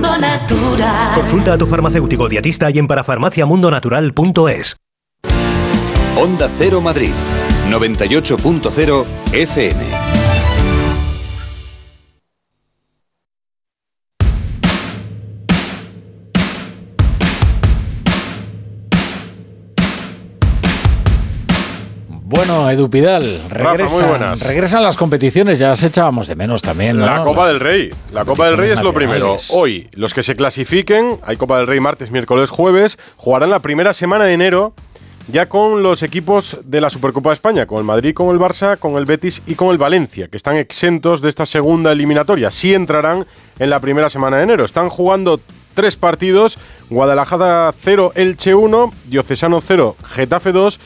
Consulta 1.14 1.52
a 1.52 1.58
tu 1.58 1.68
farmacéutico 1.68 2.28
dietista 2.28 2.68
y 2.70 2.78
en 2.80 2.88
parafarmaciamundonatural.es. 2.88 4.76
Onda 6.16 6.50
Cero 6.58 6.80
Madrid, 6.80 7.12
98.0 7.70 9.04
FM. 9.30 10.17
Bueno, 22.30 22.68
Edu 22.68 22.90
Pidal, 22.90 23.40
regresan, 23.48 24.36
regresan 24.40 24.82
las 24.82 24.98
competiciones, 24.98 25.58
ya 25.58 25.68
las 25.68 25.82
echábamos 25.82 26.26
de 26.26 26.36
menos 26.36 26.60
también. 26.60 26.98
¿no? 26.98 27.06
La 27.06 27.22
Copa 27.22 27.48
del 27.48 27.58
Rey. 27.58 27.88
La 28.12 28.26
Copa 28.26 28.44
del 28.44 28.58
Rey 28.58 28.70
es 28.70 28.82
lo 28.82 28.92
primero. 28.92 29.38
Hoy, 29.48 29.88
los 29.94 30.12
que 30.12 30.22
se 30.22 30.36
clasifiquen, 30.36 31.18
hay 31.24 31.38
Copa 31.38 31.56
del 31.56 31.66
Rey 31.66 31.80
martes, 31.80 32.10
miércoles, 32.10 32.50
jueves, 32.50 32.98
jugarán 33.16 33.48
la 33.48 33.60
primera 33.60 33.94
semana 33.94 34.26
de 34.26 34.34
enero 34.34 34.74
ya 35.28 35.48
con 35.48 35.82
los 35.82 36.02
equipos 36.02 36.58
de 36.64 36.82
la 36.82 36.90
Supercopa 36.90 37.30
de 37.30 37.34
España, 37.34 37.66
con 37.66 37.78
el 37.78 37.84
Madrid, 37.84 38.12
con 38.12 38.28
el 38.28 38.38
Barça, 38.38 38.78
con 38.78 38.96
el 38.96 39.06
Betis 39.06 39.42
y 39.46 39.54
con 39.54 39.70
el 39.70 39.78
Valencia, 39.78 40.28
que 40.28 40.36
están 40.36 40.56
exentos 40.56 41.22
de 41.22 41.30
esta 41.30 41.46
segunda 41.46 41.92
eliminatoria. 41.92 42.50
Sí 42.50 42.74
entrarán 42.74 43.26
en 43.58 43.70
la 43.70 43.80
primera 43.80 44.10
semana 44.10 44.36
de 44.36 44.42
enero. 44.42 44.66
Están 44.66 44.90
jugando 44.90 45.40
tres 45.72 45.96
partidos, 45.96 46.58
Guadalajara 46.90 47.72
0, 47.82 48.12
Elche 48.16 48.54
1, 48.54 48.92
Diocesano 49.06 49.62
0, 49.62 49.96
Getafe 50.04 50.52
2 50.52 50.78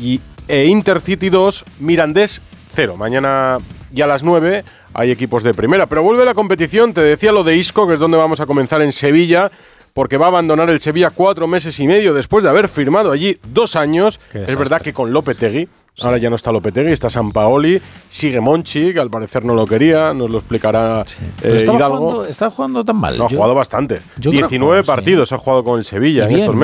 y 0.00 0.20
e 0.48 0.66
Intercity 0.66 1.28
2, 1.30 1.64
Mirandés 1.80 2.40
0. 2.74 2.96
Mañana 2.96 3.58
ya 3.92 4.04
a 4.04 4.08
las 4.08 4.22
9 4.22 4.64
hay 4.94 5.10
equipos 5.10 5.42
de 5.42 5.54
primera. 5.54 5.86
Pero 5.86 6.02
vuelve 6.02 6.24
la 6.24 6.34
competición, 6.34 6.92
te 6.94 7.00
decía 7.00 7.32
lo 7.32 7.44
de 7.44 7.56
Isco, 7.56 7.86
que 7.86 7.94
es 7.94 8.00
donde 8.00 8.16
vamos 8.16 8.40
a 8.40 8.46
comenzar 8.46 8.82
en 8.82 8.92
Sevilla, 8.92 9.50
porque 9.92 10.16
va 10.16 10.26
a 10.26 10.28
abandonar 10.28 10.70
el 10.70 10.80
Sevilla 10.80 11.10
cuatro 11.10 11.46
meses 11.46 11.78
y 11.80 11.86
medio 11.86 12.14
después 12.14 12.42
de 12.44 12.50
haber 12.50 12.68
firmado 12.68 13.12
allí 13.12 13.38
dos 13.48 13.76
años. 13.76 14.20
Es 14.32 14.56
verdad 14.56 14.80
que 14.80 14.92
con 14.92 15.12
Lopetegui. 15.12 15.68
Ahora 16.02 16.18
ya 16.18 16.28
no 16.28 16.34
está 16.34 16.50
Lopetegui, 16.50 16.90
está 16.90 17.08
San 17.08 17.30
Paoli, 17.30 17.80
sigue 18.08 18.40
Monchi, 18.40 18.92
que 18.92 18.98
al 18.98 19.10
parecer 19.10 19.44
no 19.44 19.54
lo 19.54 19.64
quería, 19.64 20.12
nos 20.12 20.28
lo 20.28 20.38
explicará 20.38 21.04
eh, 21.40 21.60
Hidalgo. 21.62 21.98
jugando, 21.98 22.24
estaba 22.24 22.50
jugando 22.50 22.84
tan 22.84 22.96
mal. 22.96 23.16
No, 23.16 23.26
ha 23.26 23.28
Yo- 23.28 23.36
jugado 23.36 23.54
bastante. 23.54 24.00
yo 24.16 24.32
creo 24.32 24.42
que 24.48 24.48
19 24.48 24.66
juega, 24.70 24.82
sí. 24.82 24.86
partidos 24.88 25.32
ha 25.32 25.38
jugado 25.38 25.62
con 25.62 25.78
el 25.78 25.84
Sevilla 25.84 26.22
Y 26.22 26.24
en 26.24 26.28
bien, 26.30 26.40
estos 26.40 26.56
¿no? 26.56 26.60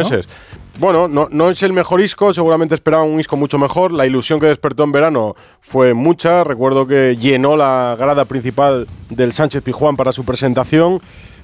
Bueno, 0.80 1.08
no, 1.08 1.28
no 1.30 1.50
es 1.50 1.62
el 1.62 1.74
mejor 1.74 2.00
Isco, 2.00 2.32
seguramente 2.32 2.74
esperaban 2.74 3.06
un 3.06 3.20
Isco 3.20 3.36
mucho 3.36 3.58
mejor. 3.58 3.92
La 3.92 4.06
ilusión 4.06 4.40
que 4.40 4.46
despertó 4.46 4.82
en 4.82 4.92
verano 4.92 5.36
fue 5.60 5.92
mucha. 5.92 6.42
Recuerdo 6.42 6.86
que 6.86 7.18
llenó 7.20 7.54
la 7.54 7.94
grada 7.98 8.24
principal 8.24 8.86
del 9.10 9.34
Sánchez 9.34 9.62
Pijuán 9.62 9.96
para 9.96 10.10
su 10.10 10.24
presentación. 10.24 11.02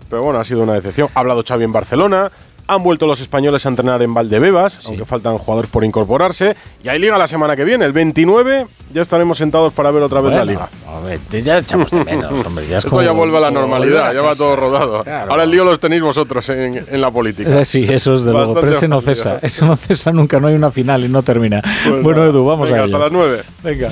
Pero 0.08 0.22
bueno, 0.22 0.38
ha 0.38 0.44
sido 0.44 0.62
una 0.62 0.72
decepción. 0.72 1.10
Ha 1.14 1.20
hablado 1.20 1.44
Xavi 1.46 1.64
en 1.64 1.72
Barcelona. 1.72 2.32
Han 2.68 2.82
vuelto 2.82 3.06
los 3.06 3.20
españoles 3.20 3.64
a 3.64 3.68
entrenar 3.68 4.02
en 4.02 4.12
Valdebebas, 4.12 4.84
aunque 4.86 5.04
faltan 5.04 5.38
jugadores 5.38 5.70
por 5.70 5.84
incorporarse. 5.84 6.56
Y 6.82 6.88
hay 6.88 6.98
liga 6.98 7.16
la 7.16 7.28
semana 7.28 7.54
que 7.54 7.62
viene, 7.64 7.84
el 7.84 7.92
29. 7.92 8.66
Ya 8.92 9.02
estaremos 9.02 9.38
sentados 9.38 9.72
para 9.72 9.92
ver 9.92 10.02
otra 10.02 10.20
vez 10.20 10.32
la 10.32 10.44
liga. 10.44 10.68
a 10.88 11.00
ver, 11.00 11.20
te- 11.30 11.42
ya 11.42 11.58
echamos 11.58 11.92
de 11.92 12.02
menos, 12.04 12.32
hombre. 12.44 12.66
Ya 12.66 12.78
es 12.78 12.84
Esto 12.84 12.90
como- 12.90 13.02
ya 13.02 13.12
vuelve 13.12 13.36
a 13.36 13.40
la 13.40 13.50
normalidad, 13.52 14.08
a 14.08 14.12
ya 14.12 14.20
va 14.22 14.34
todo 14.34 14.56
rodado. 14.56 15.04
Claro. 15.04 15.30
Ahora 15.30 15.44
el 15.44 15.50
lío 15.52 15.62
los 15.64 15.78
tenéis 15.78 16.02
vosotros 16.02 16.48
en, 16.48 16.84
en 16.90 17.00
la 17.00 17.10
política. 17.12 17.60
Eh, 17.60 17.64
Sí, 17.64 17.84
eso 17.88 18.14
es 18.14 18.24
de 18.24 18.32
luego. 18.32 18.54
Pero 18.54 18.72
ese 18.72 18.88
no 18.88 19.00
cesa. 19.00 19.38
Ese 19.42 19.64
no 19.64 19.76
cesa 19.76 20.10
nunca. 20.10 20.40
No 20.40 20.48
hay 20.48 20.54
una 20.54 20.70
final 20.72 21.04
y 21.04 21.08
no 21.08 21.22
termina. 21.22 21.62
Pues 21.62 22.02
bueno, 22.02 22.20
nada, 22.20 22.30
Edu, 22.32 22.44
vamos 22.46 22.68
venga, 22.68 22.82
a 22.82 22.86
ello. 22.86 22.96
hasta 22.96 23.04
las 23.04 23.12
9. 23.12 23.42
Venga. 23.62 23.88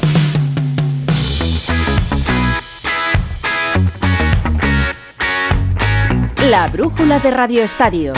La 6.51 6.69
brújula 6.69 7.19
de 7.21 7.31
Radio 7.31 7.63
Estadio. 7.63 8.13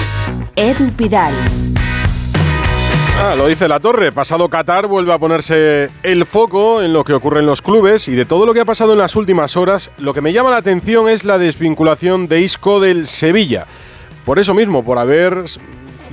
Edu 0.56 0.90
Pidal. 0.92 1.34
Ah, 3.20 3.34
lo 3.36 3.46
dice 3.46 3.68
la 3.68 3.78
torre. 3.78 4.10
Pasado 4.10 4.48
Qatar 4.48 4.86
vuelve 4.86 5.12
a 5.12 5.18
ponerse 5.18 5.90
el 6.02 6.24
foco 6.24 6.80
en 6.80 6.94
lo 6.94 7.04
que 7.04 7.12
ocurre 7.12 7.40
en 7.40 7.46
los 7.46 7.60
clubes 7.60 8.08
y 8.08 8.14
de 8.14 8.24
todo 8.24 8.46
lo 8.46 8.54
que 8.54 8.60
ha 8.60 8.64
pasado 8.64 8.92
en 8.94 8.98
las 8.98 9.16
últimas 9.16 9.58
horas, 9.58 9.90
lo 9.98 10.14
que 10.14 10.22
me 10.22 10.32
llama 10.32 10.50
la 10.50 10.56
atención 10.56 11.10
es 11.10 11.24
la 11.24 11.36
desvinculación 11.36 12.26
de 12.26 12.40
Isco 12.40 12.80
del 12.80 13.06
Sevilla. 13.06 13.66
Por 14.24 14.38
eso 14.38 14.54
mismo, 14.54 14.82
por 14.82 14.98
haber 14.98 15.44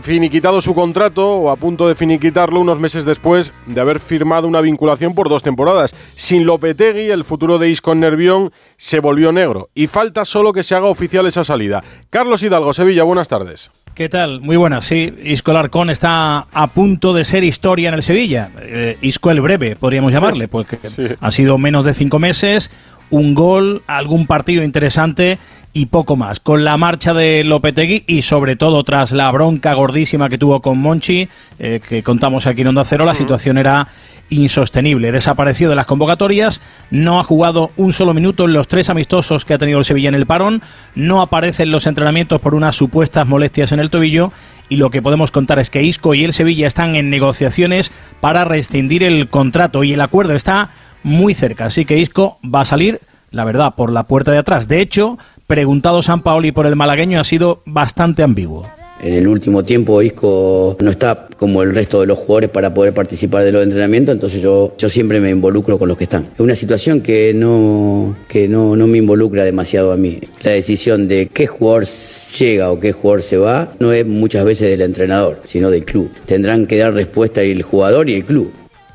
finiquitado 0.03 0.59
su 0.59 0.75
contrato 0.75 1.25
o 1.25 1.49
a 1.49 1.55
punto 1.55 1.87
de 1.87 1.95
finiquitarlo 1.95 2.59
unos 2.59 2.77
meses 2.77 3.05
después 3.05 3.53
de 3.65 3.79
haber 3.79 4.01
firmado 4.01 4.49
una 4.49 4.59
vinculación 4.59 5.15
por 5.15 5.29
dos 5.29 5.43
temporadas. 5.43 5.95
Sin 6.15 6.45
Lopetegui, 6.45 7.09
el 7.09 7.23
futuro 7.23 7.57
de 7.57 7.69
Isco 7.69 7.93
en 7.93 8.01
Nervión 8.01 8.51
se 8.75 8.99
volvió 8.99 9.31
negro 9.31 9.69
y 9.73 9.87
falta 9.87 10.25
solo 10.25 10.51
que 10.51 10.63
se 10.63 10.75
haga 10.75 10.87
oficial 10.87 11.25
esa 11.25 11.45
salida. 11.45 11.83
Carlos 12.09 12.43
Hidalgo, 12.43 12.73
Sevilla, 12.73 13.03
buenas 13.03 13.29
tardes. 13.29 13.71
¿Qué 13.95 14.09
tal? 14.09 14.41
Muy 14.41 14.57
buenas. 14.57 14.85
Sí, 14.85 15.13
Isco 15.23 15.51
Alarcón 15.51 15.89
está 15.89 16.47
a 16.51 16.67
punto 16.67 17.13
de 17.13 17.23
ser 17.23 17.45
historia 17.45 17.87
en 17.87 17.95
el 17.95 18.03
Sevilla. 18.03 18.49
Eh, 18.59 18.97
Isco 19.01 19.31
el 19.31 19.39
breve, 19.39 19.77
podríamos 19.77 20.11
llamarle, 20.11 20.49
porque 20.49 20.77
ha 21.21 21.31
sido 21.31 21.57
menos 21.57 21.85
de 21.85 21.93
cinco 21.93 22.19
meses, 22.19 22.71
un 23.09 23.33
gol, 23.35 23.83
algún 23.87 24.27
partido 24.27 24.63
interesante 24.63 25.39
y 25.73 25.87
poco 25.87 26.15
más. 26.15 26.39
Con 26.39 26.63
la 26.63 26.77
marcha 26.77 27.13
de 27.13 27.43
Lopetegui 27.43 28.03
y 28.05 28.21
sobre 28.21 28.55
todo 28.55 28.83
tras 28.83 29.11
la 29.11 29.31
bronca 29.31 29.73
gordísima 29.73 30.29
que 30.29 30.37
tuvo 30.37 30.61
con 30.61 30.77
Monchi, 30.77 31.27
eh, 31.59 31.81
que 31.87 32.03
contamos 32.03 32.45
aquí 32.45 32.61
en 32.61 32.67
Onda 32.67 32.85
Cero, 32.85 33.05
la 33.05 33.15
situación 33.15 33.57
era 33.57 33.87
insostenible. 34.29 35.11
Desapareció 35.11 35.69
de 35.69 35.75
las 35.75 35.85
convocatorias, 35.85 36.61
no 36.91 37.19
ha 37.19 37.23
jugado 37.23 37.71
un 37.75 37.91
solo 37.91 38.13
minuto 38.13 38.45
en 38.45 38.53
los 38.53 38.67
tres 38.67 38.89
amistosos 38.89 39.45
que 39.45 39.55
ha 39.55 39.57
tenido 39.57 39.79
el 39.79 39.85
Sevilla 39.85 40.09
en 40.09 40.15
el 40.15 40.25
parón, 40.25 40.61
no 40.95 41.21
aparece 41.21 41.63
en 41.63 41.71
los 41.71 41.87
entrenamientos 41.87 42.39
por 42.39 42.55
unas 42.55 42.75
supuestas 42.75 43.27
molestias 43.27 43.71
en 43.71 43.79
el 43.79 43.89
tobillo 43.89 44.31
y 44.69 44.77
lo 44.77 44.89
que 44.91 45.01
podemos 45.01 45.31
contar 45.31 45.59
es 45.59 45.69
que 45.69 45.83
Isco 45.83 46.13
y 46.13 46.23
el 46.23 46.33
Sevilla 46.33 46.67
están 46.67 46.95
en 46.95 47.09
negociaciones 47.09 47.91
para 48.21 48.45
rescindir 48.45 49.03
el 49.03 49.27
contrato 49.27 49.83
y 49.83 49.93
el 49.93 50.01
acuerdo 50.01 50.35
está 50.35 50.69
muy 51.03 51.33
cerca, 51.33 51.65
así 51.65 51.83
que 51.85 51.99
Isco 51.99 52.39
va 52.43 52.61
a 52.61 52.65
salir, 52.65 53.01
la 53.33 53.43
verdad, 53.43 53.73
por 53.75 53.91
la 53.91 54.03
puerta 54.03 54.31
de 54.31 54.37
atrás. 54.37 54.69
De 54.69 54.79
hecho, 54.79 55.17
preguntado 55.47 56.01
San 56.01 56.21
Paoli 56.21 56.53
por 56.53 56.65
el 56.65 56.77
malagueño 56.77 57.19
ha 57.19 57.25
sido 57.25 57.61
bastante 57.65 58.23
ambiguo. 58.23 58.65
En 59.01 59.13
el 59.13 59.27
último 59.27 59.65
tiempo 59.65 60.01
Isco 60.01 60.77
no 60.79 60.89
está 60.89 61.27
como 61.37 61.61
el 61.61 61.75
resto 61.75 61.99
de 61.99 62.07
los 62.07 62.17
jugadores 62.19 62.49
para 62.51 62.73
poder 62.73 62.93
participar 62.93 63.43
de 63.43 63.51
los 63.51 63.61
entrenamientos, 63.61 64.13
entonces 64.13 64.41
yo, 64.41 64.75
yo 64.77 64.87
siempre 64.87 65.19
me 65.19 65.29
involucro 65.29 65.77
con 65.77 65.89
los 65.89 65.97
que 65.97 66.05
están. 66.05 66.27
Es 66.33 66.39
una 66.39 66.55
situación 66.55 67.01
que, 67.01 67.33
no, 67.33 68.15
que 68.29 68.47
no, 68.47 68.77
no 68.77 68.87
me 68.87 68.99
involucra 68.99 69.43
demasiado 69.43 69.91
a 69.91 69.97
mí. 69.97 70.19
La 70.43 70.51
decisión 70.51 71.09
de 71.09 71.27
qué 71.27 71.47
jugador 71.47 71.85
llega 71.85 72.71
o 72.71 72.79
qué 72.79 72.93
jugador 72.93 73.21
se 73.23 73.37
va 73.37 73.73
no 73.79 73.91
es 73.91 74.05
muchas 74.05 74.45
veces 74.45 74.69
del 74.69 74.81
entrenador, 74.81 75.41
sino 75.43 75.69
del 75.69 75.83
club. 75.83 76.09
Tendrán 76.25 76.65
que 76.65 76.77
dar 76.77 76.93
respuesta 76.93 77.41
el 77.41 77.61
jugador 77.61 78.09
y 78.09 78.15
el 78.15 78.23
club. 78.23 78.53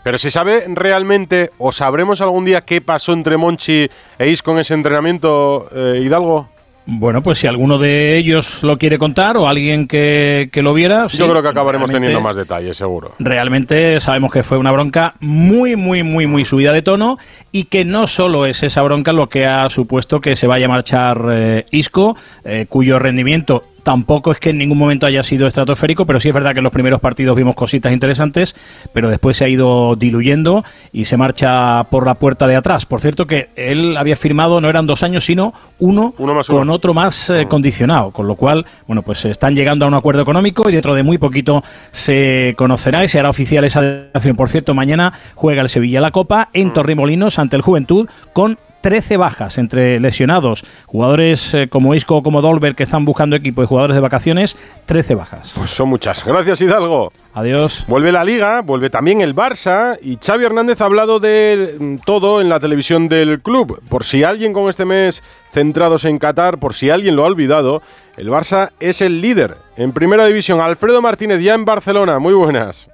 Pero 0.09 0.17
se 0.17 0.31
sabe 0.31 0.65
realmente, 0.69 1.51
o 1.59 1.71
sabremos 1.71 2.23
algún 2.23 2.47
día 2.47 2.63
qué 2.63 2.81
pasó 2.81 3.13
entre 3.13 3.37
Monchi 3.37 3.91
e 4.19 4.31
Isco 4.31 4.53
en 4.53 4.61
ese 4.61 4.73
entrenamiento, 4.73 5.69
eh, 5.71 6.01
Hidalgo. 6.03 6.49
Bueno, 6.87 7.23
pues 7.23 7.37
si 7.37 7.47
alguno 7.47 7.77
de 7.77 8.17
ellos 8.17 8.63
lo 8.63 8.79
quiere 8.79 8.97
contar 8.97 9.37
o 9.37 9.47
alguien 9.47 9.87
que, 9.87 10.49
lo 10.55 10.73
viera. 10.73 11.09
Yo 11.09 11.29
creo 11.29 11.43
que 11.43 11.49
acabaremos 11.49 11.91
teniendo 11.91 12.23
más 12.23 12.37
detalles, 12.37 12.79
seguro. 12.79 13.17
Realmente 13.19 14.01
sabemos 14.01 14.33
que 14.33 14.43
fue 14.43 14.57
una 14.57 14.73
bronca 14.73 15.13
muy, 15.21 15.77
muy, 15.77 16.03
muy, 16.03 16.27
muy 16.27 16.47
subida 16.47 16.73
de 16.73 16.81
tono 16.81 17.19
y 17.53 17.65
que 17.65 17.85
no 17.85 18.07
solo 18.07 18.47
es 18.47 18.63
esa 18.63 18.81
bronca 18.81 19.13
lo 19.13 19.29
que 19.29 19.45
ha 19.45 19.69
supuesto 19.69 20.23
que 20.23 20.37
se 20.37 20.47
vaya 20.47 20.65
a 20.65 20.71
marchar 20.71 21.23
eh, 21.31 21.67
Isco, 21.71 22.17
eh, 22.47 22.65
cuyo 22.67 22.99
rendimiento 22.99 23.63
tampoco 23.89 24.33
es 24.33 24.39
que 24.39 24.51
en 24.51 24.59
ningún 24.59 24.77
momento 24.77 25.07
haya 25.07 25.23
sido 25.23 25.47
estratosférico, 25.47 26.05
pero 26.05 26.21
sí 26.21 26.29
es 26.29 26.35
verdad 26.35 26.53
que 26.53 26.59
en 26.59 26.65
los 26.65 26.75
primeros 26.75 27.01
partidos 27.01 27.35
vimos 27.35 27.55
cositas 27.55 27.91
interesantes, 27.91 28.55
pero 28.93 29.09
después 29.09 29.39
se 29.39 29.47
ha 29.47 29.49
ido 29.49 29.97
diluyendo 29.97 30.63
y 30.93 31.07
se 31.07 31.17
marcha 31.17 31.85
por 31.85 32.05
la 32.05 32.13
puerta 32.13 32.47
de 32.47 32.57
atrás. 32.57 32.85
Por 32.85 33.01
cierto 33.01 33.27
que 33.27 33.49
él 33.57 33.97
había 33.97 34.15
firmado, 34.15 34.61
no 34.61 34.69
eran 34.69 34.87
dos 34.87 35.03
años, 35.03 35.25
sino 35.25 35.55
uno, 35.79 36.13
con 36.49 36.69
otro 36.69 36.93
más 36.93 37.31
eh, 37.31 37.47
condicionado, 37.49 38.11
con 38.11 38.27
lo 38.27 38.35
cual, 38.35 38.67
bueno, 38.87 39.01
pues 39.01 39.25
están 39.25 39.55
llegando 39.55 39.87
a 39.87 39.89
un 39.89 39.95
acuerdo 39.95 40.21
económico 40.21 40.69
y 40.69 40.75
dentro 40.75 40.95
de 40.95 41.03
muy 41.03 41.17
poquito 41.17 41.65
se 41.91 42.53
conocerá 42.59 43.05
y 43.05 43.09
se 43.09 43.19
hará 43.19 43.31
oficial 43.31 43.65
esa 43.65 43.81
declaración. 43.81 44.37
Por 44.37 44.51
cierto, 44.51 44.75
mañana 44.75 45.15
juega 45.35 45.63
el 45.63 45.71
Sevilla 45.71 46.03
la 46.03 46.11
Copa 46.11 46.51
en 46.53 46.75
Torremolinos 46.75 47.39
ante 47.39 47.57
el 47.57 47.63
Juventud 47.63 48.07
con 48.35 48.59
13 48.89 49.19
bajas 49.19 49.59
entre 49.59 50.01
lesionados, 50.01 50.65
jugadores 50.87 51.53
eh, 51.53 51.69
como 51.69 51.95
Isco 51.95 52.17
o 52.17 52.23
como 52.23 52.41
Dolber 52.41 52.75
que 52.75 52.85
están 52.85 53.05
buscando 53.05 53.37
equipo 53.37 53.63
y 53.63 53.67
jugadores 53.67 53.95
de 53.95 54.01
vacaciones, 54.01 54.57
13 54.87 55.15
bajas. 55.15 55.53
Pues 55.55 55.69
son 55.69 55.91
muchas. 55.91 56.25
Gracias 56.25 56.63
Hidalgo. 56.63 57.11
Adiós. 57.35 57.85
Vuelve 57.87 58.13
la 58.13 58.25
liga, 58.25 58.63
vuelve 58.63 58.89
también 58.89 59.21
el 59.21 59.37
Barça 59.37 59.99
y 60.01 60.17
Xavi 60.17 60.47
Hernández 60.47 60.81
ha 60.81 60.87
hablado 60.87 61.21
de 61.21 61.77
mm, 61.79 61.97
todo 62.07 62.41
en 62.41 62.49
la 62.49 62.61
televisión 62.61 63.11
del 63.11 63.43
club. 63.43 63.79
Por 63.91 64.05
si 64.05 64.25
alguien 64.25 64.55
con 64.55 64.71
este 64.71 64.87
mes 64.87 65.23
centrados 65.53 66.07
en 66.07 66.19
Qatar, 66.19 66.59
por 66.59 66.73
si 66.73 66.89
alguien 66.89 67.15
lo 67.15 67.25
ha 67.25 67.27
olvidado, 67.27 67.83
el 68.17 68.31
Barça 68.31 68.71
es 68.81 69.03
el 69.03 69.21
líder 69.21 69.59
en 69.77 69.93
primera 69.93 70.25
división. 70.25 70.63
Alfredo 70.63 71.03
Martínez 71.03 71.43
ya 71.43 71.53
en 71.53 71.67
Barcelona. 71.67 72.19
Muy 72.21 72.33
buenas. 72.33 72.89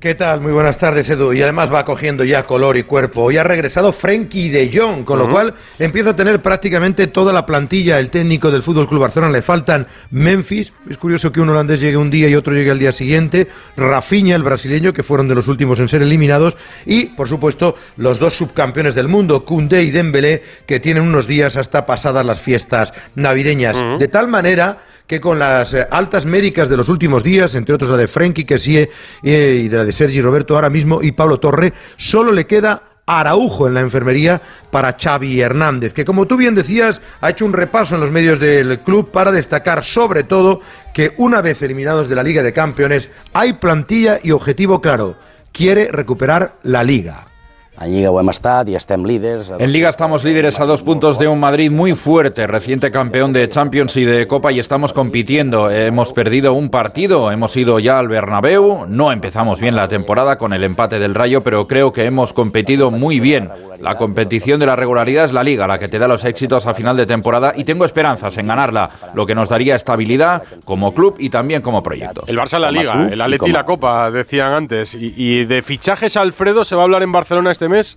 ¿Qué 0.00 0.14
tal? 0.14 0.40
Muy 0.40 0.52
buenas 0.52 0.78
tardes, 0.78 1.10
Edu. 1.10 1.34
Y 1.34 1.42
además 1.42 1.70
va 1.70 1.84
cogiendo 1.84 2.24
ya 2.24 2.44
color 2.44 2.78
y 2.78 2.84
cuerpo. 2.84 3.20
Hoy 3.20 3.36
ha 3.36 3.44
regresado 3.44 3.92
Frenkie 3.92 4.48
de 4.48 4.70
Jong, 4.72 5.04
con 5.04 5.18
lo 5.18 5.28
cual 5.28 5.52
empieza 5.78 6.10
a 6.10 6.16
tener 6.16 6.40
prácticamente 6.40 7.06
toda 7.06 7.34
la 7.34 7.44
plantilla. 7.44 7.98
El 7.98 8.08
técnico 8.08 8.50
del 8.50 8.62
Fútbol 8.62 8.88
Club 8.88 9.02
Barcelona 9.02 9.30
le 9.30 9.42
faltan 9.42 9.86
Memphis. 10.10 10.72
Es 10.88 10.96
curioso 10.96 11.30
que 11.30 11.42
un 11.42 11.50
holandés 11.50 11.82
llegue 11.82 11.98
un 11.98 12.10
día 12.10 12.30
y 12.30 12.34
otro 12.34 12.54
llegue 12.54 12.70
al 12.70 12.78
día 12.78 12.92
siguiente. 12.92 13.48
Rafinha, 13.76 14.36
el 14.36 14.42
brasileño, 14.42 14.94
que 14.94 15.02
fueron 15.02 15.28
de 15.28 15.34
los 15.34 15.48
últimos 15.48 15.78
en 15.80 15.88
ser 15.90 16.00
eliminados. 16.00 16.56
Y, 16.86 17.08
por 17.08 17.28
supuesto, 17.28 17.74
los 17.98 18.18
dos 18.18 18.32
subcampeones 18.32 18.94
del 18.94 19.08
mundo, 19.08 19.44
Koundé 19.44 19.82
y 19.82 19.90
Dembélé, 19.90 20.42
que 20.64 20.80
tienen 20.80 21.02
unos 21.02 21.26
días 21.26 21.58
hasta 21.58 21.84
pasadas 21.84 22.24
las 22.24 22.40
fiestas 22.40 22.94
navideñas. 23.16 23.76
De 23.98 24.08
tal 24.08 24.28
manera 24.28 24.78
que 25.10 25.20
con 25.20 25.40
las 25.40 25.74
eh, 25.74 25.84
altas 25.90 26.24
médicas 26.24 26.68
de 26.68 26.76
los 26.76 26.88
últimos 26.88 27.24
días, 27.24 27.56
entre 27.56 27.74
otros 27.74 27.90
la 27.90 27.96
de 27.96 28.06
Frenkie 28.06 28.44
Kessie 28.44 28.88
eh, 29.24 29.62
y 29.64 29.66
de 29.66 29.76
la 29.76 29.84
de 29.84 29.90
Sergi 29.90 30.20
Roberto 30.20 30.54
ahora 30.54 30.70
mismo 30.70 31.02
y 31.02 31.10
Pablo 31.10 31.40
Torre, 31.40 31.72
solo 31.96 32.30
le 32.30 32.46
queda 32.46 33.00
Araujo 33.06 33.66
en 33.66 33.74
la 33.74 33.80
enfermería 33.80 34.40
para 34.70 34.96
Xavi 34.96 35.40
Hernández, 35.40 35.94
que 35.94 36.04
como 36.04 36.26
tú 36.26 36.36
bien 36.36 36.54
decías, 36.54 37.00
ha 37.20 37.30
hecho 37.30 37.44
un 37.44 37.54
repaso 37.54 37.96
en 37.96 38.02
los 38.02 38.12
medios 38.12 38.38
del 38.38 38.82
club 38.82 39.10
para 39.10 39.32
destacar 39.32 39.82
sobre 39.82 40.22
todo 40.22 40.60
que 40.94 41.12
una 41.16 41.40
vez 41.40 41.60
eliminados 41.62 42.08
de 42.08 42.14
la 42.14 42.22
Liga 42.22 42.44
de 42.44 42.52
Campeones 42.52 43.08
hay 43.32 43.54
plantilla 43.54 44.20
y 44.22 44.30
objetivo 44.30 44.80
claro, 44.80 45.16
quiere 45.50 45.88
recuperar 45.90 46.54
la 46.62 46.84
liga. 46.84 47.29
En 47.82 47.94
Liga 47.94 48.10
estem 48.76 49.04
líders. 49.04 49.52
En 49.58 49.72
Liga 49.72 49.88
estamos 49.88 50.22
líderes 50.22 50.60
a 50.60 50.66
dos 50.66 50.82
puntos 50.82 51.18
de 51.18 51.28
un 51.28 51.40
Madrid 51.40 51.70
muy 51.70 51.94
fuerte, 51.94 52.46
reciente 52.46 52.90
campeón 52.90 53.32
de 53.32 53.48
Champions 53.48 53.96
y 53.96 54.04
de 54.04 54.26
Copa 54.26 54.52
y 54.52 54.58
estamos 54.58 54.92
compitiendo. 54.92 55.70
Hemos 55.70 56.12
perdido 56.12 56.52
un 56.52 56.68
partido, 56.68 57.32
hemos 57.32 57.56
ido 57.56 57.78
ya 57.78 57.98
al 57.98 58.08
Bernabéu, 58.08 58.84
no 58.86 59.12
empezamos 59.12 59.60
bien 59.60 59.76
la 59.76 59.88
temporada 59.88 60.36
con 60.36 60.52
el 60.52 60.62
empate 60.62 60.98
del 60.98 61.14
Rayo, 61.14 61.42
pero 61.42 61.66
creo 61.66 61.90
que 61.90 62.04
hemos 62.04 62.34
competido 62.34 62.90
muy 62.90 63.18
bien. 63.18 63.48
La 63.78 63.96
competición 63.96 64.60
de 64.60 64.66
la 64.66 64.76
regularidad 64.76 65.24
es 65.24 65.32
la 65.32 65.42
Liga, 65.42 65.66
la 65.66 65.78
que 65.78 65.88
te 65.88 65.98
da 65.98 66.06
los 66.06 66.26
éxitos 66.26 66.66
a 66.66 66.74
final 66.74 66.98
de 66.98 67.06
temporada 67.06 67.54
y 67.56 67.64
tengo 67.64 67.86
esperanzas 67.86 68.36
en 68.36 68.46
ganarla, 68.46 68.90
lo 69.14 69.24
que 69.24 69.34
nos 69.34 69.48
daría 69.48 69.74
estabilidad 69.74 70.42
como 70.66 70.92
club 70.92 71.14
y 71.18 71.30
también 71.30 71.62
como 71.62 71.82
proyecto. 71.82 72.24
El 72.26 72.38
Barça 72.38 72.58
la 72.58 72.70
Liga, 72.70 73.08
el 73.10 73.22
Atleti 73.22 73.48
y 73.48 73.52
la 73.52 73.64
Copa, 73.64 74.10
decían 74.10 74.52
antes. 74.52 74.94
Y, 74.94 75.14
y 75.16 75.46
de 75.46 75.62
fichajes 75.62 76.18
Alfredo 76.18 76.66
se 76.66 76.76
va 76.76 76.82
a 76.82 76.84
hablar 76.84 77.02
en 77.02 77.12
Barcelona 77.12 77.50
este 77.50 77.69
mes? 77.70 77.96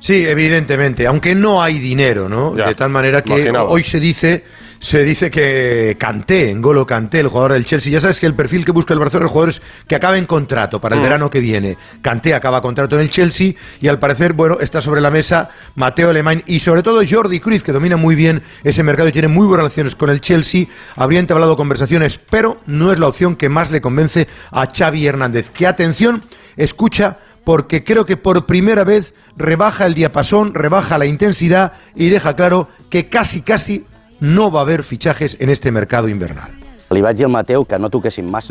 Sí, 0.00 0.24
evidentemente, 0.26 1.06
aunque 1.06 1.34
no 1.34 1.62
hay 1.62 1.78
dinero, 1.78 2.28
¿no? 2.28 2.52
de 2.52 2.74
tal 2.74 2.90
manera 2.90 3.22
que 3.22 3.50
hoy 3.50 3.84
se 3.84 4.00
dice 4.00 4.44
se 4.82 5.04
dice 5.04 5.30
que 5.30 5.96
Canté, 5.96 6.50
Engolo 6.50 6.84
Canté, 6.84 7.20
el 7.20 7.28
jugador 7.28 7.52
del 7.52 7.64
Chelsea, 7.64 7.92
ya 7.92 8.00
sabes 8.00 8.18
que 8.18 8.26
el 8.26 8.34
perfil 8.34 8.64
que 8.64 8.72
busca 8.72 8.92
el 8.92 8.98
Barcelona 8.98 9.26
es 9.26 9.32
jugadores 9.32 9.62
que 9.86 9.94
acaben 9.94 10.26
contrato 10.26 10.80
para 10.80 10.96
el 10.96 11.00
mm. 11.00 11.04
verano 11.04 11.30
que 11.30 11.38
viene. 11.38 11.78
Canté 12.02 12.34
acaba 12.34 12.60
contrato 12.60 12.96
en 12.96 13.02
el 13.02 13.10
Chelsea 13.10 13.54
y 13.80 13.86
al 13.86 14.00
parecer, 14.00 14.32
bueno, 14.32 14.58
está 14.60 14.80
sobre 14.80 15.00
la 15.00 15.12
mesa 15.12 15.50
Mateo 15.76 16.10
Alemán 16.10 16.42
y 16.48 16.58
sobre 16.58 16.82
todo 16.82 17.00
Jordi 17.08 17.38
Cruz, 17.38 17.62
que 17.62 17.70
domina 17.70 17.96
muy 17.96 18.16
bien 18.16 18.42
ese 18.64 18.82
mercado 18.82 19.08
y 19.08 19.12
tiene 19.12 19.28
muy 19.28 19.46
buenas 19.46 19.62
relaciones 19.62 19.94
con 19.94 20.10
el 20.10 20.20
Chelsea. 20.20 20.66
Habría 20.96 21.20
entablado 21.20 21.56
conversaciones, 21.56 22.18
pero 22.18 22.58
no 22.66 22.90
es 22.90 22.98
la 22.98 23.06
opción 23.06 23.36
que 23.36 23.48
más 23.48 23.70
le 23.70 23.80
convence 23.80 24.26
a 24.50 24.66
Xavi 24.66 25.06
Hernández. 25.06 25.50
Que 25.50 25.68
atención, 25.68 26.24
escucha 26.56 27.18
porque 27.44 27.84
creo 27.84 28.06
que 28.06 28.16
por 28.16 28.46
primera 28.46 28.84
vez 28.84 29.14
rebaja 29.36 29.86
el 29.86 29.94
diapasón, 29.94 30.54
rebaja 30.54 30.98
la 30.98 31.06
intensidad 31.06 31.72
y 31.94 32.08
deja 32.08 32.36
claro 32.36 32.68
que 32.90 33.08
casi, 33.08 33.42
casi 33.42 33.84
no 34.20 34.50
va 34.50 34.60
a 34.60 34.62
haber 34.62 34.84
fichajes 34.84 35.36
en 35.40 35.50
este 35.50 35.72
mercado 35.72 36.08
invernal. 36.08 36.61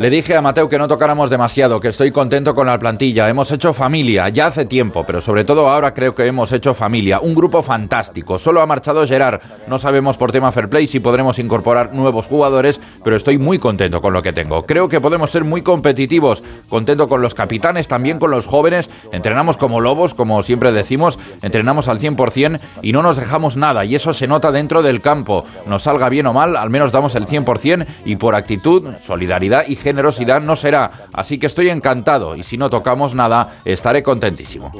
Le 0.00 0.10
dije 0.10 0.36
a 0.36 0.42
Mateo 0.42 0.68
que 0.68 0.76
no 0.76 0.88
tocáramos 0.88 1.30
demasiado, 1.30 1.80
que 1.80 1.88
estoy 1.88 2.10
contento 2.10 2.56
con 2.56 2.66
la 2.66 2.76
plantilla. 2.76 3.28
Hemos 3.28 3.52
hecho 3.52 3.72
familia, 3.72 4.28
ya 4.30 4.46
hace 4.46 4.64
tiempo, 4.64 5.04
pero 5.06 5.20
sobre 5.20 5.44
todo 5.44 5.68
ahora 5.68 5.94
creo 5.94 6.16
que 6.16 6.26
hemos 6.26 6.50
hecho 6.50 6.74
familia. 6.74 7.20
Un 7.20 7.34
grupo 7.34 7.62
fantástico. 7.62 8.40
Solo 8.40 8.60
ha 8.60 8.66
marchado 8.66 9.06
Gerard. 9.06 9.40
No 9.68 9.78
sabemos 9.78 10.16
por 10.16 10.32
tema 10.32 10.50
fair 10.50 10.68
play 10.68 10.88
si 10.88 10.98
podremos 10.98 11.38
incorporar 11.38 11.94
nuevos 11.94 12.26
jugadores, 12.26 12.80
pero 13.04 13.14
estoy 13.14 13.38
muy 13.38 13.60
contento 13.60 14.00
con 14.00 14.12
lo 14.12 14.22
que 14.22 14.32
tengo. 14.32 14.66
Creo 14.66 14.88
que 14.88 15.00
podemos 15.00 15.30
ser 15.30 15.44
muy 15.44 15.62
competitivos. 15.62 16.42
Contento 16.68 17.08
con 17.08 17.22
los 17.22 17.34
capitanes, 17.34 17.86
también 17.86 18.18
con 18.18 18.32
los 18.32 18.46
jóvenes. 18.46 18.90
Entrenamos 19.12 19.56
como 19.56 19.80
lobos, 19.80 20.14
como 20.14 20.42
siempre 20.42 20.72
decimos. 20.72 21.18
Entrenamos 21.42 21.86
al 21.86 22.00
100% 22.00 22.58
y 22.82 22.92
no 22.92 23.02
nos 23.02 23.16
dejamos 23.16 23.56
nada. 23.56 23.84
Y 23.84 23.94
eso 23.94 24.12
se 24.14 24.26
nota 24.26 24.50
dentro 24.50 24.82
del 24.82 25.00
campo. 25.00 25.44
Nos 25.66 25.84
salga 25.84 26.08
bien 26.08 26.26
o 26.26 26.32
mal, 26.32 26.56
al 26.56 26.70
menos 26.70 26.90
damos 26.90 27.14
el 27.14 27.26
100% 27.26 27.86
y 28.04 28.16
por 28.16 28.31
actitud, 28.38 28.94
solidaridad 29.02 29.66
y 29.66 29.76
generosidad 29.76 30.40
no 30.40 30.56
será. 30.56 30.90
Así 31.12 31.38
que 31.38 31.46
estoy 31.46 31.70
encantado 31.70 32.36
y 32.36 32.42
si 32.42 32.58
no 32.58 32.70
tocamos 32.70 33.14
nada, 33.14 33.56
estaré 33.64 34.02
contentísimo. 34.02 34.72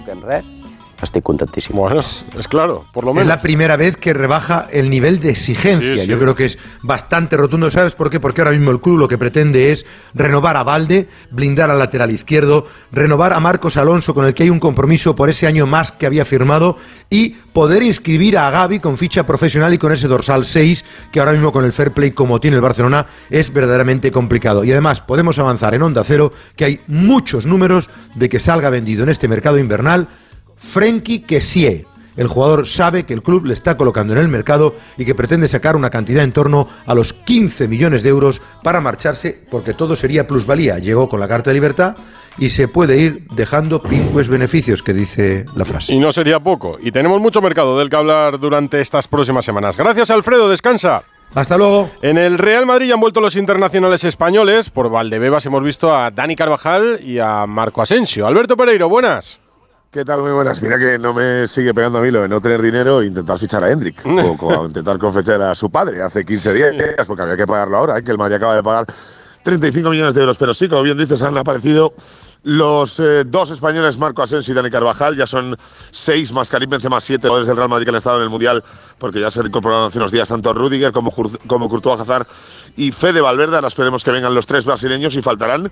Estoy 1.03 1.21
contentísimo. 1.21 1.81
Bueno, 1.81 1.99
es 1.99 2.25
claro, 2.49 2.85
por 2.93 3.05
lo 3.05 3.13
menos. 3.13 3.23
Es 3.23 3.29
la 3.29 3.41
primera 3.41 3.77
vez 3.77 3.97
que 3.97 4.13
rebaja 4.13 4.69
el 4.71 4.89
nivel 4.89 5.19
de 5.19 5.31
exigencia. 5.31 5.97
Sí, 5.97 6.03
sí. 6.03 6.07
Yo 6.07 6.19
creo 6.19 6.37
que 6.37 6.45
es 6.45 6.59
bastante 6.83 7.37
rotundo. 7.37 7.71
¿Sabes 7.73 7.95
por 7.95 8.09
qué? 8.09 8.21
Porque 8.21 8.41
ahora 8.41 8.53
mismo 8.53 8.71
el 8.71 8.81
club 8.81 8.99
lo 8.99 9.09
que 9.09 9.19
pretende 9.19 9.73
es 9.73 9.85
renovar 10.15 10.57
a 10.57 10.63
Valde, 10.63 11.09
blindar 11.31 11.73
al 11.73 11.81
lateral 11.81 12.13
izquierdo, 12.13 12.67
renovar 12.93 13.33
a 13.33 13.41
Marcos 13.41 13.77
Alonso, 13.77 14.15
con 14.15 14.27
el 14.27 14.35
que 14.35 14.45
hay 14.45 14.51
un 14.51 14.61
compromiso 14.61 15.17
por 15.17 15.29
ese 15.29 15.49
año 15.49 15.67
más 15.67 15.91
que 15.91 16.07
había 16.07 16.25
firmado, 16.25 16.77
y 17.11 17.31
poder 17.53 17.83
inscribir 17.83 18.39
a 18.39 18.51
Gaby 18.51 18.79
con 18.79 18.97
ficha 18.97 19.27
profesional 19.27 19.75
y 19.75 19.79
con 19.79 19.91
ese 19.91 20.07
dorsal 20.07 20.45
6, 20.45 20.85
que 21.11 21.19
ahora 21.19 21.33
mismo 21.33 21.51
con 21.51 21.65
el 21.65 21.73
fair 21.73 21.91
play 21.91 22.13
como 22.13 22.41
tiene 22.41 22.57
el 22.57 22.63
Barcelona 22.63 23.07
es 23.29 23.53
verdaderamente 23.53 24.13
complicado. 24.13 24.63
Y 24.63 24.71
además 24.71 25.01
podemos 25.01 25.37
avanzar 25.41 25.75
en 25.75 25.83
Onda 25.83 26.05
Cero 26.05 26.33
que 26.55 26.65
hay 26.65 26.81
muchos 26.87 27.45
números 27.45 27.91
de 28.15 28.29
que 28.29 28.39
salga 28.39 28.71
vendido 28.71 29.03
en 29.03 29.09
este 29.09 29.27
mercado 29.27 29.59
invernal 29.59 30.09
Frenkie 30.63 31.23
Kessie. 31.23 31.87
El 32.17 32.27
jugador 32.27 32.67
sabe 32.67 33.05
que 33.05 33.15
el 33.15 33.23
club 33.23 33.47
le 33.47 33.55
está 33.55 33.77
colocando 33.77 34.13
en 34.13 34.19
el 34.19 34.29
mercado 34.29 34.75
y 34.99 35.05
que 35.05 35.15
pretende 35.15 35.49
sacar 35.49 35.77
una 35.77 35.89
cantidad 35.89 36.23
en 36.23 36.33
torno 36.33 36.69
a 36.87 36.95
los 36.95 37.15
15 37.15 37.69
millones 37.69 38.03
de 38.03 38.11
euros 38.11 38.43
para 38.63 38.81
marcharse 38.81 39.41
porque 39.51 39.73
todo 39.73 39.97
sería 39.97 40.27
plusvalía. 40.27 40.79
Llegó 40.79 41.09
con 41.09 41.21
la 41.21 41.29
carta 41.29 41.51
de 41.51 41.55
libertad 41.55 41.97
y 42.39 42.51
se 42.51 42.69
puede 42.69 42.99
ir 42.99 43.27
dejando 43.35 43.81
pingües 43.81 44.29
beneficios, 44.29 44.83
que 44.83 44.93
dice 44.93 45.47
la 45.55 45.65
frase. 45.65 45.95
Y 45.95 45.99
no 45.99 46.13
sería 46.13 46.39
poco. 46.41 46.79
Y 46.81 46.93
tenemos 46.93 47.21
mucho 47.21 47.41
mercado 47.41 47.79
del 47.79 47.89
que 47.89 47.97
hablar 47.97 48.39
durante 48.39 48.81
estas 48.81 49.09
próximas 49.09 49.45
semanas. 49.45 49.77
Gracias, 49.77 50.11
Alfredo. 50.11 50.51
Descansa. 50.51 51.03
Hasta 51.35 51.57
luego. 51.57 51.91
En 52.03 52.19
el 52.19 52.37
Real 52.37 52.67
Madrid 52.67 52.89
ya 52.89 52.95
han 52.95 53.01
vuelto 53.01 53.23
los 53.23 53.37
internacionales 53.37 54.05
españoles. 54.05 54.69
Por 54.69 54.91
Valdebebas 54.91 55.47
hemos 55.47 55.63
visto 55.63 55.95
a 55.95 56.11
Dani 56.11 56.37
Carvajal 56.37 57.01
y 57.03 57.19
a 57.19 57.47
Marco 57.47 57.81
Asensio. 57.81 58.27
Alberto 58.27 58.55
Pereiro, 58.55 58.91
buenas. 58.91 59.42
¿Qué 59.93 60.07
tal? 60.07 60.23
Muy 60.23 60.33
buenas. 60.33 60.63
Mira 60.63 60.79
que 60.79 60.99
no 60.99 61.13
me 61.13 61.47
sigue 61.47 61.75
pegando 61.75 61.99
a 61.99 62.01
mí 62.01 62.11
lo 62.11 62.23
de 62.23 62.29
no 62.29 62.41
tener 62.41 62.63
dinero 62.63 63.03
e 63.03 63.07
intentar 63.09 63.39
fichar 63.39 63.63
a 63.63 63.71
Hendrik. 63.71 64.01
o, 64.07 64.47
o 64.47 64.67
intentar 64.67 64.97
confechar 64.97 65.43
a 65.43 65.55
su 65.55 65.71
padre 65.71 66.01
hace 66.01 66.25
15 66.25 66.55
días, 66.55 67.07
porque 67.07 67.23
había 67.25 67.37
que 67.37 67.47
pagarlo 67.47 67.77
ahora, 67.77 67.99
¿eh? 67.99 68.03
que 68.03 68.11
el 68.11 68.17
Madrid 68.17 68.37
acaba 68.37 68.55
de 68.55 68.63
pagar 68.63 68.87
35 69.43 69.91
millones 69.91 70.15
de 70.15 70.23
euros. 70.23 70.39
Pero 70.39 70.55
sí, 70.55 70.67
como 70.67 70.81
bien 70.81 70.97
dices, 70.97 71.21
han 71.21 71.37
aparecido 71.37 71.93
los 72.43 73.01
eh, 73.01 73.25
dos 73.27 73.51
españoles, 73.51 73.99
Marco 73.99 74.23
Asensio 74.23 74.53
y 74.53 74.55
Dani 74.55 74.71
Carvajal. 74.71 75.15
Ya 75.15 75.27
son 75.27 75.59
seis 75.91 76.33
más 76.33 76.49
Karim 76.49 76.71
Benzema, 76.71 76.99
siete 76.99 77.29
jugadores 77.29 77.49
del 77.49 77.57
Real 77.59 77.69
Madrid 77.69 77.85
que 77.85 77.91
han 77.91 77.97
estado 77.97 78.17
en 78.17 78.23
el 78.23 78.31
Mundial, 78.31 78.65
porque 78.97 79.21
ya 79.21 79.31
se 79.31 79.41
han 79.41 79.47
incorporado 79.49 79.89
hace 79.89 79.99
unos 79.99 80.11
días 80.11 80.27
tanto 80.27 80.55
Rudiger 80.55 80.93
como, 80.93 81.13
como 81.47 81.69
Courtois 81.69 82.01
Hazard 82.01 82.27
y 82.77 82.93
Fede 82.93 83.21
Valverde. 83.21 83.57
Ahora 83.57 83.69
esperemos 83.69 84.03
que 84.03 84.11
vengan 84.11 84.35
los 84.35 84.47
tres 84.47 84.65
brasileños 84.65 85.15
y 85.17 85.21
faltarán 85.21 85.71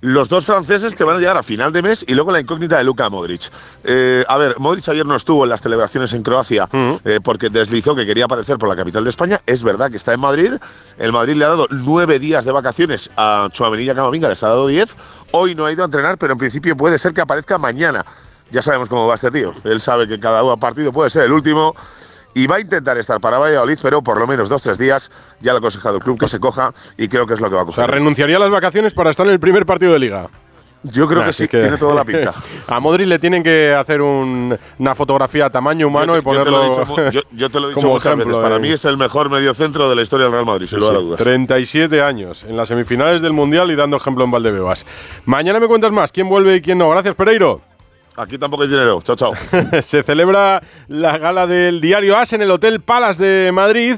los 0.00 0.28
dos 0.28 0.46
franceses 0.46 0.94
que 0.94 1.04
van 1.04 1.16
a 1.16 1.18
llegar 1.18 1.36
a 1.36 1.42
final 1.42 1.72
de 1.72 1.82
mes 1.82 2.04
y 2.06 2.14
luego 2.14 2.32
la 2.32 2.40
incógnita 2.40 2.78
de 2.78 2.84
Luka 2.84 3.10
Modric. 3.10 3.50
Eh, 3.84 4.24
a 4.26 4.36
ver, 4.38 4.58
Modric 4.58 4.88
ayer 4.88 5.04
no 5.04 5.14
estuvo 5.14 5.44
en 5.44 5.50
las 5.50 5.60
celebraciones 5.60 6.12
en 6.14 6.22
Croacia 6.22 6.68
eh, 6.72 7.20
porque 7.22 7.50
deslizó 7.50 7.94
que 7.94 8.06
quería 8.06 8.24
aparecer 8.24 8.58
por 8.58 8.68
la 8.68 8.76
capital 8.76 9.04
de 9.04 9.10
España. 9.10 9.40
Es 9.46 9.62
verdad 9.62 9.90
que 9.90 9.96
está 9.96 10.14
en 10.14 10.20
Madrid. 10.20 10.52
El 10.98 11.12
Madrid 11.12 11.36
le 11.36 11.44
ha 11.44 11.48
dado 11.48 11.66
nueve 11.70 12.18
días 12.18 12.44
de 12.44 12.52
vacaciones 12.52 13.10
a 13.16 13.48
Chuavenilla 13.52 13.94
Camavinga, 13.94 14.28
les 14.28 14.42
ha 14.42 14.48
dado 14.48 14.66
diez. 14.66 14.96
Hoy 15.32 15.54
no 15.54 15.66
ha 15.66 15.72
ido 15.72 15.82
a 15.82 15.86
entrenar, 15.86 16.16
pero 16.18 16.32
en 16.32 16.38
principio 16.38 16.76
puede 16.76 16.98
ser 16.98 17.12
que 17.12 17.20
aparezca 17.20 17.58
mañana. 17.58 18.04
Ya 18.50 18.62
sabemos 18.62 18.88
cómo 18.88 19.06
va 19.06 19.14
este 19.14 19.30
tío. 19.30 19.54
Él 19.64 19.80
sabe 19.80 20.08
que 20.08 20.18
cada 20.18 20.56
partido 20.56 20.92
puede 20.92 21.10
ser 21.10 21.24
el 21.24 21.32
último 21.32 21.74
y 22.34 22.46
va 22.46 22.56
a 22.56 22.60
intentar 22.60 22.96
estar 22.98 23.20
para 23.20 23.38
Valladolid, 23.38 23.78
pero 23.82 24.02
por 24.02 24.18
lo 24.18 24.26
menos 24.26 24.48
dos 24.48 24.62
tres 24.62 24.78
días 24.78 25.10
ya 25.40 25.52
lo 25.52 25.56
ha 25.56 25.58
aconsejado 25.58 25.96
el 25.96 26.02
club 26.02 26.18
que 26.18 26.28
se 26.28 26.38
coja 26.40 26.72
y 26.96 27.08
creo 27.08 27.26
que 27.26 27.34
es 27.34 27.40
lo 27.40 27.48
que 27.50 27.56
va 27.56 27.62
a 27.62 27.64
O 27.64 27.72
sea, 27.72 27.84
coger. 27.84 27.90
renunciaría 27.90 28.36
a 28.36 28.40
las 28.40 28.50
vacaciones 28.50 28.92
para 28.94 29.10
estar 29.10 29.26
en 29.26 29.32
el 29.32 29.40
primer 29.40 29.66
partido 29.66 29.92
de 29.92 29.98
liga. 29.98 30.28
Yo 30.82 31.06
creo 31.06 31.22
que 31.22 31.34
sí, 31.34 31.46
tiene 31.46 31.76
toda 31.76 31.94
la 31.94 32.04
pinta. 32.06 32.32
a 32.68 32.80
Modric 32.80 33.06
le 33.06 33.18
tienen 33.18 33.42
que 33.42 33.74
hacer 33.74 34.00
un- 34.00 34.56
una 34.78 34.94
fotografía 34.94 35.44
a 35.44 35.50
tamaño 35.50 35.86
humano 35.88 36.16
y 36.16 36.20
te- 36.22 36.24
yo 36.24 36.42
te 36.42 36.50
ponerlo 36.50 36.50
lo 36.52 36.64
he 36.64 36.68
dicho 36.70 37.10
yo- 37.10 37.20
yo 37.32 37.50
te 37.50 37.60
lo 37.60 37.66
he 37.66 37.68
dicho 37.74 37.80
como 37.82 37.92
muchas 37.94 38.06
ejemplo 38.06 38.26
veces. 38.28 38.42
Para 38.42 38.54
de- 38.54 38.60
mí 38.62 38.68
es 38.70 38.84
el 38.86 38.96
mejor 38.96 39.28
mediocentro 39.28 39.90
de 39.90 39.96
la 39.96 40.00
historia 40.00 40.24
del 40.24 40.32
Real 40.32 40.46
Madrid, 40.46 40.66
sin 40.66 40.78
Sí, 40.78 40.80
lugar 40.80 40.96
a 40.96 41.00
dudas. 41.00 41.18
37 41.22 42.00
años 42.00 42.44
en 42.48 42.56
las 42.56 42.68
semifinales 42.68 43.20
del 43.20 43.34
Mundial 43.34 43.70
y 43.70 43.76
dando 43.76 43.98
ejemplo 43.98 44.24
en 44.24 44.30
Valdebebas. 44.30 44.86
Mañana 45.26 45.60
me 45.60 45.66
cuentas 45.66 45.92
más 45.92 46.12
quién 46.12 46.30
vuelve 46.30 46.56
y 46.56 46.60
quién 46.62 46.78
no. 46.78 46.88
Gracias, 46.88 47.14
Pereiro. 47.14 47.60
Aquí 48.20 48.36
tampoco 48.36 48.64
hay 48.64 48.68
dinero. 48.68 49.00
Chao, 49.02 49.16
chao. 49.16 49.32
se 49.80 50.02
celebra 50.02 50.62
la 50.88 51.16
gala 51.16 51.46
del 51.46 51.80
diario 51.80 52.18
AS 52.18 52.34
en 52.34 52.42
el 52.42 52.50
Hotel 52.50 52.80
Palace 52.80 53.22
de 53.22 53.50
Madrid. 53.50 53.96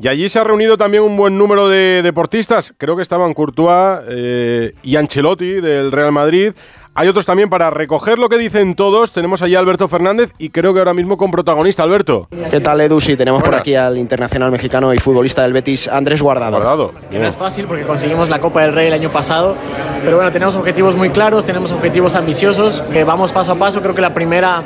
Y 0.00 0.06
allí 0.06 0.28
se 0.28 0.38
ha 0.38 0.44
reunido 0.44 0.76
también 0.76 1.02
un 1.02 1.16
buen 1.16 1.36
número 1.36 1.68
de 1.68 2.00
deportistas. 2.02 2.72
Creo 2.78 2.94
que 2.94 3.02
estaban 3.02 3.34
Courtois 3.34 4.00
eh, 4.08 4.74
y 4.84 4.94
Ancelotti 4.94 5.54
del 5.54 5.90
Real 5.90 6.12
Madrid. 6.12 6.52
Hay 6.96 7.08
otros 7.08 7.26
también 7.26 7.50
para 7.50 7.70
recoger 7.70 8.20
lo 8.20 8.28
que 8.28 8.38
dicen 8.38 8.76
todos. 8.76 9.10
Tenemos 9.10 9.42
allí 9.42 9.56
a 9.56 9.58
Alberto 9.58 9.88
Fernández 9.88 10.32
y 10.38 10.50
creo 10.50 10.72
que 10.72 10.78
ahora 10.78 10.94
mismo 10.94 11.18
con 11.18 11.32
protagonista. 11.32 11.82
Alberto. 11.82 12.28
¿Qué 12.52 12.60
tal, 12.60 12.80
Edu? 12.80 13.00
Sí, 13.00 13.16
tenemos 13.16 13.42
por 13.42 13.56
aquí 13.56 13.74
al 13.74 13.98
internacional 13.98 14.52
mexicano 14.52 14.94
y 14.94 14.98
futbolista 14.98 15.42
del 15.42 15.52
Betis, 15.52 15.88
Andrés 15.88 16.22
Guardado. 16.22 16.92
Que 17.10 17.18
no 17.18 17.26
es 17.26 17.36
fácil 17.36 17.64
porque 17.66 17.82
conseguimos 17.82 18.28
la 18.28 18.38
Copa 18.38 18.62
del 18.62 18.72
Rey 18.72 18.86
el 18.86 18.92
año 18.92 19.10
pasado, 19.10 19.56
pero 20.04 20.16
bueno, 20.16 20.30
tenemos 20.30 20.54
objetivos 20.54 20.94
muy 20.94 21.10
claros, 21.10 21.44
tenemos 21.44 21.72
objetivos 21.72 22.14
ambiciosos, 22.14 22.82
que 22.92 23.02
vamos 23.02 23.32
paso 23.32 23.52
a 23.52 23.54
paso, 23.56 23.82
creo 23.82 23.96
que 23.96 24.00
la 24.00 24.14
primera 24.14 24.62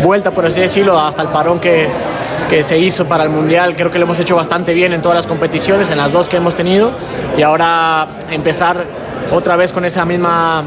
vuelta, 0.00 0.30
por 0.30 0.46
así 0.46 0.60
decirlo, 0.60 0.96
hasta 0.96 1.22
el 1.22 1.28
parón 1.28 1.58
que, 1.58 1.88
que 2.48 2.62
se 2.62 2.78
hizo 2.78 3.06
para 3.08 3.24
el 3.24 3.30
Mundial, 3.30 3.74
creo 3.74 3.90
que 3.90 3.98
lo 3.98 4.04
hemos 4.04 4.20
hecho 4.20 4.36
bastante 4.36 4.74
bien 4.74 4.92
en 4.92 5.02
todas 5.02 5.16
las 5.16 5.26
competiciones, 5.26 5.90
en 5.90 5.98
las 5.98 6.12
dos 6.12 6.28
que 6.28 6.36
hemos 6.36 6.54
tenido, 6.54 6.92
y 7.36 7.42
ahora 7.42 8.06
empezar 8.30 8.84
otra 9.32 9.56
vez 9.56 9.72
con 9.72 9.84
esa 9.84 10.04
misma 10.04 10.64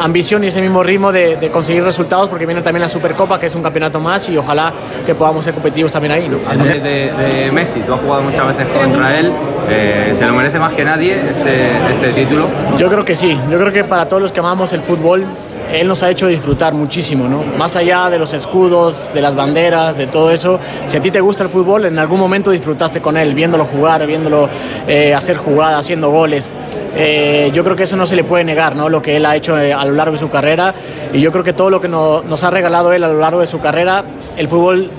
ambición 0.00 0.44
y 0.44 0.48
ese 0.48 0.60
mismo 0.60 0.82
ritmo 0.82 1.12
de, 1.12 1.36
de 1.36 1.50
conseguir 1.50 1.82
resultados 1.84 2.28
porque 2.28 2.46
viene 2.46 2.62
también 2.62 2.82
la 2.82 2.88
Supercopa 2.88 3.38
que 3.38 3.46
es 3.46 3.54
un 3.54 3.62
campeonato 3.62 4.00
más 4.00 4.28
y 4.28 4.36
ojalá 4.36 4.72
que 5.06 5.14
podamos 5.14 5.44
ser 5.44 5.54
competitivos 5.54 5.92
también 5.92 6.12
ahí. 6.12 6.28
¿no? 6.28 6.38
de, 6.64 6.80
de- 6.80 7.12
de 7.12 7.52
Messi, 7.52 7.80
tú 7.80 7.94
has 7.94 8.00
jugado 8.00 8.22
muchas 8.22 8.46
veces 8.48 8.66
contra 8.72 9.18
él, 9.18 9.30
eh, 9.70 10.14
¿se 10.18 10.26
lo 10.26 10.34
merece 10.34 10.58
más 10.58 10.72
que 10.72 10.84
nadie 10.84 11.14
este, 11.14 11.70
este 12.08 12.22
título? 12.22 12.46
Yo 12.78 12.88
creo 12.88 13.04
que 13.04 13.14
sí, 13.14 13.38
yo 13.50 13.58
creo 13.58 13.72
que 13.72 13.84
para 13.84 14.06
todos 14.08 14.22
los 14.22 14.32
que 14.32 14.40
amamos 14.40 14.72
el 14.72 14.80
fútbol, 14.82 15.24
él 15.72 15.88
nos 15.88 16.02
ha 16.02 16.10
hecho 16.10 16.26
disfrutar 16.28 16.74
muchísimo, 16.74 17.28
¿no? 17.28 17.42
Más 17.58 17.74
allá 17.76 18.10
de 18.10 18.18
los 18.18 18.32
escudos, 18.32 19.10
de 19.14 19.20
las 19.20 19.34
banderas, 19.34 19.96
de 19.96 20.06
todo 20.06 20.30
eso, 20.30 20.58
si 20.86 20.96
a 20.96 21.00
ti 21.02 21.10
te 21.10 21.20
gusta 21.20 21.42
el 21.42 21.48
fútbol, 21.50 21.86
en 21.86 21.98
algún 21.98 22.20
momento 22.20 22.50
disfrutaste 22.50 23.00
con 23.00 23.16
él, 23.16 23.34
viéndolo 23.34 23.64
jugar, 23.64 24.06
viéndolo 24.06 24.48
eh, 24.86 25.14
hacer 25.14 25.36
jugadas, 25.36 25.80
haciendo 25.80 26.10
goles. 26.10 26.52
Eh, 26.96 27.50
yo 27.52 27.64
creo 27.64 27.74
que 27.74 27.82
eso 27.84 27.96
no 27.96 28.06
se 28.06 28.14
le 28.14 28.22
puede 28.24 28.44
negar, 28.44 28.76
¿no? 28.76 28.88
Lo 28.88 29.02
que 29.02 29.16
él 29.16 29.26
ha 29.26 29.34
hecho 29.34 29.58
eh, 29.58 29.72
a 29.72 29.84
lo 29.84 29.92
largo 29.92 30.12
de 30.12 30.18
su 30.20 30.30
carrera 30.30 30.74
y 31.12 31.20
yo 31.20 31.32
creo 31.32 31.42
que 31.42 31.52
todo 31.52 31.70
lo 31.70 31.80
que 31.80 31.88
no- 31.88 32.22
nos 32.22 32.44
ha 32.44 32.50
regalado 32.50 32.92
él 32.92 33.02
a 33.02 33.08
lo 33.08 33.18
largo 33.18 33.40
de 33.40 33.46
su 33.48 33.58
carrera, 33.58 34.04
el 34.36 34.46
fútbol 34.48 34.90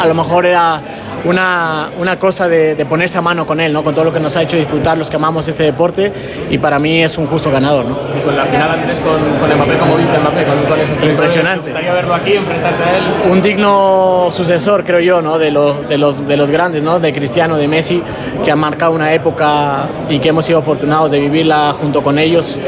a 0.00 0.06
lo 0.06 0.14
mejor 0.14 0.46
era 0.46 0.80
una, 1.24 1.90
una 1.98 2.18
cosa 2.18 2.48
de, 2.48 2.74
de 2.74 2.84
ponerse 2.86 3.18
a 3.18 3.20
mano 3.20 3.46
con 3.46 3.60
él, 3.60 3.72
¿no? 3.72 3.82
Con 3.84 3.94
todo 3.94 4.04
lo 4.04 4.12
que 4.12 4.20
nos 4.20 4.36
ha 4.36 4.42
hecho 4.42 4.56
disfrutar 4.56 4.98
los 4.98 5.08
que 5.10 5.16
amamos 5.16 5.46
este 5.48 5.62
deporte 5.62 6.12
y 6.50 6.58
para 6.58 6.78
mí 6.78 7.02
es 7.02 7.16
un 7.18 7.26
justo 7.26 7.50
ganador, 7.50 7.84
¿no? 7.86 7.96
Con 8.24 8.36
la 8.36 8.44
final 8.46 8.70
Andrés 8.70 8.98
con, 9.00 9.14
con 9.40 9.56
Mbappé, 9.56 9.78
¿cómo 9.78 9.96
viste 9.96 10.18
Mbappé? 10.18 10.44
Con, 10.44 10.64
con 10.64 10.80
esos 10.80 11.04
Impresionante. 11.04 11.70
goles? 11.72 11.86
¿Te 11.86 11.92
verlo 11.92 12.14
aquí, 12.14 12.32
enfrentarte 12.34 12.82
a 12.84 12.96
él? 12.98 13.02
Un 13.30 13.42
digno 13.42 14.28
sucesor, 14.30 14.84
creo 14.84 15.00
yo, 15.00 15.22
¿no? 15.22 15.38
de, 15.38 15.50
los, 15.50 15.88
de, 15.88 15.98
los, 15.98 16.26
de 16.26 16.36
los 16.36 16.50
grandes, 16.50 16.82
¿no? 16.82 16.98
de 17.00 17.12
Cristiano, 17.12 17.56
de 17.56 17.68
Messi, 17.68 18.02
que 18.44 18.50
han 18.50 18.58
marcado 18.58 18.92
una 18.92 19.12
época 19.12 19.86
y 20.08 20.18
que 20.18 20.28
hemos 20.30 20.44
sido 20.44 20.58
afortunados 20.58 21.10
de 21.10 21.20
vivirla 21.20 21.74
junto 21.78 22.02
con 22.02 22.18
ellos. 22.18 22.58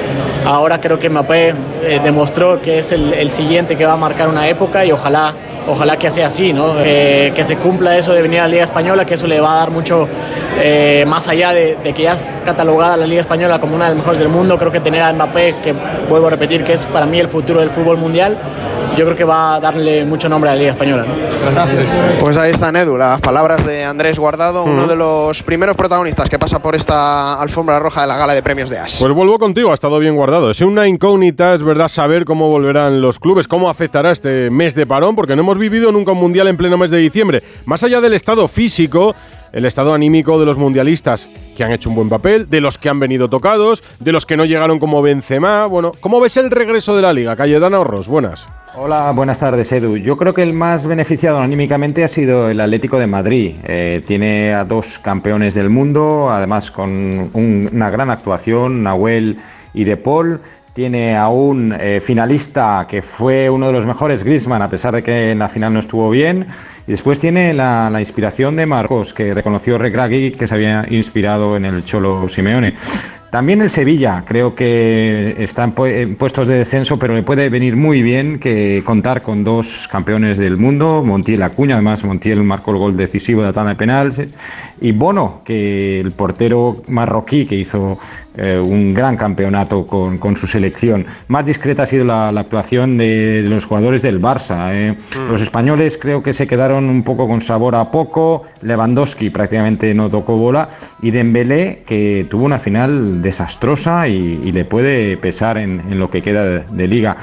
Ahora 0.44 0.80
creo 0.80 0.98
que 0.98 1.08
Mbappé 1.08 1.48
eh, 1.82 2.00
demostró 2.04 2.60
que 2.60 2.78
es 2.78 2.92
el, 2.92 3.14
el 3.14 3.30
siguiente 3.30 3.76
que 3.76 3.86
va 3.86 3.94
a 3.94 3.96
marcar 3.96 4.28
una 4.28 4.46
época 4.48 4.84
y 4.84 4.92
ojalá, 4.92 5.34
ojalá 5.66 5.96
que 5.96 6.10
sea 6.10 6.28
así, 6.28 6.52
¿no? 6.52 6.74
Eh, 6.80 7.32
que 7.34 7.44
se 7.44 7.56
cumpla 7.56 7.96
eso 7.96 8.12
de 8.12 8.22
venir 8.22 8.40
a 8.40 8.42
la 8.42 8.48
Liga 8.48 8.64
Española, 8.64 9.04
que 9.04 9.14
eso 9.14 9.26
le 9.26 9.40
va 9.40 9.52
a 9.52 9.56
dar 9.56 9.70
mucho, 9.70 10.08
eh, 10.58 11.04
más 11.06 11.28
allá 11.28 11.52
de, 11.52 11.76
de 11.82 11.92
que 11.92 12.02
ya 12.02 12.12
es 12.12 12.42
catalogada 12.44 12.96
la 12.96 13.06
Liga 13.06 13.20
Española 13.20 13.58
como 13.58 13.74
una 13.74 13.84
de 13.84 13.90
las 13.90 13.98
mejores 13.98 14.18
del 14.18 14.28
mundo, 14.28 14.58
creo 14.58 14.72
que 14.72 14.80
tener 14.80 15.02
a 15.02 15.12
Mbappé, 15.12 15.56
que 15.62 15.74
vuelvo 16.08 16.26
a 16.26 16.30
repetir 16.30 16.64
que 16.64 16.72
es 16.72 16.86
para 16.86 17.06
mí 17.06 17.18
el 17.18 17.28
futuro 17.28 17.60
del 17.60 17.70
fútbol 17.70 17.96
mundial, 17.96 18.38
yo 18.96 19.04
creo 19.04 19.16
que 19.16 19.24
va 19.24 19.56
a 19.56 19.60
darle 19.60 20.04
mucho 20.04 20.28
nombre 20.28 20.50
a 20.50 20.54
la 20.54 20.58
Liga 20.58 20.70
Española. 20.72 21.04
¿no? 21.04 21.14
Pues 22.20 22.36
ahí 22.36 22.52
están, 22.52 22.76
Edu, 22.76 22.96
las 22.96 23.20
palabras 23.20 23.66
de 23.66 23.84
Andrés 23.84 24.18
Guardado, 24.18 24.64
uno 24.64 24.86
de 24.86 24.96
los 24.96 25.42
primeros 25.42 25.76
protagonistas 25.76 26.28
que 26.28 26.38
pasa 26.38 26.60
por 26.60 26.74
esta 26.74 27.40
alfombra 27.40 27.78
roja 27.80 28.02
de 28.02 28.06
la 28.06 28.16
gala 28.16 28.34
de 28.34 28.42
premios 28.42 28.70
de 28.70 28.78
As. 28.78 28.98
Pues 29.00 29.12
vuelvo 29.12 29.38
contigo, 29.38 29.70
ha 29.70 29.74
estado 29.74 29.98
bien 29.98 30.14
guardado. 30.14 30.50
Es 30.50 30.60
una 30.60 30.86
incógnita, 30.86 31.54
es 31.54 31.62
verdad, 31.62 31.88
saber 31.88 32.24
cómo 32.24 32.48
volverán 32.48 33.00
los 33.00 33.18
clubes, 33.18 33.48
cómo 33.48 33.68
afectará 33.68 34.12
este 34.12 34.50
mes 34.50 34.74
de 34.74 34.86
parón, 34.86 35.16
porque 35.16 35.34
no 35.34 35.42
hemos 35.42 35.53
vivido 35.58 35.92
nunca 35.92 36.12
un 36.12 36.18
mundial 36.18 36.48
en 36.48 36.56
pleno 36.56 36.76
mes 36.78 36.90
de 36.90 36.98
diciembre. 36.98 37.42
Más 37.64 37.82
allá 37.82 38.00
del 38.00 38.12
estado 38.14 38.48
físico, 38.48 39.14
el 39.52 39.64
estado 39.66 39.94
anímico 39.94 40.38
de 40.40 40.46
los 40.46 40.56
mundialistas 40.58 41.28
que 41.56 41.62
han 41.62 41.70
hecho 41.72 41.88
un 41.88 41.94
buen 41.94 42.08
papel, 42.08 42.48
de 42.50 42.60
los 42.60 42.76
que 42.78 42.88
han 42.88 42.98
venido 42.98 43.30
tocados, 43.30 43.84
de 44.00 44.10
los 44.12 44.26
que 44.26 44.36
no 44.36 44.44
llegaron 44.44 44.78
como 44.80 45.00
Benzema. 45.02 45.66
Bueno, 45.66 45.92
¿cómo 46.00 46.20
ves 46.20 46.36
el 46.36 46.50
regreso 46.50 46.96
de 46.96 47.02
la 47.02 47.12
liga? 47.12 47.36
Cayetana 47.36 47.78
Horros, 47.78 48.08
buenas. 48.08 48.46
Hola, 48.76 49.12
buenas 49.12 49.38
tardes, 49.38 49.70
Edu. 49.70 49.96
Yo 49.98 50.16
creo 50.16 50.34
que 50.34 50.42
el 50.42 50.52
más 50.52 50.86
beneficiado 50.88 51.38
anímicamente 51.38 52.02
ha 52.02 52.08
sido 52.08 52.50
el 52.50 52.60
Atlético 52.60 52.98
de 52.98 53.06
Madrid. 53.06 53.54
Eh, 53.62 54.02
tiene 54.04 54.52
a 54.52 54.64
dos 54.64 54.98
campeones 54.98 55.54
del 55.54 55.70
mundo, 55.70 56.28
además 56.30 56.72
con 56.72 56.90
un- 56.90 57.70
una 57.72 57.90
gran 57.90 58.10
actuación, 58.10 58.82
Nahuel 58.82 59.38
y 59.72 59.84
De 59.84 59.96
Paul. 59.96 60.40
Tiene 60.74 61.16
a 61.16 61.28
un 61.28 61.72
eh, 61.72 62.00
finalista 62.02 62.86
que 62.88 63.00
fue 63.00 63.48
uno 63.48 63.68
de 63.68 63.72
los 63.72 63.86
mejores, 63.86 64.24
Griezmann, 64.24 64.60
a 64.60 64.68
pesar 64.68 64.92
de 64.92 65.04
que 65.04 65.30
en 65.30 65.38
la 65.38 65.48
final 65.48 65.72
no 65.72 65.78
estuvo 65.78 66.10
bien. 66.10 66.46
Y 66.86 66.90
después 66.90 67.20
tiene 67.20 67.54
la, 67.54 67.88
la 67.90 68.00
inspiración 68.00 68.56
de 68.56 68.66
Marcos, 68.66 69.14
que 69.14 69.32
reconoció 69.32 69.78
Regragui 69.78 70.32
que 70.32 70.48
se 70.48 70.54
había 70.54 70.84
inspirado 70.90 71.56
en 71.56 71.64
el 71.64 71.84
Cholo 71.84 72.28
Simeone. 72.28 72.74
También 73.34 73.62
el 73.62 73.68
Sevilla, 73.68 74.22
creo 74.24 74.54
que 74.54 75.34
está 75.40 75.64
en, 75.64 75.74
pu- 75.74 75.92
en 75.92 76.14
puestos 76.14 76.46
de 76.46 76.56
descenso, 76.56 77.00
pero 77.00 77.16
le 77.16 77.24
puede 77.24 77.48
venir 77.48 77.74
muy 77.74 78.00
bien 78.00 78.38
que 78.38 78.80
contar 78.86 79.22
con 79.22 79.42
dos 79.42 79.88
campeones 79.90 80.38
del 80.38 80.56
mundo, 80.56 81.02
Montiel 81.04 81.42
Acuña, 81.42 81.74
además 81.74 82.04
Montiel 82.04 82.44
marcó 82.44 82.70
el 82.70 82.76
gol 82.76 82.96
decisivo 82.96 83.40
de 83.40 83.48
la 83.48 83.52
tanda 83.52 83.70
de 83.70 83.74
penales, 83.76 84.20
y 84.80 84.92
Bono, 84.92 85.40
que 85.44 85.98
el 85.98 86.12
portero 86.12 86.82
marroquí 86.86 87.44
que 87.44 87.56
hizo 87.56 87.98
eh, 88.36 88.60
un 88.64 88.94
gran 88.94 89.16
campeonato 89.16 89.84
con, 89.86 90.18
con 90.18 90.36
su 90.36 90.46
selección. 90.46 91.04
Más 91.26 91.44
discreta 91.46 91.84
ha 91.84 91.86
sido 91.86 92.04
la, 92.04 92.30
la 92.30 92.40
actuación 92.42 92.96
de, 92.98 93.42
de 93.42 93.48
los 93.48 93.64
jugadores 93.64 94.02
del 94.02 94.20
Barça. 94.20 94.70
eh. 94.72 94.94
Los 95.28 95.40
españoles 95.40 95.98
creo 96.00 96.22
que 96.22 96.32
se 96.32 96.46
quedaron 96.46 96.88
un 96.88 97.02
poco 97.02 97.26
con 97.26 97.40
sabor 97.40 97.74
a 97.74 97.90
poco, 97.90 98.44
Lewandowski 98.62 99.30
prácticamente 99.30 99.92
no 99.92 100.08
tocó 100.08 100.36
bola, 100.36 100.68
y 101.02 101.10
Dembélé, 101.10 101.82
que 101.84 102.26
tuvo 102.30 102.44
una 102.44 102.60
final 102.60 103.22
desastrosa 103.24 104.06
y, 104.06 104.52
le 104.52 104.64
puede 104.64 105.16
pesar 105.16 105.58
en, 105.58 105.98
lo 105.98 106.10
que 106.10 106.22
queda 106.22 106.44
de, 106.44 106.64
de 106.70 106.86
liga. 106.86 107.16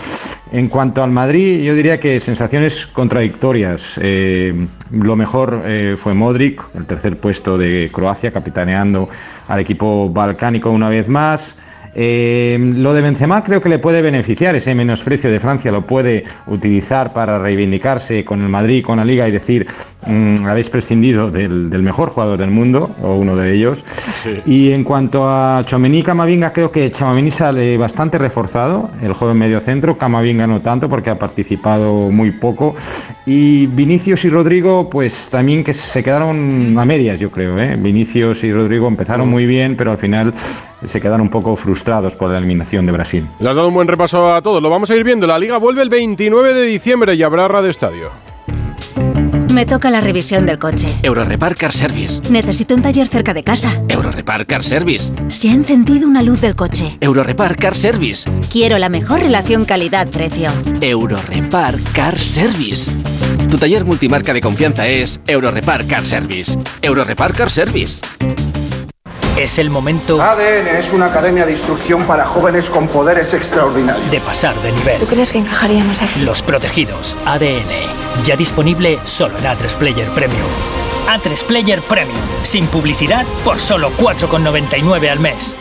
En 0.52 0.68
cuanto 0.68 1.02
al 1.02 1.11
Madrid, 1.11 1.61
yo 1.61 1.73
diría 1.73 2.02
que 2.02 2.19
sensaciones 2.19 2.86
contradictorias. 2.86 3.98
Eh, 4.02 4.68
lo 4.91 5.15
mejor 5.15 5.61
eh, 5.65 5.95
fue 5.98 6.14
Modric, 6.14 6.61
el 6.76 6.86
tercer 6.86 7.18
puesto 7.18 7.57
de 7.57 7.90
Croacia, 7.94 8.34
capitaneando 8.34 9.07
al 9.48 9.61
equipo 9.61 10.10
balcánico 10.10 10.69
una 10.69 10.90
vez 10.90 11.07
más. 11.07 11.56
Eh, 11.94 12.58
lo 12.78 12.94
de 12.94 13.02
Benzema 13.02 13.44
creo 13.44 13.62
que 13.62 13.70
le 13.70 13.80
puede 13.80 14.02
beneficiar, 14.02 14.56
ese 14.56 14.74
menosprecio 14.76 15.32
de 15.32 15.40
Francia 15.40 15.72
lo 15.72 15.86
puede 15.86 16.24
utilizar 16.48 17.14
para 17.14 17.40
reivindicarse 17.40 18.24
con 18.24 18.42
el 18.42 18.50
Madrid, 18.50 18.84
con 18.84 18.98
la 18.98 19.06
Liga 19.06 19.28
y 19.28 19.32
decir, 19.32 19.68
mm, 20.06 20.46
habéis 20.46 20.70
prescindido 20.70 21.30
del, 21.30 21.70
del 21.70 21.84
mejor 21.84 22.10
jugador 22.10 22.38
del 22.38 22.52
mundo, 22.52 22.96
o 23.02 23.16
uno 23.16 23.36
de 23.36 23.54
ellos. 23.54 23.84
Y 24.46 24.72
en 24.72 24.84
cuanto 24.84 25.28
a 25.28 25.64
Chomení 25.66 26.00
y 26.00 26.04
Camavinga, 26.04 26.54
creo 26.54 26.72
que 26.72 26.92
Chomení 26.92 27.32
sale 27.32 27.78
bastante 27.78 28.18
reforzado, 28.18 28.90
el 29.02 29.14
joven 29.14 29.38
mediocentro, 29.38 29.98
Camavinga 29.98 30.48
no 30.48 30.62
tanto 30.62 30.88
porque 30.90 31.10
ha 31.10 31.20
participado 31.20 32.10
muy 32.10 32.32
poco. 32.32 32.76
Y 33.26 33.68
Vinicius 33.68 34.26
y 34.26 34.30
Rodrigo, 34.30 34.90
pues 34.90 35.30
también 35.30 35.64
que 35.64 35.74
se 35.74 36.04
quedaron 36.04 36.78
a 36.78 36.86
medias, 36.86 37.20
yo 37.20 37.32
creo. 37.32 37.60
¿eh? 37.60 37.76
Vinicius 37.78 38.44
y 38.44 38.52
Rodrigo 38.52 38.88
empezaron 38.88 39.30
muy 39.30 39.46
bien, 39.46 39.76
pero 39.76 39.92
al 39.92 39.98
final 39.98 40.34
se 40.88 41.02
quedaron 41.02 41.22
un 41.22 41.30
poco 41.30 41.56
frustrados 41.56 42.16
por 42.16 42.30
la 42.30 42.38
eliminación 42.38 42.86
de 42.86 42.91
Brasil. 42.91 43.28
Le 43.40 43.49
has 43.49 43.56
dado 43.56 43.68
un 43.68 43.74
buen 43.74 43.88
repaso 43.88 44.34
a 44.34 44.41
todos. 44.41 44.62
Lo 44.62 44.70
vamos 44.70 44.90
a 44.91 44.95
ir 44.95 45.03
viendo. 45.03 45.28
La 45.28 45.40
liga 45.40 45.58
vuelve 45.58 45.82
el 45.82 45.90
29 45.90 46.53
de 46.53 46.66
diciembre 46.66 47.16
y 47.16 47.24
habrá 47.24 47.48
Radio 47.48 47.70
Estadio. 47.70 48.10
Me 49.53 49.66
toca 49.66 49.91
la 49.91 49.99
revisión 49.99 50.45
del 50.45 50.58
coche. 50.60 50.88
Eurorepar 51.03 51.56
Car 51.56 51.74
Service. 51.74 52.22
Necesito 52.32 52.74
un 52.74 52.82
taller 52.82 53.10
cerca 53.10 53.34
de 53.34 53.44
casa. 53.44 53.82
Eurorepar 53.90 54.45
Car 54.45 54.64
Service. 54.64 55.12
Se 55.28 55.49
ha 55.49 55.53
encendido 55.53 56.08
una 56.08 56.24
luz 56.24 56.40
del 56.40 56.56
coche. 56.56 56.98
Eurorepar 57.02 57.58
Car 57.58 57.76
Service. 57.76 58.32
Quiero 58.49 58.78
la 58.78 58.88
mejor 58.88 59.22
relación 59.22 59.66
calidad-precio. 59.66 60.52
Eurorepar 60.80 61.78
Car 61.94 62.18
Service. 62.18 62.90
Tu 63.49 63.58
taller 63.58 63.84
multimarca 63.84 64.34
de 64.34 64.40
confianza 64.40 64.88
es 64.88 65.20
Eurorepar 65.28 65.86
Car 65.86 66.06
Service. 66.06 66.58
Eurorepar 66.82 67.34
Car 67.34 67.52
Service. 67.52 67.99
Es 69.38 69.58
el 69.58 69.70
momento 69.70 70.22
ADN 70.22 70.68
es 70.68 70.91
una 70.91 71.06
academia 71.08 71.45
de 71.45 71.53
instrucción 71.53 72.03
para 72.03 72.26
jóvenes 72.26 72.70
con 72.70 72.88
poderes 72.88 73.34
extraordinarios. 73.34 74.12
de 74.12 74.20
pasar 74.20 74.60
de 74.62 74.72
nivel. 74.72 74.99
¿Tú 74.99 75.06
crees 75.06 75.32
que 75.32 75.40
encajaríamos 75.40 76.02
aquí? 76.02 76.20
Los 76.22 76.41
protegidos 76.41 77.16
ADN. 77.26 78.24
Ya 78.26 78.36
disponible 78.36 78.99
solo 79.03 79.38
en 79.38 79.45
A3 79.45 79.76
Player 79.78 80.10
Premium. 80.12 80.41
A3 81.08 81.45
Player 81.45 81.82
Premium. 81.82 82.20
Sin 82.44 82.68
publicidad 82.68 83.26
por 83.45 83.60
solo 83.60 83.91
4,99 83.98 85.10
al 85.10 85.20
mes. 85.20 85.56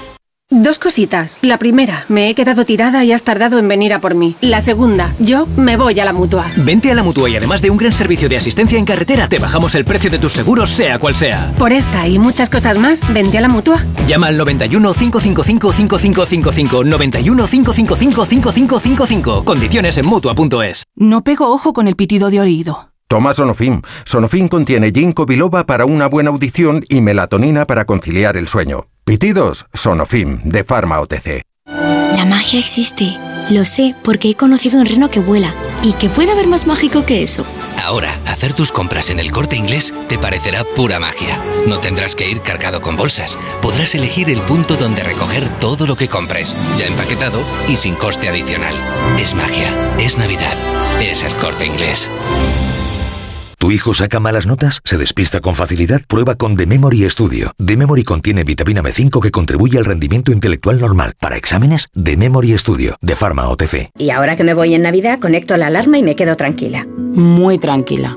Dos 0.52 0.80
cositas. 0.80 1.38
La 1.42 1.58
primera, 1.58 2.04
me 2.08 2.28
he 2.28 2.34
quedado 2.34 2.64
tirada 2.64 3.04
y 3.04 3.12
has 3.12 3.22
tardado 3.22 3.60
en 3.60 3.68
venir 3.68 3.94
a 3.94 4.00
por 4.00 4.16
mí. 4.16 4.34
La 4.40 4.60
segunda, 4.60 5.14
yo 5.20 5.46
me 5.56 5.76
voy 5.76 6.00
a 6.00 6.04
la 6.04 6.12
mutua. 6.12 6.50
Vente 6.56 6.90
a 6.90 6.96
la 6.96 7.04
mutua 7.04 7.30
y 7.30 7.36
además 7.36 7.62
de 7.62 7.70
un 7.70 7.76
gran 7.76 7.92
servicio 7.92 8.28
de 8.28 8.36
asistencia 8.36 8.76
en 8.76 8.84
carretera, 8.84 9.28
te 9.28 9.38
bajamos 9.38 9.76
el 9.76 9.84
precio 9.84 10.10
de 10.10 10.18
tus 10.18 10.32
seguros, 10.32 10.70
sea 10.70 10.98
cual 10.98 11.14
sea. 11.14 11.52
Por 11.56 11.72
esta 11.72 12.08
y 12.08 12.18
muchas 12.18 12.50
cosas 12.50 12.78
más, 12.78 13.00
vente 13.12 13.38
a 13.38 13.42
la 13.42 13.48
mutua. 13.48 13.78
Llama 14.08 14.26
al 14.26 14.36
91 14.38 14.92
555 14.92 15.72
5555. 15.72 16.84
91 16.84 17.46
555 17.46 18.26
5555. 18.26 19.44
Condiciones 19.44 19.98
en 19.98 20.06
mutua.es. 20.06 20.82
No 20.96 21.22
pego 21.22 21.46
ojo 21.46 21.72
con 21.72 21.86
el 21.86 21.94
pitido 21.94 22.28
de 22.28 22.40
oído. 22.40 22.90
Toma 23.06 23.34
Sonofim. 23.34 23.82
Sonofim 24.04 24.48
contiene 24.48 24.90
ginkgo 24.90 25.26
biloba 25.26 25.64
para 25.66 25.84
una 25.84 26.06
buena 26.06 26.30
audición 26.30 26.84
y 26.88 27.00
melatonina 27.00 27.66
para 27.66 27.84
conciliar 27.84 28.36
el 28.36 28.46
sueño. 28.46 28.86
Pitidos, 29.10 29.66
Sonofim, 29.74 30.40
de 30.44 30.62
Pharma 30.62 31.00
OTC. 31.00 31.42
La 32.14 32.24
magia 32.24 32.60
existe. 32.60 33.18
Lo 33.50 33.64
sé 33.64 33.96
porque 34.04 34.30
he 34.30 34.36
conocido 34.36 34.78
un 34.78 34.86
reno 34.86 35.10
que 35.10 35.18
vuela. 35.18 35.52
¿Y 35.82 35.94
que 35.94 36.08
puede 36.08 36.30
haber 36.30 36.46
más 36.46 36.68
mágico 36.68 37.04
que 37.04 37.24
eso? 37.24 37.44
Ahora, 37.82 38.16
hacer 38.28 38.52
tus 38.52 38.70
compras 38.70 39.10
en 39.10 39.18
el 39.18 39.32
corte 39.32 39.56
inglés 39.56 39.92
te 40.08 40.16
parecerá 40.16 40.62
pura 40.62 41.00
magia. 41.00 41.42
No 41.66 41.80
tendrás 41.80 42.14
que 42.14 42.30
ir 42.30 42.40
cargado 42.42 42.80
con 42.82 42.96
bolsas. 42.96 43.36
Podrás 43.60 43.96
elegir 43.96 44.30
el 44.30 44.42
punto 44.42 44.76
donde 44.76 45.02
recoger 45.02 45.48
todo 45.58 45.88
lo 45.88 45.96
que 45.96 46.06
compres, 46.06 46.54
ya 46.78 46.86
empaquetado 46.86 47.42
y 47.66 47.74
sin 47.74 47.96
coste 47.96 48.28
adicional. 48.28 48.76
Es 49.18 49.34
magia, 49.34 49.74
es 49.98 50.18
Navidad, 50.18 50.56
es 51.00 51.24
el 51.24 51.34
corte 51.34 51.66
inglés. 51.66 52.08
¿Tu 53.60 53.70
hijo 53.72 53.92
saca 53.92 54.20
malas 54.20 54.46
notas? 54.46 54.80
¿Se 54.84 54.96
despista 54.96 55.42
con 55.42 55.54
facilidad? 55.54 56.00
Prueba 56.08 56.34
con 56.34 56.56
The 56.56 56.64
Memory 56.64 57.10
Studio. 57.10 57.52
The 57.62 57.76
Memory 57.76 58.04
contiene 58.04 58.42
vitamina 58.42 58.82
B5 58.82 59.20
que 59.20 59.30
contribuye 59.30 59.76
al 59.76 59.84
rendimiento 59.84 60.32
intelectual 60.32 60.80
normal. 60.80 61.12
Para 61.20 61.36
exámenes, 61.36 61.90
The 61.92 62.16
Memory 62.16 62.56
Studio, 62.56 62.96
de 63.02 63.16
Pharma 63.16 63.50
OTC. 63.50 63.90
Y 63.98 64.08
ahora 64.08 64.38
que 64.38 64.44
me 64.44 64.54
voy 64.54 64.74
en 64.74 64.80
Navidad, 64.80 65.18
conecto 65.20 65.58
la 65.58 65.66
alarma 65.66 65.98
y 65.98 66.02
me 66.02 66.16
quedo 66.16 66.36
tranquila. 66.36 66.86
Muy 66.86 67.58
tranquila. 67.58 68.16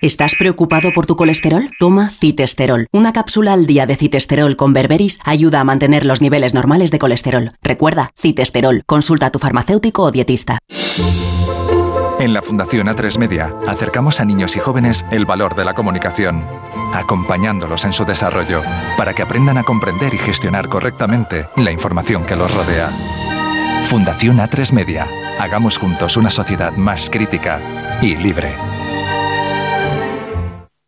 ¿Estás 0.00 0.34
preocupado 0.38 0.92
por 0.92 1.06
tu 1.06 1.16
colesterol? 1.16 1.70
Toma 1.78 2.10
citesterol. 2.20 2.86
Una 2.92 3.12
cápsula 3.12 3.54
al 3.54 3.66
día 3.66 3.86
de 3.86 3.96
citesterol 3.96 4.56
con 4.56 4.72
berberis 4.72 5.18
ayuda 5.24 5.60
a 5.60 5.64
mantener 5.64 6.04
los 6.04 6.20
niveles 6.20 6.54
normales 6.54 6.90
de 6.90 6.98
colesterol. 6.98 7.52
Recuerda, 7.62 8.12
citesterol. 8.20 8.82
Consulta 8.86 9.26
a 9.26 9.30
tu 9.30 9.38
farmacéutico 9.38 10.02
o 10.02 10.12
dietista. 10.12 10.58
En 12.18 12.32
la 12.32 12.42
Fundación 12.42 12.86
A3 12.88 13.18
Media 13.18 13.54
acercamos 13.66 14.20
a 14.20 14.24
niños 14.24 14.56
y 14.56 14.58
jóvenes 14.58 15.04
el 15.10 15.26
valor 15.26 15.54
de 15.54 15.64
la 15.64 15.74
comunicación, 15.74 16.46
acompañándolos 16.94 17.84
en 17.84 17.92
su 17.92 18.04
desarrollo 18.04 18.62
para 18.96 19.12
que 19.12 19.22
aprendan 19.22 19.58
a 19.58 19.64
comprender 19.64 20.14
y 20.14 20.18
gestionar 20.18 20.68
correctamente 20.68 21.46
la 21.56 21.72
información 21.72 22.24
que 22.24 22.36
los 22.36 22.52
rodea. 22.54 22.90
Fundación 23.84 24.38
A3 24.38 24.72
Media. 24.72 25.06
Hagamos 25.38 25.76
juntos 25.78 26.16
una 26.16 26.30
sociedad 26.30 26.74
más 26.76 27.10
crítica 27.10 27.60
y 28.00 28.16
libre. 28.16 28.48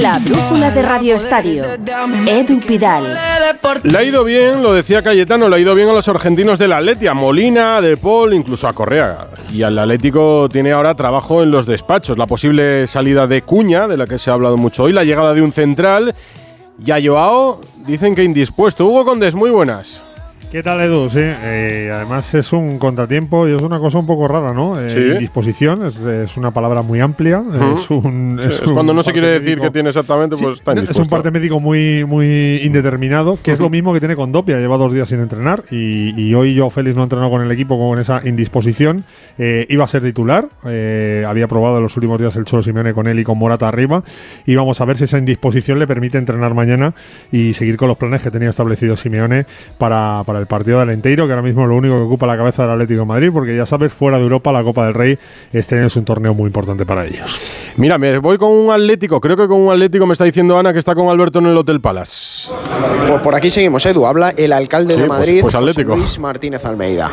La 0.00 0.18
brújula 0.18 0.70
de 0.70 0.80
Radio 0.80 1.16
Estadio. 1.16 1.64
Edu 2.26 2.60
Pidal. 2.60 3.04
Le 3.82 3.98
ha 3.98 4.02
ido 4.02 4.24
bien, 4.24 4.62
lo 4.62 4.72
decía 4.72 5.02
Cayetano, 5.02 5.50
le 5.50 5.56
ha 5.56 5.58
ido 5.58 5.74
bien 5.74 5.90
a 5.90 5.92
los 5.92 6.08
argentinos 6.08 6.58
del 6.58 6.72
Atleti, 6.72 7.06
a 7.06 7.14
Molina, 7.14 7.76
a 7.76 7.80
De 7.82 7.98
Paul, 7.98 8.32
incluso 8.32 8.66
a 8.68 8.72
Correa. 8.72 9.28
Y 9.52 9.62
al 9.62 9.78
Atlético 9.78 10.48
tiene 10.50 10.72
ahora 10.72 10.94
trabajo 10.94 11.42
en 11.42 11.50
los 11.50 11.66
despachos. 11.66 12.16
La 12.16 12.26
posible 12.26 12.86
salida 12.86 13.26
de 13.26 13.42
Cuña, 13.42 13.86
de 13.86 13.98
la 13.98 14.06
que 14.06 14.18
se 14.18 14.30
ha 14.30 14.34
hablado 14.34 14.56
mucho 14.56 14.84
hoy, 14.84 14.92
la 14.92 15.04
llegada 15.04 15.34
de 15.34 15.42
un 15.42 15.52
central. 15.52 16.14
Y 16.84 16.90
a 16.90 16.98
Joao 17.02 17.60
dicen 17.86 18.14
que 18.14 18.24
indispuesto. 18.24 18.86
Hugo 18.86 19.04
Condes, 19.04 19.34
muy 19.34 19.50
buenas. 19.50 20.02
¿Qué 20.52 20.62
tal, 20.62 20.82
Edu? 20.82 21.08
Sí, 21.08 21.18
eh, 21.22 21.90
además 21.90 22.34
es 22.34 22.52
un 22.52 22.78
contratiempo 22.78 23.48
y 23.48 23.54
es 23.54 23.62
una 23.62 23.78
cosa 23.78 23.96
un 23.96 24.06
poco 24.06 24.28
rara, 24.28 24.52
¿no? 24.52 24.78
Eh, 24.78 24.90
Sí. 24.90 24.98
Indisposición 25.12 25.86
es, 25.86 25.96
es 25.96 26.36
una 26.36 26.50
palabra 26.50 26.82
muy 26.82 27.00
amplia. 27.00 27.42
Es, 27.74 27.88
un, 27.88 28.38
Sí, 28.38 28.48
es 28.48 28.70
cuando 28.70 28.92
no 28.92 29.02
se 29.02 29.12
quiere 29.12 29.40
decir 29.40 29.58
qué 29.60 29.70
tiene 29.70 29.88
exactamente, 29.88 30.36
pues 30.36 30.58
está 30.58 30.74
es 30.74 30.94
un 30.96 31.06
parte 31.06 31.30
médico 31.30 31.58
muy, 31.58 32.04
muy 32.04 32.60
indeterminado, 32.64 33.38
que 33.42 33.52
es 33.52 33.60
lo 33.60 33.70
mismo 33.70 33.94
que 33.94 34.00
tiene 34.00 34.14
con 34.14 34.30
Dopia. 34.30 34.58
Lleva 34.58 34.76
dos 34.76 34.92
días 34.92 35.08
sin 35.08 35.20
entrenar 35.20 35.64
y, 35.70 36.10
y 36.20 36.34
hoy 36.34 36.54
yo, 36.54 36.68
Félix, 36.68 36.96
no 36.96 37.04
entrenó 37.04 37.30
con 37.30 37.40
el 37.40 37.50
equipo 37.50 37.78
con 37.78 37.98
esa 37.98 38.20
indisposición. 38.22 39.04
Eh, 39.38 39.66
iba 39.70 39.84
a 39.84 39.86
ser 39.86 40.02
titular. 40.02 40.48
eh, 40.66 41.24
había 41.26 41.48
probado 41.48 41.78
en 41.78 41.84
los 41.84 41.96
últimos 41.96 42.20
días 42.20 42.36
el 42.36 42.44
Cholo 42.44 42.62
Simeone 42.62 42.92
con 42.92 43.06
él 43.06 43.18
y 43.18 43.24
con 43.24 43.38
Morata 43.38 43.68
arriba. 43.68 44.02
Y 44.44 44.54
vamos 44.54 44.78
a 44.82 44.84
ver 44.84 44.98
si 44.98 45.04
esa 45.04 45.16
indisposición 45.16 45.78
le 45.78 45.86
permite 45.86 46.18
entrenar 46.18 46.52
mañana 46.52 46.92
y 47.32 47.54
seguir 47.54 47.78
con 47.78 47.88
los 47.88 47.96
planes 47.96 48.20
que 48.20 48.30
tenía 48.30 48.50
establecido 48.50 48.98
Simeone 48.98 49.46
para, 49.78 50.22
para 50.26 50.41
el 50.42 50.46
partido 50.46 50.80
del 50.80 50.90
Enteiro, 50.90 51.26
que 51.26 51.32
ahora 51.32 51.42
mismo 51.42 51.62
es 51.62 51.68
lo 51.68 51.76
único 51.76 51.96
que 51.96 52.02
ocupa 52.02 52.26
la 52.26 52.36
cabeza 52.36 52.62
del 52.64 52.72
Atlético 52.72 53.00
de 53.00 53.06
Madrid, 53.06 53.30
porque 53.32 53.56
ya 53.56 53.64
sabes, 53.64 53.92
fuera 53.92 54.18
de 54.18 54.24
Europa, 54.24 54.52
la 54.52 54.62
Copa 54.62 54.84
del 54.84 54.94
Rey 54.94 55.18
este 55.52 55.76
año 55.78 55.86
es 55.86 55.96
un 55.96 56.04
torneo 56.04 56.34
muy 56.34 56.46
importante 56.48 56.84
para 56.84 57.06
ellos. 57.06 57.40
Mira, 57.76 57.96
me 57.98 58.18
voy 58.18 58.36
con 58.38 58.50
un 58.52 58.70
Atlético. 58.70 59.20
Creo 59.20 59.36
que 59.36 59.46
con 59.48 59.60
un 59.60 59.72
Atlético 59.72 60.06
me 60.06 60.12
está 60.12 60.24
diciendo 60.24 60.58
Ana 60.58 60.72
que 60.72 60.78
está 60.78 60.94
con 60.94 61.08
Alberto 61.08 61.38
en 61.38 61.46
el 61.46 61.56
Hotel 61.56 61.80
Palace. 61.80 62.50
Por, 63.08 63.22
por 63.22 63.34
aquí 63.34 63.48
seguimos, 63.50 63.84
Edu. 63.86 64.04
Habla 64.06 64.30
el 64.36 64.52
alcalde 64.52 64.94
Sí, 64.94 65.00
de 65.00 65.06
pues- 65.06 65.18
Madrid, 65.18 65.38
pues 65.42 65.54
Atlético. 65.54 65.96
Luis 65.96 66.18
Martínez 66.18 66.64
Almeida. 66.66 67.10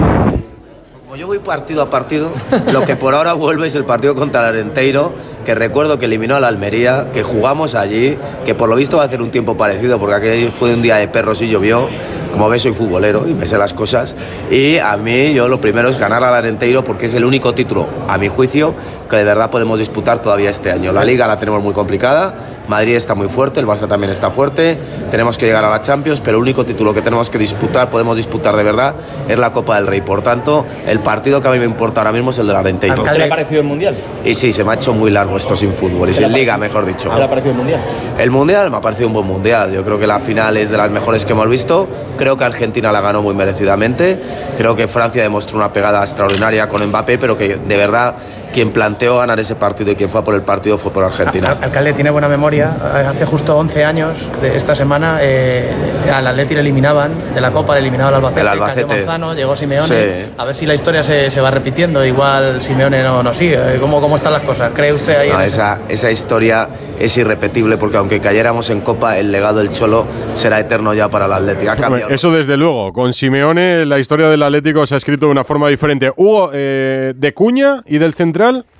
Como 1.09 1.17
yo 1.17 1.25
voy 1.25 1.39
partido 1.39 1.81
a 1.81 1.89
partido, 1.89 2.31
lo 2.71 2.85
que 2.85 2.95
por 2.95 3.15
ahora 3.15 3.33
vuelve 3.33 3.65
es 3.65 3.73
el 3.73 3.83
partido 3.83 4.13
contra 4.13 4.41
el 4.41 4.45
Arenteiro, 4.45 5.11
que 5.43 5.55
recuerdo 5.55 5.97
que 5.97 6.05
eliminó 6.05 6.35
a 6.35 6.39
la 6.39 6.49
Almería, 6.49 7.07
que 7.11 7.23
jugamos 7.23 7.73
allí, 7.73 8.15
que 8.45 8.53
por 8.53 8.69
lo 8.69 8.75
visto 8.75 8.97
va 8.97 9.01
a 9.01 9.05
hacer 9.07 9.19
un 9.19 9.31
tiempo 9.31 9.57
parecido, 9.57 9.97
porque 9.97 10.13
aquel 10.13 10.51
fue 10.51 10.71
un 10.71 10.83
día 10.83 10.97
de 10.97 11.07
perros 11.07 11.41
y 11.41 11.49
llovió. 11.49 11.89
Como 12.31 12.47
ves, 12.47 12.61
soy 12.61 12.73
futbolero 12.73 13.27
y 13.27 13.33
me 13.33 13.47
sé 13.47 13.57
las 13.57 13.73
cosas. 13.73 14.13
Y 14.51 14.77
a 14.77 14.95
mí, 14.97 15.33
yo 15.33 15.47
lo 15.47 15.59
primero 15.59 15.89
es 15.89 15.97
ganar 15.97 16.23
al 16.23 16.35
Arenteiro, 16.35 16.83
porque 16.83 17.07
es 17.07 17.15
el 17.15 17.25
único 17.25 17.55
título, 17.55 17.87
a 18.07 18.19
mi 18.19 18.27
juicio, 18.27 18.75
que 19.09 19.15
de 19.15 19.23
verdad 19.23 19.49
podemos 19.49 19.79
disputar 19.79 20.21
todavía 20.21 20.51
este 20.51 20.69
año. 20.69 20.93
La 20.93 21.03
liga 21.03 21.25
la 21.25 21.39
tenemos 21.39 21.63
muy 21.63 21.73
complicada. 21.73 22.35
Madrid 22.69 22.95
está 22.95 23.15
muy 23.15 23.27
fuerte, 23.27 23.59
el 23.59 23.65
Barça 23.65 23.87
también 23.87 24.11
está 24.11 24.29
fuerte, 24.29 24.77
tenemos 25.09 25.37
que 25.37 25.47
llegar 25.47 25.65
a 25.65 25.69
la 25.71 25.81
Champions, 25.81 26.21
pero 26.21 26.37
el 26.37 26.43
único 26.43 26.65
título 26.65 26.93
que 26.93 27.01
tenemos 27.01 27.29
que 27.29 27.39
disputar, 27.39 27.89
podemos 27.89 28.15
disputar 28.15 28.55
de 28.55 28.63
verdad, 28.63 28.93
es 29.27 29.37
la 29.39 29.51
Copa 29.51 29.75
del 29.75 29.87
Rey. 29.87 30.01
Por 30.01 30.21
tanto, 30.21 30.65
el 30.87 30.99
partido 30.99 31.41
que 31.41 31.47
a 31.47 31.51
mí 31.51 31.57
me 31.59 31.65
importa 31.65 32.01
ahora 32.01 32.11
mismo 32.11 32.29
es 32.29 32.37
el 32.37 32.45
del 32.47 32.55
Arenteiro. 32.55 33.03
¿Qué 33.03 33.17
le 33.17 33.23
ha 33.25 33.29
parecido 33.29 33.61
el 33.61 33.67
Mundial? 33.67 33.95
Y 34.23 34.35
sí, 34.35 34.53
se 34.53 34.63
me 34.63 34.71
ha 34.71 34.75
hecho 34.75 34.93
muy 34.93 35.09
largo 35.09 35.35
esto 35.35 35.55
sin 35.55 35.71
fútbol 35.71 36.09
y 36.09 36.13
¿Qué 36.13 36.21
le 36.21 36.27
sin 36.27 36.35
liga, 36.35 36.57
mejor 36.59 36.85
dicho. 36.85 37.09
¿Qué 37.09 37.17
le 37.17 37.23
ha 37.23 37.29
parecido 37.29 37.51
el 37.53 37.57
Mundial? 37.57 37.81
El 38.19 38.31
Mundial 38.31 38.69
me 38.69 38.77
ha 38.77 38.81
parecido 38.81 39.07
un 39.07 39.13
buen 39.13 39.25
Mundial. 39.25 39.73
Yo 39.73 39.83
creo 39.83 39.99
que 39.99 40.05
la 40.05 40.19
final 40.19 40.55
es 40.57 40.69
de 40.69 40.77
las 40.77 40.91
mejores 40.91 41.25
que 41.25 41.33
hemos 41.33 41.49
visto. 41.49 41.87
Creo 42.17 42.37
que 42.37 42.43
Argentina 42.43 42.91
la 42.91 43.01
ganó 43.01 43.23
muy 43.23 43.33
merecidamente. 43.33 44.21
Creo 44.57 44.75
que 44.75 44.87
Francia 44.87 45.23
demostró 45.23 45.57
una 45.57 45.73
pegada 45.73 46.03
extraordinaria 46.03 46.69
con 46.69 46.85
Mbappé, 46.85 47.17
pero 47.17 47.35
que 47.35 47.55
de 47.55 47.77
verdad 47.77 48.15
quien 48.51 48.71
planteó 48.71 49.17
ganar 49.17 49.39
ese 49.39 49.55
partido 49.55 49.91
y 49.91 49.95
quien 49.95 50.09
fue 50.09 50.21
a 50.21 50.23
por 50.23 50.35
el 50.35 50.41
partido 50.41 50.77
fue 50.77 50.91
por 50.91 51.03
Argentina. 51.03 51.57
Alcalde 51.61 51.93
tiene 51.93 52.09
buena 52.09 52.27
memoria. 52.27 52.71
Hace 53.09 53.25
justo 53.25 53.57
11 53.57 53.85
años 53.85 54.27
de 54.41 54.55
esta 54.55 54.75
semana 54.75 55.19
eh, 55.21 55.69
al 56.13 56.25
Atleti 56.27 56.55
le 56.55 56.61
eliminaban 56.61 57.11
de 57.33 57.41
la 57.41 57.51
Copa, 57.51 57.73
le 57.73 57.81
eliminaban 57.81 58.13
al 58.13 58.19
Albacete. 58.19 58.41
El 58.41 58.47
cayó 58.47 58.63
Albacete. 58.63 58.95
Manzano, 58.95 59.33
llegó 59.33 59.55
Simeone. 59.55 59.87
Sí. 59.87 60.31
A 60.37 60.45
ver 60.45 60.55
si 60.55 60.65
la 60.65 60.73
historia 60.73 61.03
se, 61.03 61.29
se 61.29 61.41
va 61.41 61.51
repitiendo. 61.51 62.03
Igual 62.05 62.61
Simeone 62.61 63.03
no, 63.03 63.23
no 63.23 63.33
sigue. 63.33 63.77
¿Cómo, 63.79 64.01
¿Cómo 64.01 64.15
están 64.15 64.33
las 64.33 64.43
cosas? 64.43 64.71
¿Cree 64.73 64.93
usted 64.93 65.17
ahí? 65.17 65.29
No, 65.29 65.41
esa, 65.41 65.79
esa 65.89 66.11
historia 66.11 66.69
es 66.99 67.17
irrepetible 67.17 67.77
porque 67.77 67.97
aunque 67.97 68.19
cayéramos 68.19 68.69
en 68.69 68.81
Copa, 68.81 69.17
el 69.17 69.31
legado 69.31 69.59
del 69.59 69.71
Cholo 69.71 70.05
será 70.35 70.59
eterno 70.59 70.93
ya 70.93 71.09
para 71.09 71.25
el 71.25 71.33
Atlético. 71.33 71.71
Ha 71.71 71.75
cambiado. 71.75 72.05
Hombre, 72.05 72.15
Eso 72.15 72.31
desde 72.31 72.57
luego. 72.57 72.91
Con 72.93 73.13
Simeone 73.13 73.85
la 73.85 73.99
historia 73.99 74.29
del 74.29 74.43
Atlético 74.43 74.85
se 74.85 74.95
ha 74.95 74.97
escrito 74.97 75.27
de 75.27 75.31
una 75.31 75.43
forma 75.43 75.69
diferente. 75.69 76.11
Hugo, 76.15 76.51
eh, 76.53 77.13
de 77.15 77.33
Cuña 77.33 77.81
y 77.85 77.97
del 77.97 78.15
Central. 78.39 78.78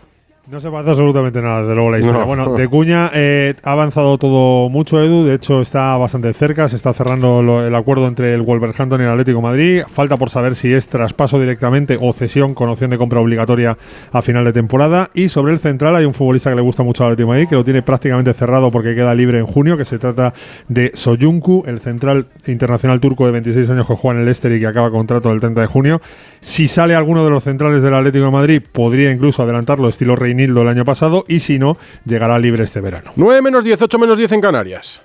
No 0.49 0.59
se 0.59 0.71
parece 0.71 0.89
absolutamente 0.89 1.43
nada, 1.43 1.61
desde 1.61 1.75
luego, 1.75 1.91
la 1.91 1.99
historia. 1.99 2.21
No. 2.21 2.25
Bueno, 2.25 2.53
de 2.55 2.67
Cuña 2.67 3.11
eh, 3.13 3.53
ha 3.63 3.71
avanzado 3.73 4.17
todo 4.17 4.67
mucho, 4.69 4.99
Edu. 4.99 5.23
De 5.23 5.35
hecho, 5.35 5.61
está 5.61 5.95
bastante 5.97 6.33
cerca. 6.33 6.67
Se 6.67 6.75
está 6.75 6.91
cerrando 6.91 7.43
lo- 7.43 7.67
el 7.67 7.75
acuerdo 7.75 8.07
entre 8.07 8.33
el 8.33 8.41
Wolverhampton 8.41 8.99
y 8.99 9.03
el 9.03 9.09
Atlético 9.11 9.37
de 9.37 9.43
Madrid. 9.43 9.81
Falta 9.87 10.17
por 10.17 10.31
saber 10.31 10.55
si 10.55 10.73
es 10.73 10.87
traspaso 10.87 11.39
directamente 11.39 11.99
o 12.01 12.11
cesión 12.13 12.55
con 12.55 12.67
opción 12.69 12.89
de 12.89 12.97
compra 12.97 13.19
obligatoria 13.19 13.77
a 14.11 14.21
final 14.23 14.43
de 14.43 14.51
temporada. 14.51 15.11
Y 15.13 15.29
sobre 15.29 15.53
el 15.53 15.59
central 15.59 15.95
hay 15.95 16.05
un 16.05 16.15
futbolista 16.15 16.49
que 16.49 16.55
le 16.55 16.63
gusta 16.63 16.81
mucho 16.81 17.03
al 17.05 17.11
Atlético 17.11 17.27
de 17.31 17.35
Madrid, 17.37 17.49
que 17.49 17.55
lo 17.55 17.63
tiene 17.63 17.83
prácticamente 17.83 18.33
cerrado 18.33 18.71
porque 18.71 18.95
queda 18.95 19.13
libre 19.13 19.37
en 19.37 19.45
junio, 19.45 19.77
que 19.77 19.85
se 19.85 19.99
trata 19.99 20.33
de 20.67 20.89
Soyuncu, 20.95 21.63
el 21.67 21.79
central 21.79 22.25
internacional 22.47 22.99
turco 22.99 23.27
de 23.27 23.33
26 23.33 23.69
años 23.69 23.85
que 23.85 23.93
juega 23.93 24.15
en 24.15 24.19
el 24.21 24.25
Leicester 24.25 24.51
y 24.51 24.59
que 24.59 24.65
acaba 24.65 24.89
contrato 24.89 25.31
el 25.31 25.39
30 25.41 25.61
de 25.61 25.67
junio. 25.67 26.01
Si 26.39 26.67
sale 26.67 26.95
alguno 26.95 27.23
de 27.23 27.29
los 27.29 27.43
centrales 27.43 27.83
del 27.83 27.93
Atlético 27.93 28.25
de 28.25 28.31
Madrid, 28.31 28.61
podría 28.71 29.11
incluso 29.11 29.43
adelantarlo 29.43 29.87
estilo 29.89 30.15
Reinildo 30.39 30.61
el 30.61 30.69
año 30.69 30.85
pasado 30.85 31.25
y 31.27 31.41
si 31.41 31.59
no, 31.59 31.77
llegará 32.05 32.39
libre 32.39 32.63
este 32.63 32.79
verano. 32.79 33.11
9 33.15 33.41
menos 33.41 33.63
10, 33.63 33.81
8 33.81 33.99
menos 33.99 34.17
10 34.17 34.31
en 34.31 34.41
Canarias. 34.41 35.01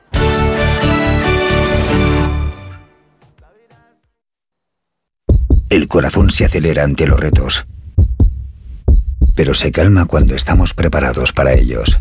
El 5.69 5.89
corazón 5.89 6.31
se 6.31 6.45
acelera 6.45 6.85
ante 6.85 7.09
los 7.09 7.19
retos, 7.19 7.67
pero 9.35 9.55
se 9.55 9.73
calma 9.73 10.05
cuando 10.07 10.37
estamos 10.37 10.73
preparados 10.73 11.33
para 11.33 11.53
ellos. 11.55 11.99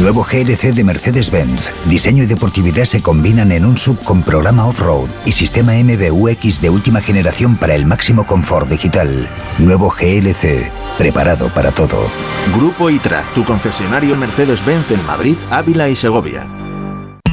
Nuevo 0.00 0.24
GLC 0.24 0.74
de 0.74 0.84
Mercedes-Benz. 0.84 1.70
Diseño 1.86 2.24
y 2.24 2.26
deportividad 2.26 2.84
se 2.84 3.02
combinan 3.02 3.52
en 3.52 3.64
un 3.64 3.76
sub 3.76 3.98
con 4.02 4.22
programa 4.22 4.66
off-road 4.66 5.08
y 5.24 5.32
sistema 5.32 5.74
MBUX 5.74 6.60
de 6.60 6.70
última 6.70 7.00
generación 7.00 7.56
para 7.56 7.74
el 7.74 7.84
máximo 7.84 8.26
confort 8.26 8.68
digital. 8.68 9.28
Nuevo 9.58 9.90
GLC. 9.90 10.70
Preparado 10.98 11.48
para 11.50 11.72
todo. 11.72 11.98
Grupo 12.56 12.90
ITRA, 12.90 13.22
tu 13.34 13.44
concesionario 13.44 14.16
Mercedes-Benz 14.16 14.90
en 14.90 15.04
Madrid, 15.06 15.36
Ávila 15.50 15.88
y 15.88 15.96
Segovia. 15.96 16.46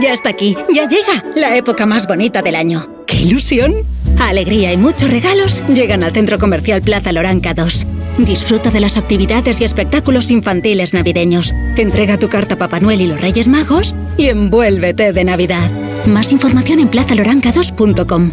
Ya 0.00 0.12
está 0.12 0.30
aquí, 0.30 0.56
ya 0.72 0.86
llega 0.86 1.24
la 1.34 1.56
época 1.56 1.86
más 1.86 2.06
bonita 2.06 2.42
del 2.42 2.56
año. 2.56 2.86
¡Qué 3.06 3.16
ilusión! 3.16 3.76
Alegría 4.18 4.72
y 4.72 4.76
muchos 4.76 5.10
regalos 5.10 5.62
llegan 5.68 6.02
al 6.02 6.12
Centro 6.12 6.38
Comercial 6.38 6.82
Plaza 6.82 7.12
Loranca 7.12 7.54
2. 7.54 7.86
Disfruta 8.18 8.70
de 8.70 8.80
las 8.80 8.96
actividades 8.96 9.60
y 9.60 9.64
espectáculos 9.64 10.30
infantiles 10.30 10.92
navideños. 10.92 11.54
Entrega 11.76 12.18
tu 12.18 12.28
carta 12.28 12.54
a 12.54 12.58
Papá 12.58 12.80
Noel 12.80 13.00
y 13.00 13.06
los 13.06 13.20
Reyes 13.20 13.48
Magos 13.48 13.94
y 14.16 14.28
envuélvete 14.28 15.12
de 15.12 15.24
Navidad. 15.24 15.70
Más 16.06 16.32
información 16.32 16.80
en 16.80 16.90
plazaloranca2.com. 16.90 18.32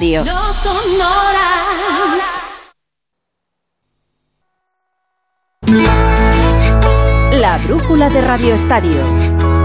No 0.00 0.52
son 0.54 0.74
horas. 1.02 2.40
La 7.32 7.58
brújula 7.58 8.08
de 8.08 8.22
Radio 8.22 8.54
Estadio. 8.54 8.96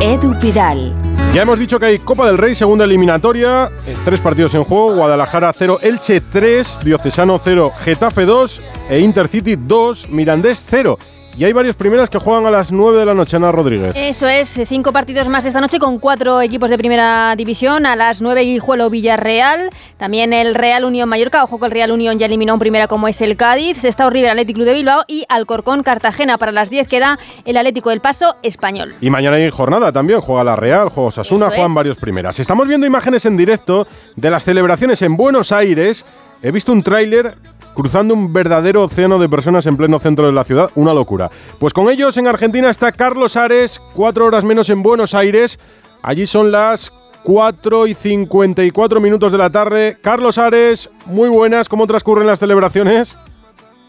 Edu 0.02 0.38
Pidal. 0.38 0.94
Ya 1.34 1.44
hemos 1.44 1.58
dicho 1.58 1.80
que 1.80 1.86
hay 1.86 2.00
Copa 2.00 2.26
del 2.28 2.38
Rey, 2.38 2.56
segunda 2.56 2.84
eliminatoria, 2.84 3.72
eh, 3.86 3.96
tres 4.04 4.20
partidos 4.20 4.54
en 4.56 4.66
juego, 4.66 4.96
Guadalajara 4.96 5.54
0, 5.58 5.80
Elche 5.82 6.20
3, 6.20 6.80
Diocesano 6.84 7.40
0, 7.42 7.72
Getafe 7.86 8.26
2 8.26 8.62
e 8.90 9.00
Intercity 9.00 9.56
2, 9.56 10.10
Mirandés 10.10 10.66
0. 10.70 11.00
Y 11.38 11.46
hay 11.46 11.54
varios 11.54 11.76
primeras 11.76 12.10
que 12.10 12.18
juegan 12.18 12.48
a 12.48 12.50
las 12.52 12.72
9 12.72 12.98
de 12.98 13.06
la 13.06 13.14
noche, 13.14 13.38
Ana 13.38 13.52
Rodríguez. 13.52 13.94
Eso 13.96 14.28
es, 14.28 14.60
cinco 14.66 14.92
partidos 14.92 15.28
más 15.28 15.46
esta 15.46 15.62
noche 15.62 15.78
con 15.78 16.00
cuatro 16.00 16.42
equipos 16.42 16.68
de 16.72 16.80
primera 16.80 17.36
división. 17.36 17.86
A 17.86 17.96
las 17.96 18.22
9 18.24 18.42
Guijuelo 18.42 18.90
Villarreal, 18.90 19.70
también 19.98 20.34
el 20.34 20.56
Real 20.56 20.84
Unión 20.84 21.08
Mallorca. 21.08 21.44
Ojo 21.44 21.60
que 21.60 21.68
el 21.68 21.72
Real 21.72 21.92
Unión 21.92 22.18
ya 22.18 22.26
eliminó 22.26 22.56
un 22.56 22.60
primera 22.60 22.88
como 22.88 23.08
es 23.08 23.22
el 23.22 23.38
Cádiz. 23.38 23.84
Está 23.84 24.10
River 24.10 24.32
Atlético 24.32 24.58
Club 24.58 24.66
de 24.66 24.74
Bilbao 24.74 25.04
y 25.08 25.26
Alcorcón 25.30 25.84
Cartagena. 25.84 26.40
Para 26.40 26.52
las 26.52 26.72
10 26.72 26.88
queda 26.88 27.20
el 27.46 27.56
Atlético 27.56 27.92
del 27.92 28.02
Paso 28.02 28.36
Español. 28.42 28.96
Y 29.00 29.12
mañana 29.12 29.36
hay 29.36 29.48
jornada 29.52 29.92
también, 29.92 30.22
juega 30.22 30.44
la 30.44 30.56
Real, 30.56 30.90
juega 30.90 31.10
Osasuna, 31.10 31.46
Eso 31.46 31.52
juegan 31.52 31.72
es. 31.72 31.76
varios 31.76 31.98
primeras. 31.98 32.40
Estamos 32.40 32.68
viendo 32.68 32.88
imágenes 32.88 33.28
en 33.28 33.38
directo 33.38 33.86
de 34.16 34.32
las 34.32 34.44
celebraciones 34.44 35.04
en 35.04 35.16
Buenos 35.16 35.52
Aires. 35.52 36.04
He 36.42 36.52
visto 36.52 36.72
un 36.72 36.84
tráiler 36.84 37.34
cruzando 37.74 38.14
un 38.14 38.32
verdadero 38.34 38.84
océano 38.84 39.20
de 39.20 39.30
personas 39.30 39.66
en 39.66 39.78
pleno 39.78 40.00
centro 40.00 40.26
de 40.26 40.32
la 40.32 40.44
ciudad, 40.44 40.70
una 40.76 40.94
locura. 40.94 41.30
Pues 41.60 41.74
con 41.74 41.90
ellos 41.90 42.18
en 42.18 42.28
Argentina 42.28 42.70
está 42.70 42.92
Carlos 42.92 43.36
Ares, 43.38 43.80
cuatro 43.96 44.26
horas 44.26 44.44
menos 44.44 44.70
en 44.70 44.82
Buenos 44.82 45.14
Aires. 45.14 45.60
Allí 46.02 46.26
son 46.26 46.52
las 46.52 46.92
4 47.24 47.88
y 47.88 47.94
54 47.94 49.00
minutos 49.00 49.32
de 49.32 49.38
la 49.38 49.50
tarde. 49.50 49.98
Carlos 50.02 50.38
Ares, 50.38 50.90
muy 51.06 51.30
buenas, 51.30 51.70
¿cómo 51.70 51.86
transcurren 51.86 52.26
las 52.28 52.40
celebraciones? 52.40 53.18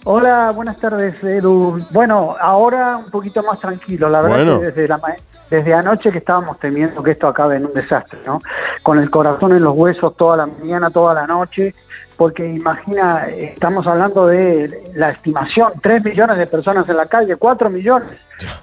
Hola, 0.05 0.51
buenas 0.55 0.79
tardes, 0.79 1.23
Edu. 1.23 1.79
Bueno, 1.91 2.35
ahora 2.41 2.97
un 2.97 3.11
poquito 3.11 3.43
más 3.43 3.59
tranquilo, 3.61 4.09
la 4.09 4.23
verdad 4.23 4.37
Bueno. 4.37 4.61
que 4.61 4.67
desde, 4.67 4.89
la 4.89 4.99
ma- 4.99 5.15
desde 5.51 5.75
anoche 5.75 6.11
que 6.11 6.19
estábamos 6.19 6.59
temiendo 6.59 7.03
que 7.03 7.11
esto 7.13 7.27
acabe 7.27 7.57
en 7.57 7.67
un 7.67 7.75
desastre, 7.75 8.19
¿no? 8.27 8.41
Con 8.83 8.99
el 8.99 9.11
corazón 9.11 9.53
en 9.53 9.63
los 9.63 9.75
huesos 9.77 10.17
toda 10.17 10.37
la 10.37 10.47
mañana, 10.47 10.91
toda 10.91 11.15
la 11.15 11.27
noche, 11.27 11.75
porque 12.19 12.45
imagina, 12.45 13.29
estamos 13.29 13.87
hablando 13.87 14.27
de 14.27 14.91
la 14.97 15.11
estimación, 15.11 15.73
3 15.81 16.05
millones 16.05 16.37
de 16.37 16.49
personas 16.49 16.89
en 16.89 16.97
la 16.97 17.07
calle, 17.07 17.37
4 17.37 17.71
millones. 17.71 18.11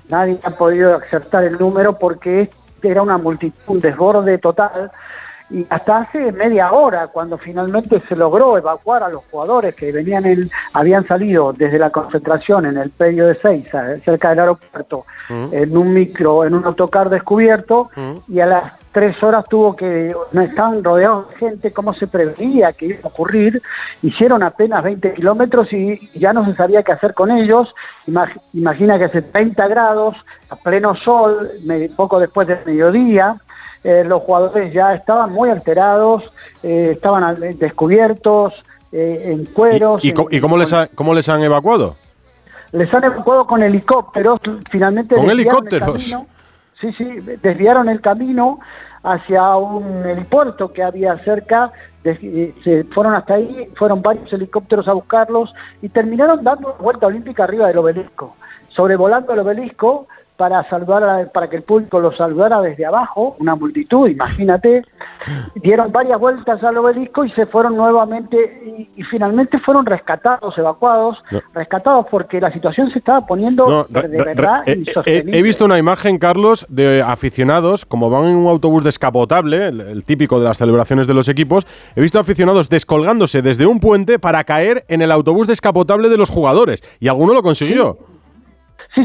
Nadie 0.09 0.37
ha 0.43 0.49
podido 0.51 0.97
acertar 0.97 1.45
el 1.45 1.57
número 1.57 1.97
porque 1.97 2.49
era 2.83 3.01
una 3.01 3.17
multitud, 3.17 3.57
un 3.67 3.79
desborde 3.79 4.37
total. 4.39 4.91
Y 5.49 5.65
hasta 5.69 5.97
hace 5.99 6.31
media 6.31 6.71
hora, 6.71 7.07
cuando 7.07 7.37
finalmente 7.37 8.01
se 8.09 8.15
logró 8.15 8.57
evacuar 8.57 9.03
a 9.03 9.09
los 9.09 9.23
jugadores 9.29 9.75
que 9.75 9.91
venían 9.91 10.25
en, 10.25 10.49
habían 10.73 11.05
salido 11.05 11.53
desde 11.53 11.77
la 11.77 11.91
concentración 11.91 12.65
en 12.65 12.77
el 12.77 12.89
predio 12.89 13.27
de 13.27 13.35
Seiza, 13.35 13.93
eh, 13.93 13.99
cerca 14.03 14.29
del 14.31 14.39
aeropuerto, 14.39 15.05
en 15.29 15.77
un 15.77 15.93
micro, 15.93 16.45
en 16.45 16.55
un 16.55 16.65
autocar 16.65 17.09
descubierto, 17.09 17.89
y 18.27 18.39
a 18.39 18.47
las 18.47 18.73
tres 18.91 19.21
horas 19.21 19.45
tuvo 19.49 19.75
que, 19.75 20.15
no 20.31 20.41
estaban 20.41 20.83
rodeados 20.83 21.29
de 21.29 21.35
gente, 21.35 21.71
como 21.73 21.93
se 21.93 22.07
preveía 22.07 22.73
que 22.73 22.85
iba 22.87 22.99
a 23.03 23.07
ocurrir, 23.07 23.61
hicieron 24.01 24.41
apenas 24.41 24.83
20 24.83 25.13
kilómetros 25.13 25.71
y 25.73 25.99
ya 26.17 26.31
no 26.33 26.45
se 26.45 26.55
sabía 26.55 26.81
qué 26.81 26.93
hacer 26.93 27.13
con 27.13 27.29
ellos, 27.29 27.73
Imag- 28.07 28.39
imagina 28.53 28.97
que 28.97 29.05
hace 29.05 29.21
30 29.21 29.67
grados, 29.67 30.15
a 30.49 30.55
pleno 30.55 30.95
sol, 30.95 31.49
poco 31.95 32.19
después 32.19 32.47
del 32.47 32.59
mediodía, 32.65 33.35
eh, 33.85 34.03
los 34.03 34.23
jugadores 34.23 34.73
ya 34.73 34.93
estaban 34.95 35.31
muy 35.31 35.49
alterados, 35.49 36.23
eh, 36.63 36.89
estaban 36.93 37.23
al- 37.23 37.57
descubiertos, 37.59 38.51
eh, 38.91 39.31
en 39.31 39.45
cueros. 39.45 40.03
¿Y, 40.03 40.11
co- 40.11 40.27
en- 40.29 40.37
y 40.37 40.41
cómo, 40.41 40.57
les 40.57 40.73
ha- 40.73 40.87
cómo 40.87 41.13
les 41.13 41.29
han 41.29 41.41
evacuado? 41.43 41.95
les 42.71 42.93
han 42.93 43.03
evacuado 43.05 43.45
con 43.47 43.63
helicópteros, 43.63 44.41
finalmente 44.69 45.15
¿Con 45.15 45.27
desviaron 45.27 45.29
el 45.29 45.39
helicópteros? 45.79 46.09
camino. 46.11 46.27
Sí, 46.81 46.91
sí, 46.97 47.05
desviaron 47.41 47.87
el 47.87 48.01
camino 48.01 48.59
hacia 49.03 49.55
un 49.55 50.05
helipuerto 50.05 50.73
que 50.73 50.83
había 50.83 51.17
cerca, 51.19 51.71
eh, 52.03 52.53
se 52.63 52.83
fueron 52.85 53.15
hasta 53.15 53.35
ahí, 53.35 53.69
fueron 53.77 54.01
varios 54.01 54.33
helicópteros 54.33 54.87
a 54.89 54.93
buscarlos 54.93 55.53
y 55.81 55.87
terminaron 55.89 56.43
dando 56.43 56.75
vuelta 56.81 57.05
olímpica 57.07 57.43
arriba 57.45 57.67
del 57.67 57.77
obelisco, 57.77 58.35
sobrevolando 58.69 59.31
el 59.33 59.39
obelisco 59.39 60.07
para 60.37 60.67
saludar 60.69 61.03
a- 61.03 61.31
para 61.31 61.49
que 61.49 61.55
el 61.55 61.63
público 61.63 61.99
los 61.99 62.17
saludara 62.17 62.61
desde 62.61 62.85
abajo, 62.85 63.35
una 63.39 63.55
multitud, 63.55 64.09
imagínate, 64.09 64.83
dieron 65.55 65.91
varias 65.91 66.19
vueltas 66.19 66.61
al 66.63 66.77
obelisco 66.77 67.23
y 67.25 67.31
se 67.31 67.45
fueron 67.45 67.75
nuevamente 67.77 68.37
y, 68.95 68.99
y 68.99 69.03
finalmente 69.03 69.59
fueron 69.59 69.85
rescatados, 69.85 70.57
evacuados, 70.57 71.23
No. 71.31 71.39
rescatados 71.53 72.05
porque 72.11 72.39
la 72.41 72.51
situación 72.51 72.89
se 72.91 72.99
estaba 72.99 73.25
poniendo 73.25 73.67
No, 73.67 73.83
de 73.85 74.01
re- 74.01 74.23
verdad 74.35 74.61
insostenible. 74.67 75.37
he 75.37 75.41
visto 75.41 75.65
una 75.65 75.77
imagen, 75.77 76.17
Carlos, 76.19 76.65
de 76.69 77.01
aficionados, 77.05 77.85
como 77.85 78.09
van 78.09 78.25
en 78.25 78.35
un 78.35 78.47
autobús 78.47 78.83
descapotable, 78.83 79.67
el, 79.67 79.81
el 79.81 80.03
típico 80.03 80.39
de 80.39 80.45
las 80.45 80.57
celebraciones 80.57 81.07
de 81.07 81.13
los 81.13 81.27
equipos, 81.29 81.65
he 81.95 82.01
visto 82.01 82.19
aficionados 82.19 82.69
descolgándose 82.69 83.41
desde 83.41 83.65
un 83.65 83.79
puente 83.79 84.19
para 84.19 84.43
caer 84.43 84.83
en 84.89 85.01
el 85.01 85.11
autobús 85.11 85.47
descapotable 85.47 86.09
de 86.09 86.17
los 86.17 86.29
jugadores. 86.29 86.83
Y 86.99 87.07
alguno 87.07 87.33
lo 87.33 87.41
consiguió. 87.41 87.97
Sí, 87.99 88.14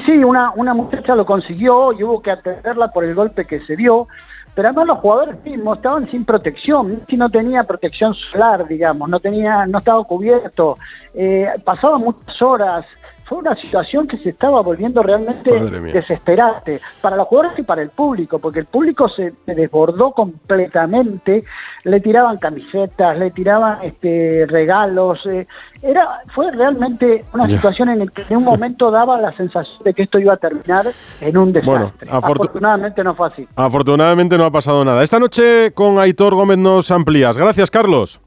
sí, 0.07 0.23
una, 0.23 0.53
una 0.55 0.73
muchacha 0.73 1.17
lo 1.17 1.27
consiguió 1.27 1.93
y 1.93 2.05
hubo 2.05 2.23
que 2.23 2.31
atenderla 2.31 2.89
por 2.89 3.05
el 3.05 3.15
golpe 3.15 3.45
que 3.45 3.61
se 3.61 3.75
dio, 3.75 4.07
pero 4.55 4.69
además 4.69 4.87
los 4.87 4.99
jugadores 4.99 5.43
mismos 5.45 5.79
estaban 5.79 6.11
sin 6.11 6.25
protección, 6.25 7.03
si 7.09 7.17
no 7.17 7.29
tenía 7.29 7.65
protección 7.65 8.15
solar, 8.15 8.67
digamos, 8.69 9.09
no 9.09 9.19
tenía, 9.19 9.67
no 9.67 9.79
estaba 9.79 10.03
cubierto, 10.05 10.77
eh, 11.15 11.49
pasaban 11.65 12.03
muchas 12.03 12.41
horas, 12.41 12.87
fue 13.31 13.39
una 13.39 13.55
situación 13.55 14.09
que 14.09 14.19
se 14.19 14.31
estaba 14.31 14.61
volviendo 14.61 15.05
realmente 15.05 15.53
desesperante 15.93 16.81
para 17.01 17.15
los 17.15 17.29
jugadores 17.29 17.57
y 17.61 17.63
para 17.63 17.81
el 17.81 17.91
público, 17.91 18.41
porque 18.41 18.59
el 18.59 18.67
público 18.67 19.09
se, 19.09 19.33
desbordó 19.47 20.11
completamente, 20.11 21.45
le 21.85 22.01
tiraban 22.01 22.39
camisetas, 22.39 23.17
le 23.17 23.31
tiraban 23.31 23.85
este, 23.85 24.47
regalos, 24.49 25.25
eh, 25.27 25.47
era 25.81 26.23
fue 26.35 26.51
realmente 26.51 27.25
una 27.33 27.49
situación 27.49 27.91
en 27.91 28.01
la 28.01 28.07
que 28.09 28.23
en 28.29 28.39
un 28.39 28.45
momento 28.45 28.91
daba 28.91 29.21
la 29.21 29.33
sensación 29.37 29.79
de 29.85 29.95
que 29.95 30.03
esto 30.03 30.19
iba 30.19 30.35
a 30.35 30.37
terminar 30.37 30.87
en 31.21 31.37
un 31.39 31.53
Bueno, 31.53 31.85
desastre. 31.85 32.09
afortu- 32.11 32.35
Afortunadamente 32.35 33.05
no 33.05 33.15
fue 33.15 33.29
así. 33.29 33.49
Afortunadamente 33.55 34.37
no 34.37 34.45
ha 34.45 34.51
pasado 34.51 34.85
nada. 34.85 35.05
Esta 35.05 35.21
noche 35.21 35.71
con 35.73 36.01
Aitor 36.01 36.35
Gómez 36.35 36.59
nos 36.59 36.91
amplías. 36.91 37.39
Gracias, 37.39 37.71
Carlos. 37.71 38.21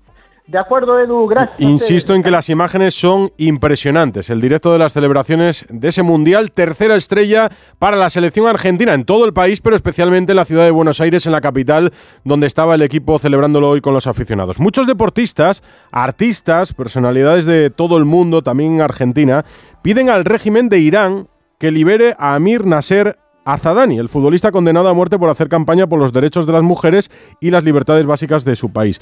De 0.46 0.58
acuerdo, 0.58 1.00
Edu, 1.00 1.26
gracias. 1.26 1.58
Insisto 1.62 2.14
en 2.14 2.22
que 2.22 2.30
las 2.30 2.50
imágenes 2.50 2.94
son 2.94 3.32
impresionantes. 3.38 4.30
El 4.30 4.42
directo 4.42 4.74
de 4.74 4.80
las 4.80 4.92
celebraciones 4.92 5.66
de 5.70 5.88
ese 5.88 6.04
Mundial, 6.04 6.52
tercera 6.52 6.98
estrella 6.98 7.50
para 7.80 7.96
la 7.96 8.10
selección 8.10 8.48
argentina 8.48 8.94
en 8.94 9.06
todo 9.06 9.24
el 9.24 9.32
país, 9.32 9.62
pero 9.62 9.78
especialmente 9.78 10.34
en 10.34 10.36
la 10.36 10.44
ciudad 10.44 10.66
de 10.66 10.72
Buenos 10.72 11.00
Aires, 11.00 11.26
en 11.26 11.32
la 11.32 11.40
capital, 11.40 11.94
donde 12.26 12.48
estaba 12.48 12.76
el 12.76 12.82
equipo 12.82 13.20
celebrándolo 13.20 13.70
hoy 13.70 13.80
con 13.80 13.94
los 13.94 14.06
aficionados. 14.06 14.60
Muchos 14.60 14.86
deportistas, 14.86 15.64
artistas, 15.92 16.74
personalidades 16.74 17.46
de 17.46 17.70
todo 17.70 17.98
el 17.98 18.04
mundo, 18.04 18.42
también 18.42 18.74
en 18.74 18.82
Argentina, 18.82 19.46
piden 19.82 20.10
al 20.10 20.26
régimen 20.26 20.68
de 20.68 20.80
Irán 20.80 21.30
que 21.58 21.72
libere 21.72 22.16
a 22.20 22.36
Amir 22.36 22.66
Nasser 22.66 23.18
Azadani, 23.46 23.98
el 23.98 24.10
futbolista 24.10 24.52
condenado 24.52 24.88
a 24.88 24.94
muerte 24.94 25.20
por 25.20 25.30
hacer 25.30 25.50
campaña 25.50 25.88
por 25.88 26.00
los 26.00 26.14
derechos 26.14 26.46
de 26.46 26.54
las 26.54 26.64
mujeres 26.64 27.12
y 27.40 27.52
las 27.52 27.64
libertades 27.64 28.06
básicas 28.06 28.46
de 28.46 28.56
su 28.56 28.72
país. 28.72 29.02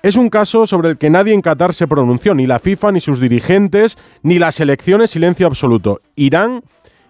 Es 0.00 0.14
un 0.14 0.28
caso 0.28 0.64
sobre 0.64 0.90
el 0.90 0.96
que 0.96 1.10
nadie 1.10 1.34
en 1.34 1.42
Qatar 1.42 1.74
se 1.74 1.88
pronunció, 1.88 2.32
ni 2.32 2.46
la 2.46 2.60
FIFA, 2.60 2.92
ni 2.92 3.00
sus 3.00 3.18
dirigentes, 3.18 3.98
ni 4.22 4.38
las 4.38 4.60
elecciones, 4.60 5.10
silencio 5.10 5.48
absoluto. 5.48 6.00
Irán 6.14 6.62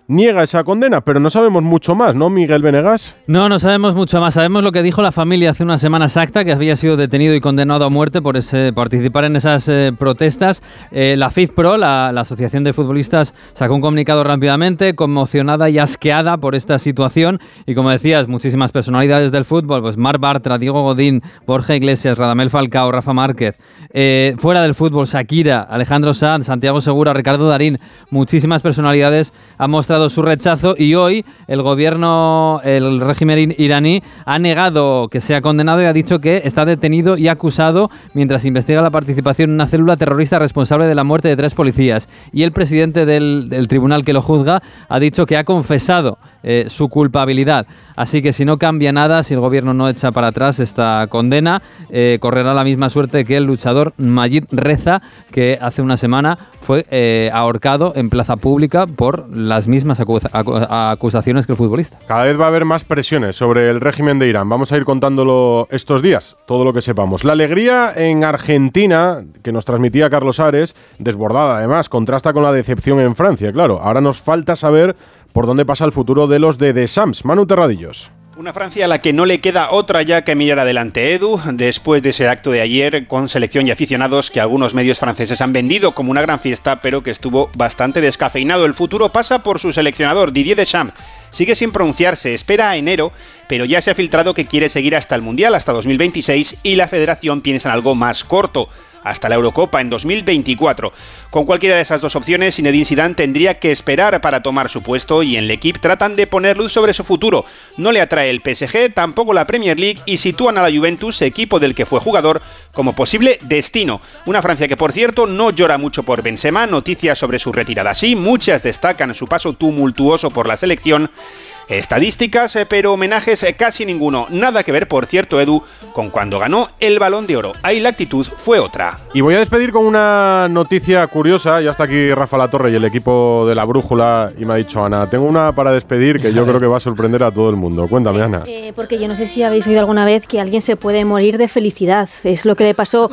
niega 0.09 0.43
esa 0.43 0.65
condena, 0.65 1.03
pero 1.03 1.21
no 1.21 1.29
sabemos 1.29 1.63
mucho 1.63 1.95
más, 1.95 2.15
¿no, 2.15 2.31
Miguel 2.31 2.63
Venegas? 2.63 3.15
No, 3.27 3.49
no 3.49 3.59
sabemos 3.59 3.95
mucho 3.95 4.21
más. 4.21 4.35
Sabemos 4.35 4.65
lo 4.65 4.73
que 4.73 4.83
dijo 4.83 5.03
la 5.03 5.13
familia 5.13 5.51
hace 5.51 5.63
una 5.63 5.77
semana 5.77 6.07
exacta, 6.07 6.45
que 6.45 6.53
había 6.53 6.77
sido 6.77 6.97
detenido 6.97 7.35
y 7.35 7.41
condenado 7.41 7.85
a 7.85 7.91
muerte 7.91 8.23
por 8.23 8.39
participar 8.75 9.25
en 9.25 9.37
esas 9.37 9.69
eh, 9.69 9.93
protestas. 9.97 10.63
Eh, 10.91 11.15
la 11.19 11.31
FIFPro, 11.31 11.77
la, 11.77 12.11
la 12.13 12.23
Asociación 12.23 12.65
de 12.65 12.73
Futbolistas, 12.73 13.35
sacó 13.53 13.75
un 13.75 13.83
comunicado 13.83 14.25
rápidamente, 14.25 14.95
conmocionada 14.95 15.69
y 15.69 15.79
asqueada 15.79 16.39
por 16.39 16.55
esta 16.55 16.79
situación. 16.79 17.39
Y 17.67 17.75
como 17.75 17.91
decías, 17.91 18.29
muchísimas 18.29 18.73
personalidades 18.73 19.31
del 19.31 19.45
fútbol, 19.45 19.83
pues 19.83 19.99
Mar 19.99 20.19
Bartra, 20.19 20.57
Diego 20.57 20.83
Godín, 20.83 21.23
Borja 21.47 21.77
Iglesias, 21.77 22.17
Radamel 22.17 22.49
Falcao, 22.49 22.91
Rafa 22.91 23.13
Márquez. 23.13 23.59
Eh, 23.91 24.35
fuera 24.39 24.63
del 24.63 24.75
fútbol, 24.75 25.07
Shakira, 25.07 25.61
Alejandro 25.61 26.15
Sanz, 26.15 26.47
Santiago 26.47 26.81
Segura, 26.81 27.13
Ricardo 27.13 27.47
Darín, 27.47 27.79
muchísimas 28.11 28.63
personalidades 28.63 29.35
han 29.59 29.71
mostrado 29.71 29.98
su 30.09 30.23
rechazo 30.23 30.75
y 30.79 30.95
hoy 30.95 31.25
el 31.49 31.63
gobierno, 31.63 32.61
el 32.63 33.01
régimen 33.01 33.55
iraní 33.59 34.03
ha 34.25 34.39
negado 34.39 35.09
que 35.09 35.21
sea 35.21 35.41
condenado 35.41 35.83
y 35.83 35.87
ha 35.87 35.93
dicho 35.93 36.21
que 36.21 36.43
está 36.45 36.65
detenido 36.65 37.19
y 37.19 37.29
acusado 37.29 37.91
mientras 38.15 38.45
investiga 38.45 38.81
la 38.81 38.91
participación 38.91 39.51
en 39.51 39.55
una 39.55 39.67
célula 39.67 39.97
terrorista 39.97 40.39
responsable 40.39 40.87
de 40.87 40.95
la 40.95 41.05
muerte 41.05 41.29
de 41.29 41.37
tres 41.37 41.55
policías. 41.55 42.09
Y 42.33 42.45
el 42.45 42.53
presidente 42.53 43.07
del, 43.07 43.49
del 43.49 43.67
tribunal 43.67 44.05
que 44.05 44.13
lo 44.13 44.23
juzga 44.23 44.63
ha 44.89 45.01
dicho 45.01 45.27
que 45.27 45.37
ha 45.37 45.45
confesado 45.45 46.19
eh, 46.51 46.65
su 46.69 46.89
culpabilidad. 46.89 47.67
Así 47.95 48.23
que 48.23 48.33
si 48.33 48.45
no 48.45 48.57
cambia 48.59 48.91
nada, 48.93 49.23
si 49.23 49.35
el 49.35 49.41
gobierno 49.41 49.75
no 49.75 49.89
echa 49.89 50.13
para 50.13 50.29
atrás 50.29 50.61
esta 50.61 51.07
condena, 51.09 51.61
eh, 51.91 52.17
correrá 52.21 52.55
la 52.55 52.65
misma 52.65 52.89
suerte 52.91 53.25
que 53.25 53.37
el 53.37 53.45
luchador 53.45 53.93
Majid 53.99 54.45
Reza, 54.51 55.03
que 55.31 55.59
hace 55.61 55.83
una 55.83 55.97
semana 55.97 56.39
fue 56.61 56.87
eh, 56.91 57.29
ahorcado 57.33 57.93
en 57.97 58.09
plaza 58.09 58.37
pública 58.37 58.87
por 58.87 59.29
las 59.37 59.67
mismas 59.69 60.01
acusa- 60.01 60.31
acu- 60.31 60.67
acusaciones 60.71 61.45
que 61.47 61.53
el 61.53 61.59
futbolista. 61.59 61.99
Cada 62.07 62.25
vez 62.25 62.39
va 62.41 62.45
a 62.45 62.49
haber 62.49 62.65
más 62.65 62.85
presiones 62.85 63.37
sobre 63.37 63.69
el 63.69 63.81
régimen 63.81 64.19
de 64.19 64.29
Irán. 64.29 64.49
Vamos 64.49 64.73
a 64.73 64.77
ir 64.77 64.85
contándolo 64.85 65.67
estos 65.71 66.01
días, 66.03 66.37
todo 66.47 66.65
lo 66.65 66.73
que 66.73 66.81
sepamos. 66.81 67.25
La 67.25 67.33
alegría 67.33 67.93
en 67.95 68.25
Argentina, 68.25 69.23
que 69.43 69.53
nos 69.53 69.65
transmitía 69.65 70.09
Carlos 70.09 70.41
Ares, 70.41 70.75
desbordada 70.99 71.59
además, 71.59 71.89
contrasta 71.89 72.33
con 72.33 72.43
la 72.43 72.53
decepción 72.53 73.01
en 73.01 73.15
Francia. 73.15 73.53
Claro, 73.53 73.81
ahora 73.83 74.01
nos 74.01 74.23
falta 74.23 74.57
saber 74.57 74.97
por 75.33 75.47
dónde 75.47 75.65
pasa 75.65 75.85
el 75.85 75.93
futuro 75.93 76.27
de 76.27 76.39
los 76.39 76.59
de 76.59 76.75
The 76.75 76.89
Sams. 76.89 77.25
Manu 77.25 77.47
Terradillos. 77.47 78.11
Una 78.39 78.53
Francia 78.53 78.85
a 78.85 78.89
la 78.89 79.01
que 79.01 79.13
no 79.13 79.27
le 79.27 79.41
queda 79.41 79.73
otra 79.73 80.03
ya 80.03 80.23
que 80.23 80.37
mirar 80.37 80.61
adelante 80.61 81.13
Edu, 81.13 81.41
después 81.55 82.03
de 82.05 82.11
ese 82.11 82.29
acto 82.29 82.53
de 82.53 82.61
ayer 82.61 83.09
con 83.09 83.29
selección 83.29 83.67
y 83.67 83.73
aficionados 83.73 84.31
que 84.31 84.41
algunos 84.41 84.75
medios 84.75 85.01
franceses 85.01 85.41
han 85.41 85.53
vendido 85.53 85.93
como 85.93 86.13
una 86.13 86.23
gran 86.23 86.39
fiesta, 86.39 86.81
pero 86.81 87.03
que 87.03 87.11
estuvo 87.11 87.51
bastante 87.57 88.01
descafeinado. 88.01 88.65
El 88.65 88.75
futuro 88.75 89.09
pasa 89.09 89.43
por 89.43 89.59
su 89.59 89.73
seleccionador, 89.73 90.33
Didier 90.33 90.57
Deschamps. 90.57 90.95
Sigue 91.31 91.55
sin 91.55 91.73
pronunciarse, 91.73 92.35
espera 92.35 92.71
a 92.71 92.77
enero, 92.77 93.13
pero 93.49 93.65
ya 93.65 93.81
se 93.81 93.91
ha 93.91 93.95
filtrado 93.95 94.35
que 94.35 94.47
quiere 94.47 94.69
seguir 94.69 94.97
hasta 94.97 95.15
el 95.15 95.23
Mundial, 95.23 95.55
hasta 95.55 95.73
2026, 95.73 96.57
y 96.63 96.77
la 96.77 96.89
federación 96.89 97.41
piensa 97.41 97.69
en 97.69 97.75
algo 97.75 97.95
más 97.95 98.25
corto, 98.25 98.69
hasta 99.05 99.29
la 99.29 99.37
Eurocopa 99.37 99.81
en 99.81 99.91
2024. 99.91 100.93
Con 101.31 101.45
cualquiera 101.45 101.77
de 101.77 101.83
esas 101.83 102.01
dos 102.01 102.17
opciones, 102.17 102.57
Zinedine 102.57 102.85
Zidane 102.85 103.15
tendría 103.15 103.59
que 103.59 103.71
esperar 103.71 104.21
para 104.21 104.43
tomar 104.43 104.69
su 104.69 104.83
puesto 104.83 105.23
y 105.23 105.37
en 105.37 105.45
el 105.45 105.51
equipo 105.51 105.81
tratan 105.81 106.17
de 106.17 106.27
poner 106.27 106.57
luz 106.57 106.73
sobre 106.73 106.95
su 106.95 107.05
futuro. 107.05 107.45
No 107.77 107.93
le 107.93 108.01
atrae 108.01 108.31
el 108.31 108.43
PSG, 108.43 108.93
tampoco 108.95 109.33
la 109.33 109.47
Premier 109.47 109.79
League 109.79 110.01
y 110.07 110.17
sitúan 110.17 110.59
a 110.59 110.63
la 110.63 110.77
Juventus, 110.77 111.23
equipo 111.23 111.61
del 111.61 111.75
que 111.75 111.87
fue 111.87 112.01
jugador, 112.01 112.43
como 112.73 112.95
posible 112.95 113.39
destino. 113.43 114.01
Una 114.27 114.43
Francia 114.43 114.69
que, 114.69 114.77
por 114.77 114.93
cierto, 114.93 115.27
no 115.27 115.51
llora 115.51 115.79
mucho 115.79 116.03
por 116.03 116.23
Benzema, 116.23 116.67
noticias 116.67 117.19
sobre 117.19 117.39
su 117.39 117.53
retirada 117.53 117.95
sí, 117.95 118.17
muchas 118.17 118.63
destacan 118.63 119.15
su 119.15 119.27
paso 119.27 119.53
tumultuoso 119.53 120.31
por 120.31 120.47
la 120.47 120.57
selección. 120.57 121.11
Radio. 121.29 121.58
Estadísticas, 121.69 122.57
eh, 122.57 122.67
pero 122.67 122.95
homenajes 122.95 123.43
eh, 123.43 123.55
casi 123.55 123.85
ninguno. 123.85 124.27
Nada 124.31 124.63
que 124.63 124.73
ver, 124.73 124.89
por 124.89 125.07
cierto, 125.07 125.41
Edu, 125.41 125.63
con 125.93 126.09
cuando 126.11 126.39
ganó 126.39 126.69
el 126.81 126.99
balón 126.99 127.27
de 127.27 127.37
oro. 127.37 127.53
Ahí 127.63 127.79
la 127.81 127.91
actitud 127.91 128.27
fue 128.37 128.59
otra. 128.59 128.99
Y 129.13 129.21
voy 129.21 129.35
a 129.35 129.39
despedir 129.39 129.71
con 129.71 129.85
una 129.85 130.49
noticia 130.49 131.07
curiosa. 131.09 131.61
Ya 131.61 131.71
está 131.71 131.85
aquí 131.85 132.13
Rafa 132.15 132.39
La 132.39 132.49
Torre 132.49 132.71
y 132.71 132.75
el 132.75 132.85
equipo 132.85 133.45
de 133.47 133.55
la 133.55 133.65
Brújula. 133.65 134.31
Y 134.39 134.45
me 134.45 134.55
ha 134.55 134.57
dicho, 134.57 134.83
Ana, 134.85 135.11
tengo 135.11 135.27
una 135.27 135.53
para 135.53 135.73
despedir 135.73 136.21
que 136.21 136.33
yo 136.33 136.47
creo 136.47 136.59
que 136.59 136.67
va 136.67 136.79
a 136.79 136.81
sorprender 136.81 137.23
a 137.23 137.31
todo 137.31 137.51
el 137.51 137.57
mundo. 137.57 137.87
Cuéntame, 137.87 138.23
Ana. 138.23 138.45
Eh, 138.47 138.73
porque 138.75 138.99
yo 138.99 139.07
no 139.07 139.15
sé 139.15 139.27
si 139.27 139.43
habéis 139.43 139.67
oído 139.67 139.81
alguna 139.81 140.07
vez 140.07 140.27
que 140.27 140.41
alguien 140.41 140.63
se 140.63 140.77
puede 140.77 141.05
morir 141.05 141.37
de 141.37 141.49
felicidad. 141.49 142.09
Es 142.25 142.47
lo 142.47 142.57
que 142.57 142.65
le 142.65 142.75
pasó, 142.75 143.11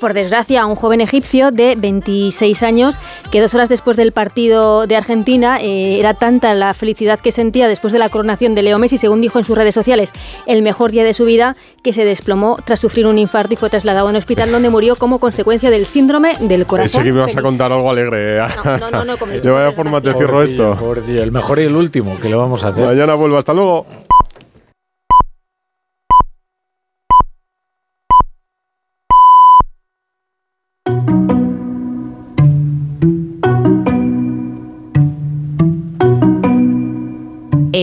por 0.00 0.14
desgracia, 0.14 0.62
a 0.62 0.66
un 0.66 0.76
joven 0.76 1.00
egipcio 1.00 1.50
de 1.50 1.74
26 1.76 2.62
años 2.62 2.98
que 3.30 3.40
dos 3.40 3.54
horas 3.54 3.68
después 3.68 3.96
del 3.96 4.12
partido 4.12 4.86
de 4.86 4.96
Argentina 4.96 5.60
eh, 5.60 5.98
era 5.98 6.14
tanta 6.14 6.54
la 6.54 6.72
felicidad 6.72 7.20
que 7.20 7.32
sentía 7.32 7.68
después 7.68 7.92
de 7.92 7.97
la 7.98 8.08
coronación 8.08 8.54
de 8.54 8.62
Leo 8.62 8.78
Messi, 8.78 8.98
según 8.98 9.20
dijo 9.20 9.38
en 9.38 9.44
sus 9.44 9.56
redes 9.56 9.74
sociales, 9.74 10.12
el 10.46 10.62
mejor 10.62 10.90
día 10.90 11.04
de 11.04 11.14
su 11.14 11.24
vida, 11.24 11.56
que 11.82 11.92
se 11.92 12.04
desplomó 12.04 12.56
tras 12.64 12.80
sufrir 12.80 13.06
un 13.06 13.18
infarto 13.18 13.54
y 13.54 13.56
fue 13.56 13.70
trasladado 13.70 14.06
a 14.06 14.10
un 14.10 14.16
hospital 14.16 14.50
donde 14.50 14.70
murió 14.70 14.96
como 14.96 15.18
consecuencia 15.18 15.70
del 15.70 15.86
síndrome 15.86 16.36
del 16.40 16.66
corazón. 16.66 17.02
Pensé 17.02 17.08
que 17.08 17.12
me 17.12 17.20
vas 17.20 17.36
a 17.36 17.42
contar 17.42 17.72
algo 17.72 17.90
alegre. 17.90 18.38
no, 18.64 18.90
no, 18.90 19.04
no, 19.04 19.16
como 19.16 19.32
de 19.32 19.50
vaya 19.50 19.72
forma 19.72 20.00
te 20.00 20.12
cierro 20.14 20.42
esto. 20.42 20.76
Pobrecillo, 20.80 21.22
el 21.22 21.32
mejor 21.32 21.58
y 21.60 21.62
el 21.64 21.76
último 21.76 22.18
que 22.20 22.28
le 22.28 22.36
vamos 22.36 22.64
a 22.64 22.68
hacer. 22.68 22.84
Mañana 22.84 23.14
vuelvo. 23.14 23.38
Hasta 23.38 23.52
luego. 23.52 23.86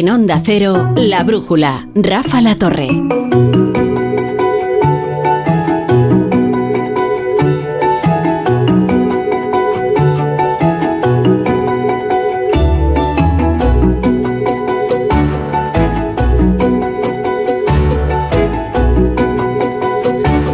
Onda 0.10 0.42
Cero, 0.44 0.94
La 0.98 1.24
Brújula, 1.24 1.88
Rafa 1.96 2.42
La 2.42 2.56
Torre. 2.56 2.90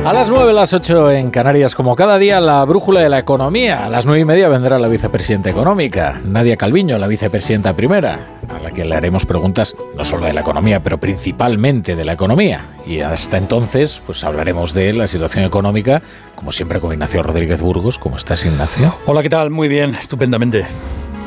A 0.06 0.14
las 0.14 0.30
9, 0.30 0.54
las 0.54 0.74
8 0.74 1.12
en 1.12 1.32
Canarias, 1.32 1.74
como 1.74 1.96
cada 1.96 2.18
día, 2.18 2.40
la 2.40 2.64
brújula 2.66 3.02
de 3.02 3.10
la 3.10 3.20
economía. 3.20 3.86
A 3.86 3.90
las 3.90 4.06
9 4.06 4.22
y 4.22 4.26
media 4.26 4.50
vendrá 4.50 4.78
la 4.78 4.88
vicepresidenta 4.88 5.50
económica, 5.50 6.22
Nadia 6.24 6.58
Calviño, 6.58 6.98
la 6.98 7.08
vicepresidenta 7.08 7.74
primera, 7.76 8.28
la 8.62 8.72
que 8.72 8.86
le 8.86 8.96
haremos 8.96 9.26
preguntas 9.26 9.76
no 9.98 10.06
solo 10.06 10.26
de 10.26 10.34
la 10.34 10.42
economía, 10.42 10.82
pero 10.82 11.00
principalmente 11.00 11.96
de 11.96 12.06
la 12.06 12.14
economía. 12.14 12.66
Y 12.86 13.00
hasta 13.02 13.38
entonces, 13.38 14.02
pues 14.06 14.24
hablaremos 14.24 14.74
de 14.74 14.94
la 14.94 15.08
situación 15.08 15.44
económica, 15.46 16.02
como 16.36 16.52
siempre 16.52 16.80
con 16.80 16.92
Ignacio 16.94 17.24
Rodríguez 17.24 17.62
Burgos. 17.62 17.98
¿Cómo 18.00 18.18
estás, 18.18 18.46
Ignacio? 18.46 18.96
Hola, 19.06 19.22
¿qué 19.22 19.30
tal? 19.30 19.50
Muy 19.50 19.68
bien, 19.68 19.96
estupendamente. 19.96 20.66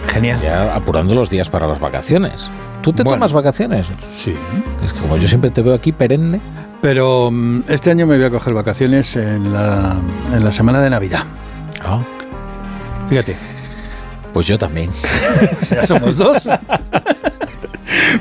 Genial. 0.09 0.41
Ya 0.43 0.75
apurando 0.75 1.15
los 1.15 1.31
días 1.31 1.49
para 1.49 1.67
las 1.67 1.81
vacaciones. 1.81 2.49
¿Tú 2.83 2.93
te 2.93 3.03
Bueno. 3.03 3.17
tomas 3.17 3.33
vacaciones? 3.33 3.87
Sí. 4.17 4.35
Es 4.85 4.93
que 4.93 5.01
como 5.01 5.17
yo 5.17 5.27
siempre 5.27 5.51
te 5.51 5.63
veo 5.63 5.75
aquí 5.75 5.93
perenne. 5.93 6.41
Pero 6.83 7.31
mm, 7.33 7.63
este 7.69 7.91
año 7.91 8.07
me 8.07 8.17
voy 8.17 8.27
a 8.27 8.31
coger 8.31 8.53
vacaciones 8.53 9.17
en 9.17 9.53
la, 9.55 9.97
en 10.35 10.45
la 10.45 10.53
semana 10.53 10.83
de 10.83 10.91
Navidad. 10.91 11.23
Ah. 11.83 12.01
Fíjate. 13.09 13.37
Pues 14.35 14.47
yo 14.47 14.59
también. 14.59 14.91
Ya 15.71 15.87
somos 15.87 16.17
dos. 16.17 16.43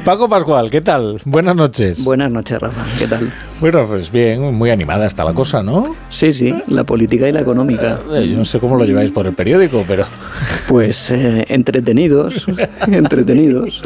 Paco 0.06 0.28
Pascual, 0.28 0.70
¿qué 0.70 0.82
tal? 0.82 1.20
Buenas 1.26 1.56
noches. 1.56 2.04
Buenas 2.04 2.30
noches, 2.32 2.60
Rafa. 2.60 2.84
¿Qué 3.00 3.08
tal? 3.08 3.32
Bueno, 3.60 3.86
pues 3.88 4.12
bien, 4.12 4.54
muy 4.54 4.70
animada 4.70 5.06
está 5.06 5.24
la 5.24 5.34
cosa, 5.34 5.64
¿no? 5.64 5.96
Sí, 6.10 6.34
sí, 6.34 6.54
la 6.68 6.84
política 6.84 7.28
y 7.30 7.32
la 7.32 7.42
económica. 7.42 8.00
Eh, 8.12 8.28
Yo 8.30 8.38
no 8.38 8.46
sé 8.46 8.60
cómo 8.60 8.76
lo 8.76 8.86
lleváis 8.86 9.12
por 9.12 9.26
el 9.28 9.34
periódico, 9.34 9.84
pero... 9.88 10.06
Pues 10.68 11.12
eh, 11.12 11.46
entretenidos, 11.50 12.48
entretenidos. 12.88 13.84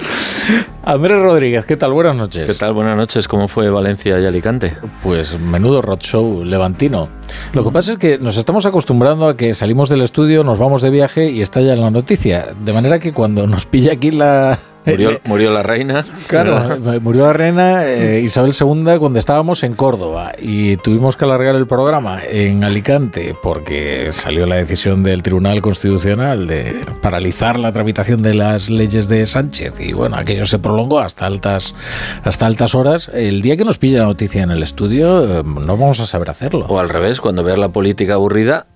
Andrés 0.84 1.22
Rodríguez, 1.22 1.66
¿qué 1.66 1.76
tal? 1.76 1.92
Buenas 1.92 2.16
noches. 2.16 2.48
¿Qué 2.48 2.54
tal? 2.54 2.74
Buenas 2.74 2.96
noches. 2.96 3.28
¿Cómo 3.28 3.48
fue 3.48 3.70
Valencia 3.70 4.20
y 4.20 4.26
Alicante? 4.26 4.74
Pues 5.04 5.38
menudo 5.40 5.82
roadshow 5.82 6.44
levantino. 6.46 7.10
Lo 7.54 7.64
que 7.64 7.72
pasa 7.72 7.94
es 7.94 7.98
que 7.98 8.20
nos 8.20 8.38
estamos 8.38 8.66
acostumbrando 8.66 9.28
a 9.28 9.36
que 9.36 9.54
salimos 9.54 9.90
del 9.90 10.02
estudio, 10.02 10.44
nos 10.44 10.60
vamos 10.60 10.82
de 10.82 10.90
viaje 10.92 11.30
y 11.30 11.42
está 11.42 11.62
ya 11.62 11.74
en 11.74 11.82
la 11.82 11.90
noticia. 11.92 12.48
De 12.64 12.74
manera 12.74 13.00
que 13.00 13.12
cuando 13.12 13.48
nos 13.48 13.66
pilla 13.66 13.94
aquí 13.94 14.12
la, 14.12 14.60
Murió, 14.88 15.20
murió 15.26 15.52
la 15.52 15.64
reina. 15.64 16.04
Claro, 16.28 16.76
eh, 16.94 17.00
murió 17.00 17.26
la 17.26 17.34
reina 17.34 17.86
eh, 17.86 18.22
Isabel 18.22 18.54
II 18.60 18.98
cuando 19.00 19.20
estábamos 19.20 19.64
en 19.64 19.74
Córdoba 19.74 20.34
y 20.40 20.78
tuvimos 20.78 21.18
que 21.18 21.26
alargar 21.26 21.56
el 21.56 21.68
programa 21.68 22.22
en 22.24 22.64
Alicante 22.64 23.36
porque 23.42 24.12
salió 24.12 24.46
la 24.46 24.56
decisión 24.56 25.04
del 25.04 25.24
Tribunal 25.24 25.62
Constitucional 25.62 26.48
de 26.48 26.76
paralizar 27.02 27.60
la 27.60 27.72
tramitación 27.72 28.22
de 28.22 28.34
las 28.34 28.70
leyes 28.70 29.08
de 29.08 29.26
Sánchez 29.26 29.80
y 29.80 29.94
bueno, 29.94 30.16
aquello 30.18 30.46
se 30.46 30.60
prolongó 30.60 31.00
hasta 31.00 31.26
altas 31.26 31.76
hasta 32.24 32.46
altas 32.46 32.76
horas. 32.76 33.12
El 33.14 33.42
día 33.42 33.58
que 33.58 33.66
nos 33.66 33.78
pilla 33.78 34.00
la 34.00 34.06
noticia 34.06 34.44
en 34.44 34.52
el 34.52 34.64
estudio 34.64 35.40
eh, 35.40 35.44
no 35.44 35.78
vamos 35.78 36.00
a 36.00 36.06
saber 36.06 36.30
hacerlo. 36.30 36.66
O 36.68 36.80
al 36.80 36.90
revés, 36.90 37.22
cuando 37.22 37.44
veas 37.44 37.60
la 37.60 37.70
política 37.70 38.16
aburrida, 38.16 38.68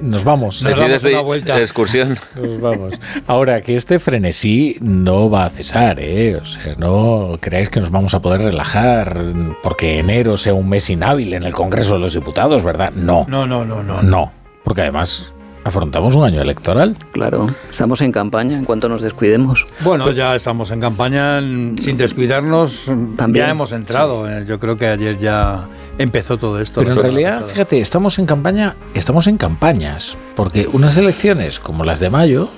Nos 0.00 0.24
vamos. 0.24 0.62
decides 0.62 1.02
de, 1.02 1.10
de 1.44 1.60
excursión. 1.60 2.16
Nos 2.34 2.60
vamos. 2.60 2.94
Ahora, 3.26 3.60
que 3.60 3.76
este 3.76 3.98
frenesí 3.98 4.76
no 4.80 5.28
va 5.28 5.44
a 5.44 5.48
cesar, 5.50 5.98
¿eh? 6.00 6.36
O 6.36 6.46
sea, 6.46 6.74
no 6.78 7.36
creáis 7.40 7.68
que 7.68 7.80
nos 7.80 7.90
vamos 7.90 8.14
a 8.14 8.20
poder 8.20 8.40
relajar 8.40 9.20
porque 9.62 9.98
enero 9.98 10.36
sea 10.38 10.54
un 10.54 10.68
mes 10.68 10.88
inhábil 10.88 11.34
en 11.34 11.42
el 11.42 11.52
Congreso 11.52 11.94
de 11.94 11.98
los 12.00 12.14
Diputados, 12.14 12.64
¿verdad? 12.64 12.90
No. 12.94 13.26
No, 13.28 13.46
no, 13.46 13.64
no, 13.64 13.82
no. 13.82 14.02
No, 14.02 14.32
porque 14.64 14.80
además 14.82 15.30
afrontamos 15.64 16.14
un 16.16 16.24
año 16.24 16.40
electoral. 16.40 16.96
Claro, 17.12 17.48
estamos 17.70 18.00
en 18.00 18.12
campaña 18.12 18.56
en 18.56 18.64
cuanto 18.64 18.88
nos 18.88 19.02
descuidemos. 19.02 19.66
Bueno, 19.80 20.10
ya 20.12 20.34
estamos 20.36 20.70
en 20.70 20.80
campaña 20.80 21.40
sin 21.40 21.96
descuidarnos. 21.98 22.84
También, 23.16 23.44
ya 23.46 23.50
hemos 23.50 23.72
entrado. 23.72 24.26
eh, 24.30 24.44
Yo 24.48 24.58
creo 24.58 24.76
que 24.78 24.86
ayer 24.86 25.18
ya 25.18 25.66
empezó 25.98 26.36
todo 26.38 26.60
esto. 26.60 26.80
Pero 26.80 26.94
en 26.94 27.02
realidad, 27.02 27.34
pasada. 27.34 27.52
fíjate, 27.52 27.80
estamos 27.80 28.18
en 28.18 28.26
campaña, 28.26 28.74
estamos 28.94 29.26
en 29.26 29.36
campañas, 29.36 30.16
porque 30.34 30.68
unas 30.72 30.96
elecciones 30.96 31.58
como 31.58 31.84
las 31.84 32.00
de 32.00 32.10
mayo, 32.10 32.48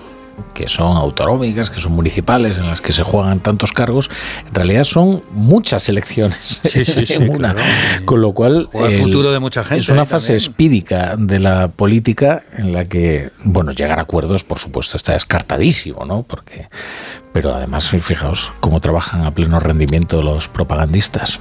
que 0.54 0.68
son 0.68 0.96
autonómicas, 0.96 1.68
que 1.68 1.80
son 1.80 1.92
municipales, 1.92 2.58
en 2.58 2.68
las 2.68 2.80
que 2.80 2.92
se 2.92 3.02
juegan 3.02 3.40
tantos 3.40 3.72
cargos, 3.72 4.08
en 4.46 4.54
realidad 4.54 4.84
son 4.84 5.22
muchas 5.32 5.88
elecciones 5.88 6.60
Sí, 6.64 6.84
sí, 6.84 7.06
sí, 7.06 7.14
en 7.14 7.30
una. 7.30 7.54
claro. 7.54 7.70
Con 8.04 8.20
lo 8.20 8.32
cual, 8.32 8.68
el 8.72 9.02
futuro 9.02 9.32
de 9.32 9.40
mucha 9.40 9.64
gente, 9.64 9.80
Es 9.80 9.88
una 9.88 10.04
fase 10.04 10.28
También. 10.28 10.36
espídica 10.36 11.14
de 11.18 11.38
la 11.40 11.68
política 11.68 12.44
en 12.56 12.72
la 12.72 12.84
que, 12.84 13.30
bueno, 13.42 13.72
llegar 13.72 13.98
a 13.98 14.02
acuerdos, 14.02 14.44
por 14.44 14.58
supuesto, 14.60 14.96
está 14.96 15.12
descartadísimo, 15.12 16.04
¿no? 16.04 16.22
Porque, 16.22 16.68
pero 17.32 17.52
además, 17.54 17.90
fijaos 17.90 18.52
cómo 18.60 18.80
trabajan 18.80 19.24
a 19.24 19.32
pleno 19.32 19.58
rendimiento 19.58 20.22
los 20.22 20.46
propagandistas. 20.48 21.40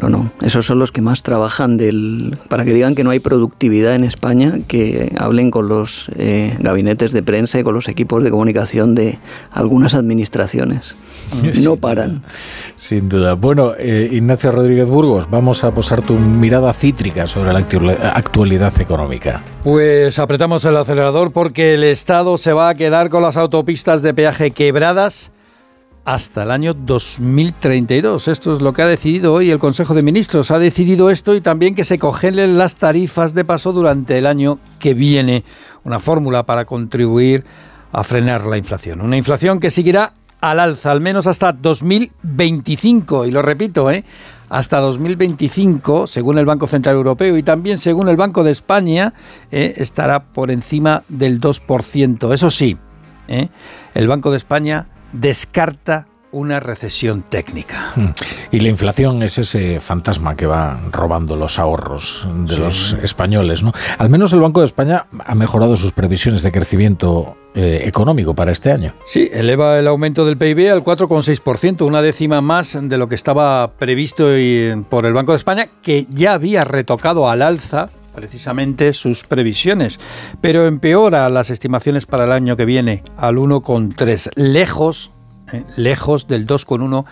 No, 0.00 0.08
no, 0.08 0.30
esos 0.40 0.64
son 0.64 0.78
los 0.78 0.92
que 0.92 1.02
más 1.02 1.22
trabajan 1.22 1.76
del, 1.76 2.38
para 2.48 2.64
que 2.64 2.72
digan 2.72 2.94
que 2.94 3.04
no 3.04 3.10
hay 3.10 3.18
productividad 3.20 3.94
en 3.94 4.04
España, 4.04 4.54
que 4.66 5.12
hablen 5.18 5.50
con 5.50 5.68
los 5.68 6.10
eh, 6.16 6.56
gabinetes 6.58 7.12
de 7.12 7.22
prensa 7.22 7.60
y 7.60 7.62
con 7.62 7.74
los 7.74 7.86
equipos 7.88 8.22
de 8.24 8.30
comunicación 8.30 8.94
de 8.94 9.18
algunas 9.52 9.94
administraciones. 9.94 10.96
No 11.62 11.76
paran. 11.76 12.22
Sin 12.76 13.08
duda. 13.08 13.34
Bueno, 13.34 13.72
eh, 13.78 14.08
Ignacio 14.10 14.50
Rodríguez 14.50 14.88
Burgos, 14.88 15.28
vamos 15.30 15.62
a 15.64 15.70
posar 15.72 16.02
tu 16.02 16.14
mirada 16.14 16.72
cítrica 16.72 17.26
sobre 17.26 17.52
la 17.52 17.60
actu- 17.60 17.96
actualidad 18.14 18.72
económica. 18.80 19.42
Pues 19.62 20.18
apretamos 20.18 20.64
el 20.64 20.76
acelerador 20.76 21.30
porque 21.32 21.74
el 21.74 21.84
Estado 21.84 22.36
se 22.38 22.52
va 22.52 22.70
a 22.70 22.74
quedar 22.74 23.10
con 23.10 23.22
las 23.22 23.36
autopistas 23.36 24.02
de 24.02 24.14
peaje 24.14 24.50
quebradas 24.50 25.30
hasta 26.10 26.42
el 26.42 26.50
año 26.50 26.74
2032. 26.74 28.26
Esto 28.26 28.52
es 28.52 28.60
lo 28.60 28.72
que 28.72 28.82
ha 28.82 28.86
decidido 28.86 29.32
hoy 29.32 29.52
el 29.52 29.60
Consejo 29.60 29.94
de 29.94 30.02
Ministros. 30.02 30.50
Ha 30.50 30.58
decidido 30.58 31.08
esto 31.08 31.36
y 31.36 31.40
también 31.40 31.76
que 31.76 31.84
se 31.84 32.00
congelen 32.00 32.58
las 32.58 32.76
tarifas 32.78 33.32
de 33.32 33.44
paso 33.44 33.72
durante 33.72 34.18
el 34.18 34.26
año 34.26 34.58
que 34.80 34.92
viene. 34.92 35.44
Una 35.84 36.00
fórmula 36.00 36.44
para 36.44 36.64
contribuir 36.64 37.44
a 37.92 38.02
frenar 38.02 38.44
la 38.46 38.58
inflación. 38.58 39.00
Una 39.02 39.16
inflación 39.16 39.60
que 39.60 39.70
seguirá 39.70 40.12
al 40.40 40.58
alza, 40.58 40.90
al 40.90 41.00
menos 41.00 41.28
hasta 41.28 41.52
2025. 41.52 43.26
Y 43.26 43.30
lo 43.30 43.40
repito, 43.40 43.88
¿eh? 43.88 44.02
hasta 44.48 44.80
2025, 44.80 46.08
según 46.08 46.38
el 46.38 46.44
Banco 46.44 46.66
Central 46.66 46.96
Europeo 46.96 47.36
y 47.36 47.44
también 47.44 47.78
según 47.78 48.08
el 48.08 48.16
Banco 48.16 48.42
de 48.42 48.50
España, 48.50 49.14
eh, 49.52 49.74
estará 49.76 50.24
por 50.24 50.50
encima 50.50 51.04
del 51.08 51.40
2%. 51.40 52.34
Eso 52.34 52.50
sí, 52.50 52.76
¿eh? 53.28 53.48
el 53.94 54.08
Banco 54.08 54.32
de 54.32 54.38
España 54.38 54.88
descarta 55.12 56.06
una 56.32 56.60
recesión 56.60 57.22
técnica. 57.28 57.90
Mm. 57.96 58.06
Y 58.52 58.60
la 58.60 58.68
inflación 58.68 59.20
es 59.24 59.36
ese 59.38 59.80
fantasma 59.80 60.36
que 60.36 60.46
va 60.46 60.78
robando 60.92 61.34
los 61.34 61.58
ahorros 61.58 62.24
de 62.46 62.54
Sí. 62.54 62.60
los 62.60 62.92
españoles, 63.02 63.64
¿no? 63.64 63.72
Al 63.98 64.10
menos 64.10 64.32
el 64.32 64.38
Banco 64.40 64.60
de 64.60 64.66
España 64.66 65.06
ha 65.26 65.34
mejorado 65.34 65.74
sus 65.74 65.90
previsiones 65.90 66.42
de 66.42 66.52
crecimiento 66.52 67.36
eh, 67.56 67.82
económico 67.84 68.32
para 68.32 68.52
este 68.52 68.70
año. 68.70 68.94
Sí, 69.04 69.28
eleva 69.32 69.76
el 69.80 69.88
aumento 69.88 70.24
del 70.24 70.36
PIB 70.36 70.70
al 70.72 70.84
4,6%, 70.84 71.84
una 71.84 72.00
décima 72.00 72.40
más 72.40 72.78
de 72.80 72.96
lo 72.96 73.08
que 73.08 73.16
estaba 73.16 73.72
previsto 73.72 74.38
y- 74.38 74.84
por 74.88 75.04
el 75.04 75.12
Banco 75.12 75.32
de 75.32 75.36
España, 75.38 75.68
que 75.82 76.06
ya 76.10 76.34
había 76.34 76.62
retocado 76.62 77.28
al 77.28 77.42
alza 77.42 77.88
precisamente 78.14 78.92
sus 78.92 79.24
previsiones, 79.24 80.00
pero 80.40 80.66
empeora 80.66 81.28
las 81.28 81.50
estimaciones 81.50 82.06
para 82.06 82.24
el 82.24 82.32
año 82.32 82.56
que 82.56 82.64
viene 82.64 83.02
al 83.16 83.36
1,3, 83.36 84.30
lejos, 84.34 85.10
eh, 85.52 85.64
lejos 85.76 86.28
del 86.28 86.46
2,1 86.46 87.04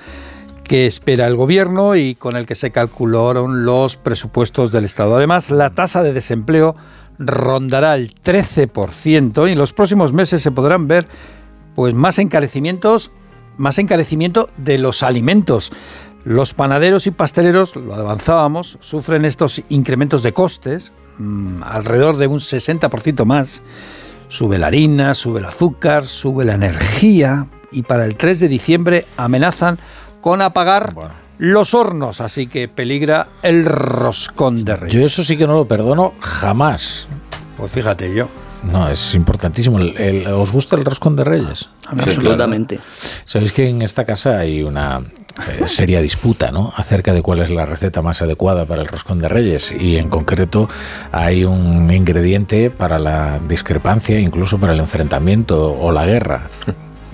que 0.64 0.86
espera 0.86 1.26
el 1.26 1.34
gobierno 1.34 1.96
y 1.96 2.14
con 2.14 2.36
el 2.36 2.44
que 2.44 2.54
se 2.54 2.70
calcularon 2.70 3.64
los 3.64 3.96
presupuestos 3.96 4.70
del 4.70 4.84
Estado. 4.84 5.16
Además, 5.16 5.50
la 5.50 5.70
tasa 5.70 6.02
de 6.02 6.12
desempleo 6.12 6.76
rondará 7.18 7.96
el 7.96 8.14
13% 8.14 9.48
y 9.48 9.52
en 9.52 9.58
los 9.58 9.72
próximos 9.72 10.12
meses 10.12 10.42
se 10.42 10.52
podrán 10.52 10.86
ver 10.86 11.08
pues 11.74 11.94
más 11.94 12.18
encarecimientos, 12.18 13.10
más 13.56 13.78
encarecimiento 13.78 14.50
de 14.58 14.78
los 14.78 15.02
alimentos. 15.02 15.72
Los 16.28 16.52
panaderos 16.52 17.06
y 17.06 17.10
pasteleros, 17.10 17.74
lo 17.74 17.94
avanzábamos, 17.94 18.76
sufren 18.82 19.24
estos 19.24 19.62
incrementos 19.70 20.22
de 20.22 20.34
costes, 20.34 20.92
mm, 21.16 21.62
alrededor 21.62 22.18
de 22.18 22.26
un 22.26 22.42
60% 22.42 23.24
más. 23.24 23.62
Sube 24.28 24.58
la 24.58 24.66
harina, 24.66 25.14
sube 25.14 25.38
el 25.38 25.46
azúcar, 25.46 26.04
sube 26.04 26.44
la 26.44 26.52
energía 26.52 27.46
y 27.72 27.80
para 27.80 28.04
el 28.04 28.16
3 28.16 28.40
de 28.40 28.48
diciembre 28.48 29.06
amenazan 29.16 29.78
con 30.20 30.42
apagar 30.42 30.92
los 31.38 31.72
hornos, 31.72 32.20
así 32.20 32.46
que 32.46 32.68
peligra 32.68 33.28
el 33.40 33.64
roscón 33.64 34.66
de 34.66 34.76
reyes. 34.76 34.94
Yo 34.94 35.06
eso 35.06 35.24
sí 35.24 35.38
que 35.38 35.46
no 35.46 35.54
lo 35.54 35.66
perdono 35.66 36.12
jamás. 36.20 37.08
Pues 37.56 37.72
fíjate 37.72 38.14
yo. 38.14 38.28
No, 38.64 38.88
es 38.88 39.14
importantísimo. 39.14 39.78
El- 39.78 39.96
el- 39.96 40.26
¿Os 40.28 40.50
gusta 40.52 40.76
el 40.76 40.84
roscón 40.84 41.16
de 41.16 41.24
reyes? 41.24 41.68
Absolutamente. 41.88 42.80
Sabéis 43.24 43.52
que 43.52 43.68
en 43.68 43.82
esta 43.82 44.04
casa 44.04 44.38
hay 44.38 44.62
una 44.62 45.00
eh, 45.60 45.66
seria 45.68 46.00
disputa 46.00 46.50
¿no? 46.50 46.72
acerca 46.76 47.12
de 47.12 47.22
cuál 47.22 47.40
es 47.40 47.50
la 47.50 47.64
receta 47.64 48.02
más 48.02 48.20
adecuada 48.22 48.64
para 48.66 48.82
el 48.82 48.88
roscón 48.88 49.20
de 49.20 49.28
reyes 49.28 49.70
y 49.72 49.96
en 49.96 50.08
concreto 50.08 50.68
hay 51.12 51.44
un 51.44 51.92
ingrediente 51.92 52.70
para 52.70 52.98
la 52.98 53.38
discrepancia, 53.48 54.18
incluso 54.18 54.58
para 54.58 54.72
el 54.72 54.80
enfrentamiento 54.80 55.72
o 55.72 55.92
la 55.92 56.04
guerra, 56.06 56.48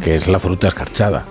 que 0.03 0.15
es 0.15 0.27
la 0.29 0.39
fruta 0.39 0.69
escarchada. 0.69 1.25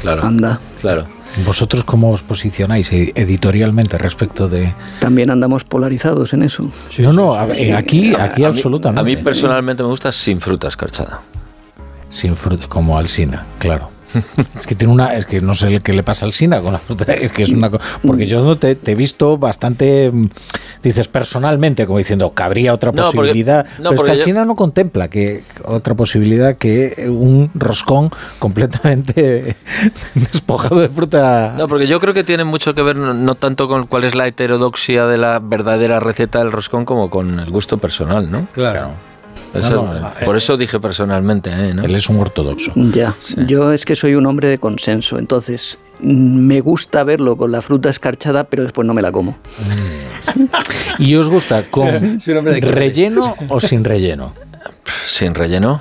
Claro. 0.00 0.22
Anda. 0.24 0.58
Claro. 0.80 1.06
¿Vosotros 1.44 1.84
cómo 1.84 2.10
os 2.10 2.22
posicionáis 2.22 2.92
e- 2.92 3.12
editorialmente 3.14 3.96
respecto 3.98 4.48
de...? 4.48 4.72
También 5.00 5.30
andamos 5.30 5.64
polarizados 5.64 6.32
en 6.32 6.42
eso. 6.42 6.68
no, 6.98 7.12
no, 7.12 7.34
a- 7.34 7.46
eh, 7.54 7.74
aquí, 7.74 8.14
A- 8.14 8.24
aquí 8.24 8.44
a 8.44 8.48
mí- 8.50 8.56
absolutamente. 8.56 9.00
A 9.00 9.04
mí 9.04 9.16
personalmente 9.16 9.82
me 9.82 9.88
gusta 9.88 10.10
sin 10.12 10.40
fruta 10.40 10.68
escarchada. 10.68 11.20
Sin 12.10 12.34
fruta, 12.36 12.66
como 12.68 12.98
Alsina, 12.98 13.44
claro. 13.58 13.90
Es 14.56 14.66
que 14.66 14.74
tiene 14.74 14.92
una, 14.92 15.14
es 15.14 15.26
que 15.26 15.40
no 15.40 15.54
sé 15.54 15.80
qué 15.80 15.92
le 15.92 16.02
pasa 16.02 16.24
al 16.26 16.32
Sina 16.32 16.60
con 16.60 16.72
la 16.72 16.78
fruta, 16.78 17.04
es 17.12 17.30
que 17.32 17.42
es 17.42 17.50
una 17.50 17.70
porque 18.06 18.26
yo 18.26 18.42
no 18.42 18.56
te, 18.56 18.74
te 18.74 18.92
he 18.92 18.94
visto 18.94 19.36
bastante 19.38 20.10
mm, 20.12 20.28
dices 20.82 21.08
personalmente 21.08 21.86
como 21.86 21.98
diciendo 21.98 22.30
cabría 22.32 22.72
otra 22.74 22.90
No, 22.92 23.02
porque- 23.02 23.16
posibilidad, 23.18 23.64
no, 23.64 23.70
pero 23.76 23.84
es 23.90 23.90
que 23.90 23.96
porque 23.96 24.12
yo- 24.16 24.22
Alsina 24.22 24.44
no 24.44 24.56
contempla 24.56 25.08
que 25.08 25.42
otra 25.64 25.94
posibilidad 25.94 26.56
que 26.56 27.06
un 27.08 27.50
roscón 27.54 28.10
completamente 28.38 29.56
despojado 30.14 30.80
de 30.80 30.88
fruta. 30.88 31.54
No, 31.56 31.68
porque 31.68 31.86
yo 31.86 32.00
creo 32.00 32.14
que 32.14 32.24
tiene 32.24 32.44
mucho 32.44 32.74
que 32.74 32.82
ver 32.82 32.96
no, 32.96 33.12
no 33.14 33.34
tanto 33.34 33.68
con 33.68 33.86
cuál 33.86 34.04
es 34.04 34.14
la 34.14 34.26
heterodoxia 34.26 35.06
de 35.06 35.18
la 35.18 35.38
verdadera 35.38 36.00
receta 36.00 36.38
del 36.38 36.52
roscón 36.52 36.84
como 36.84 37.10
con 37.10 37.38
el 37.40 37.50
gusto 37.50 37.78
personal, 37.78 38.30
¿no? 38.30 38.46
Claro. 38.52 38.90
Eso- 39.54 39.82
No, 39.82 39.94
no, 40.00 40.10
por 40.24 40.36
eso 40.36 40.56
dije 40.56 40.78
personalmente, 40.78 41.50
¿eh? 41.50 41.72
¿no? 41.74 41.82
Él 41.84 41.94
es 41.94 42.08
un 42.08 42.20
ortodoxo. 42.20 42.72
Ya, 42.76 43.14
yo 43.46 43.72
es 43.72 43.84
que 43.84 43.96
soy 43.96 44.14
un 44.14 44.26
hombre 44.26 44.48
de 44.48 44.58
consenso, 44.58 45.18
entonces 45.18 45.78
mm, 46.00 46.38
me 46.46 46.60
gusta 46.60 47.02
verlo 47.04 47.36
con 47.36 47.50
la 47.52 47.62
fruta 47.62 47.88
escarchada, 47.88 48.44
pero 48.44 48.62
después 48.64 48.86
no 48.86 48.94
me 48.94 49.02
la 49.02 49.10
como. 49.12 49.38
¿Y 50.98 51.14
os 51.14 51.30
gusta 51.30 51.64
con 51.70 52.20
Sí, 52.20 52.32
relleno 52.34 53.34
o 53.48 53.60
sin 53.60 53.84
relleno? 53.84 54.32
Sin 55.06 55.34
relleno 55.34 55.80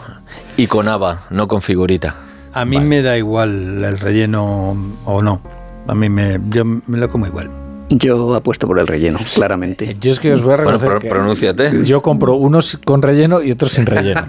y 0.55 0.67
con 0.67 0.87
haba, 0.87 1.23
no 1.29 1.47
con 1.47 1.61
figurita. 1.61 2.15
A 2.53 2.65
mí 2.65 2.79
me 2.79 3.01
da 3.01 3.17
igual 3.17 3.83
el 3.83 3.99
relleno 3.99 4.75
o 5.05 5.21
no. 5.21 5.41
A 5.87 5.93
mí 5.93 6.09
me, 6.09 6.39
yo 6.49 6.65
me 6.65 6.97
lo 6.97 7.09
como 7.09 7.27
igual. 7.27 7.49
Yo 7.89 8.35
apuesto 8.35 8.67
por 8.67 8.79
el 8.79 8.85
relleno, 8.87 9.17
claramente. 9.33 9.95
Yo 10.01 10.11
es 10.11 10.19
que 10.19 10.33
os 10.33 10.41
voy 10.41 10.53
a 10.53 10.57
Bueno, 10.57 10.71
reconocer 10.71 10.89
pro- 10.89 10.99
que 10.99 11.07
pronúnciate. 11.09 11.85
Yo 11.85 12.01
compro 12.01 12.35
unos 12.35 12.77
con 12.83 13.01
relleno 13.01 13.41
y 13.41 13.51
otros 13.51 13.71
sin 13.71 13.85
relleno. 13.85 14.25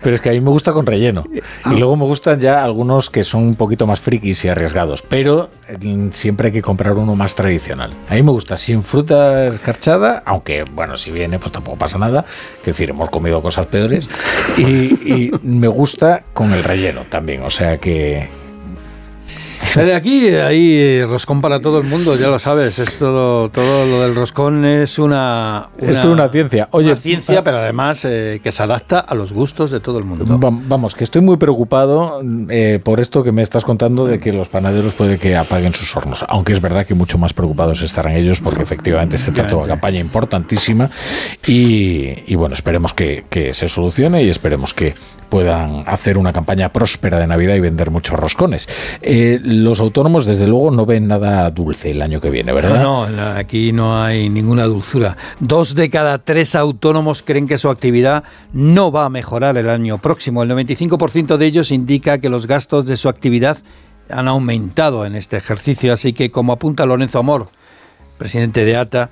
Pero 0.00 0.14
es 0.14 0.20
que 0.22 0.28
a 0.30 0.32
mí 0.32 0.40
me 0.40 0.50
gusta 0.50 0.72
con 0.72 0.86
relleno. 0.86 1.24
Ah. 1.64 1.72
Y 1.74 1.78
luego 1.78 1.96
me 1.96 2.04
gustan 2.04 2.38
ya 2.38 2.62
algunos 2.62 3.10
que 3.10 3.24
son 3.24 3.42
un 3.42 3.54
poquito 3.56 3.84
más 3.86 4.00
frikis 4.00 4.44
y 4.44 4.48
arriesgados. 4.48 5.02
Pero 5.02 5.50
mm, 5.82 6.10
siempre 6.12 6.46
hay 6.48 6.52
que 6.52 6.62
comprar 6.62 6.92
uno 6.92 7.16
más 7.16 7.34
tradicional. 7.34 7.90
A 8.08 8.14
mí 8.14 8.22
me 8.22 8.30
gusta 8.30 8.56
sin 8.56 8.82
fruta 8.84 9.46
escarchada, 9.46 10.22
aunque, 10.24 10.62
bueno, 10.72 10.96
si 10.96 11.10
viene, 11.10 11.40
pues 11.40 11.50
tampoco 11.50 11.78
pasa 11.78 11.98
nada. 11.98 12.24
Es 12.60 12.66
decir, 12.66 12.90
hemos 12.90 13.10
comido 13.10 13.42
cosas 13.42 13.66
peores. 13.66 14.08
Y, 14.56 14.62
y 14.62 15.30
me 15.42 15.66
gusta 15.66 16.22
con 16.32 16.52
el 16.52 16.62
relleno 16.62 17.00
también. 17.08 17.42
O 17.42 17.50
sea 17.50 17.78
que, 17.78 18.28
Sale 19.62 19.94
aquí, 19.94 20.26
hay 20.28 20.74
eh, 20.76 21.06
roscón 21.08 21.40
para 21.40 21.60
todo 21.60 21.78
el 21.78 21.84
mundo, 21.84 22.16
ya 22.16 22.26
lo 22.26 22.38
sabes. 22.40 22.78
Es 22.80 22.98
todo, 22.98 23.50
todo 23.50 23.86
lo 23.86 24.02
del 24.02 24.16
roscón 24.16 24.64
es 24.64 24.98
una, 24.98 25.68
Esto 25.78 26.00
es 26.00 26.06
una 26.06 26.28
ciencia. 26.28 26.68
Oye, 26.72 26.88
una 26.88 26.96
ciencia, 26.96 27.44
pero 27.44 27.58
además 27.58 28.04
eh, 28.04 28.40
que 28.42 28.50
se 28.50 28.62
adapta 28.64 28.98
a 28.98 29.14
los 29.14 29.32
gustos 29.32 29.70
de 29.70 29.78
todo 29.78 29.98
el 29.98 30.04
mundo. 30.04 30.24
Va- 30.26 30.50
Vamos, 30.50 30.94
que 30.96 31.04
estoy 31.04 31.22
muy 31.22 31.36
preocupado 31.36 32.20
eh, 32.48 32.80
por 32.82 32.98
esto 32.98 33.22
que 33.22 33.30
me 33.30 33.42
estás 33.42 33.64
contando 33.64 34.06
de 34.06 34.18
que 34.18 34.32
los 34.32 34.48
panaderos 34.48 34.92
puede 34.94 35.18
que 35.18 35.36
apaguen 35.36 35.72
sus 35.72 35.94
hornos. 35.96 36.24
Aunque 36.28 36.52
es 36.52 36.60
verdad 36.60 36.84
que 36.84 36.94
mucho 36.94 37.16
más 37.16 37.32
preocupados 37.32 37.80
estarán 37.82 38.16
ellos 38.16 38.40
porque 38.40 38.62
efectivamente 38.62 39.18
se 39.18 39.30
trata 39.30 39.50
de 39.50 39.56
una 39.56 39.68
campaña 39.68 40.00
importantísima 40.00 40.90
y, 41.46 42.14
y 42.26 42.34
bueno, 42.34 42.54
esperemos 42.54 42.92
que, 42.92 43.24
que 43.30 43.52
se 43.52 43.68
solucione 43.68 44.22
y 44.24 44.30
esperemos 44.30 44.74
que 44.74 44.94
puedan 45.30 45.84
hacer 45.86 46.18
una 46.18 46.32
campaña 46.32 46.68
próspera 46.68 47.18
de 47.18 47.26
Navidad 47.26 47.54
y 47.54 47.60
vender 47.60 47.90
muchos 47.90 48.18
roscones. 48.18 48.68
Eh, 49.00 49.40
los 49.42 49.80
autónomos, 49.80 50.26
desde 50.26 50.46
luego, 50.46 50.70
no 50.70 50.84
ven 50.84 51.08
nada 51.08 51.48
dulce 51.50 51.92
el 51.92 52.02
año 52.02 52.20
que 52.20 52.28
viene, 52.28 52.52
¿verdad? 52.52 52.82
No, 52.82 53.08
no, 53.08 53.22
aquí 53.38 53.72
no 53.72 54.02
hay 54.02 54.28
ninguna 54.28 54.64
dulzura. 54.64 55.16
Dos 55.38 55.74
de 55.74 55.88
cada 55.88 56.18
tres 56.18 56.54
autónomos 56.54 57.22
creen 57.22 57.48
que 57.48 57.56
su 57.56 57.70
actividad 57.70 58.24
no 58.52 58.92
va 58.92 59.06
a 59.06 59.08
mejorar 59.08 59.56
el 59.56 59.70
año 59.70 59.98
próximo. 59.98 60.42
El 60.42 60.50
95% 60.50 61.36
de 61.36 61.46
ellos 61.46 61.70
indica 61.70 62.18
que 62.18 62.28
los 62.28 62.46
gastos 62.46 62.84
de 62.84 62.96
su 62.96 63.08
actividad 63.08 63.58
han 64.10 64.28
aumentado 64.28 65.06
en 65.06 65.14
este 65.14 65.36
ejercicio. 65.36 65.92
Así 65.92 66.12
que, 66.12 66.30
como 66.30 66.52
apunta 66.52 66.84
Lorenzo 66.84 67.20
Amor, 67.20 67.46
presidente 68.18 68.64
de 68.64 68.76
ATA, 68.76 69.10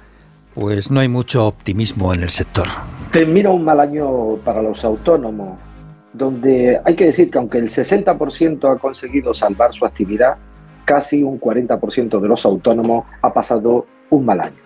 pues 0.55 0.91
no 0.91 1.01
hay 1.01 1.09
mucho 1.09 1.47
optimismo 1.47 2.13
en 2.13 2.23
el 2.23 2.31
sector. 2.31 2.67
Termina 3.13 3.51
un 3.51 3.65
mal 3.65 3.81
año 3.81 4.37
para 4.45 4.61
los 4.61 4.85
autónomos, 4.85 5.59
donde 6.13 6.81
hay 6.85 6.95
que 6.97 7.07
decir 7.07 7.31
que 7.31 7.39
aunque 7.39 7.59
el 7.59 7.71
60% 7.71 8.73
ha 8.73 8.79
conseguido 8.79 9.35
salvar 9.35 9.73
su 9.73 9.85
actividad, 9.85 10.37
casi 10.85 11.23
un 11.23 11.39
40% 11.39 12.21
de 12.21 12.29
los 12.29 12.45
autónomos 12.45 13.05
ha 13.21 13.33
pasado 13.33 13.87
un 14.11 14.25
mal 14.25 14.41
año. 14.41 14.57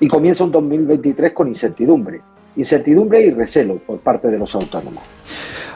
Y 0.00 0.08
comienza 0.08 0.44
un 0.44 0.50
2023 0.50 1.32
con 1.32 1.48
incertidumbre, 1.48 2.20
incertidumbre 2.56 3.24
y 3.24 3.30
recelo 3.30 3.78
por 3.78 4.00
parte 4.00 4.28
de 4.28 4.38
los 4.38 4.54
autónomos. 4.54 5.02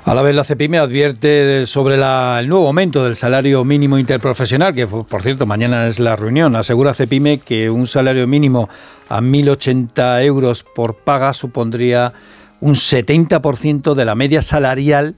A 0.05 0.15
la 0.15 0.23
vez, 0.23 0.35
la 0.35 0.45
CEPIME 0.45 0.79
advierte 0.79 1.66
sobre 1.66 1.97
el 1.97 2.49
nuevo 2.49 2.66
aumento 2.66 3.05
del 3.05 3.15
salario 3.15 3.65
mínimo 3.65 3.99
interprofesional, 3.99 4.75
que 4.75 4.87
por 4.87 5.23
cierto 5.23 5.45
mañana 5.45 5.87
es 5.87 6.01
la 6.01 6.16
reunión. 6.16 6.57
Asegura 6.57 6.95
CEPIME 6.95 7.41
que 7.41 7.69
un 7.69 7.87
salario 7.87 8.27
mínimo 8.27 8.69
a 9.09 9.20
1.080 9.20 10.25
euros 10.25 10.62
por 10.62 10.97
paga 10.97 11.33
supondría 11.35 12.15
un 12.60 12.74
70% 12.74 13.94
de 13.94 14.05
la 14.05 14.14
media 14.14 14.43
salarial 14.43 15.14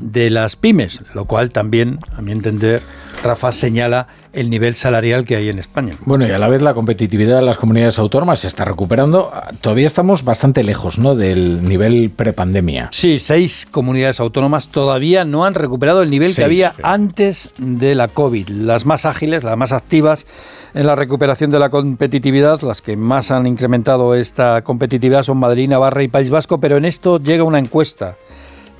de 0.00 0.30
las 0.30 0.56
pymes, 0.56 1.00
lo 1.14 1.24
cual 1.24 1.48
también, 1.48 1.98
a 2.16 2.20
mi 2.20 2.30
entender, 2.30 2.82
Rafa 3.22 3.52
señala 3.52 4.06
el 4.32 4.50
nivel 4.50 4.74
salarial 4.74 5.24
que 5.24 5.36
hay 5.36 5.48
en 5.48 5.58
España. 5.58 5.94
Bueno, 6.04 6.26
y 6.26 6.30
a 6.30 6.38
la 6.38 6.48
vez 6.48 6.60
la 6.60 6.74
competitividad 6.74 7.36
de 7.36 7.42
las 7.42 7.56
comunidades 7.56 7.98
autónomas 7.98 8.40
se 8.40 8.48
está 8.48 8.64
recuperando. 8.64 9.32
Todavía 9.60 9.86
estamos 9.86 10.24
bastante 10.24 10.62
lejos 10.62 10.98
¿no? 10.98 11.14
del 11.14 11.66
nivel 11.66 12.10
prepandemia. 12.10 12.88
Sí, 12.92 13.18
seis 13.18 13.66
comunidades 13.70 14.20
autónomas 14.20 14.68
todavía 14.68 15.24
no 15.24 15.44
han 15.46 15.54
recuperado 15.54 16.02
el 16.02 16.10
nivel 16.10 16.34
que 16.34 16.44
había 16.44 16.74
antes 16.82 17.50
de 17.56 17.94
la 17.94 18.08
COVID. 18.08 18.48
Las 18.48 18.84
más 18.84 19.06
ágiles, 19.06 19.42
las 19.42 19.56
más 19.56 19.72
activas 19.72 20.26
en 20.74 20.86
la 20.86 20.94
recuperación 20.94 21.50
de 21.50 21.58
la 21.58 21.70
competitividad, 21.70 22.62
las 22.62 22.80
que 22.80 22.96
más 22.96 23.30
han 23.30 23.46
incrementado 23.46 24.14
esta 24.14 24.62
competitividad 24.62 25.22
son 25.22 25.38
Madrid, 25.38 25.68
Navarra 25.68 26.02
y 26.02 26.08
País 26.08 26.30
Vasco, 26.30 26.58
pero 26.58 26.76
en 26.76 26.84
esto 26.84 27.18
llega 27.18 27.44
una 27.44 27.58
encuesta 27.58 28.16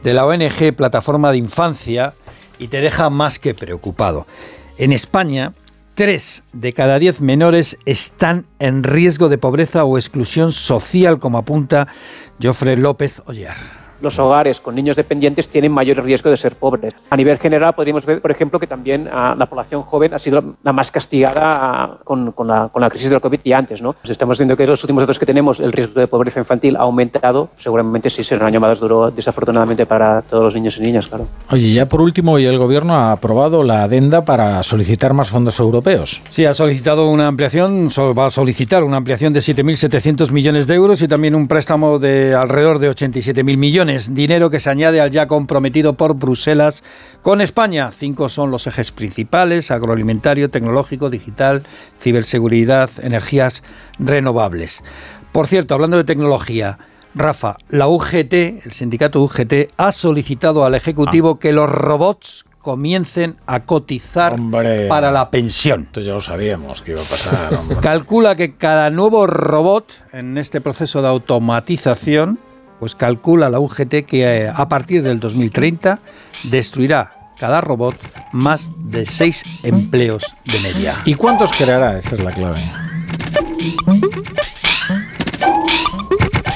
de 0.03 0.15
la 0.15 0.27
ONG 0.27 0.75
Plataforma 0.75 1.31
de 1.31 1.39
Infancia 1.39 2.15
y 2.59 2.69
te 2.69 2.81
deja 2.81 3.11
más 3.11 3.39
que 3.39 3.55
preocupado. 3.55 4.27
En 4.79 4.93
España, 4.93 5.53
tres 5.95 6.45
de 6.53 6.73
cada 6.73 6.99
diez 6.99 7.21
menores 7.21 7.77
están 7.85 8.47
en 8.59 8.85
riesgo 8.85 9.29
de 9.29 9.39
pobreza 9.39 9.85
o 9.85 9.99
exclusión 9.99 10.53
social, 10.53 11.19
como 11.19 11.39
apunta 11.39 11.89
Jofre 12.43 12.77
López 12.77 13.23
Oller. 13.27 13.82
Los 14.03 14.19
hogares 14.19 14.61
con 14.61 14.75
niños 14.75 14.97
dependientes 14.97 15.49
tienen 15.49 15.73
mayor 15.73 16.03
riesgo 16.03 16.31
de 16.31 16.37
ser 16.37 16.57
pobres. 16.57 16.95
A 17.11 17.17
nivel 17.17 17.39
general, 17.39 17.75
podríamos 17.75 18.05
ver, 18.05 18.21
por 18.21 18.31
ejemplo, 18.31 18.59
que 18.59 18.67
también 18.67 19.09
ah, 19.13 19.35
la 19.39 19.47
población 19.47 19.83
joven 19.83 20.15
ha 20.15 20.19
sido 20.19 20.43
la 20.63 20.73
más 20.73 20.91
castigada 20.91 21.33
ah, 21.35 21.99
con, 22.05 22.33
con 22.33 22.49
la, 22.49 22.69
con 22.69 22.83
la 22.83 22.91
crisis 22.91 23.11
del 23.11 23.21
COVID 23.21 23.41
y 23.45 23.53
antes. 23.53 23.81
¿no? 23.81 23.93
Pues 23.95 24.11
estamos 24.11 24.39
viendo 24.39 24.57
que 24.57 24.67
los 24.67 24.83
últimos 24.83 25.03
datos 25.03 25.19
que 25.19 25.27
tenemos, 25.27 25.61
el 25.61 25.73
riesgo 25.73 26.01
de 26.01 26.07
pobreza 26.07 26.41
infantil 26.41 26.77
ha 26.77 26.81
aumentado. 26.81 27.51
Seguramente 27.57 28.11
sí 28.11 28.25
será 28.25 28.43
un 28.43 28.49
año 28.49 28.61
más 28.61 28.79
duro, 28.81 29.11
desafortunadamente, 29.11 29.87
para 29.87 30.23
todos 30.23 30.45
los 30.45 30.55
niños 30.55 30.77
y 30.79 30.83
niñas, 30.83 31.07
claro. 31.07 31.27
Oye, 31.51 31.73
ya 31.73 31.87
por 31.87 32.01
último, 32.01 32.33
hoy 32.33 32.47
el 32.47 32.59
gobierno 32.59 32.95
ha 32.95 33.13
aprobado 33.13 33.63
la 33.63 33.85
adenda 33.85 34.25
para 34.25 34.63
solicitar 34.63 35.15
más 35.15 35.31
fondos 35.31 35.59
europeos. 35.59 36.23
Sí, 36.29 36.45
ha 36.45 36.55
solicitado 36.55 37.09
una 37.09 37.27
ampliación, 37.27 37.89
va 37.89 38.27
a 38.27 38.31
solicitar 38.31 38.85
una 38.85 38.97
ampliación 38.97 39.33
de 39.33 39.41
7.700 39.41 40.31
millones 40.31 40.67
de 40.67 40.75
euros 40.75 41.03
y 41.03 41.09
también 41.09 41.35
un 41.35 41.49
préstamo 41.49 41.99
de 41.99 42.35
alrededor 42.35 42.79
de 42.79 42.91
87.000 42.91 43.57
millones. 43.57 43.92
Dinero 44.11 44.51
que 44.51 44.61
se 44.61 44.71
añade 44.71 45.01
al 45.01 45.11
ya 45.11 45.27
comprometido 45.27 45.95
por 45.95 46.15
Bruselas 46.15 46.83
con 47.23 47.41
España. 47.41 47.91
Cinco 47.93 48.29
son 48.29 48.51
los 48.51 48.67
ejes 48.67 48.93
principales, 48.93 49.71
agroalimentario, 49.71 50.51
tecnológico, 50.51 51.11
digital, 51.11 51.63
ciberseguridad, 52.01 52.91
energías 53.03 53.63
renovables. 53.99 54.83
Por 55.33 55.47
cierto, 55.47 55.75
hablando 55.75 55.97
de 55.97 56.05
tecnología, 56.05 56.79
Rafa, 57.15 57.57
la 57.69 57.89
UGT, 57.89 58.33
el 58.65 58.73
sindicato 58.73 59.23
UGT, 59.23 59.73
ha 59.77 59.93
solicitado 59.93 60.65
al 60.65 60.75
Ejecutivo 60.75 61.39
que 61.39 61.53
los 61.53 61.69
robots 61.71 62.45
comiencen 62.63 63.37
a 63.47 63.65
cotizar 63.65 64.37
para 64.89 65.11
la 65.11 65.31
pensión. 65.31 65.83
Esto 65.83 66.01
ya 66.01 66.13
lo 66.13 66.21
sabíamos 66.21 66.81
que 66.81 66.93
iba 66.93 67.01
a 67.01 67.05
pasar. 67.05 67.59
Calcula 67.83 68.37
que 68.37 68.55
cada 68.55 68.89
nuevo 68.89 69.27
robot 69.27 69.93
en 70.13 70.39
este 70.39 70.61
proceso 70.61 71.03
de 71.03 71.09
automatización, 71.09 72.39
pues 72.83 72.97
calcula 72.97 73.49
la 73.49 73.61
UGT 73.61 74.05
que 74.05 74.25
eh, 74.25 74.49
a 74.53 74.69
partir 74.69 75.05
del 75.05 75.21
2030 75.21 76.01
destruirá 76.51 77.31
cada 77.39 77.61
robot 77.61 77.95
más 78.33 78.73
de 78.91 79.07
seis 79.07 79.45
empleos 79.63 80.35
de 80.45 80.59
media. 80.59 81.01
¿Y 81.05 81.15
cuántos 81.15 81.53
creará? 81.53 81.97
Esa 81.97 82.17
es 82.17 82.21
la 82.25 82.33
clave. 82.33 82.61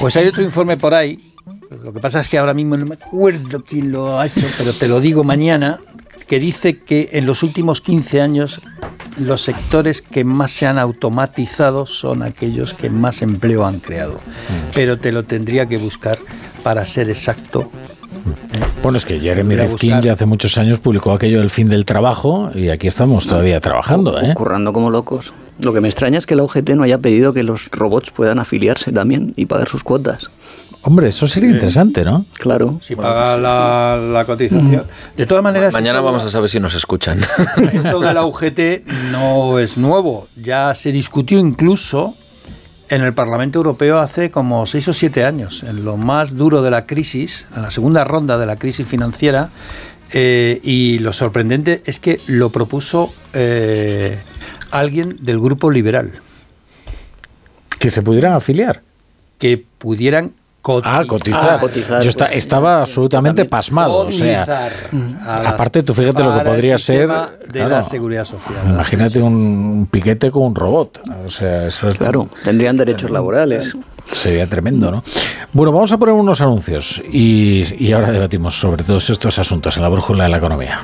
Pues 0.00 0.16
hay 0.16 0.26
otro 0.26 0.42
informe 0.42 0.76
por 0.76 0.94
ahí. 0.94 1.32
Lo 1.70 1.92
que 1.92 2.00
pasa 2.00 2.18
es 2.18 2.28
que 2.28 2.38
ahora 2.38 2.54
mismo 2.54 2.76
no 2.76 2.86
me 2.86 2.96
acuerdo 2.96 3.62
quién 3.62 3.92
lo 3.92 4.18
ha 4.18 4.26
hecho, 4.26 4.48
pero 4.58 4.72
te 4.72 4.88
lo 4.88 5.00
digo 5.00 5.22
mañana, 5.22 5.78
que 6.26 6.40
dice 6.40 6.80
que 6.80 7.10
en 7.12 7.24
los 7.24 7.44
últimos 7.44 7.80
15 7.80 8.20
años 8.20 8.60
los 9.16 9.42
sectores 9.42 10.02
que 10.02 10.24
más 10.24 10.50
se 10.50 10.66
han 10.66 10.78
automatizado 10.78 11.86
son 11.86 12.22
aquellos 12.22 12.74
que 12.74 12.90
más 12.90 13.22
empleo 13.22 13.64
han 13.64 13.80
creado. 13.80 14.20
Pero 14.74 14.98
te 14.98 15.12
lo 15.12 15.24
tendría 15.24 15.66
que 15.66 15.78
buscar 15.78 16.18
para 16.62 16.84
ser 16.86 17.08
exacto. 17.10 17.70
Bueno, 18.82 18.98
es 18.98 19.04
que 19.04 19.18
Jeremy 19.18 19.56
Rifkin 19.56 20.00
ya 20.00 20.12
hace 20.12 20.26
muchos 20.26 20.56
años 20.58 20.78
publicó 20.78 21.12
aquello 21.12 21.38
del 21.38 21.50
fin 21.50 21.68
del 21.68 21.84
trabajo 21.84 22.50
y 22.54 22.68
aquí 22.68 22.86
estamos 22.86 23.26
todavía 23.26 23.60
trabajando, 23.60 24.20
¿eh? 24.20 24.34
Currando 24.34 24.72
como 24.72 24.90
locos. 24.90 25.32
Lo 25.58 25.72
que 25.72 25.80
me 25.80 25.88
extraña 25.88 26.18
es 26.18 26.26
que 26.26 26.36
la 26.36 26.42
UGT 26.42 26.70
no 26.70 26.82
haya 26.82 26.98
pedido 26.98 27.32
que 27.32 27.42
los 27.42 27.70
robots 27.70 28.10
puedan 28.10 28.38
afiliarse 28.38 28.92
también 28.92 29.32
y 29.36 29.46
pagar 29.46 29.68
sus 29.68 29.82
cuotas. 29.82 30.30
Hombre, 30.86 31.08
eso 31.08 31.26
sería 31.26 31.50
interesante, 31.50 32.04
¿no? 32.04 32.24
Claro. 32.34 32.78
Si 32.80 32.94
paga 32.94 33.36
la, 33.36 33.96
la 34.00 34.24
cotización. 34.24 34.84
De 35.16 35.26
todas 35.26 35.42
maneras, 35.42 35.74
Mañana 35.74 36.00
vamos 36.00 36.22
a 36.22 36.30
saber 36.30 36.48
si 36.48 36.60
nos 36.60 36.76
escuchan. 36.76 37.18
Esto 37.72 37.98
de 37.98 38.14
la 38.14 38.24
UGT 38.24 38.86
no 39.10 39.58
es 39.58 39.76
nuevo. 39.76 40.28
Ya 40.40 40.72
se 40.76 40.92
discutió 40.92 41.40
incluso 41.40 42.14
en 42.88 43.02
el 43.02 43.12
Parlamento 43.14 43.58
Europeo 43.58 43.98
hace 43.98 44.30
como 44.30 44.64
seis 44.64 44.86
o 44.86 44.92
siete 44.92 45.24
años, 45.24 45.64
en 45.64 45.84
lo 45.84 45.96
más 45.96 46.36
duro 46.36 46.62
de 46.62 46.70
la 46.70 46.86
crisis, 46.86 47.48
en 47.56 47.62
la 47.62 47.70
segunda 47.72 48.04
ronda 48.04 48.38
de 48.38 48.46
la 48.46 48.54
crisis 48.54 48.86
financiera. 48.86 49.50
eh, 50.12 50.60
y 50.62 51.00
lo 51.00 51.12
sorprendente 51.12 51.82
es 51.84 51.98
que 51.98 52.20
lo 52.28 52.50
propuso 52.50 53.12
eh, 53.34 54.20
alguien 54.70 55.18
del 55.20 55.40
grupo 55.40 55.68
liberal. 55.72 56.12
Que 57.80 57.90
se 57.90 58.02
pudieran 58.02 58.34
afiliar. 58.34 58.82
Que 59.40 59.64
pudieran 59.78 60.30
Ah, 60.84 61.04
cotizar. 61.06 61.60
Yo 62.02 62.08
esta- 62.08 62.26
estaba 62.26 62.80
absolutamente 62.82 63.44
pasmado. 63.44 63.98
O 64.06 64.10
sea, 64.10 64.46
aparte, 65.46 65.82
tú 65.82 65.94
fíjate 65.94 66.22
lo 66.22 66.36
que 66.38 66.44
podría 66.44 66.78
ser. 66.78 67.08
de 67.52 67.64
la 67.68 67.82
seguridad 67.82 68.24
social. 68.24 68.56
Imagínate 68.68 69.20
un 69.22 69.88
piquete 69.90 70.30
con 70.30 70.42
un 70.44 70.54
robot. 70.54 71.00
O 71.26 71.30
sea, 71.30 71.66
eso 71.68 71.88
es- 71.88 71.94
Claro, 71.94 72.28
tendrían 72.44 72.76
derechos 72.76 73.10
laborales. 73.10 73.76
Sería 74.12 74.46
tremendo, 74.46 74.90
¿no? 74.90 75.02
Bueno, 75.52 75.72
vamos 75.72 75.90
a 75.92 75.98
poner 75.98 76.14
unos 76.14 76.40
anuncios 76.40 77.02
y, 77.10 77.64
y 77.84 77.92
ahora 77.92 78.12
debatimos 78.12 78.54
sobre 78.58 78.84
todos 78.84 79.10
estos 79.10 79.36
asuntos 79.40 79.76
en 79.76 79.82
la 79.82 79.88
brújula 79.88 80.24
de 80.24 80.30
la 80.30 80.36
economía. 80.36 80.80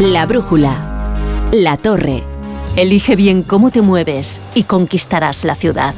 La 0.00 0.26
brújula. 0.26 0.76
La 1.52 1.76
torre. 1.76 2.22
Elige 2.78 3.16
bien 3.16 3.42
cómo 3.42 3.72
te 3.72 3.82
mueves 3.82 4.40
y 4.54 4.62
conquistarás 4.62 5.42
la 5.42 5.56
ciudad. 5.56 5.96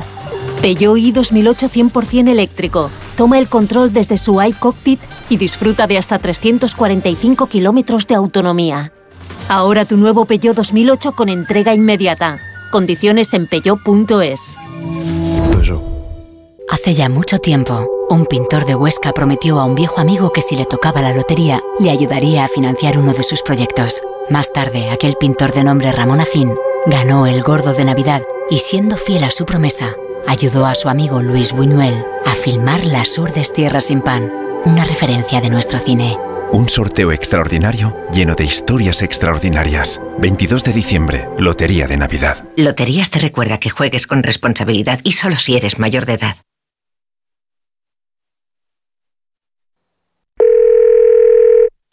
Peugeot 0.63 0.97
i 0.97 1.13
2008 1.13 1.69
100% 1.69 2.31
eléctrico. 2.31 2.91
Toma 3.19 3.39
el 3.39 3.51
control 3.51 3.93
desde 3.93 4.17
su 4.17 4.41
iCockpit 4.41 4.99
y 5.29 5.37
disfruta 5.37 5.87
de 5.87 5.99
hasta 5.99 6.19
345 6.19 7.49
kilómetros 7.49 8.07
de 8.07 8.15
autonomía. 8.15 8.95
Ahora 9.51 9.85
tu 9.85 9.99
nuevo 9.99 10.25
Peugeot 10.25 10.57
2008 10.57 11.13
con 11.13 11.29
entrega 11.29 11.75
inmediata. 11.75 12.39
Condiciones 12.73 13.35
en 13.35 13.47
peugeot.es. 13.47 14.57
Hace 16.71 16.95
ya 16.95 17.11
mucho 17.11 17.41
tiempo, 17.41 17.91
un 18.09 18.25
pintor 18.25 18.65
de 18.65 18.75
Huesca 18.75 19.13
prometió 19.13 19.61
a 19.61 19.67
un 19.67 19.75
viejo 19.75 20.01
amigo 20.01 20.33
que 20.33 20.41
si 20.41 20.57
le 20.57 20.65
tocaba 20.65 21.03
la 21.03 21.15
lotería, 21.15 21.61
le 21.79 21.91
ayudaría 21.91 22.47
a 22.47 22.49
financiar 22.49 22.97
uno 22.97 23.13
de 23.13 23.23
sus 23.23 23.43
proyectos. 23.43 24.01
Más 24.31 24.51
tarde, 24.55 24.89
aquel 24.89 25.17
pintor 25.17 25.53
de 25.53 25.65
nombre 25.65 25.93
Ramón 25.93 26.21
Acín 26.21 26.55
ganó 26.87 27.27
el 27.27 27.43
gordo 27.43 27.73
de 27.73 27.85
Navidad 27.85 28.23
y 28.49 28.59
siendo 28.59 28.97
fiel 28.97 29.25
a 29.25 29.31
su 29.31 29.45
promesa, 29.45 29.97
ayudó 30.27 30.67
a 30.67 30.75
su 30.75 30.89
amigo 30.89 31.21
Luis 31.21 31.53
Buñuel 31.53 32.05
a 32.25 32.35
filmar 32.35 32.85
Las 32.85 33.19
Urdes 33.19 33.53
Tierras 33.53 33.87
sin 33.87 34.01
Pan, 34.01 34.33
una 34.65 34.85
referencia 34.85 35.41
de 35.41 35.51
nuestro 35.51 35.79
cine. 35.79 36.19
Un 36.53 36.69
sorteo 36.69 37.13
extraordinario 37.13 37.97
lleno 38.13 38.35
de 38.35 38.45
historias 38.45 39.03
extraordinarias. 39.03 40.01
22 40.19 40.65
de 40.65 40.73
diciembre, 40.73 41.29
Lotería 41.39 41.87
de 41.87 41.97
Navidad. 41.97 42.45
Loterías 42.57 43.11
te 43.11 43.21
recuerda 43.21 43.59
que 43.59 43.71
juegues 43.71 44.07
con 44.07 44.23
responsabilidad 44.23 45.01
y 45.05 45.13
solo 45.13 45.37
si 45.37 45.57
eres 45.57 45.79
mayor 45.79 46.07
de 46.07 46.15
edad. 46.15 46.37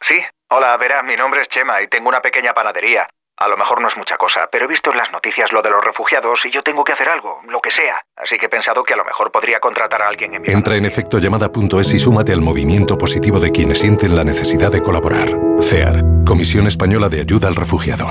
Sí, 0.01 0.15
hola, 0.49 0.76
verá, 0.77 1.03
mi 1.03 1.15
nombre 1.15 1.41
es 1.41 1.49
Chema 1.49 1.81
y 1.81 1.88
tengo 1.88 2.09
una 2.09 2.22
pequeña 2.22 2.53
panadería. 2.53 3.07
A 3.39 3.47
lo 3.47 3.55
mejor 3.55 3.81
no 3.81 3.88
es 3.88 3.95
mucha 3.95 4.18
cosa, 4.18 4.49
pero 4.51 4.65
he 4.65 4.68
visto 4.68 4.91
en 4.91 4.97
las 4.97 5.11
noticias 5.11 5.53
lo 5.53 5.61
de 5.61 5.69
los 5.69 5.84
refugiados 5.84 6.43
y 6.45 6.49
yo 6.49 6.64
tengo 6.64 6.84
que 6.84 6.93
hacer 6.93 7.07
algo, 7.07 7.39
lo 7.47 7.59
que 7.59 7.69
sea. 7.69 8.01
Así 8.15 8.39
que 8.39 8.47
he 8.47 8.49
pensado 8.49 8.84
que 8.84 8.95
a 8.95 8.97
lo 8.97 9.05
mejor 9.05 9.31
podría 9.31 9.59
contratar 9.59 10.01
a 10.01 10.07
alguien 10.07 10.34
en 10.34 10.41
mi... 10.41 10.49
Entra 10.49 10.76
en 10.76 10.85
efectollamada.es 10.85 11.93
y 11.93 11.99
súmate 11.99 12.34
al 12.34 12.41
movimiento 12.41 12.97
positivo 12.97 13.39
de 13.39 13.51
quienes 13.51 13.77
sienten 13.77 14.15
la 14.15 14.23
necesidad 14.23 14.72
de 14.72 14.81
colaborar. 14.81 15.38
CEAR, 15.61 16.03
Comisión 16.26 16.65
Española 16.65 17.09
de 17.09 17.22
Ayuda 17.22 17.47
al 17.47 17.55
Refugiado. 17.55 18.07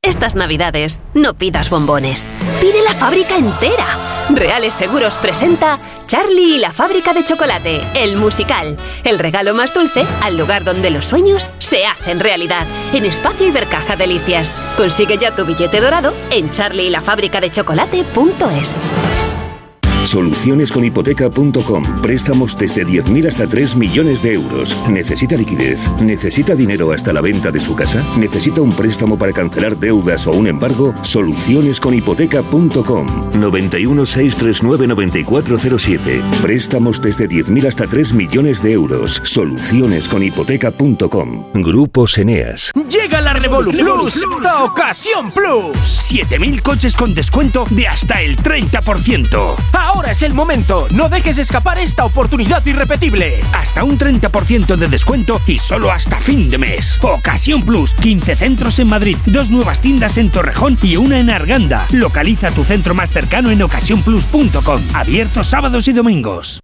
Estas 0.00 0.34
navidades, 0.34 1.02
no 1.12 1.34
pidas 1.34 1.68
bombones. 1.68 2.26
Pide 2.58 2.82
la 2.82 2.94
fábrica 2.94 3.36
entera. 3.36 3.84
Reales 4.30 4.74
Seguros 4.74 5.18
presenta 5.18 5.78
Charlie 6.06 6.56
y 6.56 6.58
la 6.58 6.72
fábrica 6.72 7.12
de 7.12 7.24
chocolate, 7.24 7.80
el 7.94 8.16
musical. 8.16 8.76
El 9.04 9.18
regalo 9.18 9.54
más 9.54 9.74
dulce 9.74 10.06
al 10.22 10.36
lugar 10.36 10.64
donde 10.64 10.90
los 10.90 11.06
sueños 11.06 11.52
se 11.58 11.84
hacen 11.84 12.20
realidad. 12.20 12.66
En 12.92 13.04
Espacio 13.04 13.46
Ibercaja 13.46 13.96
Delicias. 13.96 14.52
Consigue 14.76 15.18
ya 15.18 15.34
tu 15.34 15.44
billete 15.44 15.80
dorado 15.80 16.14
en 16.30 16.50
charlieylafabricadechocolate.es. 16.50 18.76
Solucionesconhipoteca.com. 20.06 22.00
Préstamos 22.00 22.56
desde 22.56 22.86
10.000 22.86 23.28
hasta 23.28 23.46
3 23.46 23.76
millones 23.76 24.22
de 24.22 24.32
euros. 24.34 24.74
¿Necesita 24.88 25.36
liquidez? 25.36 25.90
¿Necesita 26.00 26.54
dinero 26.54 26.92
hasta 26.92 27.12
la 27.12 27.20
venta 27.20 27.50
de 27.50 27.60
su 27.60 27.74
casa? 27.74 28.02
¿Necesita 28.16 28.62
un 28.62 28.72
préstamo 28.72 29.18
para 29.18 29.32
cancelar 29.32 29.76
deudas 29.76 30.26
o 30.26 30.32
un 30.32 30.46
embargo? 30.46 30.94
Solucionesconhipoteca.com. 31.02 33.30
91 33.38 34.06
639 34.06 34.86
9407. 34.86 36.22
Préstamos 36.40 37.02
desde 37.02 37.28
10.000 37.28 37.66
hasta 37.66 37.86
3 37.86 38.12
millones 38.12 38.62
de 38.62 38.72
euros. 38.72 39.20
Solucionesconhipoteca.com. 39.24 41.46
Grupos 41.54 42.18
Eneas. 42.18 42.70
Llega 42.88 43.20
la 43.20 43.32
Revolu 43.32 43.72
Plus, 43.72 44.24
la 44.40 44.62
ocasión 44.64 45.32
Plus. 45.32 45.76
7000 45.78 46.62
coches 46.62 46.94
con 46.94 47.12
descuento 47.14 47.66
de 47.70 47.88
hasta 47.88 48.22
el 48.22 48.36
30%. 48.36 49.56
Ahora 49.96 50.12
es 50.12 50.22
el 50.22 50.34
momento. 50.34 50.88
No 50.90 51.08
dejes 51.08 51.38
escapar 51.38 51.78
esta 51.78 52.04
oportunidad 52.04 52.64
irrepetible. 52.66 53.40
Hasta 53.54 53.82
un 53.82 53.96
30% 53.96 54.76
de 54.76 54.88
descuento 54.88 55.40
y 55.46 55.56
solo 55.56 55.90
hasta 55.90 56.20
fin 56.20 56.50
de 56.50 56.58
mes. 56.58 57.00
Ocasión 57.02 57.62
Plus, 57.62 57.94
15 57.94 58.36
centros 58.36 58.78
en 58.78 58.88
Madrid, 58.88 59.16
dos 59.24 59.48
nuevas 59.48 59.80
tiendas 59.80 60.18
en 60.18 60.28
Torrejón 60.28 60.78
y 60.82 60.98
una 60.98 61.18
en 61.18 61.30
Arganda. 61.30 61.86
Localiza 61.92 62.50
tu 62.50 62.62
centro 62.62 62.94
más 62.94 63.10
cercano 63.10 63.50
en 63.50 63.62
ocasiónplus.com. 63.62 64.82
Abierto 64.92 65.42
sábados 65.42 65.88
y 65.88 65.94
domingos. 65.94 66.60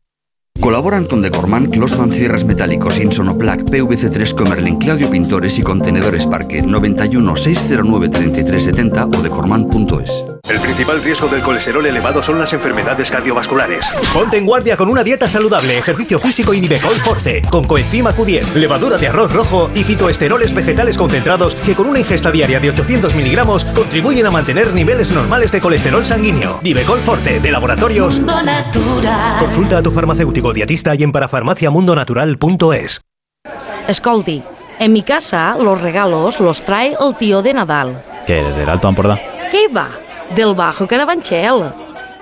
Colaboran 0.63 1.07
con 1.07 1.23
Decorman, 1.23 1.67
Closman 1.67 2.13
Cierres 2.13 2.45
Metálicos, 2.45 3.01
Insonoplac, 3.01 3.63
PVC3 3.63 4.33
Comerlin, 4.33 4.77
Claudio 4.77 5.11
Pintores 5.11 5.59
y 5.59 5.63
Contenedores 5.63 6.29
Parque 6.29 6.63
91 6.63 7.35
609 7.35 8.09
3370 8.09 9.07
o 9.07 9.23
decorman.es. 9.23 10.25
El 10.49 10.61
principal 10.61 11.03
riesgo 11.03 11.29
del 11.29 11.43
colesterol 11.43 11.85
elevado 11.85 12.23
son 12.23 12.39
las 12.39 12.53
enfermedades 12.53 13.11
cardiovasculares. 13.11 13.91
Ponte 14.13 14.39
en 14.39 14.47
guardia 14.47 14.77
con 14.77 14.89
una 14.89 15.03
dieta 15.03 15.29
saludable, 15.29 15.79
ejercicio 15.79 16.21
físico 16.21 16.55
y 16.55 16.61
Nivecol 16.61 16.95
Forte, 16.97 17.43
con 17.51 17.67
coenzima 17.67 18.15
Q10, 18.15 18.55
levadura 18.55 18.99
de 18.99 19.09
arroz 19.09 19.33
rojo 19.33 19.71
y 19.75 19.83
fitoesteroles 19.83 20.55
vegetales 20.55 20.97
concentrados 20.97 21.57
que 21.57 21.75
con 21.75 21.87
una 21.87 21.99
ingesta 21.99 22.31
diaria 22.31 22.61
de 22.61 22.71
800 22.71 23.15
miligramos 23.17 23.65
contribuyen 23.65 24.27
a 24.27 24.31
mantener 24.31 24.73
niveles 24.75 25.11
normales 25.11 25.51
de 25.51 25.61
colesterol 25.61 26.07
sanguíneo. 26.07 26.61
Nivecol 26.63 27.01
Forte, 27.01 27.41
de 27.41 27.51
laboratorios. 27.51 28.21
Consulta 29.41 29.79
a 29.79 29.83
tu 29.83 29.91
farmacéutico 29.91 30.42
dietista 30.53 30.95
y 30.95 31.03
en 31.03 31.13
parafarmaciamundonatural.es. 31.13 33.01
Escolti, 33.87 34.43
en 34.79 34.93
mi 34.93 35.03
casa 35.03 35.57
los 35.59 35.81
regalos 35.81 36.41
los 36.41 36.65
trae 36.65 36.97
el 37.01 37.17
tío 37.17 37.43
de 37.43 37.55
Nadal. 37.55 38.03
¿Qué 38.27 38.41
eres 38.41 38.57
del 38.57 38.69
Alto 38.69 38.89
Ampordá? 38.89 39.21
¿Qué 39.51 39.69
va? 39.69 39.89
Del 40.35 40.55
Bajo 40.55 40.87
Carabanchel. 40.87 41.73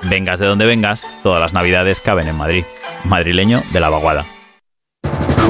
Vengas 0.02 0.38
de 0.40 0.47
donde 0.47 0.66
vengas, 0.66 1.06
todas 1.22 1.40
las 1.40 1.52
navidades 1.52 2.01
caben 2.01 2.28
en 2.28 2.36
Madrid. 2.36 2.64
Madrileño 3.05 3.62
de 3.72 3.80
la 3.80 3.88
vaguada. 3.90 4.24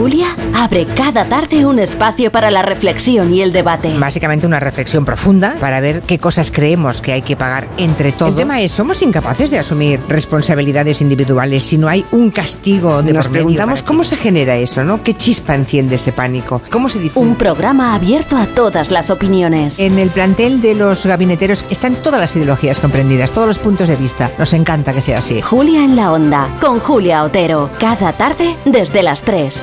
Julia 0.01 0.35
abre 0.55 0.87
cada 0.87 1.27
tarde 1.27 1.67
un 1.67 1.79
espacio 1.79 2.33
para 2.33 2.51
la 2.51 2.63
reflexión 2.63 3.35
y 3.35 3.43
el 3.43 3.53
debate. 3.53 3.99
Básicamente 3.99 4.47
una 4.47 4.59
reflexión 4.59 5.05
profunda 5.05 5.57
para 5.61 5.79
ver 5.81 6.01
qué 6.01 6.17
cosas 6.17 6.51
creemos 6.51 7.03
que 7.03 7.13
hay 7.13 7.21
que 7.21 7.37
pagar 7.37 7.69
entre 7.77 8.13
todos. 8.13 8.31
El 8.31 8.39
tema 8.39 8.63
es, 8.63 8.73
¿somos 8.73 9.03
incapaces 9.03 9.51
de 9.51 9.59
asumir 9.59 10.01
responsabilidades 10.09 11.03
individuales 11.03 11.65
si 11.65 11.77
no 11.77 11.87
hay 11.87 12.03
un 12.13 12.31
castigo 12.31 13.03
de 13.03 13.13
Nos 13.13 13.27
por 13.27 13.33
medio 13.33 13.45
preguntamos 13.45 13.83
cómo 13.83 14.03
se 14.03 14.17
genera 14.17 14.57
eso, 14.57 14.85
¿no? 14.85 15.03
¿Qué 15.03 15.13
chispa 15.13 15.55
enciende 15.55 15.97
ese 15.97 16.13
pánico? 16.13 16.63
¿Cómo 16.71 16.89
se 16.89 16.99
difunde? 16.99 17.29
Un 17.29 17.37
programa 17.37 17.95
abierto 17.95 18.39
a 18.39 18.47
todas 18.47 18.91
las 18.91 19.11
opiniones. 19.11 19.79
En 19.79 19.99
el 19.99 20.09
plantel 20.09 20.63
de 20.63 20.77
los 20.77 21.05
gabineteros 21.05 21.67
están 21.69 21.95
todas 21.95 22.21
las 22.21 22.35
ideologías 22.37 22.81
comprendidas, 22.81 23.33
todos 23.33 23.49
los 23.49 23.59
puntos 23.59 23.89
de 23.89 23.97
vista. 23.97 24.31
Nos 24.39 24.55
encanta 24.55 24.95
que 24.95 25.03
sea 25.03 25.19
así. 25.19 25.43
Julia 25.43 25.85
en 25.85 25.95
la 25.95 26.11
Onda, 26.11 26.49
con 26.59 26.81
Julia 26.81 27.23
Otero, 27.23 27.69
cada 27.79 28.15
tarde 28.15 28.57
desde 28.65 29.03
las 29.03 29.21
3. 29.21 29.63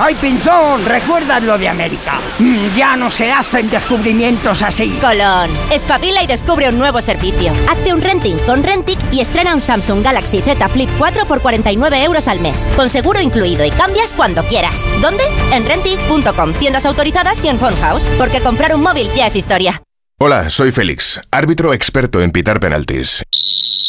¡Ay, 0.00 0.14
Pinzón! 0.14 0.84
¿Recuerdas 0.84 1.42
lo 1.42 1.58
de 1.58 1.68
América? 1.68 2.20
Mm, 2.38 2.68
ya 2.76 2.96
no 2.96 3.10
se 3.10 3.32
hacen 3.32 3.68
descubrimientos 3.68 4.62
así. 4.62 4.92
Colón, 5.00 5.50
espabila 5.72 6.22
y 6.22 6.28
descubre 6.28 6.68
un 6.68 6.78
nuevo 6.78 7.02
servicio. 7.02 7.52
Hazte 7.68 7.92
un 7.92 8.00
renting 8.00 8.38
con 8.46 8.62
Rentic 8.62 9.00
y 9.12 9.20
estrena 9.20 9.56
un 9.56 9.60
Samsung 9.60 10.04
Galaxy 10.04 10.40
Z 10.40 10.68
Flip 10.68 10.88
4 10.98 11.26
por 11.26 11.42
49 11.42 12.04
euros 12.04 12.28
al 12.28 12.38
mes, 12.38 12.68
con 12.76 12.88
seguro 12.88 13.20
incluido 13.20 13.64
y 13.64 13.72
cambias 13.72 14.14
cuando 14.14 14.44
quieras. 14.44 14.86
¿Dónde? 15.02 15.24
En 15.52 15.66
Rentic.com, 15.66 16.52
tiendas 16.52 16.86
autorizadas 16.86 17.44
y 17.44 17.48
en 17.48 17.58
Phonehouse, 17.58 18.08
porque 18.18 18.40
comprar 18.40 18.76
un 18.76 18.82
móvil 18.82 19.10
ya 19.16 19.26
es 19.26 19.34
historia. 19.34 19.82
Hola, 20.20 20.48
soy 20.48 20.70
Félix, 20.70 21.20
árbitro 21.32 21.74
experto 21.74 22.22
en 22.22 22.30
pitar 22.30 22.60
penaltis 22.60 23.24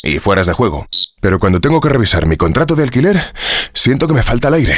y 0.02 0.18
fueras 0.18 0.48
de 0.48 0.53
juego. 0.53 0.88
Pero 1.22 1.38
cuando 1.38 1.60
tengo 1.60 1.80
que 1.81 1.90
revisar 1.90 2.26
mi 2.26 2.36
contrato 2.36 2.76
de 2.76 2.81
alquiler, 2.81 3.22
siento 3.76 4.07
que 4.07 4.15
me 4.15 4.23
falta 4.23 4.48
el 4.48 4.56
aire. 4.56 4.77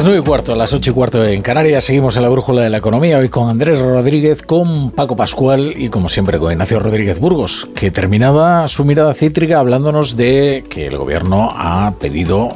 Las 0.00 0.06
9 0.06 0.22
y 0.22 0.26
cuarto, 0.26 0.54
a 0.54 0.56
las 0.56 0.72
8 0.72 0.92
y 0.92 0.94
cuarto 0.94 1.22
en 1.22 1.42
Canarias, 1.42 1.84
seguimos 1.84 2.16
en 2.16 2.22
la 2.22 2.30
brújula 2.30 2.62
de 2.62 2.70
la 2.70 2.78
economía, 2.78 3.18
hoy 3.18 3.28
con 3.28 3.50
Andrés 3.50 3.78
Rodríguez, 3.80 4.40
con 4.40 4.92
Paco 4.92 5.14
Pascual 5.14 5.74
y 5.76 5.90
como 5.90 6.08
siempre 6.08 6.38
con 6.38 6.50
Ignacio 6.50 6.78
Rodríguez 6.78 7.18
Burgos, 7.18 7.68
que 7.74 7.90
terminaba 7.90 8.66
su 8.66 8.86
mirada 8.86 9.12
cítrica 9.12 9.58
hablándonos 9.58 10.16
de 10.16 10.64
que 10.70 10.86
el 10.86 10.96
gobierno 10.96 11.50
ha 11.52 11.92
pedido 12.00 12.48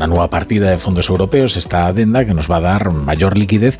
una 0.00 0.06
nueva 0.06 0.28
partida 0.28 0.70
de 0.70 0.78
fondos 0.78 1.10
europeos, 1.10 1.58
esta 1.58 1.86
adenda 1.86 2.24
que 2.24 2.32
nos 2.32 2.50
va 2.50 2.56
a 2.56 2.60
dar 2.60 2.90
mayor 2.90 3.36
liquidez. 3.36 3.78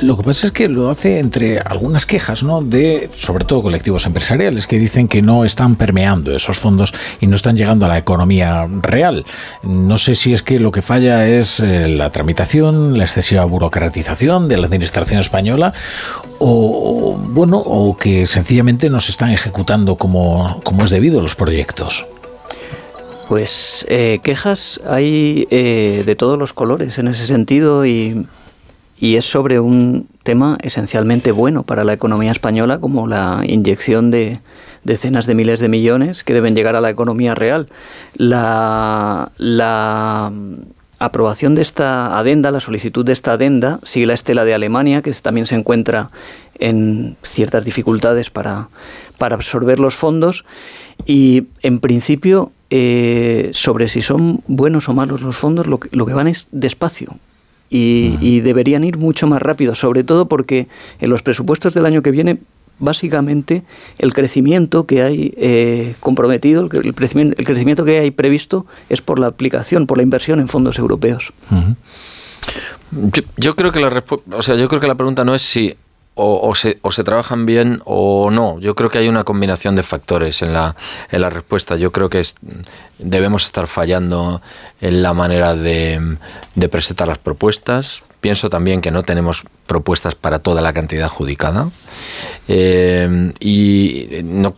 Lo 0.00 0.16
que 0.16 0.22
pasa 0.22 0.46
es 0.46 0.52
que 0.52 0.68
lo 0.68 0.88
hace 0.88 1.18
entre 1.18 1.58
algunas 1.58 2.06
quejas, 2.06 2.44
¿no? 2.44 2.62
De, 2.62 3.10
sobre 3.16 3.44
todo 3.44 3.62
colectivos 3.62 4.06
empresariales, 4.06 4.68
que 4.68 4.78
dicen 4.78 5.08
que 5.08 5.20
no 5.20 5.44
están 5.44 5.74
permeando 5.74 6.32
esos 6.32 6.60
fondos 6.60 6.94
y 7.20 7.26
no 7.26 7.34
están 7.34 7.56
llegando 7.56 7.86
a 7.86 7.88
la 7.88 7.98
economía 7.98 8.68
real. 8.82 9.26
No 9.64 9.98
sé 9.98 10.14
si 10.14 10.32
es 10.32 10.42
que 10.44 10.60
lo 10.60 10.70
que 10.70 10.80
falla 10.80 11.26
es 11.26 11.58
eh, 11.58 11.88
la 11.88 12.10
tramitación, 12.10 12.96
la 12.96 13.02
excesiva 13.02 13.44
burocratización 13.44 14.48
de 14.48 14.58
la 14.58 14.66
administración 14.66 15.18
española 15.18 15.72
o, 16.38 17.18
bueno, 17.18 17.58
o 17.58 17.96
que 17.96 18.26
sencillamente 18.26 18.90
no 18.90 19.00
se 19.00 19.10
están 19.10 19.30
ejecutando 19.30 19.96
como, 19.96 20.60
como 20.62 20.84
es 20.84 20.90
debido 20.90 21.20
los 21.20 21.34
proyectos. 21.34 22.06
Pues 23.28 23.84
eh, 23.90 24.20
quejas 24.22 24.80
hay 24.86 25.46
eh, 25.50 26.02
de 26.06 26.16
todos 26.16 26.38
los 26.38 26.54
colores 26.54 26.98
en 26.98 27.08
ese 27.08 27.26
sentido 27.26 27.84
y, 27.84 28.26
y, 28.98 29.16
es 29.16 29.30
sobre 29.30 29.60
un 29.60 30.08
tema 30.22 30.56
esencialmente 30.62 31.30
bueno 31.30 31.62
para 31.62 31.84
la 31.84 31.92
economía 31.92 32.32
española 32.32 32.78
como 32.78 33.06
la 33.06 33.42
inyección 33.46 34.10
de 34.10 34.40
decenas 34.84 35.26
de 35.26 35.34
miles 35.34 35.60
de 35.60 35.68
millones 35.68 36.24
que 36.24 36.32
deben 36.32 36.56
llegar 36.56 36.74
a 36.74 36.80
la 36.80 36.88
economía 36.88 37.34
real. 37.34 37.66
La, 38.14 39.30
la 39.36 40.32
aprobación 40.98 41.54
de 41.54 41.60
esta 41.60 42.18
adenda, 42.18 42.50
la 42.50 42.60
solicitud 42.60 43.04
de 43.04 43.12
esta 43.12 43.32
adenda, 43.32 43.78
sigue 43.82 44.06
la 44.06 44.14
estela 44.14 44.46
de 44.46 44.54
Alemania, 44.54 45.02
que 45.02 45.12
también 45.12 45.44
se 45.44 45.54
encuentra 45.54 46.08
en 46.58 47.14
ciertas 47.22 47.66
dificultades 47.66 48.30
para, 48.30 48.68
para 49.18 49.34
absorber 49.34 49.80
los 49.80 49.96
fondos 49.96 50.46
y 51.04 51.46
en 51.62 51.78
principio 51.80 52.52
eh, 52.70 53.50
sobre 53.54 53.88
si 53.88 54.02
son 54.02 54.42
buenos 54.46 54.88
o 54.88 54.94
malos 54.94 55.22
los 55.22 55.36
fondos, 55.36 55.66
lo 55.66 55.80
que, 55.80 55.88
lo 55.96 56.04
que 56.04 56.12
van 56.12 56.28
es 56.28 56.48
despacio. 56.52 57.16
Y, 57.70 58.40
deberían 58.40 58.82
ir 58.82 58.96
mucho 58.96 59.26
más 59.26 59.42
rápido, 59.42 59.74
sobre 59.74 60.02
todo 60.02 60.26
porque 60.26 60.68
en 61.00 61.10
los 61.10 61.22
presupuestos 61.22 61.74
del 61.74 61.84
año 61.84 62.00
que 62.00 62.10
viene, 62.10 62.38
básicamente 62.78 63.62
el 63.98 64.14
crecimiento 64.14 64.86
que 64.86 65.02
hay 65.02 65.34
eh, 65.36 65.94
comprometido, 66.00 66.62
el, 66.62 66.94
crecimiento, 66.94 67.34
el 67.36 67.44
crecimiento 67.44 67.84
que 67.84 67.98
hay 67.98 68.10
previsto 68.10 68.64
es 68.88 69.02
por 69.02 69.18
la 69.18 69.26
aplicación, 69.26 69.86
por 69.86 69.98
la 69.98 70.02
inversión 70.02 70.40
en 70.40 70.48
fondos 70.48 70.78
europeos. 70.78 71.32
yo, 73.36 73.54
creo 73.54 73.70
que 73.70 73.80
la 73.80 74.02
o 74.32 74.42
sea, 74.42 74.54
yo 74.54 74.68
creo 74.68 74.80
que 74.80 74.88
la 74.88 74.94
pregunta 74.94 75.24
no 75.24 75.34
es 75.34 75.42
si 75.42 75.74
o, 76.20 76.54
se, 76.54 76.78
o, 76.82 76.90
se, 76.90 77.04
trabajan 77.04 77.46
bien 77.46 77.80
o 77.84 78.30
no. 78.30 78.58
Yo 78.58 78.74
creo 78.74 78.90
que 78.90 78.98
hay 78.98 79.08
una 79.08 79.22
combinación 79.22 79.76
de 79.76 79.84
factores 79.84 80.42
en 80.42 80.52
la, 80.52 80.74
en 81.10 81.20
la 81.20 81.30
respuesta. 81.30 81.76
Yo 81.76 81.92
creo 81.92 82.10
que 82.10 82.22
debemos 82.98 83.44
estar 83.44 83.68
fallando 83.68 84.42
en 84.80 85.02
la 85.02 85.14
manera 85.14 85.54
de, 85.54 86.16
de, 86.56 86.68
presentar 86.68 87.06
las 87.06 87.18
propuestas. 87.18 88.02
Pienso 88.20 88.50
también 88.50 88.80
que 88.80 88.90
no 88.90 89.04
tenemos 89.04 89.44
propuestas 89.66 90.16
para 90.16 90.40
toda 90.40 90.60
la 90.60 90.72
cantidad 90.72 91.04
adjudicada. 91.04 91.70
Eh, 92.48 93.32
y 93.38 94.08
no, 94.24 94.56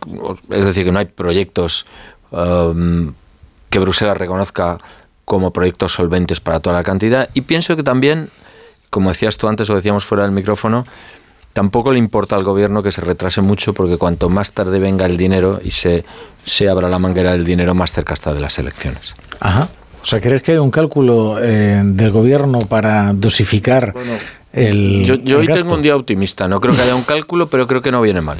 es 0.49 0.65
decir, 0.65 0.83
que 0.83 0.91
no 0.91 0.97
hay 0.97 1.05
proyectos 1.05 1.85
um, 2.31 3.13
que 3.69 3.77
Bruselas 3.77 4.17
reconozca 4.17 4.79
como 5.25 5.53
proyectos 5.53 5.93
solventes 5.93 6.39
para 6.39 6.59
toda 6.59 6.75
la 6.75 6.83
cantidad. 6.83 7.29
Y 7.35 7.41
pienso 7.41 7.75
que 7.75 7.83
también, 7.83 8.31
como 8.89 9.09
decías 9.09 9.37
tú 9.37 9.47
antes 9.47 9.69
o 9.69 9.75
decíamos 9.75 10.05
fuera 10.05 10.23
del 10.23 10.31
micrófono, 10.31 10.85
Tampoco 11.53 11.91
le 11.91 11.99
importa 11.99 12.35
al 12.35 12.43
gobierno 12.43 12.81
que 12.81 12.91
se 12.91 13.01
retrase 13.01 13.41
mucho 13.41 13.73
porque 13.73 13.97
cuanto 13.97 14.29
más 14.29 14.53
tarde 14.53 14.79
venga 14.79 15.05
el 15.05 15.17
dinero 15.17 15.59
y 15.63 15.71
se, 15.71 16.05
se 16.45 16.69
abra 16.69 16.87
la 16.87 16.99
manguera 16.99 17.33
del 17.33 17.43
dinero, 17.43 17.75
más 17.75 17.91
cerca 17.91 18.13
está 18.13 18.33
de 18.33 18.39
las 18.39 18.57
elecciones. 18.57 19.15
Ajá. 19.39 19.67
O 20.01 20.05
sea, 20.05 20.19
¿crees 20.21 20.41
que 20.41 20.53
hay 20.53 20.57
un 20.57 20.71
cálculo 20.71 21.37
eh, 21.41 21.81
del 21.83 22.11
gobierno 22.11 22.59
para 22.59 23.13
dosificar 23.13 23.93
el. 24.51 25.03
Yo, 25.05 25.15
yo 25.15 25.39
hoy 25.39 25.47
tengo 25.47 25.75
un 25.75 25.81
día 25.81 25.95
optimista. 25.95 26.47
No 26.47 26.59
creo 26.59 26.75
que 26.75 26.81
haya 26.81 26.95
un 26.95 27.03
cálculo, 27.03 27.47
pero 27.47 27.67
creo 27.67 27.81
que 27.81 27.91
no 27.91 28.01
viene 28.01 28.21
mal. 28.21 28.39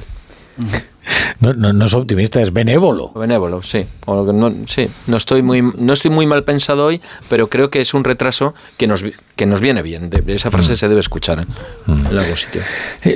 No, 1.40 1.53
no, 1.53 1.85
es 1.85 1.93
optimista, 1.93 2.41
es 2.41 2.53
benévolo. 2.53 3.11
Benévolo, 3.14 3.64
sí. 3.64 3.85
no, 4.07 4.53
sí. 4.65 4.90
No 5.07 5.17
estoy 5.17 5.41
muy, 5.41 5.61
no 5.61 5.93
estoy 5.93 6.11
muy 6.11 6.25
mal 6.25 6.43
pensado 6.43 6.85
hoy, 6.85 7.01
pero 7.30 7.48
creo 7.48 7.69
que 7.69 7.81
es 7.81 7.93
un 7.93 8.03
retraso 8.03 8.53
que 8.77 8.88
nos, 8.88 9.03
que 9.35 9.45
nos 9.45 9.59
viene 9.59 9.81
bien. 9.81 10.09
De, 10.09 10.23
esa 10.35 10.51
frase 10.51 10.73
mm. 10.73 10.75
se 10.75 10.88
debe 10.88 10.99
escuchar 10.99 11.40
¿eh? 11.40 11.45
mm. 11.88 12.07
en 12.07 12.17
algún 12.17 12.38
sitio. 12.38 12.61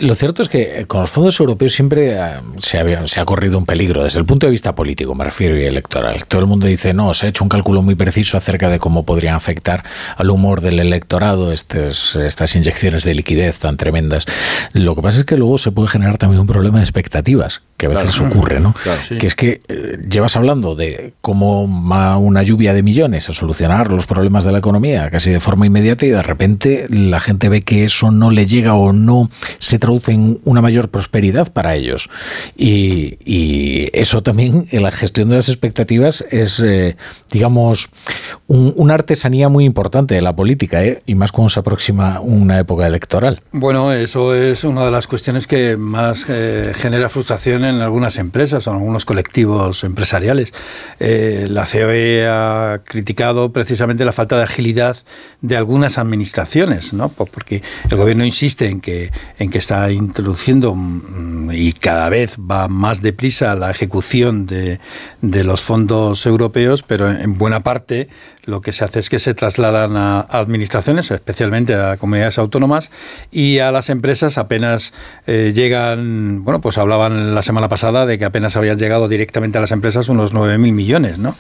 lo 0.02 0.16
cierto 0.16 0.42
es 0.42 0.50
que 0.50 0.80
eh, 0.80 0.86
con 0.86 1.02
los 1.02 1.12
fondos 1.12 1.40
europeos 1.40 1.74
siempre 1.74 2.14
eh, 2.14 2.40
se, 2.58 2.80
ha, 2.80 3.08
se 3.08 3.20
ha 3.20 3.26
corrido 3.26 3.58
un 3.58 3.66
peligro, 3.66 4.04
desde 4.04 4.20
el 4.20 4.26
punto 4.26 4.48
de 4.48 4.52
vista 4.52 4.74
político, 4.74 5.14
me 5.14 5.24
refiero, 5.24 5.58
y 5.58 5.64
electoral. 5.64 6.26
Todo 6.28 6.42
el 6.42 6.48
mundo 6.48 6.68
dice, 6.68 6.94
no, 6.94 7.14
se 7.14 7.28
ha 7.28 7.30
hecho 7.30 7.44
un 7.44 7.50
cálculo 7.50 7.82
muy 7.82 7.96
preciso 7.96 8.38
acerca 8.38 8.70
de 8.70 8.80
cómo 8.80 9.06
podrían 9.06 9.36
afectar 9.36 9.84
al 10.16 10.30
humor 10.32 10.62
del 10.62 10.80
electorado 10.80 11.52
estas, 11.52 12.16
estas 12.16 12.56
inyecciones 12.56 13.04
de 13.04 13.14
liquidez 13.14 13.60
tan 13.60 13.78
tremendas. 13.78 14.26
Lo 14.74 14.96
que 14.96 15.02
pasa 15.02 15.20
es 15.20 15.26
que 15.26 15.38
luego 15.38 15.58
se 15.58 15.72
puede 15.72 15.88
generar 15.90 16.18
también 16.18 16.42
un 16.42 16.48
problema 16.48 16.80
de 16.80 16.84
expectativas, 16.84 17.62
que 17.78 17.85
a 17.86 17.90
veces 17.90 18.20
ocurre, 18.20 18.60
¿no? 18.60 18.76
Que 19.20 19.28
es 19.28 19.36
que 19.36 19.62
llevas 20.08 20.36
hablando 20.36 20.76
de 20.76 21.14
cómo 21.22 21.68
va 21.90 22.18
una 22.18 22.44
lluvia 22.44 22.74
de 22.74 22.84
millones 22.84 23.30
a 23.30 23.34
solucionar 23.34 23.92
los 23.92 24.06
problemas 24.06 24.46
de 24.46 24.52
la 24.52 24.60
economía 24.60 25.10
casi 25.10 25.32
de 25.32 25.40
forma 25.40 25.66
inmediata 25.66 26.06
y 26.06 26.10
de 26.10 26.22
repente 26.22 26.88
la 26.90 27.20
gente 27.20 27.50
ve 27.50 27.62
que 27.62 27.84
eso 27.84 28.12
no 28.12 28.32
le 28.32 28.46
llega 28.46 28.76
o 28.76 28.94
no 28.94 29.30
se 29.60 29.80
traduce 29.80 30.12
en 30.12 30.40
una 30.44 30.62
mayor 30.62 30.90
prosperidad 30.90 31.52
para 31.52 31.76
ellos. 31.76 32.10
Y, 32.58 33.16
eso 33.94 34.24
también 34.24 34.68
en 34.72 34.84
la 34.84 34.92
gestión 34.92 35.30
de 35.30 35.36
las 35.36 35.50
expectativas 35.50 36.26
es, 36.32 36.60
eh, 36.60 36.96
digamos, 37.32 37.90
una 38.48 38.94
artesanía 38.94 39.50
muy 39.50 39.66
importante 39.66 40.16
de 40.16 40.22
la 40.22 40.36
política, 40.36 40.84
¿eh? 40.84 41.02
y 41.06 41.16
más 41.16 41.32
cuando 41.32 41.50
se 41.50 41.60
aproxima 41.60 42.20
una 42.20 42.60
época 42.60 42.86
electoral. 42.86 43.42
Bueno, 43.52 43.92
eso 43.92 44.36
es 44.36 44.64
una 44.64 44.86
de 44.86 44.92
las 44.92 45.08
cuestiones 45.08 45.48
que 45.48 45.78
más 45.78 46.26
eh, 46.30 46.74
genera 46.76 47.10
frustración 47.10 47.66
en 47.66 47.75
algunas 47.82 48.18
empresas 48.18 48.68
o 48.68 48.72
en 48.72 48.78
algunos 48.78 49.06
colectivos 49.06 49.84
empresariales. 49.84 50.54
la 51.00 51.66
COE 51.66 52.28
ha 52.28 52.82
criticado 52.84 53.52
precisamente 53.52 54.06
la 54.06 54.12
falta 54.12 54.38
de 54.38 54.44
agilidad 54.44 54.98
de 55.42 55.58
algunas 55.58 55.98
administraciones, 55.98 56.94
¿no? 56.94 57.10
Pues 57.10 57.30
porque 57.30 57.62
el 57.90 57.98
gobierno 57.98 58.26
insiste 58.26 58.68
en 58.68 58.82
que, 58.82 59.12
en 59.40 59.50
que 59.50 59.58
está 59.58 59.92
introduciendo 59.92 60.74
mm, 60.76 61.52
y 61.54 61.74
cada 61.74 62.10
vez 62.10 62.38
va 62.40 62.68
más 62.68 63.02
deprisa 63.02 63.56
la 63.56 63.72
ejecución 63.72 64.46
de, 64.46 64.80
de 65.22 65.44
los 65.44 65.62
fondos 65.62 66.26
europeos, 66.26 66.84
pero 66.84 67.10
en 67.10 67.38
buena 67.38 67.62
parte 67.62 68.10
lo 68.46 68.62
que 68.62 68.72
se 68.72 68.86
hace 68.86 69.00
es 69.00 69.10
que 69.10 69.20
se 69.20 69.34
trasladan 69.34 69.98
a 69.98 70.22
administraciones, 70.22 71.10
especialmente 71.12 71.74
a 71.74 71.98
comunidades 71.98 72.38
autónomas, 72.38 72.92
y 73.32 73.60
a 73.60 73.72
las 73.72 73.90
empresas 73.90 74.38
apenas 74.38 74.94
eh, 75.28 75.52
llegan, 75.54 76.44
bueno, 76.44 76.62
pues 76.62 76.78
hablaban 76.78 77.34
la 77.34 77.42
semana 77.42 77.55
pasada 77.70 78.06
de 78.06 78.18
que 78.18 78.26
apenas 78.26 78.56
habían 78.56 78.78
llegado 78.78 79.08
directamente 79.08 79.58
a 79.58 79.62
las 79.62 79.72
empresas 79.72 80.10
unos 80.10 80.34
9.000 80.34 80.58
millones, 80.58 81.18
¿no? 81.18 81.36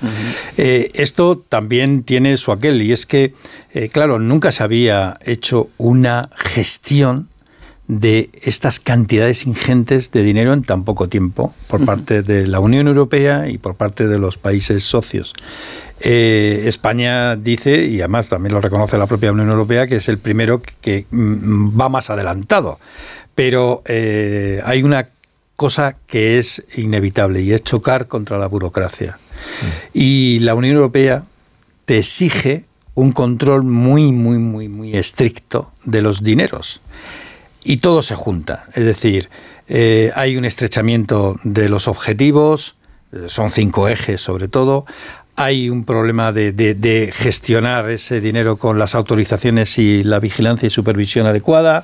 Eh, 0.58 0.92
esto 0.94 1.38
también 1.38 2.04
tiene 2.04 2.38
su 2.38 2.52
aquel, 2.52 2.82
y 2.82 2.92
es 2.92 3.06
que, 3.06 3.34
eh, 3.74 3.90
claro, 3.90 4.20
nunca 4.20 4.52
se 4.52 4.64
había 4.64 5.18
hecho 5.26 5.70
una 5.78 6.30
gestión 6.36 7.30
de 7.88 8.30
estas 8.42 8.80
cantidades 8.80 9.46
ingentes 9.46 10.12
de 10.12 10.24
dinero 10.24 10.54
en 10.54 10.64
tan 10.64 10.84
poco 10.84 11.08
tiempo 11.08 11.54
por 11.68 11.86
parte 11.86 12.24
de 12.24 12.48
la 12.48 12.60
Unión 12.60 12.88
Europea 12.88 13.48
y 13.48 13.60
por 13.60 13.76
parte 13.76 14.08
de 14.08 14.18
los 14.18 14.38
países 14.38 14.84
socios. 14.84 15.34
Eh, 16.00 16.64
España 16.66 17.36
dice, 17.36 17.86
y 17.86 18.00
además 18.02 18.30
también 18.30 18.54
lo 18.54 18.62
reconoce 18.62 18.98
la 18.98 19.08
propia 19.08 19.32
Unión 19.32 19.50
Europea, 19.50 19.88
que 19.88 19.98
es 19.98 20.10
el 20.10 20.18
primero 20.18 20.62
que, 20.82 21.06
mm, 21.10 21.80
va 21.80 21.90
más 21.90 22.10
adelantado. 22.10 22.80
Pero 23.34 23.84
eh, 23.86 24.62
hay 24.66 24.84
una 24.84 25.08
cosa 25.56 25.94
que 26.08 26.38
es 26.38 26.64
inevitable 26.76 27.42
y 27.42 27.54
es 27.54 27.64
chocar 27.64 28.08
contra 28.08 28.38
la 28.38 28.48
burocracia. 28.48 29.18
Y 29.94 30.40
la 30.40 30.56
Unión 30.56 30.76
Europea 30.76 31.24
te 31.86 32.00
exige 32.00 32.66
un 32.94 33.12
control 33.12 33.64
muy, 33.64 34.12
muy, 34.12 34.38
muy, 34.38 34.68
muy 34.68 34.96
estricto 34.96 35.72
de 35.84 36.02
los 36.02 36.24
dineros. 36.24 36.82
Y 37.64 37.78
todo 37.78 38.04
se 38.04 38.16
junta. 38.16 38.66
Es 38.74 38.86
decir, 38.86 39.30
eh, 39.68 40.12
hay 40.16 40.38
un 40.38 40.46
estrechamiento 40.46 41.38
de 41.44 41.70
los 41.70 41.88
objetivos, 41.88 42.76
eh, 43.12 43.26
son 43.28 43.50
cinco 43.50 43.88
ejes 43.88 44.22
sobre 44.22 44.48
todo, 44.48 44.86
hay 45.36 45.70
un 45.70 45.84
problema 45.84 46.32
de, 46.32 47.12
gestionar 47.14 47.90
ese 47.90 48.22
dinero 48.22 48.58
con 48.58 48.80
las 48.80 48.96
autorizaciones 48.96 49.78
y 49.78 50.04
la 50.04 50.20
vigilancia 50.20 50.68
y 50.68 50.70
supervisión 50.70 51.26
adecuada. 51.28 51.84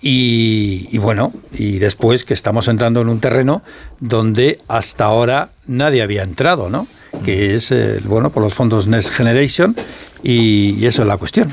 Y, 0.00 0.96
bueno, 0.98 1.32
y 1.52 1.78
después 1.78 2.24
que 2.24 2.34
estamos 2.34 2.68
entrando 2.68 3.00
en 3.00 3.08
un 3.08 3.20
terreno 3.20 3.62
donde 3.98 4.60
hasta 4.68 5.04
ahora 5.04 5.50
nadie 5.66 6.02
había 6.02 6.22
entrado, 6.22 6.70
¿no? 6.70 6.86
Que 7.24 7.56
es, 7.56 7.72
eh, 7.72 8.00
bueno, 8.04 8.30
por 8.30 8.42
los 8.42 8.54
fondos 8.54 8.86
Next 8.86 9.10
Generation 9.10 9.74
y, 10.22 10.76
y 10.78 10.86
eso 10.86 11.02
es 11.02 11.08
la 11.08 11.16
cuestión. 11.16 11.52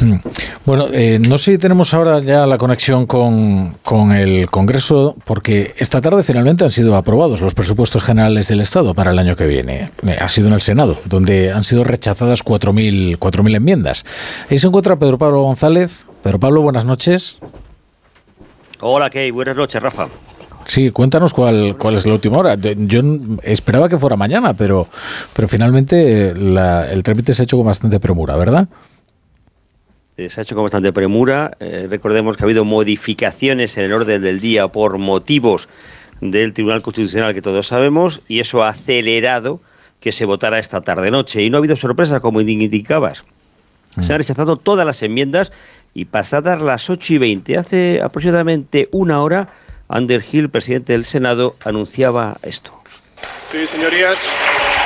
Mm. 0.00 0.14
Bueno, 0.64 0.88
eh, 0.92 1.18
no 1.18 1.36
sé 1.38 1.52
si 1.52 1.58
tenemos 1.58 1.92
ahora 1.94 2.20
ya 2.20 2.46
la 2.46 2.58
conexión 2.58 3.06
con, 3.06 4.12
el 4.12 4.50
Congreso, 4.50 5.16
porque 5.24 5.74
esta 5.78 6.00
tarde 6.00 6.22
finalmente 6.22 6.64
han 6.64 6.70
sido 6.70 6.96
aprobados 6.96 7.40
los 7.40 7.54
presupuestos 7.54 8.02
generales 8.02 8.48
del 8.48 8.60
Estado 8.60 8.94
para 8.94 9.10
el 9.10 9.18
año 9.18 9.36
que 9.36 9.46
viene. 9.46 9.90
Eh, 10.06 10.18
ha 10.20 10.28
sido 10.28 10.48
en 10.48 10.54
el 10.54 10.60
Senado, 10.60 10.98
donde 11.04 11.52
han 11.52 11.64
sido 11.64 11.84
rechazadas 11.84 12.44
4.000 12.44 13.56
enmiendas. 13.56 14.04
Ahí 14.50 14.58
se 14.58 14.66
encuentra 14.66 14.96
Pedro 14.96 15.18
Pablo 15.18 15.42
González. 15.42 16.04
Pedro 16.22 16.38
Pablo, 16.38 16.62
buenas 16.62 16.84
noches. 16.84 17.38
Hola, 18.80 19.10
Key. 19.10 19.30
Buenas 19.30 19.56
noches, 19.56 19.82
Rafa. 19.82 20.08
Sí, 20.66 20.90
cuéntanos 20.90 21.32
cuál, 21.32 21.76
cuál 21.78 21.96
es 21.96 22.06
la 22.06 22.14
última 22.14 22.38
hora. 22.38 22.56
Yo 22.56 23.00
esperaba 23.42 23.88
que 23.88 23.98
fuera 23.98 24.16
mañana, 24.16 24.54
pero, 24.54 24.86
pero 25.32 25.48
finalmente 25.48 26.28
el 26.30 27.02
trámite 27.02 27.32
se 27.32 27.42
ha 27.42 27.44
hecho 27.44 27.56
con 27.56 27.66
bastante 27.66 27.98
premura, 27.98 28.36
¿verdad? 28.36 28.68
Eh, 30.16 30.28
se 30.28 30.40
ha 30.40 30.42
hecho 30.42 30.54
con 30.54 30.64
bastante 30.64 30.92
premura. 30.92 31.56
Eh, 31.58 31.86
recordemos 31.88 32.36
que 32.36 32.44
ha 32.44 32.46
habido 32.46 32.64
modificaciones 32.64 33.76
en 33.78 33.84
el 33.84 33.92
orden 33.92 34.22
del 34.22 34.40
día 34.40 34.68
por 34.68 34.98
motivos 34.98 35.68
del 36.20 36.52
Tribunal 36.52 36.82
Constitucional 36.82 37.32
que 37.32 37.42
todos 37.42 37.66
sabemos 37.66 38.20
y 38.28 38.40
eso 38.40 38.62
ha 38.62 38.68
acelerado 38.68 39.60
que 40.00 40.12
se 40.12 40.26
votara 40.26 40.58
esta 40.58 40.82
tarde-noche. 40.82 41.42
Y 41.42 41.50
no 41.50 41.56
ha 41.56 41.60
habido 41.60 41.76
sorpresa, 41.76 42.20
como 42.20 42.40
indicabas. 42.40 43.24
Mm. 43.96 44.02
Se 44.02 44.12
han 44.12 44.18
rechazado 44.18 44.56
todas 44.56 44.86
las 44.86 45.02
enmiendas 45.02 45.52
y 45.94 46.04
pasadas 46.04 46.60
las 46.60 46.88
8 46.88 47.14
y 47.14 47.18
20, 47.18 47.58
hace 47.58 48.00
aproximadamente 48.02 48.88
una 48.92 49.22
hora, 49.22 49.48
Underhill, 49.88 50.48
presidente 50.48 50.92
del 50.92 51.04
Senado, 51.04 51.56
anunciaba 51.64 52.36
esto. 52.42 52.72
Sí, 53.50 53.66
señorías, 53.66 54.16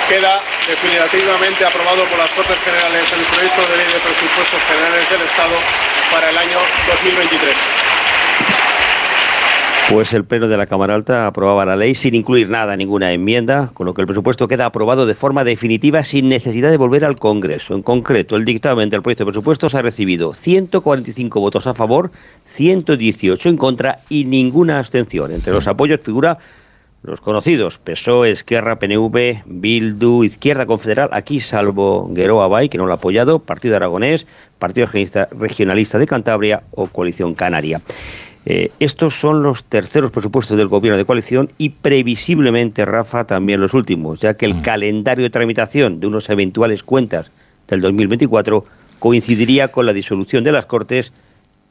queda 0.09 0.41
definitivamente 0.67 1.65
aprobado 1.65 2.05
por 2.09 2.19
las 2.19 2.31
Cortes 2.31 2.57
Generales 2.65 3.13
el 3.13 3.25
proyecto 3.27 3.61
de 3.69 3.77
ley 3.77 3.93
de 3.93 4.01
presupuestos 4.01 4.61
generales 4.67 5.11
del 5.11 5.21
Estado 5.23 5.57
para 6.11 6.31
el 6.31 6.39
año 6.39 6.59
2023. 6.89 8.64
Pues 9.91 10.15
el 10.15 10.25
Pleno 10.25 10.49
de 10.49 10.57
la 10.57 10.65
Cámara 10.65 10.95
Alta 10.95 11.27
aprobaba 11.27 11.67
la 11.67 11.77
ley 11.77 11.95
sin 11.95 12.15
incluir 12.15 12.49
nada, 12.49 12.75
ninguna 12.75 13.13
enmienda, 13.13 13.71
con 13.75 13.85
lo 13.85 13.93
que 13.93 14.01
el 14.01 14.07
presupuesto 14.07 14.49
queda 14.49 14.65
aprobado 14.65 15.05
de 15.05 15.15
forma 15.15 15.45
definitiva 15.45 16.03
sin 16.05 16.31
necesidad 16.31 16.71
de 16.71 16.79
volver 16.79 17.05
al 17.05 17.17
Congreso. 17.17 17.75
En 17.75 17.83
concreto, 17.83 18.37
el 18.37 18.47
dictamen 18.47 18.89
del 18.89 19.03
proyecto 19.03 19.25
de 19.25 19.33
presupuestos 19.33 19.75
ha 19.75 19.83
recibido 19.83 20.33
145 20.33 21.39
votos 21.39 21.67
a 21.67 21.75
favor, 21.75 22.13
118 22.55 23.51
en 23.51 23.57
contra 23.59 23.99
y 24.09 24.25
ninguna 24.25 24.79
abstención. 24.79 25.33
Entre 25.33 25.53
los 25.53 25.67
apoyos 25.69 26.01
figura 26.01 26.39
los 27.03 27.21
conocidos, 27.21 27.77
PSOE, 27.77 28.31
Esquerra, 28.31 28.79
PNV, 28.79 29.43
Bildu, 29.45 30.25
Izquierda 30.25 30.65
Confederal, 30.65 31.11
aquí 31.13 31.41
salvo 31.41 32.09
Gueroa 32.11 32.49
Bay, 32.49 32.71
que 32.71 32.79
no 32.79 32.87
lo 32.87 32.93
ha 32.93 32.97
apoyado, 32.97 33.41
Partido 33.41 33.77
Aragonés, 33.77 34.27
Partido 34.59 34.89
Regionalista 35.33 35.99
de 35.99 36.07
Cantabria 36.07 36.63
o 36.71 36.87
Coalición 36.87 37.35
Canaria. 37.35 37.83
Eh, 38.47 38.71
estos 38.79 39.19
son 39.19 39.43
los 39.43 39.65
terceros 39.65 40.11
presupuestos 40.11 40.57
del 40.59 40.69
gobierno 40.69 40.99
de 40.99 41.07
coalición 41.07 41.49
y 41.57 41.71
previsiblemente, 41.71 42.85
Rafa, 42.85 43.25
también 43.25 43.61
los 43.61 43.73
últimos, 43.73 44.21
ya 44.21 44.35
que 44.35 44.45
el 44.45 44.57
mm. 44.57 44.63
calendario 44.63 45.23
de 45.25 45.31
tramitación 45.31 45.99
de 45.99 46.07
unos 46.07 46.29
eventuales 46.29 46.83
cuentas 46.83 47.31
del 47.69 47.81
2024 47.81 48.65
coincidiría 48.99 49.69
con 49.69 49.87
la 49.87 49.95
disolución 49.95 50.45
de 50.45 50.53
las 50.53 50.67
Cortes 50.67 51.13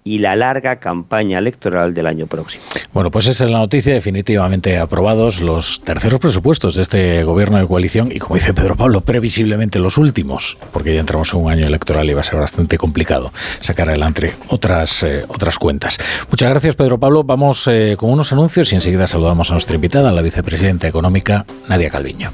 y 0.03 0.19
la 0.19 0.35
larga 0.35 0.80
campaña 0.80 1.40
electoral 1.40 1.93
del 1.93 2.07
año 2.07 2.27
próximo. 2.27 2.64
Bueno, 2.93 3.09
pues 3.09 3.27
esa 3.27 3.45
es 3.45 3.51
la 3.51 3.59
noticia, 3.59 3.93
definitivamente 3.93 4.77
aprobados 4.77 5.41
los 5.41 5.82
terceros 5.82 6.19
presupuestos 6.19 6.75
de 6.75 6.82
este 6.82 7.23
gobierno 7.23 7.57
de 7.57 7.67
coalición 7.67 8.11
y 8.11 8.19
como 8.19 8.35
dice 8.35 8.53
Pedro 8.53 8.75
Pablo, 8.75 9.01
previsiblemente 9.01 9.80
los 9.80 9.98
últimos, 9.98 10.57
porque 10.72 10.93
ya 10.93 10.99
entramos 10.99 11.33
en 11.33 11.40
un 11.40 11.51
año 11.51 11.67
electoral 11.67 12.09
y 12.09 12.14
va 12.14 12.22
a 12.22 12.25
ser 12.25 12.40
bastante 12.40 12.77
complicado 12.77 13.32
sacar 13.61 13.90
adelante 13.90 14.33
otras, 14.49 15.03
eh, 15.03 15.23
otras 15.27 15.57
cuentas. 15.57 15.98
Muchas 16.30 16.49
gracias 16.49 16.75
Pedro 16.75 16.99
Pablo, 16.99 17.23
vamos 17.23 17.67
eh, 17.67 17.95
con 17.98 18.11
unos 18.11 18.32
anuncios 18.33 18.72
y 18.72 18.75
enseguida 18.75 19.07
saludamos 19.07 19.49
a 19.51 19.53
nuestra 19.53 19.75
invitada, 19.75 20.11
la 20.11 20.22
vicepresidenta 20.22 20.88
económica 20.88 21.45
Nadia 21.67 21.90
Calviño. 21.90 22.32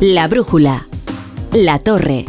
La 0.00 0.28
brújula 0.28 0.86
la 1.52 1.78
Torre. 1.78 2.26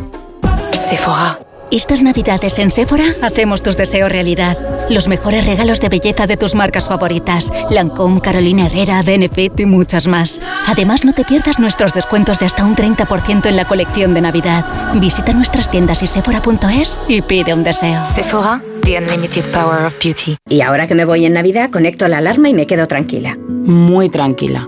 Sephora. 0.86 1.40
Estas 1.70 2.02
navidades 2.02 2.60
en 2.60 2.72
Sephora 2.72 3.16
hacemos 3.22 3.62
tus 3.62 3.76
deseos 3.76 4.10
realidad. 4.10 4.58
Los 4.90 5.10
mejores 5.10 5.46
regalos 5.46 5.82
de 5.82 5.90
belleza 5.90 6.26
de 6.26 6.38
tus 6.38 6.56
marcas 6.56 6.88
favoritas. 6.88 7.52
Lancôme, 7.70 8.22
Carolina 8.22 8.68
Herrera, 8.68 9.02
Benefit 9.04 9.60
y 9.60 9.66
muchas 9.66 10.08
más. 10.08 10.40
Además, 10.66 11.04
no 11.04 11.14
te 11.14 11.26
pierdas 11.26 11.60
nuestros 11.60 11.94
descuentos 11.94 12.40
de 12.40 12.46
hasta 12.46 12.64
un 12.64 12.76
30% 12.76 13.48
en 13.48 13.58
la 13.58 13.66
colección 13.66 14.14
de 14.14 14.22
Navidad. 14.22 14.66
Visita 14.96 15.34
nuestras 15.34 15.70
tiendas 15.70 16.02
y 16.04 16.08
sephora.es 16.08 17.00
y 17.10 17.22
pide 17.22 17.54
un 17.54 17.66
deseo. 17.66 18.02
Sephora, 18.16 18.62
the 18.84 18.98
unlimited 18.98 19.44
power 19.52 19.86
of 19.86 19.94
beauty. 20.02 20.38
Y 20.50 20.62
ahora 20.62 20.88
que 20.88 20.96
me 20.96 21.04
voy 21.04 21.26
en 21.26 21.34
Navidad, 21.34 21.70
conecto 21.70 22.08
la 22.08 22.20
alarma 22.20 22.48
y 22.48 22.54
me 22.54 22.66
quedo 22.66 22.88
tranquila. 22.88 23.38
Muy 23.38 24.08
tranquila 24.08 24.68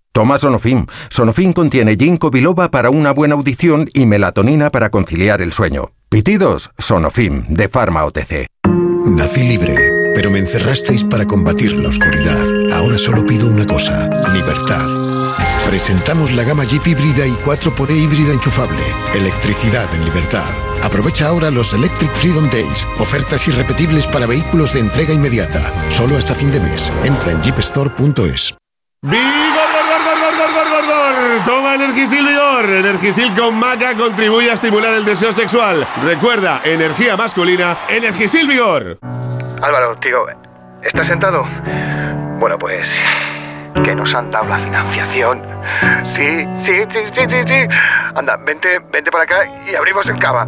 Toma 0.11 0.37
Sonofim. 0.37 0.85
Sonofim 1.09 1.53
contiene 1.53 1.95
ginkgo 1.95 2.29
biloba 2.29 2.69
para 2.69 2.89
una 2.89 3.11
buena 3.13 3.35
audición 3.35 3.89
y 3.93 4.05
melatonina 4.05 4.69
para 4.69 4.89
conciliar 4.89 5.41
el 5.41 5.53
sueño. 5.53 5.91
Pitidos, 6.09 6.71
Sonofim, 6.77 7.45
de 7.47 7.69
Pharma 7.69 8.03
OTC. 8.03 8.47
Nací 9.05 9.47
libre, 9.47 9.75
pero 10.13 10.29
me 10.29 10.39
encerrasteis 10.39 11.05
para 11.05 11.25
combatir 11.25 11.77
la 11.77 11.89
oscuridad. 11.89 12.73
Ahora 12.73 12.97
solo 12.97 13.25
pido 13.25 13.47
una 13.47 13.65
cosa, 13.65 14.09
libertad. 14.33 14.87
Presentamos 15.65 16.33
la 16.33 16.43
gama 16.43 16.65
Jeep 16.65 16.85
híbrida 16.85 17.25
y 17.25 17.31
4xE 17.31 17.95
híbrida 17.95 18.33
enchufable. 18.33 18.83
Electricidad 19.15 19.87
en 19.95 20.03
libertad. 20.03 20.49
Aprovecha 20.83 21.27
ahora 21.27 21.49
los 21.49 21.73
Electric 21.73 22.13
Freedom 22.15 22.49
Days. 22.49 22.85
Ofertas 22.99 23.47
irrepetibles 23.47 24.05
para 24.07 24.25
vehículos 24.25 24.73
de 24.73 24.81
entrega 24.81 25.13
inmediata. 25.13 25.61
Solo 25.89 26.17
hasta 26.17 26.35
fin 26.35 26.51
de 26.51 26.59
mes. 26.59 26.91
Entra 27.05 27.31
en 27.31 27.41
jeepstore.es. 27.41 28.55
Toma 31.45 31.75
Energisil 31.75 32.25
Vigor. 32.25 32.65
Energisil 32.65 33.33
con 33.33 33.57
maca 33.57 33.95
contribuye 33.95 34.51
a 34.51 34.53
estimular 34.53 34.93
el 34.93 35.05
deseo 35.05 35.31
sexual. 35.31 35.87
Recuerda, 36.03 36.61
energía 36.63 37.15
masculina, 37.15 37.77
Energisil 37.89 38.47
Vigor. 38.47 38.99
Álvaro, 39.61 39.95
tío, 39.97 40.25
¿estás 40.81 41.07
sentado? 41.07 41.45
Bueno, 42.39 42.57
pues 42.57 42.89
que 43.83 43.95
nos 43.95 44.13
han 44.13 44.29
dado 44.31 44.45
la 44.45 44.59
financiación. 44.59 45.41
Sí, 46.03 46.45
sí, 46.63 46.73
sí, 46.89 46.99
sí, 47.13 47.21
sí, 47.27 47.43
sí. 47.47 47.67
Anda, 48.15 48.37
vente, 48.37 48.79
vente 48.91 49.11
para 49.11 49.23
acá 49.23 49.43
y 49.65 49.75
abrimos 49.75 50.07
el 50.07 50.19
cava. 50.19 50.47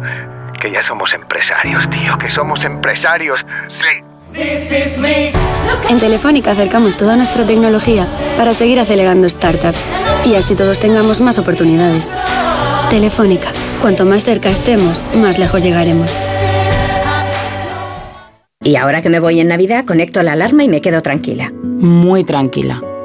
Que 0.60 0.70
ya 0.70 0.82
somos 0.82 1.12
empresarios, 1.12 1.88
tío, 1.90 2.16
que 2.18 2.30
somos 2.30 2.64
empresarios. 2.64 3.44
Sí. 3.68 4.04
En 5.88 6.00
Telefónica 6.00 6.52
acercamos 6.52 6.96
toda 6.96 7.16
nuestra 7.16 7.46
tecnología 7.46 8.06
para 8.36 8.52
seguir 8.52 8.80
acelerando 8.80 9.28
startups 9.28 9.84
y 10.24 10.34
así 10.34 10.54
todos 10.54 10.80
tengamos 10.80 11.20
más 11.20 11.38
oportunidades. 11.38 12.12
Telefónica, 12.90 13.52
cuanto 13.80 14.04
más 14.04 14.24
cerca 14.24 14.50
estemos, 14.50 15.04
más 15.14 15.38
lejos 15.38 15.62
llegaremos. 15.62 16.18
Y 18.62 18.76
ahora 18.76 19.02
que 19.02 19.10
me 19.10 19.20
voy 19.20 19.40
en 19.40 19.48
Navidad, 19.48 19.84
conecto 19.84 20.22
la 20.22 20.32
alarma 20.32 20.64
y 20.64 20.68
me 20.68 20.80
quedo 20.80 21.02
tranquila. 21.02 21.52
Muy 21.52 22.24
tranquila. 22.24 22.80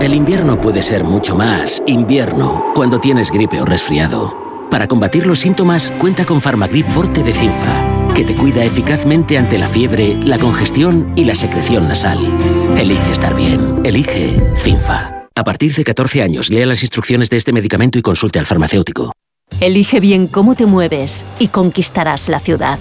El 0.00 0.14
invierno 0.14 0.60
puede 0.60 0.80
ser 0.80 1.02
mucho 1.02 1.34
más 1.34 1.82
invierno 1.86 2.70
cuando 2.72 3.00
tienes 3.00 3.32
gripe 3.32 3.60
o 3.60 3.64
resfriado. 3.64 4.68
Para 4.70 4.86
combatir 4.86 5.26
los 5.26 5.40
síntomas, 5.40 5.90
cuenta 5.98 6.24
con 6.24 6.40
Farmagrip 6.40 6.86
Forte 6.86 7.24
de 7.24 7.34
Cinfa, 7.34 8.14
que 8.14 8.24
te 8.24 8.36
cuida 8.36 8.62
eficazmente 8.62 9.36
ante 9.36 9.58
la 9.58 9.66
fiebre, 9.66 10.14
la 10.22 10.38
congestión 10.38 11.12
y 11.16 11.24
la 11.24 11.34
secreción 11.34 11.88
nasal. 11.88 12.20
Elige 12.78 13.10
estar 13.10 13.34
bien. 13.34 13.80
Elige 13.84 14.40
Cinfa. 14.56 15.26
A 15.34 15.42
partir 15.42 15.74
de 15.74 15.82
14 15.82 16.22
años, 16.22 16.48
lea 16.48 16.66
las 16.66 16.82
instrucciones 16.82 17.28
de 17.28 17.38
este 17.38 17.52
medicamento 17.52 17.98
y 17.98 18.02
consulte 18.02 18.38
al 18.38 18.46
farmacéutico. 18.46 19.10
Elige 19.60 19.98
bien 19.98 20.28
cómo 20.28 20.54
te 20.54 20.66
mueves 20.66 21.26
y 21.40 21.48
conquistarás 21.48 22.28
la 22.28 22.38
ciudad. 22.38 22.78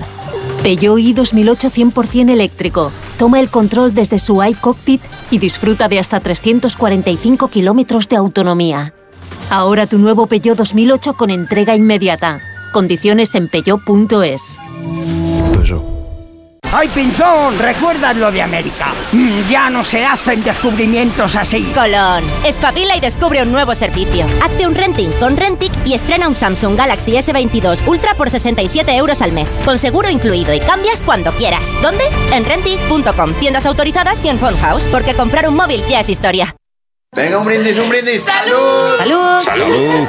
Peugeot 0.63 0.99
i 0.99 1.13
2008 1.13 1.69
100% 1.69 2.29
eléctrico. 2.31 2.91
Toma 3.17 3.39
el 3.39 3.49
control 3.49 3.93
desde 3.93 4.19
su 4.19 4.43
iCockpit 4.43 5.01
y 5.31 5.39
disfruta 5.39 5.87
de 5.87 5.99
hasta 5.99 6.19
345 6.19 7.47
kilómetros 7.49 8.09
de 8.09 8.15
autonomía. 8.15 8.93
Ahora 9.49 9.87
tu 9.87 9.97
nuevo 9.97 10.27
Peugeot 10.27 10.57
2008 10.57 11.13
con 11.13 11.29
entrega 11.29 11.75
inmediata. 11.75 12.41
Condiciones 12.73 13.33
en 13.35 13.47
peugeot.es. 13.47 14.59
¡Ay, 16.73 16.89
Pinzón! 16.89 17.57
¿Recuerdas 17.59 18.15
lo 18.17 18.29
de 18.29 18.41
América? 18.41 18.87
Mm, 19.13 19.47
ya 19.47 19.69
no 19.69 19.85
se 19.85 20.05
hacen 20.05 20.43
descubrimientos 20.43 21.35
así. 21.37 21.63
Colón, 21.73 22.25
espabila 22.45 22.97
y 22.97 22.99
descubre 22.99 23.41
un 23.41 23.51
nuevo 23.53 23.73
servicio. 23.73 24.25
Hazte 24.43 24.67
un 24.67 24.75
renting 24.75 25.11
con 25.13 25.37
Rentic 25.37 25.71
y 25.85 25.93
estrena 25.93 26.27
un 26.27 26.35
Samsung 26.35 26.77
Galaxy 26.77 27.13
S22 27.13 27.87
Ultra 27.87 28.15
por 28.15 28.29
67 28.29 28.95
euros 28.97 29.21
al 29.21 29.31
mes, 29.31 29.59
con 29.63 29.79
seguro 29.79 30.09
incluido 30.09 30.53
y 30.53 30.59
cambias 30.59 31.01
cuando 31.03 31.31
quieras. 31.31 31.73
¿Dónde? 31.81 32.03
En 32.33 32.43
Rentic.com, 32.43 33.33
tiendas 33.39 33.65
autorizadas 33.65 34.23
y 34.25 34.29
en 34.29 34.37
Phone 34.37 34.57
House, 34.57 34.89
porque 34.91 35.13
comprar 35.13 35.47
un 35.47 35.55
móvil 35.55 35.83
ya 35.87 36.01
es 36.01 36.09
historia. 36.09 36.53
Venga, 37.15 37.37
un 37.37 37.45
brindis, 37.45 37.79
un 37.79 37.89
brindis. 37.89 38.23
¡Salud! 38.23 38.89
¡Salud! 38.99 39.41
Salud. 39.41 40.07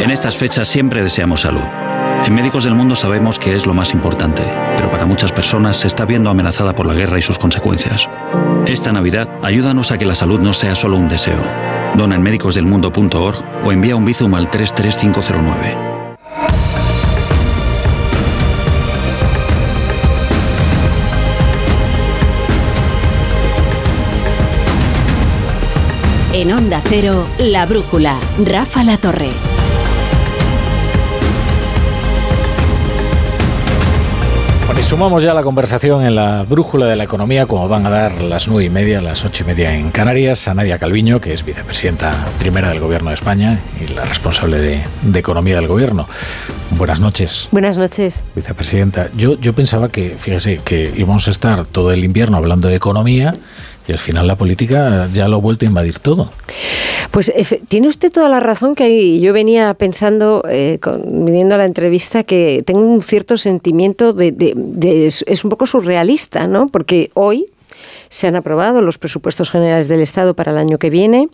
En 0.00 0.10
estas 0.10 0.36
fechas 0.36 0.66
siempre 0.66 1.02
deseamos 1.02 1.42
salud. 1.42 1.62
En 2.26 2.34
Médicos 2.34 2.64
del 2.64 2.74
Mundo 2.74 2.96
sabemos 2.96 3.38
que 3.38 3.54
es 3.54 3.66
lo 3.66 3.72
más 3.72 3.92
importante, 3.92 4.42
pero 4.76 4.90
para 4.90 5.06
muchas 5.06 5.30
personas 5.30 5.76
se 5.76 5.86
está 5.86 6.04
viendo 6.04 6.28
amenazada 6.28 6.74
por 6.74 6.84
la 6.84 6.92
guerra 6.92 7.20
y 7.20 7.22
sus 7.22 7.38
consecuencias. 7.38 8.08
Esta 8.66 8.90
Navidad, 8.90 9.28
ayúdanos 9.44 9.92
a 9.92 9.98
que 9.98 10.06
la 10.06 10.16
salud 10.16 10.40
no 10.40 10.52
sea 10.52 10.74
solo 10.74 10.96
un 10.96 11.08
deseo. 11.08 11.40
Dona 11.94 12.16
en 12.16 12.22
médicosdelmundo.org 12.22 13.44
o 13.64 13.70
envía 13.70 13.94
un 13.94 14.04
bizum 14.04 14.34
al 14.34 14.50
33509. 14.50 15.76
En 26.32 26.52
Onda 26.52 26.82
Cero, 26.88 27.28
La 27.38 27.66
Brújula, 27.66 28.18
Rafa 28.44 28.82
La 28.82 28.96
Torre. 28.96 29.30
Sumamos 34.82 35.22
ya 35.22 35.34
la 35.34 35.42
conversación 35.42 36.04
en 36.04 36.14
la 36.14 36.42
brújula 36.42 36.86
de 36.86 36.96
la 36.96 37.04
economía, 37.04 37.46
como 37.46 37.68
van 37.68 37.86
a 37.86 37.90
dar 37.90 38.20
las 38.20 38.48
nueve 38.48 38.64
y 38.64 38.70
media, 38.70 39.00
las 39.00 39.24
ocho 39.24 39.42
y 39.44 39.46
media 39.46 39.74
en 39.74 39.90
Canarias, 39.90 40.48
a 40.48 40.54
Nadia 40.54 40.78
Calviño, 40.78 41.20
que 41.20 41.32
es 41.32 41.44
vicepresidenta 41.44 42.12
primera 42.38 42.68
del 42.68 42.80
Gobierno 42.80 43.10
de 43.10 43.14
España 43.14 43.60
y 43.80 43.92
la 43.92 44.04
responsable 44.04 44.60
de, 44.60 44.82
de 45.02 45.18
Economía 45.18 45.56
del 45.56 45.66
Gobierno. 45.66 46.06
Buenas 46.70 47.00
noches. 47.00 47.48
Buenas 47.52 47.78
noches. 47.78 48.22
Vicepresidenta, 48.34 49.08
yo, 49.16 49.38
yo 49.40 49.52
pensaba 49.54 49.88
que, 49.88 50.16
fíjese, 50.18 50.60
que 50.64 50.92
íbamos 50.96 51.26
a 51.28 51.30
estar 51.30 51.66
todo 51.66 51.92
el 51.92 52.04
invierno 52.04 52.36
hablando 52.36 52.68
de 52.68 52.76
economía 52.76 53.32
y 53.88 53.92
al 53.92 53.98
final 53.98 54.26
la 54.26 54.36
política 54.36 55.08
ya 55.12 55.28
lo 55.28 55.36
ha 55.36 55.40
vuelto 55.40 55.64
a 55.64 55.68
invadir 55.68 55.98
todo. 55.98 56.30
Pues 57.10 57.32
tiene 57.68 57.88
usted 57.88 58.10
toda 58.12 58.28
la 58.28 58.40
razón 58.40 58.74
que 58.74 59.20
yo 59.20 59.32
venía 59.32 59.72
pensando, 59.74 60.42
eh, 60.48 60.78
la 60.82 61.64
entrevista, 61.64 62.24
que 62.24 62.62
tengo 62.66 62.80
un 62.80 63.02
cierto 63.02 63.36
sentimiento 63.36 64.12
de, 64.12 65.06
es 65.06 65.44
un 65.44 65.50
poco 65.50 65.66
surrealista, 65.66 66.46
¿no? 66.46 66.66
Porque 66.66 67.10
hoy 67.14 67.46
se 68.08 68.26
han 68.26 68.36
aprobado 68.36 68.82
los 68.82 68.98
presupuestos 68.98 69.50
generales 69.50 69.88
del 69.88 70.00
Estado 70.00 70.34
para 70.34 70.52
el 70.52 70.58
año 70.58 70.78
que 70.78 70.90
viene. 70.90 71.28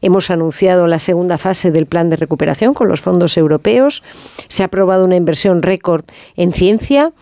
Hemos 0.00 0.30
anunciado 0.30 0.86
la 0.86 0.98
segunda 0.98 1.38
fase 1.38 1.70
del 1.70 1.86
plan 1.86 2.10
de 2.10 2.16
recuperación 2.16 2.74
con 2.74 2.88
los 2.88 3.00
fondos 3.00 3.36
europeos. 3.36 4.02
Se 4.48 4.62
ha 4.62 4.66
aprobado 4.66 5.04
una 5.04 5.16
inversión 5.16 5.62
récord 5.62 6.04
en 6.36 6.52
ciencia. 6.52 7.12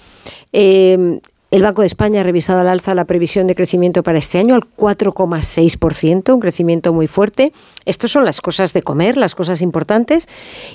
Eh, 0.53 1.21
el 1.51 1.63
Banco 1.63 1.81
de 1.81 1.87
España 1.87 2.21
ha 2.21 2.25
revisado 2.25 2.61
al 2.61 2.69
alza 2.69 2.95
la 2.95 3.07
previsión 3.07 3.47
de 3.47 3.55
crecimiento 3.55 4.03
para 4.03 4.19
este 4.19 4.39
año 4.39 4.55
al 4.55 4.65
4,6%, 4.77 6.35
un 6.35 6.41
crecimiento 6.41 6.93
muy 6.93 7.07
fuerte. 7.07 7.53
Estas 7.87 8.11
son 8.11 8.27
las 8.27 8.43
cosas 8.43 8.75
de 8.75 8.83
comer, 8.83 9.17
las 9.17 9.35
cosas 9.35 9.63
importantes. 9.63 10.29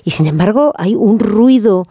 Y 0.04 0.12
sin 0.12 0.26
embargo, 0.26 0.74
hay 0.76 0.96
un 0.96 1.20
ruido 1.20 1.84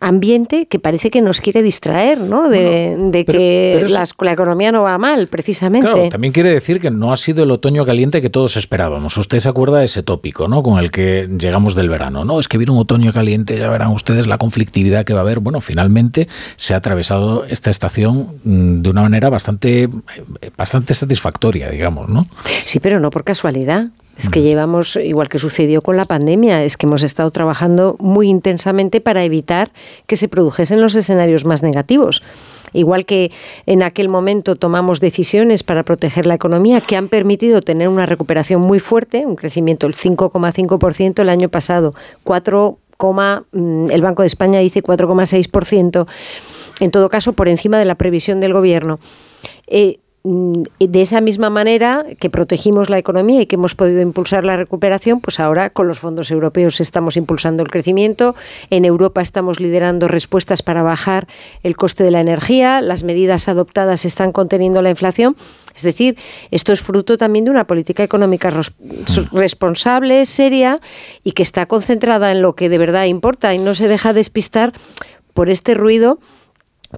ambiente 0.00 0.66
que 0.66 0.78
parece 0.78 1.10
que 1.10 1.20
nos 1.20 1.40
quiere 1.40 1.62
distraer, 1.62 2.20
¿no? 2.20 2.48
De, 2.48 2.94
bueno, 2.94 3.10
de 3.10 3.24
pero, 3.24 3.38
que 3.38 3.72
pero 3.80 3.88
las, 3.88 4.14
la 4.20 4.32
economía 4.32 4.72
no 4.72 4.82
va 4.82 4.98
mal, 4.98 5.26
precisamente. 5.28 5.88
Claro, 5.88 6.08
también 6.08 6.32
quiere 6.32 6.50
decir 6.50 6.80
que 6.80 6.90
no 6.90 7.12
ha 7.12 7.16
sido 7.16 7.44
el 7.44 7.50
otoño 7.50 7.84
caliente 7.84 8.22
que 8.22 8.30
todos 8.30 8.56
esperábamos. 8.56 9.16
Usted 9.16 9.38
se 9.38 9.48
acuerda 9.48 9.78
de 9.78 9.86
ese 9.86 10.02
tópico, 10.02 10.48
¿no? 10.48 10.62
Con 10.62 10.78
el 10.78 10.90
que 10.90 11.28
llegamos 11.38 11.74
del 11.74 11.88
verano. 11.88 12.24
No, 12.24 12.40
es 12.40 12.48
que 12.48 12.58
viene 12.58 12.72
un 12.72 12.78
otoño 12.78 13.12
caliente, 13.12 13.58
ya 13.58 13.68
verán 13.70 13.88
ustedes 13.88 14.26
la 14.26 14.38
conflictividad 14.38 15.04
que 15.04 15.12
va 15.12 15.20
a 15.20 15.22
haber. 15.22 15.40
Bueno, 15.40 15.60
finalmente 15.60 16.28
se 16.56 16.74
ha 16.74 16.78
atravesado 16.78 17.44
esta 17.44 17.70
estación 17.70 18.28
de 18.44 18.88
una 18.90 19.02
manera 19.02 19.30
bastante, 19.30 19.88
bastante 20.56 20.94
satisfactoria, 20.94 21.70
digamos, 21.70 22.08
¿no? 22.08 22.26
Sí, 22.64 22.80
pero 22.80 23.00
no 23.00 23.10
por 23.10 23.24
casualidad. 23.24 23.88
Es 24.18 24.30
que 24.30 24.42
llevamos, 24.42 24.96
igual 24.96 25.28
que 25.28 25.38
sucedió 25.38 25.80
con 25.80 25.96
la 25.96 26.04
pandemia, 26.04 26.64
es 26.64 26.76
que 26.76 26.86
hemos 26.86 27.04
estado 27.04 27.30
trabajando 27.30 27.94
muy 28.00 28.28
intensamente 28.28 29.00
para 29.00 29.22
evitar 29.22 29.70
que 30.08 30.16
se 30.16 30.26
produjesen 30.26 30.80
los 30.80 30.96
escenarios 30.96 31.44
más 31.44 31.62
negativos. 31.62 32.22
Igual 32.72 33.06
que 33.06 33.30
en 33.66 33.84
aquel 33.84 34.08
momento 34.08 34.56
tomamos 34.56 34.98
decisiones 34.98 35.62
para 35.62 35.84
proteger 35.84 36.26
la 36.26 36.34
economía 36.34 36.80
que 36.80 36.96
han 36.96 37.08
permitido 37.08 37.62
tener 37.62 37.88
una 37.88 38.06
recuperación 38.06 38.60
muy 38.60 38.80
fuerte, 38.80 39.24
un 39.24 39.36
crecimiento 39.36 39.86
del 39.86 39.94
5,5% 39.94 41.22
el 41.22 41.28
año 41.28 41.48
pasado, 41.48 41.94
4, 42.24 42.76
el 43.62 44.02
Banco 44.02 44.22
de 44.22 44.26
España 44.26 44.58
dice 44.58 44.82
4,6%, 44.82 46.06
en 46.80 46.90
todo 46.90 47.08
caso 47.08 47.34
por 47.34 47.48
encima 47.48 47.78
de 47.78 47.84
la 47.84 47.94
previsión 47.94 48.40
del 48.40 48.52
gobierno. 48.52 48.98
Eh, 49.68 50.00
de 50.78 51.00
esa 51.00 51.20
misma 51.20 51.48
manera 51.50 52.04
que 52.18 52.28
protegimos 52.28 52.90
la 52.90 52.98
economía 52.98 53.40
y 53.40 53.46
que 53.46 53.56
hemos 53.56 53.74
podido 53.74 54.00
impulsar 54.00 54.44
la 54.44 54.56
recuperación, 54.56 55.20
pues 55.20 55.40
ahora 55.40 55.70
con 55.70 55.88
los 55.88 55.98
fondos 55.98 56.30
europeos 56.30 56.80
estamos 56.80 57.16
impulsando 57.16 57.62
el 57.62 57.70
crecimiento. 57.70 58.34
En 58.70 58.84
Europa 58.84 59.22
estamos 59.22 59.60
liderando 59.60 60.08
respuestas 60.08 60.62
para 60.62 60.82
bajar 60.82 61.28
el 61.62 61.76
coste 61.76 62.04
de 62.04 62.10
la 62.10 62.20
energía. 62.20 62.80
Las 62.80 63.04
medidas 63.04 63.48
adoptadas 63.48 64.04
están 64.04 64.32
conteniendo 64.32 64.82
la 64.82 64.90
inflación. 64.90 65.36
Es 65.74 65.82
decir, 65.82 66.18
esto 66.50 66.72
es 66.72 66.80
fruto 66.80 67.16
también 67.16 67.44
de 67.44 67.50
una 67.50 67.66
política 67.66 68.02
económica 68.02 68.52
responsable, 69.32 70.26
seria 70.26 70.80
y 71.24 71.32
que 71.32 71.42
está 71.42 71.66
concentrada 71.66 72.32
en 72.32 72.42
lo 72.42 72.54
que 72.54 72.68
de 72.68 72.78
verdad 72.78 73.04
importa 73.04 73.54
y 73.54 73.58
no 73.58 73.74
se 73.74 73.88
deja 73.88 74.12
despistar 74.12 74.72
por 75.32 75.48
este 75.50 75.74
ruido 75.74 76.18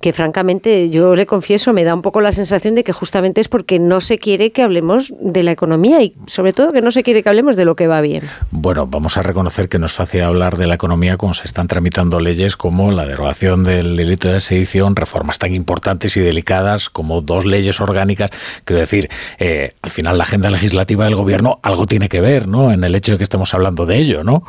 que 0.00 0.12
francamente 0.12 0.88
yo 0.88 1.16
le 1.16 1.26
confieso 1.26 1.72
me 1.72 1.82
da 1.82 1.94
un 1.94 2.02
poco 2.02 2.20
la 2.20 2.30
sensación 2.30 2.76
de 2.76 2.84
que 2.84 2.92
justamente 2.92 3.40
es 3.40 3.48
porque 3.48 3.80
no 3.80 4.00
se 4.00 4.18
quiere 4.18 4.52
que 4.52 4.62
hablemos 4.62 5.12
de 5.20 5.42
la 5.42 5.50
economía 5.50 6.00
y 6.02 6.12
sobre 6.26 6.52
todo 6.52 6.72
que 6.72 6.80
no 6.80 6.92
se 6.92 7.02
quiere 7.02 7.24
que 7.24 7.28
hablemos 7.28 7.56
de 7.56 7.64
lo 7.64 7.74
que 7.74 7.88
va 7.88 8.00
bien. 8.00 8.22
Bueno, 8.52 8.86
vamos 8.86 9.16
a 9.16 9.22
reconocer 9.22 9.68
que 9.68 9.80
no 9.80 9.86
es 9.86 9.92
fácil 9.92 10.22
hablar 10.22 10.56
de 10.56 10.68
la 10.68 10.76
economía 10.76 11.16
cuando 11.16 11.34
se 11.34 11.46
están 11.46 11.66
tramitando 11.66 12.20
leyes 12.20 12.56
como 12.56 12.92
la 12.92 13.04
derogación 13.04 13.64
del 13.64 13.96
delito 13.96 14.28
de 14.28 14.40
sedición, 14.40 14.94
reformas 14.94 15.38
tan 15.38 15.54
importantes 15.54 16.16
y 16.16 16.20
delicadas 16.20 16.88
como 16.88 17.20
dos 17.20 17.44
leyes 17.44 17.80
orgánicas. 17.80 18.30
Quiero 18.64 18.80
decir, 18.80 19.10
eh, 19.38 19.72
al 19.82 19.90
final 19.90 20.18
la 20.18 20.24
agenda 20.24 20.50
legislativa 20.50 21.04
del 21.04 21.16
gobierno 21.16 21.58
algo 21.62 21.86
tiene 21.86 22.08
que 22.08 22.20
ver, 22.20 22.46
¿no? 22.46 22.72
En 22.72 22.84
el 22.84 22.94
hecho 22.94 23.12
de 23.12 23.18
que 23.18 23.24
estemos 23.24 23.52
hablando 23.54 23.86
de 23.86 23.98
ello, 23.98 24.22
¿no? 24.22 24.44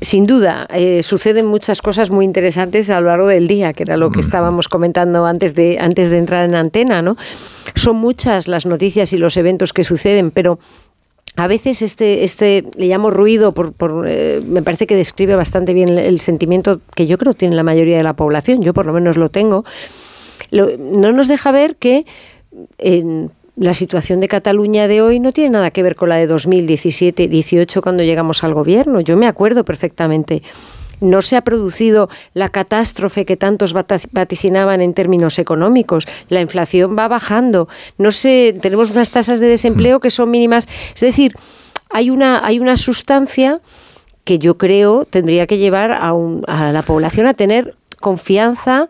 Sin 0.00 0.26
duda, 0.26 0.68
eh, 0.72 1.02
suceden 1.02 1.46
muchas 1.46 1.82
cosas 1.82 2.10
muy 2.10 2.24
interesantes 2.24 2.90
a 2.90 3.00
lo 3.00 3.08
largo 3.08 3.26
del 3.26 3.48
día, 3.48 3.72
que 3.72 3.82
era 3.82 3.96
lo 3.96 4.10
que 4.10 4.18
mm. 4.18 4.20
Estábamos 4.52 4.68
comentando 4.68 5.24
antes 5.24 5.54
de, 5.54 5.78
antes 5.80 6.10
de 6.10 6.18
entrar 6.18 6.44
en 6.44 6.54
antena, 6.54 7.00
¿no? 7.00 7.16
Son 7.74 7.96
muchas 7.96 8.48
las 8.48 8.66
noticias 8.66 9.14
y 9.14 9.16
los 9.16 9.38
eventos 9.38 9.72
que 9.72 9.82
suceden, 9.82 10.30
pero 10.30 10.58
a 11.36 11.46
veces 11.46 11.80
este, 11.80 12.22
este 12.22 12.64
le 12.76 12.86
llamo 12.88 13.10
ruido, 13.10 13.52
por, 13.52 13.72
por 13.72 14.04
eh, 14.06 14.42
me 14.44 14.62
parece 14.62 14.86
que 14.86 14.94
describe 14.94 15.36
bastante 15.36 15.72
bien 15.72 15.88
el, 15.88 16.20
sentimiento 16.20 16.82
que 16.94 17.06
yo 17.06 17.16
creo 17.16 17.32
tiene 17.32 17.56
la 17.56 17.62
mayoría 17.62 17.96
de 17.96 18.02
la 18.02 18.12
población, 18.12 18.60
yo 18.60 18.74
por 18.74 18.84
lo 18.84 18.92
menos 18.92 19.16
lo 19.16 19.30
tengo, 19.30 19.64
no 20.50 21.12
nos 21.12 21.28
deja 21.28 21.50
ver 21.50 21.76
que 21.76 22.04
la 23.56 23.72
situación 23.72 24.20
de 24.20 24.28
Cataluña 24.28 24.86
de 24.86 25.00
hoy 25.00 25.18
no 25.18 25.32
tiene 25.32 25.48
nada 25.48 25.70
que 25.70 25.82
ver 25.82 25.96
con 25.96 26.10
la 26.10 26.16
de 26.16 26.28
2017-18 26.28 27.80
cuando 27.80 28.02
llegamos 28.02 28.44
al 28.44 28.52
gobierno. 28.52 29.00
Yo 29.00 29.16
me 29.16 29.26
acuerdo 29.26 29.64
perfectamente 29.64 30.42
no 31.02 31.20
se 31.20 31.36
ha 31.36 31.42
producido 31.42 32.08
la 32.32 32.48
catástrofe 32.48 33.26
que 33.26 33.36
tantos 33.36 33.74
vaticinaban 33.74 34.80
en 34.80 34.94
términos 34.94 35.38
económicos. 35.38 36.06
La 36.28 36.40
inflación 36.40 36.96
va 36.96 37.08
bajando. 37.08 37.68
No 37.98 38.12
sé, 38.12 38.56
tenemos 38.60 38.90
unas 38.90 39.10
tasas 39.10 39.40
de 39.40 39.48
desempleo 39.48 40.00
que 40.00 40.10
son 40.10 40.30
mínimas. 40.30 40.66
Es 40.94 41.00
decir, 41.00 41.34
hay 41.90 42.10
una, 42.10 42.44
hay 42.44 42.58
una 42.58 42.76
sustancia 42.76 43.60
que 44.24 44.38
yo 44.38 44.56
creo 44.56 45.04
tendría 45.04 45.46
que 45.46 45.58
llevar 45.58 45.90
a, 45.90 46.12
a 46.46 46.72
la 46.72 46.82
población 46.82 47.26
a 47.26 47.34
tener 47.34 47.74
confianza 48.00 48.88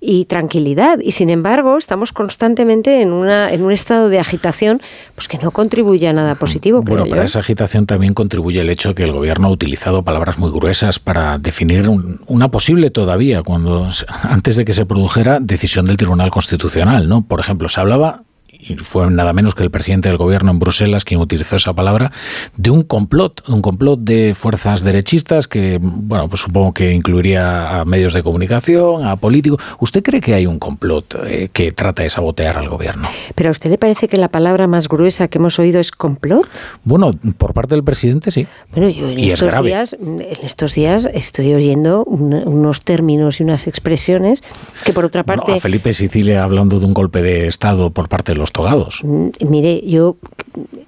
y 0.00 0.24
tranquilidad. 0.24 0.98
Y 1.02 1.12
sin 1.12 1.28
embargo, 1.28 1.76
estamos 1.76 2.12
constantemente 2.12 3.02
en, 3.02 3.12
una, 3.12 3.52
en 3.52 3.62
un 3.62 3.70
estado 3.70 4.08
de 4.08 4.18
agitación 4.18 4.80
pues 5.14 5.28
que 5.28 5.38
no 5.38 5.50
contribuye 5.50 6.08
a 6.08 6.12
nada 6.12 6.34
positivo. 6.34 6.82
Bueno, 6.82 7.06
para 7.06 7.24
esa 7.24 7.40
agitación 7.40 7.86
también 7.86 8.14
contribuye 8.14 8.60
el 8.60 8.70
hecho 8.70 8.94
que 8.94 9.04
el 9.04 9.12
gobierno 9.12 9.48
ha 9.48 9.50
utilizado 9.50 10.02
palabras 10.02 10.38
muy 10.38 10.50
gruesas 10.50 10.98
para 10.98 11.38
definir 11.38 11.88
una 12.26 12.50
posible 12.50 12.90
todavía, 12.90 13.42
cuando 13.42 13.88
antes 14.22 14.56
de 14.56 14.64
que 14.64 14.72
se 14.72 14.86
produjera, 14.86 15.38
decisión 15.40 15.84
del 15.84 15.98
Tribunal 15.98 16.30
Constitucional. 16.30 17.08
¿no? 17.08 17.22
Por 17.22 17.40
ejemplo, 17.40 17.68
se 17.68 17.80
hablaba 17.80 18.22
y 18.62 18.76
fue 18.76 19.10
nada 19.10 19.32
menos 19.32 19.54
que 19.54 19.62
el 19.62 19.70
presidente 19.70 20.08
del 20.08 20.18
gobierno 20.18 20.50
en 20.50 20.58
Bruselas 20.58 21.04
quien 21.04 21.20
utilizó 21.20 21.56
esa 21.56 21.72
palabra, 21.72 22.12
de 22.56 22.70
un 22.70 22.82
complot, 22.82 23.48
un 23.48 23.62
complot 23.62 24.00
de 24.00 24.34
fuerzas 24.34 24.82
derechistas 24.82 25.48
que, 25.48 25.78
bueno, 25.80 26.28
pues 26.28 26.42
supongo 26.42 26.74
que 26.74 26.92
incluiría 26.92 27.80
a 27.80 27.84
medios 27.84 28.12
de 28.12 28.22
comunicación, 28.22 29.06
a 29.06 29.16
políticos. 29.16 29.62
¿Usted 29.78 30.02
cree 30.02 30.20
que 30.20 30.34
hay 30.34 30.46
un 30.46 30.58
complot 30.58 31.16
eh, 31.26 31.48
que 31.52 31.72
trata 31.72 32.02
de 32.02 32.10
sabotear 32.10 32.58
al 32.58 32.68
gobierno? 32.68 33.08
¿Pero 33.34 33.48
a 33.48 33.52
usted 33.52 33.70
le 33.70 33.78
parece 33.78 34.08
que 34.08 34.16
la 34.16 34.28
palabra 34.28 34.66
más 34.66 34.88
gruesa 34.88 35.28
que 35.28 35.38
hemos 35.38 35.58
oído 35.58 35.80
es 35.80 35.90
complot? 35.90 36.48
Bueno, 36.84 37.12
por 37.38 37.54
parte 37.54 37.74
del 37.74 37.84
presidente 37.84 38.30
sí. 38.30 38.46
Bueno, 38.72 38.88
yo 38.88 39.10
en, 39.10 39.18
estos, 39.20 39.62
días, 39.62 39.96
en 40.00 40.20
estos 40.42 40.74
días 40.74 41.08
estoy 41.12 41.54
oyendo 41.54 42.04
unos 42.04 42.82
términos 42.82 43.40
y 43.40 43.44
unas 43.44 43.66
expresiones 43.66 44.42
que 44.84 44.92
por 44.92 45.04
otra 45.04 45.24
parte... 45.24 45.52
a 45.52 45.60
Felipe 45.60 45.92
Sicilia 45.92 46.44
hablando 46.44 46.78
de 46.78 46.86
un 46.86 46.94
golpe 46.94 47.22
de 47.22 47.46
Estado 47.46 47.90
por 47.90 48.08
parte 48.08 48.32
de 48.32 48.38
los 48.38 48.49
togados. 48.52 49.00
Mm, 49.02 49.28
mire, 49.48 49.80
yo 49.86 50.16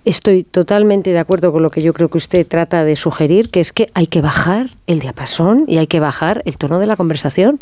estoy 0.05 0.45
totalmente 0.45 1.11
de 1.11 1.19
acuerdo 1.19 1.53
con 1.53 1.63
lo 1.63 1.71
que 1.71 1.83
yo 1.83 1.93
creo 1.93 2.09
que 2.09 2.19
usted 2.19 2.47
trata 2.47 2.85
de 2.85 2.97
sugerir, 2.97 3.51
que 3.51 3.61
es 3.61 3.73
que 3.73 3.89
hay 3.95 4.07
que 4.07 4.21
bajar 4.21 4.71
el 4.87 5.01
diapasón 5.01 5.65
y 5.67 5.79
hay 5.79 5.87
que 5.87 6.01
bajar 6.01 6.43
el 6.45 6.59
tono 6.59 6.79
de 6.79 6.87
la 6.87 6.97
conversación 6.97 7.61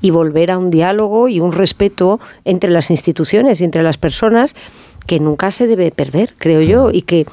y 0.00 0.10
volver 0.10 0.50
a 0.50 0.58
un 0.58 0.70
diálogo 0.70 1.28
y 1.28 1.40
un 1.40 1.52
respeto 1.52 2.20
entre 2.44 2.70
las 2.70 2.90
instituciones 2.90 3.60
y 3.60 3.64
entre 3.64 3.82
las 3.82 3.98
personas 3.98 4.54
que 5.06 5.20
nunca 5.20 5.50
se 5.50 5.66
debe 5.66 5.90
perder, 5.90 6.34
creo 6.36 6.60
yo, 6.60 6.90
y 6.92 7.02
que 7.02 7.26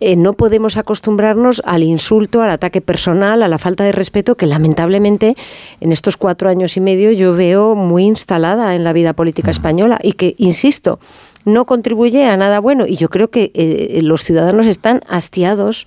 eh, 0.00 0.16
no 0.16 0.32
podemos 0.32 0.76
acostumbrarnos 0.76 1.62
al 1.64 1.84
insulto, 1.84 2.42
al 2.42 2.50
ataque 2.50 2.80
personal, 2.80 3.42
a 3.42 3.48
la 3.48 3.58
falta 3.58 3.84
de 3.84 3.92
respeto 3.92 4.34
que 4.34 4.46
lamentablemente 4.46 5.36
en 5.80 5.92
estos 5.92 6.16
cuatro 6.16 6.48
años 6.48 6.76
y 6.76 6.80
medio 6.80 7.12
yo 7.12 7.34
veo 7.34 7.76
muy 7.76 8.04
instalada 8.04 8.74
en 8.74 8.82
la 8.82 8.92
vida 8.92 9.12
política 9.12 9.52
española 9.52 9.98
y 10.02 10.12
que, 10.12 10.34
insisto, 10.36 10.98
no 11.44 11.64
contribuye 11.66 12.26
a 12.26 12.36
nada 12.36 12.60
bueno. 12.60 12.86
Y 12.86 12.96
yo 12.96 13.08
creo 13.08 13.30
que 13.30 13.50
eh, 13.54 14.00
los 14.02 14.22
ciudadanos 14.22 14.66
están 14.66 15.02
hastiados 15.08 15.86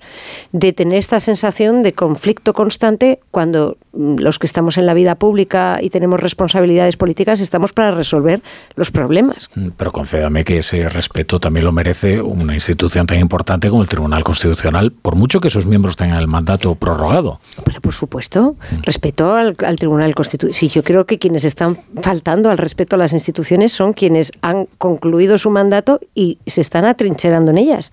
de 0.52 0.72
tener 0.72 0.98
esta 0.98 1.20
sensación 1.20 1.82
de 1.82 1.92
conflicto 1.92 2.52
constante 2.52 3.18
cuando 3.30 3.76
mm, 3.92 4.18
los 4.18 4.38
que 4.38 4.46
estamos 4.46 4.78
en 4.78 4.86
la 4.86 4.94
vida 4.94 5.14
pública 5.16 5.78
y 5.80 5.90
tenemos 5.90 6.20
responsabilidades 6.20 6.96
políticas 6.96 7.40
estamos 7.40 7.72
para 7.72 7.90
resolver 7.90 8.42
los 8.76 8.90
problemas. 8.90 9.48
Mm, 9.54 9.68
pero 9.76 9.92
concédame 9.92 10.44
que 10.44 10.58
ese 10.58 10.88
respeto 10.88 11.40
también 11.40 11.64
lo 11.64 11.72
merece 11.72 12.20
una 12.20 12.54
institución 12.54 13.06
tan 13.06 13.18
importante 13.18 13.68
como 13.68 13.82
el 13.82 13.88
Tribunal 13.88 14.24
Constitucional, 14.24 14.92
por 14.92 15.16
mucho 15.16 15.40
que 15.40 15.50
sus 15.50 15.66
miembros 15.66 15.96
tengan 15.96 16.18
el 16.18 16.28
mandato 16.28 16.74
prorrogado. 16.74 17.40
Pero 17.64 17.80
por 17.80 17.94
supuesto, 17.94 18.56
mm. 18.70 18.82
respeto 18.82 19.34
al, 19.34 19.56
Tribunal 19.76 20.14
Constitucional. 20.14 20.54
Sí, 20.54 20.68
yo 20.68 20.82
creo 20.82 21.06
que 21.06 21.18
quienes 21.18 21.44
están 21.44 21.78
faltando 22.02 22.50
al 22.50 22.58
respeto 22.58 22.96
a 22.96 22.98
las 22.98 23.12
instituciones 23.12 23.72
son 23.72 23.92
quienes 23.92 24.32
han 24.42 24.66
concluido 24.78 25.38
su 25.38 25.47
mandato 25.52 26.00
y 26.14 26.38
se 26.46 26.60
están 26.60 26.84
atrincherando 26.84 27.50
en 27.50 27.58
ellas. 27.58 27.92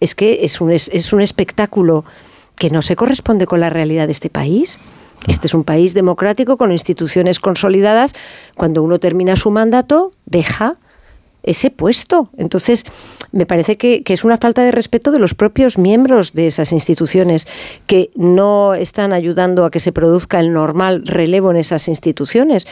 Es 0.00 0.14
que 0.14 0.44
es 0.44 0.60
un, 0.60 0.70
es, 0.72 1.12
un 1.12 1.20
espectáculo 1.20 2.04
que 2.56 2.70
no 2.70 2.82
se 2.82 2.96
corresponde 2.96 3.46
con 3.46 3.60
la 3.60 3.70
realidad 3.70 4.06
de 4.06 4.12
este 4.12 4.30
país. 4.30 4.78
Este 5.28 5.46
es 5.46 5.54
un 5.54 5.64
país 5.64 5.94
democrático 5.94 6.56
con 6.56 6.72
instituciones 6.72 7.38
consolidadas. 7.38 8.14
Cuando 8.56 8.82
uno 8.82 8.98
termina 8.98 9.36
su 9.36 9.50
mandato, 9.50 10.12
deja 10.26 10.78
ese 11.42 11.70
puesto. 11.70 12.28
Entonces, 12.36 12.84
me 13.32 13.46
parece 13.46 13.76
que, 13.76 14.02
es 14.06 14.24
una 14.24 14.36
falta 14.36 14.62
de 14.62 14.72
respeto 14.72 15.10
de 15.10 15.18
los 15.18 15.34
propios 15.34 15.78
miembros 15.78 16.34
de 16.34 16.46
esas 16.46 16.70
instituciones 16.72 17.48
que 17.86 18.10
no 18.14 18.74
están 18.74 19.14
ayudando 19.14 19.64
a 19.64 19.70
que 19.70 19.80
se 19.80 19.90
produzca 19.90 20.38
el 20.38 20.52
normal 20.52 21.02
relevo 21.06 21.50
en 21.50 21.56
esas 21.56 21.88
instituciones. 21.88 22.66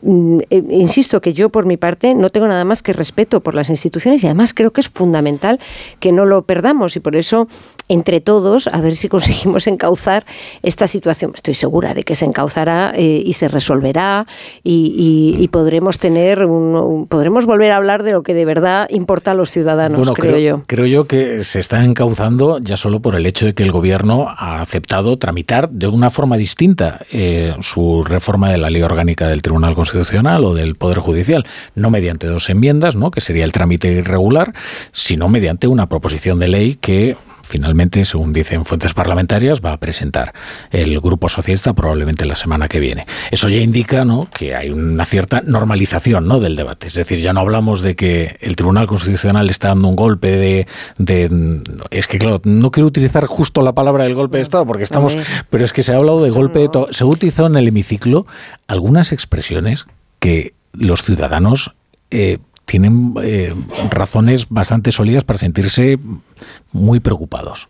Mm, 0.00 0.40
eh, 0.48 0.64
insisto 0.70 1.20
que 1.20 1.34
yo, 1.34 1.50
por 1.50 1.66
mi 1.66 1.76
parte, 1.76 2.14
no 2.14 2.30
tengo 2.30 2.48
nada 2.48 2.64
más 2.64 2.82
que 2.82 2.94
respeto 2.94 3.42
por 3.42 3.54
las 3.54 3.68
instituciones 3.68 4.22
y 4.22 4.26
además 4.26 4.54
creo 4.54 4.72
que 4.72 4.80
es 4.80 4.88
fundamental 4.88 5.60
que 6.00 6.12
no 6.12 6.24
lo 6.24 6.42
perdamos 6.42 6.96
y 6.96 7.00
por 7.00 7.14
eso, 7.14 7.46
entre 7.88 8.20
todos, 8.20 8.68
a 8.68 8.80
ver 8.80 8.96
si 8.96 9.08
conseguimos 9.10 9.66
encauzar 9.66 10.24
esta 10.62 10.88
situación. 10.88 11.32
Estoy 11.34 11.54
segura 11.54 11.92
de 11.92 12.04
que 12.04 12.14
se 12.14 12.24
encauzará 12.24 12.92
eh, 12.96 13.22
y 13.24 13.34
se 13.34 13.48
resolverá 13.48 14.26
y, 14.64 15.46
podremos 15.52 15.98
tener 15.98 16.44
un, 16.44 17.06
podremos 17.06 17.46
volver 17.46 17.70
a 17.70 17.76
hablar 17.76 18.02
de 18.02 18.15
lo 18.16 18.22
que 18.22 18.32
de 18.32 18.46
verdad 18.46 18.88
importa 18.88 19.32
a 19.32 19.34
los 19.34 19.50
ciudadanos, 19.50 20.10
creo, 20.12 20.38
yo. 20.38 20.62
Creo 20.66 20.86
yo 20.86 21.06
que 21.06 21.44
se 21.44 21.58
está 21.58 21.84
encauzando 21.84 22.58
ya 22.60 22.78
solo 22.78 23.00
por 23.00 23.14
el 23.14 23.26
hecho 23.26 23.44
de 23.44 23.52
que 23.52 23.62
el 23.62 23.70
gobierno 23.70 24.28
ha 24.30 24.62
aceptado 24.62 25.18
tramitar 25.18 25.68
de 25.68 25.86
una 25.86 26.08
forma 26.08 26.38
distinta 26.38 27.00
eh, 27.12 27.54
su 27.60 28.02
reforma 28.02 28.50
de 28.50 28.56
la 28.56 28.70
ley 28.70 28.80
orgánica 28.80 29.28
del 29.28 29.42
Tribunal 29.42 29.74
Constitucional 29.74 30.44
o 30.44 30.54
del 30.54 30.76
Poder 30.76 31.00
Judicial, 31.00 31.44
no 31.74 31.90
mediante 31.90 32.26
dos 32.26 32.48
enmiendas, 32.48 32.96
¿no? 32.96 33.10
que 33.10 33.20
sería 33.20 33.44
el 33.44 33.52
trámite 33.52 33.92
irregular, 33.92 34.54
sino 34.92 35.28
mediante 35.28 35.66
una 35.66 35.86
proposición 35.86 36.40
de 36.40 36.48
ley 36.48 36.78
que 36.80 37.18
finalmente, 37.46 38.04
según 38.04 38.32
dicen 38.32 38.64
fuentes 38.64 38.94
parlamentarias, 38.94 39.60
va 39.64 39.72
a 39.72 39.76
presentar 39.78 40.34
el 40.70 41.00
Grupo 41.00 41.28
Socialista 41.28 41.72
probablemente 41.72 42.24
la 42.26 42.36
semana 42.36 42.68
que 42.68 42.80
viene. 42.80 43.06
Eso 43.30 43.48
ya 43.48 43.58
indica 43.58 44.04
¿no? 44.04 44.28
que 44.32 44.54
hay 44.54 44.70
una 44.70 45.04
cierta 45.04 45.40
normalización 45.40 46.26
¿no? 46.26 46.40
del 46.40 46.56
debate. 46.56 46.88
Es 46.88 46.94
decir, 46.94 47.18
ya 47.18 47.32
no 47.32 47.40
hablamos 47.40 47.80
de 47.82 47.96
que 47.96 48.36
el 48.40 48.56
Tribunal 48.56 48.86
Constitucional 48.86 49.48
está 49.50 49.68
dando 49.68 49.88
un 49.88 49.96
golpe 49.96 50.66
de, 50.98 51.62
Es 51.90 52.06
que, 52.06 52.18
claro, 52.18 52.40
no 52.44 52.70
quiero 52.70 52.86
utilizar 52.86 53.26
justo 53.26 53.62
la 53.62 53.72
palabra 53.72 54.04
del 54.04 54.14
golpe 54.14 54.38
de 54.38 54.42
Estado 54.42 54.66
porque 54.66 54.84
estamos... 54.84 55.16
Pero 55.50 55.64
es 55.64 55.72
que 55.72 55.82
se 55.82 55.92
ha 55.92 55.96
hablado 55.96 56.22
de 56.22 56.30
golpe 56.30 56.58
de... 56.58 56.68
Se 56.90 57.04
ha 57.04 57.06
utilizado 57.06 57.48
en 57.48 57.56
el 57.56 57.68
hemiciclo 57.68 58.26
algunas 58.66 59.12
expresiones 59.12 59.86
que 60.18 60.54
los 60.72 61.02
ciudadanos 61.02 61.74
eh, 62.10 62.38
tienen 62.66 63.14
eh, 63.22 63.54
razones 63.90 64.48
bastante 64.48 64.92
sólidas 64.92 65.24
para 65.24 65.38
sentirse 65.38 65.98
muy 66.72 67.00
preocupados. 67.00 67.68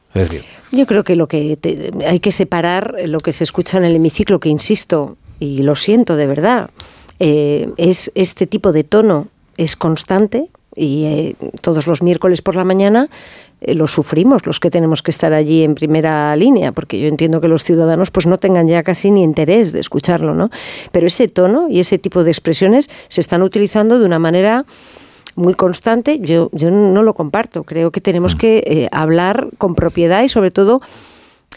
Yo 0.72 0.86
creo 0.86 1.04
que 1.04 1.14
lo 1.14 1.28
que 1.28 1.58
hay 2.06 2.20
que 2.20 2.32
separar 2.32 2.96
lo 3.04 3.20
que 3.20 3.32
se 3.32 3.44
escucha 3.44 3.76
en 3.76 3.84
el 3.84 3.94
hemiciclo, 3.94 4.40
que 4.40 4.48
insisto 4.48 5.16
y 5.38 5.62
lo 5.62 5.76
siento 5.76 6.16
de 6.16 6.26
verdad, 6.26 6.70
eh, 7.20 7.70
es 7.76 8.10
este 8.14 8.46
tipo 8.46 8.72
de 8.72 8.84
tono 8.84 9.28
es 9.56 9.76
constante 9.76 10.48
y 10.74 11.04
eh, 11.04 11.36
todos 11.60 11.86
los 11.86 12.02
miércoles 12.02 12.42
por 12.42 12.56
la 12.56 12.64
mañana 12.64 13.08
eh, 13.60 13.74
lo 13.74 13.86
sufrimos 13.86 14.46
los 14.46 14.60
que 14.60 14.70
tenemos 14.70 15.02
que 15.02 15.10
estar 15.10 15.32
allí 15.32 15.62
en 15.62 15.74
primera 15.74 16.34
línea, 16.36 16.72
porque 16.72 17.00
yo 17.00 17.08
entiendo 17.08 17.40
que 17.40 17.48
los 17.48 17.64
ciudadanos 17.64 18.10
pues 18.10 18.26
no 18.26 18.38
tengan 18.38 18.68
ya 18.68 18.82
casi 18.82 19.10
ni 19.10 19.22
interés 19.22 19.72
de 19.72 19.80
escucharlo, 19.80 20.34
¿no? 20.34 20.50
Pero 20.92 21.06
ese 21.06 21.28
tono 21.28 21.68
y 21.68 21.80
ese 21.80 21.98
tipo 21.98 22.24
de 22.24 22.30
expresiones 22.30 22.90
se 23.08 23.20
están 23.20 23.42
utilizando 23.42 23.98
de 23.98 24.06
una 24.06 24.18
manera 24.18 24.66
muy 25.36 25.54
constante. 25.54 26.18
Yo, 26.20 26.50
yo 26.52 26.70
no 26.70 27.02
lo 27.02 27.14
comparto. 27.14 27.64
Creo 27.64 27.90
que 27.90 28.00
tenemos 28.00 28.34
mm. 28.34 28.38
que 28.38 28.64
eh, 28.66 28.88
hablar 28.90 29.48
con 29.58 29.74
propiedad 29.74 30.22
y 30.22 30.28
sobre 30.28 30.50
todo 30.50 30.80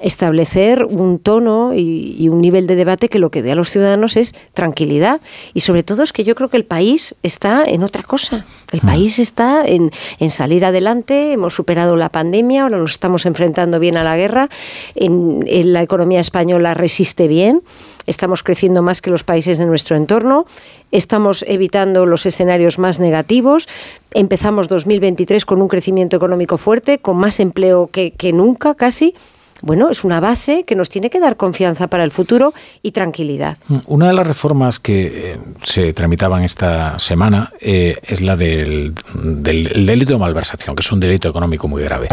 establecer 0.02 0.86
un 0.86 1.20
tono 1.20 1.74
y, 1.74 2.28
un 2.30 2.42
nivel 2.42 2.68
de 2.68 2.76
debate 2.76 3.10
que 3.10 3.20
lo 3.20 3.32
que 3.32 3.42
dé 3.42 3.52
a 3.52 3.56
los 3.56 3.70
ciudadanos 3.70 4.16
es 4.18 4.36
tranquilidad. 4.54 5.22
Y 5.54 5.62
sobre 5.62 5.84
todo 5.84 6.04
es 6.04 6.14
que 6.14 6.24
yo 6.24 6.36
creo 6.36 6.50
que 6.50 6.58
el 6.58 6.66
país 6.66 7.16
está 7.24 7.64
en 7.66 7.84
otra 7.84 8.04
cosa. 8.04 8.46
El 8.72 8.82
mm. 8.84 8.86
país 8.86 9.20
está 9.20 9.64
en, 9.66 9.92
salir 10.30 10.64
adelante, 10.64 11.34
hemos 11.34 11.54
superado 11.54 11.96
la 11.96 12.10
pandemia, 12.10 12.64
ahora 12.64 12.78
nos 12.78 12.92
estamos 12.92 13.26
enfrentando 13.26 13.80
bien 13.80 13.98
a 13.98 14.04
la 14.04 14.16
guerra, 14.16 14.50
en, 14.96 15.44
la 15.74 15.82
economía 15.82 16.20
española 16.20 16.74
resiste 16.74 17.28
bien, 17.28 17.64
estamos 18.06 18.44
creciendo 18.44 18.82
más 18.82 19.02
que 19.02 19.10
los 19.10 19.24
países 19.24 19.58
de 19.58 19.66
nuestro 19.66 19.96
entorno, 19.96 20.46
estamos 20.92 21.44
evitando 21.48 22.06
los 22.06 22.26
escenarios 22.26 22.80
más 22.80 23.00
negativos, 23.00 23.68
empezamos 24.12 24.68
2023 24.68 25.46
con 25.46 25.62
un 25.62 25.68
crecimiento 25.68 26.18
económico 26.18 26.58
fuerte, 26.58 27.00
con 27.00 27.18
más 27.18 27.40
empleo 27.40 27.90
que, 27.92 28.12
que 28.12 28.34
nunca 28.34 28.76
casi 28.76 29.16
bueno, 29.62 29.90
es 29.90 30.04
una 30.04 30.20
base 30.20 30.64
que 30.64 30.76
nos 30.76 30.90
tiene 30.90 31.10
que 31.10 31.20
dar 31.20 31.38
confianza 31.38 31.88
para 31.88 32.04
el 32.04 32.12
futuro 32.12 32.54
y 32.82 32.92
tranquilidad. 32.92 33.58
Mm, 33.68 33.78
una 33.88 34.08
de 34.08 34.14
las 34.14 34.26
reformas 34.26 34.80
que 34.80 35.34
eh, 35.34 35.38
se 35.64 35.94
tramitaban 35.94 36.44
esta 36.44 36.98
semana 37.00 37.52
eh, 37.60 37.98
es 38.04 38.22
la 38.22 38.36
del, 38.36 38.94
delito 39.14 40.14
de 40.14 40.20
malversación, 40.20 40.76
que 40.76 40.82
es 40.82 40.92
un 40.92 41.00
delito 41.00 41.30
económico 41.30 41.68
muy 41.68 41.84
grave. 41.84 42.08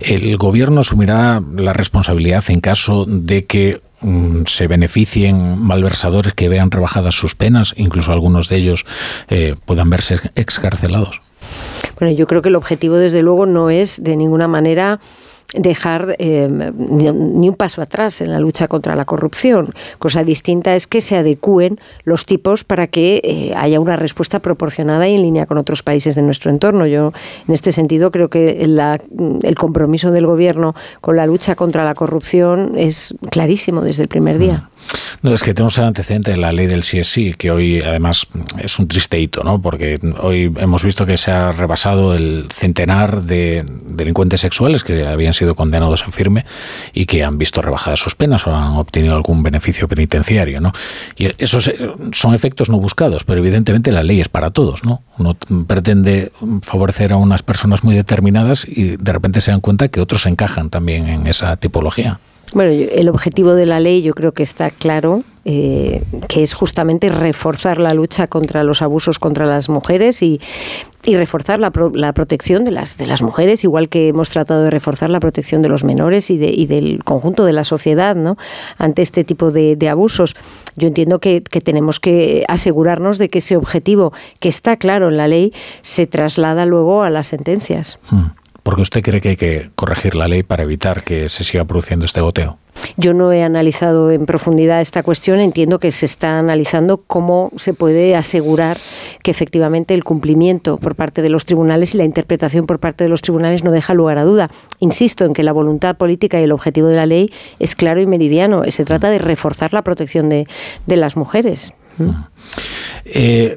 El 0.00 0.36
gobierno 0.36 0.80
asumirá 0.80 1.42
la 1.56 1.72
responsabilidad 1.72 2.44
en 2.48 2.60
caso 2.60 3.06
de 3.06 3.46
que 3.46 3.80
mm, 4.00 4.42
se 4.46 4.66
beneficien 4.66 5.58
malversadores 5.58 6.34
que 6.34 6.48
vean 6.48 6.70
rebajadas 6.70 7.14
sus 7.14 7.34
penas, 7.34 7.74
incluso 7.76 8.12
algunos 8.12 8.48
de 8.48 8.56
ellos 8.56 8.84
eh, 9.28 9.56
puedan 9.64 9.90
verse 9.90 10.18
excarcelados. 10.34 11.22
Bueno, 11.98 12.14
yo 12.14 12.26
creo 12.26 12.42
que 12.42 12.48
el 12.48 12.56
objetivo, 12.56 12.96
desde 12.96 13.22
luego, 13.22 13.46
no 13.46 13.70
es 13.70 14.02
de 14.02 14.16
ninguna 14.16 14.48
manera 14.48 15.00
dejar 15.54 16.16
eh, 16.18 16.48
ni, 16.48 17.48
un 17.48 17.56
paso 17.56 17.82
atrás 17.82 18.20
en 18.20 18.30
la 18.30 18.38
lucha 18.38 18.68
contra 18.68 18.94
la 18.94 19.04
corrupción. 19.04 19.74
Cosa 19.98 20.24
distinta 20.24 20.74
es 20.74 20.86
que 20.86 21.00
se 21.00 21.16
adecúen 21.16 21.78
los 22.04 22.26
tipos 22.26 22.64
para 22.64 22.86
que 22.86 23.20
eh, 23.24 23.54
haya 23.56 23.80
una 23.80 23.96
respuesta 23.96 24.40
proporcionada 24.40 25.08
y 25.08 25.14
en 25.14 25.22
línea 25.22 25.46
con 25.46 25.58
otros 25.58 25.82
países 25.82 26.14
de 26.14 26.22
nuestro 26.22 26.50
entorno. 26.50 26.86
Yo, 26.86 27.12
en 27.46 27.54
este 27.54 27.72
sentido, 27.72 28.10
creo 28.10 28.30
que 28.30 28.62
el 28.62 29.54
compromiso 29.56 30.10
del 30.10 30.26
Gobierno 30.26 30.74
con 31.00 31.16
la 31.16 31.26
lucha 31.26 31.56
contra 31.56 31.84
la 31.84 31.94
corrupción 31.94 32.74
es 32.76 33.14
clarísimo 33.30 33.80
desde 33.80 34.02
el 34.02 34.08
primer 34.08 34.38
día. 34.38 34.68
No, 35.22 35.34
es 35.34 35.42
que 35.42 35.54
tenemos 35.54 35.76
el 35.78 35.84
antecedente 35.84 36.30
de 36.30 36.36
la 36.36 36.52
ley 36.52 36.66
del 36.66 36.80
CSI, 36.80 37.34
que 37.34 37.50
hoy 37.50 37.80
además 37.80 38.26
es 38.58 38.78
un 38.78 38.88
triste 38.88 39.18
hito, 39.20 39.42
¿no? 39.44 39.60
Porque 39.60 40.00
hoy 40.20 40.52
hemos 40.56 40.82
visto 40.82 41.06
que 41.06 41.16
se 41.16 41.30
ha 41.30 41.52
rebasado 41.52 42.14
el 42.14 42.48
centenar 42.52 43.22
de 43.22 43.64
delincuentes 43.86 44.40
sexuales 44.40 44.82
que 44.82 45.06
habían 45.06 45.34
sido 45.34 45.54
condenados 45.54 46.02
en 46.04 46.12
firme 46.12 46.44
y 46.92 47.06
que 47.06 47.22
han 47.22 47.38
visto 47.38 47.60
rebajadas 47.62 48.00
sus 48.00 48.14
penas 48.14 48.46
o 48.46 48.54
han 48.54 48.76
obtenido 48.76 49.14
algún 49.14 49.42
beneficio 49.42 49.88
penitenciario, 49.88 50.60
¿no? 50.60 50.72
Y 51.16 51.30
esos 51.38 51.70
son 52.12 52.34
efectos 52.34 52.70
no 52.70 52.78
buscados, 52.78 53.24
pero 53.24 53.40
evidentemente 53.40 53.92
la 53.92 54.02
ley 54.02 54.20
es 54.20 54.28
para 54.28 54.50
todos, 54.50 54.84
¿no? 54.84 55.02
Uno 55.18 55.36
pretende 55.66 56.32
favorecer 56.62 57.12
a 57.12 57.16
unas 57.16 57.42
personas 57.42 57.84
muy 57.84 57.94
determinadas 57.94 58.66
y 58.66 58.96
de 58.96 59.12
repente 59.12 59.40
se 59.40 59.50
dan 59.50 59.60
cuenta 59.60 59.88
que 59.88 60.00
otros 60.00 60.26
encajan 60.26 60.70
también 60.70 61.08
en 61.08 61.26
esa 61.26 61.56
tipología. 61.56 62.18
Bueno, 62.52 62.72
el 62.72 63.08
objetivo 63.08 63.54
de 63.54 63.66
la 63.66 63.80
ley 63.80 64.02
yo 64.02 64.14
creo 64.14 64.32
que 64.32 64.42
está 64.42 64.70
claro, 64.70 65.22
eh, 65.44 66.02
que 66.28 66.42
es 66.42 66.52
justamente 66.52 67.08
reforzar 67.08 67.80
la 67.80 67.94
lucha 67.94 68.26
contra 68.26 68.62
los 68.62 68.82
abusos 68.82 69.18
contra 69.18 69.46
las 69.46 69.68
mujeres 69.68 70.20
y, 70.22 70.40
reforzar 71.06 71.58
la, 71.58 71.72
la, 71.94 72.12
protección 72.12 72.64
de 72.64 72.72
las, 72.72 72.98
de 72.98 73.06
las 73.06 73.22
mujeres, 73.22 73.64
igual 73.64 73.88
que 73.88 74.08
hemos 74.08 74.28
tratado 74.28 74.64
de 74.64 74.70
reforzar 74.70 75.08
la 75.08 75.18
protección 75.18 75.62
de 75.62 75.70
los 75.70 75.82
menores 75.82 76.28
y, 76.28 76.36
de, 76.36 76.50
y 76.50 76.66
del 76.66 77.02
conjunto 77.04 77.46
de 77.46 77.54
la 77.54 77.64
sociedad 77.64 78.16
¿no? 78.16 78.36
ante 78.76 79.00
este 79.00 79.24
tipo 79.24 79.50
de, 79.50 79.88
abusos. 79.88 80.36
Yo 80.76 80.88
entiendo 80.88 81.20
que, 81.20 81.40
tenemos 81.40 82.00
que 82.00 82.44
asegurarnos 82.48 83.16
de 83.16 83.30
que 83.30 83.38
ese 83.38 83.56
objetivo, 83.56 84.12
que 84.40 84.50
está 84.50 84.76
claro 84.76 85.08
en 85.08 85.16
la 85.16 85.26
ley, 85.26 85.54
se 85.80 86.06
traslada 86.06 86.66
luego 86.66 87.02
a 87.02 87.08
las 87.08 87.28
sentencias. 87.28 87.98
Hmm. 88.10 88.39
Porque 88.62 88.82
usted 88.82 89.02
cree 89.02 89.20
que 89.20 89.30
hay 89.30 89.36
que 89.36 89.70
corregir 89.74 90.14
la 90.14 90.28
ley 90.28 90.42
para 90.42 90.62
evitar 90.62 91.02
que 91.02 91.28
se 91.28 91.44
siga 91.44 91.64
produciendo 91.64 92.04
este 92.04 92.20
goteo. 92.20 92.58
Yo 92.96 93.14
no 93.14 93.32
he 93.32 93.42
analizado 93.42 94.10
en 94.10 94.26
profundidad 94.26 94.80
esta 94.80 95.02
cuestión. 95.02 95.40
Entiendo 95.40 95.78
que 95.78 95.92
se 95.92 96.06
está 96.06 96.38
analizando 96.38 96.98
cómo 96.98 97.50
se 97.56 97.74
puede 97.74 98.16
asegurar 98.16 98.78
que 99.22 99.30
efectivamente 99.30 99.94
el 99.94 100.04
cumplimiento 100.04 100.78
por 100.78 100.94
parte 100.94 101.22
de 101.22 101.30
los 101.30 101.44
tribunales 101.44 101.94
y 101.94 101.98
la 101.98 102.04
interpretación 102.04 102.66
por 102.66 102.78
parte 102.78 103.04
de 103.04 103.10
los 103.10 103.22
tribunales 103.22 103.64
no 103.64 103.70
deja 103.70 103.94
lugar 103.94 104.18
a 104.18 104.24
duda. 104.24 104.50
Insisto 104.78 105.24
en 105.24 105.34
que 105.34 105.42
la 105.42 105.52
voluntad 105.52 105.96
política 105.96 106.40
y 106.40 106.44
el 106.44 106.52
objetivo 106.52 106.88
de 106.88 106.96
la 106.96 107.06
ley 107.06 107.32
es 107.58 107.74
claro 107.74 108.00
y 108.00 108.06
meridiano. 108.06 108.62
Se 108.68 108.84
trata 108.84 109.10
de 109.10 109.18
reforzar 109.18 109.72
la 109.72 109.82
protección 109.82 110.28
de, 110.28 110.46
las 110.86 111.16
mujeres. 111.16 111.72
¿Mm? 111.98 112.10
Eh, 113.04 113.56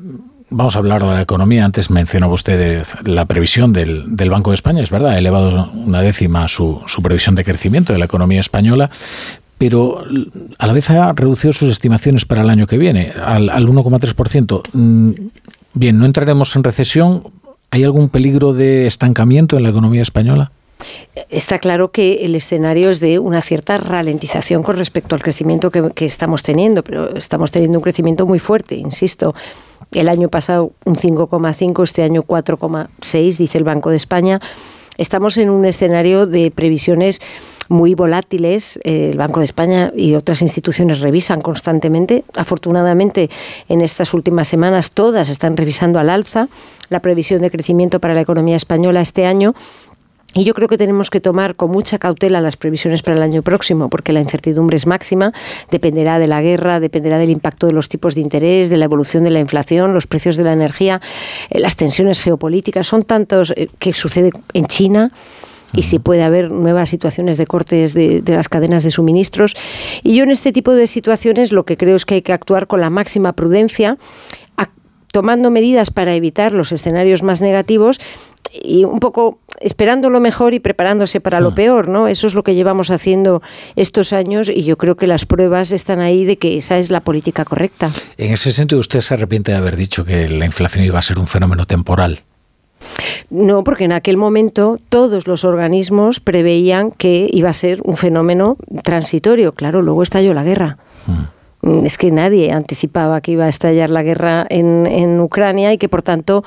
Vamos 0.55 0.75
a 0.75 0.79
hablar 0.79 1.01
de 1.01 1.07
la 1.07 1.21
economía. 1.21 1.65
Antes 1.65 1.89
mencionaba 1.89 2.31
usted 2.31 2.85
la 3.05 3.25
previsión 3.25 3.73
del, 3.73 4.05
Banco 4.29 4.51
de 4.51 4.55
España. 4.55 4.83
Es 4.83 4.91
verdad, 4.91 5.13
ha 5.13 5.17
elevado 5.17 5.71
una 5.73 6.03
décima 6.03 6.47
su, 6.47 6.79
previsión 7.01 7.33
de 7.33 7.43
crecimiento 7.43 7.91
de 7.91 7.97
la 7.97 8.05
economía 8.05 8.39
española, 8.39 8.91
pero 9.57 10.03
a 10.59 10.67
la 10.67 10.73
vez 10.73 10.91
ha 10.91 11.11
reducido 11.13 11.53
sus 11.53 11.71
estimaciones 11.71 12.25
para 12.25 12.43
el 12.43 12.51
año 12.51 12.67
que 12.67 12.77
viene 12.77 13.11
al, 13.19 13.49
al 13.49 13.67
1,3%. 13.67 14.61
Mm, 14.73 15.11
bien, 15.73 15.97
no 15.97 16.05
entraremos 16.05 16.55
en 16.55 16.63
recesión. 16.63 17.23
¿Hay 17.71 17.83
algún 17.83 18.09
peligro 18.09 18.53
de 18.53 18.85
estancamiento 18.85 19.57
en 19.57 19.63
la 19.63 19.69
economía 19.69 20.03
española? 20.03 20.51
Está 21.29 21.59
claro 21.59 21.91
que 21.91 22.25
el 22.25 22.35
escenario 22.35 22.89
es 22.89 22.99
de 22.99 23.19
una 23.19 23.41
cierta 23.41 23.77
ralentización 23.77 24.63
con 24.63 24.77
respecto 24.77 25.15
al 25.15 25.21
crecimiento 25.21 25.71
que, 25.71 26.05
estamos 26.05 26.43
teniendo, 26.43 26.83
pero 26.83 27.15
estamos 27.15 27.51
teniendo 27.51 27.77
un 27.77 27.83
crecimiento 27.83 28.25
muy 28.25 28.39
fuerte, 28.39 28.75
insisto. 28.75 29.35
El 29.93 30.09
año 30.09 30.29
pasado 30.29 30.71
un 30.85 30.95
5,5, 30.95 31.83
este 31.83 32.03
año 32.03 32.23
4,6, 32.23 33.37
dice 33.37 33.57
el 33.59 33.63
Banco 33.63 33.91
de 33.91 33.97
España. 33.97 34.41
Estamos 34.97 35.37
en 35.37 35.49
un 35.49 35.65
escenario 35.65 36.25
de 36.25 36.51
previsiones 36.51 37.21
muy 37.69 37.93
volátiles. 37.93 38.79
El 38.83 39.17
Banco 39.17 39.39
de 39.39 39.45
España 39.45 39.91
y 39.95 40.15
otras 40.15 40.41
instituciones 40.41 40.99
revisan 40.99 41.41
constantemente. 41.41 42.23
Afortunadamente, 42.35 43.29
en 43.69 43.81
estas 43.81 44.13
últimas 44.13 44.47
semanas 44.47 44.91
todas 44.91 45.29
están 45.29 45.57
revisando 45.57 45.99
al 45.99 46.09
alza 46.09 46.47
la 46.89 46.99
previsión 46.99 47.41
de 47.41 47.51
crecimiento 47.51 47.99
para 47.99 48.13
la 48.13 48.21
economía 48.21 48.55
española 48.55 49.01
este 49.01 49.25
año 49.25 49.53
y 50.33 50.43
yo 50.43 50.53
creo 50.53 50.67
que 50.67 50.77
tenemos 50.77 51.09
que 51.09 51.21
tomar 51.21 51.55
con 51.55 51.71
mucha 51.71 51.99
cautela 51.99 52.41
las 52.41 52.57
previsiones 52.57 53.03
para 53.03 53.17
el 53.17 53.23
año 53.23 53.41
próximo, 53.41 53.89
porque 53.89 54.13
la 54.13 54.21
incertidumbre 54.21 54.77
es 54.77 54.87
máxima, 54.87 55.31
dependerá 55.69 56.19
de 56.19 56.27
la 56.27 56.41
guerra, 56.41 56.79
dependerá 56.79 57.17
del 57.17 57.29
impacto 57.29 57.67
de 57.67 57.73
los 57.73 57.89
tipos 57.89 58.15
de 58.15 58.21
interés, 58.21 58.69
de 58.69 58.77
la 58.77 58.85
evolución 58.85 59.23
de 59.23 59.29
la 59.29 59.39
inflación, 59.39 59.93
los 59.93 60.07
precios 60.07 60.35
de 60.37 60.43
la 60.43 60.53
energía, 60.53 61.01
eh, 61.49 61.59
las 61.59 61.75
tensiones 61.75 62.21
geopolíticas, 62.21 62.87
son 62.87 63.03
tantos 63.03 63.53
eh, 63.55 63.69
que 63.79 63.93
sucede 63.93 64.31
en 64.53 64.65
China 64.65 65.11
y 65.75 65.83
si 65.83 65.97
puede 65.97 66.23
haber 66.23 66.51
nuevas 66.51 66.89
situaciones 66.89 67.37
de 67.37 67.47
cortes 67.47 67.93
de, 67.93 68.21
de, 68.21 68.35
las 68.35 68.47
cadenas 68.47 68.83
de 68.83 68.91
suministros. 68.91 69.55
Y 70.03 70.15
yo 70.15 70.23
en 70.23 70.29
este 70.29 70.51
tipo 70.51 70.71
de 70.71 70.85
situaciones 70.85 71.51
lo 71.51 71.65
que 71.65 71.77
creo 71.77 71.95
es 71.95 72.05
que 72.05 72.15
hay 72.15 72.21
que 72.21 72.33
actuar 72.33 72.67
con 72.67 72.79
la 72.79 72.91
máxima 72.91 73.33
prudencia, 73.33 73.97
tomando 75.13 75.51
medidas 75.51 75.91
para 75.91 76.15
evitar 76.15 76.53
los 76.53 76.71
escenarios 76.71 77.21
más 77.21 77.39
negativos 77.39 78.01
y 78.61 78.83
un 78.83 78.99
poco 78.99 79.39
esperando 79.61 80.09
lo 80.09 80.19
mejor 80.19 80.53
y 80.53 80.59
preparándose 80.59 81.19
para 81.21 81.39
lo 81.39 81.51
hmm. 81.51 81.55
peor, 81.55 81.89
¿no? 81.89 82.07
Eso 82.07 82.27
es 82.27 82.33
lo 82.33 82.43
que 82.43 82.55
llevamos 82.55 82.91
haciendo 82.91 83.41
estos 83.75 84.13
años 84.13 84.49
y 84.49 84.63
yo 84.63 84.77
creo 84.77 84.95
que 84.95 85.07
las 85.07 85.25
pruebas 85.25 85.71
están 85.71 85.99
ahí 85.99 86.25
de 86.25 86.37
que 86.37 86.57
esa 86.57 86.77
es 86.77 86.89
la 86.89 87.01
política 87.01 87.45
correcta. 87.45 87.91
En 88.17 88.31
ese 88.31 88.51
sentido, 88.51 88.79
¿usted 88.79 88.99
se 88.99 89.13
arrepiente 89.13 89.51
de 89.51 89.57
haber 89.57 89.75
dicho 89.75 90.05
que 90.05 90.27
la 90.29 90.45
inflación 90.45 90.83
iba 90.83 90.99
a 90.99 91.01
ser 91.01 91.17
un 91.19 91.27
fenómeno 91.27 91.65
temporal? 91.65 92.19
No, 93.29 93.63
porque 93.63 93.85
en 93.85 93.93
aquel 93.93 94.17
momento 94.17 94.77
todos 94.89 95.25
los 95.27 95.45
organismos 95.45 96.19
preveían 96.19 96.91
que 96.91 97.29
iba 97.31 97.49
a 97.49 97.53
ser 97.53 97.79
un 97.83 97.95
fenómeno 97.95 98.57
transitorio. 98.83 99.53
Claro, 99.53 99.81
luego 99.81 100.03
estalló 100.03 100.33
la 100.33 100.43
guerra. 100.43 100.77
Hmm. 101.07 101.85
Es 101.85 101.97
que 101.97 102.11
nadie 102.11 102.51
anticipaba 102.51 103.21
que 103.21 103.31
iba 103.31 103.45
a 103.45 103.49
estallar 103.49 103.89
la 103.89 104.03
guerra 104.03 104.45
en, 104.49 104.85
en 104.85 105.19
Ucrania 105.21 105.71
y 105.71 105.77
que 105.77 105.87
por 105.87 106.01
tanto 106.01 106.43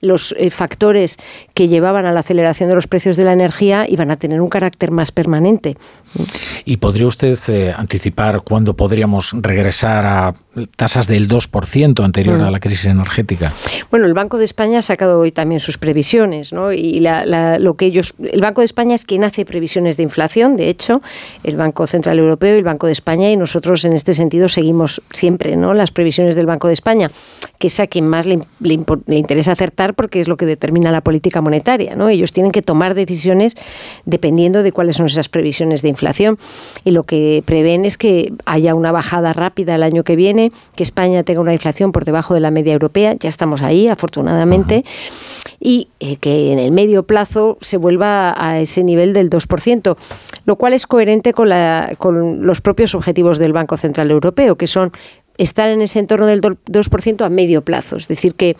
los 0.00 0.34
eh, 0.38 0.50
factores 0.50 1.16
que 1.54 1.68
llevaban 1.68 2.06
a 2.06 2.12
la 2.12 2.20
aceleración 2.20 2.68
de 2.68 2.74
los 2.74 2.86
precios 2.86 3.16
de 3.16 3.24
la 3.24 3.32
energía 3.32 3.86
iban 3.88 4.10
a 4.10 4.16
tener 4.16 4.40
un 4.40 4.48
carácter 4.48 4.90
más 4.90 5.12
permanente. 5.12 5.76
¿Y 6.64 6.78
podría 6.78 7.06
usted 7.06 7.36
eh, 7.48 7.72
anticipar 7.76 8.42
cuándo 8.42 8.74
podríamos 8.74 9.32
regresar 9.40 10.06
a 10.06 10.34
tasas 10.76 11.06
del 11.06 11.28
2% 11.28 12.04
anterior 12.04 12.38
mm. 12.38 12.42
a 12.42 12.50
la 12.50 12.60
crisis 12.60 12.86
energética? 12.86 13.52
Bueno, 13.90 14.06
el 14.06 14.14
Banco 14.14 14.38
de 14.38 14.44
España 14.44 14.80
ha 14.80 14.82
sacado 14.82 15.20
hoy 15.20 15.32
también 15.32 15.60
sus 15.60 15.78
previsiones, 15.78 16.52
¿no? 16.52 16.72
Y 16.72 17.00
lo 17.58 17.74
que 17.74 17.86
ellos, 17.86 18.14
el 18.18 18.40
Banco 18.40 18.60
de 18.60 18.66
España 18.66 18.94
es 18.94 19.04
quien 19.04 19.24
hace 19.24 19.44
previsiones 19.44 19.96
de 19.96 20.02
inflación, 20.02 20.56
de 20.56 20.68
hecho, 20.68 21.02
el 21.44 21.56
Banco 21.56 21.86
Central 21.86 22.18
Europeo 22.18 22.54
y 22.54 22.58
el 22.58 22.64
Banco 22.64 22.86
de 22.86 22.92
España, 22.92 23.30
y 23.30 23.36
nosotros 23.36 23.84
en 23.84 23.92
este 23.92 24.14
sentido 24.14 24.48
seguimos 24.48 25.02
siempre, 25.12 25.56
¿no? 25.56 25.74
Las 25.74 25.90
previsiones 25.90 26.34
del 26.34 26.46
Banco 26.46 26.68
de 26.68 26.74
España 26.74 27.10
que 27.60 27.66
es 27.66 27.78
a 27.78 27.86
quien 27.86 28.08
más 28.08 28.24
le, 28.24 28.40
interesa 29.08 29.52
acertar 29.52 29.92
porque 29.94 30.22
es 30.22 30.28
lo 30.28 30.38
que 30.38 30.46
determina 30.46 30.90
la 30.90 31.02
política 31.02 31.42
monetaria. 31.42 31.94
¿no? 31.94 32.08
Ellos 32.08 32.32
tienen 32.32 32.52
que 32.52 32.62
tomar 32.62 32.94
decisiones 32.94 33.54
dependiendo 34.06 34.62
de 34.62 34.72
cuáles 34.72 34.96
son 34.96 35.06
esas 35.06 35.28
previsiones 35.28 35.82
de 35.82 35.90
inflación. 35.90 36.38
Y 36.84 36.92
lo 36.92 37.04
que 37.04 37.42
prevén 37.44 37.84
es 37.84 37.98
que 37.98 38.32
haya 38.46 38.74
una 38.74 38.92
bajada 38.92 39.34
rápida 39.34 39.74
el 39.74 39.82
año 39.82 40.04
que 40.04 40.16
viene, 40.16 40.39
que 40.74 40.82
España 40.82 41.22
tenga 41.22 41.40
una 41.40 41.52
inflación 41.52 41.92
por 41.92 42.04
debajo 42.04 42.34
de 42.34 42.40
la 42.40 42.50
media 42.50 42.72
europea, 42.72 43.14
ya 43.18 43.28
estamos 43.28 43.62
ahí, 43.62 43.88
afortunadamente, 43.88 44.84
y 45.60 45.88
eh, 46.00 46.16
que 46.16 46.52
en 46.52 46.58
el 46.58 46.72
medio 46.72 47.02
plazo 47.02 47.58
se 47.60 47.76
vuelva 47.76 48.34
a 48.36 48.58
ese 48.60 48.82
nivel 48.82 49.12
del 49.12 49.28
2%, 49.28 49.96
lo 50.46 50.56
cual 50.56 50.72
es 50.72 50.86
coherente 50.86 51.32
con, 51.32 51.48
la, 51.48 51.94
con 51.98 52.46
los 52.46 52.60
propios 52.60 52.94
objetivos 52.94 53.38
del 53.38 53.52
Banco 53.52 53.76
Central 53.76 54.10
Europeo, 54.10 54.56
que 54.56 54.66
son 54.66 54.92
estar 55.36 55.70
en 55.70 55.80
ese 55.80 55.98
entorno 55.98 56.26
del 56.26 56.40
2% 56.42 57.24
a 57.24 57.30
medio 57.30 57.62
plazo. 57.62 57.96
Es 57.96 58.08
decir, 58.08 58.34
que 58.34 58.56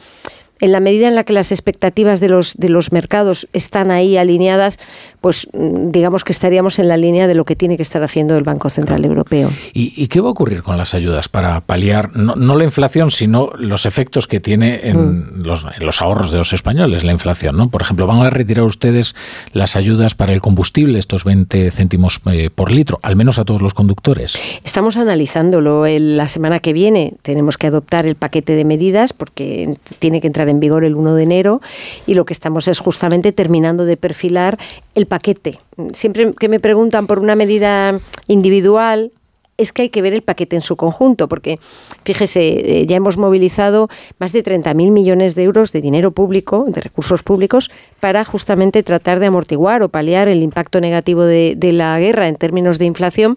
en 0.61 0.73
la 0.73 0.81
medida 0.81 1.09
en 1.09 1.15
la 1.15 1.25
que 1.25 1.33
las 1.33 1.53
expectativas 1.53 2.21
de 2.21 2.29
los, 2.29 2.57
de 2.57 2.69
los 2.69 2.93
mercados 2.93 3.49
están 3.53 3.91
ahí 3.91 4.17
alineadas, 4.17 4.79
pues 5.21 5.49
mm, 5.53 5.91
digamos 5.91 6.25
que 6.25 6.33
estaríamos 6.33 6.79
en 6.79 6.89
la 6.89 6.97
línea 6.97 7.27
de 7.27 7.35
lo 7.35 7.45
que 7.45 7.57
tiene 7.57 7.77
que 7.77 7.83
estar 7.83 8.03
haciendo 8.03 8.37
el 8.37 8.45
Banco 8.45 8.69
Central 8.69 9.05
Europeo. 9.05 9.51
¿Y, 9.73 10.09
qué 10.09 10.21
va 10.21 10.29
a 10.29 10.33
ocurrir 10.33 10.63
con 10.63 10.77
las 10.77 10.95
ayudas 10.95 11.29
para 11.29 11.61
paliar 11.61 12.17
no, 12.17 12.35
la 12.57 12.65
inflación, 12.65 13.11
sino 13.11 13.51
los 13.57 13.87
efectos 13.87 14.27
que 14.27 14.41
tiene 14.41 14.81
en, 14.89 15.41
mm. 15.41 15.43
los, 15.45 15.67
los, 15.79 16.03
ahorros 16.03 16.33
de 16.33 16.39
los 16.39 16.53
españoles 16.53 17.05
la 17.05 17.13
inflación? 17.13 17.57
¿no? 17.57 17.71
Por 17.71 17.83
ejemplo, 17.83 18.07
¿van 18.07 18.21
a 18.21 18.31
retirar 18.31 18.65
ustedes 18.65 19.15
las 19.53 19.77
ayudas 19.77 20.15
para 20.15 20.33
el 20.33 20.41
combustible, 20.41 20.99
estos 20.99 21.25
20 21.25 21.71
céntimos 21.71 22.21
eh, 22.27 22.51
por 22.55 22.73
litro, 22.73 22.99
al 23.03 23.17
menos 23.17 23.39
a 23.39 23.45
todos 23.45 23.63
los 23.63 23.75
conductores? 23.75 24.35
Estamos 24.65 24.97
analizándolo. 24.97 25.87
la 25.87 26.29
semana 26.29 26.61
que 26.61 26.73
viene 26.73 27.15
tenemos 27.23 27.57
que 27.57 27.67
adoptar 27.67 28.07
el 28.07 28.17
paquete 28.17 28.55
de 28.55 28.65
medidas 28.65 29.13
porque 29.13 29.75
tiene 29.99 30.21
que 30.21 30.27
entrar 30.27 30.50
en 30.51 30.61
vigor 30.61 30.85
el 30.85 30.95
1 30.95 31.15
de 31.15 31.23
enero 31.23 31.61
y 32.07 32.15
lo 32.15 32.25
que 32.25 32.33
estamos 32.33 32.69
es 32.69 32.81
justamente 32.81 33.33
terminando 33.33 33.85
de 33.85 33.97
perfilar 33.97 34.59
el 34.95 35.07
paquete. 35.07 35.59
Siempre 35.95 36.33
que 36.35 36.49
me 36.49 36.61
preguntan 36.61 37.07
por 37.07 37.19
una 37.19 37.37
medida 37.37 37.99
individual, 38.27 39.13
es 39.61 39.73
que 39.73 39.83
hay 39.83 39.89
que 39.91 40.01
ver 40.01 40.15
el 40.15 40.23
paquete 40.23 40.57
en 40.57 40.63
su 40.63 40.77
conjunto, 40.77 41.29
porque 41.29 41.59
fíjese, 42.05 42.81
eh, 42.81 42.87
ya 42.87 42.97
hemos 42.97 43.19
movilizado 43.19 43.89
más 44.19 44.33
de 44.33 44.43
30.000 44.43 44.91
millones 44.91 45.35
de 45.35 45.43
euros 45.43 45.73
de 45.73 45.83
dinero 45.83 46.13
público, 46.13 46.65
de 46.67 46.81
recursos 46.81 47.23
públicos, 47.23 47.71
para 48.01 48.25
justamente 48.25 48.83
tratar 48.83 49.21
de 49.21 49.27
amortiguar 49.27 49.83
o 49.83 49.91
paliar 49.91 50.29
el 50.29 50.43
impacto 50.43 50.81
negativo 50.81 51.25
de, 51.25 51.55
de 51.57 51.73
la 51.73 51.99
guerra 52.01 52.29
en 52.29 52.37
términos 52.37 52.79
de 52.79 52.87
inflación 52.87 53.37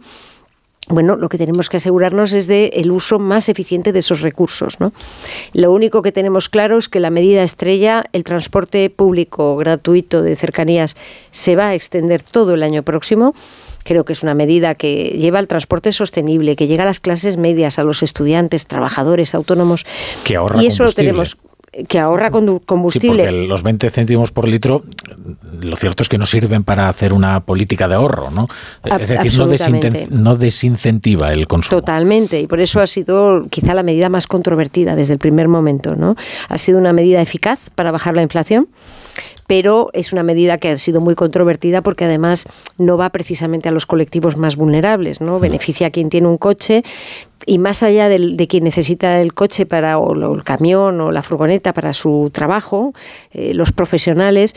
bueno, 0.90 1.16
lo 1.16 1.30
que 1.30 1.38
tenemos 1.38 1.70
que 1.70 1.78
asegurarnos 1.78 2.34
es 2.34 2.48
de 2.48 2.66
el 2.74 2.92
uso 2.92 3.18
más 3.18 3.48
eficiente 3.48 3.94
de 3.94 4.00
esos 4.00 4.22
recursos. 4.22 4.80
¿no? 4.80 4.92
Lo 5.54 5.72
único 5.72 6.02
que 6.02 6.12
tenemos 6.12 6.50
claro 6.50 6.78
es 6.78 6.90
que 6.90 7.00
la 7.00 7.10
medida 7.10 7.44
estrella, 7.44 8.04
el 8.12 8.24
transporte 8.24 8.90
público 8.90 9.56
gratuito 9.56 10.22
de 10.22 10.36
cercanías, 10.36 10.98
se 11.32 11.56
va 11.56 11.70
a 11.70 11.76
extender 11.76 12.22
todo 12.22 12.54
el 12.54 12.64
año 12.64 12.84
próximo. 12.84 13.34
Creo 13.84 14.06
que 14.06 14.14
es 14.14 14.24
una 14.24 14.34
medida 14.34 14.76
que 14.76 15.18
lleva 15.18 15.40
al 15.40 15.48
transporte 15.48 15.92
sostenible, 15.92 16.56
que 16.56 16.68
llega 16.68 16.84
a 16.84 16.86
las 16.86 17.00
clases 17.00 17.38
medias, 17.38 17.80
a 17.80 17.84
los 17.84 18.04
estudiantes, 18.04 18.66
trabajadores, 18.66 19.36
autónomos. 19.36 19.86
Que 20.24 20.36
ahorra 20.36 20.64
y 20.64 20.68
eso 20.68 20.84
lo 20.84 20.92
tenemos 20.92 21.38
que 21.88 22.00
ahorra 22.00 22.30
combustible. 22.32 23.24
Sí, 23.24 23.30
porque 23.30 23.48
los 23.48 23.64
20 23.64 23.90
céntimos 23.90 24.32
por 24.32 24.48
litro, 24.48 24.84
lo 25.62 25.76
cierto 25.76 26.04
es 26.04 26.10
que 26.10 26.18
no 26.18 26.26
sirven 26.26 26.64
para 26.64 26.88
hacer 26.88 27.14
una 27.14 27.40
política 27.40 27.88
de 27.88 27.96
ahorro, 27.96 28.30
¿no? 28.32 28.48
Es 28.84 29.08
decir, 29.08 29.34
no, 30.12 30.36
desincentiva 30.36 31.32
el 31.32 31.48
consumo. 31.48 31.82
Totalmente, 31.82 32.40
y 32.40 32.48
por 32.48 32.60
eso 32.60 32.80
ha 32.80 32.88
sido 32.88 33.48
quizá 33.50 33.74
la 33.74 33.84
medida 33.84 34.10
más 34.10 34.28
controvertida 34.28 34.96
desde 34.96 35.14
el 35.14 35.20
primer 35.20 35.48
momento, 35.48 35.96
¿no? 35.96 36.16
Ha 36.50 36.58
sido 36.58 36.78
una 36.78 36.94
medida 36.94 37.22
eficaz 37.22 37.70
para 37.72 37.92
bajar 37.92 38.16
la 38.16 38.22
inflación 38.22 38.68
pero 39.46 39.90
es 39.94 40.14
una 40.14 40.24
medida 40.24 40.58
que 40.58 40.70
ha 40.70 40.78
sido 40.78 41.02
muy 41.02 41.16
controvertida 41.16 41.82
porque 41.82 42.06
además 42.06 42.46
no 42.78 42.98
va 42.98 43.10
precisamente 43.10 43.70
a 43.70 43.72
los 43.72 43.86
colectivos 43.86 44.38
más 44.38 44.56
vulnerables, 44.56 45.22
¿no? 45.22 45.40
Beneficia 45.40 45.88
a 45.88 45.90
quien 45.92 46.10
tiene 46.10 46.28
un 46.28 46.38
coche 46.38 46.84
y 47.46 47.58
más 47.58 47.84
allá 47.84 48.10
de, 48.10 48.48
quien 48.48 48.64
necesita 48.64 49.22
el 49.22 49.34
coche 49.34 49.66
para 49.66 49.98
o 49.98 50.36
el 50.36 50.44
camión 50.44 51.00
o 51.02 51.12
la 51.12 51.22
furgoneta 51.22 51.74
para 51.74 51.94
su 51.94 52.30
trabajo, 52.34 52.94
eh, 53.32 53.54
los 53.54 53.72
profesionales 53.72 54.56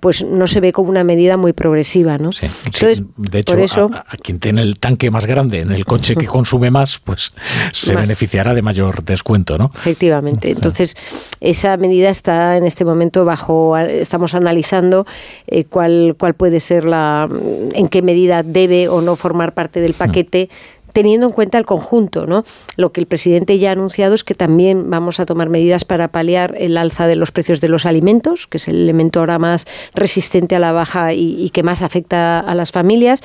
pues 0.00 0.24
no 0.24 0.46
se 0.46 0.60
ve 0.60 0.72
como 0.72 0.90
una 0.90 1.04
medida 1.04 1.36
muy 1.36 1.52
progresiva, 1.52 2.18
¿no? 2.18 2.30
Entonces, 2.64 3.04
de 3.16 3.38
hecho, 3.38 3.56
eso, 3.58 3.90
a, 3.92 4.16
quien 4.16 4.40
tiene 4.40 4.62
el 4.62 4.78
tanque 4.78 5.10
más 5.10 5.26
grande 5.26 5.60
en 5.60 5.70
el 5.70 5.84
coche 5.84 6.16
que 6.16 6.26
consume 6.38 6.70
más, 6.70 6.98
pues 6.98 7.32
se 7.72 7.94
beneficiará 7.94 8.54
de 8.54 8.62
mayor 8.62 9.04
descuento, 9.04 9.58
¿no? 9.58 9.70
Efectivamente. 9.76 10.50
Entonces, 10.50 10.96
esa 11.40 11.76
medida 11.76 12.10
está 12.10 12.56
en 12.56 12.64
este 12.64 12.84
momento 12.84 13.24
bajo, 13.24 13.76
estamos 13.78 14.34
analizando 14.34 15.06
eh, 15.46 15.64
cuál, 15.64 16.16
cuál 16.18 16.34
puede 16.34 16.60
ser 16.60 16.84
la, 16.84 17.28
en 17.72 17.88
qué 17.88 18.02
medida 18.02 18.42
debe 18.42 18.88
o 18.88 19.02
no 19.02 19.14
formar 19.14 19.54
parte 19.54 19.80
del 19.80 19.94
paquete 19.94 20.48
teniendo 20.92 21.26
en 21.26 21.32
cuenta 21.32 21.58
el 21.58 21.66
conjunto. 21.66 22.26
¿no? 22.26 22.44
Lo 22.76 22.92
que 22.92 23.00
el 23.00 23.06
presidente 23.06 23.58
ya 23.58 23.70
ha 23.70 23.72
anunciado 23.72 24.14
es 24.14 24.24
que 24.24 24.34
también 24.34 24.90
vamos 24.90 25.20
a 25.20 25.26
tomar 25.26 25.48
medidas 25.48 25.84
para 25.84 26.08
paliar 26.08 26.54
el 26.58 26.76
alza 26.76 27.06
de 27.06 27.16
los 27.16 27.32
precios 27.32 27.60
de 27.60 27.68
los 27.68 27.86
alimentos, 27.86 28.46
que 28.46 28.58
es 28.58 28.68
el 28.68 28.76
elemento 28.76 29.20
ahora 29.20 29.38
más 29.38 29.66
resistente 29.94 30.56
a 30.56 30.58
la 30.58 30.72
baja 30.72 31.12
y, 31.12 31.50
que 31.50 31.62
más 31.62 31.82
afecta 31.82 32.40
a 32.40 32.54
las 32.54 32.72
familias. 32.72 33.22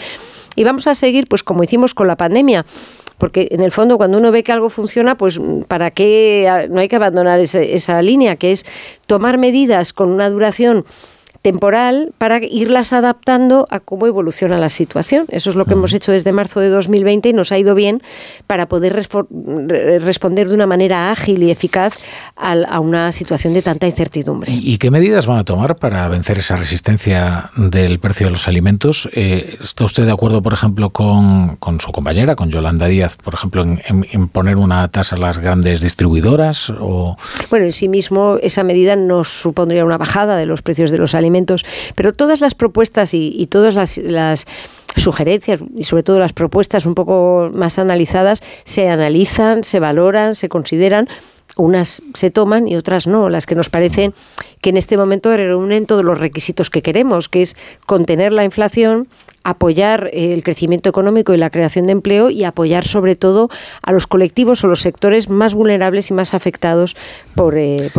Y 0.56 0.64
vamos 0.64 0.88
a 0.88 0.96
seguir, 0.96 1.28
pues 1.28 1.44
como 1.44 1.64
hicimos 1.64 1.94
con 1.94 2.08
la 2.08 2.18
pandemia, 2.18 2.66
porque 3.18 3.48
en 3.52 3.62
el 3.62 3.72
fondo 3.72 3.98
cuando 3.98 4.18
uno 4.18 4.32
ve 4.32 4.44
que 4.44 4.52
algo 4.52 4.70
funciona, 4.70 5.18
pues 5.18 5.40
para 5.68 5.92
qué 5.92 6.68
no 6.70 6.80
hay 6.80 6.88
que 6.88 6.96
abandonar 6.96 7.40
esa 7.40 8.02
línea, 8.02 8.36
que 8.36 8.52
es 8.52 8.66
tomar 9.06 9.38
medidas 9.38 9.94
con 9.94 10.10
una 10.10 10.30
duración 10.30 10.86
temporal 11.48 12.14
para 12.18 12.44
irlas 12.44 12.92
adaptando 12.92 13.68
a 13.70 13.80
cómo 13.80 14.06
evoluciona 14.06 14.58
la 14.58 14.68
situación. 14.68 15.28
Eso 15.30 15.50
es 15.50 15.56
lo 15.56 15.64
que 15.64 15.74
hemos 15.74 15.94
hecho 15.94 16.12
desde 16.12 16.34
marzo 16.34 16.60
de 16.60 16.68
2020 16.68 17.30
y 17.30 17.34
nos 17.34 17.54
ha 17.54 17.58
ido 17.58 17.74
bien 17.74 18.02
para 18.48 18.68
poder 18.68 18.94
responder 18.94 20.50
de 20.50 20.54
una 20.54 20.66
manera 20.66 21.10
ágil 21.10 21.42
y 21.44 21.52
eficaz 21.52 21.94
a, 22.36 22.82
una 22.82 23.14
situación 23.14 23.54
de 23.54 23.62
tanta 23.62 23.88
incertidumbre. 23.88 24.52
¿Y 24.52 24.78
qué 24.78 24.92
medidas 24.92 25.26
van 25.26 25.38
a 25.38 25.46
tomar 25.46 25.78
para 25.78 26.10
vencer 26.10 26.40
esa 26.40 26.58
resistencia 26.58 27.50
del 27.56 28.00
precio 28.00 28.28
de 28.28 28.32
los 28.32 28.50
alimentos? 28.50 29.10
Eh, 29.14 29.58
¿Está 29.62 29.86
usted 29.86 30.06
de 30.06 30.12
acuerdo, 30.12 30.42
por 30.42 30.52
ejemplo, 30.54 30.90
con, 30.90 31.58
su 31.80 31.94
compañera, 31.94 32.36
con 32.36 32.50
Yolanda 32.50 32.88
Díaz, 32.88 33.16
por 33.16 33.36
ejemplo, 33.36 33.64
en, 33.64 34.28
poner 34.28 34.58
una 34.58 34.86
tasa 34.90 35.16
a 35.16 35.20
las 35.20 35.38
grandes 35.40 35.80
distribuidoras? 35.80 36.72
O... 36.72 37.16
Bueno, 37.50 37.66
en 37.66 37.74
sí 37.74 37.88
mismo 37.88 38.38
esa 38.42 38.64
medida 38.64 38.98
no 38.98 39.24
supondría 39.24 39.86
una 39.86 39.98
bajada 39.98 40.36
de 40.36 40.46
los 40.46 40.62
precios 40.62 40.92
de 40.92 40.98
los 40.98 41.16
alimentos 41.16 41.37
pero 41.96 42.14
todas 42.14 42.42
las 42.42 42.56
propuestas 42.56 43.14
y, 43.14 43.48
todas 43.48 43.76
las, 43.76 44.48
sugerencias 44.96 45.60
y 45.76 45.84
sobre 45.84 46.02
todo 46.02 46.20
las 46.20 46.34
propuestas 46.34 46.88
un 46.88 46.96
poco 46.96 47.52
más 47.54 47.78
analizadas 47.78 48.42
se 48.64 48.90
analizan, 48.90 49.64
se 49.64 49.80
valoran, 49.80 50.36
se 50.36 50.50
consideran 50.50 51.08
unas 51.56 52.02
se 52.14 52.32
toman 52.32 52.68
y 52.68 52.76
otras 52.76 53.08
no, 53.08 53.30
las 53.30 53.46
que 53.46 53.56
nos 53.56 53.70
parecen 53.70 54.14
que 54.62 54.70
en 54.72 54.78
este 54.78 54.98
momento 54.98 55.36
reúnen 55.36 55.86
todos 55.86 56.04
los 56.04 56.20
requisitos 56.20 56.70
que 56.70 56.82
queremos, 56.82 57.30
que 57.30 57.42
es 57.42 57.56
contener 57.86 58.34
la 58.34 58.44
inflación, 58.44 59.08
apoyar 59.48 60.10
el 60.12 60.44
crecimiento 60.44 60.90
económico 60.90 61.34
y 61.34 61.38
la 61.38 61.50
creación 61.50 61.86
de 61.86 61.94
empleo 61.94 62.30
y 62.30 62.44
apoyar 62.44 62.86
sobre 62.86 63.16
todo 63.16 63.50
a 63.82 63.94
los 63.94 64.06
colectivos 64.06 64.62
o 64.64 64.68
los 64.68 64.82
sectores 64.82 65.30
más 65.30 65.54
vulnerables 65.54 66.10
y 66.10 66.14
más 66.14 66.34
afectados 66.34 66.98
por, 67.34 67.58
eh, 67.58 67.90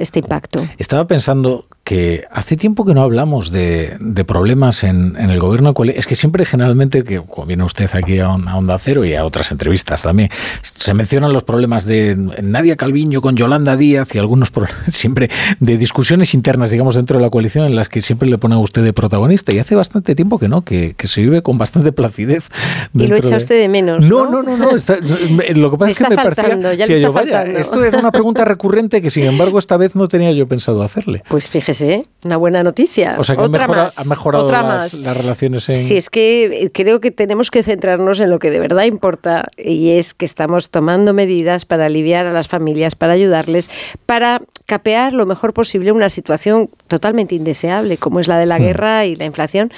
este 0.00 0.18
impacto. 0.18 0.66
Estaba 0.76 1.06
pensando 1.06 1.66
que 1.88 2.26
hace 2.30 2.54
tiempo 2.54 2.84
que 2.84 2.92
no 2.92 3.00
hablamos 3.00 3.50
de, 3.50 3.96
problemas 4.26 4.84
en, 4.84 5.16
el 5.16 5.38
gobierno. 5.38 5.72
Es 5.94 6.06
que 6.06 6.16
siempre, 6.16 6.44
generalmente, 6.44 7.02
que 7.02 7.22
viene 7.46 7.64
usted 7.64 7.88
aquí 7.94 8.18
a, 8.18 8.28
Onda 8.28 8.78
Cero 8.78 9.06
y 9.06 9.14
a 9.14 9.24
otras 9.24 9.52
entrevistas 9.52 10.02
también, 10.02 10.28
se 10.60 10.92
mencionan 10.92 11.32
los 11.32 11.44
problemas 11.44 11.86
de 11.86 12.14
Nadia 12.42 12.76
Calviño 12.76 13.22
con 13.22 13.36
Yolanda 13.36 13.74
Díaz 13.74 14.14
y 14.14 14.18
algunos 14.18 14.50
problemas, 14.50 14.82
siempre 14.88 15.30
de 15.60 15.78
discusiones 15.78 16.34
internas, 16.34 16.72
digamos, 16.72 16.94
dentro 16.94 17.16
de 17.16 17.24
la 17.24 17.30
coalición 17.30 17.64
en 17.64 17.74
las 17.74 17.88
que 17.88 18.02
siempre 18.02 18.28
le 18.28 18.36
pone 18.36 18.56
a 18.56 18.58
usted 18.58 18.84
de 18.84 18.92
protagonista. 18.92 19.54
Y 19.54 19.58
hace 19.58 19.74
bastante 19.74 20.14
tiempo 20.14 20.38
que 20.38 20.48
no, 20.48 20.60
que, 20.60 20.94
se 21.04 21.22
vive 21.22 21.40
con 21.40 21.56
bastante 21.56 21.92
placidez. 21.92 22.50
Y 22.92 23.06
lo 23.06 23.16
echa 23.16 23.38
usted 23.38 23.62
de 23.62 23.68
menos. 23.68 24.00
No, 24.00 24.28
no, 24.28 24.42
no, 24.42 24.58
no. 24.58 24.72
lo 24.72 25.70
que 25.70 25.78
pasa 25.78 25.92
es 25.92 25.96
que 25.96 26.08
me 26.10 26.16
faltando, 26.16 26.70
ya 26.74 26.86
le 26.86 26.96
está 26.96 27.12
faltando. 27.12 27.58
esto 27.58 27.82
era 27.82 27.98
una 27.98 28.10
pregunta 28.10 28.44
recurrente 28.44 29.00
que, 29.00 29.08
sin 29.08 29.24
embargo, 29.24 29.58
esta 29.58 29.78
vez 29.78 29.94
no 29.94 30.06
tenía 30.06 30.32
yo 30.32 30.46
pensado 30.46 30.82
hacerle. 30.82 31.22
Pues 31.30 31.48
fíjese 31.48 31.77
¿eh? 31.80 32.06
Una 32.24 32.36
buena 32.36 32.62
noticia. 32.62 33.16
O 33.18 33.24
sea 33.24 33.36
que 33.36 33.42
otra 33.42 33.64
ha 33.64 34.04
mejorado 34.04 34.50
las, 34.50 34.98
relaciones 34.98 35.68
en... 35.68 35.76
Sí, 35.76 35.96
es 35.96 36.10
que 36.10 36.64
eh, 36.64 36.70
creo 36.72 37.00
que 37.00 37.10
tenemos 37.10 37.50
que 37.50 37.62
centrarnos 37.62 38.20
en 38.20 38.30
lo 38.30 38.38
que 38.38 38.50
de 38.50 38.60
verdad 38.60 38.84
importa 38.84 39.46
y 39.56 39.90
es 39.90 40.14
que 40.14 40.24
estamos 40.24 40.70
tomando 40.70 41.12
medidas 41.12 41.64
para 41.64 41.86
aliviar 41.86 42.26
a 42.26 42.32
las 42.32 42.48
familias, 42.48 42.94
para 42.94 43.12
ayudarles, 43.12 43.70
para 44.06 44.40
capear 44.66 45.14
lo 45.14 45.24
mejor 45.24 45.54
posible 45.54 45.92
una 45.92 46.10
situación 46.10 46.68
totalmente 46.88 47.34
indeseable 47.34 47.96
como 47.96 48.20
es 48.20 48.28
la 48.28 48.38
de 48.38 48.46
la 48.46 48.58
hmm. 48.58 48.62
guerra 48.62 49.06
y 49.06 49.16
la 49.16 49.24
inflación 49.24 49.72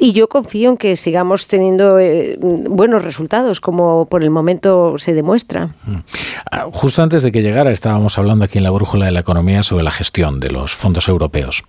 y 0.00 0.12
yo 0.12 0.28
confío 0.28 0.70
en 0.70 0.76
que 0.78 0.96
sigamos 0.96 1.46
teniendo 1.46 1.98
eh, 1.98 2.38
buenos 2.40 3.04
resultados, 3.04 3.60
como 3.60 4.06
por 4.06 4.24
el 4.24 4.30
momento 4.30 4.98
se 4.98 5.12
demuestra. 5.12 5.66
Mm. 5.84 5.96
Ah, 6.50 6.66
justo 6.72 7.02
antes 7.02 7.22
de 7.22 7.30
que 7.30 7.42
llegara, 7.42 7.70
estábamos 7.70 8.16
hablando 8.18 8.46
aquí 8.46 8.56
en 8.56 8.64
la 8.64 8.70
brújula 8.70 9.04
de 9.04 9.12
la 9.12 9.20
economía 9.20 9.62
sobre 9.62 9.84
la 9.84 9.90
gestión 9.90 10.40
de 10.40 10.50
los 10.50 10.74
fondos 10.74 11.06
europeos. 11.06 11.64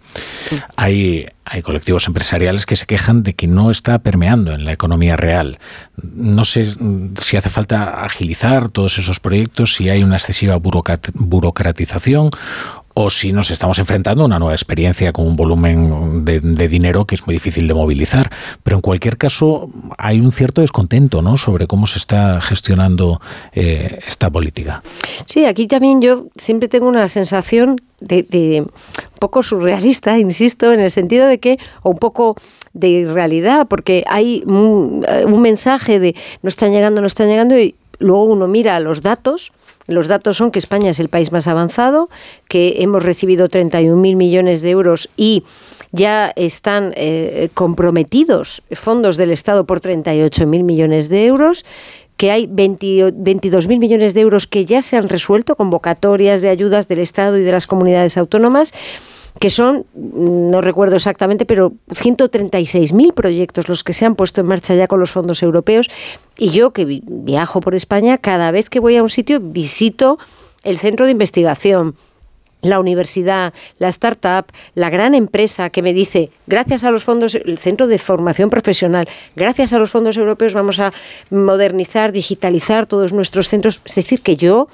Hay, 0.78 1.28
hay 1.44 1.62
colectivos 1.62 2.08
empresariales 2.08 2.66
que 2.66 2.78
se 2.78 2.86
quejan 2.86 3.22
de 3.24 3.34
que 3.34 3.48
no 3.48 3.70
está 3.70 4.00
permeando 4.00 4.54
en 4.54 4.64
la 4.64 4.72
economía 4.72 5.18
real. 5.18 5.60
No 6.02 6.46
sé 6.46 6.74
si 7.20 7.36
hace 7.36 7.50
falta 7.50 8.06
agilizar 8.06 8.70
todos 8.70 8.98
esos 8.98 9.20
proyectos, 9.20 9.74
si 9.76 9.90
hay 9.90 10.04
una 10.04 10.16
excesiva 10.16 10.56
burocratización 10.56 12.32
o 12.94 13.10
si 13.10 13.32
nos 13.32 13.52
estamos 13.52 13.80
enfrentando 13.80 14.24
a 14.24 14.26
una 14.26 14.40
nueva 14.40 14.54
experiencia 14.54 15.12
con 15.12 15.28
un 15.28 15.36
volumen 15.36 16.26
de, 16.26 16.68
dinero 16.68 17.06
que 17.06 17.16
es 17.16 17.26
muy 17.26 17.34
difícil 17.36 17.68
de 17.68 17.74
movilizar. 17.74 18.32
Pero 18.64 18.78
en 18.78 18.82
cualquier 18.82 19.18
caso 19.18 19.70
hay 19.98 20.20
un 20.20 20.32
cierto 20.32 20.62
descontento 20.62 21.22
¿no? 21.22 21.38
sobre 21.38 21.68
cómo 21.68 21.88
se 21.88 22.00
está 22.00 22.42
gestionando 22.42 23.22
eh, 23.54 24.00
esta 24.08 24.30
política. 24.30 24.82
Sí, 25.26 25.46
aquí 25.46 25.68
también 25.68 26.02
yo 26.02 26.28
siempre 26.36 26.68
tengo 26.68 26.88
una 26.88 27.08
sensación 27.10 27.78
de, 28.00 28.66
poco 29.20 29.44
surrealista, 29.44 30.18
insisto, 30.20 30.74
en 30.74 30.80
el 30.80 30.92
sentido 30.92 31.28
de 31.28 31.40
que, 31.40 31.58
o 31.84 31.92
un 31.92 31.98
poco 31.98 32.36
de 32.74 33.08
realidad, 33.12 33.68
porque 33.68 34.04
hay 34.08 34.44
un, 34.46 35.06
un 35.26 35.42
mensaje 35.42 36.00
de 36.00 36.16
no 36.42 36.50
están 36.50 36.72
llegando, 36.72 37.02
no 37.02 37.08
están 37.08 37.28
llegando, 37.28 37.60
y 37.60 37.76
luego 38.00 38.26
uno 38.26 38.48
mira 38.48 38.80
los 38.80 39.02
datos 39.02 39.52
los 39.88 40.08
datos 40.08 40.38
son 40.38 40.52
que 40.52 40.60
España 40.60 40.92
es 40.92 41.00
el 41.00 41.10
país 41.10 41.32
más 41.32 41.48
avanzado, 41.48 42.10
que 42.48 42.76
hemos 42.80 43.04
recibido 43.04 43.48
31.000 43.48 44.16
millones 44.16 44.62
de 44.62 44.70
euros 44.70 45.10
y 45.18 45.44
ya 45.92 46.32
están 46.36 46.94
eh, 46.96 47.50
comprometidos 47.54 48.64
fondos 48.72 49.18
del 49.18 49.32
Estado 49.32 49.66
por 49.66 49.82
38.000 49.82 50.64
millones 50.64 51.10
de 51.10 51.26
euros 51.26 51.66
que 52.22 52.30
hay 52.30 52.46
22.000 52.46 53.80
millones 53.80 54.14
de 54.14 54.22
euros 54.22 54.46
que 54.46 54.64
ya 54.64 54.84
se 54.84 54.96
han 54.96 55.10
resuelto, 55.10 55.56
convocatorias 55.56 56.42
de 56.42 56.50
ayudas 56.50 56.88
del 56.88 57.00
Estado 57.00 57.36
y 57.40 57.42
de 57.42 57.52
las 57.52 57.66
comunidades 57.66 58.16
autónomas, 58.16 58.74
que 59.40 59.50
son, 59.50 59.86
no 59.94 60.62
recuerdo 60.62 60.96
exactamente, 60.96 61.46
pero 61.46 61.74
136.000 61.90 63.14
proyectos 63.14 63.70
los 63.70 63.84
que 63.84 63.94
se 63.94 64.06
han 64.06 64.16
puesto 64.16 64.42
en 64.42 64.48
marcha 64.48 64.76
ya 64.76 64.88
con 64.88 65.00
los 65.00 65.12
fondos 65.12 65.42
europeos. 65.44 65.90
Y 66.38 66.50
yo 66.50 66.72
que 66.72 66.86
viajo 66.86 67.60
por 67.60 67.76
España, 67.76 68.18
cada 68.18 68.52
vez 68.52 68.70
que 68.70 68.80
voy 68.80 68.98
a 68.98 69.04
un 69.04 69.10
sitio 69.10 69.40
visito 69.40 70.20
el 70.64 70.78
centro 70.78 71.06
de 71.06 71.12
investigación, 71.12 71.96
la 72.62 72.80
universidad, 72.80 73.54
la 73.80 73.90
startup, 73.90 74.46
la 74.76 74.90
gran 74.90 75.16
empresa 75.16 75.70
que 75.70 75.82
me 75.82 75.94
dice, 75.94 76.32
gracias 76.48 76.84
a 76.84 76.92
los 76.92 77.04
fondos, 77.04 77.36
el 77.36 77.58
centro 77.58 77.88
de 77.88 77.98
formación 77.98 78.50
profesional, 78.50 79.08
gracias 79.36 79.74
a 79.74 79.80
los 79.80 79.92
fondos 79.92 80.18
europeos 80.18 80.54
vamos 80.54 80.80
a 80.80 80.94
modernizar, 81.30 82.12
digitalizar 82.12 82.86
todos 82.86 83.14
nuestros 83.14 83.50
centros. 83.50 83.82
Es 83.86 83.96
decir, 83.96 84.22
que 84.22 84.36
yo 84.36 84.68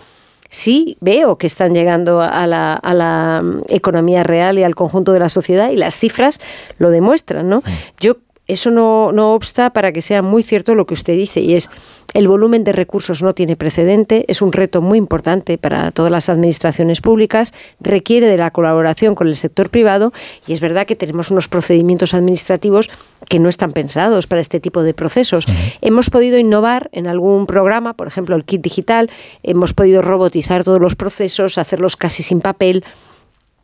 sí 0.50 0.98
veo 1.02 1.38
que 1.38 1.48
están 1.48 1.74
llegando 1.74 2.22
a 2.22 2.48
la, 2.48 2.74
a 2.74 2.94
la 2.94 3.42
mm, 3.44 3.64
economía 3.70 4.24
real 4.24 4.60
y 4.60 4.64
al 4.64 4.76
conjunto 4.76 5.14
de 5.14 5.20
la 5.20 5.30
sociedad 5.30 5.70
y 5.70 5.76
las 5.76 5.98
cifras 5.98 6.40
lo 6.78 6.90
demuestran, 6.90 7.50
¿no? 7.50 7.64
Yo 8.00 8.18
eso 8.48 8.72
no, 8.72 9.12
no 9.12 9.34
obsta 9.34 9.72
para 9.72 9.92
que 9.92 10.02
sea 10.02 10.22
muy 10.22 10.44
cierto 10.44 10.76
lo 10.76 10.86
que 10.86 10.94
usted 10.94 11.16
dice 11.16 11.42
y 11.42 11.56
es 11.56 11.70
el 12.14 12.28
volumen 12.28 12.64
de 12.64 12.72
recursos 12.72 13.22
no 13.22 13.34
tiene 13.34 13.56
precedente, 13.56 14.26
es 14.28 14.42
un 14.42 14.54
reto 14.54 14.82
muy 14.82 14.98
importante 14.98 15.58
para 15.58 15.92
todas 15.92 16.12
las 16.12 16.30
administraciones 16.30 17.02
públicas, 17.02 17.54
requiere 17.80 18.28
de 18.28 18.38
la 18.38 18.52
colaboración 18.52 19.14
con 19.14 19.28
el 19.28 19.36
sector 19.36 19.70
privado 19.70 20.14
y 20.48 20.54
es 20.54 20.62
verdad 20.62 20.88
que 20.88 20.96
tenemos 20.96 21.32
unos 21.32 21.48
procedimientos 21.48 22.14
administrativos 22.14 22.90
que 23.30 23.40
no 23.40 23.50
están 23.50 23.74
pensados 23.74 24.28
para 24.28 24.42
este 24.42 24.60
tipo 24.60 24.84
de 24.84 24.94
procesos. 24.94 25.46
Hemos 25.82 26.10
podido 26.10 26.38
innovar 26.38 26.90
en 26.94 27.08
algún 27.08 27.46
programa, 27.46 27.94
por 27.94 28.08
ejemplo 28.08 28.36
el 28.36 28.46
kit 28.46 28.62
digital, 28.62 29.10
hemos 29.44 29.74
podido 29.74 30.02
robotizar 30.02 30.64
todos 30.64 30.80
los 30.80 30.96
procesos, 30.96 31.58
hacerlos 31.58 31.98
casi 31.98 32.24
sin 32.24 32.42
papel 32.42 32.84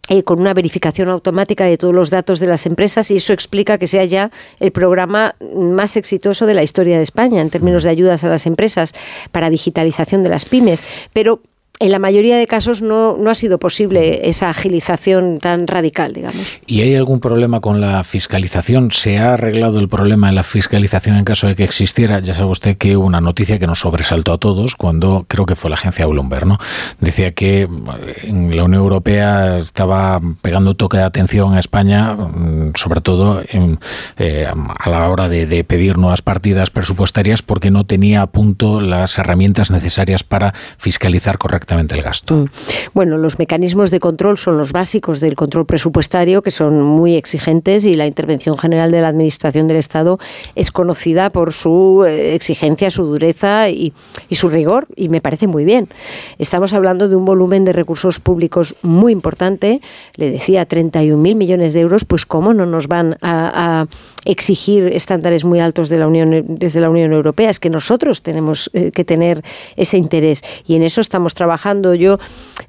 eh, 0.10 0.24
con 0.24 0.42
una 0.42 0.54
verificación 0.54 1.08
automática 1.08 1.64
de 1.66 1.78
todos 1.78 1.96
los 1.96 2.10
datos 2.10 2.42
de 2.42 2.48
las 2.48 2.66
empresas 2.66 3.10
y 3.10 3.16
eso 3.16 3.32
explica 3.32 3.78
que 3.78 3.88
sea 3.88 4.04
ya 4.04 4.32
el 4.60 4.72
programa 4.72 5.36
más 5.56 5.96
exitoso 5.96 6.46
de 6.46 6.54
la 6.54 6.62
historia 6.62 6.98
de 6.98 7.04
España 7.04 7.42
en 7.42 7.50
términos 7.50 7.84
de 7.84 7.90
ayudas 7.90 8.26
a 8.26 8.28
las 8.28 8.46
empresas 8.46 8.94
para 9.32 9.50
digitalización 9.50 10.22
de 10.24 10.30
las 10.30 10.44
pymes. 10.44 10.84
Pero 11.14 11.42
en 11.80 11.92
la 11.92 11.98
mayoría 11.98 12.38
de 12.38 12.46
casos 12.46 12.82
no, 12.82 13.18
no 13.18 13.32
ha 13.32 13.36
sido 13.36 13.58
posible 13.58 14.30
esa 14.30 14.50
agilización 14.50 15.40
tan 15.40 15.66
radical, 15.66 16.14
digamos. 16.14 16.60
¿Y 16.68 16.82
hay 16.82 16.96
algún 16.96 17.20
problema 17.20 17.62
con 17.62 17.82
la 17.82 18.04
fiscalización? 18.04 18.92
¿Se 18.92 19.18
ha 19.18 19.34
arreglado 19.34 19.80
el 19.80 19.90
problema 19.90 20.28
de 20.28 20.34
la 20.34 20.44
fiscalización 20.44 21.18
en 21.18 21.26
caso 21.26 21.48
de 21.48 21.56
que 21.56 21.64
existiera? 21.64 22.20
Ya 22.20 22.36
sabe 22.36 22.52
usted 22.52 22.78
que 22.78 22.96
una 22.96 23.22
noticia 23.22 23.58
que 23.58 23.66
nos 23.66 23.80
sobresaltó 23.80 24.34
a 24.34 24.38
todos 24.38 24.76
cuando 24.76 25.26
creo 25.28 25.48
que 25.48 25.56
fue 25.56 25.72
la 25.72 25.76
agencia 25.76 26.06
Bloomberg, 26.06 26.46
¿no? 26.46 26.60
Decía 27.00 27.32
que 27.32 27.68
la 27.68 28.64
Unión 28.64 28.76
Europea 28.76 29.58
estaba 29.58 30.22
pegando 30.42 30.76
toque 30.76 30.98
de 30.98 31.04
atención 31.04 31.56
a 31.56 31.60
España, 31.60 32.14
mm, 32.14 32.74
sobre 32.76 33.02
todo 33.02 33.42
eh, 33.48 34.48
a 34.48 34.90
la 34.90 35.10
hora 35.10 35.28
de, 35.28 35.48
de 35.48 35.64
pedir 35.64 35.98
nuevas 35.98 36.22
partidas 36.22 36.70
presupuestarias 36.70 37.42
porque 37.42 37.72
no 37.72 37.84
tenía 37.84 38.22
a 38.22 38.28
punto 38.28 38.80
las 38.80 39.18
herramientas 39.18 39.72
necesarias 39.72 40.24
para 40.24 40.54
fiscalizar 40.78 41.40
correctamente 41.40 41.63
el 41.70 42.02
gasto. 42.02 42.36
Mm. 42.36 42.46
Bueno, 42.94 43.18
los 43.18 43.40
mecanismos 43.40 43.92
de 43.92 44.00
control 44.00 44.38
son 44.38 44.58
los 44.58 44.72
básicos 44.72 45.20
del 45.20 45.36
control 45.36 45.66
presupuestario, 45.66 46.42
que 46.42 46.52
son 46.52 46.82
muy 46.82 47.16
exigentes 47.16 47.86
y 47.86 47.96
la 47.96 48.06
intervención 48.06 48.58
general 48.58 48.92
de 48.92 49.02
la 49.02 49.08
Administración 49.08 49.68
del 49.68 49.78
Estado 49.78 50.20
es 50.56 50.72
conocida 50.72 51.30
por 51.30 51.54
su 51.54 52.04
eh, 52.06 52.36
exigencia, 52.36 52.92
su 52.92 53.04
dureza 53.06 53.70
y, 53.70 53.94
su 54.32 54.50
rigor, 54.50 54.88
y 54.96 55.10
me 55.10 55.22
parece 55.22 55.48
muy 55.48 55.66
bien. 55.66 55.90
Estamos 56.38 56.74
hablando 56.74 57.08
de 57.08 57.16
un 57.16 57.26
volumen 57.26 57.66
de 57.66 57.74
recursos 57.74 58.20
públicos 58.20 58.76
muy 58.82 59.12
importante, 59.12 59.82
le 60.16 60.32
decía 60.32 60.68
31.000 60.68 61.36
millones 61.36 61.74
de 61.74 61.82
euros, 61.82 62.06
pues 62.06 62.26
cómo 62.26 62.54
no 62.54 62.66
nos 62.66 62.88
van 62.88 63.18
a, 63.22 63.86
exigir 64.26 64.88
estándares 64.88 65.44
muy 65.44 65.60
altos 65.60 65.90
de 65.90 65.98
la 65.98 66.08
Unión, 66.08 66.46
desde 66.48 66.80
la 66.80 66.90
Unión 66.90 67.12
Europea, 67.12 67.50
es 67.50 67.60
que 67.60 67.70
nosotros 67.70 68.22
tenemos 68.22 68.70
eh, 68.74 68.92
que 68.92 69.04
tener 69.04 69.44
ese 69.76 69.98
interés 69.98 70.42
y 70.66 70.76
en 70.76 70.84
eso 70.84 71.02
estamos 71.02 71.34
trabajando 71.34 71.53
trabajando. 71.54 71.94
Yo 71.94 72.20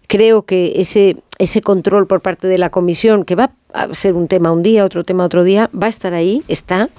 creo 0.08 0.42
que 0.42 0.74
ese, 0.76 1.16
ese 1.38 1.60
control 1.62 2.06
por 2.06 2.20
parte 2.20 2.48
de 2.48 2.58
la 2.58 2.70
comisión, 2.70 3.24
que 3.24 3.34
va 3.34 3.52
a 3.72 3.92
ser 3.94 4.14
un 4.14 4.28
tema 4.28 4.52
un 4.52 4.62
día, 4.62 4.84
otro 4.84 5.04
tema 5.04 5.24
otro 5.24 5.42
día, 5.42 5.70
va 5.74 5.86
a 5.86 5.90
estar 5.90 6.12
ahí, 6.12 6.42
está 6.48 6.90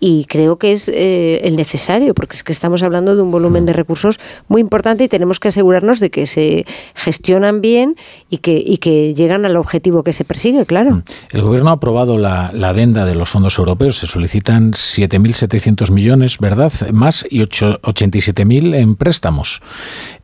y 0.00 0.26
creo 0.26 0.58
que 0.58 0.72
es 0.72 0.88
eh, 0.88 1.40
el 1.42 1.56
necesario, 1.56 2.14
porque 2.14 2.36
es 2.36 2.44
que 2.44 2.52
estamos 2.52 2.82
hablando 2.82 3.16
de 3.16 3.22
un 3.22 3.30
volumen 3.30 3.66
de 3.66 3.72
recursos 3.72 4.20
muy 4.46 4.60
importante 4.60 5.04
y 5.04 5.08
tenemos 5.08 5.40
que 5.40 5.48
asegurarnos 5.48 5.98
de 6.00 6.10
que 6.10 6.26
se 6.26 6.66
gestionan 6.94 7.60
bien 7.60 7.96
y 8.30 8.38
que, 8.38 8.62
y 8.64 8.78
que 8.78 9.14
llegan 9.14 9.44
al 9.44 9.56
objetivo 9.56 10.04
que 10.04 10.12
se 10.12 10.24
persigue, 10.24 10.66
claro. 10.66 10.92
Mm. 10.92 11.02
El 11.32 11.42
Gobierno 11.42 11.70
ha 11.70 11.74
aprobado 11.74 12.16
la, 12.18 12.50
la 12.54 12.70
adenda 12.70 13.04
de 13.04 13.14
los 13.14 13.28
fondos 13.28 13.58
europeos, 13.58 13.98
se 13.98 14.06
solicitan 14.06 14.72
7.700 14.72 15.90
millones, 15.90 16.38
¿verdad? 16.38 16.72
Más 16.92 17.26
y 17.28 17.40
87.000 17.40 18.76
en 18.76 18.94
préstamos. 18.94 19.62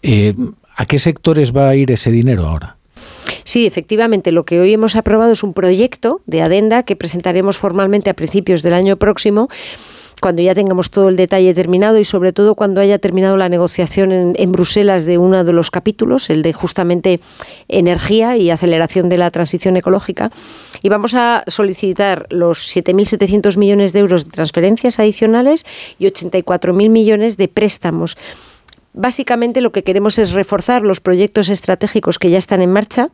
Eh, 0.02 0.34
¿A 0.76 0.86
qué 0.86 0.98
sectores 0.98 1.54
va 1.54 1.68
a 1.68 1.74
ir 1.76 1.90
ese 1.90 2.10
dinero 2.10 2.46
ahora? 2.46 2.76
Sí, 3.44 3.66
efectivamente, 3.66 4.32
lo 4.32 4.44
que 4.44 4.60
hoy 4.60 4.72
hemos 4.72 4.96
aprobado 4.96 5.32
es 5.32 5.42
un 5.42 5.52
proyecto 5.52 6.22
de 6.26 6.42
adenda 6.42 6.82
que 6.82 6.96
presentaremos 6.96 7.58
formalmente 7.58 8.10
a 8.10 8.14
principios 8.14 8.62
del 8.62 8.72
año 8.72 8.96
próximo 8.96 9.48
cuando 10.20 10.40
ya 10.40 10.54
tengamos 10.54 10.90
todo 10.90 11.10
el 11.10 11.16
detalle 11.16 11.52
terminado 11.52 11.98
y 11.98 12.06
sobre 12.06 12.32
todo 12.32 12.54
cuando 12.54 12.80
haya 12.80 12.98
terminado 12.98 13.36
la 13.36 13.50
negociación 13.50 14.34
en, 14.34 14.52
Bruselas 14.52 15.04
de 15.04 15.18
uno 15.18 15.44
de 15.44 15.52
los 15.52 15.70
capítulos, 15.70 16.30
el 16.30 16.40
de 16.42 16.54
justamente 16.54 17.20
energía 17.68 18.36
y 18.38 18.48
aceleración 18.48 19.10
de 19.10 19.18
la 19.18 19.30
transición 19.30 19.76
ecológica. 19.76 20.30
Y 20.80 20.88
vamos 20.88 21.12
a 21.12 21.44
solicitar 21.46 22.26
los 22.30 22.74
7.700 22.74 23.58
millones 23.58 23.92
de 23.92 23.98
euros 23.98 24.24
de 24.24 24.30
transferencias 24.30 24.98
adicionales 24.98 25.66
y 25.98 26.06
84.000 26.06 26.88
millones 26.88 27.36
de 27.36 27.48
préstamos 27.48 28.16
Básicamente 28.96 29.60
lo 29.60 29.72
que 29.72 29.82
queremos 29.82 30.20
es 30.20 30.30
reforzar 30.30 30.82
los 30.82 31.00
proyectos 31.00 31.48
estratégicos 31.48 32.20
que 32.20 32.30
ya 32.30 32.38
están 32.38 32.62
en 32.62 32.72
marcha, 32.72 33.08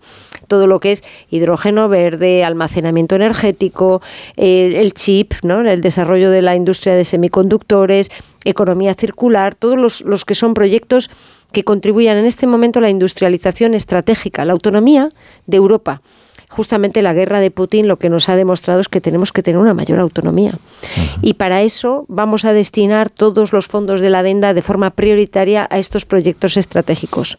todo 0.47 0.67
lo 0.67 0.78
que 0.78 0.92
es 0.92 1.02
hidrógeno 1.31 1.89
verde, 1.89 2.44
almacenamiento 2.44 3.15
energético, 3.15 4.02
el, 4.36 4.92
chip, 4.92 5.33
¿no? 5.42 5.62
el 5.62 5.81
desarrollo 5.81 6.31
de 6.31 6.42
la 6.42 6.55
industria 6.55 6.94
de 6.94 7.07
semiconductores, 7.07 8.10
economía 8.44 8.92
circular, 8.92 9.55
todos 9.55 9.78
los, 9.78 10.02
los 10.02 10.26
que 10.26 10.34
son 10.34 10.52
proyectos 10.52 11.09
que 11.50 11.65
contribuyan 11.65 12.18
en 12.18 12.26
este 12.26 12.47
momento 12.47 12.78
a 12.78 12.83
la 12.83 12.91
industrialización 12.91 13.73
estratégica, 13.73 14.44
la 14.44 14.52
autonomía 14.52 15.09
de 15.47 15.57
Europa 15.57 16.02
justamente 16.51 17.01
la 17.01 17.15
guerra 17.15 17.41
de 17.41 17.51
Putin 17.51 17.89
lo 17.89 17.99
que 17.99 18.11
nos 18.11 18.29
ha 18.29 18.37
demostrado 18.37 18.81
es 18.81 18.89
que 18.89 19.01
tenemos 19.01 19.33
que 19.33 19.43
tener 19.43 19.59
una 19.59 19.73
mayor 19.73 20.01
autonomía. 20.01 20.59
Y 21.23 21.35
para 21.35 21.62
eso 21.62 22.05
vamos 22.09 22.45
a 22.45 22.53
destinar 22.53 23.09
todos 23.09 23.53
los 23.53 23.69
fondos 23.69 24.01
de 24.01 24.11
la 24.11 24.19
adenda 24.19 24.53
de 24.53 24.61
forma 24.61 24.91
prioritaria 24.91 25.67
a 25.70 25.79
estos 25.79 26.05
proyectos 26.05 26.57
estratégicos. 26.57 27.39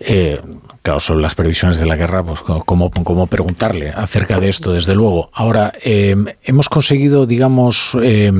Eh, 0.00 0.40
claro, 0.82 1.00
sobre 1.00 1.20
las 1.20 1.34
previsiones 1.34 1.78
de 1.78 1.86
la 1.86 1.96
guerra, 1.96 2.24
pues 2.24 2.40
cómo, 2.40 2.90
cómo 2.90 3.26
preguntarle 3.26 3.90
acerca 3.90 4.40
de 4.40 4.48
esto, 4.48 4.72
desde 4.72 4.94
luego. 4.94 5.28
Ahora, 5.34 5.72
eh, 5.84 6.16
hemos 6.42 6.68
conseguido, 6.70 7.26
digamos, 7.26 7.96
eh, 8.02 8.32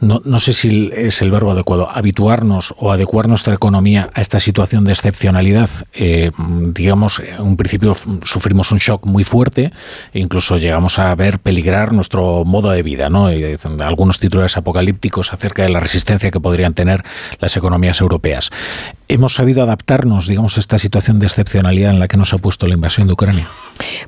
no, 0.00 0.22
no, 0.24 0.38
sé 0.38 0.52
si 0.52 0.90
es 0.94 1.20
el 1.20 1.30
verbo 1.30 1.50
adecuado, 1.50 1.88
habituarnos 1.90 2.74
o 2.78 2.90
adecuar 2.90 3.28
nuestra 3.28 3.54
economía 3.54 4.10
a 4.14 4.20
esta 4.20 4.38
situación 4.38 4.84
de 4.84 4.92
excepcionalidad. 4.92 5.68
Eh, 5.92 6.30
digamos, 6.72 7.20
en 7.20 7.40
un 7.42 7.56
principio 7.56 7.94
sufrimos 8.24 8.72
un 8.72 8.78
shock 8.78 9.04
muy 9.04 9.24
fuerte 9.24 9.72
e 10.12 10.20
incluso 10.20 10.56
llegamos 10.56 10.98
a 10.98 11.14
ver 11.14 11.38
peligrar 11.38 11.92
nuestro 11.92 12.44
modo 12.44 12.70
de 12.70 12.82
vida. 12.82 13.10
¿no? 13.10 13.32
Y 13.32 13.56
algunos 13.80 14.18
titulares 14.18 14.56
apocalípticos 14.56 15.32
acerca 15.32 15.62
de 15.62 15.68
la 15.68 15.80
resistencia 15.80 16.30
que 16.30 16.40
podrían 16.40 16.72
tener 16.72 17.04
las 17.38 17.56
economías 17.56 18.00
europeas. 18.00 18.50
¿Hemos 19.08 19.34
sabido 19.34 19.62
adaptarnos, 19.62 20.28
digamos, 20.28 20.56
a 20.56 20.60
esta 20.60 20.78
situación 20.78 21.18
de 21.18 21.26
excepcionalidad 21.26 21.90
en 21.90 21.98
la 21.98 22.08
que 22.08 22.16
nos 22.16 22.32
ha 22.32 22.38
puesto 22.38 22.66
la 22.66 22.74
invasión 22.74 23.06
de 23.08 23.14
Ucrania? 23.14 23.48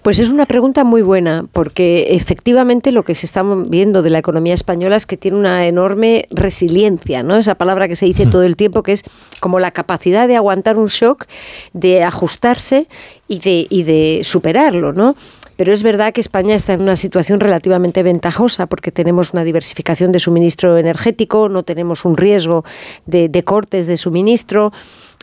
Pues 0.03 0.19
es 0.19 0.31
una 0.31 0.47
pregunta 0.47 0.85
muy 0.85 1.03
buena, 1.03 1.45
porque 1.53 2.15
efectivamente 2.15 2.93
lo 2.93 3.03
que 3.03 3.15
se 3.15 3.27
está 3.27 3.43
viendo 3.43 4.03
de 4.03 4.11
la 4.11 4.19
economía 4.19 4.55
española 4.55 4.97
es 4.97 5.07
que 5.07 5.17
tiene 5.17 5.39
una 5.39 5.67
enorme 5.67 5.82
resiliencia, 5.89 7.23
¿no? 7.23 7.36
Esa 7.36 7.55
palabra 7.55 7.89
que 7.89 7.97
se 7.97 8.07
dice 8.07 8.27
mm. 8.27 8.31
todo 8.31 8.43
el 8.43 8.57
tiempo, 8.57 8.83
que 8.83 8.93
es 8.93 9.02
como 9.41 9.59
la 9.61 9.70
capacidad 9.70 10.28
de 10.28 10.36
aguantar 10.36 10.77
un 10.77 10.86
shock, 10.86 11.27
de 11.73 12.02
ajustarse 12.02 12.89
y 13.28 13.39
de, 13.41 13.67
y 13.69 13.83
de 13.83 14.20
superarlo, 14.25 14.93
¿no? 14.93 15.17
Pero 15.57 15.73
es 15.73 15.83
verdad 15.83 16.12
que 16.12 16.20
España 16.20 16.55
está 16.55 16.73
en 16.73 16.81
una 16.81 16.97
situación 16.97 17.39
relativamente 17.39 18.02
ventajosa 18.02 18.67
porque 18.67 18.91
tenemos 18.91 19.33
una 19.33 19.44
diversificación 19.44 20.11
de 20.11 20.19
suministro 20.19 20.78
energético, 20.78 21.49
no 21.49 21.62
tenemos 21.62 22.05
un 22.05 22.17
riesgo 22.17 22.65
de, 23.07 23.28
de 23.28 23.43
cortes 23.44 23.86
de 23.86 23.97
suministro. 23.97 24.73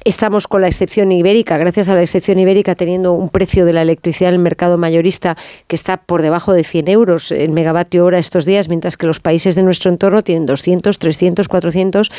Estamos 0.06 0.48
con 0.48 0.62
la 0.62 0.68
excepción 0.68 1.12
ibérica, 1.12 1.58
gracias 1.58 1.90
a 1.90 1.94
la 1.94 2.02
excepción 2.02 2.40
ibérica, 2.40 2.76
teniendo 2.76 3.14
un 3.14 3.30
precio 3.30 3.66
de 3.66 3.74
la 3.74 3.82
electricidad 3.82 4.30
en 4.30 4.36
el 4.36 4.42
mercado 4.42 4.78
mayorista 4.78 5.36
que 5.68 5.76
está 5.76 5.98
por 5.98 6.22
debajo 6.22 6.54
de 6.54 6.64
100 6.64 6.88
euros 6.88 7.32
el 7.32 7.52
megavatio 7.52 8.06
hora 8.06 8.18
estos 8.18 8.46
días, 8.46 8.70
mientras 8.70 8.96
que 8.96 9.08
los 9.08 9.20
países 9.20 9.56
de 9.56 9.64
nuestro 9.64 9.92
entorno 9.92 10.24
tienen 10.24 10.46
200, 10.46 10.98
300, 10.98 11.48
400. 11.48 12.12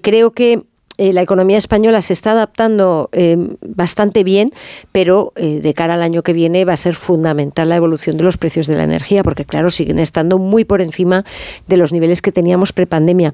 creo 0.00 0.30
que 0.30 0.62
eh, 0.98 1.12
la 1.12 1.22
economía 1.22 1.58
española 1.58 2.02
se 2.02 2.12
está 2.12 2.32
adaptando 2.32 3.08
eh, 3.12 3.36
bastante 3.66 4.24
bien, 4.24 4.52
pero 4.92 5.32
eh, 5.36 5.60
de 5.60 5.74
cara 5.74 5.94
al 5.94 6.02
año 6.02 6.22
que 6.22 6.32
viene 6.32 6.64
va 6.64 6.74
a 6.74 6.76
ser 6.76 6.94
fundamental 6.94 7.70
la 7.70 7.76
evolución 7.76 8.16
de 8.16 8.24
los 8.24 8.36
precios 8.36 8.66
de 8.66 8.76
la 8.76 8.84
energía, 8.84 9.22
porque 9.22 9.44
claro, 9.44 9.70
siguen 9.70 9.98
estando 9.98 10.38
muy 10.38 10.64
por 10.64 10.82
encima 10.82 11.24
de 11.66 11.76
los 11.76 11.92
niveles 11.92 12.20
que 12.20 12.30
teníamos 12.30 12.72
prepandemia. 12.72 13.32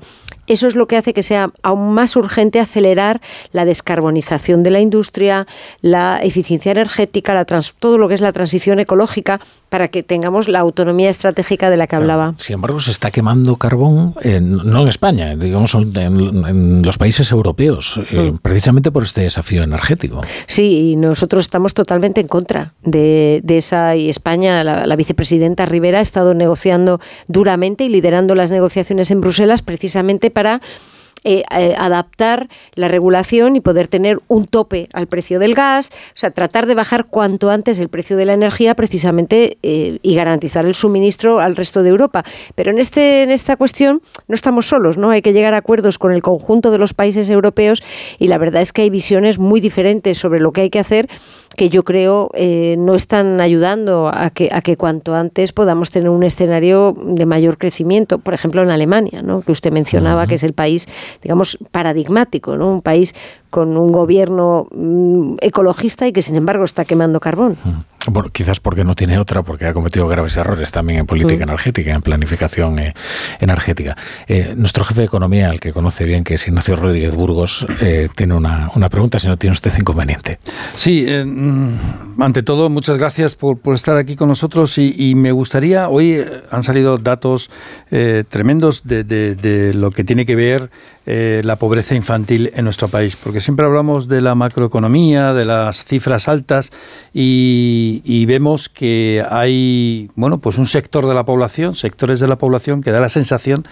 Eso 0.48 0.66
es 0.66 0.74
lo 0.74 0.88
que 0.88 0.96
hace 0.96 1.14
que 1.14 1.22
sea 1.22 1.50
aún 1.62 1.92
más 1.94 2.16
urgente 2.16 2.60
acelerar 2.60 3.20
la 3.52 3.64
descarbonización 3.64 4.62
de 4.62 4.70
la 4.70 4.80
industria, 4.80 5.46
la 5.82 6.18
eficiencia 6.22 6.72
energética, 6.72 7.34
la 7.34 7.44
todo 7.78 7.98
lo 7.98 8.08
que 8.08 8.14
es 8.14 8.20
la 8.20 8.32
transición 8.32 8.78
ecológica, 8.78 9.40
para 9.68 9.88
que 9.88 10.02
tengamos 10.02 10.48
la 10.48 10.60
autonomía 10.60 11.10
estratégica 11.10 11.70
de 11.70 11.76
la 11.76 11.86
que 11.86 11.96
hablaba. 11.96 12.34
Sin 12.38 12.54
embargo, 12.54 12.80
se 12.80 12.90
está 12.90 13.10
quemando 13.10 13.56
carbón, 13.56 14.14
no 14.40 14.82
en 14.82 14.88
España, 14.88 15.36
digamos 15.36 15.74
en, 15.74 16.82
los 16.82 16.96
países 16.98 17.30
europeos, 17.30 18.00
eh, 18.10 18.32
mm. 18.32 18.38
precisamente 18.38 18.90
por 18.90 19.02
este 19.02 19.22
desafío 19.22 19.62
energético. 19.62 20.22
Sí, 20.46 20.92
y 20.92 20.96
nosotros 20.96 21.44
estamos 21.44 21.74
totalmente 21.74 22.20
en 22.20 22.28
contra 22.28 22.72
de, 22.82 23.42
esa, 23.48 23.96
y 23.96 24.08
España, 24.08 24.64
la, 24.64 24.86
la 24.86 24.96
vicepresidenta 24.96 25.66
Rivera 25.66 25.98
ha 25.98 26.02
estado 26.02 26.34
negociando 26.34 27.00
duramente 27.26 27.84
y 27.84 27.88
liderando 27.88 28.34
las 28.34 28.50
negociaciones 28.50 29.10
en 29.10 29.20
Bruselas 29.20 29.62
precisamente 29.62 30.30
para 30.38 30.60
eh, 31.24 31.42
eh, 31.50 31.74
adaptar 31.76 32.48
la 32.76 32.86
regulación 32.86 33.56
y 33.56 33.60
poder 33.60 33.88
tener 33.88 34.20
un 34.28 34.46
tope 34.46 34.88
al 34.92 35.08
precio 35.08 35.40
del 35.40 35.56
gas, 35.56 35.90
o 35.90 36.18
sea, 36.18 36.30
tratar 36.30 36.66
de 36.66 36.76
bajar 36.76 37.06
cuanto 37.06 37.50
antes 37.50 37.80
el 37.80 37.88
precio 37.88 38.16
de 38.16 38.24
la 38.24 38.34
energía 38.34 38.76
precisamente 38.76 39.58
eh, 39.64 39.98
y 40.00 40.14
garantizar 40.14 40.64
el 40.64 40.76
suministro 40.76 41.40
al 41.40 41.56
resto 41.56 41.82
de 41.82 41.88
Europa. 41.88 42.22
Pero 42.54 42.70
en, 42.70 42.78
este, 42.78 43.24
en 43.24 43.32
esta 43.32 43.56
cuestión 43.56 44.00
no 44.28 44.36
estamos 44.36 44.66
solos, 44.66 44.96
¿no? 44.96 45.10
Hay 45.10 45.20
que 45.20 45.32
llegar 45.32 45.54
a 45.54 45.56
acuerdos 45.56 45.98
con 45.98 46.12
el 46.12 46.22
conjunto 46.22 46.70
de 46.70 46.78
los 46.78 46.94
países 46.94 47.28
europeos 47.30 47.82
y 48.20 48.28
la 48.28 48.38
verdad 48.38 48.62
es 48.62 48.72
que 48.72 48.82
hay 48.82 48.90
visiones 48.90 49.40
muy 49.40 49.60
diferentes 49.60 50.18
sobre 50.18 50.38
lo 50.38 50.52
que 50.52 50.60
hay 50.60 50.70
que 50.70 50.78
hacer 50.78 51.08
que 51.58 51.68
yo 51.68 51.82
creo 51.82 52.30
no 52.78 52.94
están 52.94 53.40
ayudando 53.40 54.08
a 54.08 54.30
que, 54.30 54.48
a 54.52 54.62
que 54.62 54.76
cuanto 54.76 55.14
antes 55.14 55.52
podamos 55.52 55.90
tener 55.90 56.08
un 56.08 56.22
escenario 56.22 56.94
de 56.96 57.26
mayor 57.26 57.58
crecimiento. 57.58 58.18
Por 58.18 58.32
ejemplo, 58.32 58.62
en 58.62 58.70
Alemania, 58.70 59.22
¿no? 59.22 59.42
que 59.42 59.52
usted 59.52 59.72
mencionaba, 59.72 60.26
que 60.26 60.36
es 60.36 60.42
el 60.44 60.52
país 60.54 60.86
digamos, 61.22 61.58
paradigmático, 61.70 62.56
¿no? 62.56 62.70
Un 62.70 62.82
país 62.82 63.14
con 63.50 63.76
un 63.76 63.92
gobierno 63.92 64.68
mm, 64.72 65.36
ecologista 65.40 66.06
y 66.06 66.12
que 66.12 66.22
sin 66.22 66.36
embargo 66.36 66.64
está 66.64 66.84
quemando 66.84 67.20
carbón. 67.20 67.56
Bueno, 68.10 68.28
quizás 68.30 68.60
porque 68.60 68.84
no 68.84 68.94
tiene 68.94 69.18
otra, 69.18 69.42
porque 69.42 69.66
ha 69.66 69.72
cometido 69.72 70.08
graves 70.08 70.36
errores 70.36 70.70
también 70.70 71.00
en 71.00 71.06
política 71.06 71.40
mm. 71.40 71.48
energética, 71.48 71.92
en 71.92 72.02
planificación 72.02 72.78
eh, 72.78 72.94
energética. 73.40 73.96
Eh, 74.26 74.54
nuestro 74.56 74.84
jefe 74.84 75.02
de 75.02 75.06
economía, 75.06 75.50
el 75.50 75.60
que 75.60 75.72
conoce 75.72 76.04
bien, 76.04 76.24
que 76.24 76.34
es 76.34 76.46
Ignacio 76.46 76.76
Rodríguez 76.76 77.14
Burgos, 77.14 77.66
eh, 77.80 78.08
tiene 78.16 78.34
una, 78.34 78.88
pregunta, 78.90 79.18
si 79.18 79.26
no 79.26 79.36
tiene 79.36 79.52
usted 79.52 79.72
inconveniente. 79.78 80.38
Sí, 80.74 81.06
mm, 81.06 82.22
ante 82.22 82.42
todo, 82.42 82.68
muchas 82.70 82.96
gracias 82.98 83.34
por, 83.34 83.58
estar 83.74 83.96
aquí 83.96 84.16
con 84.16 84.28
nosotros 84.28 84.78
y, 84.78 85.14
me 85.14 85.32
gustaría, 85.32 85.88
hoy 85.88 86.24
han 86.50 86.62
salido 86.62 86.98
datos 86.98 87.50
tremendos 88.28 88.82
de, 88.84 89.04
de, 89.04 89.74
lo 89.74 89.90
que 89.90 90.04
tiene 90.04 90.24
que 90.24 90.36
ver 90.36 90.70
la 91.08 91.56
pobreza 91.56 91.94
infantil 91.94 92.50
en 92.54 92.64
nuestro 92.64 92.88
país, 92.88 93.16
porque 93.16 93.40
siempre 93.40 93.64
hablamos 93.64 94.08
de 94.08 94.20
la 94.20 94.34
macroeconomía, 94.34 95.32
de 95.32 95.46
las 95.46 95.84
cifras 95.84 96.28
altas 96.28 96.70
y, 97.14 98.26
vemos 98.26 98.68
que 98.68 99.24
hay, 99.30 100.10
bueno, 100.16 100.36
pues 100.38 100.58
un 100.58 100.66
sector 100.66 101.06
de 101.06 101.14
la 101.14 101.24
población, 101.24 101.74
sectores 101.74 102.20
de 102.20 102.28
la 102.28 102.36
población 102.36 102.82
que 102.82 102.90
da 102.90 103.00
la 103.00 103.08
sensación 103.08 103.64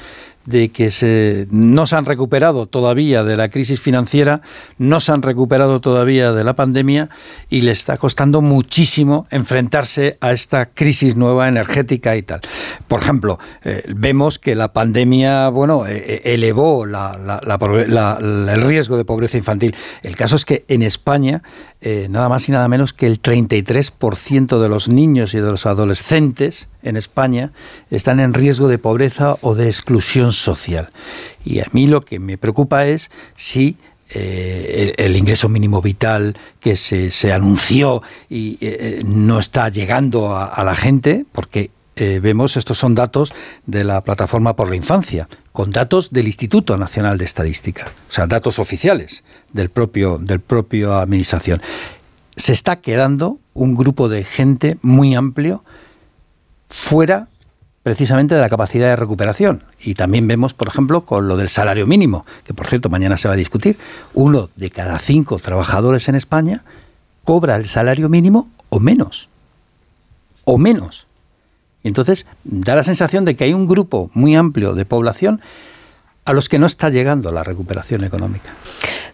de 0.47 0.70
que 0.70 0.91
se, 0.91 1.47
no 1.50 1.86
se 1.86 1.97
han 1.97 2.07
recuperado 2.07 2.66
todavía 2.66 3.23
de 3.25 3.36
la 3.36 3.50
crisis 3.50 3.81
financiera, 3.81 4.41
no 4.78 5.00
se 5.00 5.12
han 5.12 5.23
recuperado 5.23 5.81
todavía 5.81 6.33
de 6.33 6.44
la 6.44 6.57
pandemia 6.57 7.10
y 7.50 7.60
le 7.62 7.73
está 7.73 7.99
costando 7.99 8.41
muchísimo 8.41 9.26
enfrentarse 9.31 10.16
a 10.20 10.33
esta 10.33 10.66
crisis 10.66 11.16
nueva 11.16 11.49
energética 11.49 12.16
y 12.16 12.23
tal. 12.23 12.41
Por 12.89 13.02
ejemplo, 13.02 13.39
eh, 13.65 13.83
vemos 13.94 14.39
que 14.39 14.55
la 14.55 14.73
pandemia 14.73 15.49
bueno, 15.49 15.86
eh, 15.86 16.05
eh, 16.07 16.34
elevó 16.34 16.84
el 16.84 18.62
riesgo 18.62 18.97
de 18.97 19.05
pobreza 19.05 19.36
infantil. 19.36 19.75
El 20.02 20.16
caso 20.16 20.36
es 20.36 20.44
que 20.44 20.65
en 20.68 20.83
España 20.83 21.42
nada 21.80 22.28
más 22.28 22.48
y 22.48 22.52
nada 22.52 22.66
menos 22.68 22.92
que 22.92 23.06
el 23.06 23.22
33% 23.22 24.60
de 24.60 24.68
los 24.68 24.88
niños 24.88 25.34
y 25.34 25.36
de 25.36 25.50
los 25.50 25.66
adolescentes 25.66 26.68
en 26.82 26.96
España 26.96 27.52
están 27.90 28.18
en 28.18 28.34
riesgo 28.34 28.66
de 28.66 28.78
pobreza 28.78 29.36
o 29.40 29.55
de 29.55 29.66
exclusión 29.66 30.32
social. 30.32 30.88
Y 31.44 31.60
a 31.60 31.66
mí 31.72 31.86
lo 31.86 32.00
que 32.00 32.18
me 32.18 32.38
preocupa 32.38 32.86
es 32.86 33.10
si 33.36 33.76
eh, 34.10 34.94
el, 34.98 35.16
ingreso 35.16 35.48
mínimo 35.48 35.82
vital 35.82 36.36
que 36.60 36.76
se, 36.76 37.32
anunció 37.32 38.02
y 38.30 38.56
eh, 38.60 39.02
no 39.05 39.40
está 39.40 39.68
llegando 39.68 40.36
a, 40.36 40.62
la 40.62 40.76
gente, 40.76 41.24
porque 41.32 41.70
eh, 41.97 42.20
vemos, 42.20 42.57
estos 42.57 42.78
son 42.78 42.94
datos 42.94 43.33
de 43.65 43.83
la 43.83 44.02
Plataforma 44.02 44.55
por 44.55 44.68
la 44.68 44.76
Infancia, 44.76 45.28
con 45.52 45.70
datos 45.70 46.10
del 46.10 46.26
Instituto 46.26 46.76
Nacional 46.76 47.16
de 47.16 47.25
Estadística, 47.25 47.86
o 48.08 48.12
sea, 48.12 48.26
datos 48.26 48.58
oficiales 48.58 49.25
del 49.52 49.70
propio, 49.70 50.18
del 50.18 50.41
propio 50.41 50.94
administración. 50.99 51.62
Se 52.36 52.52
está 52.52 52.76
quedando 52.76 53.39
un 53.55 53.75
grupo 53.75 54.10
de 54.10 54.25
gente 54.25 54.76
muy 54.83 55.15
amplio 55.15 55.65
fuera 56.68 57.28
precisamente 57.83 58.34
de 58.34 58.41
la 58.41 58.49
capacidad 58.49 58.89
de 58.89 58.97
recuperación. 58.97 59.62
Y 59.81 59.94
también 59.94 60.26
vemos, 60.26 60.52
por 60.52 60.68
ejemplo, 60.68 61.02
con 61.02 61.28
lo 61.28 61.36
del 61.36 61.49
salario 61.49 61.86
mínimo, 61.86 62.26
que 62.44 62.52
por 62.52 62.66
cierto 62.66 62.91
mañana 62.91 63.16
se 63.16 63.28
va 63.28 63.34
a 63.34 63.36
discutir, 63.39 63.78
uno 64.12 64.50
de 64.57 64.70
cada 64.70 64.99
cinco 64.99 65.39
trabajadores 65.39 66.08
en 66.08 66.16
España 66.16 66.65
cobra 67.25 67.57
el 67.57 67.68
salario 67.68 68.08
mínimo 68.08 68.50
o 68.68 68.81
menos. 68.81 69.28
O 70.44 70.58
menos. 70.58 71.06
Entonces, 71.86 72.26
da 72.42 72.74
la 72.74 72.82
sensación 72.82 73.24
de 73.24 73.36
que 73.36 73.44
hay 73.44 73.55
un 73.55 73.66
grupo 73.66 74.10
muy 74.12 74.34
amplio 74.34 74.74
de 74.74 74.84
población 74.84 75.40
a 76.24 76.32
los 76.32 76.48
que 76.48 76.58
no 76.58 76.66
está 76.66 76.90
llegando 76.90 77.31
la 77.31 77.44
recuperación 77.44 78.02
económica. 78.02 78.52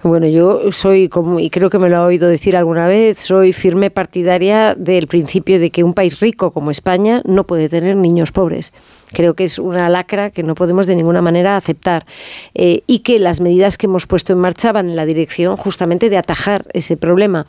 Bueno, 0.03 0.27
yo 0.27 0.73
soy, 0.73 1.09
como, 1.09 1.39
y 1.39 1.51
creo 1.51 1.69
que 1.69 1.79
me 1.79 1.91
lo 1.91 1.97
ha 1.99 2.05
oído 2.05 2.29
decir 2.29 2.57
alguna 2.57 2.87
vez, 2.87 3.19
soy 3.19 3.53
firme 3.53 3.91
partidaria 3.91 4.75
del 4.75 5.07
principio 5.07 5.61
de 5.61 5.71
que 5.71 5.85
un 5.85 5.93
país 5.93 6.19
rico 6.19 6.51
como 6.51 6.71
España 6.71 7.21
no 7.27 7.45
puede 7.47 7.69
tener 7.69 7.95
niños 7.95 8.33
pobres. 8.33 8.73
Creo 9.13 9.35
que 9.35 9.45
es 9.45 9.59
una 9.59 9.91
lacra 9.91 10.31
que 10.31 10.43
no 10.43 10.55
podemos 10.55 10.87
de 10.87 10.97
ninguna 10.97 11.21
manera 11.21 11.59
aceptar 11.59 12.07
eh, 12.55 12.81
y 12.87 13.01
que 13.01 13.19
las 13.19 13.43
medidas 13.43 13.77
que 13.77 13.87
hemos 13.87 14.07
puesto 14.07 14.33
en 14.33 14.39
marcha 14.39 14.73
van 14.73 14.89
en 14.89 14.97
la 14.97 15.05
dirección 15.05 15.59
justamente 15.59 16.09
de 16.09 16.17
atajar 16.17 16.65
ese 16.73 16.97
problema 16.97 17.47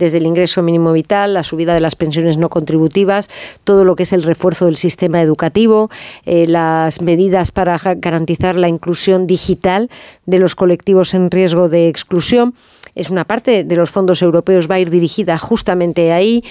desde 0.00 0.16
el 0.16 0.26
ingreso 0.26 0.62
mínimo 0.62 0.92
vital, 0.92 1.34
la 1.34 1.44
subida 1.44 1.74
de 1.74 1.80
las 1.80 1.94
pensiones 1.94 2.38
no 2.38 2.48
contributivas, 2.48 3.28
todo 3.62 3.84
lo 3.84 3.94
que 3.94 4.02
es 4.02 4.12
el 4.12 4.24
refuerzo 4.24 4.64
del 4.64 4.78
sistema 4.78 5.22
educativo, 5.22 5.90
eh, 6.24 6.46
las 6.48 7.02
medidas 7.02 7.52
para 7.52 7.78
garantizar 7.78 8.56
la 8.56 8.68
inclusión 8.68 9.26
digital 9.26 9.90
de 10.26 10.38
los 10.38 10.54
colectivos 10.54 11.14
en 11.14 11.30
riesgo 11.30 11.68
de 11.68 11.88
exclusión 11.88 12.54
es 12.94 13.10
una 13.10 13.24
parte 13.24 13.62
de 13.62 13.76
los 13.76 13.90
fondos 13.90 14.22
europeos, 14.22 14.68
va 14.68 14.76
a 14.76 14.80
ir 14.80 14.90
dirigida 14.90 15.38
justamente 15.38 16.12
ahí. 16.12 16.42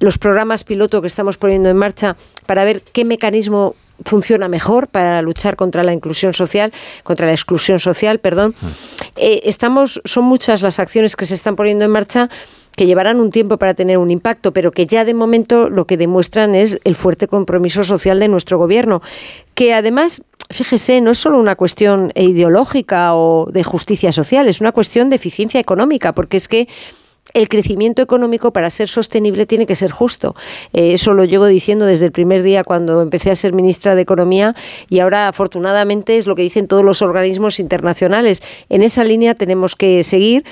Los 0.00 0.18
programas 0.18 0.64
piloto 0.64 1.00
que 1.00 1.06
estamos 1.06 1.36
poniendo 1.36 1.68
en 1.68 1.76
marcha 1.76 2.16
para 2.46 2.64
ver 2.64 2.82
qué 2.92 3.04
mecanismo 3.04 3.76
funciona 4.04 4.48
mejor 4.48 4.88
para 4.88 5.22
luchar 5.22 5.56
contra 5.56 5.82
la 5.82 5.92
inclusión 5.92 6.34
social, 6.34 6.72
contra 7.02 7.26
la 7.26 7.32
exclusión 7.32 7.80
social, 7.80 8.18
perdón. 8.18 8.54
Mm. 8.60 8.66
Eh, 9.16 9.40
estamos, 9.44 10.00
son 10.04 10.24
muchas 10.24 10.62
las 10.62 10.78
acciones 10.78 11.16
que 11.16 11.26
se 11.26 11.34
están 11.34 11.56
poniendo 11.56 11.84
en 11.84 11.90
marcha 11.90 12.28
que 12.76 12.86
llevarán 12.86 13.20
un 13.20 13.30
tiempo 13.30 13.56
para 13.56 13.74
tener 13.74 13.98
un 13.98 14.10
impacto, 14.10 14.52
pero 14.52 14.70
que 14.70 14.86
ya 14.86 15.04
de 15.04 15.14
momento 15.14 15.68
lo 15.68 15.86
que 15.86 15.96
demuestran 15.96 16.54
es 16.54 16.78
el 16.84 16.94
fuerte 16.94 17.26
compromiso 17.26 17.82
social 17.82 18.20
de 18.20 18.28
nuestro 18.28 18.58
gobierno, 18.58 19.02
que 19.54 19.74
además 19.74 20.22
fíjese, 20.50 21.00
no 21.00 21.10
es 21.10 21.18
solo 21.18 21.38
una 21.38 21.56
cuestión 21.56 22.12
ideológica 22.14 23.16
o 23.16 23.46
de 23.50 23.64
justicia 23.64 24.12
social, 24.12 24.46
es 24.48 24.60
una 24.60 24.72
cuestión 24.72 25.10
de 25.10 25.16
eficiencia 25.16 25.58
económica, 25.58 26.14
porque 26.14 26.36
es 26.36 26.46
que 26.46 26.68
el 27.34 27.48
crecimiento 27.48 28.02
económico 28.02 28.52
para 28.52 28.70
ser 28.70 28.88
sostenible 28.88 29.46
tiene 29.46 29.66
que 29.66 29.74
ser 29.74 29.90
justo. 29.90 30.36
Eh, 30.72 30.94
eso 30.94 31.12
lo 31.12 31.24
llevo 31.24 31.46
diciendo 31.46 31.84
desde 31.84 32.06
el 32.06 32.12
primer 32.12 32.42
día 32.42 32.62
cuando 32.62 33.02
empecé 33.02 33.30
a 33.30 33.36
ser 33.36 33.52
ministra 33.52 33.94
de 33.94 34.02
Economía 34.02 34.54
y 34.88 35.00
ahora 35.00 35.28
afortunadamente 35.28 36.18
es 36.18 36.26
lo 36.26 36.36
que 36.36 36.42
dicen 36.42 36.68
todos 36.68 36.84
los 36.84 37.02
organismos 37.02 37.58
internacionales. 37.58 38.42
En 38.68 38.82
esa 38.82 39.02
línea 39.02 39.34
tenemos 39.34 39.74
que 39.74 40.04
seguir 40.04 40.44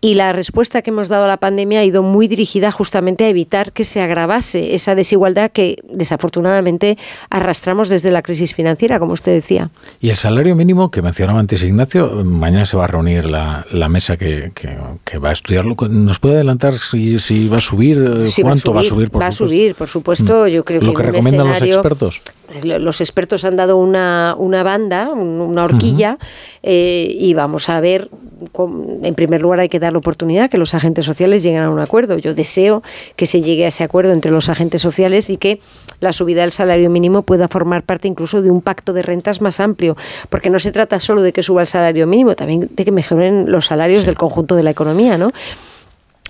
y 0.00 0.14
la 0.14 0.32
respuesta 0.32 0.82
que 0.82 0.90
hemos 0.90 1.08
dado 1.08 1.24
a 1.24 1.28
la 1.28 1.38
pandemia 1.38 1.80
ha 1.80 1.84
ido 1.84 2.02
muy 2.02 2.28
dirigida 2.28 2.70
justamente 2.70 3.24
a 3.24 3.28
evitar 3.28 3.72
que 3.72 3.84
se 3.84 4.00
agravase 4.00 4.74
esa 4.74 4.94
desigualdad 4.94 5.50
que 5.50 5.76
desafortunadamente 5.88 6.98
arrastramos 7.30 7.88
desde 7.88 8.10
la 8.10 8.22
crisis 8.22 8.54
financiera, 8.54 8.98
como 8.98 9.14
usted 9.14 9.32
decía. 9.32 9.70
Y 10.00 10.10
el 10.10 10.16
salario 10.16 10.54
mínimo 10.56 10.90
que 10.90 11.02
mencionaba 11.02 11.40
antes 11.40 11.62
Ignacio, 11.62 12.22
mañana 12.24 12.66
se 12.66 12.76
va 12.76 12.84
a 12.84 12.86
reunir 12.86 13.24
la, 13.30 13.64
mesa 13.88 14.16
que, 14.16 14.52
va 15.22 15.30
a 15.30 15.32
estudiarlo. 15.32 15.74
¿Nos 15.88 16.18
puede 16.18 16.34
adelantar 16.36 16.74
si, 16.74 17.48
va 17.48 17.58
a 17.58 17.60
subir? 17.60 18.30
¿Cuánto 18.42 18.74
va 18.74 18.80
a 18.80 18.84
subir? 18.84 19.10
va 19.14 19.26
a 19.26 19.32
subir, 19.32 19.74
por 19.74 19.88
supuesto. 19.88 20.46
Yo 20.46 20.64
creo 20.64 20.80
¿Lo 20.80 20.92
que, 20.92 21.02
recomiendan 21.02 21.48
los 21.48 21.62
expertos? 21.62 22.22
Los 22.62 23.00
expertos 23.00 23.44
han 23.44 23.56
dado 23.56 23.76
una, 23.76 24.34
una 24.38 24.62
banda, 24.62 25.10
una 25.10 25.64
horquilla, 25.64 26.18
eh, 26.62 27.16
y 27.18 27.34
vamos 27.34 27.68
a 27.68 27.80
ver, 27.80 28.10
en 29.02 29.14
primer 29.14 29.40
lugar 29.40 29.60
hay 29.60 29.68
que 29.68 29.80
dar 29.80 29.92
la 29.92 29.98
oportunidad 29.98 30.50
que 30.50 30.58
los 30.58 30.74
agentes 30.74 31.06
sociales 31.06 31.42
lleguen 31.42 31.62
a 31.62 31.70
un 31.70 31.80
acuerdo. 31.80 32.18
Yo 32.18 32.34
deseo 32.34 32.82
que 33.16 33.26
se 33.26 33.40
llegue 33.40 33.64
a 33.64 33.68
ese 33.68 33.82
acuerdo 33.82 34.12
entre 34.12 34.30
los 34.30 34.48
agentes 34.48 34.82
sociales 34.82 35.30
y 35.30 35.36
que 35.36 35.60
la 36.00 36.12
subida 36.12 36.42
del 36.42 36.52
salario 36.52 36.90
mínimo 36.90 37.22
pueda 37.22 37.48
formar 37.48 37.82
parte 37.82 38.08
incluso 38.08 38.42
de 38.42 38.50
un 38.50 38.60
pacto 38.60 38.92
de 38.92 39.02
rentas 39.02 39.40
más 39.40 39.58
amplio, 39.58 39.96
porque 40.28 40.50
no 40.50 40.60
se 40.60 40.70
trata 40.70 41.00
solo 41.00 41.22
de 41.22 41.32
que 41.32 41.42
suba 41.42 41.62
el 41.62 41.66
salario 41.66 42.06
mínimo, 42.06 42.34
también 42.34 42.68
de 42.70 42.84
que 42.84 42.92
mejoren 42.92 43.50
los 43.50 43.66
salarios 43.66 44.04
del 44.04 44.16
conjunto 44.16 44.54
de 44.54 44.62
la 44.62 44.70
economía, 44.70 45.18
¿no? 45.18 45.32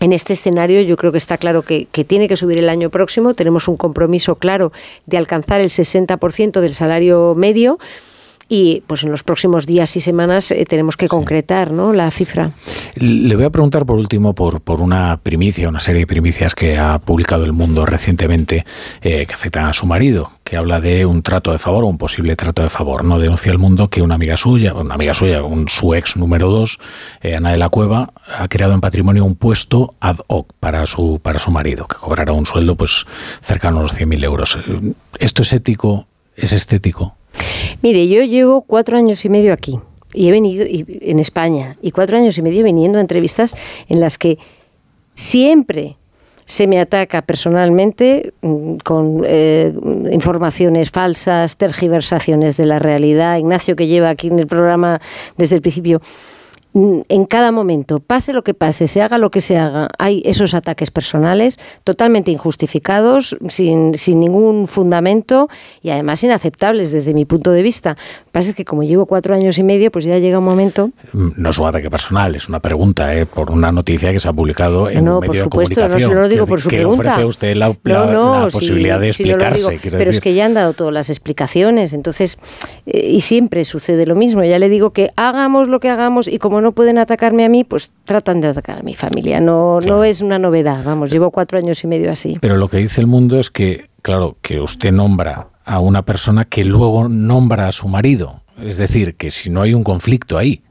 En 0.01 0.13
este 0.13 0.33
escenario 0.33 0.81
yo 0.83 0.97
creo 0.97 1.13
que 1.13 1.19
está 1.19 1.39
claro 1.39 1.63
que, 1.63 1.87
que, 1.93 2.05
tiene 2.05 2.29
que 2.29 2.37
subir 2.37 2.59
el 2.59 2.69
año 2.69 2.91
próximo. 2.91 3.33
Tenemos 3.33 3.69
un 3.69 3.77
compromiso 3.77 4.37
claro 4.37 4.73
de 5.07 5.17
alcanzar 5.17 5.61
el 5.61 5.71
60% 5.71 6.61
del 6.61 6.75
salario 6.75 7.35
medio 7.37 7.79
y 8.55 8.85
pues 8.87 9.03
en 9.03 9.11
los 9.11 9.25
próximos 9.25 9.67
días 9.67 9.97
y 9.97 10.01
semanas 10.01 10.53
eh, 10.53 10.65
tenemos 10.65 10.97
que 10.97 11.09
concretar 11.09 11.73
¿no? 11.73 11.93
la 11.93 12.09
cifra. 12.13 12.53
Le 12.95 13.35
voy 13.35 13.45
a 13.45 13.51
preguntar 13.51 13.85
por 13.85 13.97
último 13.97 14.33
por, 14.33 14.61
por 14.61 14.81
una 14.81 15.19
primicia, 15.21 15.69
una 15.69 15.81
serie 15.81 16.03
de 16.03 16.07
primicias 16.07 16.55
que 16.55 16.79
ha 16.79 17.01
publicado 17.01 17.45
El 17.45 17.53
Mundo 17.53 17.85
recientemente 17.85 18.65
eh, 19.03 19.27
que 19.27 19.35
afectan 19.35 19.67
a 19.67 19.73
su 19.73 19.87
marido, 19.87 20.31
que 20.45 20.57
habla 20.57 20.81
de 20.81 21.05
un 21.05 21.25
trato 21.25 21.51
de 21.51 21.59
favor 21.59 21.83
o 21.83 21.89
un 21.89 21.99
posible 21.99 22.37
trato 22.37 22.63
de 22.63 22.69
favor. 22.69 23.05
No 23.05 23.19
denuncia 23.19 23.51
El 23.51 23.59
Mundo 23.59 23.91
que 23.91 24.03
una 24.03 24.15
amiga 24.15 24.37
suya, 24.37 24.73
una 24.73 24.95
amiga 24.95 25.15
suya, 25.15 25.43
un, 25.43 25.69
su 25.69 25.93
ex 25.93 26.17
número 26.17 26.49
dos, 26.49 26.79
eh, 27.23 27.35
Ana 27.35 27.51
de 27.51 27.57
la 27.57 27.71
Cueva, 27.71 28.13
ha 28.39 28.47
creado 28.47 28.73
en 28.75 28.81
patrimonio 28.81 29.25
un 29.25 29.35
puesto 29.35 29.95
ad 29.99 30.19
hoc 30.29 30.53
para 30.61 30.87
su, 30.87 31.19
para 31.21 31.41
su 31.41 31.51
marido, 31.51 31.89
que 31.89 31.97
cobrará 31.97 32.33
un 32.33 32.47
sueldo 32.47 32.77
pues 32.77 33.05
cercano 33.43 33.81
a 33.81 33.83
los 33.83 33.99
100.000 33.99 34.25
euros. 34.25 34.59
¿Esto 35.19 35.43
es 35.43 35.53
ético? 35.53 36.07
¿Es 36.37 36.53
estético? 36.53 37.17
Mire, 37.85 38.09
yo 38.09 38.23
llevo 38.25 38.63
cuatro 38.63 38.97
años 38.97 39.27
y 39.27 39.29
medio 39.29 39.53
aquí 39.53 39.79
y 40.15 40.29
he 40.29 40.33
venido 40.33 40.65
en 40.67 41.19
España 41.19 41.77
y 41.83 41.91
cuatro 41.91 42.17
años 42.17 42.39
y 42.39 42.41
medio 42.41 42.65
viniendo 42.65 42.97
a 42.97 43.03
entrevistas 43.03 43.55
en 43.91 44.01
las 44.01 44.17
que 44.17 44.39
siempre 45.13 45.99
se 46.47 46.67
me 46.67 46.81
ataca 46.81 47.21
personalmente 47.21 48.33
mm, 48.41 48.77
con 48.77 49.23
eh, 49.27 49.75
informaciones 50.13 50.91
falsas, 50.91 51.59
tergiversaciones 51.59 52.57
de 52.57 52.65
la 52.65 52.79
realidad. 52.79 53.37
Ignacio, 53.37 53.77
que 53.77 53.87
lleva 53.87 54.09
aquí 54.09 54.29
en 54.29 54.39
el 54.39 54.47
programa 54.47 55.03
desde 55.37 55.57
el 55.57 55.61
principio, 55.61 56.01
en 56.75 57.25
cada 57.27 57.53
momento, 57.53 58.01
pase 58.01 58.33
lo 58.33 58.43
que 58.43 58.53
pase, 58.53 58.89
se 58.89 59.01
haga 59.01 59.17
lo 59.17 59.31
que 59.31 59.41
se 59.41 59.57
haga, 59.57 59.89
hay 59.97 60.23
esos 60.25 60.55
ataques 60.55 60.91
personales 60.91 61.61
totalmente 61.85 62.33
injustificados, 62.33 63.37
sin, 63.49 63.97
sin 63.97 64.19
ningún 64.19 64.67
fundamento 64.67 65.49
y 65.83 65.91
además 65.91 66.25
inaceptables 66.25 66.91
desde 66.91 67.15
mi 67.15 67.27
punto 67.27 67.53
de 67.53 67.63
vista. 67.63 67.91
Lo 67.91 68.25
que 68.25 68.31
pasa 68.33 68.51
es 68.51 68.57
que 68.57 68.65
como 68.65 68.83
llevo 68.83 69.07
cuatro 69.07 69.37
años 69.37 69.57
y 69.59 69.63
medio, 69.63 69.93
pues 69.93 70.05
ya 70.05 70.19
llega 70.19 70.41
un 70.41 70.45
momento... 70.45 70.91
No 71.13 71.51
es 71.51 71.59
un 71.59 71.67
ataque 71.69 71.89
personal, 71.91 72.35
es 72.35 72.49
una 72.49 72.59
pregunta 72.59 73.15
¿eh? 73.15 73.25
por 73.25 73.53
una 73.53 73.71
noticia 73.71 74.11
que 74.11 74.19
se 74.19 74.29
ha 74.29 74.33
publicado 74.33 74.91
en 74.91 75.05
no, 75.05 75.19
un 75.19 75.21
medio 75.21 75.49
por 75.49 75.67
supuesto, 75.67 75.89
No, 75.89 75.99
No, 75.99 76.15
lo 76.15 76.29
digo 76.29 76.47
por 76.47 76.61
su 76.61 76.69
que 76.69 76.79
pregunta. 76.79 77.13
ofrece 77.13 77.25
usted 77.25 77.55
la, 77.55 77.73
posibilidad 78.51 78.99
de 78.99 79.09
explicarse. 79.09 79.79
pero 79.93 80.11
es 80.11 80.19
que 80.19 80.35
ya 80.35 80.47
han 80.47 80.55
dado 80.55 80.73
todas 80.73 80.93
las 80.93 81.09
explicaciones, 81.09 81.93
entonces, 81.93 82.37
eh, 82.87 83.11
y 83.11 83.21
siempre 83.21 83.65
sucede 83.65 84.07
lo 84.07 84.17
mismo. 84.17 84.43
Ya 84.43 84.59
le 84.59 84.69
digo 84.69 84.91
que 84.91 85.13
hagamos 85.15 85.69
lo 85.69 85.79
que 85.79 85.89
hagamos 85.89 86.27
y 86.27 86.39
como 86.39 86.64
no 86.65 86.73
pueden 86.73 86.99
atacarme 86.99 87.45
a 87.45 87.49
mí, 87.49 87.63
pues 87.63 87.93
tratan 88.05 88.41
de 88.41 88.49
atacar 88.49 88.79
a 88.79 88.83
mi 88.83 88.95
familia. 88.95 89.39
No, 89.39 89.81
no 89.81 90.03
es 90.03 90.23
una 90.23 90.39
novedad, 90.39 90.83
vamos, 90.83 91.11
llevo 91.11 91.31
cuatro 91.31 91.59
años 91.59 91.85
y 91.85 91.87
medio 91.87 92.11
así. 92.11 92.39
Pero 92.41 92.57
lo 92.57 92.69
que 92.69 92.79
dice 92.79 93.03
el 93.03 93.07
mundo 93.07 93.39
es 93.39 93.51
que, 93.51 93.91
claro, 94.03 94.37
que 94.41 94.61
usted 94.61 94.91
nombra 94.91 95.49
a 95.65 95.79
una 95.79 96.03
persona 96.03 96.45
que 96.45 96.65
luego 96.65 97.09
nombra 97.09 97.69
a 97.69 97.73
su 97.73 97.87
marido. 97.87 98.41
Es 98.61 98.79
decir, 98.79 99.15
que 99.17 99.31
si 99.31 99.51
no 99.51 99.63
hay 99.63 99.75
un 99.75 99.85
conflicto 99.85 100.39
ahí, 100.39 100.63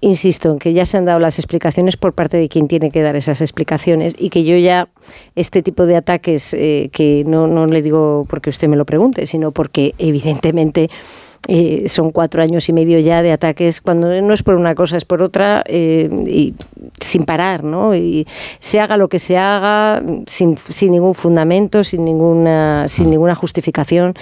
insisto 0.00 0.50
en 0.50 0.58
que 0.58 0.72
ya 0.72 0.84
se 0.84 0.96
han 0.96 1.04
dado 1.04 1.20
las 1.20 1.38
explicaciones 1.38 1.96
por 1.96 2.12
parte 2.12 2.36
de 2.36 2.48
quien 2.48 2.66
tiene 2.66 2.90
que 2.90 3.02
dar 3.02 3.14
esas 3.14 3.40
explicaciones 3.40 4.14
y 4.18 4.30
que 4.30 4.42
yo 4.42 4.56
ya 4.56 4.88
este 5.36 5.62
tipo 5.62 5.86
de 5.86 5.96
ataques, 5.96 6.54
eh, 6.54 6.90
que 6.92 7.22
no, 7.24 7.46
no 7.46 7.66
le 7.66 7.82
digo 7.82 8.26
porque 8.28 8.50
usted 8.50 8.66
me 8.66 8.76
lo 8.76 8.84
pregunte, 8.84 9.26
sino 9.26 9.52
porque 9.52 9.94
evidentemente 9.98 10.90
eh, 11.48 11.88
son 11.88 12.12
cuatro 12.12 12.42
años 12.42 12.68
y 12.68 12.72
medio 12.72 12.98
ya 13.00 13.22
de 13.22 13.32
ataques, 13.32 13.80
cuando 13.80 14.08
no 14.22 14.32
es 14.32 14.42
por 14.42 14.54
una 14.54 14.74
cosa, 14.74 14.96
es 14.96 15.04
por 15.04 15.22
otra, 15.22 15.64
eh, 15.66 16.08
y 16.28 16.54
sin 17.00 17.24
parar, 17.24 17.64
¿no? 17.64 17.94
Y 17.94 18.26
se 18.60 18.80
haga 18.80 18.96
lo 18.96 19.08
que 19.08 19.18
se 19.18 19.36
haga, 19.36 20.02
sin, 20.26 20.56
sin 20.56 20.92
ningún 20.92 21.14
fundamento, 21.14 21.82
sin 21.82 22.04
ninguna, 22.04 22.86
sin 22.88 23.06
mm. 23.06 23.10
ninguna 23.10 23.34
justificación. 23.34 24.14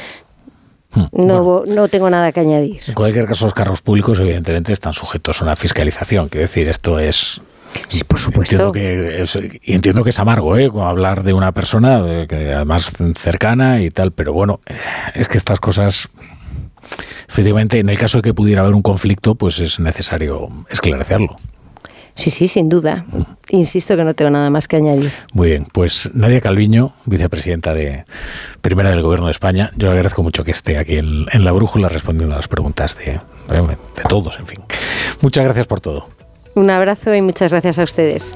Mm. 0.92 1.26
No, 1.26 1.64
no 1.66 1.88
tengo 1.88 2.08
nada 2.08 2.32
que 2.32 2.40
añadir. 2.40 2.80
En 2.86 2.94
cualquier 2.94 3.26
caso, 3.26 3.44
los 3.44 3.54
carros 3.54 3.82
públicos, 3.82 4.18
evidentemente, 4.18 4.72
están 4.72 4.92
sujetos 4.92 5.40
a 5.40 5.44
una 5.44 5.56
fiscalización. 5.56 6.28
Quiero 6.28 6.46
decir, 6.46 6.68
esto 6.68 6.98
es 6.98 7.40
Sí, 7.88 8.04
por 8.04 8.18
supuesto. 8.18 8.54
Entiendo 8.54 8.72
que 8.72 9.22
es, 9.22 9.38
entiendo 9.64 10.04
que 10.04 10.10
es 10.10 10.18
amargo, 10.18 10.56
¿eh? 10.56 10.70
Hablar 10.80 11.22
de 11.22 11.32
una 11.32 11.52
persona 11.52 12.02
eh, 12.04 12.26
que 12.28 12.52
además 12.52 12.92
cercana 13.16 13.82
y 13.82 13.90
tal, 13.90 14.12
pero 14.12 14.32
bueno, 14.32 14.60
es 15.14 15.28
que 15.28 15.38
estas 15.38 15.60
cosas 15.60 16.08
efectivamente, 17.28 17.78
en 17.78 17.88
el 17.88 17.98
caso 17.98 18.18
de 18.18 18.22
que 18.22 18.34
pudiera 18.34 18.62
haber 18.62 18.74
un 18.74 18.82
conflicto, 18.82 19.34
pues 19.34 19.58
es 19.60 19.80
necesario 19.80 20.48
esclarecerlo. 20.70 21.36
Sí, 22.14 22.30
sí, 22.30 22.48
sin 22.48 22.68
duda. 22.68 23.06
Insisto 23.48 23.96
que 23.96 24.04
no 24.04 24.14
tengo 24.14 24.30
nada 24.30 24.50
más 24.50 24.68
que 24.68 24.76
añadir. 24.76 25.10
Muy 25.32 25.50
bien, 25.50 25.66
pues 25.72 26.10
Nadia 26.12 26.40
Calviño, 26.40 26.92
vicepresidenta 27.06 27.72
de 27.72 28.04
primera 28.60 28.90
del 28.90 29.00
Gobierno 29.00 29.26
de 29.26 29.32
España, 29.32 29.70
yo 29.76 29.88
agradezco 29.88 30.22
mucho 30.22 30.44
que 30.44 30.50
esté 30.50 30.76
aquí 30.76 30.96
en, 30.96 31.26
La 31.32 31.52
Brújula 31.52 31.88
respondiendo 31.88 32.34
a 32.34 32.38
las 32.38 32.48
preguntas 32.48 32.96
de, 32.98 33.20
de 33.48 34.02
todos, 34.08 34.38
en 34.38 34.46
fin. 34.46 34.60
Muchas 35.20 35.44
gracias 35.44 35.66
por 35.66 35.80
todo. 35.80 36.08
Un 36.54 36.68
abrazo 36.68 37.14
y 37.14 37.22
muchas 37.22 37.52
gracias 37.52 37.78
a 37.78 37.84
ustedes. 37.84 38.32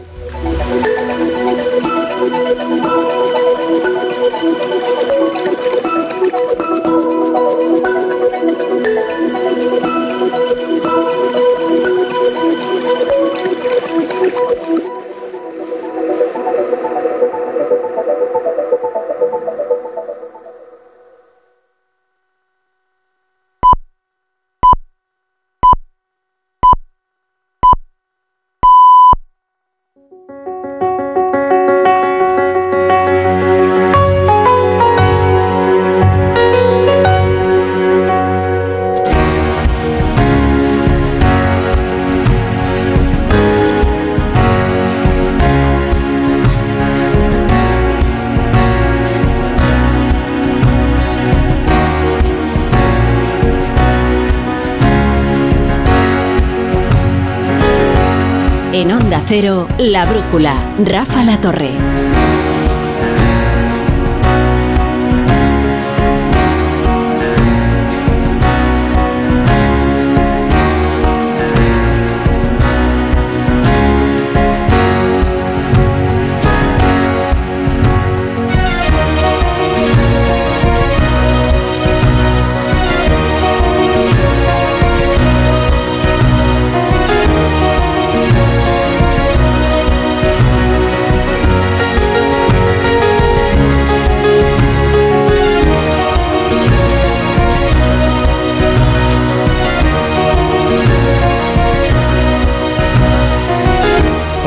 Cero, 59.37 59.67
La 59.79 60.05
Brújula, 60.05 60.55
Rafa 60.79 61.25
La 61.25 61.41
Torre. 61.41 61.94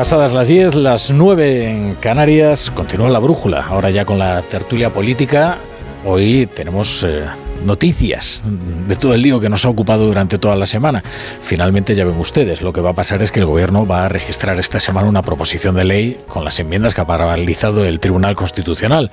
Pasadas 0.08 0.32
las 0.32 0.48
10, 0.48 0.76
las 0.76 1.12
9 1.12 1.70
en 1.70 1.96
Canarias, 1.96 2.72
continúa 2.72 3.10
la 3.10 3.20
brújula, 3.20 3.66
ahora 3.68 3.90
ya 3.90 4.06
con 4.06 4.18
la 4.18 4.42
tertulia 4.42 4.90
política. 4.90 5.58
Hoy 6.06 6.48
tenemos 6.48 7.04
eh, 7.04 7.26
noticias 7.66 8.42
de 8.88 8.96
todo 8.96 9.14
el 9.14 9.22
lío 9.22 9.42
que 9.42 9.50
nos 9.50 9.66
ha 9.66 9.70
ocupado 9.70 10.06
durante 10.06 10.38
toda 10.38 10.56
la 10.56 10.66
semana. 10.66 11.04
Finalmente 11.42 11.94
ya 11.94 12.06
ven 12.06 12.18
ustedes, 12.20 12.62
lo 12.62 12.72
que 12.72 12.80
va 12.80 12.92
a 12.92 12.94
pasar 12.94 13.22
es 13.22 13.34
que 13.34 13.42
el 13.42 13.46
gobierno 13.46 13.86
va 13.86 14.06
a 14.06 14.08
registrar 14.08 14.58
esta 14.62 14.80
semana 14.80 15.10
una 15.10 15.24
proposición 15.24 15.76
de 15.76 15.84
ley 15.84 16.22
con 16.30 16.46
las 16.46 16.58
enmiendas 16.62 16.94
que 16.94 17.02
ha 17.02 17.06
paralizado 17.06 17.84
el 17.84 18.00
Tribunal 18.00 18.34
Constitucional, 18.38 19.12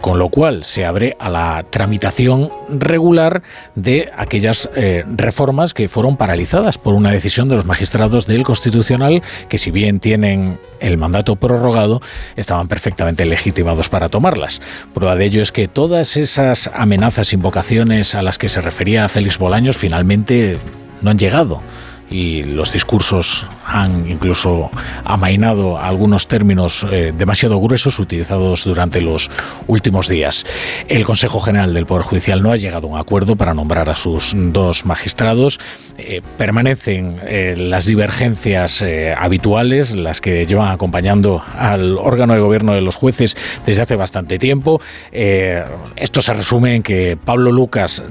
con 0.00 0.18
lo 0.18 0.28
cual 0.28 0.64
se 0.64 0.84
abre 0.84 1.16
a 1.18 1.28
la 1.28 1.64
tramitación 1.68 2.50
regular 2.68 3.42
de 3.74 4.10
aquellas 4.16 4.68
eh, 4.76 5.04
reformas 5.06 5.74
que 5.74 5.88
fueron 5.88 6.16
paralizadas 6.16 6.78
por 6.78 6.94
una 6.94 7.10
decisión 7.10 7.48
de 7.48 7.56
los 7.56 7.64
magistrados 7.64 8.26
del 8.26 8.44
Constitucional 8.44 9.22
que 9.48 9.58
si 9.58 9.70
bien 9.70 10.00
tienen 10.00 10.58
el 10.80 10.98
mandato 10.98 11.36
prorrogado, 11.36 12.00
estaban 12.36 12.68
perfectamente 12.68 13.24
legitimados 13.24 13.88
para 13.88 14.08
tomarlas. 14.08 14.60
Prueba 14.94 15.16
de 15.16 15.24
ello 15.24 15.42
es 15.42 15.52
que 15.52 15.68
todas 15.68 16.16
esas 16.16 16.70
amenazas, 16.74 17.32
invocaciones 17.32 18.14
a 18.14 18.22
las 18.22 18.38
que 18.38 18.48
se 18.48 18.60
refería 18.60 19.08
Félix 19.08 19.38
Bolaños 19.38 19.76
finalmente 19.76 20.58
no 21.02 21.10
han 21.10 21.18
llegado 21.18 21.62
y 22.10 22.42
los 22.42 22.72
discursos 22.72 23.46
han 23.66 24.08
incluso 24.08 24.70
amainado 25.04 25.78
algunos 25.78 26.28
términos 26.28 26.86
eh, 26.90 27.12
demasiado 27.16 27.58
gruesos 27.60 27.98
utilizados 27.98 28.64
durante 28.64 29.00
los 29.00 29.30
últimos 29.66 30.08
días. 30.08 30.46
El 30.88 31.04
Consejo 31.04 31.40
General 31.40 31.74
del 31.74 31.86
Poder 31.86 32.04
Judicial 32.04 32.42
no 32.42 32.52
ha 32.52 32.56
llegado 32.56 32.86
a 32.86 32.90
un 32.90 32.98
acuerdo 32.98 33.36
para 33.36 33.54
nombrar 33.54 33.90
a 33.90 33.94
sus 33.94 34.34
dos 34.36 34.86
magistrados. 34.86 35.58
Eh, 35.98 36.22
permanecen 36.36 37.20
eh, 37.26 37.54
las 37.56 37.86
divergencias 37.86 38.84
habituales, 39.18 39.96
las 39.96 40.20
que 40.20 40.46
llevan 40.46 40.70
acompañando 40.70 41.42
al 41.58 41.98
órgano 41.98 42.34
de 42.34 42.40
gobierno 42.40 42.74
de 42.74 42.80
los 42.80 42.96
jueces 42.96 43.36
desde 43.64 43.82
hace 43.82 43.96
bastante 43.96 44.38
tiempo. 44.38 44.80
esto 45.12 46.22
se 46.22 46.32
resume 46.32 46.76
en 46.76 46.82
que 46.82 47.16
Pablo 47.22 47.50
Lucas, 47.50 48.02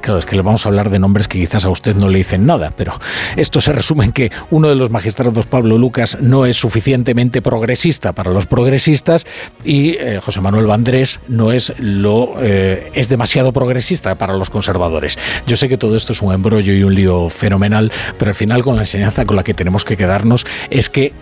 claro, 0.00 0.18
es 0.18 0.26
que 0.26 0.36
le 0.36 0.42
vamos 0.42 0.64
a 0.64 0.68
hablar 0.68 0.90
de 0.90 0.98
nombres 0.98 1.28
que 1.28 1.38
quizás 1.38 1.64
a 1.64 1.70
usted 1.70 1.96
no 1.96 2.08
le 2.08 2.18
dicen 2.18 2.46
nada, 2.46 2.72
pero 2.76 2.98
esto 3.36 3.60
se 3.60 3.72
resume 3.72 4.06
en 4.06 4.12
que 4.12 4.30
uno 4.50 4.68
de 4.68 4.74
los 4.74 4.90
magistrados, 4.94 5.44
Pablo 5.44 5.76
Lucas, 5.76 6.16
no 6.20 6.46
es 6.46 6.56
suficientemente 6.56 7.42
progresista 7.42 8.12
para 8.12 8.30
los 8.30 8.46
progresistas 8.46 9.26
y 9.64 9.96
eh, 9.98 10.20
José 10.22 10.40
Manuel 10.40 10.66
Vandrés 10.66 11.20
no 11.28 11.52
es 11.52 11.74
lo 11.78 12.36
eh, 12.40 12.90
es 12.94 13.08
demasiado 13.08 13.52
progresista 13.52 14.14
para 14.14 14.34
los 14.34 14.48
conservadores. 14.48 15.18
Yo 15.46 15.56
sé 15.56 15.68
que 15.68 15.76
todo 15.76 15.96
esto 15.96 16.12
es 16.12 16.22
un 16.22 16.32
embrollo 16.32 16.72
y 16.72 16.84
un 16.84 16.94
lío 16.94 17.28
fenomenal, 17.28 17.92
pero 18.18 18.30
al 18.30 18.34
final 18.34 18.62
con 18.62 18.76
la 18.76 18.82
enseñanza 18.82 19.26
con 19.26 19.36
la 19.36 19.44
que 19.44 19.52
tenemos 19.52 19.84
que 19.84 19.96
quedarnos 19.96 20.46
es 20.70 20.88
que 20.88 21.12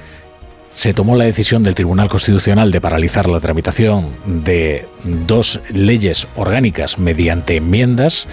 se 0.74 0.94
tomó 0.94 1.16
la 1.16 1.24
decisión 1.24 1.62
del 1.62 1.74
Tribunal 1.74 2.08
Constitucional 2.08 2.70
de 2.70 2.80
paralizar 2.80 3.28
la 3.28 3.40
tramitación 3.40 4.08
de 4.24 4.86
dos 5.04 5.60
leyes 5.72 6.26
orgánicas 6.36 6.98
mediante 6.98 7.56
enmiendas 7.56 8.28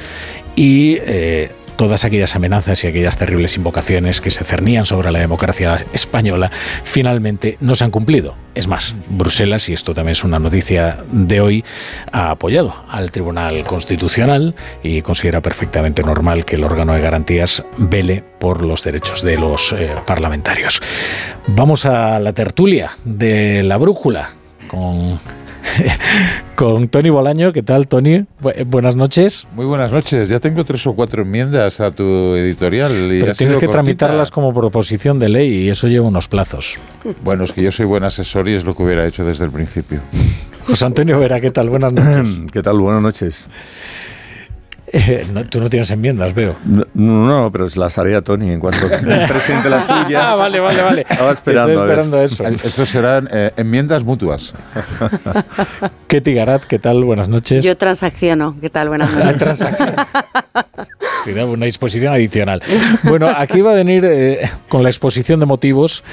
y 0.56 0.98
eh, 1.02 1.52
todas 1.80 2.04
aquellas 2.04 2.36
amenazas 2.36 2.84
y 2.84 2.88
aquellas 2.88 3.16
terribles 3.16 3.56
invocaciones 3.56 4.20
que 4.20 4.32
se 4.32 4.44
cernían 4.44 4.84
sobre 4.84 5.14
la 5.14 5.20
democracia 5.20 5.78
española 5.94 6.52
finalmente 6.84 7.56
no 7.62 7.74
se 7.74 7.86
han 7.86 7.92
cumplido. 7.92 8.36
Es 8.54 8.68
más, 8.68 8.96
Bruselas, 9.08 9.70
y 9.70 9.74
esto 9.74 9.94
también 9.94 10.12
es 10.12 10.26
una 10.26 10.40
noticia 10.40 11.06
de 11.10 11.40
hoy, 11.40 11.64
ha 12.12 12.32
apoyado 12.32 12.76
al 12.90 13.12
Tribunal 13.12 13.64
Constitucional 13.64 14.56
y 14.84 15.02
considera 15.04 15.40
perfectamente 15.40 16.04
normal 16.04 16.44
que 16.44 16.58
el 16.58 16.66
órgano 16.66 16.96
de 16.96 17.00
garantías 17.00 17.64
vele 17.78 18.26
por 18.40 18.62
los 18.62 18.84
derechos 18.84 19.24
de 19.24 19.38
los 19.38 19.72
eh, 19.72 19.96
parlamentarios. 20.06 20.82
Vamos 21.48 21.86
a 21.86 22.20
la 22.20 22.34
tertulia 22.34 22.92
de 23.06 23.64
la 23.64 23.78
brújula 23.78 24.32
con 24.68 25.18
con 26.56 26.88
Tony 26.90 27.10
Bolaño. 27.10 27.52
¿Qué 27.54 27.64
tal, 27.64 27.88
Tony? 27.88 28.26
buenas 28.68 28.96
noches. 28.96 29.48
Muy 29.54 29.66
buenas 29.66 29.92
noches. 29.92 30.30
Ya 30.30 30.40
tengo 30.40 30.64
tres 30.64 30.86
o 30.88 30.94
cuatro 30.94 31.24
enmiendas 31.24 31.80
a 31.80 31.92
tu 31.92 32.36
editorial. 32.36 32.92
Y 33.14 33.22
Pero 33.22 33.34
tienes 33.34 33.58
que 33.58 33.68
tramitarlas 33.68 34.32
como 34.32 34.54
proposición 34.54 35.20
de 35.20 35.30
ley 35.30 35.66
y 35.66 35.70
eso 35.70 35.88
lleva 35.88 36.08
unos 36.08 36.28
plazos. 36.28 36.78
Bueno, 37.24 37.44
es 37.44 37.54
que 37.54 37.62
yo 37.62 37.72
soy 37.72 37.86
buen 37.86 38.04
asesor 38.04 38.48
y 38.50 38.56
es 38.56 38.64
lo 38.64 38.76
que 38.76 38.84
hubiera 38.84 39.06
hecho 39.06 39.26
desde 39.26 39.46
el 39.46 39.52
principio. 39.52 40.02
José 40.66 40.86
Antonio 40.86 41.20
Vera, 41.20 41.42
¿qué 41.42 41.52
tal? 41.52 41.70
Buenas 41.70 41.94
noches. 41.94 42.42
¿Qué 42.52 42.62
tal? 42.62 42.80
Buenas 42.80 43.02
noches. 43.02 43.48
Eh, 45.10 45.26
tú 45.50 45.60
no 45.60 45.70
tienes 45.70 45.90
enmiendas, 45.92 46.34
veo. 46.34 46.56
No, 46.66 46.86
no, 46.94 47.52
pero 47.52 47.68
las 47.76 47.98
haría 47.98 48.22
Tony 48.22 48.52
en 48.52 48.60
cuanto 48.60 48.88
presente 49.28 49.70
las 49.70 49.86
suyas. 49.86 50.24
Ah, 50.24 50.36
vale, 50.36 50.60
vale, 50.60 50.82
vale. 50.82 51.06
Estaba 51.10 51.32
esperando, 51.32 51.72
Estoy 51.72 51.90
esperando 51.90 52.22
eso. 52.22 52.48
Eso 52.48 52.86
serán 52.86 53.30
eh, 53.32 53.52
enmiendas 53.56 54.04
mutuas. 54.04 54.54
¿Qué 56.08 56.20
Garat, 56.20 56.64
¿qué 56.66 56.80
tal? 56.80 57.04
Buenas 57.04 57.30
noches. 57.30 57.64
Yo 57.64 57.76
transacciono. 57.78 58.56
¿Qué 58.60 58.70
tal? 58.70 58.90
Buenas 58.90 59.12
noches. 59.14 59.64
Cuidado, 61.24 61.52
una 61.52 61.66
disposición 61.66 62.14
adicional. 62.14 62.62
Bueno, 63.04 63.30
aquí 63.36 63.62
va 63.62 63.72
a 63.72 63.76
venir 63.76 64.06
eh, 64.06 64.50
con 64.70 64.84
la 64.84 64.90
exposición 64.90 65.40
de 65.40 65.46
motivos 65.46 66.04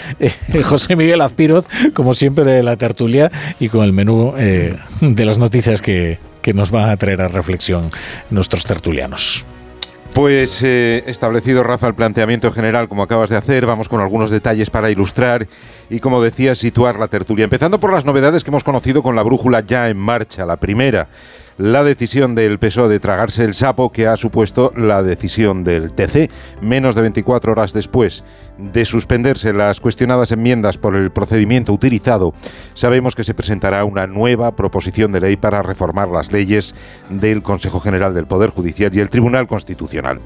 José 0.64 0.96
Miguel 0.96 1.20
Azpiroz, 1.20 1.66
como 1.94 2.14
siempre, 2.14 2.44
de 2.44 2.62
la 2.62 2.76
tertulia 2.76 3.30
y 3.58 3.68
con 3.68 3.84
el 3.84 3.92
menú 3.92 4.34
de 4.36 5.24
las 5.24 5.38
noticias 5.38 5.80
que, 5.80 6.18
que 6.46 6.52
nos 6.52 6.72
va 6.72 6.92
a 6.92 6.96
traer 6.96 7.22
a 7.22 7.26
reflexión 7.26 7.90
nuestros 8.30 8.64
tertulianos. 8.64 9.44
Pues 10.14 10.62
eh, 10.62 11.02
establecido, 11.08 11.64
Rafa, 11.64 11.88
el 11.88 11.96
planteamiento 11.96 12.52
general, 12.52 12.88
como 12.88 13.02
acabas 13.02 13.30
de 13.30 13.36
hacer, 13.36 13.66
vamos 13.66 13.88
con 13.88 14.00
algunos 14.00 14.30
detalles 14.30 14.70
para 14.70 14.88
ilustrar 14.88 15.48
y, 15.90 15.98
como 15.98 16.22
decía, 16.22 16.54
situar 16.54 17.00
la 17.00 17.08
tertulia. 17.08 17.42
Empezando 17.42 17.80
por 17.80 17.92
las 17.92 18.04
novedades 18.04 18.44
que 18.44 18.50
hemos 18.50 18.62
conocido 18.62 19.02
con 19.02 19.16
la 19.16 19.24
brújula 19.24 19.62
ya 19.66 19.88
en 19.88 19.96
marcha. 19.96 20.46
La 20.46 20.56
primera, 20.56 21.08
la 21.58 21.84
decisión 21.84 22.34
del 22.34 22.58
PSOE 22.58 22.88
de 22.88 23.00
tragarse 23.00 23.44
el 23.44 23.54
sapo 23.54 23.90
que 23.90 24.06
ha 24.06 24.16
supuesto 24.16 24.72
la 24.76 25.02
decisión 25.02 25.64
del 25.64 25.92
TC. 25.92 26.30
Menos 26.60 26.94
de 26.94 27.02
24 27.02 27.52
horas 27.52 27.72
después 27.72 28.24
de 28.58 28.84
suspenderse 28.84 29.52
las 29.52 29.80
cuestionadas 29.80 30.32
enmiendas 30.32 30.78
por 30.78 30.96
el 30.96 31.10
procedimiento 31.10 31.72
utilizado, 31.72 32.34
sabemos 32.74 33.14
que 33.14 33.24
se 33.24 33.34
presentará 33.34 33.84
una 33.84 34.06
nueva 34.06 34.54
proposición 34.56 35.12
de 35.12 35.20
ley 35.20 35.36
para 35.36 35.62
reformar 35.62 36.08
las 36.08 36.32
leyes 36.32 36.74
del 37.08 37.42
Consejo 37.42 37.80
General 37.80 38.14
del 38.14 38.26
Poder 38.26 38.50
Judicial 38.50 38.94
y 38.94 39.00
el 39.00 39.10
Tribunal 39.10 39.46
Constitucional. 39.46 40.20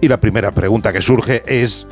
Y 0.00 0.08
la 0.08 0.20
primera 0.20 0.50
pregunta 0.50 0.92
que 0.92 1.02
surge 1.02 1.42
es... 1.46 1.86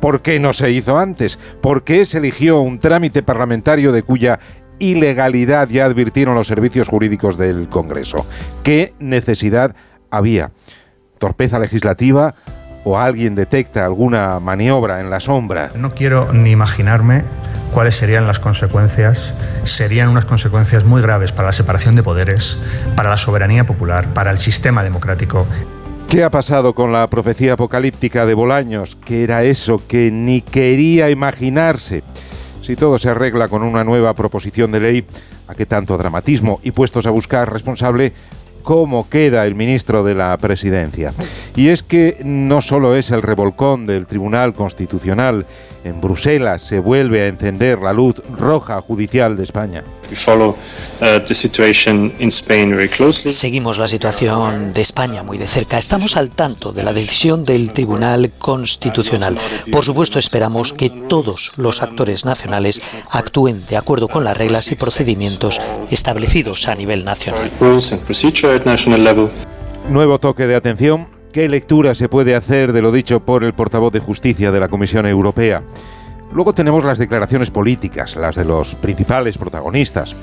¿Por 0.00 0.20
qué 0.20 0.38
no 0.38 0.52
se 0.52 0.70
hizo 0.70 0.98
antes? 0.98 1.38
¿Por 1.62 1.82
qué 1.82 2.04
se 2.04 2.18
eligió 2.18 2.60
un 2.60 2.78
trámite 2.78 3.22
parlamentario 3.22 3.90
de 3.90 4.02
cuya 4.02 4.38
ilegalidad 4.78 5.68
ya 5.68 5.84
advirtieron 5.84 6.34
los 6.34 6.46
servicios 6.46 6.88
jurídicos 6.88 7.36
del 7.36 7.68
Congreso. 7.68 8.26
¿Qué 8.62 8.94
necesidad 8.98 9.74
había? 10.10 10.50
¿Torpeza 11.18 11.58
legislativa? 11.58 12.34
¿O 12.84 12.98
alguien 12.98 13.34
detecta 13.34 13.84
alguna 13.84 14.38
maniobra 14.40 15.00
en 15.00 15.08
la 15.10 15.20
sombra? 15.20 15.70
No 15.74 15.90
quiero 15.90 16.32
ni 16.32 16.50
imaginarme 16.50 17.22
cuáles 17.72 17.96
serían 17.96 18.26
las 18.26 18.38
consecuencias. 18.38 19.34
Serían 19.64 20.10
unas 20.10 20.26
consecuencias 20.26 20.84
muy 20.84 21.02
graves 21.02 21.32
para 21.32 21.46
la 21.46 21.52
separación 21.52 21.96
de 21.96 22.02
poderes, 22.02 22.58
para 22.94 23.10
la 23.10 23.16
soberanía 23.16 23.64
popular, 23.64 24.06
para 24.12 24.30
el 24.30 24.38
sistema 24.38 24.82
democrático. 24.82 25.46
¿Qué 26.08 26.22
ha 26.22 26.30
pasado 26.30 26.74
con 26.74 26.92
la 26.92 27.08
profecía 27.08 27.54
apocalíptica 27.54 28.26
de 28.26 28.34
Bolaños? 28.34 28.96
¿Qué 29.04 29.24
era 29.24 29.42
eso 29.42 29.82
que 29.88 30.10
ni 30.12 30.42
quería 30.42 31.10
imaginarse? 31.10 32.04
Si 32.64 32.76
todo 32.76 32.98
se 32.98 33.10
arregla 33.10 33.48
con 33.48 33.62
una 33.62 33.84
nueva 33.84 34.14
proposición 34.14 34.72
de 34.72 34.80
ley, 34.80 35.04
¿a 35.48 35.54
qué 35.54 35.66
tanto 35.66 35.98
dramatismo? 35.98 36.60
Y 36.62 36.70
puestos 36.70 37.04
a 37.04 37.10
buscar 37.10 37.52
responsable, 37.52 38.14
¿cómo 38.64 39.08
queda 39.08 39.46
el 39.46 39.54
ministro 39.54 40.02
de 40.02 40.16
la 40.16 40.36
Presidencia? 40.38 41.12
Y 41.54 41.68
es 41.68 41.84
que 41.84 42.20
no 42.24 42.60
solo 42.60 42.96
es 42.96 43.12
el 43.12 43.22
revolcón 43.22 43.86
del 43.86 44.06
Tribunal 44.06 44.54
Constitucional, 44.54 45.46
en 45.84 46.00
Bruselas 46.00 46.62
se 46.62 46.80
vuelve 46.80 47.22
a 47.22 47.26
encender 47.26 47.78
la 47.78 47.92
luz 47.92 48.16
roja 48.38 48.80
judicial 48.80 49.36
de 49.36 49.44
España. 49.44 49.84
Seguimos 53.28 53.78
la 53.78 53.86
situación 53.86 54.72
de 54.72 54.80
España 54.80 55.22
muy 55.22 55.36
de 55.36 55.46
cerca. 55.46 55.76
Estamos 55.76 56.16
al 56.16 56.30
tanto 56.30 56.72
de 56.72 56.82
la 56.82 56.92
decisión 56.92 57.44
del 57.44 57.72
Tribunal 57.72 58.32
Constitucional. 58.38 59.36
Por 59.70 59.84
supuesto, 59.84 60.18
esperamos 60.18 60.72
que 60.72 60.88
todos 60.88 61.52
los 61.56 61.82
actores 61.82 62.24
nacionales 62.24 62.80
actúen 63.10 63.64
de 63.66 63.76
acuerdo 63.76 64.08
con 64.08 64.24
las 64.24 64.36
reglas 64.36 64.72
y 64.72 64.76
procedimientos 64.76 65.60
establecidos 65.90 66.66
a 66.68 66.74
nivel 66.74 67.04
nacional. 67.04 67.50
Nuevo 69.88 70.18
toque 70.18 70.46
de 70.46 70.54
atención. 70.54 71.08
¿Qué 71.32 71.48
lectura 71.48 71.94
se 71.94 72.08
puede 72.08 72.36
hacer 72.36 72.72
de 72.72 72.82
lo 72.82 72.92
dicho 72.92 73.20
por 73.20 73.42
el 73.42 73.54
portavoz 73.54 73.92
de 73.92 73.98
Justicia 73.98 74.52
de 74.52 74.60
la 74.60 74.68
Comisión 74.68 75.06
Europea? 75.06 75.62
Luego 76.32 76.54
tenemos 76.54 76.84
las 76.84 76.98
declaraciones 76.98 77.50
políticas, 77.50 78.16
las 78.16 78.36
de 78.36 78.44
los 78.44 78.74
principales 78.76 79.38
protagonistas. 79.38 80.14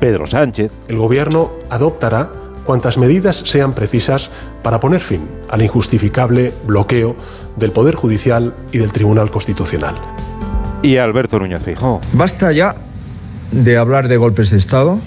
Pedro 0.00 0.26
Sánchez. 0.26 0.70
El 0.88 0.96
Gobierno 0.98 1.50
adoptará 1.70 2.30
cuantas 2.64 2.98
medidas 2.98 3.36
sean 3.36 3.72
precisas 3.72 4.30
para 4.62 4.80
poner 4.80 5.00
fin 5.00 5.26
al 5.48 5.62
injustificable 5.62 6.52
bloqueo 6.66 7.16
del 7.56 7.72
Poder 7.72 7.94
Judicial 7.94 8.54
y 8.72 8.78
del 8.78 8.92
Tribunal 8.92 9.30
Constitucional. 9.30 9.94
Y 10.82 10.98
Alberto 10.98 11.38
Núñez 11.38 11.62
Feijóo. 11.62 12.00
Basta 12.12 12.52
ya 12.52 12.74
de 13.50 13.76
hablar 13.78 14.08
de 14.08 14.18
golpes 14.18 14.50
de 14.50 14.58
Estado. 14.58 14.98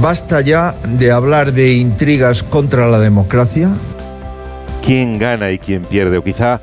Basta 0.00 0.40
ya 0.40 0.74
de 0.98 1.10
hablar 1.10 1.52
de 1.52 1.72
intrigas 1.74 2.42
contra 2.42 2.88
la 2.88 2.98
democracia. 2.98 3.70
¿Quién 4.84 5.18
gana 5.18 5.50
y 5.50 5.58
quién 5.58 5.82
pierde? 5.82 6.18
O 6.18 6.24
quizá 6.24 6.60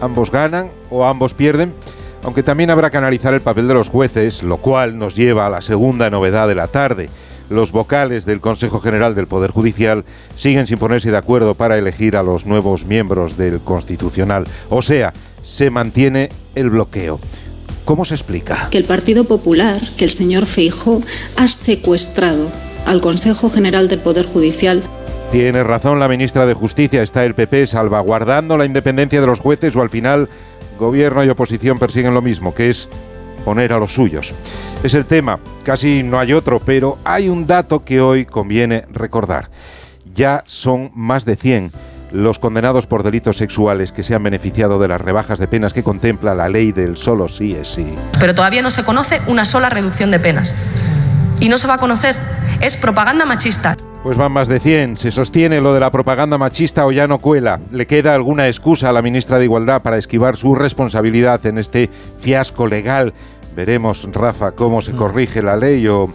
ambos 0.00 0.30
ganan 0.30 0.70
o 0.90 1.04
ambos 1.04 1.32
pierden. 1.32 1.74
Aunque 2.22 2.42
también 2.42 2.70
habrá 2.70 2.90
que 2.90 2.96
analizar 2.96 3.34
el 3.34 3.40
papel 3.40 3.68
de 3.68 3.74
los 3.74 3.88
jueces, 3.88 4.42
lo 4.42 4.56
cual 4.56 4.98
nos 4.98 5.14
lleva 5.14 5.46
a 5.46 5.50
la 5.50 5.62
segunda 5.62 6.10
novedad 6.10 6.48
de 6.48 6.54
la 6.54 6.66
tarde 6.66 7.08
los 7.48 7.72
vocales 7.72 8.24
del 8.26 8.40
Consejo 8.40 8.80
General 8.80 9.14
del 9.14 9.26
Poder 9.26 9.50
Judicial 9.50 10.04
siguen 10.36 10.66
sin 10.66 10.78
ponerse 10.78 11.10
de 11.10 11.16
acuerdo 11.16 11.54
para 11.54 11.78
elegir 11.78 12.16
a 12.16 12.22
los 12.22 12.46
nuevos 12.46 12.84
miembros 12.84 13.36
del 13.36 13.60
Constitucional. 13.60 14.44
O 14.68 14.82
sea, 14.82 15.12
se 15.42 15.70
mantiene 15.70 16.30
el 16.54 16.70
bloqueo. 16.70 17.20
¿Cómo 17.86 18.04
se 18.04 18.14
explica? 18.14 18.66
Que 18.72 18.78
el 18.78 18.84
Partido 18.84 19.24
Popular, 19.24 19.80
que 19.96 20.04
el 20.04 20.10
señor 20.10 20.44
Feijo, 20.44 21.02
ha 21.36 21.46
secuestrado 21.46 22.50
al 22.84 23.00
Consejo 23.00 23.48
General 23.48 23.88
del 23.88 24.00
Poder 24.00 24.26
Judicial. 24.26 24.82
Tiene 25.30 25.62
razón 25.62 26.00
la 26.00 26.08
ministra 26.08 26.46
de 26.46 26.54
Justicia, 26.54 27.04
está 27.04 27.24
el 27.24 27.36
PP 27.36 27.68
salvaguardando 27.68 28.58
la 28.58 28.64
independencia 28.64 29.20
de 29.20 29.28
los 29.28 29.38
jueces 29.38 29.76
o 29.76 29.82
al 29.82 29.90
final 29.90 30.28
gobierno 30.76 31.22
y 31.22 31.28
oposición 31.28 31.78
persiguen 31.78 32.12
lo 32.12 32.22
mismo, 32.22 32.52
que 32.52 32.70
es 32.70 32.88
poner 33.44 33.72
a 33.72 33.78
los 33.78 33.94
suyos. 33.94 34.34
Es 34.82 34.94
el 34.94 35.06
tema, 35.06 35.38
casi 35.62 36.02
no 36.02 36.18
hay 36.18 36.32
otro, 36.32 36.58
pero 36.58 36.98
hay 37.04 37.28
un 37.28 37.46
dato 37.46 37.84
que 37.84 38.00
hoy 38.00 38.24
conviene 38.24 38.84
recordar. 38.90 39.48
Ya 40.12 40.42
son 40.48 40.90
más 40.92 41.24
de 41.24 41.36
100 41.36 41.70
los 42.12 42.38
condenados 42.38 42.86
por 42.86 43.02
delitos 43.02 43.36
sexuales 43.36 43.92
que 43.92 44.02
se 44.02 44.14
han 44.14 44.22
beneficiado 44.22 44.78
de 44.78 44.88
las 44.88 45.00
rebajas 45.00 45.38
de 45.38 45.48
penas 45.48 45.72
que 45.72 45.82
contempla 45.82 46.34
la 46.34 46.48
ley 46.48 46.72
del 46.72 46.96
solo 46.96 47.28
sí 47.28 47.54
es 47.54 47.68
sí. 47.68 47.86
Pero 48.18 48.34
todavía 48.34 48.62
no 48.62 48.70
se 48.70 48.84
conoce 48.84 49.20
una 49.26 49.44
sola 49.44 49.68
reducción 49.68 50.10
de 50.10 50.20
penas. 50.20 50.54
Y 51.40 51.48
no 51.48 51.58
se 51.58 51.66
va 51.66 51.74
a 51.74 51.78
conocer. 51.78 52.16
Es 52.60 52.76
propaganda 52.76 53.26
machista. 53.26 53.76
Pues 54.02 54.16
van 54.16 54.32
más 54.32 54.48
de 54.48 54.60
100. 54.60 54.98
Se 54.98 55.10
sostiene 55.10 55.60
lo 55.60 55.74
de 55.74 55.80
la 55.80 55.90
propaganda 55.90 56.38
machista 56.38 56.86
o 56.86 56.92
ya 56.92 57.08
no 57.08 57.18
cuela. 57.18 57.60
¿Le 57.70 57.86
queda 57.86 58.14
alguna 58.14 58.46
excusa 58.46 58.88
a 58.88 58.92
la 58.92 59.02
ministra 59.02 59.38
de 59.38 59.44
Igualdad 59.44 59.82
para 59.82 59.98
esquivar 59.98 60.36
su 60.36 60.54
responsabilidad 60.54 61.44
en 61.44 61.58
este 61.58 61.90
fiasco 62.20 62.66
legal 62.66 63.12
Veremos, 63.56 64.06
Rafa, 64.12 64.52
cómo 64.52 64.82
se 64.82 64.92
mm. 64.92 64.96
corrige 64.96 65.42
la 65.42 65.56
ley 65.56 65.88
o 65.88 66.12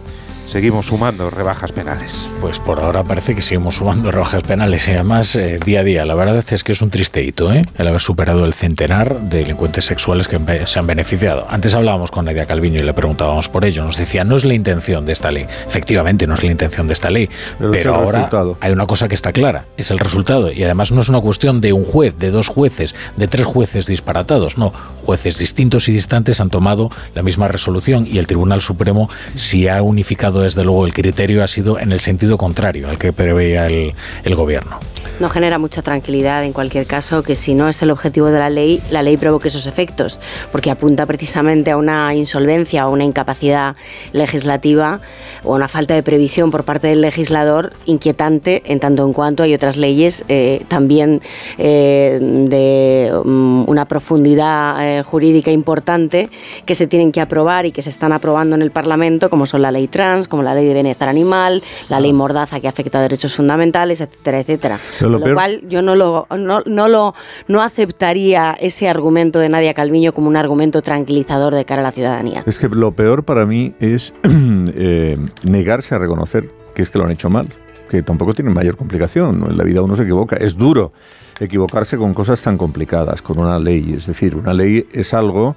seguimos 0.52 0.84
sumando 0.86 1.30
rebajas 1.30 1.72
penales. 1.72 2.28
Pues 2.42 2.58
por 2.58 2.78
ahora 2.84 3.02
parece 3.02 3.34
que 3.34 3.40
seguimos 3.40 3.76
sumando 3.76 4.10
rebajas 4.10 4.42
penales 4.42 4.86
y 4.86 4.90
además 4.90 5.34
eh, 5.34 5.58
día 5.64 5.80
a 5.80 5.82
día. 5.82 6.04
La 6.04 6.14
verdad 6.14 6.44
es 6.46 6.62
que 6.62 6.72
es 6.72 6.82
un 6.82 6.90
triste 6.90 7.22
hito 7.22 7.50
¿eh? 7.50 7.64
el 7.78 7.88
haber 7.88 8.02
superado 8.02 8.44
el 8.44 8.52
centenar 8.52 9.18
de 9.18 9.38
delincuentes 9.38 9.86
sexuales 9.86 10.28
que 10.28 10.38
se 10.66 10.78
han 10.78 10.86
beneficiado. 10.86 11.46
Antes 11.48 11.74
hablábamos 11.74 12.10
con 12.10 12.26
Nadia 12.26 12.44
Calviño 12.44 12.80
y 12.80 12.82
le 12.82 12.92
preguntábamos 12.92 13.48
por 13.48 13.64
ello. 13.64 13.82
Nos 13.82 13.96
decía, 13.96 14.24
no 14.24 14.36
es 14.36 14.44
la 14.44 14.52
intención 14.52 15.06
de 15.06 15.12
esta 15.12 15.30
ley. 15.30 15.46
Efectivamente, 15.66 16.26
no 16.26 16.34
es 16.34 16.42
la 16.42 16.50
intención 16.50 16.86
de 16.86 16.92
esta 16.92 17.08
ley. 17.08 17.30
Pero, 17.58 17.94
ahora 17.94 18.28
hay 18.60 18.72
una 18.72 18.86
cosa 18.86 19.08
que 19.08 19.14
está 19.14 19.32
clara, 19.32 19.64
es 19.78 19.90
el 19.90 19.98
resultado. 19.98 20.52
Y 20.52 20.64
además 20.64 20.92
no 20.92 21.00
es 21.00 21.08
una 21.08 21.22
cuestión 21.22 21.62
de 21.62 21.72
un 21.72 21.84
juez, 21.84 22.18
de 22.18 22.30
dos 22.30 22.48
jueces, 22.48 22.94
de 23.16 23.26
tres 23.26 23.46
jueces 23.46 23.86
disparatados. 23.86 24.58
No, 24.58 24.74
jueces 25.06 25.38
distintos 25.38 25.88
y 25.88 25.92
distantes 25.92 26.42
han 26.42 26.50
tomado 26.50 26.90
la 27.14 27.22
misma 27.22 27.48
resolución 27.48 28.06
y 28.06 28.18
el 28.18 28.26
Tribunal 28.26 28.60
Supremo, 28.60 29.08
si 29.34 29.66
ha 29.68 29.80
unificado 29.80 30.41
desde 30.42 30.64
luego 30.64 30.86
el 30.86 30.92
criterio 30.92 31.42
ha 31.42 31.46
sido 31.46 31.78
en 31.78 31.92
el 31.92 32.00
sentido 32.00 32.38
contrario 32.38 32.88
al 32.88 32.98
que 32.98 33.12
preveía 33.12 33.66
el, 33.66 33.94
gobierno. 34.34 34.78
No 35.20 35.28
genera 35.28 35.58
mucha 35.58 35.82
tranquilidad 35.82 36.42
en 36.42 36.52
cualquier 36.52 36.86
caso 36.86 37.22
que 37.22 37.36
si 37.36 37.54
no 37.54 37.68
es 37.68 37.82
el 37.82 37.90
objetivo 37.90 38.28
de 38.28 38.38
la 38.38 38.50
ley, 38.50 38.82
la 38.90 39.02
ley 39.02 39.16
provoque 39.16 39.48
esos 39.48 39.66
efectos, 39.66 40.20
porque 40.50 40.70
apunta 40.70 41.06
precisamente 41.06 41.70
a 41.70 41.76
una 41.76 42.14
insolvencia 42.14 42.88
o 42.88 42.92
una 42.92 43.04
incapacidad 43.04 43.76
legislativa 44.12 45.00
o 45.44 45.54
una 45.54 45.68
falta 45.68 45.94
de 45.94 46.02
previsión 46.02 46.50
por 46.50 46.64
parte 46.64 46.88
del 46.88 47.02
legislador 47.02 47.72
inquietante 47.84 48.62
en 48.66 48.80
tanto 48.80 49.04
en 49.04 49.12
cuanto 49.12 49.42
hay 49.42 49.54
otras 49.54 49.76
leyes 49.76 50.24
eh, 50.28 50.64
también 50.68 51.20
eh, 51.58 52.18
de 52.20 53.12
um, 53.24 53.68
una 53.68 53.84
profundidad 53.84 54.98
eh, 54.98 55.02
jurídica 55.02 55.50
importante 55.50 56.30
que 56.64 56.74
se 56.74 56.86
tienen 56.86 57.12
que 57.12 57.20
aprobar 57.20 57.66
y 57.66 57.72
que 57.72 57.82
se 57.82 57.90
están 57.90 58.12
aprobando 58.12 58.56
en 58.56 58.62
el 58.62 58.70
Parlamento, 58.70 59.30
como 59.30 59.46
son 59.46 59.62
la 59.62 59.70
ley 59.70 59.88
trans, 59.88 60.21
como 60.28 60.42
la 60.42 60.54
ley 60.54 60.66
de 60.66 60.74
bienestar 60.74 61.08
animal, 61.08 61.62
la 61.88 62.00
ley 62.00 62.12
mordaza 62.12 62.60
que 62.60 62.68
afecta 62.68 62.98
a 62.98 63.02
derechos 63.02 63.34
fundamentales, 63.34 64.00
etcétera, 64.00 64.40
etcétera. 64.40 64.80
Lo 65.00 65.20
cual 65.20 65.62
yo 65.68 65.82
no 65.82 65.94
lo, 65.94 66.26
no, 66.36 66.62
no, 66.66 66.88
lo 66.88 67.14
no 67.48 67.62
aceptaría 67.62 68.56
ese 68.60 68.88
argumento 68.88 69.38
de 69.38 69.48
Nadia 69.48 69.74
Calviño 69.74 70.12
como 70.12 70.28
un 70.28 70.36
argumento 70.36 70.82
tranquilizador 70.82 71.54
de 71.54 71.64
cara 71.64 71.80
a 71.80 71.84
la 71.84 71.92
ciudadanía. 71.92 72.42
Es 72.46 72.58
que 72.58 72.68
lo 72.68 72.92
peor 72.92 73.24
para 73.24 73.46
mí 73.46 73.74
es 73.80 74.14
eh, 74.24 75.18
negarse 75.42 75.94
a 75.94 75.98
reconocer 75.98 76.50
que 76.74 76.82
es 76.82 76.90
que 76.90 76.98
lo 76.98 77.04
han 77.04 77.10
hecho 77.10 77.30
mal, 77.30 77.48
que 77.88 78.02
tampoco 78.02 78.34
tiene 78.34 78.50
mayor 78.50 78.76
complicación. 78.76 79.46
En 79.50 79.56
la 79.56 79.64
vida 79.64 79.82
uno 79.82 79.96
se 79.96 80.02
equivoca. 80.02 80.36
Es 80.36 80.56
duro 80.56 80.92
equivocarse 81.38 81.96
con 81.96 82.14
cosas 82.14 82.42
tan 82.42 82.56
complicadas, 82.56 83.22
con 83.22 83.38
una 83.38 83.58
ley. 83.58 83.94
Es 83.96 84.06
decir, 84.06 84.36
una 84.36 84.54
ley 84.54 84.86
es 84.92 85.12
algo 85.14 85.56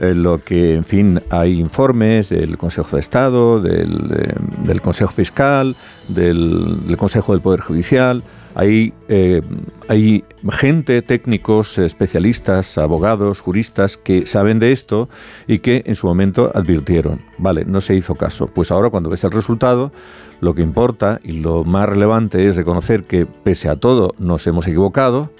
en 0.00 0.22
lo 0.22 0.42
que, 0.42 0.74
en 0.74 0.84
fin, 0.84 1.20
hay 1.28 1.60
informes 1.60 2.30
del 2.30 2.56
Consejo 2.56 2.96
de 2.96 3.00
Estado, 3.00 3.60
del, 3.60 4.80
Consejo 4.82 5.12
Fiscal, 5.12 5.76
del, 6.08 6.96
Consejo 6.96 7.32
del 7.32 7.42
Poder 7.42 7.60
Judicial. 7.60 8.22
Hay, 8.54 8.94
eh, 9.08 9.42
hay 9.88 10.24
gente, 10.50 11.02
técnicos, 11.02 11.78
especialistas, 11.78 12.78
abogados, 12.78 13.40
juristas 13.42 13.98
que 13.98 14.26
saben 14.26 14.58
de 14.58 14.72
esto 14.72 15.10
y 15.46 15.58
que 15.58 15.82
en 15.84 15.94
su 15.94 16.06
momento 16.06 16.50
advirtieron, 16.54 17.20
vale, 17.36 17.64
no 17.66 17.80
se 17.82 17.94
hizo 17.94 18.14
caso. 18.14 18.46
Pues 18.48 18.70
ahora 18.70 18.88
cuando 18.88 19.10
ves 19.10 19.22
el 19.24 19.30
resultado, 19.30 19.92
lo 20.40 20.54
que 20.54 20.62
importa 20.62 21.20
y 21.22 21.32
lo 21.32 21.64
más 21.64 21.88
relevante 21.88 22.48
es 22.48 22.56
reconocer 22.56 23.04
que 23.04 23.26
pese 23.26 23.68
a 23.68 23.76
todo 23.76 24.14
nos 24.18 24.46
hemos 24.46 24.66
equivocado 24.66 25.30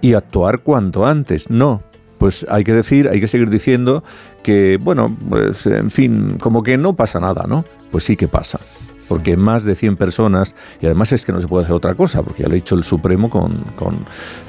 y 0.00 0.14
actuar 0.14 0.60
cuanto 0.60 1.06
antes, 1.06 1.48
no 1.48 1.82
pues 2.20 2.44
hay 2.50 2.64
que 2.64 2.74
decir, 2.74 3.08
hay 3.08 3.18
que 3.18 3.26
seguir 3.26 3.48
diciendo 3.48 4.04
que, 4.42 4.78
bueno, 4.80 5.16
pues 5.28 5.66
en 5.66 5.90
fin, 5.90 6.36
como 6.38 6.62
que 6.62 6.76
no 6.76 6.92
pasa 6.92 7.18
nada, 7.18 7.46
¿no? 7.48 7.64
Pues 7.90 8.04
sí 8.04 8.14
que 8.14 8.28
pasa 8.28 8.60
porque 9.08 9.36
más 9.36 9.64
de 9.64 9.74
100 9.74 9.96
personas, 9.96 10.54
y 10.80 10.86
además 10.86 11.10
es 11.10 11.24
que 11.24 11.32
no 11.32 11.40
se 11.40 11.48
puede 11.48 11.64
hacer 11.64 11.74
otra 11.74 11.96
cosa, 11.96 12.22
porque 12.22 12.44
ya 12.44 12.48
lo 12.48 12.52
ha 12.52 12.54
dicho 12.54 12.76
el 12.76 12.84
Supremo 12.84 13.28
con, 13.28 13.64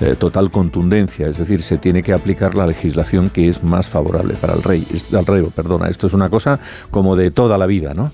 eh, 0.01 0.15
total 0.19 0.51
contundencia, 0.51 1.27
es 1.27 1.39
decir, 1.39 1.63
se 1.63 1.79
tiene 1.79 2.03
que 2.03 2.13
aplicar 2.13 2.53
la 2.53 2.67
legislación 2.67 3.31
que 3.31 3.49
es 3.49 3.63
más 3.63 3.89
favorable 3.89 4.35
para 4.35 4.53
el 4.53 4.61
rey, 4.61 4.85
al 5.17 5.25
rey, 5.25 5.43
perdona, 5.55 5.87
esto 5.87 6.05
es 6.05 6.13
una 6.13 6.29
cosa 6.29 6.59
como 6.91 7.15
de 7.15 7.31
toda 7.31 7.57
la 7.57 7.65
vida, 7.65 7.95
¿no? 7.95 8.11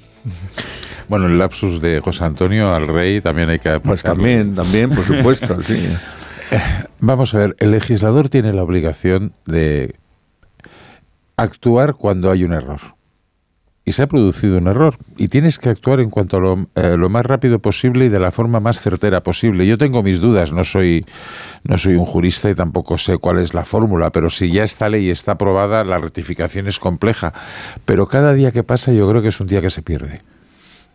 Bueno, 1.10 1.26
el 1.26 1.38
lapsus 1.38 1.82
de 1.82 2.00
José 2.00 2.24
Antonio 2.24 2.74
al 2.74 2.88
rey 2.88 3.20
también 3.20 3.50
hay 3.50 3.60
que... 3.60 3.82
Pues 3.82 4.02
también, 4.02 4.56
también, 4.56 4.92
por 4.92 5.04
supuesto, 5.04 5.62
sí. 5.62 5.86
Vamos 7.00 7.34
a 7.34 7.40
ver, 7.40 7.56
el 7.60 7.72
legislador 7.72 8.30
tiene 8.30 8.54
la 8.54 8.64
obligación 8.64 9.34
de 9.46 9.96
actuar 11.36 11.96
cuando 11.96 12.32
hay 12.32 12.44
un 12.44 12.54
error. 12.54 12.80
Y 13.86 13.94
se 13.94 14.04
ha 14.04 14.08
producido 14.08 14.58
un 14.58 14.68
error. 14.68 14.98
Y 15.16 15.30
tienes 15.30 15.60
que 15.60 15.70
actuar 15.70 16.02
en 16.02 16.10
cuanto 16.10 16.36
a 16.36 16.40
lo, 16.42 16.68
eh, 16.76 16.98
lo, 16.98 17.08
más 17.08 17.26
rápido 17.26 17.60
posible 17.60 18.06
y 18.06 18.10
de 18.10 18.20
la 18.20 18.32
forma 18.32 18.60
más 18.60 18.82
certera 18.82 19.24
posible. 19.24 19.66
Yo 19.66 19.78
tengo 19.78 20.04
mis 20.04 20.20
dudas, 20.20 20.52
no 20.52 20.66
soy, 20.66 21.06
no 21.64 21.78
soy 21.78 21.96
un 21.96 22.04
jurista 22.04 22.50
y 22.50 22.56
tampoco 22.56 22.98
sé 22.98 23.18
cuál 23.18 23.40
es 23.40 23.54
la 23.54 23.64
fórmula, 23.64 24.10
pero 24.10 24.30
si 24.30 24.52
ya 24.52 24.66
esta 24.66 24.90
ley 24.90 25.10
está 25.10 25.34
aprobada, 25.34 25.86
la 25.86 26.00
rectificación 26.00 26.68
es 26.68 26.80
compleja. 26.80 27.32
Pero 27.86 28.10
cada 28.10 28.34
día 28.34 28.52
que 28.52 28.64
pasa 28.64 28.92
yo 28.92 29.10
creo 29.10 29.22
que 29.22 29.30
es 29.30 29.40
un 29.40 29.48
día 29.48 29.62
que 29.62 29.70
se 29.70 29.82
pierde. 29.82 30.22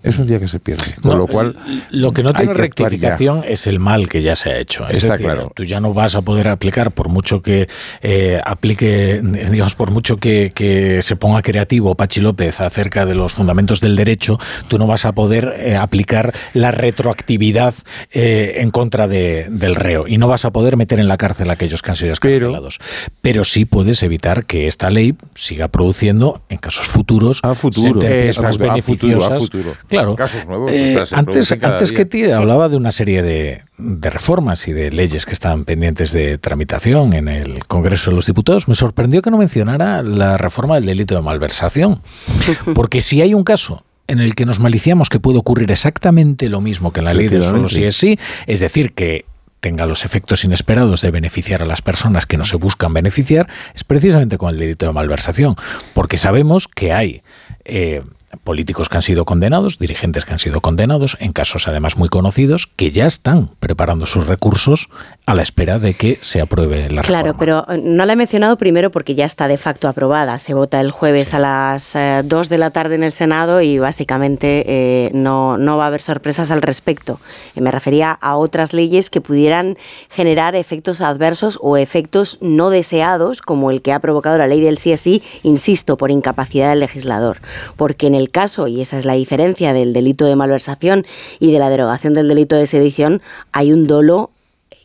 Es 0.03 0.19
un 0.19 0.27
día 0.27 0.39
que 0.41 0.49
se 0.49 0.59
pierde. 0.61 0.95
Con 1.01 1.19
lo 1.19 1.27
cual. 1.27 1.57
Lo 1.91 2.13
que 2.13 2.23
no 2.23 2.33
tiene 2.33 2.53
que 2.55 2.61
rectificación 2.61 3.43
es 3.47 3.67
el 3.67 3.79
mal 3.79 4.09
que 4.09 4.23
ya 4.23 4.35
se 4.37 4.51
ha 4.51 4.59
hecho. 4.59 4.87
Es 4.89 4.99
Está 4.99 5.13
decir, 5.13 5.27
claro. 5.27 5.53
Tú 5.55 5.65
ya 5.65 5.81
no 5.81 5.95
vas 5.95 6.15
a 6.17 6.23
poder 6.23 6.49
aplicar, 6.49 6.91
por 6.93 7.09
mucho 7.09 7.43
que 7.43 7.69
eh, 8.03 8.41
aplique, 8.45 9.21
digamos, 9.23 9.75
por 9.75 9.91
mucho 9.91 10.17
que, 10.17 10.53
que 10.55 11.03
se 11.03 11.17
ponga 11.17 11.43
creativo 11.43 11.95
Pachi 11.95 12.21
López 12.21 12.61
acerca 12.61 13.07
de 13.07 13.15
los 13.15 13.33
fundamentos 13.33 13.81
del 13.81 13.97
derecho, 13.97 14.39
tú 14.69 14.79
no 14.79 14.87
vas 14.87 15.05
a 15.05 15.13
poder 15.13 15.55
eh, 15.57 15.77
aplicar 15.77 16.33
la 16.55 16.71
retroactividad 16.71 17.75
eh, 18.13 18.55
en 18.57 18.71
contra 18.71 19.09
de- 19.09 19.47
del 19.51 19.75
reo 19.75 20.07
y 20.09 20.19
no 20.19 20.29
vas 20.29 20.45
a 20.45 20.51
poder 20.53 20.77
meter 20.77 21.01
en 21.01 21.09
la 21.09 21.17
cárcel 21.17 21.51
a 21.51 21.55
aquellos 21.55 21.83
que 21.83 21.91
han 21.91 21.97
sido 21.97 22.13
escarcelados. 22.13 22.79
Pero, 23.21 23.45
sí 23.45 23.65
puedes 23.65 24.03
evitar 24.03 24.47
que 24.47 24.67
esta 24.67 24.91
ley 24.91 25.15
siga 25.35 25.69
produciendo 25.69 26.43
en 26.49 26.59
casos 26.59 26.87
futuros 26.87 27.41
futuro. 27.55 27.83
sentencias 28.01 28.37
Exacto, 28.39 28.43
más 28.43 28.53
a 28.53 28.53
futuro, 28.53 28.71
a 28.71 28.75
beneficiosas. 28.75 29.39
futuro. 29.39 29.75
Claro. 29.97 30.17
Casos 30.17 30.47
nuevos, 30.47 30.71
Eh, 30.71 30.93
o 30.95 30.97
sea, 30.99 31.07
se 31.07 31.15
antes 31.15 31.53
antes 31.53 31.93
que 31.93 32.05
ti 32.05 32.25
Sí. 32.25 32.31
hablaba 32.31 32.69
de 32.69 32.77
una 32.77 32.93
serie 32.93 33.23
de, 33.23 33.62
de 33.79 34.11
reformas 34.11 34.67
y 34.69 34.73
de 34.73 34.91
leyes 34.91 35.25
que 35.27 35.33
están 35.33 35.65
pendientes 35.65 36.12
de 36.12 36.39
tramitación 36.39 37.15
en 37.15 37.29
el 37.29 37.67
Congreso 37.67 38.11
de 38.11 38.17
los 38.17 38.27
Diputados, 38.27 38.69
me 38.69 38.75
sorprendió 38.75 39.23
que 39.23 39.31
no 39.31 39.39
mencionara 39.39 40.03
la 40.03 40.37
reforma 40.39 40.75
del 40.77 40.87
delito 40.87 41.15
de 41.15 41.23
malversación. 41.23 42.01
Porque 42.75 43.01
si 43.01 43.23
hay 43.23 43.35
un 43.35 43.45
caso 43.45 43.85
en 44.09 44.19
el 44.21 44.35
que 44.35 44.45
nos 44.47 44.59
maliciamos 44.61 45.09
que 45.09 45.21
puede 45.21 45.39
ocurrir 45.39 45.71
exactamente 45.71 46.49
lo 46.49 46.61
mismo 46.61 46.93
que 46.93 47.01
en 47.01 47.05
la 47.07 47.15
ley 47.15 47.29
de 47.29 47.41
solo 47.41 47.69
si 47.69 47.85
es 47.85 47.97
sí, 47.97 48.19
es 48.47 48.61
decir, 48.61 48.93
que 48.93 49.25
tenga 49.61 49.87
los 49.87 50.05
efectos 50.05 50.45
inesperados 50.45 51.03
de 51.03 51.12
beneficiar 51.12 51.62
a 51.62 51.67
las 51.67 51.83
personas 51.83 52.27
que 52.27 52.37
no 52.37 52.45
se 52.45 52.57
buscan 52.57 52.93
beneficiar, 52.93 53.49
es 53.77 53.85
precisamente 53.85 54.37
con 54.37 54.51
el 54.51 54.59
delito 54.59 54.87
de 54.87 54.93
malversación, 54.93 55.55
porque 55.95 56.17
sabemos 56.17 56.67
que 56.67 56.93
hay 56.93 57.23
eh, 57.65 58.03
políticos 58.44 58.89
que 58.89 58.97
han 58.97 59.02
sido 59.02 59.25
condenados, 59.25 59.78
dirigentes 59.78 60.25
que 60.25 60.33
han 60.33 60.39
sido 60.39 60.61
condenados, 60.61 61.17
en 61.20 61.33
casos 61.33 61.69
además 61.69 61.97
muy 61.97 62.09
conocidos, 62.09 62.67
que 62.67 62.91
ya 62.91 63.07
están 63.07 63.51
preparando 63.61 64.07
sus 64.07 64.27
recursos 64.27 64.89
a 65.27 65.35
la 65.35 65.43
espera 65.43 65.78
de 65.78 65.94
que 65.94 66.19
se 66.20 66.41
apruebe 66.41 66.91
la 66.91 67.02
Claro, 67.02 67.36
pero 67.39 67.65
eh, 67.69 67.81
no 67.83 68.07
la 68.07 68.15
he 68.15 68.17
mencionado 68.17 68.57
primero 68.57 68.91
porque 68.91 69.15
ya 69.15 69.25
está 69.25 69.49
de 69.49 69.59
facto 69.59 69.89
aprobada. 69.89 70.39
Se 70.39 70.55
vota 70.55 70.81
el 70.81 70.91
jueves 70.91 71.35
a 71.35 71.39
las 71.39 71.97
2 72.25 72.49
de 72.49 72.59
la 72.59 72.70
tarde 72.70 72.94
en 72.97 73.05
el 73.05 73.12
Senado 73.12 73.61
y 73.61 73.78
básicamente 73.78 74.65
eh, 74.67 75.11
no, 75.15 75.59
no 75.59 75.77
va 75.77 75.85
a 75.85 75.86
haber 75.89 76.01
sorpresas 76.01 76.51
al 76.51 76.62
respecto. 76.62 77.20
Eh, 77.55 77.61
me 77.61 77.70
refería 77.70 78.12
a 78.12 78.36
otras 78.36 78.73
leyes 78.73 79.11
que 79.11 79.20
pudieran 79.20 79.77
generar 80.11 80.55
efectos 80.57 81.01
adversos 81.01 81.59
o 81.62 81.77
efectos 81.77 82.39
no 82.41 82.70
deseados, 82.70 83.43
como 83.43 83.70
el 83.70 83.83
que 83.83 83.93
ha 83.93 84.01
provocado 84.01 84.39
la 84.39 84.47
ley 84.47 84.61
del 84.61 84.78
sí 84.78 84.93
es 84.93 85.01
sí, 85.01 85.23
insisto, 85.43 85.97
por 85.97 86.11
incapacidad 86.11 86.70
del 86.70 86.81
legislador. 86.81 87.39
Porque 87.77 88.07
en 88.07 88.15
el 88.15 88.22
caso, 88.31 88.67
y 88.68 88.81
esa 88.81 88.99
es 88.99 89.05
la 89.05 89.15
diferencia 89.15 89.73
del 89.73 89.92
delito 89.92 90.25
de 90.25 90.36
malversación 90.36 91.07
y 91.41 91.52
de 91.52 91.59
la 91.59 91.70
derogación 91.70 92.15
del 92.15 92.28
delito 92.28 92.57
de 92.57 92.67
sedición, 92.67 93.23
hay 93.52 93.73
un 93.73 93.86
dolo 93.86 94.31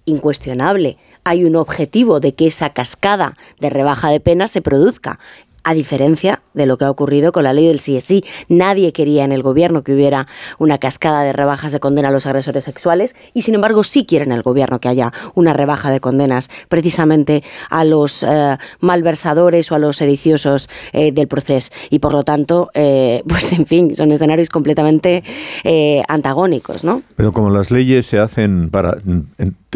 incuestionable. 0.06 0.98
Hay 1.24 1.44
un 1.44 1.58
objetivo 1.58 2.20
de 2.20 2.34
que 2.34 2.48
esa 2.48 2.72
cascada 2.72 3.38
de 3.60 3.70
rebaja 3.70 4.10
de 4.10 4.20
penas 4.20 4.50
se 4.50 4.62
produzca. 4.62 5.20
A 5.68 5.74
diferencia 5.74 6.42
de 6.54 6.66
lo 6.66 6.78
que 6.78 6.86
ha 6.86 6.90
ocurrido 6.90 7.34
con 7.34 7.44
la 7.44 7.52
ley 7.52 7.68
del 7.68 7.82
sí 7.82 8.00
sí, 8.00 8.24
nadie 8.48 8.94
quería 8.94 9.26
en 9.26 9.34
el 9.34 9.44
gobierno 9.44 9.84
que 9.84 9.94
hubiera 9.94 10.26
una 10.60 10.78
cascada 10.78 11.24
de 11.24 11.34
rebajas 11.34 11.74
de 11.74 11.82
condena 11.82 12.08
a 12.08 12.12
los 12.12 12.26
agresores 12.26 12.64
sexuales 12.64 13.16
y 13.34 13.42
sin 13.42 13.54
embargo 13.54 13.84
sí 13.84 14.06
quiere 14.06 14.24
en 14.24 14.32
el 14.32 14.44
gobierno 14.44 14.80
que 14.80 14.88
haya 14.88 15.12
una 15.36 15.52
rebaja 15.52 15.92
de 15.92 16.00
condenas 16.00 16.50
precisamente 16.70 17.44
a 17.70 17.84
los 17.84 18.24
eh, 18.24 18.58
malversadores 18.80 19.70
o 19.74 19.76
a 19.76 19.80
los 19.80 19.98
sediciosos 19.98 20.70
eh, 20.94 21.12
del 21.12 21.28
proceso 21.28 21.70
y 21.90 22.00
por 22.00 22.14
lo 22.14 22.24
tanto, 22.24 22.70
eh, 22.74 23.22
pues 23.28 23.52
en 23.52 23.66
fin, 23.66 23.94
son 23.94 24.14
escenarios 24.14 24.48
completamente 24.48 25.22
antagónicos, 26.08 26.86
¿no? 26.86 27.02
Pero 27.18 27.34
como 27.34 27.50
las 27.50 27.72
leyes 27.72 28.06
se 28.06 28.20
hacen 28.20 28.70
para, 28.70 29.00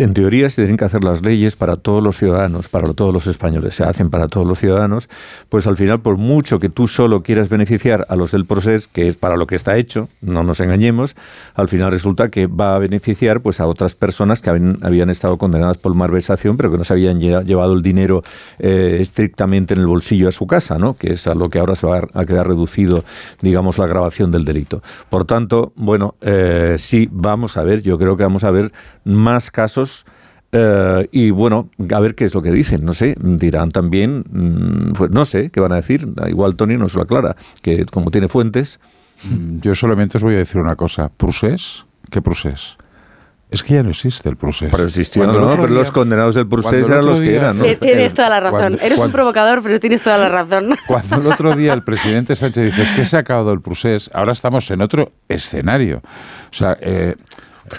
en 0.04 0.14
teoría 0.14 0.50
se 0.50 0.62
tienen 0.64 0.78
que 0.78 0.86
hacer 0.86 1.04
las 1.04 1.22
leyes 1.22 1.56
para 1.56 1.76
todos 1.76 2.02
los 2.02 2.18
ciudadanos, 2.18 2.70
para 2.70 2.94
todos 2.94 3.14
los 3.14 3.28
españoles, 3.28 3.76
se 3.76 3.84
hacen 3.84 4.10
para 4.10 4.28
todos 4.28 4.48
los 4.48 4.60
ciudadanos, 4.60 5.10
pues 5.50 5.68
al 5.68 5.78
final 5.78 6.02
por 6.02 6.18
mucho 6.18 6.60
que 6.60 6.70
tú 6.70 6.88
solo 6.88 7.24
quieras 7.24 7.50
beneficiar 7.50 8.06
a 8.10 8.16
los 8.16 8.32
del 8.32 8.46
proceso, 8.46 8.90
que 8.92 9.08
es 9.08 9.18
para 9.18 9.38
lo 9.38 9.48
que 9.48 9.56
está 9.56 9.78
hecho, 9.78 10.10
no 10.22 10.44
nos 10.44 10.60
engañemos, 10.60 11.16
al 11.56 11.68
final 11.68 11.92
resulta 11.92 12.30
que 12.30 12.48
va 12.48 12.76
a 12.76 12.80
beneficiar 12.80 13.42
pues 13.42 13.60
a 13.60 13.68
otras 13.68 13.96
personas 13.96 14.42
que 14.42 14.50
habían, 14.50 14.78
habían 14.82 15.10
estado 15.10 15.38
condenadas 15.38 15.78
por 15.78 15.94
malversación, 15.94 16.58
pero 16.58 16.72
que 16.72 16.78
no 16.78 16.84
se 16.84 16.94
habían 16.94 17.20
lle- 17.20 17.44
llevado 17.46 17.74
el 17.74 17.82
dinero 17.82 18.24
eh, 18.60 18.98
estrictamente 19.00 19.74
en 19.74 19.82
el 19.82 19.88
bolsillo 19.88 20.28
a 20.28 20.32
su 20.32 20.48
casa, 20.48 20.78
¿no? 20.78 20.96
Que 20.96 21.14
es 21.14 21.28
a 21.28 21.36
lo 21.36 21.50
que 21.50 21.60
ahora 21.60 21.76
se 21.76 21.88
va 21.88 22.08
a 22.14 22.26
quedar 22.26 22.48
reducido, 22.48 23.04
digamos, 23.42 23.78
la 23.78 23.88
grabación 23.88 24.32
del 24.32 24.46
delito. 24.46 24.82
Por 25.10 25.26
tanto, 25.26 25.74
bueno, 25.76 26.16
eh, 26.22 26.76
sí, 26.80 27.08
vamos 27.12 27.58
a 27.58 27.64
ver, 27.64 27.82
yo 27.82 27.98
creo 27.98 28.18
que 28.18 28.24
vamos 28.24 28.44
a 28.44 28.52
ver 28.52 28.72
más 29.04 29.52
casos 29.52 29.91
eh, 30.52 31.08
y 31.12 31.30
bueno, 31.32 31.70
a 31.94 32.00
ver 32.00 32.16
qué 32.16 32.26
es 32.26 32.34
lo 32.36 32.42
que 32.42 32.52
dicen, 32.52 32.84
no 32.84 32.94
sé, 32.94 33.16
dirán 33.20 33.72
también, 33.72 34.24
mm, 34.30 34.94
pues 34.94 35.10
no 35.12 35.26
sé, 35.26 35.50
qué 35.50 35.60
van 35.62 35.72
a 35.72 35.76
decir, 35.78 36.08
igual 36.28 36.56
Tony 36.56 36.78
nos 36.78 36.94
lo 36.96 37.02
aclara, 37.04 37.36
que 37.62 37.86
como 37.86 38.12
tiene 38.12 38.28
fuentes... 38.28 38.80
Mm, 39.24 39.60
Yo 39.62 39.76
solamente 39.76 40.18
os 40.18 40.24
voy 40.24 40.34
a 40.34 40.38
decir 40.40 40.60
una 40.60 40.76
cosa. 40.76 41.10
¿Prusés? 41.16 41.86
¿Qué 42.10 42.24
Prusés? 42.24 42.76
Es 43.52 43.62
que 43.64 43.76
ya 43.76 43.84
no 43.84 43.90
existe 43.92 44.28
el 44.30 44.36
Prusés. 44.36 44.70
Pero 44.72 44.84
existió, 44.86 45.28
¿no? 45.28 45.34
Pero 45.34 45.68
día- 45.68 45.76
los 45.78 45.92
condenados 45.92 46.34
del 46.36 46.48
Prusés 46.48 46.88
eran 46.90 47.06
los 47.06 47.20
que 47.20 47.36
eran, 47.36 47.58
¿no? 47.60 47.66
Tienes 47.80 48.14
toda 48.16 48.30
la 48.30 48.40
razón. 48.40 48.60
Cuando- 48.60 48.78
Eres 48.80 48.92
un 48.94 48.98
cuando- 48.98 49.14
provocador, 49.16 49.62
pero 49.62 49.80
tienes 49.80 50.02
toda 50.02 50.18
la 50.18 50.30
razón. 50.30 50.74
Cuando 50.88 51.18
el 51.18 51.28
otro 51.28 51.54
día 51.56 51.74
el 51.74 51.84
presidente 51.84 52.36
Sánchez 52.36 52.64
dijo, 52.66 52.82
es 52.82 52.92
que 52.94 53.06
se 53.06 53.16
ha 53.16 53.20
acabado 53.20 53.54
el 53.54 53.62
Prusés, 53.62 54.10
ahora 54.14 54.32
estamos 54.32 54.72
en 54.72 54.82
otro 54.82 55.12
escenario. 55.28 55.98
O 56.50 56.54
sea, 56.56 56.76
eh, 56.82 57.16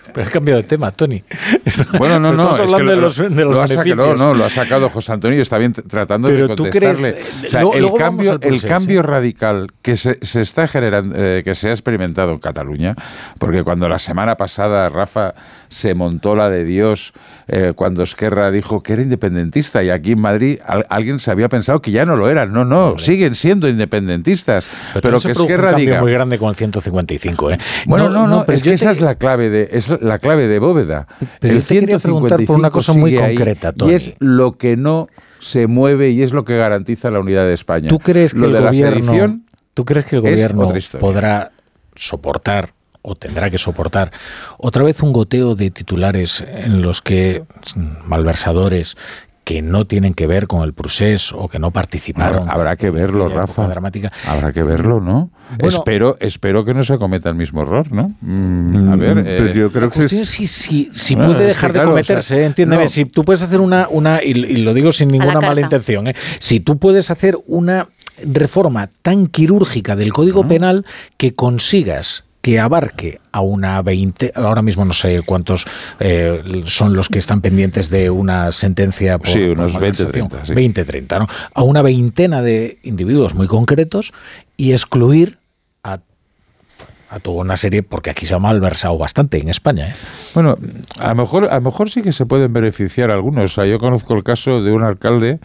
Pero 0.14 0.26
has 0.26 0.32
cambiado 0.32 0.60
de 0.62 0.66
tema, 0.68 0.90
Tony. 0.92 1.22
Bueno, 1.98 2.18
no, 2.20 2.32
no. 2.34 2.42
Estamos 2.54 2.60
es 2.60 2.66
que 2.66 2.72
hablando 2.74 2.84
lo- 2.84 2.96
de 2.96 3.02
los, 3.02 3.16
de 3.36 3.44
los 3.44 3.56
lo 3.56 3.68
sacado- 3.68 3.94
no, 3.96 4.14
no, 4.16 4.34
lo 4.34 4.44
ha 4.44 4.50
sacado 4.50 4.88
José 4.90 5.12
Antonio 5.12 5.38
y 5.38 5.42
está 5.42 5.58
bien 5.58 5.72
tratando 5.72 6.28
Pero 6.28 6.48
de 6.48 6.54
tú 6.56 6.62
contestarle. 6.64 7.12
crees- 7.14 7.44
O 7.46 7.48
sea, 7.48 7.60
el 7.74 7.92
cambio, 7.94 8.30
al 8.30 8.34
el 8.36 8.40
proceso, 8.40 8.68
cambio 8.68 9.00
¿eh? 9.00 9.02
radical 9.02 9.68
que 9.82 9.96
se, 9.96 10.18
se 10.22 10.40
está 10.40 10.66
generando, 10.68 11.14
eh, 11.18 11.42
que 11.44 11.54
se 11.54 11.68
ha 11.68 11.72
experimentado 11.72 12.32
en 12.32 12.38
Cataluña, 12.38 12.94
porque 13.38 13.62
cuando 13.62 13.88
la 13.88 13.98
semana 13.98 14.36
pasada 14.36 14.88
Rafa 14.88 15.34
se 15.68 15.94
montó 15.94 16.36
la 16.36 16.50
de 16.50 16.64
Dios, 16.64 17.12
eh, 17.54 17.72
cuando 17.76 18.02
Esquerra 18.02 18.50
dijo 18.50 18.82
que 18.82 18.94
era 18.94 19.02
independentista 19.02 19.82
y 19.84 19.90
aquí 19.90 20.12
en 20.12 20.20
Madrid 20.20 20.58
al- 20.66 20.86
alguien 20.88 21.18
se 21.20 21.30
había 21.30 21.48
pensado 21.48 21.82
que 21.82 21.90
ya 21.90 22.04
no 22.06 22.16
lo 22.16 22.30
eran. 22.30 22.52
No, 22.52 22.64
no, 22.64 22.98
siguen 22.98 23.34
siendo 23.34 23.68
independentistas. 23.68 24.64
Pero, 25.00 25.20
se 25.20 25.32
que 25.32 25.38
un 25.38 25.42
Esquerra 25.44 25.70
cambio 25.72 25.86
diga. 25.86 26.00
muy 26.00 26.12
grande 26.12 26.38
con 26.38 26.48
el 26.48 26.56
155, 26.56 27.50
¿eh? 27.50 27.58
Bueno, 27.86 28.08
no, 28.08 28.26
no, 28.26 28.44
pero 28.46 28.56
es 28.56 28.62
que 28.62 28.72
esa 28.72 28.86
te- 28.86 28.92
es 28.92 29.00
la 29.02 29.16
clave 29.16 29.50
de 29.50 29.68
es 29.72 29.88
la 30.00 30.18
clave 30.18 30.46
de 30.48 30.58
bóveda. 30.58 31.06
Pero 31.40 31.60
quería 31.66 31.98
preguntar 31.98 32.44
por 32.46 32.56
una 32.58 32.70
cosa 32.70 32.94
muy 32.94 33.14
concreta, 33.14 33.70
y 33.74 33.78
Tony. 33.78 33.94
es 33.94 34.14
lo 34.18 34.56
que 34.56 34.76
no 34.76 35.08
se 35.38 35.66
mueve 35.66 36.10
y 36.10 36.22
es 36.22 36.32
lo 36.32 36.44
que 36.44 36.56
garantiza 36.56 37.10
la 37.10 37.20
unidad 37.20 37.44
de 37.44 37.52
España. 37.54 37.88
¿Tú 37.88 37.98
crees 37.98 38.32
que 38.32 38.40
lo 38.40 38.46
el 38.46 38.52
de 38.54 38.60
la 38.60 38.70
gobierno, 38.70 39.04
sedición 39.04 39.44
¿tú 39.74 39.84
crees 39.84 40.06
que 40.06 40.16
el 40.16 40.22
gobierno 40.22 40.72
podrá 41.00 41.52
soportar 41.94 42.72
o 43.02 43.14
tendrá 43.16 43.50
que 43.50 43.58
soportar 43.58 44.10
otra 44.58 44.84
vez 44.84 45.02
un 45.02 45.12
goteo 45.12 45.54
de 45.54 45.70
titulares 45.70 46.42
en 46.46 46.82
los 46.82 47.02
que 47.02 47.42
malversadores 48.06 48.96
que 49.44 49.60
no 49.60 49.86
tienen 49.88 50.14
que 50.14 50.28
ver 50.28 50.46
con 50.46 50.62
el 50.62 50.72
procés 50.72 51.32
o 51.32 51.48
que 51.48 51.58
no 51.58 51.72
participaron. 51.72 52.42
Habrá, 52.42 52.52
habrá 52.52 52.76
que 52.76 52.90
verlo, 52.90 53.28
Rafa. 53.28 53.66
dramática. 53.66 54.12
Habrá 54.24 54.52
que 54.52 54.62
verlo, 54.62 55.00
¿no? 55.00 55.30
Bueno- 55.58 55.78
espero, 55.78 56.16
espero 56.20 56.64
que 56.64 56.74
no 56.74 56.84
se 56.84 56.96
cometa 56.96 57.28
el 57.28 57.34
mismo 57.34 57.62
error, 57.62 57.90
¿no? 57.90 58.08
Mm, 58.20 58.92
a 58.92 58.96
ver, 58.96 59.16
Mm, 59.16 59.24
pero 59.24 59.46
eh, 59.48 59.52
yo 59.52 59.72
creo 59.72 59.86
La 59.86 59.90
que 59.90 60.04
es- 60.04 60.28
si, 60.28 60.46
si, 60.46 60.90
si 60.92 61.14
Bueno, 61.16 61.32
puede 61.32 61.42
es 61.42 61.48
dejar 61.48 61.72
que 61.72 61.80
de 61.80 61.84
cometerse, 61.84 62.34
o 62.34 62.36
sea, 62.36 62.46
entiéndeme, 62.46 62.84
no. 62.84 62.88
si 62.88 63.04
tú 63.04 63.24
puedes 63.24 63.42
hacer 63.42 63.60
una, 63.60 63.88
una 63.90 64.22
y, 64.22 64.28
y 64.30 64.56
lo 64.58 64.74
digo 64.74 64.92
sin 64.92 65.08
ninguna 65.08 65.40
mala 65.40 65.60
intención, 65.60 66.06
¿eh? 66.06 66.14
si 66.38 66.60
tú 66.60 66.78
puedes 66.78 67.10
hacer 67.10 67.36
una 67.48 67.88
reforma 68.24 68.90
tan 69.02 69.26
quirúrgica 69.26 69.96
del 69.96 70.12
Código 70.12 70.46
Penal 70.46 70.86
que 71.16 71.34
consigas 71.34 72.24
que 72.42 72.58
abarque 72.58 73.20
a 73.30 73.40
una 73.40 73.80
20, 73.82 74.32
ahora 74.34 74.62
mismo 74.62 74.84
no 74.84 74.92
sé 74.92 75.22
cuántos 75.24 75.64
eh, 76.00 76.42
son 76.66 76.94
los 76.94 77.08
que 77.08 77.20
están 77.20 77.40
pendientes 77.40 77.88
de 77.88 78.10
una 78.10 78.50
sentencia 78.50 79.16
por, 79.18 79.28
Sí, 79.28 79.38
por 79.38 79.58
unos 79.58 79.78
20, 79.78 80.02
malversación. 80.04 80.28
30, 80.28 80.46
sí. 80.46 80.54
20, 80.54 80.84
30, 80.84 81.18
¿no? 81.20 81.28
A 81.54 81.62
una 81.62 81.82
veintena 81.82 82.42
de 82.42 82.78
individuos 82.82 83.34
muy 83.34 83.46
concretos 83.46 84.12
y 84.56 84.72
excluir 84.72 85.38
a, 85.84 86.00
a 87.10 87.20
toda 87.20 87.42
una 87.42 87.56
serie, 87.56 87.84
porque 87.84 88.10
aquí 88.10 88.26
se 88.26 88.34
ha 88.34 88.40
malversado 88.40 88.98
bastante 88.98 89.40
en 89.40 89.48
España. 89.48 89.86
¿eh? 89.86 89.94
Bueno, 90.34 90.58
a 90.98 91.10
lo 91.10 91.14
mejor, 91.14 91.44
a 91.48 91.54
lo 91.54 91.60
mejor 91.60 91.90
sí 91.90 92.02
que 92.02 92.12
se 92.12 92.26
pueden 92.26 92.52
beneficiar 92.52 93.12
algunos. 93.12 93.44
O 93.44 93.54
sea, 93.54 93.66
yo 93.66 93.78
conozco 93.78 94.14
el 94.14 94.24
caso 94.24 94.62
de 94.62 94.72
un 94.72 94.82
alcalde 94.82 95.38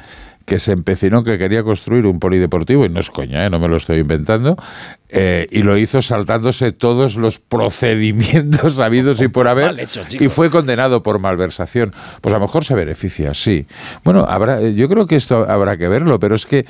que 0.48 0.60
se 0.60 0.72
empecinó 0.72 1.24
que 1.24 1.38
quería 1.38 1.62
construir 1.62 2.06
un 2.06 2.20
polideportivo, 2.20 2.86
y 2.86 2.90
no 2.90 3.02
es 3.02 3.10
coña, 3.10 3.46
¿eh? 3.46 3.50
no 3.50 3.60
me 3.60 3.68
lo 3.68 3.76
estoy 3.76 4.00
inventando, 4.00 4.56
eh, 5.10 5.46
y 5.52 5.62
lo 5.62 5.78
hizo 5.78 6.02
saltándose 6.02 6.72
todos 6.72 7.18
los 7.18 7.38
procedimientos 7.40 8.80
habidos 8.80 9.22
y 9.22 9.28
por 9.28 9.50
haber, 9.50 9.78
hecho, 9.78 10.04
y 10.10 10.30
fue 10.30 10.50
condenado 10.50 11.04
por 11.04 11.20
malversación. 11.20 11.92
Pues 12.22 12.34
a 12.34 12.38
lo 12.38 12.46
mejor 12.46 12.64
se 12.64 12.76
beneficia, 12.76 13.34
sí. 13.34 13.66
Bueno, 14.06 14.26
habrá, 14.26 14.62
yo 14.62 14.88
creo 14.88 15.06
que 15.06 15.18
esto 15.18 15.46
habrá 15.50 15.76
que 15.76 15.90
verlo, 15.90 16.18
pero 16.18 16.36
es 16.36 16.46
que, 16.46 16.66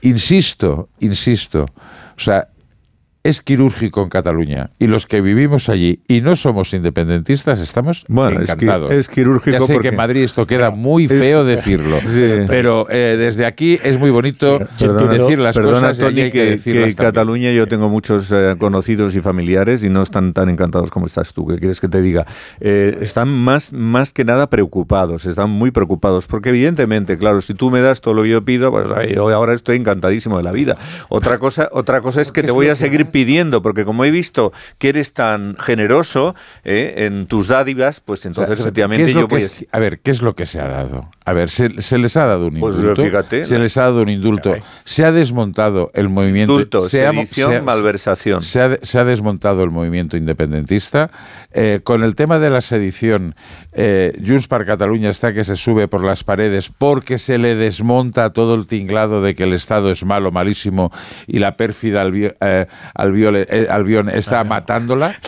insisto, 0.00 0.88
insisto, 1.00 1.66
o 2.16 2.20
sea, 2.20 2.48
es 3.28 3.42
quirúrgico 3.42 4.02
en 4.02 4.08
Cataluña 4.08 4.70
y 4.78 4.86
los 4.86 5.06
que 5.06 5.20
vivimos 5.20 5.68
allí 5.68 6.00
y 6.08 6.22
no 6.22 6.34
somos 6.34 6.72
independentistas 6.72 7.60
estamos 7.60 8.06
bueno, 8.08 8.40
encantados. 8.40 8.90
Es, 8.90 9.08
quirúrgico 9.08 9.58
ya 9.58 9.60
sé 9.60 9.74
porque 9.74 9.88
que 9.88 9.94
en 9.94 9.96
Madrid 9.96 10.22
esto 10.22 10.46
queda 10.46 10.70
muy 10.70 11.06
feo 11.08 11.44
decirlo, 11.44 11.98
pero 12.46 12.86
eh, 12.88 13.16
desde 13.18 13.44
aquí 13.44 13.78
es 13.82 13.98
muy 13.98 14.10
bonito 14.10 14.58
decir 14.78 15.38
las 15.38 15.58
cosas 15.58 15.98
Tony, 15.98 16.20
y 16.20 16.20
hay 16.22 16.30
que, 16.30 16.44
decirlas 16.44 16.84
que 16.96 17.02
en 17.02 17.08
Cataluña 17.08 17.52
yo 17.52 17.66
tengo 17.66 17.90
muchos 17.90 18.32
eh, 18.32 18.56
conocidos 18.58 19.14
y 19.14 19.20
familiares 19.20 19.84
y 19.84 19.90
no 19.90 20.02
están 20.02 20.32
tan 20.32 20.48
encantados 20.48 20.90
como 20.90 21.04
estás 21.04 21.34
tú. 21.34 21.46
¿Qué 21.46 21.58
quieres 21.58 21.80
que 21.80 21.88
te 21.88 22.00
diga? 22.00 22.26
Eh, 22.60 22.96
están 23.02 23.28
más, 23.28 23.74
más 23.74 24.14
que 24.14 24.24
nada 24.24 24.48
preocupados, 24.48 25.26
están 25.26 25.50
muy 25.50 25.70
preocupados 25.70 26.26
porque 26.26 26.48
evidentemente, 26.48 27.18
claro, 27.18 27.42
si 27.42 27.52
tú 27.52 27.70
me 27.70 27.82
das 27.82 28.00
todo 28.00 28.14
lo 28.14 28.22
que 28.22 28.30
yo 28.30 28.42
pido, 28.42 28.70
pues 28.70 28.86
yo 29.14 29.28
ahora 29.28 29.52
estoy 29.52 29.76
encantadísimo 29.76 30.38
de 30.38 30.44
la 30.44 30.52
vida. 30.52 30.78
Otra 31.10 31.38
cosa, 31.38 31.68
otra 31.72 32.00
cosa 32.00 32.22
es 32.22 32.32
que 32.32 32.42
te 32.42 32.52
voy 32.52 32.68
a 32.68 32.74
seguir 32.74 33.04
pidiendo 33.04 33.17
porque 33.62 33.84
como 33.84 34.04
he 34.04 34.10
visto 34.10 34.52
que 34.78 34.90
eres 34.90 35.12
tan 35.12 35.56
generoso 35.56 36.34
eh, 36.64 37.06
en 37.06 37.26
tus 37.26 37.48
dádivas, 37.48 38.00
pues 38.00 38.26
entonces 38.26 38.60
efectivamente 38.60 39.12
yo 39.12 39.26
voy 39.26 39.42
a... 39.42 39.76
a... 39.76 39.78
ver, 39.78 40.00
¿qué 40.00 40.10
es 40.10 40.22
lo 40.22 40.34
que 40.34 40.46
se 40.46 40.60
ha 40.60 40.68
dado? 40.68 41.10
A 41.24 41.32
ver, 41.32 41.50
se, 41.50 41.68
les 41.68 42.16
ha 42.16 42.26
dado 42.26 42.46
un 42.46 42.58
pues 42.58 42.76
indulto. 42.76 43.02
fíjate. 43.02 43.44
Se 43.44 43.58
les 43.58 43.76
ha 43.76 43.82
dado 43.82 44.02
un 44.02 44.08
indulto. 44.08 44.56
Se 44.84 45.04
ha 45.04 45.12
desmontado 45.12 45.90
el 45.94 46.08
movimiento... 46.08 46.54
Indulto, 46.54 46.80
se 46.80 47.06
ha, 47.06 47.12
sedición, 47.12 47.50
se 47.50 47.56
ha, 47.56 47.62
malversación. 47.62 48.42
Se 48.42 48.60
ha, 48.60 48.78
se 48.82 48.98
ha, 48.98 49.04
desmontado 49.04 49.62
el 49.62 49.70
movimiento 49.70 50.16
independentista. 50.16 51.10
Eh, 51.52 51.80
con 51.82 52.02
el 52.02 52.14
tema 52.14 52.38
de 52.38 52.50
la 52.50 52.60
sedición, 52.60 53.34
eh, 53.72 54.18
Junts 54.26 54.48
per 54.48 54.64
Cataluña 54.64 55.10
está 55.10 55.32
que 55.32 55.44
se 55.44 55.56
sube 55.56 55.88
por 55.88 56.02
las 56.02 56.24
paredes 56.24 56.70
porque 56.76 57.18
se 57.18 57.38
le 57.38 57.54
desmonta 57.54 58.32
todo 58.32 58.54
el 58.54 58.66
tinglado 58.66 59.22
de 59.22 59.34
que 59.34 59.44
el 59.44 59.52
Estado 59.52 59.90
es 59.90 60.04
malo, 60.04 60.30
malísimo 60.30 60.92
y 61.26 61.38
la 61.38 61.56
pérfida 61.56 62.04
albi 62.98 63.22
eh, 63.22 63.26
albiol, 63.28 63.36
eh, 63.36 63.66
Albión 63.70 64.08
está 64.10 64.44
matándola. 64.44 65.16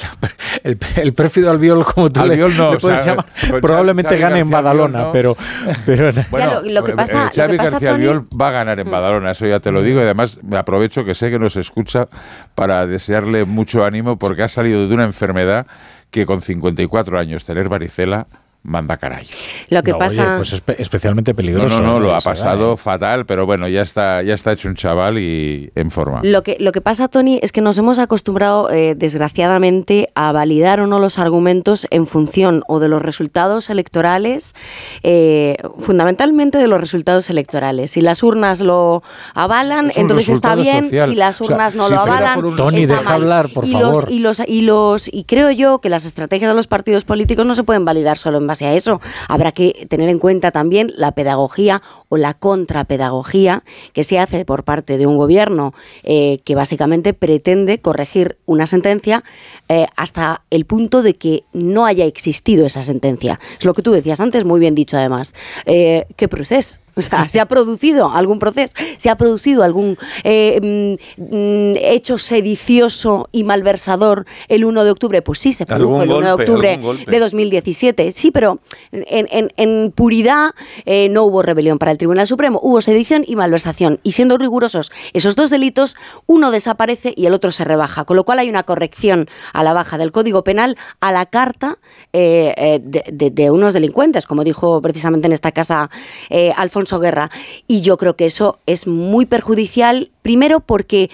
El, 0.65 0.79
el, 0.97 1.15
pérfido 1.15 1.49
Albiol, 1.49 1.85
como 1.85 2.11
tú 2.11 2.21
Albiol 2.21 2.51
le, 2.51 2.59
no, 2.59 2.73
le 2.73 2.79
puedes 2.79 3.01
o 3.01 3.03
sea, 3.05 3.13
llamar, 3.15 3.27
con 3.51 3.61
probablemente 3.61 4.09
Xavi 4.11 4.21
gane 4.21 4.39
en 4.41 4.51
Badalona, 4.51 4.99
Albiol, 4.99 5.07
no. 5.07 5.13
pero, 5.13 5.37
pero 5.87 6.13
bueno, 6.29 6.61
lo, 6.63 6.71
lo, 6.71 6.85
que 6.85 6.93
pasa, 6.93 7.27
eh, 7.27 7.31
Xavi 7.33 7.53
lo 7.53 7.53
que 7.53 7.59
pasa, 7.59 7.71
García 7.71 7.91
Tony, 7.91 8.07
Albiol 8.07 8.29
va 8.39 8.49
a 8.49 8.51
ganar 8.51 8.81
en 8.81 8.91
Badalona, 8.91 9.31
eso 9.31 9.47
ya 9.47 9.61
te 9.61 9.71
lo 9.71 9.81
digo, 9.81 10.01
y 10.01 10.03
además 10.03 10.41
me 10.43 10.59
aprovecho 10.59 11.05
que 11.05 11.15
sé 11.15 11.31
que 11.31 11.39
nos 11.39 11.57
escucha 11.57 12.09
para 12.57 12.85
desearle 12.87 13.45
mucho 13.45 13.85
ánimo 13.85 14.19
porque 14.19 14.43
ha 14.43 14.49
salido 14.49 14.89
de 14.89 14.93
una 14.93 15.05
enfermedad 15.05 15.67
que 16.11 16.27
con 16.27 16.43
54 16.43 17.19
años 17.19 17.45
tener 17.45 17.69
varicela 17.69 18.27
manda 18.63 18.97
caray. 18.99 19.27
Lo 19.71 19.83
que 19.83 19.93
No, 19.93 19.99
pasa... 19.99 20.23
oye, 20.23 20.37
pues 20.37 20.53
espe- 20.53 20.77
especialmente 20.79 21.35
peligroso. 21.35 21.81
no, 21.81 21.93
no, 21.95 22.01
lo 22.01 22.15
ha 22.15 22.19
esa 22.19 22.31
edad, 22.31 22.37
pasado 22.39 22.73
¿eh? 22.75 22.77
fatal, 22.77 23.25
pero 23.27 23.47
bueno, 23.47 23.67
ya 23.69 23.81
está, 23.83 24.23
ya 24.23 24.35
está 24.35 24.53
hecho 24.53 24.69
un 24.69 24.75
chaval 24.75 25.19
y 25.19 25.71
en 25.75 25.91
forma. 25.91 26.21
Lo 26.25 26.43
que, 26.43 26.57
lo 26.61 26.71
que 26.73 26.81
pasa, 26.83 27.09
Tony, 27.09 27.41
es 27.43 27.53
que 27.53 27.63
nos 27.63 27.79
hemos 27.79 27.99
acostumbrado, 27.99 28.71
eh, 28.71 28.95
desgraciadamente, 28.95 30.09
a 30.15 30.33
validar 30.33 30.81
o 30.81 30.87
no 30.87 30.99
los 30.99 31.19
argumentos 31.19 31.87
en 31.91 32.07
función 32.07 32.63
o 32.69 32.81
de 32.81 32.89
los 32.89 33.01
resultados 33.01 33.71
electorales, 33.71 34.55
eh, 35.03 35.57
fundamentalmente 35.79 36.59
de 36.59 36.67
los 36.67 36.81
resultados 36.81 37.31
electorales. 37.31 37.93
Si 37.93 38.01
las 38.01 38.23
urnas 38.23 38.61
lo 38.61 39.03
avalan, 39.35 39.91
entonces 39.97 40.29
está 40.29 40.55
bien. 40.55 40.85
social. 40.85 41.11
Si 41.11 41.17
las 41.17 41.41
O 41.41 41.45
sea, 41.45 41.57
urnas 41.57 41.75
no 41.75 41.87
si 41.89 41.95
lo 41.95 42.01
avalan, 42.01 42.45
un- 42.45 42.57
Tony, 42.57 42.83
está 42.83 42.95
deja 42.97 43.05
mal. 43.11 43.15
hablar, 43.23 43.49
por 43.55 43.65
y 43.65 43.73
favor. 43.73 44.05
Los, 44.05 44.11
y, 44.13 44.19
los, 44.19 44.41
y, 44.47 44.61
los, 44.63 45.09
y 45.13 45.25
creo 45.25 45.51
yo 45.51 45.81
que 45.81 45.89
las 45.89 46.05
estrategias 46.05 46.51
de 46.51 46.55
los 46.57 46.67
partidos 46.67 47.05
políticos 47.05 47.47
no 47.47 47.55
se 47.55 47.63
pueden 47.65 47.85
validar 47.85 48.19
solo 48.19 48.39
en 48.39 48.47
base 48.51 48.77
eso. 48.77 49.01
Habrá 49.29 49.53
que 49.53 49.87
tener 49.89 50.09
en 50.09 50.19
cuenta 50.19 50.51
también 50.51 50.93
la 50.97 51.13
pedagogía 51.13 51.83
o 52.09 52.17
la 52.17 52.35
contrapedagogía 52.35 53.63
que 53.93 54.05
se 54.05 54.19
hace 54.19 54.45
por 54.45 54.65
parte 54.65 54.99
de 54.99 55.07
un 55.07 55.17
gobierno 55.17 55.73
eh, 56.03 56.41
que 56.45 56.55
básicamente 56.55 57.15
pretende 57.15 57.81
corregir 57.81 58.37
una 58.47 58.67
sentencia 58.67 59.23
eh, 59.69 59.87
hasta 59.97 60.43
el 60.51 60.65
punto 60.65 61.03
de 61.03 61.15
que 61.15 61.45
no 61.53 61.87
haya 61.87 62.05
existido 62.05 62.67
esa 62.67 62.83
sentencia. 62.83 63.41
Es 63.59 63.65
lo 63.65 63.75
que 63.75 63.83
tú 63.83 63.93
decías 63.93 64.21
antes, 64.21 64.45
muy 64.45 64.61
bien 64.61 64.75
dicho 64.75 64.97
además. 64.97 65.35
Eh, 65.67 66.07
¿Qué 66.17 66.29
proceso? 66.29 66.81
O 67.01 67.03
sea, 67.03 67.29
¿se 67.29 67.41
ha 67.41 67.47
producido 67.47 68.11
algún 68.13 68.39
proceso? 68.39 68.75
¿Se 68.99 69.09
ha 69.11 69.17
producido 69.17 69.63
algún 69.63 69.97
eh, 70.25 70.97
mm, 71.19 71.23
mm, 71.35 71.77
hecho 71.81 72.19
sedicioso 72.19 73.29
y 73.33 73.45
malversador 73.45 74.27
el 74.49 74.65
1 74.65 74.85
de 74.85 74.91
octubre? 74.91 75.23
Pues 75.23 75.39
sí, 75.39 75.53
se 75.53 75.67
produjo 75.67 76.03
el 76.03 76.11
1 76.11 76.27
de 76.27 76.33
octubre 76.33 76.77
de 77.11 77.19
2017. 77.19 78.13
Sí, 78.13 78.31
pero 78.31 78.61
en, 78.93 79.27
en- 79.31 79.53
en 79.57 79.93
puridad 79.93 80.51
eh, 80.85 81.09
no 81.11 81.25
hubo 81.25 81.43
rebelión 81.43 81.79
para 81.79 81.93
el 81.93 81.99
Tribunal 81.99 82.27
Supremo, 82.27 82.59
hubo 82.63 82.81
sedición 82.81 83.25
y 83.27 83.37
malversación. 83.37 84.01
Y 84.03 84.13
siendo 84.13 84.37
rigurosos, 84.39 84.91
esos 85.13 85.37
dos 85.37 85.51
delitos, 85.51 85.97
uno 86.27 86.51
desaparece 86.51 87.15
y 87.17 87.27
el 87.27 87.35
otro 87.35 87.53
se 87.53 87.65
rebaja. 87.65 88.05
Con 88.05 88.17
lo 88.17 88.25
cual 88.25 88.39
hay 88.41 88.49
una 88.51 88.65
corrección 88.65 89.29
a 89.53 89.63
la 89.63 89.73
baja 89.73 89.97
del 89.99 90.13
Código 90.13 90.45
Penal 90.45 90.77
a 91.01 91.13
la 91.13 91.27
carta 91.27 91.79
eh, 92.13 92.81
de, 92.83 93.05
de- 93.13 93.31
de 93.31 93.51
unos 93.51 93.73
delincuentes, 93.73 94.27
como 94.27 94.45
dijo 94.45 94.83
precisamente 94.83 95.27
en 95.27 95.33
esta 95.33 95.53
casa 95.53 95.89
eh, 96.29 96.53
Alfonso 96.81 96.99
Guerra. 97.01 97.31
Y 97.69 97.83
yo 97.83 97.97
creo 97.97 98.17
que 98.17 98.27
eso 98.27 98.59
es 98.67 98.87
muy 98.87 99.27
perjudicial, 99.27 100.11
primero 100.23 100.61
porque 100.61 101.11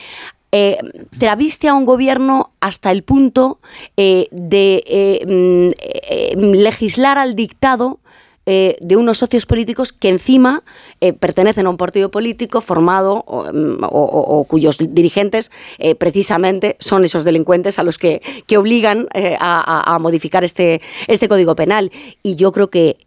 eh, 0.52 0.78
traviste 1.18 1.66
a 1.68 1.74
un 1.74 1.84
gobierno 1.84 2.50
hasta 2.60 2.90
el 2.92 3.02
punto 3.02 3.58
eh, 3.96 4.28
de 4.30 4.82
eh, 4.86 5.72
mm, 6.36 6.52
legislar 6.54 7.18
al 7.18 7.34
dictado 7.34 7.98
de 8.48 8.94
unos 8.96 9.18
socios 9.18 9.44
políticos 9.44 9.92
que 9.92 10.08
encima 10.08 10.62
pertenecen 11.18 11.66
a 11.66 11.68
un 11.70 11.76
partido 11.76 12.12
político 12.12 12.60
formado 12.60 13.24
o, 13.26 13.42
mm, 13.52 14.44
cuyos 14.46 14.78
dirigentes 14.78 15.50
precisamente 15.98 16.76
son 16.78 17.04
esos 17.04 17.24
delincuentes 17.24 17.80
a 17.80 17.82
los 17.82 17.98
que, 17.98 18.22
que 18.46 18.56
obligan 18.56 19.08
a, 19.40 19.94
a- 19.94 19.98
modificar 19.98 20.44
este, 20.44 20.80
este 21.08 21.26
código 21.26 21.56
penal. 21.56 21.90
Y 22.22 22.36
yo 22.36 22.52
creo 22.52 22.70
que 22.70 22.98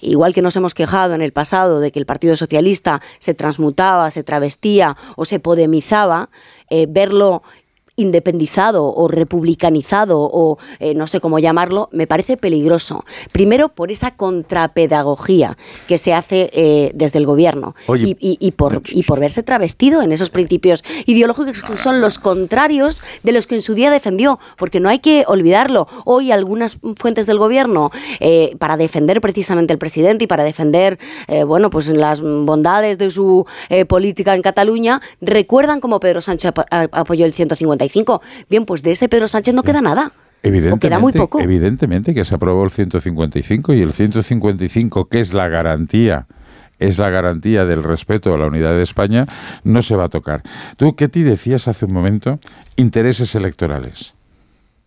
igual 0.00 0.34
que 0.34 0.42
nos 0.42 0.56
hemos 0.56 0.74
quejado 0.74 1.14
en 1.14 1.22
el 1.22 1.32
pasado 1.32 1.80
de 1.80 1.90
que 1.90 1.98
el 1.98 2.06
Partido 2.06 2.36
Socialista 2.36 3.00
se 3.18 3.34
transmutaba, 3.34 4.10
se 4.10 4.22
travestía 4.22 4.96
o 5.16 5.24
se 5.24 5.40
podemizaba, 5.40 6.30
eh, 6.70 6.86
verlo 6.88 7.42
independizado 7.96 8.84
o 8.94 9.08
republicanizado 9.08 10.20
o 10.20 10.58
eh, 10.80 10.94
no 10.94 11.06
sé 11.06 11.20
cómo 11.20 11.38
llamarlo, 11.38 11.88
me 11.92 12.06
parece 12.06 12.36
peligroso. 12.36 13.04
Primero 13.32 13.68
por 13.70 13.90
esa 13.90 14.10
contrapedagogía 14.16 15.56
que 15.88 15.98
se 15.98 16.12
hace 16.14 16.50
eh, 16.52 16.90
desde 16.94 17.18
el 17.18 17.26
gobierno 17.26 17.74
Oye. 17.86 18.16
y, 18.20 18.30
y- 18.32 18.36
y 18.46 18.52
por, 18.52 18.82
y 18.90 19.02
por 19.04 19.20
verse 19.20 19.42
travestido 19.42 20.02
en 20.02 20.12
esos 20.12 20.30
principios 20.30 20.84
ideológicos 21.06 21.62
que 21.62 21.76
son 21.76 22.00
los 22.00 22.18
contrarios 22.18 23.02
de 23.22 23.32
los 23.32 23.46
que 23.46 23.54
en 23.56 23.62
su 23.62 23.74
día 23.74 23.90
defendió, 23.90 24.38
porque 24.58 24.80
no 24.80 24.88
hay 24.88 24.98
que 24.98 25.24
olvidarlo. 25.26 25.88
Hoy 26.04 26.30
algunas 26.32 26.78
fuentes 26.96 27.26
del 27.26 27.38
gobierno, 27.38 27.90
eh, 28.20 28.54
para 28.58 28.76
defender 28.76 29.20
precisamente 29.20 29.72
al 29.72 29.78
presidente 29.78 30.24
y 30.24 30.26
para 30.26 30.44
defender 30.44 30.98
bueno, 31.46 31.70
pues 31.70 31.88
las 31.88 32.20
bondades 32.20 32.98
de 32.98 33.10
su 33.10 33.46
política 33.88 34.34
en 34.34 34.42
Cataluña, 34.42 35.00
recuerdan 35.20 35.80
cómo 35.80 36.00
Pedro 36.00 36.20
Sánchez 36.20 36.52
ap- 36.54 36.66
apoyó 36.92 37.24
el 37.26 37.32
155. 37.88 38.22
Bien, 38.50 38.64
pues 38.64 38.82
de 38.82 38.92
ese 38.92 39.08
Pedro 39.08 39.28
Sánchez 39.28 39.54
no 39.54 39.62
queda 39.62 39.80
nada. 39.80 40.12
Evidentemente, 40.42 40.86
queda 40.88 40.98
muy 40.98 41.12
poco. 41.12 41.40
evidentemente 41.40 42.14
que 42.14 42.24
se 42.24 42.34
aprobó 42.34 42.64
el 42.64 42.70
155 42.70 43.74
y 43.74 43.80
el 43.82 43.92
155, 43.92 45.08
que 45.08 45.20
es 45.20 45.32
la 45.32 45.48
garantía 45.48 46.26
es 46.78 46.98
la 46.98 47.08
garantía 47.08 47.64
del 47.64 47.82
respeto 47.82 48.34
a 48.34 48.38
la 48.38 48.46
unidad 48.48 48.72
de 48.76 48.82
España, 48.82 49.24
no 49.64 49.80
se 49.80 49.96
va 49.96 50.04
a 50.04 50.08
tocar. 50.10 50.42
Tú, 50.76 50.94
Ketty, 50.94 51.22
decías 51.22 51.68
hace 51.68 51.86
un 51.86 51.94
momento 51.94 52.38
intereses 52.76 53.34
electorales. 53.34 54.12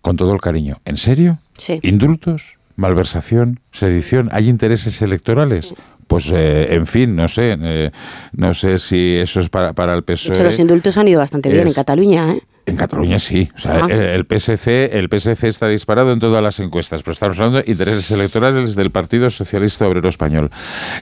Con 0.02 0.16
todo 0.16 0.32
el 0.34 0.40
cariño. 0.40 0.78
¿En 0.86 0.98
serio? 0.98 1.40
Sí. 1.58 1.80
¿Indultos? 1.82 2.60
¿Malversación? 2.76 3.60
¿Sedición? 3.72 4.30
¿Hay 4.32 4.50
intereses 4.50 5.02
electorales? 5.02 5.74
Pues, 6.08 6.32
eh, 6.32 6.76
en 6.76 6.86
fin, 6.86 7.16
no 7.16 7.28
sé. 7.28 7.58
eh, 7.60 7.92
no 8.34 8.54
sé 8.54 8.78
si 8.78 9.16
eso 9.16 9.40
es 9.40 9.50
para, 9.50 9.74
para 9.74 9.94
el 9.94 10.02
De 10.02 10.14
PSOE. 10.14 10.36
hecho, 10.36 10.44
los 10.44 10.60
indultos 10.60 10.96
han 10.98 11.08
ido 11.08 11.20
bastante 11.20 11.52
bien 11.52 11.68
en 11.68 11.74
Cataluña. 11.74 12.34
¿eh? 12.34 12.42
En 12.70 12.76
Cataluña 12.76 13.20
sí. 13.20 13.50
O 13.56 13.60
sea, 13.60 13.84
Ah. 13.84 13.88
el, 13.90 14.00
el 14.02 14.26
PSC, 14.26 14.98
el 14.98 15.10
PSC 15.10 15.48
está 15.48 15.68
disparado 15.68 16.12
en 16.12 16.20
todas 16.20 16.42
las 16.44 16.60
encuestas, 16.60 17.02
pero 17.04 17.14
estamos 17.14 17.38
hablando 17.38 17.62
de 17.62 17.72
intereses 17.72 18.10
electorales 18.12 18.76
del 18.76 18.92
Partido 18.92 19.30
Socialista 19.30 19.88
Obrero 19.88 20.10
Español. 20.10 20.50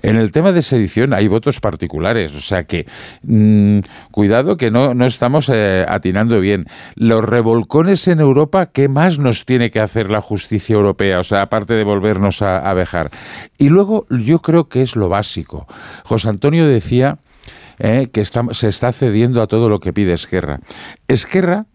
En 0.02 0.16
el 0.18 0.32
tema 0.32 0.52
de 0.52 0.62
sedición 0.62 1.14
hay 1.14 1.28
votos 1.28 1.60
particulares, 1.60 2.34
o 2.36 2.40
sea 2.42 2.64
que 2.66 2.86
mm, 3.24 3.80
cuidado 4.12 4.58
que 4.58 4.72
no, 4.72 4.94
no 4.94 5.06
estamos 5.06 5.50
eh, 5.50 5.86
atinando 5.88 6.40
bien. 6.40 6.66
Los 6.96 7.24
revolcones 7.24 8.08
en 8.08 8.20
Europa, 8.20 8.68
¿qué 8.68 8.88
más 8.88 9.20
nos 9.20 9.46
tiene 9.46 9.72
que 9.72 9.80
hacer 9.80 10.10
la 10.10 10.22
justicia 10.22 10.76
europea? 10.76 11.20
O 11.20 11.24
sea, 11.24 11.42
aparte 11.42 11.74
de 11.74 11.84
volvernos 11.84 12.42
a, 12.42 12.60
a 12.60 12.74
vejar. 12.74 13.12
Y 13.58 13.70
luego 13.70 14.06
yo 14.10 14.40
creo 14.40 14.70
que 14.70 14.82
es 14.82 14.96
lo 14.96 15.10
básico. 15.10 15.68
José 16.04 16.30
Antonio 16.30 16.68
decía 16.68 17.18
eh, 17.80 18.08
que 18.12 18.22
está- 18.22 18.46
se 18.54 18.68
está 18.70 18.92
cediendo 18.92 19.42
a 19.42 19.48
todo 19.48 19.70
lo 19.70 19.80
que 19.80 19.94
pide 19.94 20.14
Esquerra. 20.14 20.60
Esquerra 21.08 21.66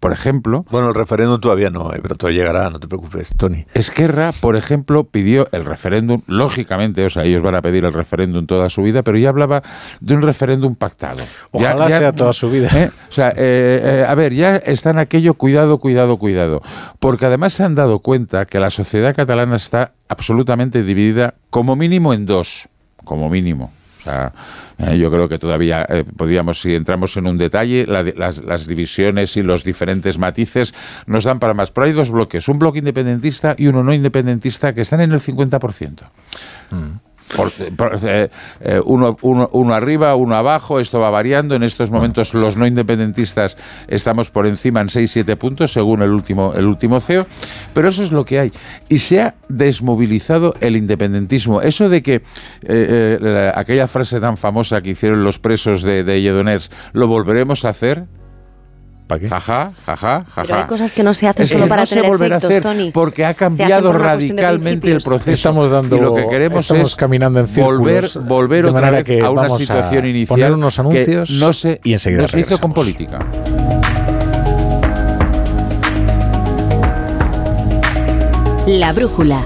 por 0.00 0.10
ejemplo. 0.10 0.66
Bueno, 0.68 0.88
el 0.88 0.94
referéndum 0.96 1.38
todavía 1.40 1.70
no, 1.70 1.92
eh, 1.94 2.00
pero 2.02 2.16
todo 2.16 2.28
llegará, 2.32 2.68
no 2.70 2.80
te 2.80 2.88
preocupes, 2.88 3.32
Tony. 3.36 3.66
Esquerra, 3.72 4.32
por 4.32 4.56
ejemplo, 4.56 5.04
pidió 5.04 5.46
el 5.52 5.64
referéndum, 5.64 6.22
lógicamente, 6.26 7.06
o 7.06 7.10
sea, 7.10 7.22
ellos 7.22 7.40
van 7.40 7.54
a 7.54 7.62
pedir 7.62 7.84
el 7.84 7.92
referéndum 7.92 8.44
toda 8.46 8.68
su 8.68 8.82
vida, 8.82 9.04
pero 9.04 9.16
ya 9.16 9.28
hablaba 9.28 9.62
de 10.00 10.14
un 10.16 10.22
referéndum 10.22 10.74
pactado. 10.74 11.22
Ojalá 11.52 11.88
sea 11.88 12.12
toda 12.12 12.32
su 12.32 12.50
vida. 12.50 12.68
¿eh? 12.74 12.90
O 13.08 13.12
sea, 13.12 13.32
eh, 13.36 14.04
a 14.08 14.12
ver, 14.16 14.34
ya 14.34 14.56
están 14.56 14.98
aquello, 14.98 15.34
cuidado, 15.34 15.78
cuidado, 15.78 16.16
cuidado. 16.16 16.62
Porque 16.98 17.26
además 17.26 17.52
se 17.52 17.62
han 17.62 17.76
dado 17.76 18.00
cuenta 18.00 18.44
que 18.44 18.58
la 18.58 18.70
sociedad 18.70 19.14
catalana 19.14 19.54
está 19.54 19.92
absolutamente 20.08 20.82
dividida, 20.82 21.34
como 21.48 21.76
mínimo 21.76 22.12
en 22.12 22.26
dos, 22.26 22.68
como 23.04 23.30
mínimo. 23.30 23.70
O 24.02 24.04
sea, 24.04 24.32
eh, 24.78 24.98
yo 24.98 25.10
creo 25.12 25.28
que 25.28 25.38
todavía 25.38 25.86
eh, 25.88 26.04
podríamos, 26.04 26.60
si 26.60 26.74
entramos 26.74 27.16
en 27.16 27.28
un 27.28 27.38
detalle, 27.38 27.86
las, 27.86 28.66
divisiones 28.66 29.36
y 29.36 29.42
los 29.42 29.62
diferentes 29.62 30.18
matices 30.18 30.74
nos 31.06 31.24
dan 31.24 31.38
para 31.38 31.54
más. 31.54 31.70
Pero 31.70 31.86
hay 31.86 31.92
dos 31.92 32.10
bloques, 32.10 32.48
un 32.48 32.58
bloque 32.58 32.80
independentista 32.80 33.54
y 33.56 33.68
uno 33.68 33.84
no 33.84 33.92
independentista, 33.92 34.74
que 34.74 34.80
están 34.80 35.00
en 35.00 35.12
el 35.12 35.20
50%. 35.20 36.02
Eh, 37.38 38.28
eh, 38.60 38.80
uno, 38.84 39.16
uno, 39.22 39.74
arriba, 39.74 40.14
uno 40.16 40.34
abajo, 40.34 40.80
esto 40.80 41.00
va 41.00 41.10
variando. 41.10 41.54
En 41.54 41.62
estos 41.62 41.90
momentos 41.90 42.34
los 42.34 42.56
no 42.56 42.66
independentistas 42.66 43.56
estamos 43.88 44.30
por 44.30 44.46
encima 44.46 44.80
en 44.80 44.88
6-7 44.88 45.36
puntos, 45.36 45.72
según 45.72 46.02
el 46.02 46.10
último, 46.10 46.52
el 46.54 46.66
último 46.66 47.00
CEO, 47.00 47.26
pero 47.74 47.88
eso 47.88 48.02
es 48.02 48.12
lo 48.12 48.24
que 48.24 48.38
hay. 48.38 48.52
Y 48.88 48.98
se 48.98 49.20
ha 49.20 49.34
desmovilizado 49.48 50.54
el 50.60 50.76
independentismo. 50.76 51.62
Eso 51.62 51.88
de 51.88 52.02
que 52.02 52.22
eh, 52.62 53.52
aquella 53.54 53.88
frase 53.88 54.20
tan 54.20 54.36
famosa 54.36 54.80
que 54.80 54.90
hicieron 54.90 55.24
los 55.24 55.38
presos 55.38 55.82
de, 55.82 56.04
de 56.04 56.22
¿lo 56.92 57.08
volveremos 57.08 57.64
a 57.64 57.70
hacer? 57.70 58.04
Jaja, 59.20 59.72
jaja, 59.86 60.24
jaja. 60.24 60.42
Pero 60.42 60.58
hay 60.58 60.66
cosas 60.66 60.92
que 60.92 61.02
no 61.02 61.14
se 61.14 61.28
hacen 61.28 61.46
solo 61.46 61.68
para 61.68 61.86
tener 61.86 62.04
efectos, 62.04 62.60
Tony. 62.60 62.90
Porque 62.90 63.24
ha 63.24 63.34
cambiado 63.34 63.92
radicalmente 63.92 64.90
el 64.90 65.02
proceso. 65.02 65.30
Estamos 65.30 65.70
dando, 65.70 65.96
y 65.96 66.00
lo 66.00 66.14
que 66.14 66.26
queremos 66.26 66.70
es 66.70 66.96
caminando 66.96 67.40
en 67.40 67.54
volver, 67.54 68.08
volver 68.20 68.66
otra 68.66 68.90
vez 68.90 69.22
a 69.22 69.30
una 69.30 69.50
situación 69.50 70.06
inicial 70.06 70.38
poner 70.38 70.52
unos 70.52 70.78
anuncios 70.78 71.28
que 71.28 71.36
no 71.36 71.52
se, 71.52 71.80
y 71.84 71.92
enseguida 71.92 72.22
no 72.22 72.28
se 72.28 72.40
hizo 72.40 72.58
con 72.58 72.72
política. 72.72 73.18
La 78.66 78.92
brújula. 78.92 79.42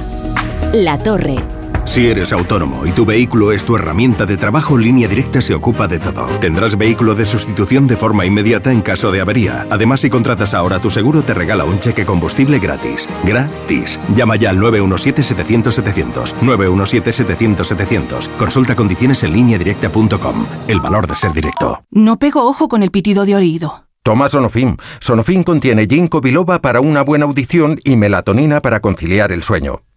La 0.74 0.98
torre. 0.98 1.55
Si 1.86 2.08
eres 2.08 2.32
autónomo 2.32 2.84
y 2.84 2.90
tu 2.90 3.06
vehículo 3.06 3.52
es 3.52 3.64
tu 3.64 3.76
herramienta 3.76 4.26
de 4.26 4.36
trabajo, 4.36 4.76
Línea 4.76 5.08
Directa 5.08 5.40
se 5.40 5.54
ocupa 5.54 5.86
de 5.86 6.00
todo. 6.00 6.26
Tendrás 6.40 6.76
vehículo 6.76 7.14
de 7.14 7.24
sustitución 7.24 7.86
de 7.86 7.96
forma 7.96 8.26
inmediata 8.26 8.72
en 8.72 8.82
caso 8.82 9.12
de 9.12 9.20
avería. 9.20 9.66
Además, 9.70 10.00
si 10.00 10.10
contratas 10.10 10.52
ahora 10.52 10.80
tu 10.80 10.90
seguro, 10.90 11.22
te 11.22 11.32
regala 11.32 11.64
un 11.64 11.78
cheque 11.78 12.04
combustible 12.04 12.58
gratis. 12.58 13.08
Gratis. 13.24 14.00
Llama 14.14 14.36
ya 14.36 14.50
al 14.50 14.58
917-700-700. 14.58 16.34
917-700-700. 16.42 18.36
Consulta 18.36 18.74
condiciones 18.74 19.22
en 19.22 19.32
lineadirecta.com. 19.32 20.46
El 20.66 20.80
valor 20.80 21.06
de 21.06 21.16
ser 21.16 21.32
directo. 21.32 21.84
No 21.92 22.18
pego 22.18 22.46
ojo 22.46 22.68
con 22.68 22.82
el 22.82 22.90
pitido 22.90 23.24
de 23.24 23.36
oído. 23.36 23.84
Toma 24.02 24.28
Sonofim. 24.28 24.76
Sonofim 25.00 25.44
contiene 25.44 25.86
ginkgo 25.86 26.20
biloba 26.20 26.60
para 26.60 26.80
una 26.80 27.02
buena 27.02 27.24
audición 27.24 27.80
y 27.84 27.96
melatonina 27.96 28.60
para 28.60 28.80
conciliar 28.80 29.32
el 29.32 29.42
sueño. 29.42 29.82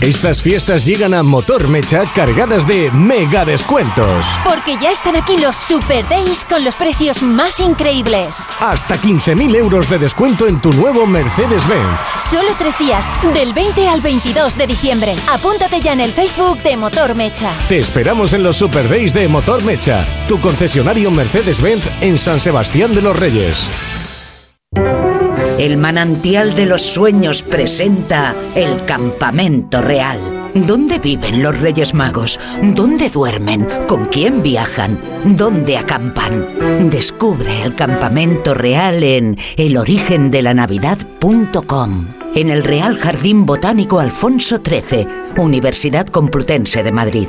Estas 0.00 0.40
fiestas 0.40 0.86
llegan 0.86 1.12
a 1.12 1.22
Motor 1.22 1.68
Mecha 1.68 2.10
cargadas 2.14 2.66
de 2.66 2.90
mega 2.92 3.44
descuentos. 3.44 4.24
Porque 4.44 4.78
ya 4.80 4.90
están 4.90 5.14
aquí 5.14 5.36
los 5.36 5.54
Super 5.54 6.08
Days 6.08 6.46
con 6.48 6.64
los 6.64 6.74
precios 6.76 7.20
más 7.20 7.60
increíbles. 7.60 8.46
Hasta 8.60 8.96
15.000 8.96 9.56
euros 9.56 9.90
de 9.90 9.98
descuento 9.98 10.46
en 10.46 10.58
tu 10.58 10.72
nuevo 10.72 11.06
Mercedes-Benz. 11.06 12.00
Solo 12.30 12.48
tres 12.58 12.78
días, 12.78 13.10
del 13.34 13.52
20 13.52 13.88
al 13.90 14.00
22 14.00 14.56
de 14.56 14.66
diciembre. 14.68 15.14
Apúntate 15.30 15.82
ya 15.82 15.92
en 15.92 16.00
el 16.00 16.12
Facebook 16.12 16.62
de 16.62 16.78
Motor 16.78 17.14
Mecha. 17.14 17.52
Te 17.68 17.78
esperamos 17.78 18.32
en 18.32 18.42
los 18.42 18.56
Super 18.56 18.88
Days 18.88 19.12
de 19.12 19.28
Motor 19.28 19.62
Mecha, 19.64 20.06
tu 20.26 20.40
concesionario 20.40 21.10
Mercedes-Benz 21.10 21.90
en 22.00 22.16
San 22.16 22.40
Sebastián 22.40 22.94
de 22.94 23.02
los 23.02 23.18
Reyes. 23.18 23.70
El 25.60 25.76
manantial 25.76 26.54
de 26.54 26.64
los 26.64 26.80
sueños 26.80 27.42
presenta 27.42 28.34
el 28.54 28.82
campamento 28.86 29.82
real. 29.82 30.48
¿Dónde 30.54 30.98
viven 30.98 31.42
los 31.42 31.60
Reyes 31.60 31.92
Magos? 31.92 32.40
¿Dónde 32.62 33.10
duermen? 33.10 33.68
¿Con 33.86 34.06
quién 34.06 34.42
viajan? 34.42 34.98
¿Dónde 35.22 35.76
acampan? 35.76 36.88
Descubre 36.88 37.62
el 37.62 37.74
campamento 37.74 38.54
real 38.54 39.02
en 39.02 39.36
elorigendelanavidad.com. 39.58 42.06
En 42.34 42.48
el 42.48 42.62
Real 42.62 42.96
Jardín 42.96 43.44
Botánico 43.44 44.00
Alfonso 44.00 44.62
XIII, 44.64 45.06
Universidad 45.36 46.06
Complutense 46.06 46.82
de 46.82 46.92
Madrid. 46.92 47.28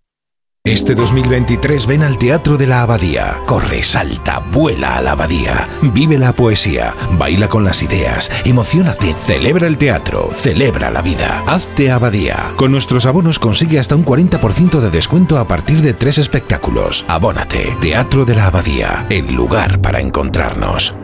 Este 0.63 0.93
2023 0.93 1.87
ven 1.87 2.03
al 2.03 2.19
Teatro 2.19 2.55
de 2.55 2.67
la 2.67 2.83
Abadía. 2.83 3.39
Corre, 3.47 3.81
salta, 3.81 4.43
vuela 4.51 4.95
a 4.95 5.01
la 5.01 5.13
Abadía. 5.13 5.67
Vive 5.81 6.19
la 6.19 6.33
poesía, 6.33 6.93
baila 7.13 7.49
con 7.49 7.63
las 7.63 7.81
ideas, 7.81 8.29
emocionate, 8.45 9.15
celebra 9.15 9.65
el 9.65 9.79
teatro, 9.79 10.29
celebra 10.31 10.91
la 10.91 11.01
vida. 11.01 11.43
Hazte 11.47 11.89
Abadía. 11.89 12.51
Con 12.57 12.71
nuestros 12.71 13.07
abonos 13.07 13.39
consigue 13.39 13.79
hasta 13.79 13.95
un 13.95 14.05
40% 14.05 14.79
de 14.79 14.91
descuento 14.91 15.39
a 15.39 15.47
partir 15.47 15.81
de 15.81 15.95
tres 15.95 16.19
espectáculos. 16.19 17.05
Abónate. 17.07 17.75
Teatro 17.81 18.23
de 18.23 18.35
la 18.35 18.45
Abadía, 18.45 19.07
el 19.09 19.33
lugar 19.33 19.81
para 19.81 19.99
encontrarnos. 19.99 20.95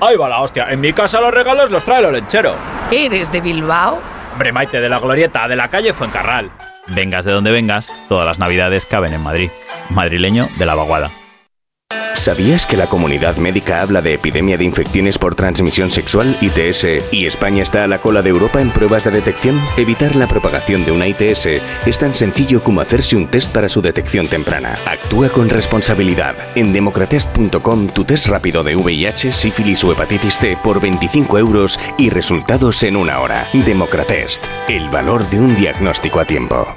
Ahí 0.00 0.16
va 0.16 0.28
la 0.28 0.40
hostia. 0.40 0.72
En 0.72 0.80
mi 0.80 0.92
casa 0.92 1.20
los 1.20 1.32
regalos 1.32 1.70
los 1.70 1.84
trae 1.84 2.04
el 2.04 2.12
lechero. 2.12 2.56
¿Eres 2.90 3.30
de 3.30 3.40
Bilbao? 3.40 4.00
Hombre, 4.32 4.50
Maite, 4.50 4.80
de 4.80 4.88
la 4.88 4.98
glorieta, 4.98 5.46
de 5.46 5.54
la 5.54 5.70
calle 5.70 5.92
Fuencarral. 5.92 6.50
Vengas 6.88 7.24
de 7.24 7.32
donde 7.32 7.50
vengas, 7.50 7.92
todas 8.08 8.26
las 8.26 8.38
navidades 8.38 8.86
caben 8.86 9.12
en 9.12 9.22
Madrid. 9.22 9.50
Madrileño 9.90 10.48
de 10.58 10.66
la 10.66 10.74
vaguada. 10.74 11.10
¿Sabías 12.26 12.66
que 12.66 12.76
la 12.76 12.88
comunidad 12.88 13.36
médica 13.36 13.80
habla 13.80 14.02
de 14.02 14.14
epidemia 14.14 14.58
de 14.58 14.64
infecciones 14.64 15.16
por 15.16 15.36
transmisión 15.36 15.92
sexual, 15.92 16.36
ITS, 16.40 17.12
y 17.12 17.24
España 17.24 17.62
está 17.62 17.84
a 17.84 17.86
la 17.86 18.00
cola 18.00 18.20
de 18.20 18.30
Europa 18.30 18.60
en 18.60 18.72
pruebas 18.72 19.04
de 19.04 19.12
detección? 19.12 19.64
Evitar 19.76 20.16
la 20.16 20.26
propagación 20.26 20.84
de 20.84 20.90
una 20.90 21.06
ITS 21.06 21.46
es 21.86 21.98
tan 22.00 22.16
sencillo 22.16 22.64
como 22.64 22.80
hacerse 22.80 23.14
un 23.14 23.28
test 23.28 23.52
para 23.52 23.68
su 23.68 23.80
detección 23.80 24.26
temprana. 24.26 24.76
Actúa 24.86 25.28
con 25.28 25.48
responsabilidad. 25.48 26.34
En 26.56 26.72
democratest.com 26.72 27.90
tu 27.90 28.04
test 28.04 28.26
rápido 28.26 28.64
de 28.64 28.74
VIH, 28.74 29.30
sífilis 29.30 29.84
o 29.84 29.92
hepatitis 29.92 30.38
C 30.38 30.58
por 30.60 30.80
25 30.80 31.38
euros 31.38 31.78
y 31.96 32.10
resultados 32.10 32.82
en 32.82 32.96
una 32.96 33.20
hora. 33.20 33.46
Democratest. 33.52 34.46
El 34.68 34.88
valor 34.88 35.24
de 35.30 35.38
un 35.38 35.54
diagnóstico 35.54 36.18
a 36.18 36.24
tiempo. 36.24 36.76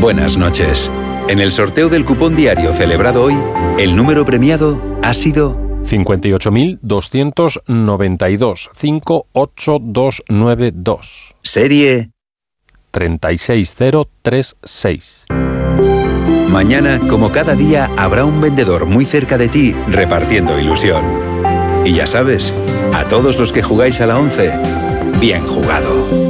Buenas 0.00 0.36
noches. 0.38 0.90
En 1.28 1.40
el 1.40 1.52
sorteo 1.52 1.90
del 1.90 2.06
cupón 2.06 2.34
diario 2.34 2.72
celebrado 2.72 3.22
hoy, 3.22 3.36
el 3.78 3.94
número 3.94 4.24
premiado 4.24 4.82
ha 5.02 5.12
sido 5.12 5.58
58.292. 5.84 8.70
58292. 8.80 11.34
Serie 11.42 12.12
36036. 12.92 15.26
Mañana, 16.48 16.98
como 17.06 17.30
cada 17.30 17.54
día, 17.54 17.90
habrá 17.98 18.24
un 18.24 18.40
vendedor 18.40 18.86
muy 18.86 19.04
cerca 19.04 19.36
de 19.36 19.48
ti 19.48 19.74
repartiendo 19.86 20.58
ilusión. 20.58 21.04
Y 21.84 21.92
ya 21.92 22.06
sabes, 22.06 22.54
a 22.94 23.04
todos 23.04 23.38
los 23.38 23.52
que 23.52 23.62
jugáis 23.62 24.00
a 24.00 24.06
la 24.06 24.18
11, 24.18 24.50
bien 25.20 25.46
jugado. 25.46 26.29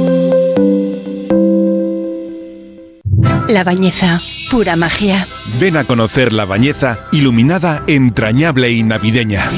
La 3.51 3.65
Bañeza, 3.65 4.17
pura 4.49 4.77
magia. 4.77 5.17
Ven 5.59 5.75
a 5.75 5.83
conocer 5.83 6.31
La 6.31 6.45
Bañeza, 6.45 6.97
iluminada, 7.11 7.83
entrañable 7.85 8.71
y 8.71 8.81
navideña. 8.81 9.51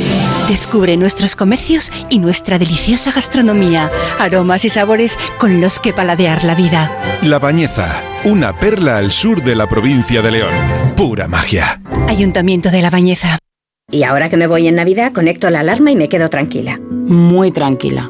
Descubre 0.49 0.97
nuestros 0.97 1.35
comercios 1.35 1.91
y 2.09 2.17
nuestra 2.17 2.57
deliciosa 2.57 3.11
gastronomía, 3.11 3.91
aromas 4.19 4.65
y 4.65 4.71
sabores 4.71 5.19
con 5.37 5.61
los 5.61 5.79
que 5.79 5.93
paladear 5.93 6.43
la 6.43 6.55
vida. 6.55 6.91
La 7.21 7.37
Bañeza, 7.37 8.01
una 8.23 8.57
perla 8.57 8.97
al 8.97 9.11
sur 9.11 9.43
de 9.43 9.55
la 9.55 9.67
provincia 9.69 10.23
de 10.23 10.31
León. 10.31 10.53
Pura 10.97 11.27
magia. 11.27 11.79
Ayuntamiento 12.07 12.71
de 12.71 12.81
La 12.81 12.89
Bañeza. 12.89 13.37
Y 13.91 14.01
ahora 14.05 14.31
que 14.31 14.37
me 14.37 14.47
voy 14.47 14.67
en 14.67 14.73
Navidad, 14.73 15.13
conecto 15.13 15.51
la 15.51 15.59
alarma 15.59 15.91
y 15.91 15.95
me 15.95 16.09
quedo 16.09 16.29
tranquila. 16.29 16.79
Muy 16.79 17.51
tranquila. 17.51 18.09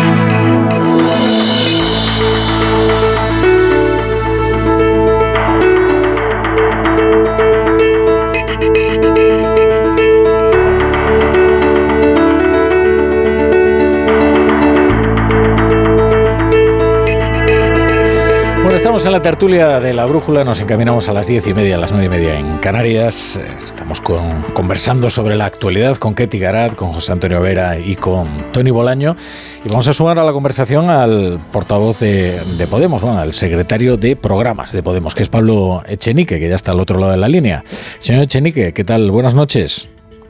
Estamos 18.81 19.05
en 19.05 19.11
la 19.11 19.21
tertulia 19.21 19.79
de 19.79 19.93
la 19.93 20.05
brújula, 20.05 20.43
nos 20.43 20.59
encaminamos 20.59 21.07
a 21.07 21.13
las 21.13 21.27
diez 21.27 21.45
y 21.47 21.53
media, 21.53 21.75
a 21.75 21.77
las 21.77 21.91
nueve 21.91 22.07
y 22.07 22.09
media 22.09 22.39
en 22.39 22.57
Canarias. 22.57 23.39
Estamos 23.63 24.01
con- 24.01 24.41
conversando 24.53 25.07
sobre 25.09 25.35
la 25.35 25.45
actualidad 25.45 25.97
con 25.97 26.15
Ketty 26.15 26.39
Garat, 26.39 26.73
con 26.75 26.91
José 26.91 27.11
Antonio 27.11 27.39
Vera 27.41 27.77
y 27.77 27.95
con 27.95 28.51
Tony 28.51 28.71
Bolaño. 28.71 29.15
Y 29.63 29.69
vamos 29.69 29.87
a 29.87 29.93
sumar 29.93 30.17
a 30.17 30.23
la 30.23 30.33
conversación 30.33 30.89
al 30.89 31.39
portavoz 31.51 31.99
de, 31.99 32.39
de 32.57 32.67
Podemos, 32.67 33.01
bueno, 33.03 33.19
al 33.19 33.33
secretario 33.33 33.97
de 33.97 34.15
programas 34.15 34.71
de 34.71 34.81
Podemos, 34.81 35.13
que 35.13 35.21
es 35.23 35.29
Pablo 35.29 35.83
Echenique, 35.87 36.39
que 36.39 36.49
ya 36.49 36.55
está 36.55 36.71
al 36.71 36.79
otro 36.79 36.97
lado 36.99 37.11
de 37.11 37.17
la 37.19 37.29
línea. 37.29 37.63
Señor 37.99 38.23
Echenique, 38.23 38.73
¿qué 38.73 38.83
tal? 38.83 39.11
Buenas 39.11 39.35
noches. 39.35 39.87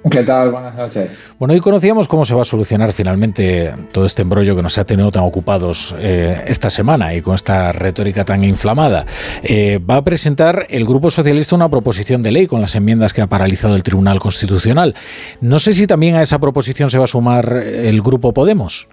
¿Qué 0.09 0.23
tal? 0.23 0.49
Buenas 0.49 0.75
noches. 0.75 1.11
Bueno, 1.37 1.53
hoy 1.53 1.59
conocíamos 1.59 2.07
cómo 2.07 2.25
se 2.25 2.33
va 2.33 2.41
a 2.41 2.45
solucionar 2.45 2.91
finalmente 2.91 3.71
todo 3.91 4.05
este 4.05 4.23
embrollo 4.23 4.55
que 4.55 4.63
nos 4.63 4.77
ha 4.79 4.83
tenido 4.83 5.11
tan 5.11 5.23
ocupados 5.23 5.95
eh, 5.99 6.43
esta 6.47 6.71
semana 6.71 7.13
y 7.13 7.21
con 7.21 7.35
esta 7.35 7.71
retórica 7.71 8.25
tan 8.25 8.43
inflamada. 8.43 9.05
Eh, 9.43 9.79
va 9.79 9.97
a 9.97 10.01
presentar 10.01 10.65
el 10.69 10.85
Grupo 10.85 11.11
Socialista 11.11 11.55
una 11.55 11.69
proposición 11.69 12.23
de 12.23 12.31
ley 12.31 12.47
con 12.47 12.61
las 12.61 12.75
enmiendas 12.75 13.13
que 13.13 13.21
ha 13.21 13.27
paralizado 13.27 13.75
el 13.75 13.83
Tribunal 13.83 14.19
Constitucional. 14.19 14.95
No 15.39 15.59
sé 15.59 15.73
si 15.73 15.85
también 15.85 16.15
a 16.15 16.23
esa 16.23 16.39
proposición 16.39 16.89
se 16.89 16.97
va 16.97 17.03
a 17.03 17.07
sumar 17.07 17.53
el 17.53 18.01
Grupo 18.01 18.33
Podemos. 18.33 18.87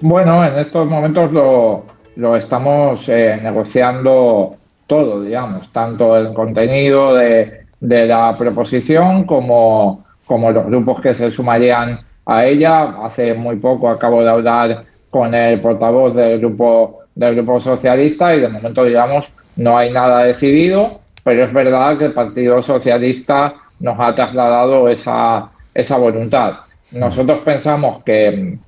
Bueno, 0.00 0.44
en 0.44 0.58
estos 0.58 0.88
momentos 0.88 1.30
lo, 1.30 1.84
lo 2.16 2.36
estamos 2.36 3.08
eh, 3.08 3.38
negociando 3.40 4.56
todo, 4.88 5.22
digamos, 5.22 5.70
tanto 5.70 6.16
el 6.16 6.34
contenido 6.34 7.14
de, 7.14 7.61
de 7.82 8.06
la 8.06 8.36
proposición 8.38 9.24
como, 9.24 10.04
como 10.24 10.52
los 10.52 10.66
grupos 10.66 11.00
que 11.00 11.12
se 11.12 11.32
sumarían 11.32 11.98
a 12.24 12.44
ella. 12.46 13.04
Hace 13.04 13.34
muy 13.34 13.56
poco 13.56 13.90
acabo 13.90 14.22
de 14.22 14.30
hablar 14.30 14.84
con 15.10 15.34
el 15.34 15.60
portavoz 15.60 16.14
del 16.14 16.38
grupo, 16.38 17.00
del 17.12 17.34
grupo 17.34 17.58
socialista 17.58 18.34
y 18.34 18.40
de 18.40 18.48
momento, 18.48 18.84
digamos, 18.84 19.32
no 19.56 19.76
hay 19.76 19.92
nada 19.92 20.22
decidido, 20.22 21.00
pero 21.24 21.44
es 21.44 21.52
verdad 21.52 21.98
que 21.98 22.06
el 22.06 22.12
Partido 22.12 22.62
Socialista 22.62 23.54
nos 23.80 23.98
ha 23.98 24.14
trasladado 24.14 24.88
esa, 24.88 25.50
esa 25.74 25.98
voluntad. 25.98 26.54
Nosotros 26.92 27.40
pensamos 27.44 28.04
que, 28.04 28.58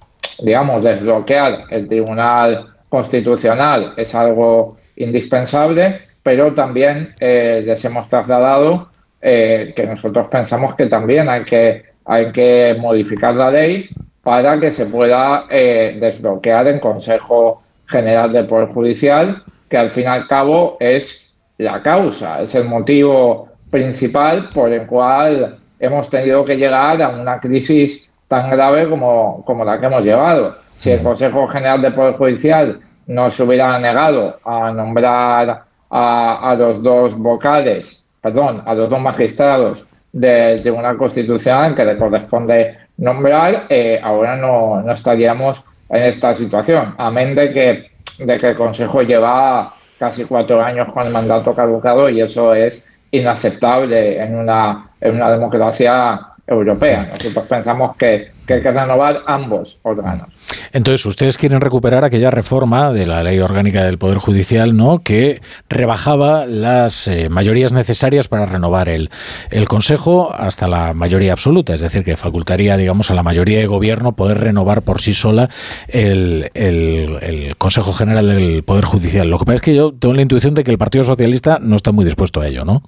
digamos, 0.43 0.83
desbloquear 0.83 1.67
el 1.71 1.89
Tribunal 1.89 2.67
Constitucional 2.89 3.95
es 3.97 4.13
algo 4.17 4.77
indispensable, 4.97 6.01
pero 6.21 6.53
también 6.53 7.15
eh, 7.21 7.63
les 7.65 7.85
hemos 7.85 8.09
trasladado 8.09 8.89
eh, 9.27 9.73
que 9.75 9.87
nosotros 9.87 10.29
pensamos 10.29 10.75
que 10.75 10.85
también 10.85 11.31
hay 11.31 11.45
que, 11.45 11.83
hay 12.05 12.31
que 12.31 12.77
modificar 12.79 13.35
la 13.35 13.51
ley 13.51 13.89
para 14.23 14.61
que 14.61 14.71
se 14.71 14.85
pueda 14.85 15.47
eh, 15.49 15.97
desbloquear 15.99 16.69
en 16.69 16.79
Consejo 16.79 17.63
General 17.87 18.31
del 18.31 18.47
Poder 18.47 18.69
Judicial, 18.69 19.43
que 19.67 19.79
al 19.79 19.91
fin 19.91 20.05
y 20.05 20.07
al 20.09 20.29
cabo 20.29 20.77
es 20.79 21.35
la 21.57 21.83
causa, 21.83 22.43
es 22.43 22.55
el 22.55 22.69
motivo 22.69 23.49
principal 23.71 24.51
por 24.53 24.71
el 24.71 24.87
cual 24.87 25.59
hemos 25.81 26.11
tenido 26.11 26.45
que 26.45 26.57
llegar 26.57 27.01
a 27.01 27.09
una 27.09 27.41
crisis 27.41 28.11
tan 28.29 28.51
grave 28.51 28.91
como, 28.91 29.43
como 29.47 29.65
la 29.65 29.81
que 29.81 29.87
hemos 29.87 30.05
llevado. 30.05 30.59
Si 30.77 30.91
el 30.91 31.03
Consejo 31.03 31.47
General 31.47 31.81
del 31.81 31.95
Poder 31.95 32.13
Judicial 32.13 32.79
no 33.07 33.31
se 33.31 33.43
hubiera 33.43 33.79
negado 33.79 34.37
a 34.45 34.71
nombrar 34.71 35.65
a, 35.89 36.51
a 36.51 36.55
los 36.57 36.83
dos 36.83 37.17
vocales, 37.17 38.04
perdón, 38.25 38.63
a 38.65 38.73
los 38.73 38.89
dos 38.89 39.01
magistrados 39.03 39.85
del 40.11 40.63
Tribunal 40.63 40.97
Constitucional 40.97 41.75
que 41.75 41.85
le 41.85 41.99
corresponde 41.99 42.79
nombrar, 42.97 43.67
eh, 43.69 44.01
ahora 44.03 44.35
no, 44.35 44.81
no 44.81 44.93
estaríamos 44.93 45.63
en 45.91 46.05
esta 46.05 46.35
situación. 46.35 46.95
Amén 46.97 47.35
de 47.35 47.53
que, 47.53 47.91
de 48.25 48.39
que 48.39 48.49
el 48.49 48.57
Consejo 48.57 49.03
lleva 49.03 49.75
casi 49.99 50.25
cuatro 50.25 50.63
años 50.63 50.91
con 50.91 51.07
el 51.07 51.13
mandato 51.13 51.55
caducado 51.55 52.09
y 52.09 52.23
eso 52.23 52.55
es 52.55 52.97
inaceptable 53.11 54.19
en 54.19 54.37
una, 54.37 54.89
en 55.03 55.17
una 55.17 55.31
democracia 55.31 56.19
Europea. 56.47 57.11
Nosotros 57.13 57.47
pensamos 57.49 57.97
que, 57.97 58.33
que 58.47 58.55
hay 58.55 58.63
que 58.63 58.71
renovar 58.71 59.21
ambos 59.27 59.81
órganos. 59.83 60.37
Entonces, 60.75 61.07
ustedes 61.07 61.39
quieren 61.39 61.61
recuperar 61.63 62.05
aquella 62.05 62.31
reforma 62.31 62.93
de 62.93 63.07
la 63.07 63.23
ley 63.23 63.39
orgánica 63.41 63.83
del 63.85 63.97
Poder 63.97 64.19
Judicial, 64.19 64.77
¿no? 64.77 64.99
Que 64.99 65.41
rebajaba 65.71 66.45
las 66.47 67.09
eh, 67.09 67.29
mayorías 67.31 67.73
necesarias 67.73 68.29
para 68.29 68.45
renovar 68.45 68.89
el, 68.91 69.09
el 69.51 69.69
Consejo 69.69 70.35
hasta 70.35 70.69
la 70.69 70.93
mayoría 70.93 71.33
absoluta, 71.33 71.73
es 71.75 71.81
decir, 71.81 72.05
que 72.05 72.17
facultaría, 72.17 72.77
digamos, 72.77 73.11
a 73.11 73.15
la 73.15 73.23
mayoría 73.23 73.59
de 73.61 73.67
gobierno 73.67 74.13
poder 74.13 74.39
renovar 74.41 74.83
por 74.83 75.01
sí 75.01 75.15
sola 75.15 75.49
el, 75.89 76.51
el- 76.55 77.19
el 77.23 77.57
Consejo 77.57 77.93
General 77.95 78.27
del 78.29 78.63
Poder 78.65 78.85
Judicial. 78.85 79.31
Lo 79.31 79.39
que 79.39 79.45
pasa 79.47 79.55
es 79.57 79.63
que 79.63 79.75
yo 79.75 79.93
tengo 79.95 80.13
la 80.15 80.23
intuición 80.23 80.55
de 80.55 80.65
que 80.65 80.71
el 80.71 80.79
Partido 80.79 81.05
Socialista 81.05 81.59
no 81.61 81.77
está 81.77 81.91
muy 81.93 82.05
dispuesto 82.05 82.41
a 82.43 82.47
ello, 82.49 82.65
¿no? 82.67 82.83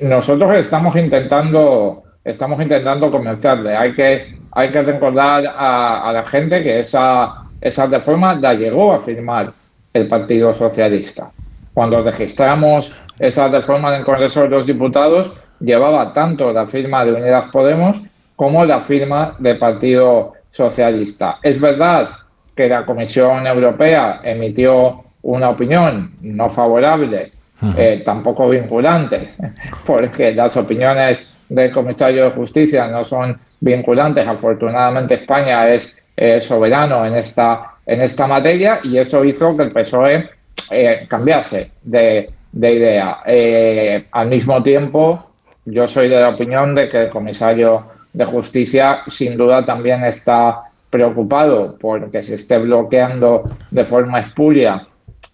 Nosotros 0.00 0.50
estamos 0.52 0.96
intentando, 0.96 2.02
estamos 2.24 2.60
intentando 2.60 3.10
convencerle. 3.10 3.76
Hay 3.76 3.94
que, 3.94 4.36
hay 4.52 4.70
que 4.70 4.82
recordar 4.82 5.46
a, 5.46 6.08
a 6.08 6.12
la 6.12 6.24
gente 6.24 6.62
que 6.62 6.80
esa, 6.80 7.44
esa 7.60 7.86
reforma 7.86 8.34
la 8.34 8.54
llegó 8.54 8.92
a 8.92 8.98
firmar 8.98 9.52
el 9.92 10.08
Partido 10.08 10.52
Socialista. 10.52 11.30
Cuando 11.74 12.02
registramos 12.02 12.94
esa 13.18 13.48
reforma 13.48 13.90
en 13.90 14.00
el 14.00 14.04
Congreso 14.04 14.42
de 14.42 14.48
los 14.48 14.66
Diputados, 14.66 15.32
llevaba 15.60 16.12
tanto 16.12 16.52
la 16.52 16.66
firma 16.66 17.04
de 17.04 17.12
Unidas 17.12 17.48
Podemos 17.48 18.02
como 18.36 18.64
la 18.64 18.80
firma 18.80 19.36
del 19.38 19.58
Partido 19.58 20.32
Socialista. 20.50 21.38
Es 21.42 21.60
verdad 21.60 22.08
que 22.54 22.68
la 22.68 22.84
Comisión 22.84 23.46
Europea 23.46 24.20
emitió 24.22 25.04
una 25.22 25.50
opinión 25.50 26.14
no 26.20 26.48
favorable 26.48 27.32
eh, 27.76 28.02
tampoco 28.04 28.48
vinculante, 28.48 29.30
porque 29.86 30.34
las 30.34 30.56
opiniones 30.56 31.31
del 31.52 31.70
comisario 31.70 32.24
de 32.24 32.30
justicia 32.30 32.86
no 32.88 33.04
son 33.04 33.38
vinculantes. 33.60 34.26
Afortunadamente 34.26 35.14
España 35.14 35.68
es 35.68 35.96
eh, 36.16 36.40
soberano 36.40 37.04
en 37.04 37.14
esta, 37.14 37.74
en 37.84 38.00
esta 38.00 38.26
materia 38.26 38.80
y 38.82 38.96
eso 38.96 39.24
hizo 39.24 39.56
que 39.56 39.64
el 39.64 39.72
PSOE 39.72 40.30
eh, 40.70 41.06
cambiase 41.08 41.70
de, 41.82 42.30
de 42.50 42.72
idea. 42.72 43.18
Eh, 43.26 44.04
al 44.12 44.28
mismo 44.28 44.62
tiempo, 44.62 45.26
yo 45.66 45.86
soy 45.86 46.08
de 46.08 46.20
la 46.20 46.30
opinión 46.30 46.74
de 46.74 46.88
que 46.88 47.02
el 47.02 47.10
comisario 47.10 47.84
de 48.12 48.24
justicia 48.24 49.00
sin 49.06 49.36
duda 49.36 49.64
también 49.64 50.04
está 50.04 50.62
preocupado 50.88 51.76
porque 51.78 52.22
se 52.22 52.34
esté 52.34 52.58
bloqueando 52.58 53.44
de 53.70 53.84
forma 53.84 54.20
espuria 54.20 54.86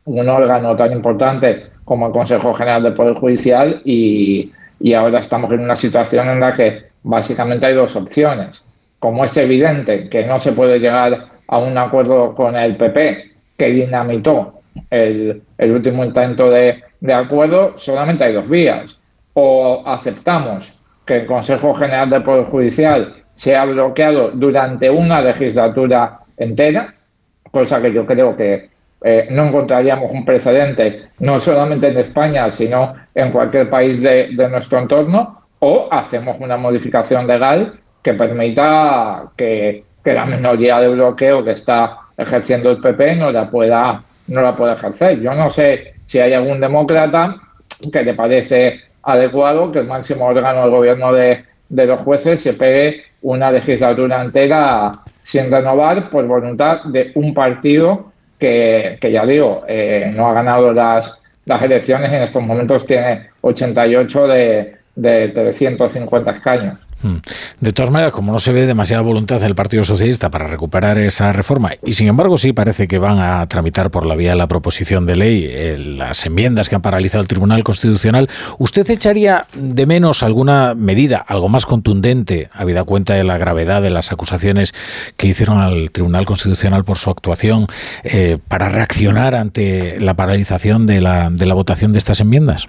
un 0.04 0.28
órgano 0.28 0.74
tan 0.76 0.92
importante 0.92 1.66
como 1.84 2.06
el 2.06 2.12
Consejo 2.12 2.54
General 2.54 2.82
del 2.82 2.94
Poder 2.94 3.14
Judicial 3.14 3.82
y, 3.84 4.52
y 4.80 4.94
ahora 4.94 5.20
estamos 5.20 5.52
en 5.52 5.60
una 5.60 5.76
situación 5.76 6.28
en 6.28 6.40
la 6.40 6.52
que 6.52 6.88
básicamente 7.02 7.66
hay 7.66 7.74
dos 7.74 7.94
opciones. 7.96 8.64
Como 8.98 9.24
es 9.24 9.36
evidente 9.36 10.08
que 10.08 10.24
no 10.24 10.38
se 10.38 10.52
puede 10.52 10.78
llegar 10.78 11.18
a 11.46 11.58
un 11.58 11.76
acuerdo 11.78 12.34
con 12.34 12.56
el 12.56 12.76
PP 12.76 13.30
que 13.56 13.66
dinamitó 13.70 14.60
el, 14.90 15.42
último 15.58 16.04
intento 16.04 16.50
de, 16.50 16.82
acuerdo, 17.12 17.76
solamente 17.76 18.24
hay 18.24 18.32
dos 18.32 18.48
vías. 18.48 18.98
O 19.34 19.82
aceptamos 19.86 20.80
que 21.04 21.18
el 21.18 21.26
Consejo 21.26 21.74
General 21.74 22.10
del 22.10 22.22
Poder 22.22 22.44
Judicial 22.44 23.14
sea 23.34 23.64
bloqueado 23.64 24.30
durante 24.30 24.90
una 24.90 25.20
legislatura 25.20 26.20
entera, 26.36 26.94
cosa 27.50 27.80
que 27.80 27.92
yo 27.92 28.04
creo 28.04 28.36
que 28.36 28.70
eh, 29.02 29.28
no 29.30 29.46
encontraríamos 29.46 30.10
un 30.12 30.24
precedente, 30.24 31.10
no 31.20 31.38
solamente 31.38 31.88
en 31.88 31.98
España, 31.98 32.50
sino 32.50 32.94
en 33.14 33.30
cualquier 33.30 33.70
país 33.70 34.02
de, 34.02 34.28
de 34.34 34.48
nuestro 34.48 34.78
entorno, 34.78 35.42
o 35.60 35.88
hacemos 35.90 36.38
una 36.40 36.56
modificación 36.56 37.26
legal 37.26 37.78
que 38.02 38.14
permita 38.14 39.30
que, 39.36 39.84
la 40.04 40.24
minoría 40.24 40.80
de 40.80 40.88
bloqueo 40.88 41.44
que 41.44 41.50
está 41.50 41.98
ejerciendo 42.16 42.70
el 42.70 42.80
PP 42.80 43.16
no 43.16 43.30
la 43.30 43.50
pueda 43.50 44.02
no 44.28 44.40
la 44.40 44.72
ejercer. 44.72 45.20
Yo 45.20 45.32
no 45.32 45.50
sé 45.50 45.96
si 46.06 46.18
hay 46.18 46.32
algún 46.32 46.60
demócrata 46.60 47.36
que 47.92 48.02
le 48.02 48.14
parece 48.14 48.80
adecuado 49.02 49.70
que 49.70 49.80
el 49.80 49.86
máximo 49.86 50.24
órgano 50.24 50.62
del 50.62 50.70
gobierno 50.70 51.12
de, 51.12 51.44
de 51.68 51.86
los 51.86 52.00
jueces 52.00 52.40
se 52.40 52.54
pegue 52.54 53.02
una 53.20 53.50
legislatura 53.50 54.22
entera 54.22 54.92
sin 55.22 55.50
renovar 55.50 56.08
por 56.08 56.26
voluntad 56.26 56.84
de 56.84 57.12
un 57.14 57.34
partido 57.34 58.10
que, 58.38 58.98
que 59.00 59.12
ya 59.12 59.26
digo, 59.26 59.64
eh, 59.66 60.12
no 60.14 60.28
ha 60.28 60.32
ganado 60.32 60.72
las, 60.72 61.20
las 61.44 61.62
elecciones 61.62 62.12
en 62.12 62.22
estos 62.22 62.42
momentos 62.42 62.86
tiene 62.86 63.30
88 63.40 64.26
de, 64.28 64.76
de 64.94 65.28
350 65.28 66.30
escaños. 66.30 66.87
Mm. 67.02 67.16
De 67.60 67.72
todas 67.72 67.90
maneras, 67.90 68.12
como 68.12 68.32
no 68.32 68.38
se 68.38 68.52
ve 68.52 68.66
demasiada 68.66 69.02
voluntad 69.02 69.40
del 69.40 69.54
Partido 69.54 69.84
Socialista 69.84 70.30
para 70.30 70.46
recuperar 70.46 70.98
esa 70.98 71.32
reforma, 71.32 71.70
y 71.84 71.92
sin 71.92 72.08
embargo 72.08 72.36
sí 72.36 72.52
parece 72.52 72.88
que 72.88 72.98
van 72.98 73.18
a 73.20 73.46
tramitar 73.46 73.90
por 73.90 74.04
la 74.04 74.16
vía 74.16 74.30
de 74.30 74.36
la 74.36 74.48
proposición 74.48 75.06
de 75.06 75.16
ley 75.16 75.46
eh, 75.48 75.76
las 75.78 76.26
enmiendas 76.26 76.68
que 76.68 76.74
han 76.74 76.82
paralizado 76.82 77.22
el 77.22 77.28
Tribunal 77.28 77.62
Constitucional, 77.62 78.28
¿usted 78.58 78.88
echaría 78.90 79.46
de 79.54 79.86
menos 79.86 80.22
alguna 80.22 80.74
medida, 80.74 81.18
algo 81.18 81.48
más 81.48 81.66
contundente, 81.66 82.48
habida 82.52 82.84
cuenta 82.84 83.14
de 83.14 83.24
la 83.24 83.38
gravedad 83.38 83.80
de 83.80 83.90
las 83.90 84.10
acusaciones 84.10 84.74
que 85.16 85.28
hicieron 85.28 85.58
al 85.58 85.90
Tribunal 85.90 86.26
Constitucional 86.26 86.84
por 86.84 86.98
su 86.98 87.10
actuación, 87.10 87.66
eh, 88.02 88.38
para 88.48 88.68
reaccionar 88.68 89.34
ante 89.34 90.00
la 90.00 90.14
paralización 90.14 90.86
de 90.86 91.00
la, 91.00 91.30
de 91.30 91.46
la 91.46 91.54
votación 91.54 91.92
de 91.92 91.98
estas 91.98 92.20
enmiendas? 92.20 92.68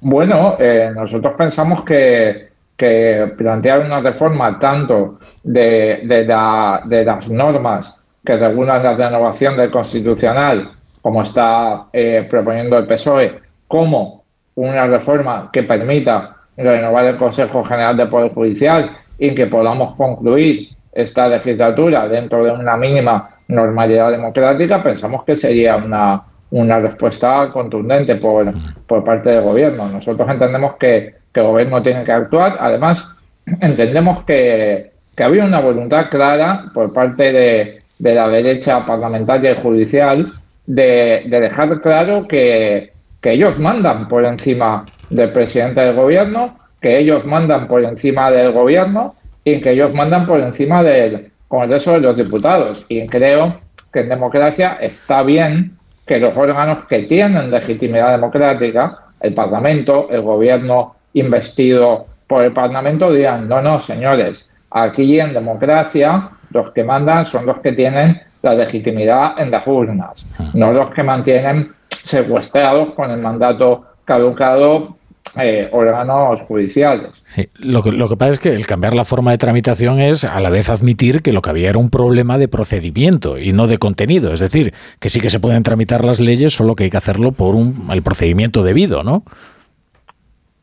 Bueno, 0.00 0.56
eh, 0.58 0.90
nosotros 0.94 1.32
pensamos 1.38 1.82
que 1.82 2.53
que 2.76 3.32
plantear 3.36 3.80
una 3.80 4.00
reforma 4.00 4.58
tanto 4.58 5.18
de, 5.42 6.00
de, 6.04 6.24
la, 6.24 6.82
de, 6.84 7.04
las 7.04 7.30
normas 7.30 8.00
que 8.24 8.36
regulan 8.36 8.82
la 8.82 8.94
renovación 8.94 9.56
del 9.56 9.70
constitucional, 9.70 10.70
como 11.00 11.22
está 11.22 11.86
eh, 11.92 12.26
proponiendo 12.28 12.78
el 12.78 12.86
PSOE, 12.86 13.40
como 13.68 14.24
una 14.56 14.86
reforma 14.86 15.50
que 15.52 15.62
permita 15.62 16.36
renovar 16.56 17.06
el 17.06 17.16
Consejo 17.16 17.62
General 17.64 17.96
de 17.96 18.06
Poder 18.06 18.32
Judicial 18.32 18.90
y 19.18 19.34
que 19.34 19.46
podamos 19.46 19.94
concluir 19.94 20.68
esta 20.92 21.28
legislatura 21.28 22.08
dentro 22.08 22.44
de 22.44 22.52
una 22.52 22.76
mínima 22.76 23.30
normalidad 23.48 24.10
democrática, 24.10 24.82
pensamos 24.82 25.24
que 25.24 25.36
sería 25.36 25.76
una, 25.76 26.22
una 26.50 26.78
respuesta 26.78 27.50
contundente 27.52 28.16
por, 28.16 28.52
por 28.86 29.04
parte 29.04 29.30
del 29.30 29.42
gobierno. 29.42 29.88
Nosotros 29.88 30.28
entendemos 30.30 30.76
que 30.76 31.23
que 31.34 31.40
el 31.40 31.46
gobierno 31.46 31.82
tiene 31.82 32.04
que 32.04 32.12
actuar. 32.12 32.56
Además, 32.60 33.14
entendemos 33.60 34.22
que, 34.24 34.92
había 35.18 35.44
una 35.44 35.60
voluntad 35.60 36.08
clara 36.08 36.66
por 36.72 36.92
parte 36.92 37.32
de, 37.32 37.80
la 37.98 38.28
derecha 38.28 38.84
parlamentaria 38.84 39.52
y 39.52 39.56
judicial 39.56 40.32
de, 40.66 41.24
de 41.26 41.40
dejar 41.40 41.80
claro 41.80 42.26
que, 42.26 42.92
que, 43.20 43.32
ellos 43.32 43.58
mandan 43.58 44.08
por 44.08 44.24
encima 44.24 44.84
del 45.10 45.32
presidente 45.32 45.80
del 45.80 45.94
gobierno, 45.94 46.56
que 46.80 46.98
ellos 46.98 47.24
mandan 47.24 47.66
por 47.66 47.82
encima 47.84 48.30
del 48.30 48.52
gobierno 48.52 49.14
y 49.44 49.60
que 49.60 49.70
ellos 49.70 49.94
mandan 49.94 50.26
por 50.26 50.40
encima 50.40 50.82
del 50.82 51.30
Congreso 51.48 51.92
de 51.94 52.00
los 52.00 52.16
Diputados. 52.16 52.84
Y 52.88 53.06
creo 53.06 53.56
que 53.92 54.00
en 54.00 54.08
democracia 54.08 54.78
está 54.80 55.22
bien 55.22 55.76
que 56.06 56.18
los 56.18 56.36
órganos 56.36 56.84
que 56.86 57.02
tienen 57.02 57.50
legitimidad 57.50 58.10
democrática, 58.12 58.98
el 59.20 59.32
Parlamento, 59.32 60.08
el 60.10 60.22
gobierno 60.22 60.93
investido 61.14 62.06
por 62.26 62.44
el 62.44 62.52
Parlamento 62.52 63.12
digan, 63.12 63.48
no, 63.48 63.62
no, 63.62 63.78
señores, 63.78 64.48
aquí 64.70 65.18
en 65.18 65.32
democracia 65.32 66.30
los 66.50 66.70
que 66.70 66.84
mandan 66.84 67.24
son 67.24 67.46
los 67.46 67.58
que 67.60 67.72
tienen 67.72 68.20
la 68.42 68.54
legitimidad 68.54 69.38
en 69.38 69.50
las 69.50 69.66
urnas, 69.66 70.26
no 70.52 70.72
los 70.72 70.90
que 70.90 71.02
mantienen 71.02 71.72
secuestrados 71.88 72.92
con 72.92 73.10
el 73.10 73.18
mandato 73.18 73.84
caducado 74.04 74.96
eh, 75.36 75.68
órganos 75.72 76.42
judiciales. 76.42 77.22
Sí, 77.26 77.48
lo, 77.58 77.82
que, 77.82 77.90
lo 77.90 78.08
que 78.08 78.16
pasa 78.16 78.32
es 78.32 78.38
que 78.38 78.54
el 78.54 78.66
cambiar 78.66 78.94
la 78.94 79.04
forma 79.04 79.32
de 79.32 79.38
tramitación 79.38 80.00
es 80.00 80.24
a 80.24 80.38
la 80.38 80.50
vez 80.50 80.68
admitir 80.68 81.22
que 81.22 81.32
lo 81.32 81.42
que 81.42 81.50
había 81.50 81.70
era 81.70 81.78
un 81.78 81.90
problema 81.90 82.38
de 82.38 82.46
procedimiento 82.46 83.38
y 83.38 83.52
no 83.52 83.66
de 83.66 83.78
contenido. 83.78 84.32
Es 84.32 84.40
decir, 84.40 84.74
que 85.00 85.08
sí 85.08 85.20
que 85.20 85.30
se 85.30 85.40
pueden 85.40 85.62
tramitar 85.62 86.04
las 86.04 86.20
leyes, 86.20 86.54
solo 86.54 86.76
que 86.76 86.84
hay 86.84 86.90
que 86.90 86.98
hacerlo 86.98 87.32
por 87.32 87.54
un, 87.54 87.88
el 87.90 88.02
procedimiento 88.02 88.62
debido, 88.62 89.02
¿no? 89.02 89.24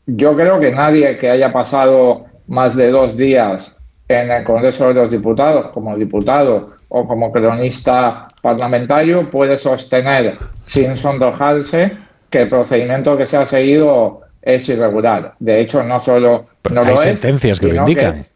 Yo 0.05 0.35
creo 0.35 0.59
que 0.59 0.71
nadie 0.71 1.17
que 1.17 1.30
haya 1.30 1.51
pasado 1.51 2.25
más 2.47 2.75
de 2.75 2.89
dos 2.89 3.15
días 3.15 3.77
en 4.07 4.31
el 4.31 4.43
Congreso 4.43 4.89
de 4.89 4.95
los 4.95 5.11
Diputados 5.11 5.69
como 5.69 5.95
diputado 5.95 6.71
o 6.89 7.07
como 7.07 7.31
cronista 7.31 8.27
parlamentario 8.41 9.30
puede 9.30 9.55
sostener 9.55 10.35
sin 10.63 10.97
sonrojarse 10.97 11.91
que 12.30 12.41
el 12.41 12.49
procedimiento 12.49 13.17
que 13.17 13.25
se 13.25 13.38
ha 13.38 13.45
seguido 13.45 14.21
es 14.41 14.67
irregular. 14.69 15.35
De 15.39 15.61
hecho, 15.61 15.83
no 15.83 15.99
solo 15.99 16.45
no 16.69 16.81
hay 16.81 16.88
lo 16.88 16.97
sentencias 16.97 17.57
es, 17.57 17.59
que 17.59 17.73
lo 17.73 17.75
indican. 17.75 18.13
Que 18.13 18.19
es, 18.19 18.35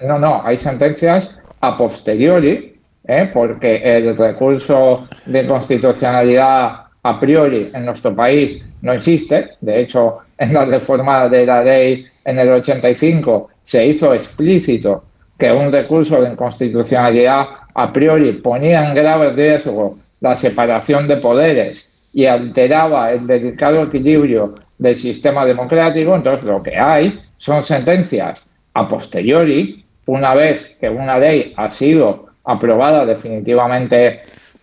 no, 0.00 0.18
no, 0.18 0.42
hay 0.44 0.56
sentencias 0.56 1.34
a 1.60 1.76
posteriori, 1.76 2.80
¿eh? 3.06 3.30
porque 3.32 3.76
el 3.76 4.16
recurso 4.16 5.06
de 5.26 5.46
constitucionalidad 5.46 6.86
a 7.02 7.20
priori 7.20 7.70
en 7.72 7.84
nuestro 7.84 8.14
país 8.14 8.64
no 8.82 8.92
existe. 8.92 9.50
De 9.60 9.80
hecho, 9.80 10.18
en 10.38 10.52
la 10.52 10.64
reforma 10.64 11.28
de 11.28 11.46
la 11.46 11.62
ley 11.62 12.06
en 12.24 12.38
el 12.38 12.48
85 12.50 13.48
se 13.64 13.86
hizo 13.86 14.12
explícito 14.12 15.04
que 15.38 15.52
un 15.52 15.70
recurso 15.70 16.20
de 16.22 16.30
inconstitucionalidad 16.30 17.46
a 17.74 17.92
priori 17.92 18.32
ponía 18.32 18.88
en 18.88 18.94
grave 18.94 19.32
riesgo 19.32 19.98
la 20.20 20.34
separación 20.34 21.06
de 21.06 21.18
poderes 21.18 21.90
y 22.12 22.24
alteraba 22.26 23.12
el 23.12 23.26
delicado 23.26 23.82
equilibrio 23.82 24.54
del 24.78 24.96
sistema 24.96 25.44
democrático, 25.44 26.14
entonces 26.14 26.46
lo 26.46 26.62
que 26.62 26.76
hay 26.76 27.20
son 27.36 27.62
sentencias 27.62 28.46
a 28.72 28.88
posteriori, 28.88 29.84
una 30.06 30.34
vez 30.34 30.76
que 30.80 30.88
una 30.88 31.18
ley 31.18 31.52
ha 31.56 31.68
sido 31.68 32.26
aprobada 32.44 33.04
definitivamente 33.04 34.20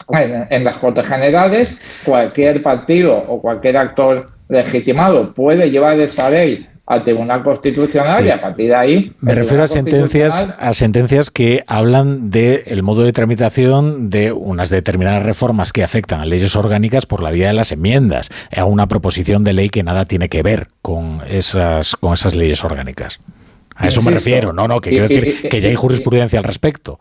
en, 0.10 0.64
las 0.64 0.78
Cortes 0.78 1.08
Generales, 1.08 2.02
cualquier 2.06 2.62
partido 2.62 3.18
o 3.28 3.42
cualquier 3.42 3.78
actor 3.78 4.26
legitimado 4.54 5.34
puede 5.34 5.70
llevar 5.70 6.00
esa 6.00 6.30
ley 6.30 6.68
al 6.86 7.04
Tribunal 7.04 7.44
Constitucional 7.44 8.26
y 8.26 8.30
a 8.30 8.42
partir 8.42 8.68
de 8.68 8.76
ahí... 8.76 9.12
Me 9.22 9.34
refiero 9.34 9.64
a 9.64 9.68
sentencias, 9.68 10.48
a 10.58 10.74
sentencias 10.74 11.30
que 11.32 11.64
hablan 11.66 12.30
del 12.30 12.84
modo 12.84 13.04
de 13.04 13.14
tramitación 13.14 14.10
de 14.10 14.34
unas 14.34 14.70
determinadas 14.70 15.24
reformas 15.24 15.72
que 15.72 15.84
afectan 15.84 16.20
a 16.20 16.26
leyes 16.26 16.56
orgánicas 16.56 17.06
por 17.06 17.24
la 17.24 17.32
vía 17.32 17.48
de 17.48 17.54
las 17.54 17.72
enmiendas, 17.72 18.30
a 18.56 18.66
una 18.66 18.88
proposición 18.88 19.46
de 19.46 19.54
ley 19.54 19.70
que 19.70 19.84
nada 19.84 20.06
tiene 20.06 20.28
que 20.28 20.44
ver 20.44 20.68
con 20.82 21.22
esas, 21.28 21.96
con 21.96 22.14
esas 22.14 22.36
leyes 22.36 22.64
orgánicas. 22.64 23.22
A 23.76 23.88
eso 23.88 24.02
me 24.02 24.12
refiero, 24.12 24.52
no, 24.52 24.68
no, 24.68 24.80
que 24.80 24.90
quiero 24.90 25.08
decir 25.08 25.50
que 25.50 25.60
ya 25.60 25.70
hay 25.70 25.76
jurisprudencia 25.76 26.38
al 26.38 26.46
respecto. 26.46 27.00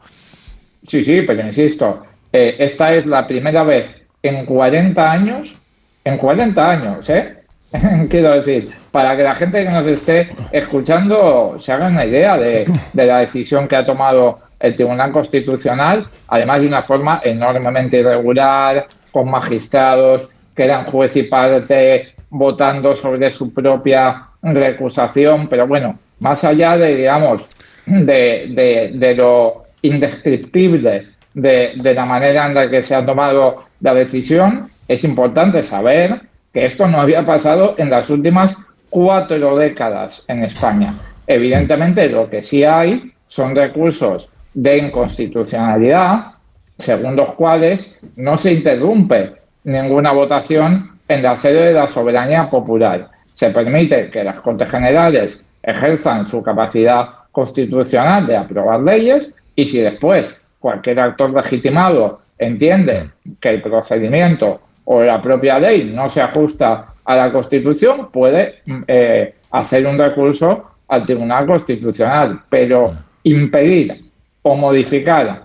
Sí, 0.85 1.05
sí, 1.05 1.23
pero 1.27 1.45
insisto, 1.45 2.01
eh, 2.33 2.57
esta 2.59 2.95
es 2.95 3.05
la 3.05 3.27
primera 3.27 3.63
vez 3.63 3.97
en 4.23 4.47
40 4.47 5.11
años, 5.11 5.57
en 6.05 6.17
40 6.17 6.71
años, 6.71 7.11
¿eh? 7.11 7.42
quiero 8.11 8.33
decir, 8.35 8.71
para 8.91 9.17
que 9.17 9.23
la 9.23 9.35
gente 9.35 9.65
que 9.65 9.71
nos 9.71 9.87
esté 9.87 10.29
escuchando 10.51 11.55
se 11.59 11.73
haga 11.73 11.87
una 11.87 12.05
idea 12.05 12.37
de, 12.37 12.67
la 12.93 13.19
decisión 13.19 13.67
que 13.67 13.77
ha 13.77 13.87
tomado 13.87 14.41
el 14.61 14.77
Tribunal 14.77 15.11
Constitucional, 15.11 16.07
además 16.29 16.61
de 16.61 16.67
una 16.67 16.83
forma 16.83 17.21
enormemente 17.25 17.99
irregular, 17.99 18.87
con 19.11 19.31
magistrados 19.31 20.29
que 20.55 20.65
eran 20.65 20.85
juez 20.85 21.17
y 21.17 21.25
parte 21.25 22.15
votando 22.31 22.95
sobre 22.95 23.31
su 23.31 23.53
propia 23.53 24.29
recusación, 24.43 25.49
pero 25.49 25.67
bueno, 25.67 25.99
más 26.21 26.45
allá 26.45 26.77
de, 26.77 26.97
digamos, 26.97 27.47
de, 27.87 29.15
lo 29.17 29.65
indescriptible 29.81 31.07
de, 31.35 31.73
de 31.77 31.95
la 31.95 32.05
manera 32.05 32.47
en 32.47 32.55
la 32.55 32.69
que 32.69 32.83
se 32.83 32.95
ha 32.95 33.05
tomado 33.05 33.65
la 33.81 33.95
decisión, 33.95 34.71
es 34.87 35.05
importante 35.05 35.63
saber 35.63 36.21
que 36.53 36.65
esto 36.65 36.87
no 36.87 37.01
había 37.01 37.25
pasado 37.25 37.75
en 37.79 37.91
las 37.91 38.11
últimas 38.11 38.57
cuatro 38.91 39.57
décadas 39.57 40.25
en 40.29 40.45
España. 40.45 40.95
Evidentemente, 41.27 42.09
lo 42.09 42.29
que 42.29 42.43
sí 42.43 42.63
hay 42.65 43.13
son 43.27 43.57
recursos 43.57 44.31
de 44.53 44.79
inconstitucionalidad, 44.79 46.33
según 46.79 47.17
los 47.17 47.33
cuales 47.35 47.99
no 48.17 48.37
se 48.37 48.53
interrumpe 48.53 49.35
ninguna 49.65 50.13
votación 50.13 50.99
en 51.09 51.23
la 51.23 51.37
sede 51.37 51.69
de 51.69 51.73
la 51.73 51.87
soberanía 51.87 52.51
popular. 52.51 53.09
Se 53.33 53.51
permite 53.51 54.11
que 54.11 54.25
las 54.25 54.41
Cortes 54.41 54.71
Generales 54.71 55.43
ejerzan 55.63 56.27
su 56.27 56.43
capacidad 56.43 57.09
constitucional 57.31 58.27
de 58.27 58.37
aprobar 58.37 58.81
leyes 58.81 59.31
y 59.57 59.65
si 59.65 59.79
después 59.79 60.43
cualquier 60.59 61.01
actor 61.01 61.33
legitimado 61.33 62.21
entiende 62.39 63.11
que 63.41 63.51
el 63.51 63.63
procedimiento 63.63 64.61
o 64.85 65.03
la 65.03 65.21
propia 65.21 65.59
ley 65.59 65.93
no 65.95 66.09
se 66.09 66.21
ajusta 66.21 66.95
a 67.05 67.17
la 67.17 67.33
Constitución, 67.33 68.11
puede 68.11 68.63
eh, 68.87 69.35
hacer 69.51 69.87
un 69.87 69.99
recurso 69.99 70.71
al 70.89 71.05
Tribunal 71.05 71.47
Constitucional, 71.47 72.41
pero 72.49 72.93
impedir 73.25 74.05
o 74.43 74.57
modificar 74.57 75.43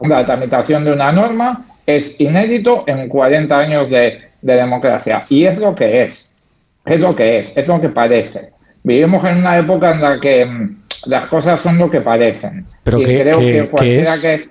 la 0.00 0.24
tramitación 0.24 0.84
de 0.84 0.92
una 0.92 1.12
norma 1.12 1.64
es 1.86 2.20
inédito 2.20 2.84
en 2.86 3.08
40 3.08 3.58
años 3.58 3.90
de, 3.90 4.22
democracia. 4.40 5.24
Y 5.28 5.44
es 5.44 5.58
lo 5.58 5.74
que 5.74 6.02
es, 6.02 6.36
es 6.84 7.00
lo 7.00 7.16
que 7.16 7.38
es, 7.38 7.56
es 7.56 7.66
lo 7.66 7.80
que 7.80 7.88
parece. 7.88 8.50
Vivimos 8.82 9.24
en 9.24 9.38
una 9.38 9.58
época 9.58 9.90
en 9.90 10.00
la 10.00 10.20
que 10.20 10.44
mm, 10.44 10.82
las 11.06 11.26
cosas 11.26 11.60
son 11.60 11.78
lo 11.78 11.90
que 11.90 12.00
parecen. 12.00 12.64
Pero 12.84 13.00
y 13.00 13.04
creo 13.04 13.38
que 13.40 13.68
cualquiera 13.68 14.14
que... 14.20 14.48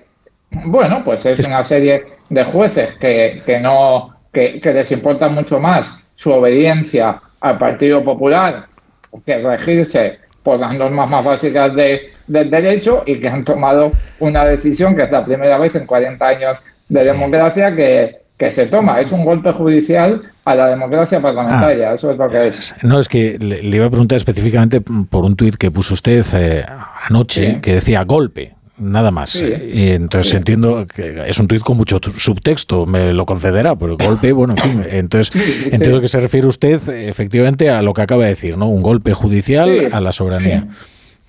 Bueno, 0.66 1.02
pues 1.02 1.24
es, 1.26 1.46
una 1.46 1.64
serie 1.64 2.04
de 2.28 2.44
jueces 2.44 2.94
que, 2.94 3.42
que 3.46 3.58
no 3.58 4.15
que, 4.60 4.72
les 4.72 4.92
importa 4.92 5.28
mucho 5.28 5.58
más 5.58 5.98
su 6.14 6.30
obediencia 6.30 7.20
al 7.40 7.56
Partido 7.58 8.04
Popular 8.04 8.66
que 9.24 9.38
regirse 9.38 10.18
por 10.42 10.60
las 10.60 10.74
normas 10.74 11.08
más 11.08 11.24
básicas 11.24 11.74
de, 11.74 12.12
del 12.26 12.50
derecho 12.50 13.02
y 13.06 13.18
que 13.18 13.28
han 13.28 13.44
tomado 13.44 13.92
una 14.20 14.44
decisión 14.44 14.94
que 14.94 15.04
es 15.04 15.10
la 15.10 15.24
primera 15.24 15.58
vez 15.58 15.74
en 15.74 15.86
40 15.86 16.26
años 16.26 16.58
de 16.88 17.04
democracia 17.04 17.74
que, 17.74 18.16
que 18.36 18.50
se 18.50 18.66
toma. 18.66 19.00
Es 19.00 19.10
un 19.10 19.24
golpe 19.24 19.52
judicial 19.52 20.22
a 20.44 20.54
la 20.54 20.68
democracia 20.68 21.20
parlamentaria. 21.20 21.90
Ah. 21.90 21.94
Eso 21.94 22.10
es 22.10 22.18
lo 22.18 22.28
que 22.28 22.48
es. 22.48 22.74
No, 22.82 22.98
es 22.98 23.08
que 23.08 23.38
le, 23.38 23.60
iba 23.76 23.86
a 23.86 23.90
preguntar 23.90 24.16
específicamente 24.16 24.82
por 24.82 25.24
un 25.24 25.34
tuit 25.34 25.56
que 25.56 25.70
puso 25.70 25.94
usted 25.94 26.24
eh, 26.34 26.64
anoche 27.08 27.60
que 27.62 27.74
decía 27.74 28.04
golpe 28.04 28.55
nada 28.78 29.10
más. 29.10 29.42
y 29.42 29.90
entonces 29.90 30.34
entiendo 30.34 30.86
que 30.86 31.22
es 31.26 31.38
un 31.38 31.46
tuit 31.46 31.62
con 31.62 31.76
mucho 31.76 31.98
subtexto, 31.98 32.86
me 32.86 33.12
lo 33.12 33.26
concederá, 33.26 33.76
pero 33.76 33.96
golpe, 33.96 34.32
bueno, 34.32 34.54
en 34.56 34.58
fin. 34.58 34.84
Entonces 34.90 35.34
entiendo 35.72 36.00
que 36.00 36.08
se 36.08 36.20
refiere 36.20 36.46
usted 36.46 36.88
efectivamente 36.88 37.70
a 37.70 37.82
lo 37.82 37.94
que 37.94 38.02
acaba 38.02 38.24
de 38.24 38.30
decir, 38.30 38.56
¿no? 38.56 38.68
Un 38.68 38.82
golpe 38.82 39.12
judicial 39.12 39.88
a 39.92 40.00
la 40.00 40.12
soberanía. 40.12 40.66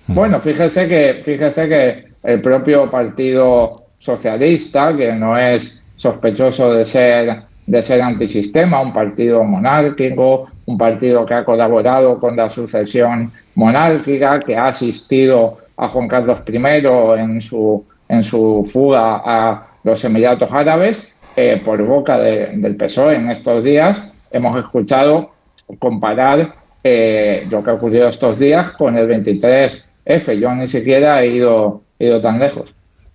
Bueno, 0.06 0.40
fíjese 0.40 0.88
que, 0.88 1.22
fíjese 1.24 1.68
que 1.68 2.08
el 2.22 2.40
propio 2.40 2.90
Partido 2.90 3.72
Socialista, 3.98 4.96
que 4.96 5.12
no 5.12 5.36
es 5.36 5.82
sospechoso 5.96 6.72
de 6.72 6.84
ser, 6.84 7.42
de 7.66 7.82
ser 7.82 8.00
antisistema, 8.00 8.80
un 8.80 8.92
partido 8.92 9.44
monárquico, 9.44 10.48
un 10.64 10.78
partido 10.78 11.26
que 11.26 11.34
ha 11.34 11.44
colaborado 11.44 12.18
con 12.18 12.36
la 12.36 12.48
sucesión 12.48 13.30
monárquica, 13.54 14.40
que 14.40 14.56
ha 14.56 14.68
asistido 14.68 15.58
a 15.78 15.88
Juan 15.88 16.08
Carlos 16.08 16.42
I 16.46 16.56
en 16.56 17.40
su, 17.40 17.84
en 18.08 18.24
su 18.24 18.68
fuga 18.70 19.22
a 19.24 19.66
los 19.84 20.04
Emiratos 20.04 20.52
Árabes, 20.52 21.12
eh, 21.36 21.62
por 21.64 21.80
boca 21.84 22.18
del 22.18 22.76
PSOE 22.76 23.14
en 23.14 23.30
estos 23.30 23.62
días, 23.62 24.02
hemos 24.30 24.56
escuchado 24.56 25.30
comparar 25.78 26.54
eh, 26.82 27.46
lo 27.48 27.62
que 27.62 27.70
ha 27.70 27.74
ocurrido 27.74 28.08
estos 28.08 28.38
días 28.38 28.70
con 28.70 28.96
el 28.98 29.08
23F. 29.08 30.38
Yo 30.38 30.54
ni 30.54 30.66
siquiera 30.66 31.22
he 31.22 31.28
ido, 31.28 31.82
ido 31.98 32.20
tan 32.20 32.40
lejos. 32.40 32.74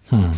Hmm. 0.09 0.30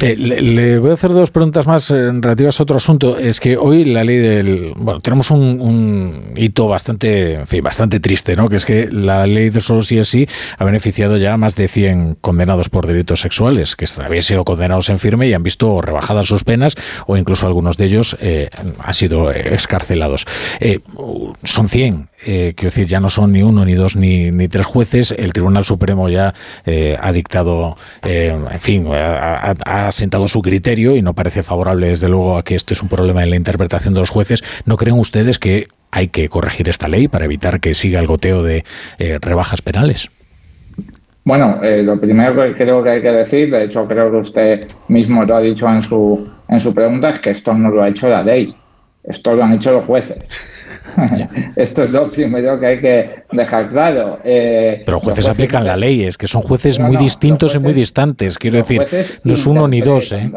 Eh, 0.00 0.16
le, 0.16 0.78
voy 0.78 0.90
a 0.90 0.94
hacer 0.94 1.10
dos 1.10 1.32
preguntas 1.32 1.66
más 1.66 1.90
eh, 1.90 2.10
relativas 2.12 2.60
a 2.60 2.62
otro 2.62 2.76
asunto. 2.76 3.18
Es 3.18 3.40
que 3.40 3.56
hoy 3.56 3.84
la 3.84 4.04
ley 4.04 4.18
del. 4.18 4.72
Bueno, 4.76 5.00
tenemos 5.00 5.30
un, 5.32 6.34
hito 6.36 6.68
bastante, 6.68 7.34
en 7.34 7.46
fin, 7.48 7.62
bastante 7.62 7.98
triste, 7.98 8.36
¿no? 8.36 8.48
Que 8.48 8.56
es 8.56 8.64
que 8.64 8.88
la 8.92 9.26
ley 9.26 9.50
de 9.50 9.60
solo 9.60 9.82
sí 9.82 9.98
es 9.98 10.08
sí 10.08 10.28
ha 10.56 10.64
beneficiado 10.64 11.16
ya 11.16 11.34
a 11.34 11.36
más 11.36 11.56
de 11.56 11.66
100 11.66 12.18
condenados 12.20 12.68
por 12.68 12.86
delitos 12.86 13.20
sexuales, 13.20 13.74
que 13.74 13.86
habían 14.02 14.22
sido 14.22 14.44
condenados 14.44 14.88
en 14.88 15.00
firme 15.00 15.26
y 15.26 15.34
han 15.34 15.42
visto 15.42 15.80
rebajadas 15.80 16.26
sus 16.26 16.44
penas, 16.44 16.76
o 17.06 17.16
incluso 17.16 17.46
algunos 17.46 17.76
de 17.76 17.86
ellos 17.86 18.16
eh, 18.20 18.50
han 18.78 18.94
sido 18.94 19.32
escarcelados. 19.32 20.26
son 21.42 21.68
100 21.68 22.08
eh, 22.20 22.54
quiero 22.56 22.70
decir, 22.70 22.86
ya 22.86 22.98
no 22.98 23.08
son 23.08 23.32
ni 23.32 23.42
uno, 23.42 23.64
ni 23.64 23.74
dos, 23.74 23.94
ni, 23.94 24.30
ni 24.32 24.48
tres 24.48 24.66
jueces. 24.66 25.12
El 25.12 25.32
Tribunal 25.32 25.64
Supremo 25.64 26.08
ya 26.08 26.34
eh, 26.66 26.96
ha 27.00 27.12
dictado, 27.12 27.76
eh, 28.02 28.36
en 28.50 28.60
fin, 28.60 28.88
ha, 28.92 29.54
ha, 29.64 29.87
sentado 29.92 30.28
su 30.28 30.42
criterio 30.42 30.96
y 30.96 31.02
no 31.02 31.14
parece 31.14 31.42
favorable, 31.42 31.88
desde 31.88 32.08
luego, 32.08 32.38
a 32.38 32.42
que 32.42 32.54
esto 32.54 32.74
es 32.74 32.82
un 32.82 32.88
problema 32.88 33.22
en 33.22 33.30
la 33.30 33.36
interpretación 33.36 33.94
de 33.94 34.00
los 34.00 34.10
jueces. 34.10 34.42
¿No 34.64 34.76
creen 34.76 34.98
ustedes 34.98 35.38
que 35.38 35.68
hay 35.90 36.08
que 36.08 36.28
corregir 36.28 36.68
esta 36.68 36.88
ley 36.88 37.08
para 37.08 37.24
evitar 37.24 37.60
que 37.60 37.74
siga 37.74 38.00
el 38.00 38.06
goteo 38.06 38.42
de 38.42 38.64
rebajas 39.20 39.62
penales? 39.62 40.10
Bueno, 41.24 41.60
lo 41.62 42.00
primero 42.00 42.34
que 42.42 42.54
creo 42.54 42.82
que 42.82 42.88
hay 42.88 43.02
que 43.02 43.10
decir, 43.10 43.50
de 43.50 43.64
hecho 43.64 43.86
creo 43.86 44.10
que 44.10 44.16
usted 44.16 44.66
mismo 44.88 45.24
lo 45.24 45.36
ha 45.36 45.42
dicho 45.42 45.68
en 45.68 45.82
su, 45.82 46.26
en 46.48 46.58
su 46.58 46.74
pregunta, 46.74 47.10
es 47.10 47.18
que 47.20 47.30
esto 47.30 47.52
no 47.52 47.68
lo 47.68 47.82
ha 47.82 47.88
hecho 47.88 48.08
la 48.08 48.22
ley, 48.22 48.56
esto 49.04 49.34
lo 49.34 49.44
han 49.44 49.52
hecho 49.52 49.72
los 49.72 49.84
jueces. 49.84 50.18
Esto 51.56 51.82
es 51.82 51.90
lo 51.90 52.10
primero 52.10 52.58
que 52.58 52.66
hay 52.66 52.78
que 52.78 53.10
dejar 53.32 53.68
claro. 53.68 54.18
Eh, 54.24 54.82
Pero 54.84 55.00
jueces, 55.00 55.28
aplican 55.28 55.64
la 55.64 55.76
ley, 55.76 56.04
es 56.04 56.16
que 56.16 56.26
son 56.26 56.42
jueces 56.42 56.78
muy 56.78 56.96
distintos 56.96 57.54
y 57.54 57.58
muy 57.58 57.72
distantes. 57.72 58.38
Quiero 58.38 58.58
decir, 58.58 58.86
no 59.24 59.32
es 59.32 59.46
uno 59.46 59.68
ni 59.68 59.80
dos. 59.80 60.12
¿eh? 60.12 60.30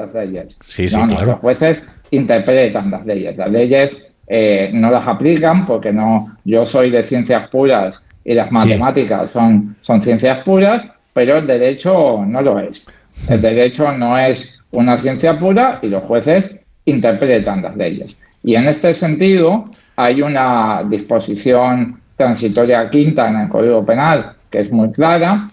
Sí, 0.61 0.87
sí, 0.87 0.95
claro. 0.95 1.25
Los 1.25 1.39
jueces 1.39 1.85
interpretan 2.11 2.91
las 2.91 3.05
leyes. 3.05 3.37
Las 3.37 3.51
leyes 3.51 4.07
eh, 4.27 4.69
no 4.73 4.91
las 4.91 5.07
aplican 5.07 5.65
porque 5.65 5.91
no. 5.91 6.37
Yo 6.43 6.65
soy 6.65 6.89
de 6.89 7.03
ciencias 7.03 7.49
puras 7.49 8.03
y 8.23 8.33
las 8.33 8.51
matemáticas 8.51 9.31
son, 9.31 9.75
son 9.81 10.01
ciencias 10.01 10.43
puras, 10.43 10.85
pero 11.13 11.37
el 11.37 11.47
derecho 11.47 12.23
no 12.25 12.41
lo 12.41 12.59
es. 12.59 12.87
El 13.27 13.41
derecho 13.41 13.91
no 13.91 14.17
es 14.17 14.61
una 14.71 14.97
ciencia 14.97 15.37
pura 15.39 15.79
y 15.81 15.87
los 15.87 16.03
jueces 16.03 16.55
interpretan 16.85 17.61
las 17.61 17.75
leyes. 17.75 18.17
Y 18.43 18.55
en 18.55 18.67
este 18.67 18.93
sentido, 18.93 19.69
hay 20.01 20.21
una 20.21 20.83
disposición 20.83 21.99
transitoria 22.15 22.89
quinta 22.89 23.29
en 23.29 23.41
el 23.41 23.49
Código 23.49 23.85
Penal, 23.85 24.33
que 24.49 24.59
es 24.59 24.71
muy 24.71 24.91
clara, 24.91 25.49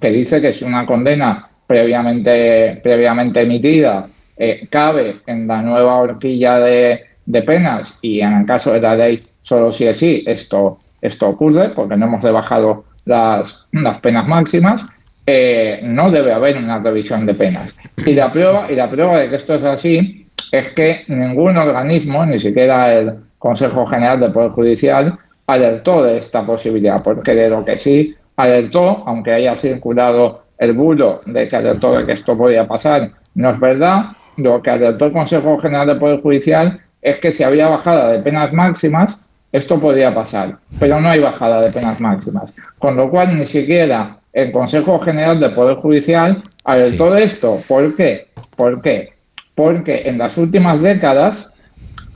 que 0.00 0.10
dice 0.10 0.40
que 0.40 0.52
si 0.52 0.64
una 0.64 0.86
condena 0.86 1.48
previamente, 1.66 2.80
previamente 2.82 3.42
emitida 3.42 4.08
eh, 4.36 4.68
cabe 4.70 5.20
en 5.26 5.46
la 5.48 5.62
nueva 5.62 5.96
horquilla 5.96 6.58
de, 6.60 7.00
de, 7.26 7.42
penas 7.42 7.98
y 8.02 8.20
en 8.20 8.32
el 8.34 8.46
caso 8.46 8.72
de 8.72 8.80
la 8.80 8.94
ley 8.94 9.22
solo 9.42 9.72
si 9.72 9.86
es 9.86 9.96
sí, 9.98 10.22
esto, 10.26 10.78
esto 11.00 11.28
ocurre 11.28 11.70
porque 11.70 11.96
no 11.96 12.06
hemos 12.06 12.22
rebajado 12.22 12.84
las, 13.04 13.68
las 13.72 13.98
penas 13.98 14.28
máximas, 14.28 14.84
eh, 15.26 15.80
no 15.82 16.10
debe 16.10 16.32
haber 16.32 16.56
una 16.56 16.78
revisión 16.78 17.26
de 17.26 17.34
penas. 17.34 17.74
Y 18.06 18.12
la, 18.12 18.30
prueba, 18.30 18.70
y 18.70 18.76
la 18.76 18.88
prueba 18.88 19.18
de 19.18 19.28
que 19.28 19.36
esto 19.36 19.54
es 19.54 19.64
así 19.64 20.26
es 20.52 20.68
que 20.68 21.02
ningún 21.08 21.56
organismo, 21.56 22.24
ni 22.24 22.38
siquiera 22.38 22.92
el 22.94 23.27
Consejo 23.38 23.86
General 23.86 24.20
del 24.20 24.32
Poder 24.32 24.50
Judicial, 24.50 25.18
alertó 25.46 26.02
de 26.02 26.18
esta 26.18 26.44
posibilidad, 26.44 27.02
porque 27.02 27.34
de 27.34 27.48
lo 27.48 27.64
que 27.64 27.76
sí 27.76 28.14
alertó, 28.36 29.02
aunque 29.06 29.32
haya 29.32 29.56
circulado 29.56 30.42
el 30.58 30.72
bulo 30.72 31.20
de 31.24 31.48
que 31.48 31.56
alertó 31.56 31.96
de 31.96 32.04
que 32.04 32.12
esto 32.12 32.36
podía 32.36 32.66
pasar, 32.66 33.10
no 33.34 33.50
es 33.50 33.60
verdad. 33.60 34.06
Lo 34.36 34.62
que 34.62 34.70
alertó 34.70 35.06
el 35.06 35.12
Consejo 35.12 35.56
General 35.58 35.86
del 35.86 35.98
Poder 35.98 36.20
Judicial 36.20 36.80
es 37.00 37.18
que 37.18 37.32
si 37.32 37.42
había 37.42 37.68
bajada 37.68 38.12
de 38.12 38.18
penas 38.18 38.52
máximas, 38.52 39.20
esto 39.50 39.80
podría 39.80 40.14
pasar, 40.14 40.58
pero 40.78 41.00
no 41.00 41.08
hay 41.08 41.20
bajada 41.20 41.62
de 41.62 41.72
penas 41.72 42.00
máximas. 42.00 42.52
Con 42.78 42.96
lo 42.96 43.10
cual, 43.10 43.38
ni 43.38 43.46
siquiera 43.46 44.18
el 44.32 44.52
Consejo 44.52 44.98
General 44.98 45.40
del 45.40 45.54
Poder 45.54 45.76
Judicial 45.76 46.42
alertó 46.64 47.10
de 47.12 47.24
esto. 47.24 47.60
¿Por 47.66 47.96
qué? 47.96 48.28
¿Por 48.56 48.82
qué? 48.82 49.14
Porque 49.54 50.02
en 50.04 50.18
las 50.18 50.36
últimas 50.36 50.82
décadas 50.82 51.54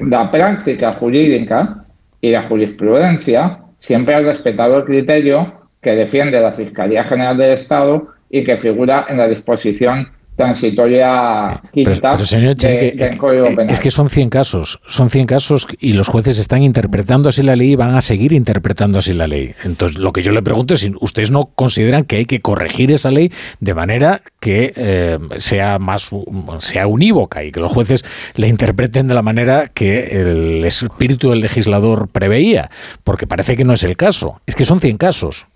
la 0.08 0.30
práctica 0.30 0.94
jurídica 0.94 1.84
y 2.20 2.30
la 2.30 2.42
jurisprudencia 2.42 3.58
siempre 3.78 4.14
ha 4.14 4.20
respetado 4.20 4.78
el 4.78 4.84
criterio 4.84 5.68
que 5.80 5.92
defiende 5.92 6.40
la 6.40 6.52
Fiscalía 6.52 7.04
General 7.04 7.36
del 7.36 7.52
Estado 7.52 8.08
y 8.30 8.44
que 8.44 8.56
figura 8.56 9.06
en 9.08 9.18
la 9.18 9.28
disposición 9.28 10.08
transitoria 10.36 11.60
quinta 11.72 12.12
pero, 12.12 12.24
señor 12.24 12.54
eh. 12.64 13.10
Es 13.68 13.80
que 13.80 13.90
son 13.90 14.08
100 14.08 14.30
casos, 14.30 14.80
son 14.86 15.10
100 15.10 15.26
casos 15.26 15.66
y 15.78 15.92
los 15.92 16.08
jueces 16.08 16.38
están 16.38 16.62
interpretando 16.62 17.28
así 17.28 17.42
la 17.42 17.54
ley 17.54 17.72
y 17.72 17.76
van 17.76 17.94
a 17.94 18.00
seguir 18.00 18.32
interpretando 18.32 18.98
así 18.98 19.12
la 19.12 19.26
ley. 19.26 19.54
Entonces, 19.64 19.98
lo 19.98 20.12
que 20.12 20.22
yo 20.22 20.32
le 20.32 20.42
pregunto 20.42 20.74
es 20.74 20.80
si 20.80 20.92
ustedes 21.00 21.30
no 21.30 21.50
consideran 21.54 22.04
que 22.04 22.16
hay 22.16 22.24
que 22.24 22.40
corregir 22.40 22.92
esa 22.92 23.10
ley 23.10 23.30
de 23.60 23.74
manera 23.74 24.22
que 24.40 24.72
eh, 24.74 25.18
sea 25.36 25.78
más 25.78 26.10
sea 26.58 26.86
unívoca 26.86 27.44
y 27.44 27.52
que 27.52 27.60
los 27.60 27.70
jueces 27.70 28.04
la 28.34 28.46
interpreten 28.46 29.06
de 29.06 29.14
la 29.14 29.22
manera 29.22 29.68
que 29.68 30.20
el 30.20 30.64
espíritu 30.64 31.30
del 31.30 31.40
legislador 31.40 32.08
preveía, 32.08 32.70
porque 33.04 33.26
parece 33.26 33.56
que 33.56 33.64
no 33.64 33.74
es 33.74 33.82
el 33.82 33.96
caso. 33.96 34.40
Es 34.46 34.54
que 34.54 34.64
son 34.64 34.80
100 34.80 34.96
casos. 34.96 35.46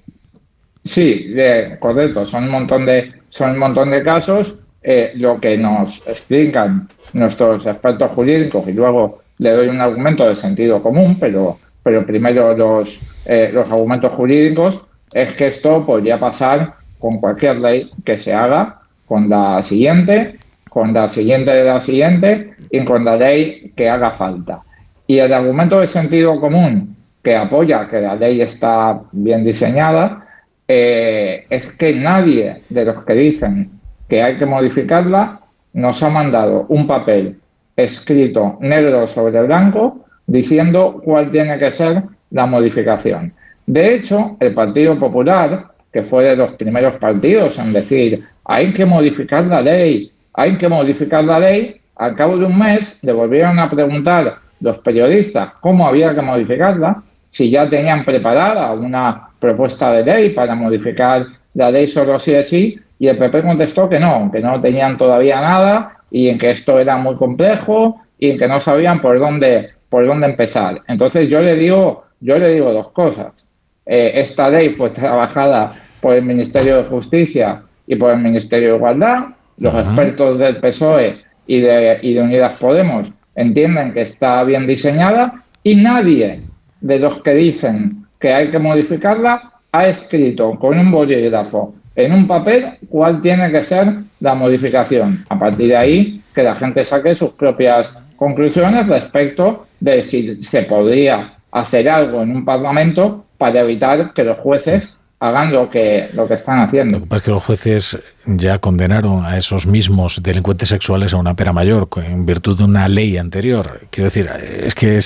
Sí, 0.84 1.34
correcto, 1.80 2.24
son 2.24 2.44
un 2.44 2.50
montón 2.50 2.86
de 2.86 3.12
son 3.28 3.52
un 3.52 3.58
montón 3.58 3.90
de 3.90 4.02
casos 4.02 4.65
eh, 4.89 5.10
lo 5.16 5.40
que 5.40 5.58
nos 5.58 6.06
explican 6.06 6.89
nuestros 7.12 7.66
expertos 7.66 8.08
jurídicos 8.12 8.68
y 8.68 8.73
luego 8.73 9.18
le 9.39 9.50
doy 9.50 9.66
un 9.66 9.81
argumento 9.81 10.24
de 10.28 10.36
sentido 10.36 10.81
común, 10.81 11.16
pero, 11.18 11.58
pero 11.82 12.06
primero 12.06 12.56
los, 12.56 13.00
eh, 13.26 13.50
los 13.52 13.68
argumentos 13.68 14.12
jurídicos, 14.12 14.81
es 15.12 15.32
que 15.32 15.47
esto 15.47 15.84
podría 15.84 16.20
pasar 16.20 16.74
con 17.00 17.18
cualquier 17.18 17.56
ley 17.56 17.90
que 18.05 18.16
se 18.16 18.32
haga, 18.32 18.78
con 19.06 19.28
la 19.28 19.60
siguiente, 19.60 20.36
con 20.70 20.92
la 20.92 21.08
siguiente 21.08 21.50
de 21.50 21.65
la 21.65 21.81
siguiente 21.81 22.52
y 22.70 22.84
con 22.84 23.05
la 23.05 23.16
ley 23.16 23.73
que 23.74 23.90
haga 23.90 24.12
falta. 24.12 24.60
Y 25.08 25.18
el 25.18 25.32
argumento 25.32 25.81
de 25.81 25.89
sentido 25.89 26.40
común 26.40 26.94
que 27.24 27.34
apoya 27.34 27.89
que 27.89 28.02
la 28.02 28.15
ley 28.15 28.40
está 28.40 29.00
bien 29.10 29.42
diseñada 29.42 30.28
eh, 30.68 31.44
es 31.50 31.74
que 31.74 31.92
nadie 31.92 32.62
de 32.68 32.84
los 32.84 33.02
que 33.02 33.15
dicen 33.15 33.75
que 34.08 34.22
hay 34.22 34.36
que 34.36 34.46
modificarla, 34.46 35.40
nos 35.72 36.02
ha 36.02 36.10
mandado 36.10 36.66
un 36.68 36.86
papel 36.86 37.38
escrito 37.76 38.56
negro 38.60 39.06
sobre 39.06 39.42
blanco 39.42 40.04
diciendo 40.26 41.00
cuál 41.04 41.30
tiene 41.30 41.58
que 41.58 41.70
ser 41.70 42.02
la 42.30 42.46
modificación. 42.46 43.32
De 43.66 43.94
hecho, 43.94 44.36
el 44.40 44.54
Partido 44.54 44.98
Popular, 44.98 45.66
que 45.92 46.02
fue 46.02 46.24
de 46.24 46.36
los 46.36 46.54
primeros 46.54 46.96
partidos 46.96 47.58
en 47.58 47.72
decir 47.72 48.24
hay 48.44 48.72
que 48.72 48.86
modificar 48.86 49.44
la 49.44 49.60
ley, 49.60 50.10
hay 50.32 50.56
que 50.56 50.68
modificar 50.68 51.24
la 51.24 51.38
ley, 51.38 51.80
al 51.96 52.14
cabo 52.14 52.36
de 52.36 52.44
un 52.44 52.58
mes 52.58 53.00
le 53.02 53.12
volvieron 53.12 53.58
a 53.58 53.68
preguntar 53.68 54.36
los 54.60 54.78
periodistas 54.78 55.52
cómo 55.60 55.86
había 55.86 56.14
que 56.14 56.22
modificarla, 56.22 57.02
si 57.30 57.50
ya 57.50 57.68
tenían 57.68 58.04
preparada 58.04 58.72
una 58.72 59.28
propuesta 59.38 59.92
de 59.92 60.04
ley 60.04 60.30
para 60.30 60.54
modificar 60.54 61.26
la 61.54 61.70
ley 61.70 61.86
solo 61.86 62.18
si 62.18 62.32
es 62.32 62.48
sí, 62.48 62.78
y 62.99 63.08
el 63.08 63.18
PP 63.18 63.42
contestó 63.42 63.89
que 63.89 64.00
no, 64.00 64.31
que 64.33 64.41
no 64.41 64.60
tenían 64.60 64.97
todavía 64.97 65.41
nada 65.41 65.99
y 66.10 66.28
en 66.28 66.39
que 66.39 66.50
esto 66.50 66.78
era 66.78 66.97
muy 66.97 67.16
complejo 67.16 68.00
y 68.18 68.31
en 68.31 68.39
que 68.39 68.49
no 68.49 68.60
sabían 68.60 69.00
por 69.00 69.18
dónde, 69.18 69.70
por 69.89 70.07
dónde 70.07 70.26
empezar. 70.26 70.81
Entonces 70.89 71.28
yo 71.28 71.42
le 71.42 71.57
digo, 71.57 72.05
yo 72.20 72.39
le 72.39 72.52
digo 72.52 72.73
dos 72.73 72.91
cosas. 72.91 73.49
Eh, 73.84 74.12
esta 74.15 74.49
ley 74.49 74.70
fue 74.70 74.91
trabajada 74.91 75.70
por 76.00 76.15
el 76.15 76.25
Ministerio 76.25 76.78
de 76.78 76.84
Justicia 76.84 77.62
y 77.86 77.97
por 77.97 78.12
el 78.12 78.20
Ministerio 78.20 78.70
de 78.70 78.76
Igualdad. 78.76 79.26
Los 79.58 79.75
expertos 79.75 80.39
del 80.39 80.58
PSOE 80.58 81.18
y 81.47 81.60
de, 81.60 81.99
y 82.02 82.15
de 82.15 82.23
Unidas 82.23 82.57
Podemos 82.57 83.12
entienden 83.34 83.92
que 83.92 84.00
está 84.00 84.42
bien 84.44 84.66
diseñada 84.66 85.42
y 85.62 85.76
nadie 85.76 86.42
de 86.81 86.99
los 86.99 87.23
que 87.23 87.34
dicen 87.34 88.07
que 88.18 88.33
hay 88.33 88.50
que 88.50 88.58
modificarla 88.58 89.52
ha 89.73 89.86
escrito 89.86 90.58
con 90.58 90.78
un 90.78 90.91
bolígrafo 90.91 91.75
en 91.97 92.12
un 92.12 92.28
papel 92.28 92.78
cuál 92.89 93.20
tiene 93.20 93.50
que 93.50 93.62
ser 93.62 93.94
la 94.20 94.34
modificación. 94.34 95.25
A 95.28 95.39
partir 95.39 95.68
de 95.68 95.76
ahí, 95.76 96.23
que 96.34 96.42
la 96.42 96.55
gente 96.55 96.84
saque 96.84 97.15
sus 97.15 97.33
propias 97.33 97.97
conclusiones 98.16 98.86
respecto 98.86 99.66
de 99.81 100.02
si 100.02 100.42
se 100.42 100.62
podría 100.62 101.34
hacer 101.50 101.89
algo 101.89 102.23
en 102.23 102.31
un 102.31 102.44
Parlamento 102.44 103.25
para 103.39 103.60
evitar 103.60 104.12
que 104.12 104.25
los 104.25 104.39
jueces 104.39 104.94
hagan 105.18 105.52
lo 105.52 105.68
que, 105.68 106.08
lo 106.12 106.28
que 106.28 106.34
están 106.34 106.60
haciendo. 106.60 106.99
Lo 106.99 107.20
que 107.20 107.31
los 107.31 107.42
jueces 107.42 107.99
ya 108.26 108.58
condenaron 108.58 109.24
a 109.24 109.36
esos 109.36 109.66
mismos 109.66 110.22
delincuentes 110.22 110.68
sexuales 110.68 111.14
a 111.14 111.16
una 111.16 111.34
pena 111.34 111.52
mayor 111.52 111.88
en 111.96 112.26
virtud 112.26 112.58
de 112.58 112.64
una 112.64 112.88
ley 112.88 113.16
anterior. 113.16 113.82
Quiero 113.90 114.06
decir, 114.06 114.28
es 114.28 114.74
que 114.74 114.98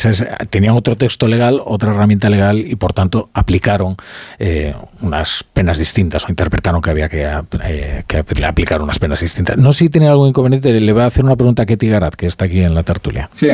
tenían 0.48 0.76
otro 0.76 0.96
texto 0.96 1.26
legal, 1.26 1.60
otra 1.64 1.92
herramienta 1.92 2.30
legal 2.30 2.58
y 2.58 2.74
por 2.76 2.92
tanto 2.92 3.30
aplicaron 3.34 3.96
eh, 4.38 4.74
unas 5.02 5.44
penas 5.44 5.78
distintas 5.78 6.24
o 6.26 6.28
interpretaron 6.30 6.80
que 6.80 6.90
había 6.90 7.08
que, 7.08 7.28
eh, 7.64 8.04
aplicar 8.46 8.82
unas 8.82 8.98
penas 8.98 9.20
distintas. 9.20 9.56
No 9.56 9.72
sé 9.72 9.80
si 9.80 9.88
tiene 9.90 10.08
algún 10.08 10.28
inconveniente, 10.28 10.72
le 10.72 10.92
voy 10.92 11.02
a 11.02 11.06
hacer 11.06 11.24
una 11.24 11.36
pregunta 11.36 11.62
a 11.62 11.66
Ketty 11.66 11.88
Garat, 11.88 12.14
que 12.14 12.26
está 12.26 12.46
aquí 12.46 12.60
en 12.62 12.74
la 12.74 12.82
tertulia. 12.82 13.28
Sí. 13.32 13.48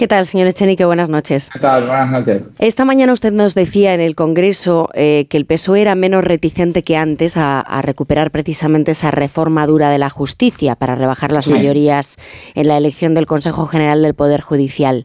¿Qué 0.00 0.08
tal, 0.08 0.24
señor 0.24 0.46
Echenique? 0.46 0.86
Buenas 0.86 1.10
noches. 1.10 1.50
¿Qué 1.52 1.58
tal? 1.58 1.86
Buenas 1.86 2.10
noches. 2.10 2.48
Esta 2.58 2.86
mañana 2.86 3.12
usted 3.12 3.32
nos 3.32 3.54
decía 3.54 3.92
en 3.92 4.00
el 4.00 4.14
Congreso 4.14 4.88
eh, 4.94 5.26
que 5.28 5.36
el 5.36 5.44
PSOE 5.44 5.82
era 5.82 5.94
menos 5.94 6.24
reticente 6.24 6.82
que 6.82 6.96
antes 6.96 7.36
a, 7.36 7.62
recuperar 7.82 8.30
precisamente 8.30 8.92
esa 8.92 9.09
reforma 9.10 9.66
dura 9.66 9.90
de 9.90 9.98
la 9.98 10.10
justicia 10.10 10.74
para 10.76 10.94
rebajar 10.94 11.32
las 11.32 11.48
mayorías 11.48 12.16
en 12.54 12.68
la 12.68 12.76
elección 12.76 13.14
del 13.14 13.26
Consejo 13.26 13.66
General 13.66 14.02
del 14.02 14.14
Poder 14.14 14.40
Judicial. 14.40 15.04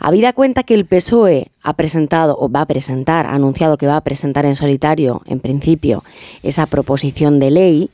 Habida 0.00 0.32
cuenta 0.32 0.62
que 0.62 0.74
el 0.74 0.86
PSOE 0.86 1.48
ha 1.62 1.74
presentado 1.74 2.36
o 2.38 2.50
va 2.50 2.62
a 2.62 2.66
presentar, 2.66 3.26
ha 3.26 3.34
anunciado 3.34 3.76
que 3.76 3.86
va 3.86 3.96
a 3.96 4.02
presentar 4.02 4.44
en 4.46 4.56
solitario, 4.56 5.22
en 5.26 5.40
principio, 5.40 6.04
esa 6.42 6.66
proposición 6.66 7.40
de 7.40 7.50
ley, 7.50 7.90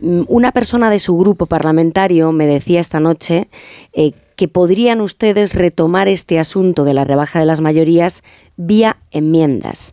mm, 0.00 0.22
una 0.28 0.52
persona 0.52 0.90
de 0.90 0.98
su 0.98 1.16
grupo 1.16 1.46
parlamentario 1.46 2.32
me 2.32 2.46
decía 2.46 2.80
esta 2.80 3.00
noche 3.00 3.48
eh, 3.92 4.12
que 4.36 4.46
podrían 4.46 5.00
ustedes 5.00 5.54
retomar 5.54 6.06
este 6.06 6.38
asunto 6.38 6.84
de 6.84 6.94
la 6.94 7.04
rebaja 7.04 7.40
de 7.40 7.46
las 7.46 7.60
mayorías 7.60 8.22
vía 8.56 8.98
enmiendas. 9.10 9.92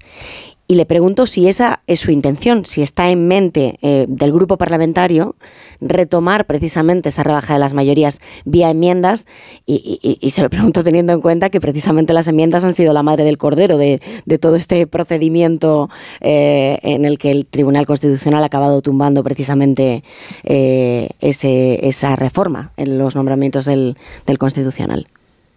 Y 0.68 0.76
le 0.76 0.86
pregunto 0.88 1.28
si 1.28 1.48
esa 1.48 1.82
es 1.86 2.00
su 2.00 2.10
intención, 2.10 2.66
si 2.66 2.82
está 2.82 3.10
en 3.10 3.28
mente 3.28 3.76
eh, 3.84 4.06
del 4.08 4.34
grupo 4.34 4.58
parlamentario 4.58 5.36
retomar 5.80 6.46
precisamente 6.46 7.10
esa 7.10 7.22
rebaja 7.22 7.54
de 7.54 7.60
las 7.60 7.76
mayorías 7.76 8.20
vía 8.46 8.72
enmiendas 8.72 9.28
y, 9.68 10.18
se 10.32 10.42
lo 10.42 10.50
pregunto 10.50 10.84
teniendo 10.84 11.14
en 11.14 11.22
cuenta 11.22 11.50
que 11.50 11.62
precisamente 11.62 12.14
las 12.14 12.28
enmiendas 12.28 12.66
han 12.66 12.74
sido 12.74 12.94
la 12.94 13.04
madre 13.04 13.26
del 13.26 13.38
cordero 13.38 13.78
de, 13.78 14.02
todo 14.40 14.56
este 14.56 14.88
procedimiento 14.88 15.90
eh, 16.20 16.80
en 16.82 17.06
el 17.06 17.20
que 17.20 17.30
el 17.30 17.46
Tribunal 17.46 17.86
Constitucional 17.86 18.42
ha 18.42 18.48
acabado 18.48 18.82
tumbando 18.82 19.24
precisamente 19.24 20.04
eh, 20.44 21.10
esa 21.22 22.16
reforma 22.16 22.72
en 22.78 22.98
los 22.98 23.16
nombramientos 23.16 23.66
del, 23.66 23.96
del 24.26 24.38
Constitucional. 24.40 25.08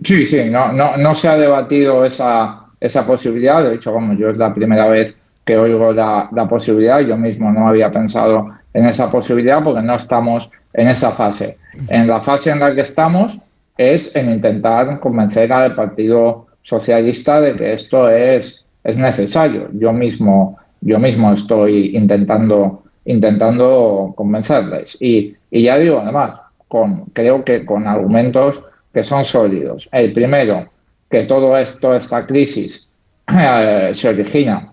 Sí, 0.05 0.27
sí, 0.27 0.45
no, 0.51 0.73
no 0.73 1.15
se 1.15 1.29
ha 1.29 1.37
debatido 1.37 2.05
esa 2.05 2.68
esa 2.81 3.07
posibilidad. 3.07 3.63
De 3.63 3.75
hecho, 3.75 3.93
como 3.93 4.15
yo 4.15 4.31
es 4.31 4.39
la 4.39 4.53
primera 4.55 4.87
vez 4.89 5.17
que 5.45 5.57
oigo 5.57 5.93
la, 5.93 6.29
la, 6.33 6.47
posibilidad, 6.47 7.01
yo 7.01 7.17
mismo 7.17 7.51
no 7.51 7.69
había 7.69 7.91
pensado 7.91 8.49
en 8.75 8.87
esa 8.87 9.11
posibilidad 9.11 9.63
porque 9.63 9.83
no 9.83 9.95
estamos 9.95 10.51
en 10.73 10.89
esa 10.89 11.11
fase. 11.11 11.59
En 11.89 12.07
la 12.07 12.21
fase 12.21 12.51
en 12.51 12.61
la 12.61 12.75
que 12.75 12.83
estamos 12.83 13.39
es 13.77 14.15
en 14.15 14.31
intentar 14.31 15.01
convencer 15.01 15.53
al 15.53 15.75
Partido 15.75 16.47
Socialista 16.63 17.41
de 17.41 17.57
que 17.57 17.73
esto 17.73 18.11
es 18.11 18.67
es 18.89 18.97
necesario. 18.97 19.69
Yo 19.73 19.93
mismo, 19.93 20.59
yo 20.81 20.99
mismo 20.99 21.33
estoy 21.33 21.97
intentando, 21.97 22.85
intentando 23.05 24.15
convencerles. 24.17 24.97
Y, 25.01 25.35
y 25.51 25.63
ya 25.63 25.79
digo, 25.79 25.99
además, 25.99 26.43
con, 26.69 27.05
creo 27.13 27.45
que 27.45 27.67
con 27.67 27.87
argumentos 27.87 28.65
que 28.93 29.03
son 29.03 29.25
sólidos. 29.25 29.89
El 29.93 30.13
primero, 30.15 30.69
que 31.11 31.25
todo 31.25 31.57
esto, 31.57 31.95
esta 31.95 32.27
crisis, 32.27 32.89
eh, 33.29 33.91
se 33.95 34.09
origina 34.09 34.73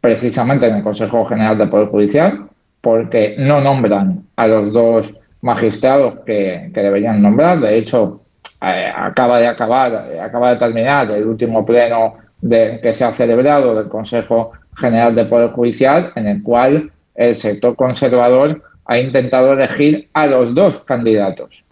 precisamente 0.00 0.66
en 0.66 0.76
el 0.76 0.82
Consejo 0.82 1.24
General 1.24 1.58
del 1.58 1.68
Poder 1.68 1.88
Judicial, 1.88 2.48
porque 2.80 3.36
no 3.38 3.60
nombran 3.60 4.24
a 4.36 4.46
los 4.46 4.72
dos 4.72 5.18
magistrados 5.40 6.20
que, 6.24 6.70
deberían 6.72 7.20
nombrar. 7.20 7.60
De 7.60 7.76
hecho, 7.76 8.22
eh, 8.62 8.92
acaba 8.94 9.40
de 9.40 9.48
acabar, 9.48 10.08
acaba 10.20 10.50
de 10.50 10.56
terminar 10.56 11.10
el 11.10 11.26
último 11.26 11.64
pleno 11.64 12.14
de, 12.40 12.78
que 12.82 12.94
se 12.94 13.04
ha 13.04 13.12
celebrado 13.12 13.74
del 13.74 13.88
Consejo 13.88 14.52
General 14.76 15.14
del 15.14 15.28
Poder 15.28 15.50
Judicial, 15.50 16.12
en 16.14 16.28
el 16.28 16.42
cual 16.42 16.90
el 17.14 17.34
sector 17.34 17.74
conservador 17.74 18.62
ha 18.84 18.98
intentado 18.98 19.52
elegir 19.52 20.08
a 20.14 20.26
los 20.26 20.54
dos 20.54 20.78
candidatos 20.80 21.64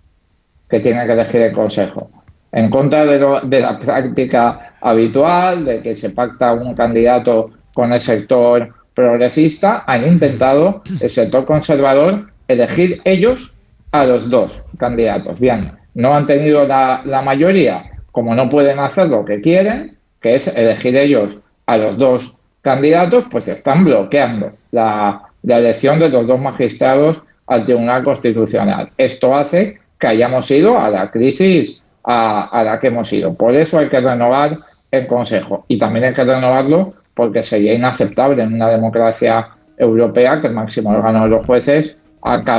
que 0.69 0.81
tiene 0.81 1.07
que 1.07 1.13
elegir 1.13 1.43
el 1.43 1.53
Consejo. 1.53 2.11
En 2.57 2.71
contra 2.71 3.05
de, 3.05 3.19
de 3.45 3.61
la 3.61 3.79
práctica 3.79 4.77
habitual, 4.81 5.67
de 5.67 5.83
que 5.83 5.95
se 5.95 6.11
pacta 6.11 6.55
un 6.55 6.75
candidato 6.75 7.51
con 7.75 7.93
el 7.93 8.01
sector 8.01 8.73
progresista, 8.95 9.85
han 9.87 10.07
intentado 10.07 10.83
el 10.99 11.11
sector 11.11 11.45
conservador 11.45 12.31
elegir 12.49 13.03
ellos 13.05 13.55
a 13.93 14.07
los 14.07 14.31
dos 14.31 14.65
candidatos. 14.79 15.39
Bien, 15.39 15.73
no 15.93 16.15
han 16.15 16.25
tenido 16.25 16.65
la, 16.65 17.23
mayoría, 17.23 17.91
como 18.11 18.35
no 18.35 18.49
pueden 18.49 18.79
hacer 18.79 19.11
lo 19.11 19.23
que 19.27 19.43
quieren, 19.43 19.99
que 20.23 20.37
es 20.37 20.49
elegir 20.57 20.97
ellos 20.97 21.39
a 21.67 21.77
los 21.77 21.99
dos 21.99 22.39
candidatos, 22.63 23.27
pues 23.31 23.49
están 23.49 23.85
bloqueando 23.85 24.53
la, 24.71 25.23
elección 25.47 26.01
de 26.01 26.09
los 26.09 26.27
dos 26.27 26.41
magistrados 26.41 27.23
al 27.47 27.67
Tribunal 27.67 28.03
Constitucional. 28.03 28.89
Esto 28.97 29.37
hace 29.37 29.79
que 30.01 30.07
hayamos 30.07 30.51
ido 30.51 30.81
a 30.81 30.89
la 30.89 31.11
crisis 31.11 31.85
a, 32.07 32.63
la 32.65 32.79
que 32.79 32.87
hemos 32.87 33.13
ido. 33.13 33.35
Por 33.35 33.55
eso 33.55 33.79
hay 33.79 33.89
que 33.89 34.01
renovar 34.01 34.59
el 34.91 35.07
Consejo 35.07 35.65
y 35.69 35.79
también 35.79 36.07
hay 36.07 36.15
que 36.15 36.25
renovarlo 36.25 36.95
porque 37.15 37.43
sería 37.43 37.75
inaceptable 37.75 38.43
en 38.43 38.55
una 38.55 38.69
democracia 38.69 39.49
europea 39.77 40.41
que 40.41 40.47
el 40.47 40.55
máximo 40.55 40.91
órgano 40.91 41.25
de 41.25 41.31
los 41.31 41.47
jueces 41.47 41.97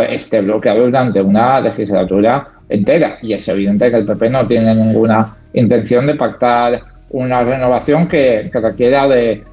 esté 0.09 0.41
bloqueado 0.41 0.85
durante 0.85 1.21
una 1.21 1.59
legislatura 1.61 2.47
entera. 2.67 3.17
Y 3.21 3.33
es 3.33 3.47
evidente 3.47 3.89
que 3.89 3.97
el 3.97 4.05
PP 4.05 4.29
no 4.29 4.45
tiene 4.45 4.75
ninguna 4.75 5.35
intención 5.53 6.05
de 6.07 6.15
pactar 6.15 6.81
una 7.09 7.43
renovación 7.43 8.07
que, 8.07 8.49
requiera 8.53 9.07
de, 9.07 9.43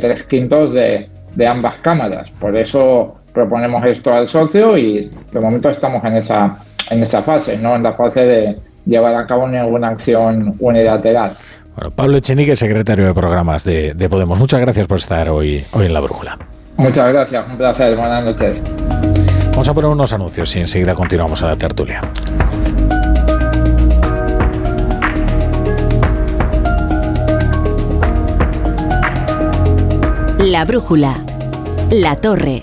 tres 0.00 0.24
quintos 0.24 0.72
de, 0.72 1.08
ambas 1.46 1.78
cámaras. 1.78 2.30
Por 2.32 2.56
eso 2.56 3.16
proponemos 3.32 3.84
esto 3.84 4.12
al 4.12 4.26
socio 4.26 4.76
y 4.76 5.10
de 5.32 5.40
momento 5.40 5.68
estamos 5.68 6.04
en 6.04 6.16
esa, 6.16 6.56
en 6.90 7.02
esa 7.02 7.22
fase, 7.22 7.58
no 7.58 7.74
en 7.74 7.82
la 7.82 7.92
fase 7.92 8.26
de 8.26 8.56
llevar 8.86 9.14
a 9.14 9.26
cabo 9.26 9.48
ninguna 9.48 9.88
acción 9.88 10.56
unilateral. 10.58 11.32
Bueno, 11.74 11.90
Pablo 11.90 12.16
Echenique, 12.16 12.54
secretario 12.54 13.06
de 13.06 13.14
programas 13.14 13.64
de, 13.64 13.94
Podemos. 14.08 14.38
Muchas 14.38 14.60
gracias 14.60 14.86
por 14.86 14.98
estar 14.98 15.28
hoy, 15.28 15.64
hoy 15.72 15.86
en 15.86 15.94
la 15.94 16.00
brújula. 16.00 16.38
Muchas 16.76 17.12
gracias, 17.12 17.44
un 17.50 17.56
placer. 17.56 17.96
Buenas 17.96 18.24
noches. 18.24 18.62
Vamos 19.50 19.68
a 19.68 19.74
poner 19.74 19.90
unos 19.90 20.12
anuncios 20.12 20.54
y 20.56 20.60
enseguida 20.60 20.94
continuamos 20.94 21.42
a 21.42 21.48
la 21.48 21.56
tertulia. 21.56 22.00
La 30.40 30.64
brújula. 30.64 31.24
La 31.90 32.16
torre. 32.16 32.62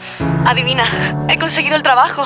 Adivina, 0.45 0.85
he 1.27 1.37
conseguido 1.37 1.75
el 1.75 1.83
trabajo. 1.83 2.23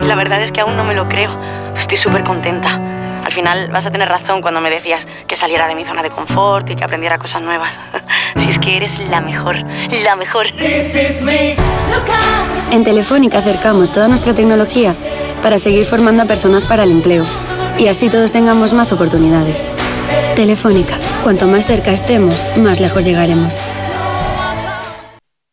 La 0.00 0.14
verdad 0.14 0.42
es 0.42 0.52
que 0.52 0.60
aún 0.60 0.76
no 0.76 0.84
me 0.84 0.94
lo 0.94 1.08
creo. 1.08 1.30
Estoy 1.76 1.98
súper 1.98 2.24
contenta. 2.24 2.80
Al 3.24 3.32
final 3.32 3.68
vas 3.70 3.86
a 3.86 3.90
tener 3.90 4.08
razón 4.08 4.40
cuando 4.42 4.60
me 4.60 4.70
decías 4.70 5.06
que 5.26 5.36
saliera 5.36 5.68
de 5.68 5.74
mi 5.74 5.84
zona 5.84 6.02
de 6.02 6.10
confort 6.10 6.68
y 6.70 6.76
que 6.76 6.84
aprendiera 6.84 7.18
cosas 7.18 7.42
nuevas. 7.42 7.72
Si 8.36 8.48
es 8.48 8.58
que 8.58 8.76
eres 8.76 8.98
la 9.10 9.20
mejor, 9.20 9.56
la 10.04 10.14
mejor. 10.16 10.46
En 12.70 12.84
Telefónica 12.84 13.38
acercamos 13.38 13.90
toda 13.90 14.08
nuestra 14.08 14.34
tecnología 14.34 14.94
para 15.42 15.58
seguir 15.58 15.84
formando 15.84 16.22
a 16.22 16.26
personas 16.26 16.64
para 16.64 16.84
el 16.84 16.92
empleo 16.92 17.24
y 17.76 17.88
así 17.88 18.08
todos 18.08 18.30
tengamos 18.32 18.72
más 18.72 18.92
oportunidades. 18.92 19.70
Telefónica, 20.36 20.98
cuanto 21.22 21.46
más 21.46 21.66
cerca 21.66 21.90
estemos, 21.90 22.44
más 22.58 22.80
lejos 22.80 23.04
llegaremos. 23.04 23.60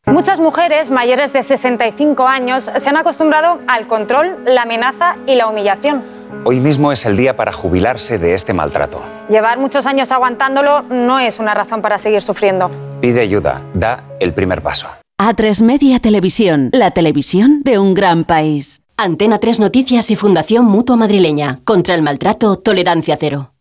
Muchas 0.07 0.39
mujeres 0.39 0.89
mayores 0.89 1.33
de 1.33 1.43
65 1.43 2.25
años 2.27 2.71
se 2.77 2.89
han 2.89 2.95
acostumbrado 2.95 3.59
al 3.67 3.87
control, 3.87 4.37
la 4.45 4.61
amenaza 4.61 5.17
y 5.27 5.35
la 5.35 5.47
humillación. 5.47 6.01
Hoy 6.45 6.61
mismo 6.61 6.93
es 6.93 7.05
el 7.05 7.17
día 7.17 7.35
para 7.35 7.51
jubilarse 7.51 8.17
de 8.17 8.33
este 8.33 8.53
maltrato. 8.53 9.03
Llevar 9.29 9.59
muchos 9.59 9.85
años 9.85 10.13
aguantándolo 10.13 10.83
no 10.83 11.19
es 11.19 11.39
una 11.39 11.53
razón 11.53 11.81
para 11.81 11.99
seguir 11.99 12.21
sufriendo. 12.21 12.69
Pide 13.01 13.19
ayuda, 13.19 13.61
da 13.73 14.05
el 14.21 14.33
primer 14.33 14.63
paso. 14.63 14.87
A3 15.21 15.61
Media 15.65 15.99
Televisión, 15.99 16.69
la 16.71 16.91
televisión 16.91 17.61
de 17.63 17.77
un 17.77 17.93
gran 17.93 18.23
país. 18.23 18.83
Antena 18.95 19.39
3 19.39 19.59
Noticias 19.59 20.09
y 20.09 20.15
Fundación 20.15 20.63
Mutua 20.65 20.95
Madrileña. 20.95 21.59
Contra 21.65 21.95
el 21.95 22.01
maltrato, 22.01 22.55
tolerancia 22.55 23.17
cero. 23.19 23.51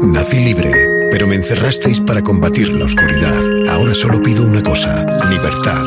Nací 0.00 0.38
libre 0.38 0.93
pero 1.14 1.28
me 1.28 1.36
encerrasteis 1.36 2.00
para 2.00 2.22
combatir 2.22 2.72
la 2.72 2.86
oscuridad. 2.86 3.40
Ahora 3.68 3.94
solo 3.94 4.20
pido 4.20 4.42
una 4.42 4.60
cosa, 4.60 5.06
libertad. 5.30 5.84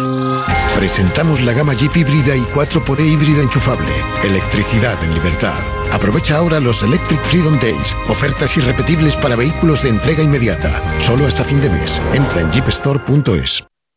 Presentamos 0.73 1.43
la 1.43 1.51
gama 1.51 1.73
Jeep 1.73 1.97
híbrida 1.97 2.33
y 2.33 2.43
4xE 2.43 3.05
híbrida 3.05 3.41
enchufable. 3.41 3.91
Electricidad 4.23 4.95
en 5.03 5.13
libertad. 5.13 5.59
Aprovecha 5.91 6.37
ahora 6.37 6.61
los 6.61 6.81
Electric 6.81 7.21
Freedom 7.25 7.59
Days. 7.59 7.93
Ofertas 8.07 8.55
irrepetibles 8.55 9.17
para 9.17 9.35
vehículos 9.35 9.83
de 9.83 9.89
entrega 9.89 10.23
inmediata. 10.23 10.81
Solo 11.01 11.25
hasta 11.25 11.43
fin 11.43 11.59
de 11.59 11.71
mes. 11.71 12.01
Entra 12.13 12.39
en 12.39 12.49
jeepstore.es. 12.53 13.66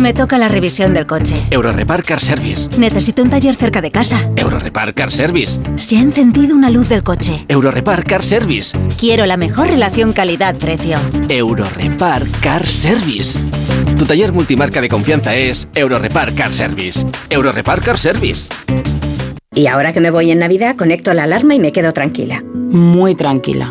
Me 0.00 0.14
toca 0.14 0.38
la 0.38 0.48
revisión 0.48 0.94
del 0.94 1.06
coche. 1.06 1.34
Eurorepar 1.50 2.02
Car 2.02 2.20
Service. 2.20 2.70
Necesito 2.78 3.22
un 3.22 3.28
taller 3.28 3.54
cerca 3.56 3.82
de 3.82 3.90
casa. 3.90 4.30
Eurorepar 4.34 4.94
Car 4.94 5.12
Service. 5.12 5.60
Se 5.76 5.98
ha 5.98 6.00
encendido 6.00 6.56
una 6.56 6.70
luz 6.70 6.88
del 6.88 7.02
coche. 7.02 7.44
Eurorepar 7.48 8.04
Car 8.04 8.22
Service. 8.22 8.78
Quiero 8.98 9.26
la 9.26 9.36
mejor 9.36 9.68
relación 9.68 10.14
calidad-precio. 10.14 10.96
Eurorepar 11.28 12.26
Car 12.40 12.66
Service. 12.66 13.38
Tu 13.98 14.06
taller 14.06 14.32
multimarca 14.32 14.80
de 14.80 14.88
confianza 14.88 15.34
es 15.34 15.68
Eurorepar 15.74 16.34
Car 16.34 16.54
Service. 16.54 17.06
Eurorepar 17.28 17.82
Car 17.82 17.98
Service. 17.98 18.48
Y 19.54 19.66
ahora 19.66 19.92
que 19.92 20.00
me 20.00 20.10
voy 20.10 20.30
en 20.30 20.38
Navidad, 20.38 20.76
conecto 20.76 21.12
la 21.12 21.24
alarma 21.24 21.54
y 21.54 21.60
me 21.60 21.72
quedo 21.72 21.92
tranquila. 21.92 22.42
Muy 22.42 23.14
tranquila. 23.14 23.70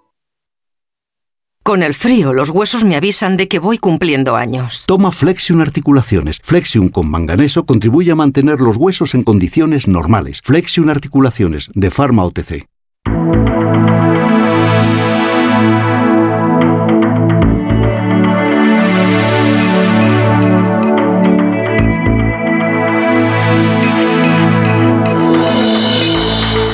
Con 1.63 1.83
el 1.83 1.93
frío, 1.93 2.33
los 2.33 2.49
huesos 2.49 2.83
me 2.83 2.95
avisan 2.95 3.37
de 3.37 3.47
que 3.47 3.59
voy 3.59 3.77
cumpliendo 3.77 4.35
años. 4.35 4.83
Toma 4.87 5.11
Flexion 5.11 5.61
Articulaciones. 5.61 6.39
Flexion 6.43 6.89
con 6.89 7.07
manganeso 7.07 7.67
contribuye 7.67 8.11
a 8.11 8.15
mantener 8.15 8.59
los 8.59 8.77
huesos 8.77 9.13
en 9.13 9.21
condiciones 9.21 9.87
normales. 9.87 10.41
Flexion 10.43 10.89
Articulaciones, 10.89 11.69
de 11.75 11.91
Pharma 11.91 12.23
OTC. 12.23 12.65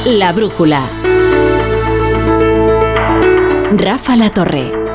La 0.06 0.32
brújula. 0.32 1.07
Rafa 3.80 4.16
La 4.16 4.32
Torre. 4.32 4.87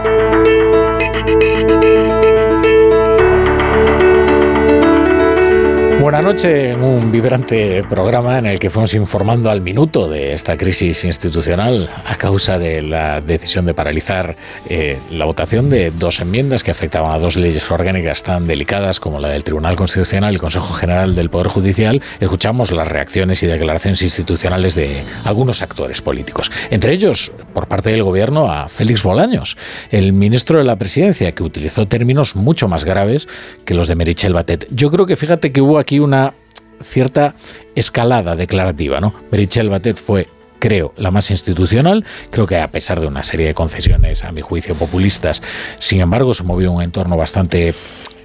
Buenas 6.12 6.42
noches, 6.42 6.74
en 6.74 6.82
un 6.82 7.10
vibrante 7.10 7.82
programa 7.88 8.38
en 8.38 8.44
el 8.44 8.58
que 8.58 8.68
fuimos 8.68 8.92
informando 8.92 9.50
al 9.50 9.62
minuto 9.62 10.10
de 10.10 10.34
esta 10.34 10.58
crisis 10.58 11.04
institucional 11.04 11.88
a 12.06 12.16
causa 12.16 12.58
de 12.58 12.82
la 12.82 13.22
decisión 13.22 13.64
de 13.64 13.72
paralizar 13.72 14.36
eh, 14.68 14.98
la 15.10 15.24
votación 15.24 15.70
de 15.70 15.90
dos 15.90 16.20
enmiendas 16.20 16.62
que 16.62 16.70
afectaban 16.70 17.12
a 17.12 17.18
dos 17.18 17.36
leyes 17.36 17.70
orgánicas 17.70 18.22
tan 18.24 18.46
delicadas 18.46 19.00
como 19.00 19.20
la 19.20 19.28
del 19.28 19.42
Tribunal 19.42 19.74
Constitucional 19.74 20.32
y 20.32 20.34
el 20.34 20.40
Consejo 20.42 20.74
General 20.74 21.14
del 21.14 21.30
Poder 21.30 21.48
Judicial. 21.48 22.02
Escuchamos 22.20 22.72
las 22.72 22.88
reacciones 22.88 23.42
y 23.42 23.46
declaraciones 23.46 24.02
institucionales 24.02 24.74
de 24.74 25.02
algunos 25.24 25.62
actores 25.62 26.02
políticos, 26.02 26.52
entre 26.68 26.92
ellos 26.92 27.32
por 27.54 27.68
parte 27.68 27.88
del 27.88 28.02
Gobierno 28.02 28.52
a 28.52 28.68
Félix 28.68 29.02
Bolaños, 29.02 29.56
el 29.90 30.12
ministro 30.12 30.58
de 30.58 30.66
la 30.66 30.76
Presidencia, 30.76 31.32
que 31.32 31.42
utilizó 31.42 31.88
términos 31.88 32.36
mucho 32.36 32.68
más 32.68 32.84
graves 32.84 33.28
que 33.64 33.72
los 33.72 33.88
de 33.88 33.94
Merichel 33.94 34.34
Batet. 34.34 34.68
Yo 34.70 34.90
creo 34.90 35.06
que 35.06 35.16
fíjate 35.16 35.52
que 35.52 35.62
hubo 35.62 35.78
aquí 35.78 36.01
una 36.02 36.34
cierta 36.80 37.34
escalada 37.74 38.36
declarativa, 38.36 39.00
¿no? 39.00 39.14
Merichel 39.30 39.68
Batet 39.68 39.96
fue 39.96 40.28
creo, 40.58 40.94
la 40.96 41.10
más 41.10 41.28
institucional. 41.32 42.04
Creo 42.30 42.46
que 42.46 42.56
a 42.56 42.70
pesar 42.70 43.00
de 43.00 43.08
una 43.08 43.24
serie 43.24 43.48
de 43.48 43.54
concesiones, 43.54 44.22
a 44.22 44.30
mi 44.30 44.42
juicio, 44.42 44.76
populistas, 44.76 45.42
sin 45.80 46.00
embargo, 46.00 46.34
se 46.34 46.44
movió 46.44 46.70
un 46.70 46.82
entorno 46.82 47.16
bastante 47.16 47.74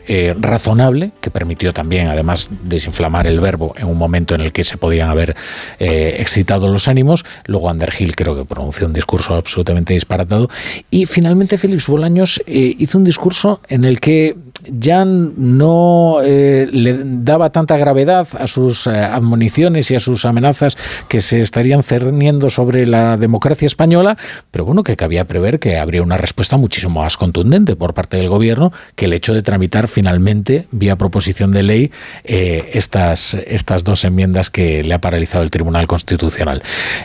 eh, 0.09 0.33
razonable, 0.39 1.11
que 1.19 1.29
permitió 1.31 1.73
también, 1.73 2.07
además, 2.07 2.49
desinflamar 2.63 3.27
el 3.27 3.41
verbo 3.41 3.73
en 3.75 3.87
un 3.87 3.97
momento 3.97 4.35
en 4.35 4.41
el 4.41 4.53
que 4.53 4.63
se 4.63 4.77
podían 4.77 5.09
haber 5.09 5.35
eh, 5.79 6.15
excitado 6.19 6.69
los 6.69 6.87
ánimos. 6.87 7.25
Luego 7.45 7.69
Underhill 7.69 8.15
creo 8.15 8.37
que 8.37 8.45
pronunció 8.45 8.87
un 8.87 8.93
discurso 8.93 9.35
absolutamente 9.35 9.93
disparatado. 9.93 10.47
Y 10.89 11.07
finalmente 11.07 11.57
Félix 11.57 11.87
Bolaños 11.87 12.41
eh, 12.47 12.73
hizo 12.79 12.97
un 12.97 13.03
discurso 13.03 13.59
en 13.67 13.83
el 13.83 13.99
que 13.99 14.37
ya 14.71 15.05
no 15.05 16.19
le 16.21 17.01
daba 17.03 17.51
tanta 17.51 17.77
gravedad 17.77 18.27
a 18.37 18.47
sus 18.47 18.87
admoniciones 18.87 19.91
y 19.91 19.95
a 19.95 19.99
sus 19.99 20.25
amenazas 20.25 20.77
que 21.07 21.21
se 21.21 21.41
estarían 21.41 21.83
cerniendo 21.83 22.49
sobre 22.49 22.85
la 22.85 23.17
democracia 23.17 23.65
española, 23.65 24.17
pero 24.51 24.65
bueno, 24.65 24.83
que 24.83 24.95
cabía 24.95 25.25
prever 25.25 25.59
que 25.59 25.77
habría 25.77 26.01
una 26.01 26.17
respuesta 26.17 26.57
muchísimo 26.57 27.01
más 27.01 27.17
contundente 27.17 27.75
por 27.75 27.93
parte 27.93 28.17
del 28.17 28.29
gobierno 28.29 28.71
que 28.95 29.05
el 29.05 29.13
hecho 29.13 29.33
de 29.33 29.41
tramitar 29.41 29.87
finalmente, 29.87 30.67
vía 30.71 30.95
proposición 30.95 31.51
de 31.51 31.63
ley, 31.63 31.91
eh, 32.23 32.71
estas, 32.73 33.33
estas 33.33 33.83
dos 33.83 34.03
enmiendas 34.03 34.49
que 34.49 34.83
le 34.83 34.93
ha 34.93 35.01
paralizado 35.01 35.43
el 35.43 35.51
Tribunal 35.51 35.87
Constitucional. 35.87 36.63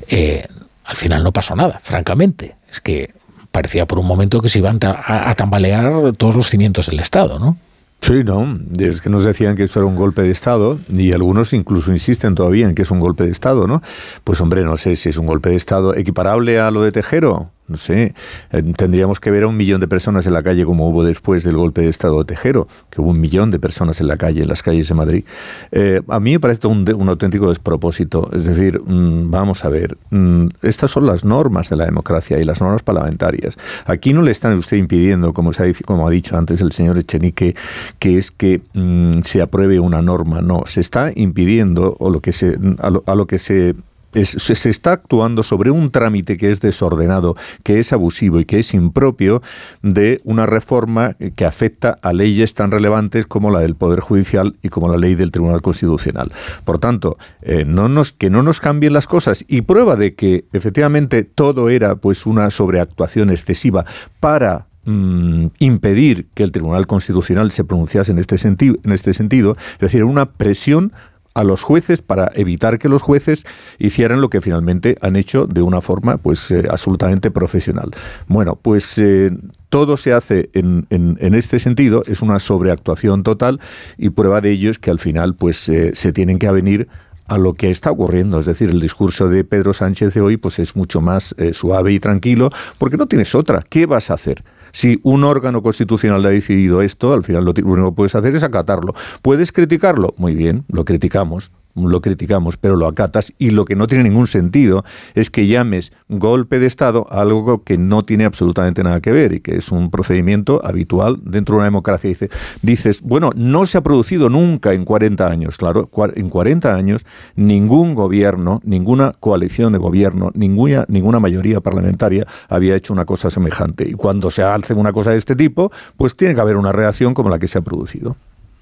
Eh, 0.08 0.46
al 0.84 0.96
final 0.96 1.22
no 1.22 1.32
pasó 1.32 1.54
nada, 1.54 1.80
francamente. 1.82 2.56
Es 2.70 2.80
que 2.80 3.10
parecía 3.52 3.86
por 3.86 3.98
un 3.98 4.06
momento 4.06 4.40
que 4.40 4.48
se 4.48 4.58
iban 4.58 4.80
a, 4.82 5.34
tambalear 5.36 6.12
todos 6.14 6.34
los 6.34 6.48
cimientos 6.48 6.86
del 6.86 7.00
Estado, 7.00 7.38
¿no? 7.38 7.56
Sí, 8.00 8.24
no, 8.24 8.58
es 8.78 9.00
que 9.00 9.08
nos 9.08 9.22
decían 9.22 9.54
que 9.54 9.62
esto 9.62 9.78
era 9.78 9.86
un 9.86 9.94
golpe 9.94 10.22
de 10.22 10.32
Estado 10.32 10.80
y 10.88 11.12
algunos 11.12 11.52
incluso 11.52 11.92
insisten 11.92 12.34
todavía 12.34 12.68
en 12.68 12.74
que 12.74 12.82
es 12.82 12.90
un 12.90 12.98
golpe 12.98 13.24
de 13.24 13.30
Estado, 13.30 13.68
¿no? 13.68 13.80
Pues 14.24 14.40
hombre, 14.40 14.64
no 14.64 14.76
sé 14.76 14.96
si 14.96 15.10
es 15.10 15.18
un 15.18 15.26
golpe 15.26 15.50
de 15.50 15.56
Estado 15.56 15.94
equiparable 15.94 16.58
a 16.58 16.72
lo 16.72 16.82
de 16.82 16.90
Tejero, 16.90 17.50
no 17.72 17.78
sé, 17.78 18.14
eh, 18.52 18.62
tendríamos 18.76 19.18
que 19.18 19.30
ver 19.30 19.44
a 19.44 19.48
un 19.48 19.56
millón 19.56 19.80
de 19.80 19.88
personas 19.88 20.26
en 20.26 20.34
la 20.34 20.42
calle 20.42 20.64
como 20.64 20.88
hubo 20.88 21.02
después 21.02 21.42
del 21.42 21.56
golpe 21.56 21.80
de 21.80 21.88
Estado 21.88 22.18
de 22.18 22.24
Tejero, 22.24 22.68
que 22.90 23.00
hubo 23.00 23.10
un 23.10 23.20
millón 23.20 23.50
de 23.50 23.58
personas 23.58 24.00
en 24.00 24.08
la 24.08 24.16
calle, 24.16 24.42
en 24.42 24.48
las 24.48 24.62
calles 24.62 24.88
de 24.88 24.94
Madrid. 24.94 25.24
Eh, 25.72 26.02
a 26.06 26.20
mí 26.20 26.32
me 26.32 26.40
parece 26.40 26.68
un, 26.68 26.88
un, 26.94 27.08
auténtico 27.08 27.48
despropósito. 27.48 28.30
Es 28.32 28.44
decir, 28.44 28.80
mmm, 28.80 29.30
vamos 29.30 29.64
a 29.64 29.68
ver, 29.68 29.96
mmm, 30.10 30.48
estas 30.62 30.90
son 30.90 31.06
las 31.06 31.24
normas 31.24 31.70
de 31.70 31.76
la 31.76 31.86
democracia 31.86 32.38
y 32.38 32.44
las 32.44 32.60
normas 32.60 32.82
parlamentarias. 32.82 33.56
Aquí 33.86 34.12
no 34.12 34.22
le 34.22 34.30
están 34.30 34.56
usted 34.58 34.76
impidiendo, 34.76 35.32
como, 35.32 35.52
se 35.52 35.64
ha, 35.64 35.72
como 35.84 36.06
ha 36.06 36.10
dicho 36.10 36.36
antes 36.36 36.60
el 36.60 36.72
señor 36.72 36.98
Echenique, 36.98 37.56
que 37.98 38.18
es 38.18 38.30
que 38.30 38.60
mmm, 38.74 39.22
se 39.24 39.40
apruebe 39.40 39.80
una 39.80 40.02
norma. 40.02 40.42
No, 40.42 40.64
se 40.66 40.80
está 40.80 41.10
impidiendo 41.14 41.96
o 41.98 42.10
lo 42.10 42.20
que 42.20 42.32
se, 42.32 42.58
a 42.78 43.14
lo 43.14 43.26
que 43.26 43.38
se 43.38 43.74
se 44.12 44.70
está 44.70 44.92
actuando 44.92 45.42
sobre 45.42 45.70
un 45.70 45.90
trámite 45.90 46.36
que 46.36 46.50
es 46.50 46.60
desordenado, 46.60 47.36
que 47.62 47.80
es 47.80 47.92
abusivo 47.92 48.40
y 48.40 48.44
que 48.44 48.58
es 48.58 48.74
impropio 48.74 49.42
de 49.82 50.20
una 50.24 50.46
reforma 50.46 51.16
que 51.34 51.44
afecta 51.44 51.98
a 52.02 52.12
leyes 52.12 52.54
tan 52.54 52.70
relevantes 52.70 53.26
como 53.26 53.50
la 53.50 53.60
del 53.60 53.74
Poder 53.74 54.00
Judicial 54.00 54.56
y 54.62 54.68
como 54.68 54.88
la 54.88 54.98
ley 54.98 55.14
del 55.14 55.30
Tribunal 55.30 55.62
Constitucional. 55.62 56.32
Por 56.64 56.78
tanto, 56.78 57.18
eh, 57.42 57.64
no 57.66 57.88
nos, 57.88 58.12
que 58.12 58.30
no 58.30 58.42
nos 58.42 58.60
cambien 58.60 58.92
las 58.92 59.06
cosas 59.06 59.44
y 59.48 59.62
prueba 59.62 59.96
de 59.96 60.14
que 60.14 60.44
efectivamente 60.52 61.24
todo 61.24 61.68
era 61.68 61.96
pues 61.96 62.26
una 62.26 62.50
sobreactuación 62.50 63.30
excesiva 63.30 63.84
para 64.20 64.66
mm, 64.84 65.46
impedir 65.58 66.26
que 66.34 66.42
el 66.42 66.52
Tribunal 66.52 66.86
Constitucional 66.86 67.50
se 67.50 67.64
pronunciase 67.64 68.12
en 68.12 68.18
este, 68.18 68.38
sentido, 68.38 68.76
en 68.84 68.92
este 68.92 69.14
sentido, 69.14 69.56
es 69.74 69.80
decir, 69.80 70.04
una 70.04 70.26
presión 70.26 70.92
a 71.34 71.44
los 71.44 71.62
jueces 71.62 72.02
para 72.02 72.30
evitar 72.34 72.78
que 72.78 72.88
los 72.88 73.02
jueces 73.02 73.44
hicieran 73.78 74.20
lo 74.20 74.30
que 74.30 74.40
finalmente 74.40 74.96
han 75.00 75.16
hecho 75.16 75.46
de 75.46 75.62
una 75.62 75.80
forma 75.80 76.18
pues 76.18 76.50
eh, 76.50 76.64
absolutamente 76.70 77.30
profesional. 77.30 77.90
Bueno, 78.28 78.58
pues 78.60 78.98
eh, 78.98 79.30
todo 79.68 79.96
se 79.96 80.12
hace 80.12 80.50
en, 80.52 80.86
en, 80.90 81.34
este 81.34 81.58
sentido, 81.58 82.02
es 82.06 82.20
una 82.20 82.38
sobreactuación 82.38 83.22
total 83.22 83.60
y 83.96 84.10
prueba 84.10 84.40
de 84.40 84.50
ello 84.50 84.70
es 84.70 84.78
que 84.78 84.90
al 84.90 84.98
final 84.98 85.34
pues 85.34 85.68
eh, 85.68 85.92
se 85.94 86.12
tienen 86.12 86.38
que 86.38 86.46
avenir 86.46 86.88
a 87.26 87.38
lo 87.38 87.54
que 87.54 87.70
está 87.70 87.90
ocurriendo. 87.90 88.40
Es 88.40 88.46
decir, 88.46 88.68
el 88.68 88.80
discurso 88.80 89.28
de 89.28 89.44
Pedro 89.44 89.72
Sánchez 89.72 90.12
de 90.12 90.20
hoy 90.20 90.36
pues 90.36 90.58
es 90.58 90.76
mucho 90.76 91.00
más 91.00 91.34
suave 91.52 91.92
y 91.92 92.00
tranquilo 92.00 92.50
porque 92.76 92.98
no 92.98 93.06
tienes 93.06 93.34
otra. 93.34 93.64
¿Qué 93.66 93.86
vas 93.86 94.10
a 94.10 94.14
hacer? 94.14 94.44
Si 94.72 95.00
un 95.02 95.24
órgano 95.24 95.62
constitucional 95.62 96.24
ha 96.24 96.30
decidido 96.30 96.82
esto, 96.82 97.12
al 97.12 97.24
final 97.24 97.44
lo 97.44 97.52
único 97.64 97.90
que 97.90 97.96
puedes 97.96 98.14
hacer 98.14 98.34
es 98.34 98.42
acatarlo. 98.42 98.94
¿Puedes 99.22 99.52
criticarlo? 99.52 100.14
Muy 100.16 100.34
bien, 100.34 100.64
lo 100.68 100.84
criticamos 100.84 101.52
lo 101.74 102.00
criticamos, 102.00 102.56
pero 102.56 102.76
lo 102.76 102.86
acatas 102.86 103.32
y 103.38 103.50
lo 103.50 103.64
que 103.64 103.76
no 103.76 103.86
tiene 103.86 104.04
ningún 104.04 104.26
sentido 104.26 104.84
es 105.14 105.30
que 105.30 105.46
llames 105.46 105.92
golpe 106.08 106.58
de 106.58 106.66
Estado 106.66 107.06
a 107.10 107.20
algo 107.20 107.62
que 107.62 107.78
no 107.78 108.04
tiene 108.04 108.24
absolutamente 108.24 108.82
nada 108.82 109.00
que 109.00 109.12
ver 109.12 109.32
y 109.32 109.40
que 109.40 109.56
es 109.56 109.70
un 109.72 109.90
procedimiento 109.90 110.60
habitual 110.64 111.20
dentro 111.22 111.54
de 111.54 111.58
una 111.58 111.64
democracia. 111.66 112.08
Dice, 112.08 112.30
dices, 112.62 113.00
bueno, 113.02 113.30
no 113.34 113.66
se 113.66 113.78
ha 113.78 113.80
producido 113.82 114.28
nunca 114.28 114.72
en 114.72 114.84
40 114.84 115.26
años, 115.26 115.56
claro, 115.56 115.88
en 116.14 116.28
40 116.28 116.74
años 116.74 117.06
ningún 117.36 117.94
gobierno, 117.94 118.60
ninguna 118.64 119.14
coalición 119.18 119.72
de 119.72 119.78
gobierno, 119.78 120.30
ninguna, 120.34 120.84
ninguna 120.88 121.20
mayoría 121.20 121.60
parlamentaria 121.60 122.26
había 122.48 122.76
hecho 122.76 122.92
una 122.92 123.04
cosa 123.04 123.30
semejante. 123.30 123.88
Y 123.88 123.92
cuando 123.94 124.30
se 124.30 124.42
hace 124.42 124.74
una 124.74 124.92
cosa 124.92 125.10
de 125.10 125.18
este 125.18 125.36
tipo, 125.36 125.70
pues 125.96 126.16
tiene 126.16 126.34
que 126.34 126.40
haber 126.40 126.56
una 126.56 126.72
reacción 126.72 127.14
como 127.14 127.30
la 127.30 127.38
que 127.38 127.48
se 127.48 127.58
ha 127.58 127.62
producido. 127.62 128.16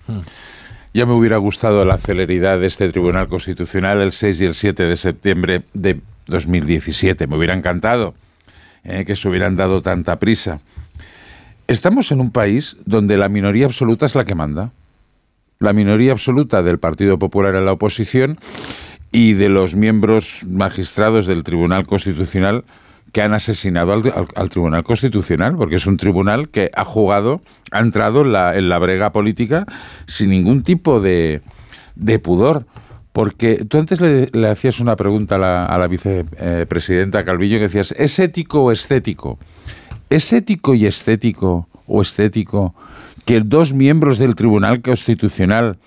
Hmm. 0.06 0.20
Ya 0.92 1.06
me 1.06 1.12
hubiera 1.12 1.36
gustado 1.36 1.84
la 1.84 1.98
celeridad 1.98 2.58
de 2.58 2.66
este 2.66 2.88
Tribunal 2.88 3.28
Constitucional 3.28 4.00
el 4.00 4.10
6 4.10 4.40
y 4.40 4.44
el 4.46 4.56
7 4.56 4.82
de 4.82 4.96
septiembre 4.96 5.62
de 5.72 6.00
2017. 6.26 7.28
Me 7.28 7.36
hubiera 7.36 7.54
encantado 7.54 8.14
eh, 8.82 9.04
que 9.04 9.14
se 9.14 9.28
hubieran 9.28 9.54
dado 9.54 9.82
tanta 9.82 10.18
prisa. 10.18 10.58
Estamos 11.68 12.10
en 12.10 12.20
un 12.20 12.32
país 12.32 12.76
donde 12.86 13.16
la 13.16 13.28
minoría 13.28 13.66
absoluta 13.66 14.06
es 14.06 14.16
la 14.16 14.24
que 14.24 14.34
manda. 14.34 14.72
La 15.60 15.72
minoría 15.72 16.10
absoluta 16.10 16.60
del 16.64 16.80
Partido 16.80 17.20
Popular 17.20 17.54
en 17.54 17.66
la 17.66 17.72
oposición 17.72 18.40
y 19.12 19.34
de 19.34 19.48
los 19.48 19.76
miembros 19.76 20.40
magistrados 20.44 21.26
del 21.26 21.44
Tribunal 21.44 21.86
Constitucional 21.86 22.64
que 23.12 23.22
han 23.22 23.34
asesinado 23.34 23.92
al, 23.92 24.06
al, 24.14 24.26
al, 24.34 24.48
Tribunal 24.48 24.84
Constitucional, 24.84 25.56
porque 25.56 25.76
es 25.76 25.86
un 25.86 25.96
tribunal 25.96 26.48
que 26.48 26.70
ha 26.74 26.84
jugado, 26.84 27.40
ha 27.70 27.80
entrado 27.80 28.22
en 28.22 28.32
la, 28.32 28.56
en 28.56 28.68
la 28.68 28.78
brega 28.78 29.12
política 29.12 29.66
sin 30.06 30.30
ningún 30.30 30.62
tipo 30.62 31.00
de, 31.00 31.42
de 31.96 32.18
pudor. 32.18 32.66
Porque 33.12 33.64
tú 33.64 33.78
antes 33.78 34.00
le, 34.00 34.28
le, 34.32 34.48
hacías 34.48 34.78
una 34.78 34.94
pregunta 34.94 35.34
a 35.34 35.38
la, 35.38 35.64
a 35.64 35.78
la 35.78 35.88
vicepresidenta 35.88 37.24
Calvillo 37.24 37.58
que 37.58 37.64
decías, 37.64 37.92
¿es 37.98 38.18
ético 38.20 38.62
o 38.62 38.72
estético? 38.72 39.38
¿Es 40.10 40.32
ético 40.32 40.74
y 40.74 40.86
estético 40.86 41.68
o 41.88 42.02
estético 42.02 42.74
que 43.24 43.40
dos 43.40 43.74
miembros 43.74 44.18
del 44.18 44.36
Tribunal 44.36 44.80
Constitucional 44.80 45.78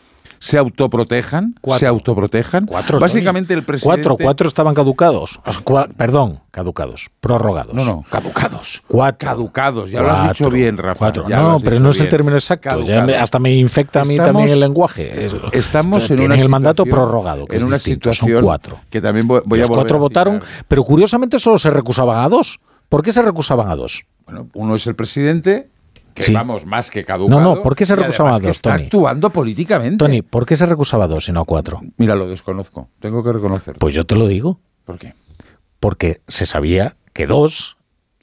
se 0.43 0.57
autoprotejan, 0.57 1.55
se 1.77 1.87
autoprotejan. 1.87 2.65
Cuatro, 2.65 2.99
Básicamente 2.99 3.53
el 3.53 3.63
presidente... 3.63 4.03
Cuatro, 4.03 4.17
cuatro 4.21 4.47
estaban 4.49 4.75
caducados. 4.75 5.39
perdón, 5.95 6.41
caducados, 6.51 7.09
prorrogados. 7.21 7.73
No, 7.73 7.85
no, 7.85 8.05
caducados. 8.11 8.83
Cuatro. 8.85 9.29
Caducados, 9.29 9.89
ya 9.89 10.01
lo 10.01 10.11
has 10.11 10.37
dicho 10.37 10.49
bien, 10.49 10.77
Rafa. 10.77 11.13
no, 11.29 11.61
pero 11.63 11.79
no 11.79 11.91
es 11.91 12.01
el 12.01 12.09
término 12.09 12.35
exacto. 12.35 12.81
hasta 13.17 13.39
me 13.39 13.55
infecta 13.55 14.01
a 14.01 14.03
mí 14.03 14.17
también 14.17 14.49
el 14.49 14.59
lenguaje. 14.59 15.27
estamos 15.53 16.11
en 16.11 16.19
una 16.19 16.35
el 16.35 16.49
mandato 16.49 16.83
prorrogado, 16.85 17.45
que 17.45 17.55
en 17.55 17.61
es 17.61 17.67
una 17.67 17.77
distinto, 17.77 18.11
situación 18.11 18.39
son 18.39 18.45
cuatro. 18.45 18.79
que 18.89 18.99
también 18.99 19.25
voy, 19.25 19.39
a 19.39 19.61
Los 19.61 19.69
cuatro 19.69 19.97
votaron, 19.97 20.43
pero 20.67 20.83
curiosamente 20.83 21.39
solo 21.39 21.57
se 21.57 21.69
recusaban 21.69 22.19
a 22.19 22.27
dos. 22.27 22.59
¿Por 22.89 23.01
qué 23.01 23.13
se 23.13 23.21
recusaban 23.21 23.71
a 23.71 23.77
dos? 23.77 24.03
Bueno, 24.25 24.49
uno 24.53 24.75
es 24.75 24.85
el 24.87 24.95
presidente 24.95 25.69
que 26.13 26.23
Sí. 26.23 26.33
vamos, 26.33 26.65
más 26.65 26.89
que 26.91 27.03
caducado. 27.03 27.39
No, 27.41 27.55
no, 27.55 27.61
¿por 27.63 27.75
qué 27.75 27.85
se 27.85 27.95
recusaba 27.95 28.35
a 28.35 28.39
dos, 28.39 28.51
está 28.51 28.73
Tony? 28.73 28.83
actuando 28.85 29.29
políticamente. 29.31 29.97
Tony, 29.97 30.21
¿por 30.21 30.45
qué 30.45 30.55
se 30.55 30.65
recusaba 30.65 31.05
a 31.05 31.07
dos 31.07 31.27
y 31.29 31.31
no 31.31 31.41
a 31.41 31.45
cuatro? 31.45 31.81
Mira, 31.97 32.15
lo 32.15 32.27
desconozco. 32.27 32.89
Tengo 32.99 33.23
que 33.23 33.31
reconocer. 33.33 33.75
Pues 33.79 33.93
yo 33.93 34.05
te 34.05 34.15
lo 34.15 34.27
digo. 34.27 34.59
¿Por 34.85 34.97
qué? 34.97 35.13
Porque 35.79 36.21
se 36.27 36.45
sabía 36.45 36.95
que 37.13 37.27
dos 37.27 37.77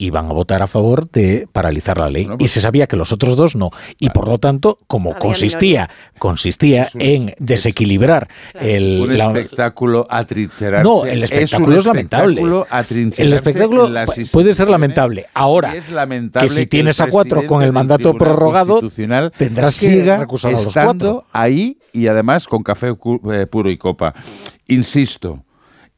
iban 0.05 0.25
a 0.27 0.33
votar 0.33 0.61
a 0.61 0.67
favor 0.67 1.09
de 1.11 1.47
paralizar 1.51 1.97
la 1.99 2.09
ley. 2.09 2.27
Y 2.39 2.47
se 2.47 2.61
sabía 2.61 2.87
que 2.87 2.95
los 2.95 3.11
otros 3.11 3.35
dos 3.35 3.55
no. 3.55 3.69
Y 3.99 4.09
por 4.09 4.27
lo 4.27 4.37
tanto 4.37 4.79
como 4.87 5.11
Había 5.11 5.19
consistía 5.19 5.89
consistía 6.17 6.89
en 6.95 7.33
desequilibrar 7.39 8.27
el 8.53 9.01
un 9.01 9.17
la- 9.17 9.25
espectáculo 9.25 10.07
atrincherarse. 10.09 10.83
no 10.83 11.05
el 11.05 11.23
espectáculo 11.23 11.75
es, 11.77 11.85
un 11.85 11.87
lamentable 11.87 12.41
el 13.17 13.33
espectáculo 13.33 13.89
puede 14.31 14.53
ser 14.53 14.69
lamentable. 14.69 15.27
Ahora 15.33 15.75
es 15.75 15.89
lamentable 15.89 16.47
que 16.47 16.53
si 16.53 16.65
tienes 16.67 16.99
a 16.99 17.07
cuatro 17.07 17.45
con 17.45 17.61
el 17.63 17.71
mandato 17.71 18.13
prorrogado 18.15 18.81
tendrás 19.37 19.79
que 19.79 19.85
siga 19.87 20.17
recusar 20.17 20.53
a 20.55 20.61
los 20.61 20.73
cuatro. 20.73 21.25
ahí 21.31 21.77
y 21.93 22.07
además 22.07 22.47
con 22.47 22.63
café 22.63 22.89
eh, 23.31 23.45
puro 23.47 23.69
y 23.69 23.77
copa. 23.77 24.13
Insisto, 24.67 25.43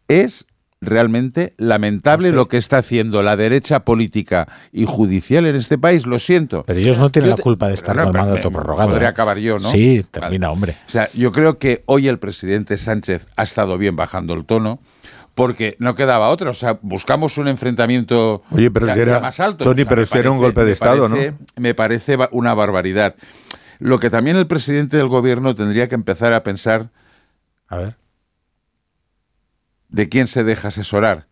es 0.07 0.45
realmente 0.86 1.53
lamentable 1.58 2.32
lo 2.32 2.48
que 2.48 2.58
está 2.58 2.78
haciendo 2.78 3.22
la 3.24 3.36
derecha 3.36 3.82
política 3.86 4.48
y 4.72 4.86
judicial 4.86 5.45
en 5.45 5.56
este 5.56 5.78
país, 5.78 6.06
lo 6.06 6.20
siento. 6.20 6.64
pero 6.66 6.80
ellos 6.80 6.98
no 6.98 7.10
tienen 7.10 7.28
Yo 7.30 7.32
la 7.34 7.36
te- 7.38 7.42
culpa 7.44 7.68
de 7.68 7.74
estar 7.74 7.98
el 7.98 8.06
no, 8.06 8.12
mandato 8.14 8.50
me- 8.50 8.56
prorrogado 8.56 8.90
Podría 8.90 9.08
¿eh? 9.08 9.12
acabar 9.12 9.38
yo, 9.38 9.60
¿no? 9.60 9.70
sí 9.70 10.03
termina 10.12 10.52
hombre 10.52 10.76
O 10.88 10.90
sea, 10.90 11.10
yo 11.14 11.32
creo 11.32 11.58
que 11.58 11.84
hoy 11.86 12.08
el 12.08 12.20
presidente 12.20 12.78
Sánchez 12.78 13.28
ha 13.36 13.44
estado 13.44 13.78
bien 13.78 13.95
bajando 13.95 14.34
el 14.34 14.45
tono. 14.45 14.80
Porque 15.36 15.76
no 15.80 15.95
quedaba 15.95 16.30
otra, 16.30 16.52
o 16.52 16.53
sea, 16.53 16.78
buscamos 16.84 17.40
un 17.40 17.48
enfrentamiento 17.48 18.44
Oye, 18.52 18.70
pero 18.70 18.86
ya- 18.86 18.94
si 18.94 19.00
era- 19.00 19.20
más 19.20 19.40
alto. 19.40 19.64
Tony, 19.64 19.82
O 19.82 19.84
sea, 19.86 19.90
pero 19.90 20.02
me 20.02 20.06
si 20.06 20.18
era 20.20 20.30
un 20.30 20.38
parece- 20.38 20.44
golpe 20.45 20.66
de 20.66 20.72
Estado, 20.74 21.10
¿no? 21.10 21.16
Me 21.56 21.74
parece 21.74 22.18
una 22.30 22.53
barbaridad. 22.53 23.16
Lo 23.80 23.98
que 24.00 24.12
también 24.12 24.38
el 24.38 24.45
presidente 24.45 24.95
del 24.95 25.08
gobierno 25.08 25.56
tendría 25.56 25.88
que 25.88 25.95
empezar 25.95 26.34
a 26.34 26.44
pensar. 26.44 26.90
A 27.68 27.78
ver. 27.78 27.95
¿De 29.93 30.09
quién 30.09 30.25
se 30.25 30.43
deja 30.43 30.69
asesorar? 30.69 31.27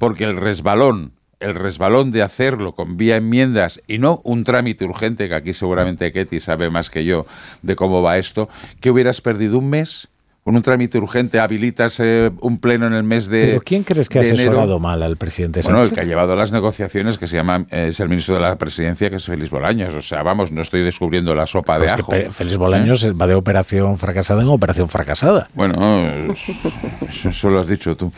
Porque 0.00 0.24
el 0.24 0.38
resbalón, 0.38 1.12
el 1.40 1.54
resbalón 1.54 2.10
de 2.10 2.22
hacerlo 2.22 2.74
con 2.74 2.96
vía 2.96 3.16
enmiendas 3.16 3.82
y 3.86 3.98
no 3.98 4.22
un 4.24 4.44
trámite 4.44 4.86
urgente, 4.86 5.28
que 5.28 5.34
aquí 5.34 5.52
seguramente 5.52 6.10
Ketty 6.10 6.40
sabe 6.40 6.70
más 6.70 6.88
que 6.88 7.04
yo 7.04 7.26
de 7.60 7.76
cómo 7.76 8.00
va 8.02 8.16
esto, 8.16 8.48
que 8.80 8.90
hubieras 8.90 9.20
perdido 9.20 9.58
un 9.58 9.68
mes. 9.68 10.08
Con 10.48 10.56
un 10.56 10.62
trámite 10.62 10.96
urgente 10.96 11.40
habilitas 11.40 12.00
eh, 12.00 12.30
un 12.40 12.56
pleno 12.56 12.86
en 12.86 12.94
el 12.94 13.02
mes 13.02 13.26
de. 13.26 13.48
pero 13.48 13.60
quién 13.60 13.82
crees 13.82 14.08
que 14.08 14.18
ha 14.18 14.22
de 14.22 14.30
enero? 14.30 14.52
asesorado 14.52 14.80
mal 14.80 15.02
al 15.02 15.18
presidente 15.18 15.60
Bueno, 15.60 15.80
el 15.80 15.88
Sánchez 15.88 15.94
que 15.94 16.00
ha 16.00 16.08
llevado 16.08 16.34
las 16.36 16.52
negociaciones, 16.52 17.18
que 17.18 17.26
se 17.26 17.36
llama, 17.36 17.66
eh, 17.70 17.88
es 17.90 18.00
el 18.00 18.08
ministro 18.08 18.36
de 18.36 18.40
la 18.40 18.56
presidencia, 18.56 19.10
que 19.10 19.16
es 19.16 19.26
Félix 19.26 19.50
Bolaños. 19.50 19.92
O 19.92 20.00
sea, 20.00 20.22
vamos, 20.22 20.50
no 20.50 20.62
estoy 20.62 20.80
descubriendo 20.80 21.34
la 21.34 21.46
sopa 21.46 21.76
Pues 21.76 21.90
de 21.90 22.00
ajo. 22.00 22.12
Félix 22.30 22.56
Bolaños 22.56 23.06
va 23.12 23.26
de 23.26 23.34
operación 23.34 23.98
fracasada 23.98 24.40
en 24.40 24.48
operación 24.48 24.88
fracasada. 24.88 25.50
Bueno, 25.52 26.06
eso, 26.32 26.52
eso 27.28 27.50
lo 27.50 27.60
has 27.60 27.66
dicho 27.66 27.94
tú. 27.94 28.10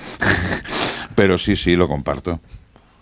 Pero 1.16 1.36
sí, 1.36 1.56
sí, 1.56 1.74
lo 1.74 1.88
comparto. 1.88 2.38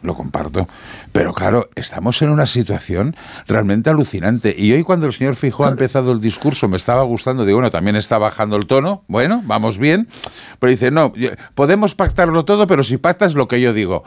Lo 0.03 0.15
comparto. 0.15 0.69
Pero 1.13 1.35
claro, 1.35 1.71
estamos 1.75 2.23
en 2.23 2.31
una 2.31 2.47
situación 2.47 3.17
realmente 3.49 3.91
alucinante. 3.91 4.55
Y 4.57 4.73
hoy 4.73 4.85
cuando 4.85 5.07
el 5.07 5.13
señor 5.13 5.35
Fijó 5.35 5.67
ha 5.67 5.71
empezado 5.71 6.13
el 6.13 6.21
discurso 6.21 6.69
me 6.69 6.77
estaba 6.77 7.03
gustando, 7.03 7.45
digo, 7.45 7.57
bueno, 7.57 7.71
también 7.71 7.97
está 7.97 8.17
bajando 8.19 8.57
el 8.57 8.67
tono, 8.67 9.03
bueno, 9.09 9.43
vamos 9.45 9.79
bien. 9.79 10.09
Pero 10.61 10.71
dice, 10.71 10.91
no, 10.91 11.13
podemos 11.55 11.95
pactarlo 11.95 12.45
todo, 12.45 12.67
pero 12.67 12.85
si 12.85 12.97
pactas 12.97 13.35
lo 13.35 13.49
que 13.49 13.61
yo 13.61 13.73
digo. 13.73 14.05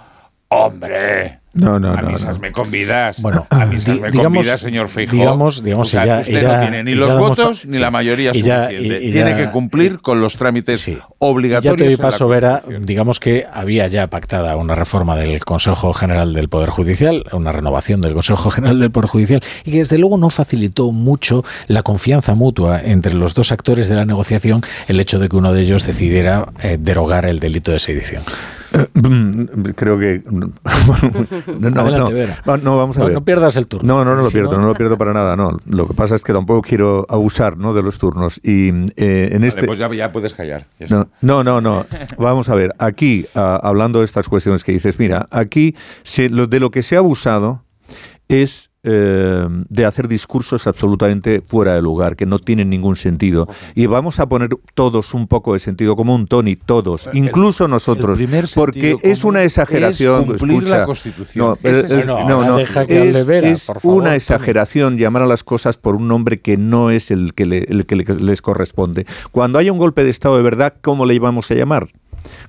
¡Hombre! 0.53 1.39
No, 1.53 1.79
no, 1.79 1.91
a 1.91 2.01
misas 2.01 2.35
no. 2.37 2.41
me 2.41 2.51
convidas. 2.53 3.21
Bueno, 3.21 3.45
a 3.49 3.65
misas 3.65 3.99
me 3.99 4.09
digamos- 4.09 4.37
convidas, 4.37 4.59
señor 4.61 4.87
Feijóo. 4.87 5.17
digamos- 5.19 5.61
digamos, 5.63 5.87
O 5.87 5.91
sea, 5.91 6.05
ya- 6.05 6.19
usted 6.19 6.41
ya- 6.41 6.55
no 6.57 6.61
tiene 6.61 6.83
ni 6.85 6.93
los 6.95 7.09
ya 7.09 7.15
votos 7.15 7.65
ni 7.65 7.73
sí. 7.73 7.79
la 7.79 7.91
mayoría 7.91 8.31
ya- 8.31 8.67
suficiente. 8.67 8.99
tiene 9.11 9.31
ya- 9.31 9.37
que 9.37 9.49
cumplir 9.49 9.99
con 9.99 10.21
los 10.21 10.37
trámites 10.37 10.85
Ya 10.85 10.99
obligatorios. 11.19 11.77
te 11.77 11.85
doy 11.85 11.95
paso, 11.97 12.27
Vera. 12.29 12.63
Digamos 12.81 13.19
que 13.19 13.45
había 13.51 13.87
ya 13.87 14.07
pactada 14.07 14.55
una 14.55 14.75
reforma 14.75 15.17
del 15.17 15.43
Consejo 15.43 15.91
General 15.93 16.33
del 16.33 16.47
Poder 16.47 16.69
Judicial, 16.69 17.25
una 17.33 17.51
renovación 17.51 17.99
del 17.99 18.13
Consejo 18.13 18.49
General 18.49 18.79
del 18.79 18.91
Poder 18.91 19.09
Judicial, 19.09 19.41
y 19.65 19.71
que 19.71 19.77
desde 19.79 19.97
luego 19.97 20.17
no 20.17 20.29
facilitó 20.29 20.91
mucho 20.93 21.43
la 21.67 21.83
confianza 21.83 22.33
mutua 22.33 22.79
entre 22.81 23.13
los 23.13 23.33
dos 23.33 23.51
actores 23.51 23.89
de 23.89 23.95
la 23.95 24.05
negociación 24.05 24.61
el 24.87 24.99
hecho 25.01 25.19
de 25.19 25.27
que 25.27 25.35
uno 25.35 25.51
de 25.53 25.61
ellos 25.63 25.85
decidiera 25.85 26.47
eh, 26.61 26.77
derogar 26.79 27.25
el 27.25 27.39
delito 27.39 27.71
de 27.71 27.79
sedición. 27.79 28.23
Creo 29.75 29.99
que. 29.99 30.23
No, 30.31 30.51
no, 31.69 31.81
Adelante, 31.81 32.27
no. 32.45 32.57
No, 32.57 32.77
vamos 32.77 32.97
a 32.97 33.01
No, 33.01 33.05
ver. 33.07 33.15
no 33.15 33.25
pierdas 33.25 33.55
el 33.57 33.67
turno. 33.67 33.87
No, 33.93 34.05
no, 34.05 34.15
no 34.15 34.21
lo 34.23 34.25
Si 34.29 34.33
pierdo, 34.33 34.53
no- 34.53 34.61
no 34.61 34.67
lo 34.67 34.73
pierdo 34.73 34.97
para 34.97 35.13
nada. 35.13 35.35
No, 35.35 35.57
lo 35.67 35.87
que 35.87 35.93
pasa 35.93 36.15
es 36.15 36.23
que 36.23 36.33
tampoco 36.33 36.61
quiero 36.61 37.05
abusar 37.09 37.57
¿no? 37.57 37.73
de 37.73 37.83
los 37.83 37.97
turnos. 37.97 38.39
Y 38.43 38.69
eh, 38.69 39.29
en 39.31 39.33
Vale, 39.33 39.47
este. 39.47 39.65
pues 39.65 39.79
ya, 39.79 39.91
ya 39.93 40.11
puedes 40.11 40.33
callar. 40.33 40.65
ya. 40.79 40.87
No, 40.89 41.07
no, 41.21 41.43
no, 41.43 41.61
no. 41.61 41.85
Vamos 42.17 42.49
a 42.49 42.55
ver, 42.55 42.73
aquí, 42.79 43.25
ah, 43.35 43.59
hablando 43.61 43.99
de 43.99 44.05
estas 44.05 44.27
cuestiones 44.27 44.63
que 44.63 44.71
dices, 44.71 44.97
mira, 44.99 45.27
aquí 45.31 45.75
se- 46.03 46.29
lo, 46.29 46.47
de 46.47 46.59
lo 46.59 46.71
que 46.71 46.81
se 46.81 46.95
ha 46.95 46.99
abusado 46.99 47.63
es 48.27 48.70
eh, 48.83 49.47
de 49.69 49.85
hacer 49.85 50.07
discursos 50.07 50.65
absolutamente 50.65 51.41
fuera 51.41 51.75
de 51.75 51.81
lugar, 51.81 52.15
que 52.15 52.25
no 52.25 52.39
tienen 52.39 52.69
ningún 52.69 52.95
sentido. 52.95 53.47
Y 53.75 53.85
vamos 53.85 54.19
a 54.19 54.27
poner 54.27 54.49
todos 54.73 55.13
un 55.13 55.27
poco 55.27 55.53
de 55.53 55.59
sentido 55.59 55.95
común, 55.95 56.25
Tony, 56.27 56.55
todos, 56.55 57.07
incluso 57.13 57.67
nosotros, 57.67 58.19
porque 58.55 58.97
es 59.03 59.23
una 59.23 59.43
exageración. 59.43 60.21
es 60.21 60.27
cumplir 60.27 60.53
escucha, 60.57 60.77
la 60.79 60.85
Constitución. 60.85 61.45
No, 61.47 61.69
es 61.69 61.91
eh, 61.91 62.01
el- 62.01 62.07
no, 62.07 62.57
deja 62.57 62.85
que 62.87 62.95
es, 63.09 63.15
hable 63.15 63.23
Vera, 63.23 63.47
es 63.49 63.65
por 63.67 63.79
favor, 63.81 63.97
una 63.97 64.05
Tony. 64.09 64.17
exageración 64.17 64.97
llamar 64.97 65.21
a 65.21 65.27
las 65.27 65.43
cosas 65.43 65.77
por 65.77 65.95
un 65.95 66.07
nombre 66.07 66.39
que 66.39 66.57
no 66.57 66.89
es 66.89 67.11
el 67.11 67.33
que, 67.35 67.45
le- 67.45 67.65
el 67.69 67.85
que 67.85 67.95
le- 67.95 68.03
les 68.19 68.41
corresponde. 68.41 69.05
Cuando 69.31 69.59
haya 69.59 69.71
un 69.71 69.77
golpe 69.77 70.03
de 70.03 70.09
Estado 70.09 70.37
de 70.37 70.43
verdad, 70.43 70.73
¿cómo 70.81 71.05
le 71.05 71.13
íbamos 71.13 71.49
a 71.51 71.55
llamar? 71.55 71.87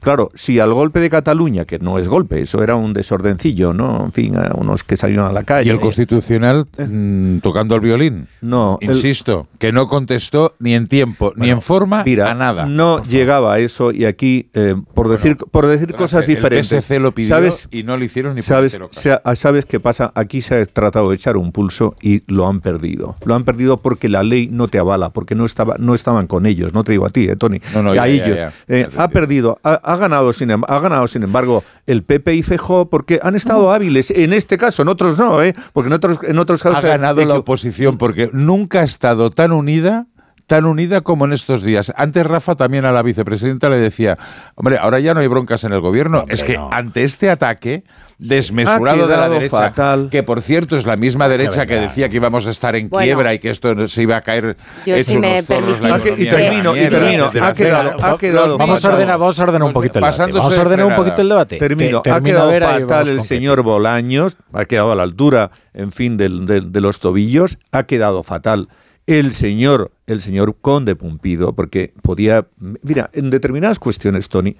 Claro, 0.00 0.30
si 0.34 0.58
al 0.60 0.72
golpe 0.72 1.00
de 1.00 1.10
Cataluña, 1.10 1.64
que 1.64 1.78
no 1.78 1.98
es 1.98 2.08
golpe, 2.08 2.40
eso 2.40 2.62
era 2.62 2.76
un 2.76 2.92
desordencillo, 2.92 3.72
¿no? 3.72 4.04
En 4.04 4.12
fin, 4.12 4.36
a 4.36 4.52
unos 4.54 4.84
que 4.84 4.96
salieron 4.96 5.26
a 5.26 5.32
la 5.32 5.42
calle. 5.44 5.68
Y 5.68 5.70
el 5.70 5.80
Constitucional 5.80 6.66
mm, 6.78 7.38
tocando 7.38 7.74
el 7.74 7.80
violín. 7.80 8.26
No, 8.40 8.78
el- 8.80 8.90
Insisto, 8.90 9.48
que 9.58 9.72
no 9.72 9.86
contestó 9.86 10.54
ni 10.58 10.74
en 10.74 10.86
tiempo 10.88 11.32
ni 11.36 11.50
en 11.50 11.60
forma 11.60 12.02
Mira, 12.04 12.30
a 12.30 12.34
nada. 12.34 12.66
no 12.66 13.02
llegaba 13.02 13.54
a 13.54 13.58
eso 13.58 13.90
y 13.92 14.04
aquí, 14.04 14.48
eh, 14.54 14.74
por 14.94 15.08
decir, 15.08 15.36
por 15.36 15.66
decir 15.66 15.92
cosas 15.94 16.28
el 16.28 16.34
diferentes. 16.34 16.68
PSC 16.68 16.98
lo 17.00 17.12
pidió 17.12 17.34
¿sabes? 17.34 17.68
y 17.70 17.82
no 17.82 17.96
le 17.96 18.04
hicieron 18.06 18.34
ni 18.34 18.42
¿Sabes, 18.42 18.78
sea- 18.90 19.20
ah, 19.24 19.34
¿Sabes 19.36 19.64
qué 19.64 19.80
pasa? 19.80 20.12
Aquí 20.14 20.40
se 20.40 20.56
ha 20.56 20.64
tratado 20.64 21.10
de 21.10 21.16
echar 21.16 21.36
un 21.36 21.52
pulso 21.52 21.96
y 22.02 22.22
lo 22.32 22.46
han 22.48 22.60
perdido. 22.60 23.16
Lo 23.24 23.34
han 23.34 23.44
perdido 23.44 23.78
porque 23.78 24.08
la 24.08 24.22
ley 24.22 24.48
no 24.50 24.68
te 24.68 24.78
avala, 24.78 25.10
porque 25.10 25.34
no, 25.34 25.44
estaba, 25.44 25.76
no 25.78 25.94
estaban 25.94 26.26
con 26.26 26.46
ellos. 26.46 26.72
No 26.74 26.84
te 26.84 26.92
digo 26.92 27.06
a 27.06 27.10
ti, 27.10 27.28
eh, 27.28 27.36
Tony. 27.36 27.60
No, 27.74 27.82
no, 27.82 27.90
a 27.92 27.94
ya, 27.94 28.06
ya, 28.06 28.12
ellos. 28.24 28.38
ya. 28.40 28.52
Eh, 28.68 28.88
ha 28.96 29.08
perdido, 29.08 29.58
ha, 29.64 29.71
ha 29.82 29.96
ganado 29.96 30.32
sin, 30.32 30.50
em- 30.50 30.62
ha 30.66 30.78
ganado, 30.78 31.06
sin 31.08 31.22
embargo, 31.22 31.62
el 31.86 32.02
PP 32.02 32.34
y 32.34 32.42
Fejo 32.42 32.88
porque 32.90 33.20
han 33.22 33.34
estado 33.34 33.72
hábiles. 33.72 34.10
En 34.10 34.32
este 34.32 34.58
caso, 34.58 34.82
en 34.82 34.88
otros 34.88 35.18
no, 35.18 35.42
¿eh? 35.42 35.54
Porque 35.72 35.88
en 35.88 35.92
otros, 35.94 36.18
en 36.22 36.38
otros 36.38 36.62
casos. 36.62 36.84
ha 36.84 36.86
ganado 36.88 37.20
eh, 37.20 37.26
la 37.26 37.34
que- 37.34 37.40
oposición 37.40 37.98
porque 37.98 38.30
nunca 38.32 38.80
ha 38.80 38.84
estado 38.84 39.30
tan 39.30 39.52
unida 39.52 40.06
tan 40.52 40.66
unida 40.66 41.00
como 41.00 41.24
en 41.24 41.32
estos 41.32 41.62
días. 41.62 41.90
Antes 41.96 42.26
Rafa 42.26 42.54
también 42.56 42.84
a 42.84 42.92
la 42.92 43.00
vicepresidenta 43.02 43.70
le 43.70 43.76
decía, 43.78 44.18
hombre, 44.54 44.76
ahora 44.76 45.00
ya 45.00 45.14
no 45.14 45.20
hay 45.20 45.26
broncas 45.26 45.64
en 45.64 45.72
el 45.72 45.80
gobierno. 45.80 46.26
es 46.28 46.44
que 46.44 46.58
ante 46.70 47.04
este 47.04 47.30
ataque 47.30 47.84
desmesurado 48.18 49.08
de 49.08 49.16
la 49.16 49.30
derecha, 49.30 49.56
fatal. 49.56 50.08
que 50.10 50.22
por 50.22 50.42
cierto 50.42 50.76
es 50.76 50.84
la 50.84 50.96
misma 50.96 51.26
derecha 51.28 51.64
que 51.64 51.76
decía 51.76 52.10
que 52.10 52.16
íbamos 52.16 52.46
a 52.46 52.50
estar 52.50 52.76
en 52.76 52.90
Bueno. 52.90 53.02
quiebra 53.06 53.32
y 53.32 53.38
que 53.38 53.48
esto 53.48 53.86
se 53.88 54.02
iba 54.02 54.16
a 54.16 54.20
caer 54.20 54.58
Yo, 54.84 54.98
si 54.98 55.16
me 55.16 55.42
permitís, 55.42 56.18
Y 56.18 56.26
termino, 56.26 56.76
y 56.76 56.86
termino. 56.88 57.24
Ha 57.40 57.54
quedado, 57.54 57.96
ha 58.04 58.18
quedado 58.18 58.58
Vamos 58.58 58.84
a 58.84 58.88
ordenar, 58.90 59.18
vamos 59.18 59.40
a 59.40 59.42
ordenar 59.44 59.62
un 59.66 59.72
poquito 59.72 60.00
el 60.00 60.04
debate. 60.04 60.32
Vamos 60.32 60.52
a 60.52 60.56
de 60.56 60.60
ordenar 60.62 60.86
un 60.86 60.94
poquito 60.96 61.22
el 61.22 61.28
debate. 61.30 61.56
Termino. 61.56 62.02
Te- 62.02 62.10
ha 62.10 62.20
quedado 62.20 62.52
fatal 62.52 63.08
el 63.08 63.22
señor 63.22 63.62
Bolaños, 63.62 64.36
ha 64.52 64.66
quedado 64.66 64.92
a 64.92 64.96
la 64.96 65.02
altura, 65.02 65.50
en 65.72 65.92
fin, 65.92 66.18
del- 66.18 66.44
de 66.46 66.80
los 66.82 67.00
tobillos, 67.00 67.58
ha 67.72 67.84
quedado 67.84 68.22
fatal 68.22 68.68
el 69.06 69.32
señor, 69.32 69.92
el 70.06 70.20
señor 70.20 70.56
Conde 70.60 70.94
Pumpido, 70.94 71.54
porque 71.54 71.92
podía, 72.02 72.46
mira, 72.82 73.10
en 73.12 73.30
determinadas 73.30 73.78
cuestiones, 73.78 74.28
Tony, 74.28 74.56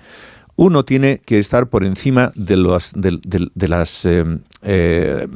uno 0.56 0.84
tiene 0.84 1.20
que 1.24 1.38
estar 1.38 1.68
por 1.68 1.84
encima 1.84 2.30
de, 2.34 2.56
de, 3.54 3.68
las 3.68 4.04
eh, 4.04 4.24
eh, 4.62 5.26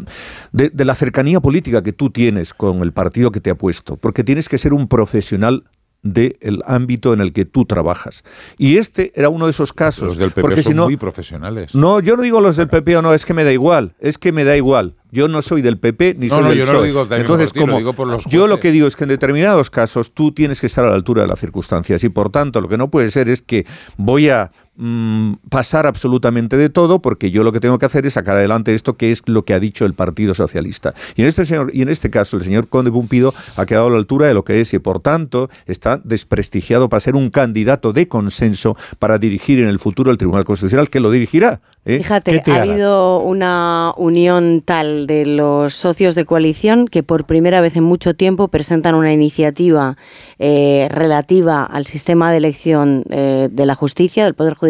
de 0.52 0.85
la 0.85 0.94
cercanía 0.94 1.41
política 1.41 1.83
que 1.83 1.93
tú 1.93 2.10
tienes 2.10 2.52
con 2.52 2.83
el 2.83 2.93
partido 2.93 3.31
que 3.31 3.41
te 3.41 3.51
ha 3.51 3.55
puesto, 3.55 3.97
porque 3.97 4.25
tienes 4.25 4.49
que 4.49 4.59
ser 4.59 4.75
un 4.75 4.89
profesional 4.89 5.65
del 6.12 6.62
ámbito 6.65 7.12
en 7.12 7.20
el 7.20 7.33
que 7.33 7.44
tú 7.44 7.65
trabajas. 7.65 8.25
Y 8.59 8.78
este 8.78 9.12
era 9.15 9.28
uno 9.28 9.47
de 9.47 9.51
esos 9.51 9.73
casos. 9.73 10.09
Los 10.09 10.18
del 10.18 10.31
PP 10.31 10.41
porque 10.41 10.62
son 10.62 10.73
si 10.73 10.76
no, 10.76 10.85
muy 10.85 10.97
profesionales. 10.97 11.75
no, 11.75 12.01
yo 12.01 12.17
no 12.17 12.23
digo 12.23 12.41
los 12.41 12.57
del 12.57 12.68
PP 12.68 12.97
o 12.97 13.02
no, 13.02 13.15
es 13.15 13.25
que 13.25 13.35
me 13.35 13.44
da 13.44 13.52
igual, 13.52 13.94
es 14.01 14.18
que 14.18 14.33
me 14.33 14.44
da 14.44 14.57
igual. 14.57 14.94
Yo 15.12 15.28
no 15.28 15.41
soy 15.41 15.62
del 15.62 15.78
PP 15.78 16.17
ni 16.18 16.26
No, 16.26 16.35
soy 16.35 16.43
no, 16.43 16.49
del 16.51 16.59
yo 16.59 16.67
no 16.67 16.73
lo 16.73 16.83
digo 16.83 17.07
Entonces, 17.10 17.55
lo 17.55 17.60
como 17.60 17.78
digo 17.78 17.93
por 17.93 18.09
los 18.09 18.25
yo 18.26 18.47
lo 18.47 18.60
que 18.60 18.70
digo 18.73 18.86
es 18.86 18.97
que 18.97 19.05
en 19.05 19.09
determinados 19.09 19.70
casos 19.70 20.12
tú 20.12 20.33
tienes 20.33 20.60
que 20.60 20.67
estar 20.67 20.85
a 20.85 20.91
la 20.91 20.94
altura 20.94 21.23
de 21.23 21.28
las 21.28 21.39
circunstancias 21.39 22.02
y 22.05 22.09
por 22.09 22.31
tanto 22.31 22.60
lo 22.60 22.68
que 22.68 22.76
no 22.76 22.91
puede 22.91 23.10
ser 23.10 23.28
es 23.28 23.41
que 23.41 23.65
voy 23.97 24.28
a 24.28 24.51
mm, 24.77 25.35
pasar 25.49 25.87
absolutamente 25.87 26.57
de 26.57 26.69
todo 26.69 27.01
porque 27.01 27.31
yo 27.31 27.43
lo 27.43 27.53
que 27.53 27.61
tengo 27.61 27.79
que 27.79 27.87
hacer 27.87 28.07
es 28.07 28.15
sacar 28.15 28.37
adelante 28.37 28.75
esto 28.75 28.97
que 28.97 29.11
es 29.11 29.23
lo 29.27 29.45
que 29.45 29.55
ha 29.55 29.61
dicho 29.61 29.85
el 29.85 29.95
Partido 29.95 30.35
Socialista. 30.35 30.95
Y 31.15 31.23
en 31.23 31.29
este 31.29 31.45
señor 31.45 31.71
y 31.73 31.83
en 31.83 31.89
este 31.89 32.11
caso 32.11 32.37
el 32.37 32.45
señor 32.45 32.69
Conde 32.69 32.91
Pumpido 32.91 33.35
ha 33.57 33.67
quedado 33.67 33.89
a 33.89 33.91
la 33.91 33.97
altura 33.97 34.27
de 34.27 34.35
lo 34.35 34.45
que 34.45 34.61
es 34.61 34.73
y 34.75 34.79
por 34.79 35.01
tanto 35.01 35.51
está 35.67 36.01
desprestigiado 36.03 36.89
para 36.89 37.01
ser 37.01 37.15
un 37.15 37.31
candidato 37.31 37.93
de 37.93 38.09
consenso 38.09 38.77
para 38.99 39.19
dirigir 39.19 39.61
en 39.61 39.69
el 39.69 39.79
futuro 39.79 40.11
el 40.11 40.19
Tribunal 40.19 40.45
Constitucional 40.45 40.91
que 40.91 41.01
lo 41.01 41.11
dirigirá. 41.11 41.61
¿eh? 41.85 41.99
Fíjate, 41.99 42.43
ha 42.47 42.63
habido 42.63 43.21
una 43.21 43.93
unión 43.97 44.63
tal 44.65 45.07
de 45.07 45.27
los 45.27 45.75
socios 45.75 46.15
de 46.15 46.25
coalición 46.25 46.89
que 46.89 47.03
por 47.03 47.25
primera 47.25 47.61
vez 47.61 47.77
en 47.77 47.85
mucho 47.85 48.15
tiempo 48.15 48.49
presentan 48.49 48.95
una 48.95 49.13
iniciativa 49.13 49.97
eh, 50.39 50.89
relativa 50.91 51.65
al 51.65 51.87
sistema 51.87 52.31
de 52.31 52.39
elección 52.39 53.05
eh, 53.11 53.49
de 53.51 53.67
la 53.67 53.75
justicia, 53.75 54.25
del 54.25 54.35
Poder 54.35 54.55
Judicial, 54.55 54.66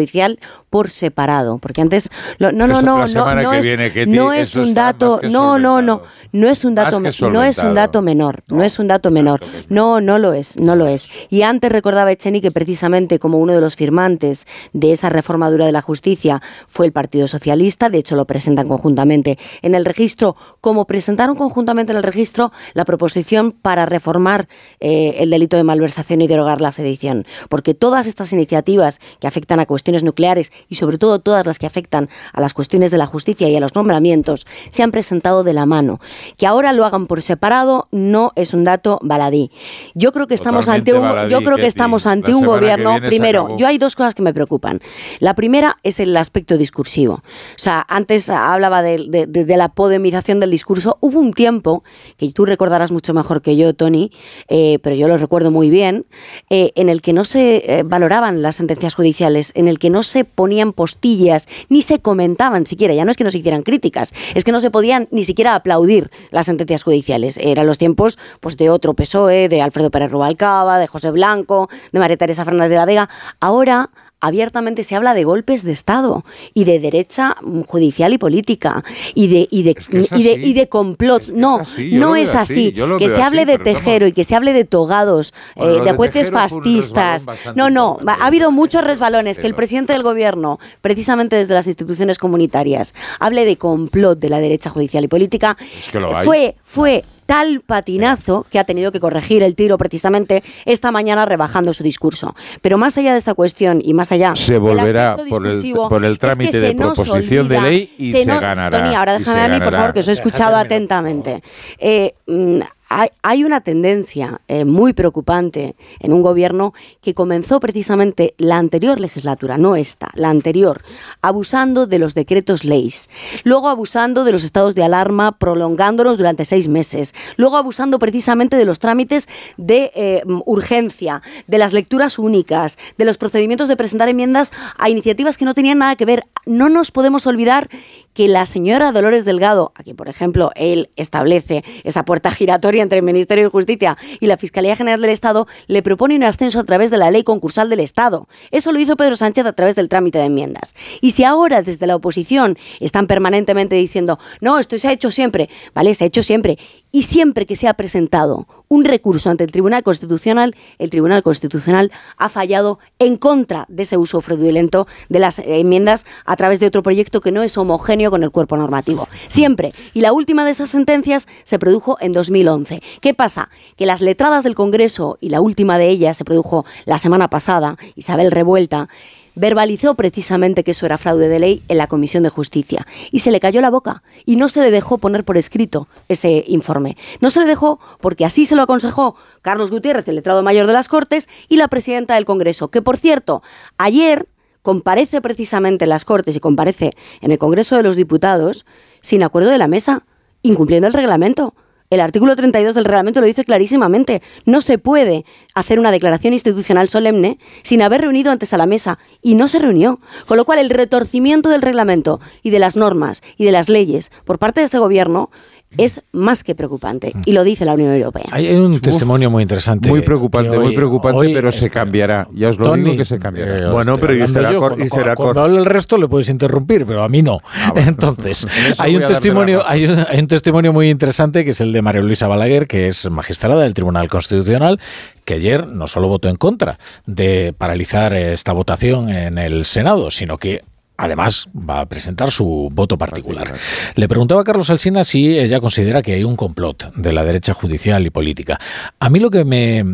por 0.69 0.89
separado. 0.89 1.57
Porque 1.57 1.81
antes. 1.81 2.09
lo- 2.37 2.51
no, 2.51 2.67
no, 2.67 2.81
no, 2.81 3.07
no, 3.07 3.35
no 3.35 3.53
es, 3.53 3.65
viene, 3.65 3.91
Ketty, 3.91 4.11
no 4.11 4.33
es 4.33 4.55
un 4.55 4.73
dato. 4.73 5.19
No, 5.23 5.57
no, 5.57 5.81
no. 5.81 6.01
No 6.33 6.49
es 6.49 6.65
un 6.65 6.75
dato, 6.75 6.99
no 6.99 7.43
es 7.43 7.57
un 7.59 7.73
dato 7.73 8.01
menor. 8.01 8.43
No 8.47 8.63
es 8.63 8.79
un 8.79 8.87
dato 8.87 9.09
menor. 9.11 9.39
No, 9.69 10.01
no 10.01 10.19
lo 10.19 10.33
es, 10.33 10.59
no 10.59 10.75
lo 10.75 10.87
es. 10.87 11.09
Y 11.29 11.41
antes 11.41 11.71
recordaba 11.71 12.11
Echeni 12.11 12.41
que 12.41 12.51
precisamente 12.51 13.17
como 13.17 13.37
uno 13.39 13.53
de 13.53 13.61
los 13.61 13.75
firmantes 13.75 14.45
de 14.73 14.91
esa 14.91 15.09
reforma 15.09 15.49
dura 15.49 15.65
de 15.65 15.71
la 15.71 15.81
justicia 15.81 16.41
fue 16.67 16.85
el 16.85 16.91
Partido 16.91 17.27
Socialista, 17.27 17.89
de 17.89 17.97
hecho 17.99 18.15
lo 18.15 18.25
presentan 18.25 18.67
conjuntamente 18.67 19.37
en 19.61 19.73
el 19.73 19.85
registro, 19.85 20.35
como 20.61 20.85
presentaron 20.85 21.35
conjuntamente 21.35 21.91
en 21.93 21.97
el 21.97 22.03
registro 22.03 22.51
la 22.73 22.83
proposición 22.85 23.51
para 23.53 23.85
reformar 23.85 24.47
eh, 24.79 25.15
el 25.19 25.29
delito 25.29 25.55
de 25.57 25.63
malversación 25.63 26.21
y 26.21 26.27
derogar 26.27 26.59
la 26.61 26.71
sedición. 26.71 27.25
Porque 27.49 27.73
todas 27.73 28.05
estas 28.05 28.33
iniciativas 28.33 28.99
que 29.19 29.27
afectan 29.27 29.59
a 29.59 29.65
cuestiones 29.65 29.86
nucleares 30.03 30.51
y 30.69 30.75
sobre 30.75 30.97
todo 30.97 31.19
todas 31.19 31.45
las 31.45 31.59
que 31.59 31.65
afectan 31.65 32.09
a 32.33 32.41
las 32.41 32.53
cuestiones 32.53 32.91
de 32.91 32.97
la 32.97 33.05
justicia 33.05 33.47
y 33.49 33.55
a 33.55 33.59
los 33.59 33.75
nombramientos 33.75 34.45
se 34.71 34.83
han 34.83 34.91
presentado 34.91 35.43
de 35.43 35.53
la 35.53 35.65
mano. 35.65 35.99
Que 36.37 36.47
ahora 36.47 36.73
lo 36.73 36.85
hagan 36.85 37.07
por 37.07 37.21
separado 37.21 37.87
no 37.91 38.31
es 38.35 38.53
un 38.53 38.63
dato 38.63 38.99
baladí. 39.01 39.51
Yo 39.95 40.11
creo 40.11 40.27
que 40.27 40.33
estamos 40.33 40.65
Totalmente 40.65 40.91
ante 40.91 40.99
un, 41.01 41.07
baladí, 41.09 41.31
yo 41.31 41.41
creo 41.41 41.57
que 41.57 41.65
estamos 41.65 42.05
ante 42.05 42.33
un 42.33 42.45
gobierno. 42.45 42.97
Primero, 43.07 43.57
yo 43.57 43.67
hay 43.67 43.77
dos 43.77 43.95
cosas 43.95 44.15
que 44.15 44.21
me 44.21 44.33
preocupan. 44.33 44.79
La 45.19 45.33
primera 45.35 45.77
es 45.83 45.99
el 45.99 46.15
aspecto 46.17 46.57
discursivo. 46.57 47.13
O 47.15 47.23
sea, 47.57 47.85
antes 47.89 48.29
hablaba 48.29 48.81
de, 48.81 49.05
de- 49.09 49.25
de- 49.27 49.45
de 49.45 49.57
la 49.57 49.69
podemización 49.69 50.39
del 50.39 50.51
discurso. 50.51 50.97
Hubo 51.01 51.19
un 51.19 51.33
tiempo, 51.33 51.83
que 52.17 52.31
tú 52.31 52.45
recordarás 52.45 52.91
mucho 52.91 53.13
mejor 53.13 53.41
que 53.41 53.55
yo, 53.55 53.73
Tony, 53.73 54.11
eh, 54.49 54.79
pero 54.81 54.95
yo 54.95 55.07
lo 55.07 55.17
recuerdo 55.17 55.51
muy 55.51 55.69
bien, 55.69 56.05
eh, 56.49 56.71
en 56.75 56.89
el 56.89 57.01
que 57.01 57.13
no 57.13 57.23
se 57.23 57.79
eh, 57.79 57.83
valoraban 57.83 58.41
las 58.41 58.55
sentencias 58.57 58.95
judiciales, 58.95 59.51
en 59.55 59.67
el 59.67 59.76
que 59.77 59.89
no 59.89 60.03
se 60.03 60.25
ponían 60.25 60.73
postillas, 60.73 61.47
ni 61.69 61.81
se 61.81 61.99
comentaban 61.99 62.65
siquiera. 62.65 62.93
Ya 62.93 63.05
no 63.05 63.11
es 63.11 63.17
que 63.17 63.23
no 63.23 63.31
se 63.31 63.39
hicieran 63.39 63.63
críticas, 63.63 64.13
es 64.35 64.43
que 64.43 64.51
no 64.51 64.59
se 64.59 64.71
podían 64.71 65.07
ni 65.11 65.25
siquiera 65.25 65.55
aplaudir 65.55 66.11
las 66.31 66.45
sentencias 66.45 66.83
judiciales. 66.83 67.37
Eran 67.37 67.67
los 67.67 67.77
tiempos 67.77 68.17
pues, 68.39 68.57
de 68.57 68.69
otro 68.69 68.93
PSOE, 68.93 69.49
de 69.49 69.61
Alfredo 69.61 69.91
Pérez 69.91 70.11
Rubalcaba, 70.11 70.79
de 70.79 70.87
José 70.87 71.11
Blanco, 71.11 71.69
de 71.91 71.99
María 71.99 72.17
Teresa 72.17 72.45
Fernández 72.45 72.69
de 72.69 72.75
la 72.75 72.85
Vega. 72.85 73.09
Ahora 73.39 73.89
abiertamente 74.19 74.83
se 74.83 74.95
habla 74.95 75.13
de 75.13 75.23
golpes 75.23 75.63
de 75.63 75.71
Estado 75.71 76.25
y 76.53 76.63
de 76.63 76.79
derecha 76.79 77.35
judicial 77.67 78.13
y 78.13 78.17
política 78.17 78.83
y 79.13 79.27
de 79.27 79.47
y 79.51 79.63
de, 79.63 79.75
que 79.75 80.07
y 80.15 80.23
de, 80.23 80.33
y 80.33 80.53
de 80.53 80.67
complots. 80.69 81.29
no, 81.31 81.59
así, 81.59 81.91
no 81.93 82.15
es 82.15 82.33
así. 82.35 82.73
que 82.97 83.09
se 83.09 83.21
hable 83.21 83.43
así, 83.43 83.51
de 83.51 83.57
Tejero 83.59 84.07
y 84.07 84.11
que 84.11 84.23
se 84.23 84.35
hable 84.35 84.53
de 84.53 84.65
togados, 84.65 85.33
Bueno, 85.55 85.83
eh, 85.83 85.85
de 85.85 85.93
jueces 85.93 86.31
fascistas. 86.31 87.25
No, 87.55 87.69
no, 87.69 87.97
ha 88.07 88.25
habido 88.25 88.51
muchos 88.51 88.83
resbalones. 88.83 89.39
Que 89.39 89.47
el 89.47 89.55
presidente 89.55 89.93
del 89.93 90.03
gobierno, 90.03 90.59
precisamente 90.81 91.35
desde 91.35 91.53
las 91.53 91.67
instituciones 91.67 92.17
comunitarias, 92.17 92.93
hable 93.19 93.45
de 93.45 93.57
complot 93.57 94.19
de 94.19 94.29
la 94.29 94.39
derecha 94.39 94.69
judicial 94.69 95.03
y 95.03 95.07
política, 95.07 95.57
Es 95.79 95.89
que 95.89 95.99
lo 95.99 96.15
hay. 96.15 96.25
fue, 96.25 96.55
fue 96.63 97.03
tal 97.27 97.61
patinazo 97.61 98.47
que 98.49 98.57
ha 98.57 98.63
tenido 98.63 98.91
que 98.91 98.99
corregir 98.99 99.43
el 99.43 99.53
tiro 99.53 99.77
precisamente 99.77 100.43
esta 100.65 100.89
mañana 100.91 101.25
rebajando 101.27 101.73
su 101.73 101.83
discurso. 101.83 102.35
Pero 102.63 102.79
más 102.79 102.97
allá 102.97 103.11
de 103.11 103.19
esta 103.19 103.35
cuestión 103.35 103.79
y 103.83 103.93
más 103.93 104.11
allá 104.11 104.35
Se 104.35 104.57
volverá 104.57 105.15
por 105.15 105.25
el, 105.45 105.51
discursivo, 105.53 105.89
por 105.89 106.03
el 106.03 106.13
es 106.13 106.17
que 106.17 106.27
trámite 106.27 106.59
de 106.59 106.73
proposición 106.73 107.47
de 107.47 107.57
olvida- 107.57 107.69
ley 107.69 107.93
y 107.99 108.11
se 108.11 108.19
se, 108.23 108.25
no- 108.25 108.39
ganará. 108.39 108.79
Tony, 108.81 108.95
ahora 108.95 109.19
déjame 109.19 109.41
a 109.41 109.47
mí, 109.49 109.59
por 109.59 109.73
favor, 109.73 109.93
que 109.93 109.99
os 109.99 110.07
he 110.07 110.13
escuchado 110.13 110.55
atentamente. 110.55 111.43
Eh, 111.77 112.13
mm, 112.25 112.59
hay, 112.89 113.43
una 113.43 113.61
tendencia 113.61 114.41
eh, 114.47 114.65
muy 114.65 114.93
preocupante 114.93 115.75
en 115.99 116.13
un 116.13 116.21
gobierno 116.21 116.73
que 117.01 117.13
comenzó 117.13 117.59
precisamente 117.59 118.33
la 118.37 118.57
anterior 118.57 118.99
legislatura, 118.99 119.57
no 119.57 119.75
esta, 119.75 120.09
la 120.13 120.29
anterior, 120.29 120.83
abusando 121.21 121.85
de 121.85 121.99
los 121.99 122.15
decretos 122.15 122.63
leyes, 122.63 123.09
luego 123.43 123.69
abusando 123.69 124.23
de 124.23 124.31
los 124.31 124.43
estados 124.43 124.75
de 124.75 124.83
alarma, 124.83 125.37
prolongándolos 125.37 126.17
durante 126.17 126.45
seis 126.45 126.67
meses, 126.67 127.13
luego 127.35 127.57
abusando 127.57 127.99
precisamente 127.99 128.57
de 128.57 128.65
los 128.65 128.79
trámites 128.79 129.27
de 129.57 129.91
eh, 129.93 130.23
urgencia, 130.45 131.21
de 131.47 131.57
las 131.57 131.73
lecturas 131.73 132.17
únicas, 132.19 132.77
de 132.97 133.05
los 133.05 133.17
procedimientos 133.17 133.67
de 133.67 133.77
presentar 133.77 134.09
enmiendas 134.09 134.51
a 134.77 134.89
iniciativas 134.89 135.37
que 135.37 135.45
no 135.45 135.53
tenían 135.53 135.79
nada 135.79 135.95
que 135.95 136.05
ver. 136.05 136.23
No 136.45 136.69
nos 136.69 136.91
podemos 136.91 137.27
olvidar 137.27 137.69
que 138.17 138.27
la 138.27 138.47
señora 138.47 138.91
Dolores 138.91 139.25
Delgado, 139.25 139.71
a 139.75 139.83
quien 139.83 139.95
por 139.95 140.09
ejemplo 140.09 140.49
él 140.55 140.89
establece 140.95 141.63
esa 141.83 142.03
puerta 142.03 142.31
giratoria 142.31 142.81
entre 142.81 142.97
el 142.97 143.05
Ministerio 143.05 143.43
de 143.43 143.51
Justicia 143.51 143.95
y 144.19 144.25
la 144.25 144.37
Fiscalía 144.37 144.75
General 144.75 144.99
del 144.99 145.11
Estado, 145.11 145.45
le 145.67 145.83
propone 145.83 146.15
un 146.15 146.23
ascenso 146.23 146.59
a 146.59 146.63
través 146.63 146.89
de 146.89 146.97
la 146.97 147.11
ley 147.11 147.23
concursal 147.23 147.69
del 147.69 147.79
Estado. 147.79 148.27
Eso 148.49 148.71
lo 148.71 148.79
hizo 148.79 148.97
Pedro 148.97 149.15
Sánchez 149.15 149.45
a 149.45 149.53
través 149.53 149.75
del 149.75 149.87
trámite 149.87 150.17
de 150.17 150.25
enmiendas. 150.25 150.73
Y 150.99 151.11
si 151.11 151.25
ahora 151.25 151.61
desde 151.61 151.85
la 151.85 151.95
oposición 151.95 152.57
están 152.79 153.05
permanentemente 153.05 153.75
diciendo, 153.75 154.17
no, 154.41 154.57
esto 154.57 154.79
se 154.79 154.87
ha 154.87 154.93
hecho 154.93 155.11
siempre, 155.11 155.47
vale, 155.75 155.93
se 155.93 156.05
ha 156.05 156.07
hecho 156.07 156.23
siempre, 156.23 156.57
y 156.97 157.03
siempre 157.03 157.45
que 157.45 157.55
se 157.55 157.67
ha 157.67 157.75
presentado 157.75 158.47
un 158.69 158.83
recurso 158.83 159.29
ante 159.29 159.43
el 159.43 159.51
Tribunal 159.51 159.83
Constitucional, 159.83 160.55
el 160.79 160.89
Tribunal 160.89 161.21
Constitucional 161.21 161.91
ha 162.17 162.27
fallado 162.27 162.79
en 162.97 163.17
contra 163.17 163.65
de 163.69 163.83
ese 163.83 163.97
uso 163.97 164.19
fraudulento 164.19 164.87
de 165.07 165.19
las 165.19 165.37
enmiendas 165.37 166.07
a 166.25 166.35
través 166.35 166.59
de 166.59 166.65
otro 166.65 166.81
proyecto 166.81 167.21
que 167.21 167.31
no 167.31 167.43
es 167.43 167.55
homogéneo 167.55 168.09
con 168.09 168.23
el 168.23 168.31
cuerpo 168.31 168.57
normativo. 168.57 169.07
Siempre. 169.27 169.75
Y 169.93 170.01
la 170.01 170.11
última 170.11 170.43
de 170.43 170.49
esas 170.49 170.71
sentencias 170.71 171.27
se 171.43 171.59
produjo 171.59 171.97
en 172.01 172.13
2011. 172.13 172.81
¿Qué 172.99 173.13
pasa? 173.13 173.51
Que 173.75 173.85
las 173.85 174.01
letradas 174.01 174.43
del 174.43 174.55
Congreso, 174.55 175.19
y 175.21 175.29
la 175.29 175.39
última 175.39 175.77
de 175.77 175.89
ellas 175.89 176.17
se 176.17 176.25
produjo 176.25 176.65
la 176.85 176.97
semana 176.97 177.29
pasada, 177.29 177.77
Isabel 177.95 178.31
Revuelta, 178.31 178.89
verbalizó 179.37 179.93
precisamente 179.93 180.63
que 180.63 180.71
eso 180.71 180.87
era 180.87 180.97
fraude 180.97 181.29
de 181.29 181.39
ley 181.39 181.63
en 181.67 181.77
la 181.77 181.87
Comisión 181.87 182.23
de 182.23 182.29
Justicia 182.29 182.87
y 183.11 183.19
se 183.19 183.31
le 183.31 183.39
cayó 183.39 183.61
la 183.61 183.69
boca 183.69 184.01
y 184.25 184.35
no 184.35 184.49
se 184.49 184.61
le 184.61 184.71
dejó 184.71 184.97
poner 184.97 185.23
por 185.23 185.37
escrito 185.37 185.87
ese 186.09 186.43
informe. 186.47 186.97
No 187.21 187.29
se 187.29 187.41
le 187.41 187.45
dejó 187.45 187.79
porque 188.01 188.25
así 188.25 188.45
se 188.45 188.55
lo 188.55 188.63
aconsejó 188.63 189.15
Carlos 189.43 189.69
Gutiérrez, 189.69 190.07
el 190.07 190.15
letrado 190.15 190.41
mayor 190.41 190.65
de 190.65 190.73
las 190.73 190.89
Cortes, 190.89 191.29
y 191.47 191.57
la 191.57 191.67
presidenta 191.67 192.15
del 192.15 192.25
Congreso, 192.25 192.69
que 192.69 192.81
por 192.81 192.97
cierto, 192.97 193.43
ayer 193.77 194.27
comparece 194.63 195.21
precisamente 195.21 195.85
en 195.85 195.89
las 195.89 196.03
Cortes 196.03 196.35
y 196.35 196.39
comparece 196.39 196.91
en 197.21 197.31
el 197.31 197.37
Congreso 197.37 197.77
de 197.77 197.83
los 197.83 197.95
Diputados 197.95 198.65
sin 199.01 199.21
acuerdo 199.21 199.51
de 199.51 199.59
la 199.59 199.67
mesa, 199.67 200.03
incumpliendo 200.41 200.87
el 200.87 200.93
reglamento. 200.93 201.53
El 201.89 202.01
artículo 202.01 202.35
32 202.35 202.75
del 202.75 202.83
reglamento 202.83 203.21
lo 203.21 203.27
dice 203.27 203.45
clarísimamente. 203.45 204.21
No 204.45 204.59
se 204.59 204.77
puede 204.77 205.23
hacer 205.55 205.79
una 205.79 205.91
declaración 205.91 206.33
institucional 206.33 206.89
solemne 206.89 207.37
sin 207.63 207.81
haber 207.81 208.01
reunido 208.01 208.29
antes 208.29 208.53
a 208.53 208.57
la 208.57 208.65
mesa. 208.65 208.99
Y 209.21 209.35
no 209.35 209.47
se 209.47 209.59
reunió. 209.59 210.01
Con 210.25 210.35
lo 210.35 210.43
cual, 210.43 210.59
el 210.59 210.69
retorcimiento 210.69 211.49
del 211.49 211.61
reglamento 211.61 212.19
y 212.43 212.49
de 212.49 212.59
las 212.59 212.75
normas 212.75 213.23
y 213.37 213.45
de 213.45 213.53
las 213.53 213.69
leyes 213.69 214.11
por 214.25 214.37
parte 214.37 214.59
de 214.59 214.65
este 214.65 214.79
gobierno 214.79 215.29
es 215.77 216.01
más 216.13 216.43
que 216.43 216.55
preocupante. 216.55 217.13
Y 217.25 217.33
lo 217.33 217.43
dice 217.43 217.65
la 217.65 217.73
Unión 217.73 217.93
Europea. 217.93 218.23
Hay 218.31 218.49
un 218.55 218.79
testimonio 218.79 219.29
muy 219.29 219.43
interesante. 219.43 219.89
Muy 219.89 220.01
preocupante, 220.01 220.57
muy 220.57 220.73
preocupante, 220.75 221.17
hoy 221.19 221.33
pero 221.33 221.51
se 221.51 221.69
cambiará. 221.69 222.27
Ya 222.33 222.49
os 222.49 222.57
lo 222.57 222.65
Tony, 222.65 222.83
digo 222.83 222.97
que 222.97 223.05
se 223.05 223.19
cambiará. 223.19 223.55
eh, 223.57 223.71
Bueno, 223.71 223.97
pero 223.97 224.13
y 224.15 224.27
será 224.27 224.51
yo, 224.51 224.59
cor- 224.59 224.69
cuando, 224.71 224.85
y 224.85 224.89
será 224.89 225.15
cuando 225.15 225.33
cor- 225.33 225.43
hable 225.43 225.59
el 225.59 225.65
resto 225.65 225.97
le 225.97 226.07
puedes 226.07 226.29
interrumpir, 226.29 226.85
pero 226.85 227.03
a 227.03 227.09
mí 227.09 227.21
no. 227.21 227.39
Entonces, 227.75 228.45
En 228.45 228.71
eso 228.71 228.81
hay 228.83 228.95
un 228.95 229.05
testimonio, 229.05 229.57
razón. 229.59 229.71
hay 229.73 229.85
un, 229.85 229.95
hay 230.09 230.19
un 230.19 230.27
testimonio 230.27 230.73
muy 230.73 230.89
interesante 230.89 231.43
que 231.43 231.51
es 231.51 231.61
el 231.61 231.73
de 231.73 231.81
María 231.81 232.01
Luisa 232.01 232.27
Balaguer, 232.27 232.67
que 232.67 232.87
es 232.87 233.09
magistrada 233.09 233.61
del 233.63 233.73
Tribunal 233.73 234.07
Constitucional, 234.07 234.79
que 235.25 235.35
ayer 235.35 235.67
no 235.67 235.87
solo 235.87 236.07
votó 236.07 236.29
en 236.29 236.37
contra 236.37 236.79
de 237.05 237.53
paralizar 237.57 238.13
esta 238.13 238.53
votación 238.53 239.09
en 239.09 239.37
el 239.37 239.65
Senado, 239.65 240.09
sino 240.09 240.37
que 240.37 240.61
Además, 240.97 241.47
va 241.57 241.81
a 241.81 241.85
presentar 241.85 242.31
su 242.31 242.69
voto 242.71 242.97
particular. 242.97 243.53
Le 243.95 244.07
preguntaba 244.07 244.41
a 244.41 244.43
Carlos 244.43 244.69
Alsina 244.69 245.03
si 245.03 245.37
ella 245.37 245.59
considera 245.59 246.01
que 246.01 246.13
hay 246.13 246.23
un 246.23 246.35
complot 246.35 246.93
de 246.95 247.13
la 247.13 247.23
derecha 247.23 247.53
judicial 247.53 248.05
y 248.05 248.09
política. 248.09 248.59
A 248.99 249.09
mí 249.09 249.19
lo 249.19 249.29
que 249.29 249.45
me 249.45 249.85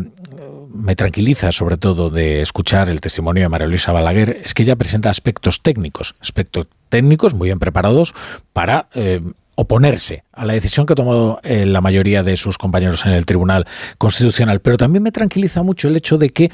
me 0.74 0.96
tranquiliza 0.96 1.52
sobre 1.52 1.76
todo 1.76 2.10
de 2.10 2.40
escuchar 2.40 2.90
el 2.90 3.00
testimonio 3.00 3.44
de 3.44 3.48
María 3.48 3.68
Luisa 3.68 3.92
Balaguer 3.92 4.42
es 4.44 4.54
que 4.54 4.64
ella 4.64 4.74
presenta 4.74 5.08
aspectos 5.08 5.62
técnicos, 5.62 6.16
aspectos 6.20 6.66
técnicos 6.88 7.32
muy 7.32 7.48
bien 7.48 7.60
preparados 7.60 8.12
para 8.52 8.88
eh, 8.94 9.20
oponerse 9.54 10.24
a 10.32 10.44
la 10.44 10.54
decisión 10.54 10.84
que 10.84 10.94
ha 10.94 10.96
tomado 10.96 11.38
eh, 11.44 11.64
la 11.64 11.80
mayoría 11.80 12.24
de 12.24 12.36
sus 12.36 12.58
compañeros 12.58 13.06
en 13.06 13.12
el 13.12 13.24
Tribunal 13.24 13.66
Constitucional. 13.98 14.60
Pero 14.60 14.76
también 14.76 15.04
me 15.04 15.12
tranquiliza 15.12 15.62
mucho 15.62 15.86
el 15.86 15.96
hecho 15.96 16.18
de 16.18 16.30
que 16.30 16.50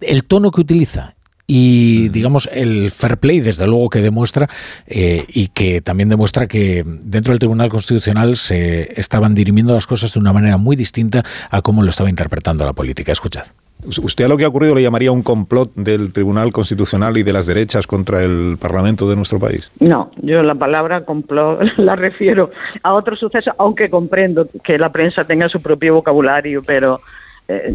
el 0.00 0.24
tono 0.24 0.52
que 0.52 0.60
utiliza 0.60 1.16
y 1.46 2.08
digamos 2.08 2.48
el 2.52 2.90
fair 2.90 3.18
play 3.18 3.40
desde 3.40 3.66
luego 3.66 3.90
que 3.90 4.00
demuestra 4.00 4.48
eh, 4.86 5.24
y 5.28 5.48
que 5.48 5.80
también 5.80 6.08
demuestra 6.08 6.46
que 6.46 6.84
dentro 6.86 7.32
del 7.32 7.38
Tribunal 7.38 7.68
Constitucional 7.68 8.36
se 8.36 8.98
estaban 9.00 9.34
dirimiendo 9.34 9.74
las 9.74 9.86
cosas 9.86 10.12
de 10.14 10.20
una 10.20 10.32
manera 10.32 10.56
muy 10.56 10.76
distinta 10.76 11.24
a 11.50 11.62
cómo 11.62 11.82
lo 11.82 11.90
estaba 11.90 12.10
interpretando 12.10 12.64
la 12.64 12.72
política. 12.72 13.12
Escuchad. 13.12 13.44
¿Usted 13.84 14.26
a 14.26 14.28
lo 14.28 14.36
que 14.36 14.44
ha 14.44 14.48
ocurrido 14.48 14.76
le 14.76 14.82
llamaría 14.82 15.10
un 15.10 15.24
complot 15.24 15.74
del 15.74 16.12
Tribunal 16.12 16.52
Constitucional 16.52 17.16
y 17.16 17.24
de 17.24 17.32
las 17.32 17.46
derechas 17.46 17.88
contra 17.88 18.22
el 18.22 18.56
Parlamento 18.60 19.10
de 19.10 19.16
nuestro 19.16 19.40
país? 19.40 19.72
No, 19.80 20.12
yo 20.22 20.42
la 20.42 20.54
palabra 20.54 21.04
complot 21.04 21.62
la 21.78 21.96
refiero 21.96 22.50
a 22.84 22.94
otro 22.94 23.16
suceso, 23.16 23.52
aunque 23.58 23.90
comprendo 23.90 24.46
que 24.62 24.78
la 24.78 24.92
prensa 24.92 25.24
tenga 25.24 25.48
su 25.48 25.60
propio 25.60 25.94
vocabulario, 25.94 26.62
pero 26.64 27.00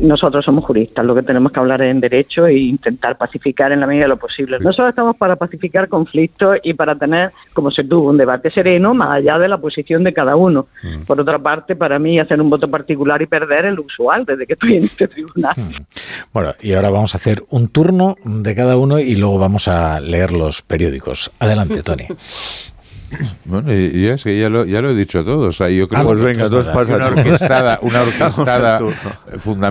nosotros 0.02 0.46
somos 0.46 0.66
juristas, 0.66 1.06
lo 1.06 1.16
que 1.16 1.24
tenemos 1.24 1.52
que 1.52 1.60
hablar 1.60 1.82
es 1.82 1.92
en 1.92 2.00
derecho 2.00 2.46
e 2.46 2.58
intentar 2.58 3.18
pacificar 3.18 3.72
en 3.72 3.80
la 3.80 3.88
medida 3.88 4.04
de 4.04 4.10
lo 4.10 4.18
posible. 4.18 4.58
Nosotros 4.60 4.90
estamos 4.90 5.16
para 5.18 5.36
pacificar 5.36 5.88
conflictos 5.88 6.58
y 6.64 6.74
para 6.74 6.96
tener, 6.96 7.32
como 7.54 7.72
se 7.72 7.84
tuvo, 7.84 8.10
un 8.10 8.18
debate 8.18 8.52
sereno 8.52 8.94
más 8.94 9.12
allá 9.12 9.38
de 9.38 9.48
la 9.48 9.58
posición 9.58 10.04
de 10.04 10.14
cada 10.14 10.36
uno. 10.36 10.68
Mm. 10.84 11.04
Por 11.04 11.20
otra 11.20 11.40
parte, 11.40 11.76
para 11.76 12.00
mí 12.00 12.20
hacer 12.20 12.42
un 12.42 12.50
voto 12.50 12.70
particular 12.70 13.22
y 13.22 13.26
perder 13.26 13.66
es 13.66 13.76
lo 13.76 13.84
usual 13.84 14.26
desde 14.26 14.46
que 14.46 14.54
estoy 14.54 14.78
en 14.78 14.84
este 14.84 15.08
tribunal. 15.08 15.54
Mm. 15.56 15.84
Bueno, 16.34 16.54
y 16.62 16.74
ahora 16.74 16.90
vamos 16.90 17.16
a 17.16 17.18
hacer 17.18 17.44
un 17.50 17.70
turno 17.70 18.16
de 18.24 18.56
cada 18.56 18.78
uno 18.78 19.00
y 19.00 19.16
luego 19.16 19.38
vamos 19.38 19.68
a 19.68 20.00
leer 20.00 20.34
los 20.34 20.62
periódicos. 20.62 21.32
Adelante, 21.40 21.82
Tony. 21.84 22.08
Bueno, 23.46 23.74
y, 23.74 24.06
es 24.08 24.24
que 24.24 24.38
ya 24.40 24.50
lo, 24.50 24.66
ya 24.66 24.82
lo 24.82 24.90
he 24.90 24.96
dicho 24.96 25.24
todo. 25.24 25.48
O 25.48 25.52
sea, 25.52 25.70
yo 25.70 25.88
creo 25.88 26.02
ah, 26.02 26.04
pues 26.04 26.20
venga, 26.20 26.50
dos 26.50 26.68
una 26.90 27.08
orquestada, 27.08 27.80
una 27.82 28.02
orquestada 28.02 28.80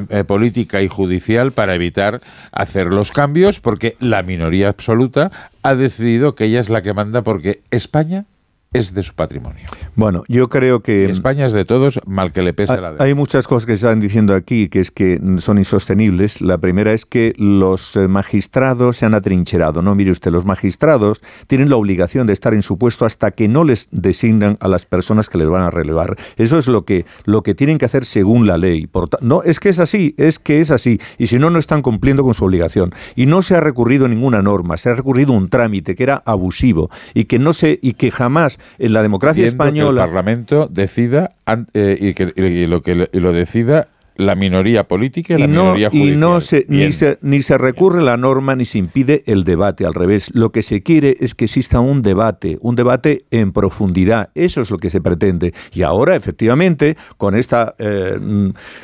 eh, 0.09 0.25
política 0.25 0.83
y 0.83 0.89
judicial 0.89 1.53
para 1.53 1.75
evitar 1.75 2.21
hacer 2.53 2.87
los 2.87 3.11
cambios, 3.13 3.61
porque 3.61 3.97
la 4.01 4.23
minoría 4.23 4.69
absoluta 4.69 5.31
ha 5.63 5.75
decidido 5.75 6.35
que 6.35 6.45
ella 6.45 6.61
es 6.61 6.69
la 6.69 6.83
que 6.83 6.95
manda, 6.95 7.23
porque 7.23 7.63
España 7.71 8.25
es 8.73 8.95
de 8.95 9.03
su 9.03 9.15
patrimonio. 9.15 9.67
Bueno, 9.95 10.25
yo 10.29 10.49
creo 10.49 10.81
que... 10.81 11.07
España 11.07 11.47
es 11.47 11.53
de 11.53 11.65
todos, 11.65 12.01
mal 12.07 12.33
que 12.33 12.43
le 12.43 12.53
pese 12.53 12.81
la 12.81 12.93
de... 12.93 13.03
Hay 13.03 13.15
muchas 13.15 13.47
cosas 13.49 13.67
que 13.67 13.73
se 13.73 13.87
están 13.87 14.01
diciendo 14.01 14.35
aquí 14.35 14.69
que 14.69 14.81
es 14.81 14.91
que 14.91 15.21
son 15.39 15.59
insostenibles. 15.59 16.41
La 16.41 16.59
primera 16.59 16.93
es 16.93 17.07
que 17.07 17.33
los 17.37 17.97
eh, 17.97 18.09
magistrados 18.09 18.99
se 18.99 19.07
han 19.07 19.15
atrincherado. 19.15 19.83
No, 19.83 19.95
mire 19.95 20.11
usted, 20.11 20.31
los 20.31 20.45
magistrados 20.45 21.23
tienen 21.47 21.71
la 21.71 21.77
obligación 21.77 22.27
de 22.27 22.33
estar 22.33 22.53
en 22.55 22.63
su 22.63 22.77
puesto 22.77 23.07
hasta 23.07 23.31
que 23.31 23.49
no 23.49 23.65
les 23.65 23.89
designan 23.91 24.59
a 24.61 24.69
las 24.69 24.85
personas 24.85 25.31
que 25.31 25.39
les 25.39 25.49
van 25.49 25.63
a 25.63 25.71
relevar. 25.71 26.17
Eso 26.37 26.59
es 26.59 26.69
lo 26.69 26.85
que, 26.85 27.07
lo 27.25 27.43
que 27.43 27.55
tienen 27.55 27.79
que 27.79 27.87
hacer 27.87 28.05
según 28.05 28.47
la 28.47 28.59
ley. 28.59 28.87
Por 28.87 29.09
no, 29.23 29.43
es 29.43 29.61
que 29.61 29.69
es 29.69 29.79
así, 29.79 30.15
es 30.19 30.39
que 30.39 30.61
es 30.61 30.71
así. 30.71 31.01
Y 31.19 31.29
si 31.29 31.39
no, 31.39 31.51
no 31.51 31.59
están 31.59 31.83
cumpliendo 31.83 32.25
con 32.25 32.35
su 32.35 32.45
obligación. 32.45 32.93
Y 33.15 33.27
no 33.27 33.43
se 33.43 33.55
ha 33.55 33.61
recurrido 33.61 34.09
ninguna 34.09 34.43
norma, 34.43 34.77
se 34.77 34.91
ha 34.91 34.95
recurrido 34.95 35.33
un 35.33 35.49
trámite 35.49 35.95
que 35.95 36.03
era 36.03 36.23
abusivo 36.27 36.91
y 37.15 37.25
que 37.25 37.39
no 37.39 37.53
se, 37.53 37.79
y 37.81 37.95
que 37.95 38.11
jamás 38.11 38.56
en 38.79 38.93
la 38.93 39.03
democracia 39.03 39.45
española. 39.45 40.03
Que 40.03 40.05
el 40.05 40.09
Parlamento 40.09 40.69
decida 40.71 41.33
eh, 41.75 41.97
y 42.01 42.15
que 42.15 42.33
lo 42.67 42.83
que 42.83 43.09
lo 43.13 43.33
decida 43.33 43.89
la 44.17 44.35
minoría 44.35 44.89
política 44.89 45.35
y, 45.35 45.41
la 45.41 45.47
minoría 45.47 45.91
judicial. 45.91 46.15
Y 46.15 46.17
no 46.17 46.41
se, 46.41 46.67
ni, 46.69 46.93
se, 46.93 47.19
ni 47.23 47.43
se 47.43 47.59
recurre 47.59 48.03
la 48.03 48.17
norma 48.17 48.57
ni 48.57 48.65
se 48.65 48.79
impide 48.79 49.23
el 49.27 49.45
debate, 49.45 49.87
al 49.87 49.95
revés. 49.95 50.31
Lo 50.35 50.53
que 50.53 50.63
se 50.63 50.83
quiere 50.83 51.17
es 51.21 51.35
que 51.35 51.47
exista 51.47 51.81
un 51.81 52.03
debate, 52.03 52.59
un 52.61 52.77
debate 52.77 53.25
en 53.31 53.53
profundidad. 53.53 54.31
Eso 54.35 54.61
es 54.61 54.71
lo 54.71 54.79
que 54.79 54.91
se 54.91 55.01
pretende. 55.01 55.53
Y 55.73 55.83
ahora, 55.83 56.17
efectivamente, 56.17 56.97
con 57.17 57.35
esta, 57.35 57.75
eh, 57.79 58.19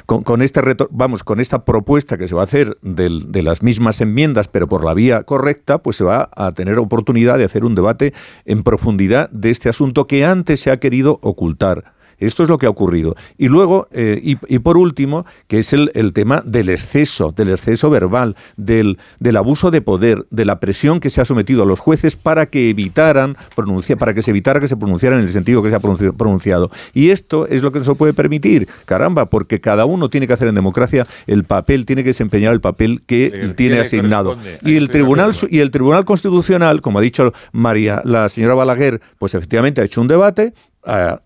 con, 0.07 0.43
este 0.43 0.61
vamos, 0.91 1.25
con 1.25 1.41
esta 1.41 1.65
propuesta 1.65 2.19
que 2.19 2.29
se 2.29 2.35
va 2.35 2.43
a 2.43 2.45
hacer 2.45 2.77
de 2.83 3.43
las 3.43 3.63
mismas 3.63 4.01
enmiendas, 4.01 4.49
pero 4.49 4.69
por 4.69 4.85
la 4.85 4.95
vía 4.95 5.23
correcta, 5.25 5.79
pues 5.79 5.97
se 5.97 6.05
va 6.05 6.31
a 6.35 6.53
tener 6.53 6.79
oportunidad 6.79 7.39
de 7.39 7.45
hacer 7.45 7.65
un 7.65 7.75
debate 7.75 8.13
en 8.45 8.63
profundidad 8.63 9.31
de 9.31 9.51
este 9.51 9.69
asunto 9.69 10.07
que 10.07 10.25
antes 10.25 10.61
se 10.61 10.71
ha 10.71 10.79
querido 10.79 11.19
ocultar. 11.23 11.95
Esto 12.27 12.43
es 12.43 12.49
lo 12.49 12.59
que 12.59 12.67
ha 12.67 12.71
ocurrido. 12.71 13.17
Y 13.39 13.49
luego, 13.49 13.89
eh, 13.93 14.21
y, 14.23 14.59
por 14.59 14.77
último, 14.77 15.27
que 15.49 15.59
es 15.59 15.73
el, 15.73 15.91
tema 16.13 16.43
del 16.45 16.69
exceso, 16.69 17.33
del 17.33 17.51
exceso 17.51 17.91
verbal, 17.91 18.37
del, 18.57 18.99
del, 19.19 19.37
abuso 19.37 19.71
de 19.71 19.81
poder, 19.81 20.27
de 20.31 20.45
la 20.45 20.61
presión 20.61 21.01
que 21.01 21.11
se 21.11 21.21
ha 21.21 21.25
sometido 21.25 21.63
a 21.63 21.67
los 21.67 21.81
jueces 21.81 22.17
para 22.17 22.47
que 22.47 22.71
evitaran 22.71 23.37
pronunciar, 23.57 23.99
para 23.99 24.15
que 24.15 24.23
se 24.23 24.31
evitara 24.31 24.61
que 24.61 24.69
se 24.69 24.77
pronunciara 24.77 25.17
en 25.17 25.23
el 25.23 25.31
sentido 25.31 25.63
que 25.63 25.71
se 25.71 25.77
ha 25.77 25.81
pronunciado. 25.81 26.71
Y 26.93 27.11
esto 27.11 27.47
es 27.47 27.63
lo 27.63 27.73
que 27.73 27.79
no 27.79 27.85
se 27.85 27.95
puede 27.95 28.13
permitir, 28.13 28.69
caramba, 28.85 29.27
porque 29.27 29.61
cada 29.61 29.85
uno 29.85 30.09
tiene 30.09 30.27
que 30.27 30.33
hacer 30.33 30.49
en 30.49 30.55
democracia 30.55 31.07
el 31.27 31.45
papel, 31.45 31.87
tiene 31.87 32.03
que 32.03 32.11
desempeñar 32.11 32.53
el 32.53 32.61
papel 32.61 33.03
que 33.07 33.53
tiene 33.57 33.81
asignado. 33.81 34.37
Y 34.65 34.77
el 34.77 34.91
tribunal 34.91 35.33
y 35.49 35.61
el 35.61 35.71
Tribunal 35.71 36.05
Constitucional, 36.05 36.81
como 36.81 36.99
ha 36.99 37.03
dicho 37.03 37.33
María, 37.53 38.03
la 38.05 38.29
señora 38.29 38.55
Balaguer, 38.55 39.01
pues 39.19 39.35
efectivamente 39.35 39.81
ha 39.81 39.85
hecho 39.85 40.01
un 40.01 40.09
debate 40.09 40.53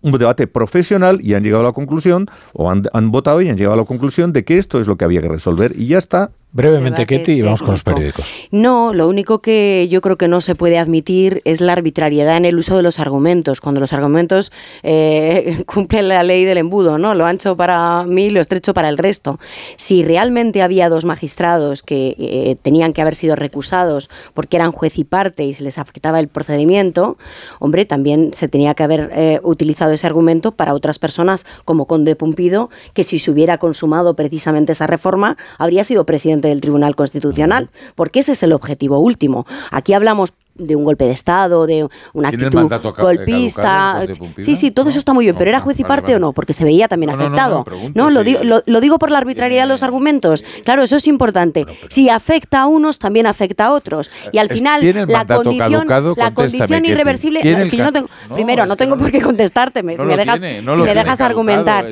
un 0.02 0.12
debate 0.12 0.46
profesional 0.46 1.20
y 1.22 1.34
han 1.34 1.42
llegado 1.42 1.62
a 1.62 1.66
la 1.66 1.72
conclusión, 1.72 2.28
o 2.52 2.70
han, 2.70 2.82
han 2.92 3.10
votado 3.10 3.40
y 3.40 3.48
han 3.48 3.56
llegado 3.56 3.74
a 3.74 3.78
la 3.78 3.84
conclusión 3.84 4.32
de 4.32 4.44
que 4.44 4.58
esto 4.58 4.80
es 4.80 4.86
lo 4.86 4.96
que 4.96 5.04
había 5.04 5.22
que 5.22 5.28
resolver 5.28 5.72
y 5.76 5.86
ya 5.86 5.98
está. 5.98 6.30
Brevemente, 6.56 7.04
Ketty, 7.04 7.32
y 7.32 7.42
vamos 7.42 7.60
con 7.60 7.72
los 7.72 7.82
periódicos. 7.82 8.26
No, 8.50 8.94
lo 8.94 9.08
único 9.08 9.40
que 9.40 9.88
yo 9.90 10.00
creo 10.00 10.16
que 10.16 10.26
no 10.26 10.40
se 10.40 10.54
puede 10.54 10.78
admitir 10.78 11.42
es 11.44 11.60
la 11.60 11.74
arbitrariedad 11.74 12.38
en 12.38 12.46
el 12.46 12.56
uso 12.56 12.78
de 12.78 12.82
los 12.82 12.98
argumentos, 12.98 13.60
cuando 13.60 13.78
los 13.78 13.92
argumentos 13.92 14.50
eh, 14.82 15.64
cumplen 15.66 16.08
la 16.08 16.22
ley 16.22 16.46
del 16.46 16.56
embudo, 16.56 16.96
¿no? 16.96 17.12
Lo 17.12 17.26
ancho 17.26 17.58
para 17.58 18.04
mí, 18.04 18.30
lo 18.30 18.40
estrecho 18.40 18.72
para 18.72 18.88
el 18.88 18.96
resto. 18.96 19.38
Si 19.76 20.02
realmente 20.02 20.62
había 20.62 20.88
dos 20.88 21.04
magistrados 21.04 21.82
que 21.82 22.16
eh, 22.18 22.56
tenían 22.62 22.94
que 22.94 23.02
haber 23.02 23.16
sido 23.16 23.36
recusados 23.36 24.08
porque 24.32 24.56
eran 24.56 24.72
juez 24.72 24.96
y 24.96 25.04
parte 25.04 25.44
y 25.44 25.52
se 25.52 25.62
les 25.62 25.76
afectaba 25.76 26.20
el 26.20 26.28
procedimiento, 26.28 27.18
hombre, 27.58 27.84
también 27.84 28.32
se 28.32 28.48
tenía 28.48 28.72
que 28.72 28.82
haber 28.82 29.10
eh, 29.14 29.40
utilizado 29.42 29.92
ese 29.92 30.06
argumento 30.06 30.52
para 30.52 30.72
otras 30.72 30.98
personas 30.98 31.44
como 31.66 31.86
Conde 31.86 32.16
Pumpido, 32.16 32.70
que 32.94 33.04
si 33.04 33.18
se 33.18 33.30
hubiera 33.30 33.58
consumado 33.58 34.16
precisamente 34.16 34.72
esa 34.72 34.86
reforma, 34.86 35.36
habría 35.58 35.84
sido 35.84 36.06
presidente 36.06 36.45
del 36.48 36.60
Tribunal 36.60 36.96
Constitucional, 36.96 37.70
porque 37.94 38.20
ese 38.20 38.32
es 38.32 38.42
el 38.42 38.52
objetivo 38.52 38.98
último. 38.98 39.46
Aquí 39.70 39.92
hablamos 39.92 40.32
de 40.58 40.76
un 40.76 40.84
golpe 40.84 41.04
de 41.04 41.12
Estado, 41.12 41.66
de 41.66 41.86
una 42.12 42.28
actitud 42.28 42.68
golpista. 42.98 44.06
Sí, 44.38 44.56
sí, 44.56 44.70
todo 44.70 44.88
eso 44.88 44.98
está 44.98 45.12
muy 45.12 45.24
bien, 45.24 45.36
pero 45.36 45.50
¿era 45.50 45.60
juez 45.60 45.78
y 45.80 45.84
parte 45.84 46.14
o 46.14 46.18
no? 46.18 46.32
Porque 46.32 46.52
se 46.52 46.64
veía 46.64 46.88
también 46.88 47.10
afectado. 47.10 47.64
No, 47.94 48.10
lo, 48.10 48.24
digo, 48.24 48.40
lo, 48.42 48.80
digo 48.80 48.98
por 48.98 49.10
la 49.10 49.18
arbitrariedad 49.18 49.64
de 49.64 49.68
los 49.68 49.82
argumentos. 49.82 50.44
Claro, 50.64 50.82
eso 50.82 50.96
es 50.96 51.06
importante. 51.06 51.66
Si 51.88 52.08
afecta 52.08 52.62
a 52.62 52.66
unos, 52.66 52.98
también 52.98 53.26
afecta 53.26 53.66
a 53.66 53.72
otros. 53.72 54.10
Y 54.32 54.38
al 54.38 54.48
final, 54.48 54.82
la 55.08 55.26
condición, 55.26 55.86
la 56.16 56.34
condición 56.34 56.84
irreversible. 56.84 57.40
es 57.42 57.68
que 57.68 57.76
yo 57.76 57.84
no 57.84 57.92
tengo. 57.92 58.08
primero, 58.32 58.66
no 58.66 58.76
tengo 58.76 58.96
por 58.96 59.10
qué 59.10 59.20
contestárteme. 59.20 59.96
si 59.96 60.02
me 60.02 60.16
dejas, 60.16 60.36
si 60.36 60.82
me 60.82 60.94
dejas 60.94 61.20
argumentar. 61.20 61.86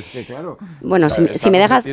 Bueno, 0.81 1.09
si, 1.11 1.51
me 1.51 1.59
dejas. 1.59 1.85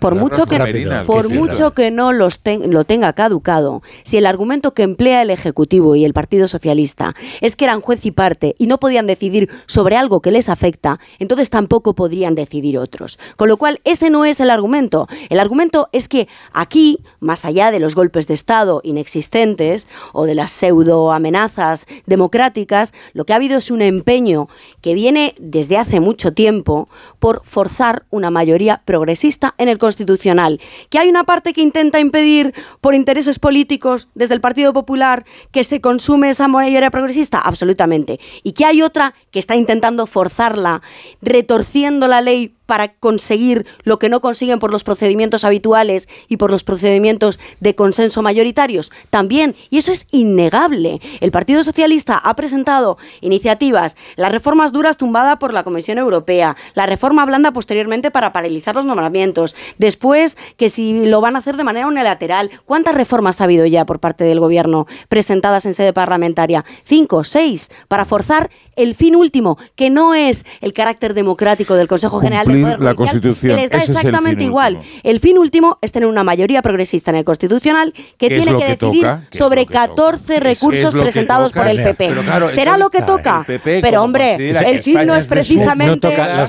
por 0.00 0.14
mucho 0.14 0.46
que, 0.46 1.04
por 1.06 1.28
mucho 1.28 1.72
que 1.72 1.90
no 1.90 2.12
los 2.12 2.40
lo 2.46 2.84
tenga 2.84 3.12
caducado, 3.12 3.82
si 4.04 4.18
el 4.18 4.26
argumento 4.26 4.72
que 4.72 4.82
emplea 4.82 5.22
el 5.22 5.30
Ejecutivo 5.30 5.55
y 5.94 6.04
el 6.04 6.12
Partido 6.12 6.48
Socialista 6.48 7.14
es 7.40 7.56
que 7.56 7.64
eran 7.64 7.80
juez 7.80 8.04
y 8.04 8.10
parte 8.10 8.54
y 8.58 8.66
no 8.66 8.78
podían 8.78 9.06
decidir 9.06 9.48
sobre 9.66 9.96
algo 9.96 10.20
que 10.20 10.30
les 10.30 10.48
afecta, 10.48 11.00
entonces 11.18 11.50
tampoco 11.50 11.94
podrían 11.94 12.34
decidir 12.34 12.78
otros. 12.78 13.18
Con 13.36 13.48
lo 13.48 13.56
cual, 13.56 13.80
ese 13.84 14.10
no 14.10 14.24
es 14.24 14.40
el 14.40 14.50
argumento. 14.50 15.08
El 15.30 15.40
argumento 15.40 15.88
es 15.92 16.08
que 16.08 16.28
aquí, 16.52 17.00
más 17.20 17.44
allá 17.44 17.70
de 17.70 17.80
los 17.80 17.94
golpes 17.94 18.26
de 18.26 18.34
Estado 18.34 18.80
inexistentes 18.84 19.86
o 20.12 20.26
de 20.26 20.34
las 20.34 20.52
pseudo 20.52 21.12
amenazas 21.12 21.86
democráticas, 22.06 22.92
lo 23.12 23.24
que 23.24 23.32
ha 23.32 23.36
habido 23.36 23.58
es 23.58 23.70
un 23.70 23.82
empeño 23.82 24.48
que 24.80 24.94
viene 24.94 25.34
desde 25.38 25.78
hace 25.78 26.00
mucho 26.00 26.32
tiempo 26.32 26.88
por 27.18 27.42
forzar 27.44 28.04
una 28.10 28.30
mayoría 28.30 28.82
progresista 28.84 29.54
en 29.58 29.68
el 29.68 29.78
Constitucional. 29.78 30.60
Que 30.90 30.98
hay 30.98 31.08
una 31.08 31.24
parte 31.24 31.52
que 31.52 31.62
intenta 31.62 31.98
impedir 32.00 32.54
por 32.80 32.94
intereses 32.94 33.38
políticos 33.38 34.08
desde 34.14 34.34
el 34.34 34.40
Partido 34.40 34.72
Popular 34.72 35.24
que 35.52 35.64
se 35.64 35.80
consume 35.80 36.30
esa 36.30 36.48
mayoría 36.48 36.90
progresista? 36.90 37.38
Absolutamente. 37.38 38.20
¿Y 38.42 38.52
que 38.52 38.64
hay 38.64 38.82
otra 38.82 39.14
que 39.30 39.38
está 39.38 39.56
intentando 39.56 40.06
forzarla, 40.06 40.82
retorciendo 41.22 42.08
la 42.08 42.20
ley 42.20 42.55
para 42.66 42.94
conseguir 42.94 43.66
lo 43.84 43.98
que 43.98 44.08
no 44.08 44.20
consiguen 44.20 44.58
por 44.58 44.70
los 44.70 44.84
procedimientos 44.84 45.44
habituales 45.44 46.08
y 46.28 46.36
por 46.36 46.50
los 46.50 46.64
procedimientos 46.64 47.40
de 47.60 47.74
consenso 47.74 48.22
mayoritarios? 48.22 48.92
También, 49.10 49.56
y 49.70 49.78
eso 49.78 49.92
es 49.92 50.06
innegable. 50.10 51.00
El 51.20 51.30
Partido 51.30 51.62
Socialista 51.62 52.18
ha 52.18 52.36
presentado 52.36 52.98
iniciativas, 53.20 53.96
las 54.16 54.32
reformas 54.32 54.72
duras 54.72 54.96
tumbada 54.96 55.38
por 55.38 55.52
la 55.52 55.64
Comisión 55.64 55.98
Europea, 55.98 56.56
la 56.74 56.86
reforma 56.86 57.24
blanda 57.24 57.52
posteriormente 57.52 58.10
para 58.10 58.32
paralizar 58.32 58.74
los 58.74 58.84
nombramientos, 58.84 59.54
después 59.78 60.36
que 60.56 60.68
si 60.68 61.06
lo 61.06 61.20
van 61.20 61.36
a 61.36 61.38
hacer 61.38 61.56
de 61.56 61.64
manera 61.64 61.86
unilateral, 61.86 62.50
¿cuántas 62.64 62.94
reformas 62.94 63.40
ha 63.40 63.44
habido 63.44 63.66
ya 63.66 63.86
por 63.86 64.00
parte 64.00 64.24
del 64.24 64.40
Gobierno 64.40 64.86
presentadas 65.08 65.66
en 65.66 65.74
sede 65.74 65.92
parlamentaria? 65.92 66.64
Cinco, 66.84 67.24
seis, 67.24 67.70
para 67.88 68.04
forzar 68.04 68.50
el 68.76 68.94
fin 68.94 69.16
último, 69.16 69.58
que 69.74 69.90
no 69.90 70.14
es 70.14 70.44
el 70.60 70.72
carácter 70.72 71.14
democrático 71.14 71.74
del 71.74 71.88
Consejo 71.88 72.20
General 72.20 72.46
del 72.46 72.55
Poder 72.62 72.80
la 72.80 72.94
Constitución. 72.94 73.56
que 73.56 73.62
les 73.62 73.70
da 73.70 73.78
Ese 73.78 73.84
es 73.84 73.88
el 73.90 73.96
fin 73.96 74.06
exactamente 74.08 74.44
igual. 74.44 74.76
último. 74.76 75.00
El 75.02 75.20
fin 75.20 75.38
último 75.38 75.78
es 75.82 75.92
tener 75.92 76.08
una 76.08 76.24
mayoría 76.24 76.62
progresista 76.62 77.10
en 77.10 77.16
el 77.18 77.24
Constitucional 77.24 77.92
que 77.92 78.28
¿Qué 78.28 78.36
es 78.38 78.42
tiene 78.44 78.58
que, 78.58 78.64
que 78.64 78.70
decidir 78.76 79.06
sobre 79.30 79.62
lo 79.62 79.66
que 79.66 79.72
toca? 79.74 79.86
14 79.88 80.26
¿Qué 80.26 80.34
es- 80.34 80.40
recursos 80.60 80.94
presentados 80.94 81.52
por 81.52 81.68
el 81.68 81.76
PP. 81.82 82.08
Pero 82.08 82.22
claro, 82.22 82.50
¿Será 82.50 82.76
lo 82.76 82.90
que 82.90 83.02
toca? 83.02 83.44
PP 83.46 83.80
Pero 83.82 84.02
hombre, 84.02 84.50
el 84.50 84.82
fin 84.82 84.94
no 84.94 85.00
España 85.00 85.18
es 85.18 85.26
precisamente 85.26 86.08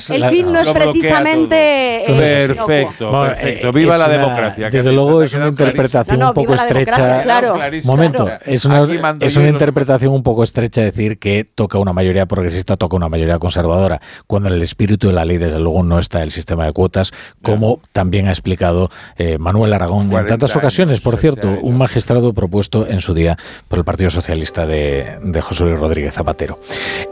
el 0.09 0.25
fin 0.29 0.51
no 0.51 0.59
es 0.59 0.69
precisamente 0.69 2.03
todo. 2.05 2.21
eh, 2.21 2.47
Perfecto, 2.47 3.11
perfecto. 3.21 3.71
Viva 3.71 3.97
la 3.97 4.07
democracia. 4.09 4.69
Desde 4.69 4.91
luego 4.91 5.21
es 5.21 5.33
una 5.33 5.47
interpretación 5.47 6.23
un 6.23 6.33
poco 6.33 6.53
estrecha. 6.53 7.21
claro. 7.23 7.55
Momento, 7.83 8.29
es 8.45 8.65
una, 8.65 8.87
es 9.19 9.35
una 9.35 9.49
interpretación 9.49 10.13
un 10.13 10.23
poco 10.23 10.43
estrecha 10.43 10.81
decir 10.81 11.17
que 11.19 11.43
toca 11.43 11.77
una 11.79 11.93
mayoría 11.93 12.25
progresista, 12.25 12.77
toca 12.77 12.95
una 12.95 13.09
mayoría 13.09 13.39
conservadora, 13.39 14.01
cuando 14.25 14.49
en 14.49 14.55
el 14.55 14.61
espíritu 14.61 15.07
de 15.07 15.13
la 15.13 15.25
ley 15.25 15.37
desde 15.37 15.59
luego 15.59 15.83
no 15.83 15.96
está 15.99 16.23
el 16.23 16.31
sistema 16.31 16.65
de 16.65 16.73
cuotas, 16.73 17.11
como 17.41 17.79
también 17.91 18.27
ha 18.27 18.31
explicado 18.31 18.89
eh, 19.17 19.37
Manuel 19.37 19.73
Aragón 19.73 20.03
en 20.03 20.09
40 20.09 20.33
tantas 20.33 20.51
años, 20.51 20.63
ocasiones, 20.63 21.01
por 21.01 21.17
cierto, 21.17 21.49
un 21.61 21.77
magistrado 21.77 22.33
propuesto 22.33 22.87
en 22.87 23.01
su 23.01 23.13
día 23.13 23.37
por 23.67 23.79
el 23.79 23.85
Partido 23.85 24.09
Socialista 24.09 24.65
de, 24.65 25.17
de 25.21 25.41
José 25.41 25.65
Luis 25.65 25.79
Rodríguez 25.79 26.13
Zapatero. 26.13 26.59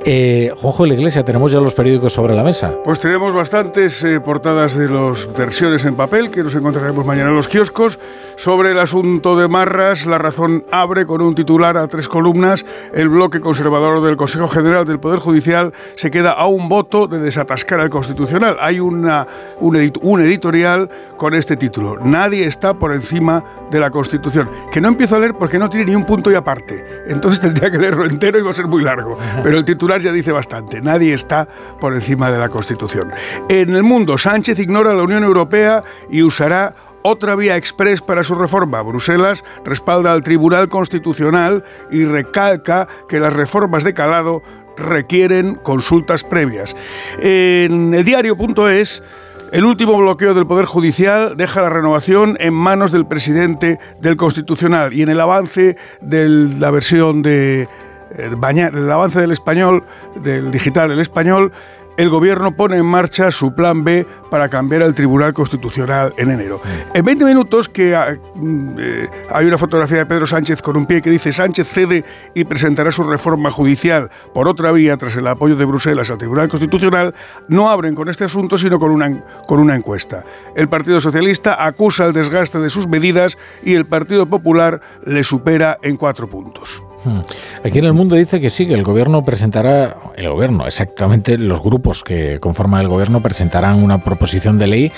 Eh, 0.03 0.51
Juanjo 0.55 0.83
de 0.83 0.89
la 0.89 0.95
Iglesia, 0.95 1.23
tenemos 1.23 1.51
ya 1.51 1.59
los 1.59 1.73
periódicos 1.73 2.13
sobre 2.13 2.35
la 2.35 2.43
mesa. 2.43 2.73
Pues 2.83 2.99
tenemos 2.99 3.33
bastantes 3.33 4.03
eh, 4.03 4.19
portadas 4.19 4.75
de 4.75 4.89
las 4.89 5.31
versiones 5.33 5.85
en 5.85 5.95
papel 5.95 6.29
que 6.29 6.43
nos 6.43 6.55
encontraremos 6.55 7.05
mañana 7.05 7.29
en 7.29 7.35
los 7.35 7.47
kioscos. 7.47 7.99
Sobre 8.37 8.71
el 8.71 8.79
asunto 8.79 9.35
de 9.35 9.47
Marras, 9.47 10.05
La 10.05 10.17
Razón 10.17 10.65
abre 10.71 11.05
con 11.05 11.21
un 11.21 11.35
titular 11.35 11.77
a 11.77 11.87
tres 11.87 12.07
columnas. 12.07 12.65
El 12.93 13.09
bloque 13.09 13.39
conservador 13.39 14.01
del 14.01 14.17
Consejo 14.17 14.47
General 14.47 14.85
del 14.85 14.99
Poder 14.99 15.19
Judicial 15.19 15.73
se 15.95 16.11
queda 16.11 16.31
a 16.31 16.47
un 16.47 16.69
voto 16.69 17.07
de 17.07 17.19
desatascar 17.19 17.79
al 17.79 17.89
Constitucional. 17.89 18.57
Hay 18.59 18.74
una, 18.79 19.27
un, 19.59 19.75
edit- 19.75 19.99
un 20.01 20.21
editorial 20.21 20.89
con 21.17 21.33
este 21.33 21.55
título. 21.57 21.97
Nadie 22.03 22.45
está 22.45 22.73
por 22.73 22.91
encima 22.93 23.43
de 23.71 23.79
la 23.79 23.89
Constitución. 23.91 24.49
Que 24.71 24.81
no 24.81 24.87
empiezo 24.89 25.15
a 25.15 25.19
leer 25.19 25.33
porque 25.35 25.57
no 25.59 25.69
tiene 25.69 25.87
ni 25.87 25.95
un 25.95 26.05
punto 26.05 26.31
y 26.31 26.35
aparte. 26.35 26.83
Entonces 27.07 27.39
tendría 27.39 27.71
que 27.71 27.77
leerlo 27.77 28.05
entero 28.05 28.37
y 28.39 28.41
va 28.41 28.49
a 28.51 28.53
ser 28.53 28.67
muy 28.67 28.83
largo. 28.83 29.17
Pero 29.43 29.57
el 29.57 29.65
titular 29.65 30.01
ya 30.01 30.11
dice 30.11 30.31
bastante. 30.31 30.81
Nadie 30.81 31.13
está 31.13 31.47
por 31.79 31.93
encima 31.93 32.31
de 32.31 32.37
la 32.39 32.49
Constitución. 32.49 33.11
En 33.49 33.73
el 33.75 33.83
mundo, 33.83 34.17
Sánchez 34.17 34.59
ignora 34.59 34.93
la 34.93 35.03
Unión 35.03 35.23
Europea 35.23 35.83
y 36.09 36.23
usará 36.23 36.73
otra 37.07 37.35
vía 37.35 37.55
express 37.55 38.01
para 38.01 38.23
su 38.23 38.33
reforma. 38.33 38.81
Bruselas 38.81 39.43
respalda 39.63 40.11
al 40.11 40.23
Tribunal 40.23 40.69
Constitucional 40.69 41.63
y 41.91 42.03
recalca 42.03 42.87
que 43.07 43.19
las 43.19 43.31
reformas 43.33 43.83
de 43.83 43.93
calado 43.93 44.41
requieren 44.77 45.55
consultas 45.55 46.23
previas. 46.23 46.75
En 47.19 47.93
el 47.93 48.03
diario.es 48.03 49.03
el 49.51 49.63
último 49.63 49.97
bloqueo 49.97 50.33
del 50.33 50.47
Poder 50.47 50.65
Judicial 50.65 51.37
deja 51.37 51.61
la 51.61 51.69
renovación 51.69 52.35
en 52.39 52.53
manos 52.53 52.91
del 52.91 53.05
presidente 53.05 53.79
del 54.01 54.17
Constitucional 54.17 54.91
y 54.93 55.01
en 55.01 55.09
el 55.09 55.21
avance 55.21 55.77
de 56.01 56.27
la 56.27 56.71
versión 56.71 57.21
de 57.21 57.69
eh, 58.17 58.31
el 58.73 58.91
avance 58.91 59.21
del 59.21 59.31
español, 59.31 59.83
del 60.23 60.51
digital 60.51 60.91
el 60.91 60.99
español, 60.99 61.51
el 61.97 62.09
gobierno 62.09 62.55
pone 62.55 62.77
en 62.77 62.85
marcha 62.85 63.31
su 63.31 63.53
plan 63.53 63.83
B 63.83 64.05
para 64.29 64.49
cambiar 64.49 64.81
el 64.81 64.93
Tribunal 64.93 65.33
Constitucional 65.33 66.13
en 66.17 66.31
enero. 66.31 66.61
En 66.93 67.05
20 67.05 67.25
minutos 67.25 67.69
que 67.69 67.95
ah, 67.95 68.17
mm, 68.35 68.75
eh, 68.79 69.09
hay 69.31 69.45
una 69.45 69.57
fotografía 69.57 69.99
de 69.99 70.05
Pedro 70.05 70.27
Sánchez 70.27 70.61
con 70.61 70.77
un 70.77 70.85
pie 70.85 71.01
que 71.01 71.09
dice 71.09 71.31
Sánchez 71.31 71.67
cede 71.67 72.03
y 72.33 72.43
presentará 72.43 72.91
su 72.91 73.03
reforma 73.03 73.49
judicial 73.49 74.09
por 74.33 74.47
otra 74.47 74.71
vía 74.71 74.97
tras 74.97 75.15
el 75.15 75.27
apoyo 75.27 75.55
de 75.55 75.65
Bruselas 75.65 76.11
al 76.11 76.17
Tribunal 76.17 76.49
Constitucional, 76.49 77.13
no 77.47 77.69
abren 77.69 77.95
con 77.95 78.09
este 78.09 78.25
asunto 78.25 78.57
sino 78.57 78.79
con 78.79 78.91
una, 78.91 79.21
con 79.47 79.59
una 79.59 79.75
encuesta. 79.75 80.23
El 80.55 80.67
Partido 80.67 80.99
Socialista 80.99 81.65
acusa 81.65 82.05
el 82.05 82.13
desgaste 82.13 82.59
de 82.59 82.69
sus 82.69 82.87
medidas 82.87 83.37
y 83.63 83.75
el 83.75 83.85
Partido 83.85 84.25
Popular 84.25 84.81
le 85.05 85.23
supera 85.23 85.77
en 85.81 85.97
cuatro 85.97 86.27
puntos. 86.27 86.83
Hmm. 87.05 87.19
Aquí 87.63 87.77
en 87.77 87.85
el 87.85 87.93
mundo 87.93 88.15
dice 88.15 88.41
que 88.41 88.49
sí, 88.49 88.65
que 88.65 88.73
el 88.73 88.83
gobierno 88.83 89.23
presentará, 89.23 89.95
el 90.17 90.27
gobierno, 90.27 90.65
exactamente 90.65 91.37
los 91.37 91.61
grupos 91.61 92.03
que 92.03 92.39
conforman 92.39 92.81
el 92.81 92.87
gobierno 92.87 93.21
presentarán 93.21 93.81
una 93.83 93.99
proposición 93.99 94.57
de 94.57 94.67
ley, 94.67 94.91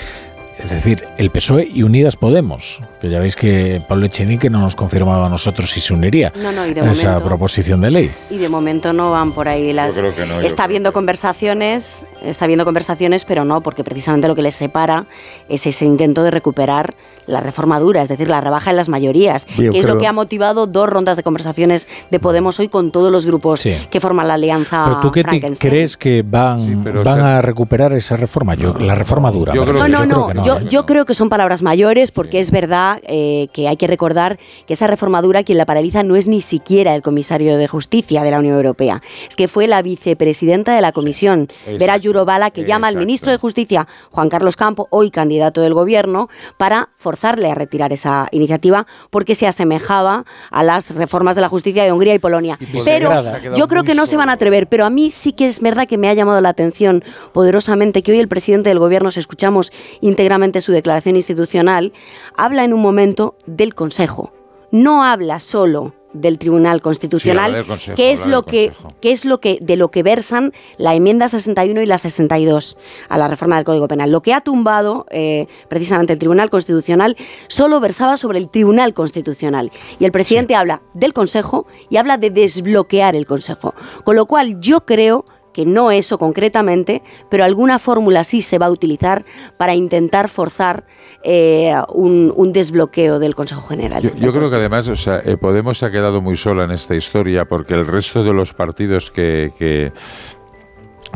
es 0.58 0.70
decir, 0.70 1.04
el 1.16 1.30
PSOE 1.30 1.68
y 1.72 1.82
Unidas 1.82 2.16
Podemos, 2.16 2.80
que 3.00 3.08
ya 3.08 3.18
veis 3.20 3.36
que 3.36 3.80
Pablo 3.88 4.06
Echenique 4.06 4.50
no 4.50 4.60
nos 4.60 4.74
confirmaba 4.76 5.26
a 5.26 5.28
nosotros 5.28 5.70
si 5.70 5.80
se 5.80 5.94
uniría 5.94 6.32
No, 6.42 6.50
no, 6.52 6.66
y 6.66 6.74
de 6.74 6.80
a 6.80 6.90
esa 6.90 7.08
momento- 7.10 7.28
proposición 7.28 7.80
de 7.80 7.90
ley. 7.90 8.10
Y 8.30 8.38
de 8.38 8.48
momento 8.48 8.92
no 8.92 9.10
van 9.12 9.32
por 9.32 9.48
ahí 9.48 9.72
las. 9.72 9.96
creo 9.96 10.14
que 10.14 10.26
no, 10.26 10.40
yo 10.40 10.46
está 10.46 10.64
habiendo 10.64 10.92
conversaciones, 10.92 12.04
está 12.22 12.44
habiendo 12.44 12.64
conversaciones, 12.64 13.24
pero 13.24 13.44
no, 13.44 13.60
porque 13.60 13.84
precisamente 13.84 14.26
lo 14.28 14.34
que 14.34 14.42
les 14.42 14.54
separa 14.54 15.06
es 15.48 15.66
ese 15.66 15.84
intento 15.84 16.22
de 16.22 16.30
recuperar 16.30 16.94
la 17.26 17.40
reforma 17.40 17.78
dura, 17.78 18.02
es 18.02 18.08
decir, 18.08 18.28
la 18.28 18.40
rebaja 18.40 18.70
en 18.70 18.76
las 18.76 18.88
mayorías, 18.88 19.46
Yo 19.58 19.70
que 19.72 19.78
es 19.78 19.86
lo 19.86 19.98
que 19.98 20.06
ha 20.06 20.12
motivado 20.12 20.66
dos 20.66 20.88
rondas 20.88 21.16
de 21.16 21.22
conversaciones 21.22 21.86
de 22.10 22.18
Podemos 22.18 22.58
hoy 22.58 22.68
con 22.68 22.90
todos 22.90 23.12
los 23.12 23.26
grupos 23.26 23.60
Sí. 23.60 23.74
que 23.90 24.00
forman 24.00 24.26
la 24.28 24.34
alianza. 24.34 24.84
Pero 24.86 25.00
tú 25.00 25.10
qué 25.10 25.22
te 25.24 25.40
crees 25.58 25.96
que 25.96 26.22
van, 26.26 26.80
pero, 26.82 27.04
van 27.04 27.18
o 27.18 27.22
sea, 27.22 27.38
a 27.38 27.42
recuperar 27.42 27.92
esa 27.92 28.16
reforma, 28.16 28.54
yo, 28.54 28.74
la 28.78 28.94
reforma 28.94 29.30
dura. 29.30 29.52
yo 29.54 29.62
creo 29.62 29.74
refiero. 29.74 30.06
No, 30.06 30.06
no, 30.06 30.34
no. 30.34 30.42
creo 30.42 30.42
que 30.44 30.47
Yo, 30.48 30.60
yo 30.60 30.86
creo 30.86 31.04
que 31.04 31.12
son 31.12 31.28
palabras 31.28 31.62
mayores 31.62 32.10
porque 32.10 32.40
es 32.40 32.50
verdad 32.50 33.02
eh, 33.06 33.48
que 33.52 33.68
hay 33.68 33.76
que 33.76 33.86
recordar 33.86 34.38
que 34.66 34.72
esa 34.72 34.86
reforma 34.86 35.20
dura 35.20 35.44
quien 35.44 35.58
la 35.58 35.66
paraliza 35.66 36.02
no 36.02 36.16
es 36.16 36.26
ni 36.26 36.40
siquiera 36.40 36.94
el 36.94 37.02
comisario 37.02 37.58
de 37.58 37.68
justicia 37.68 38.22
de 38.22 38.30
la 38.30 38.38
Unión 38.38 38.56
Europea. 38.56 39.02
Es 39.28 39.36
que 39.36 39.46
fue 39.46 39.66
la 39.66 39.82
vicepresidenta 39.82 40.74
de 40.74 40.80
la 40.80 40.92
comisión. 40.92 41.48
Vera 41.78 41.98
Yurovala, 41.98 42.50
que 42.50 42.64
llama 42.64 42.88
al 42.88 42.96
ministro 42.96 43.30
de 43.30 43.36
Justicia, 43.36 43.86
Juan 44.10 44.30
Carlos 44.30 44.56
Campo, 44.56 44.88
hoy 44.90 45.10
candidato 45.10 45.60
del 45.60 45.74
gobierno, 45.74 46.30
para 46.56 46.88
forzarle 46.96 47.50
a 47.50 47.54
retirar 47.54 47.92
esa 47.92 48.28
iniciativa 48.30 48.86
porque 49.10 49.34
se 49.34 49.46
asemejaba 49.46 50.24
a 50.50 50.62
las 50.62 50.94
reformas 50.94 51.34
de 51.34 51.42
la 51.42 51.50
justicia 51.50 51.84
de 51.84 51.92
Hungría 51.92 52.14
y 52.14 52.18
Polonia. 52.18 52.58
Pero 52.86 53.22
se 53.22 53.50
yo 53.54 53.68
creo 53.68 53.84
que 53.84 53.94
no 53.94 54.06
se 54.06 54.16
van 54.16 54.30
a 54.30 54.32
atrever, 54.32 54.66
pero 54.66 54.86
a 54.86 54.90
mí 54.90 55.10
sí 55.10 55.32
que 55.32 55.46
es 55.46 55.60
verdad 55.60 55.86
que 55.86 55.98
me 55.98 56.08
ha 56.08 56.14
llamado 56.14 56.40
la 56.40 56.48
atención 56.48 57.04
poderosamente 57.34 58.02
que 58.02 58.12
hoy 58.12 58.18
el 58.18 58.28
presidente 58.28 58.70
del 58.70 58.78
gobierno, 58.78 59.10
si 59.10 59.20
escuchamos 59.20 59.72
íntegramente 60.00 60.37
su 60.60 60.72
declaración 60.72 61.16
institucional, 61.16 61.92
habla 62.36 62.64
en 62.64 62.72
un 62.72 62.80
momento 62.80 63.36
del 63.46 63.74
Consejo. 63.74 64.32
No 64.70 65.04
habla 65.04 65.40
solo 65.40 65.94
del 66.12 66.38
Tribunal 66.38 66.80
Constitucional, 66.80 67.44
Sí, 67.44 67.46
habla 67.46 67.58
del 67.58 67.66
Consejo, 67.66 67.96
que 67.96 68.12
es 68.12 68.26
lo 68.26 68.44
que, 68.44 68.72
que 69.00 69.12
es 69.12 69.24
lo 69.24 69.40
que 69.40 69.58
de 69.60 69.76
lo 69.76 69.90
que 69.90 70.02
versan 70.02 70.52
la 70.76 70.94
enmienda 70.94 71.28
61 71.28 71.82
y 71.82 71.86
la 71.86 71.98
62 71.98 72.76
a 73.08 73.18
la 73.18 73.28
reforma 73.28 73.56
del 73.56 73.64
Código 73.64 73.88
Penal. 73.88 74.10
Lo 74.10 74.22
que 74.22 74.34
ha 74.34 74.40
tumbado 74.40 75.06
eh, 75.10 75.46
precisamente 75.68 76.12
el 76.12 76.18
Tribunal 76.18 76.50
Constitucional 76.50 77.16
solo 77.48 77.80
versaba 77.80 78.16
sobre 78.16 78.38
el 78.38 78.48
Tribunal 78.48 78.94
Constitucional 78.94 79.70
y 79.98 80.04
el 80.04 80.12
presidente 80.12 80.54
habla 80.54 80.82
del 80.94 81.12
Consejo 81.12 81.66
y 81.90 81.96
habla 81.96 82.16
de 82.18 82.30
desbloquear 82.30 83.14
el 83.14 83.26
Consejo. 83.26 83.74
Con 84.04 84.16
lo 84.16 84.26
cual 84.26 84.60
yo 84.60 84.84
creo 84.84 85.24
que 85.58 85.66
no 85.66 85.90
eso 85.90 86.18
concretamente, 86.18 87.02
pero 87.28 87.42
alguna 87.42 87.80
fórmula 87.80 88.22
sí 88.22 88.42
se 88.42 88.58
va 88.58 88.66
a 88.66 88.70
utilizar 88.70 89.24
para 89.56 89.74
intentar 89.74 90.28
forzar 90.28 90.84
eh, 91.24 91.74
un, 91.92 92.32
un 92.36 92.52
desbloqueo 92.52 93.18
del 93.18 93.34
Consejo 93.34 93.62
General. 93.62 94.00
Yo, 94.00 94.10
yo 94.14 94.32
creo 94.32 94.50
que 94.50 94.54
además, 94.54 94.86
o 94.86 94.94
sea, 94.94 95.20
eh, 95.24 95.36
Podemos 95.36 95.78
se 95.78 95.86
ha 95.86 95.90
quedado 95.90 96.20
muy 96.20 96.36
sola 96.36 96.62
en 96.62 96.70
esta 96.70 96.94
historia 96.94 97.46
porque 97.46 97.74
el 97.74 97.88
resto 97.88 98.22
de 98.22 98.32
los 98.32 98.54
partidos 98.54 99.10
que, 99.10 99.50
que, 99.58 99.90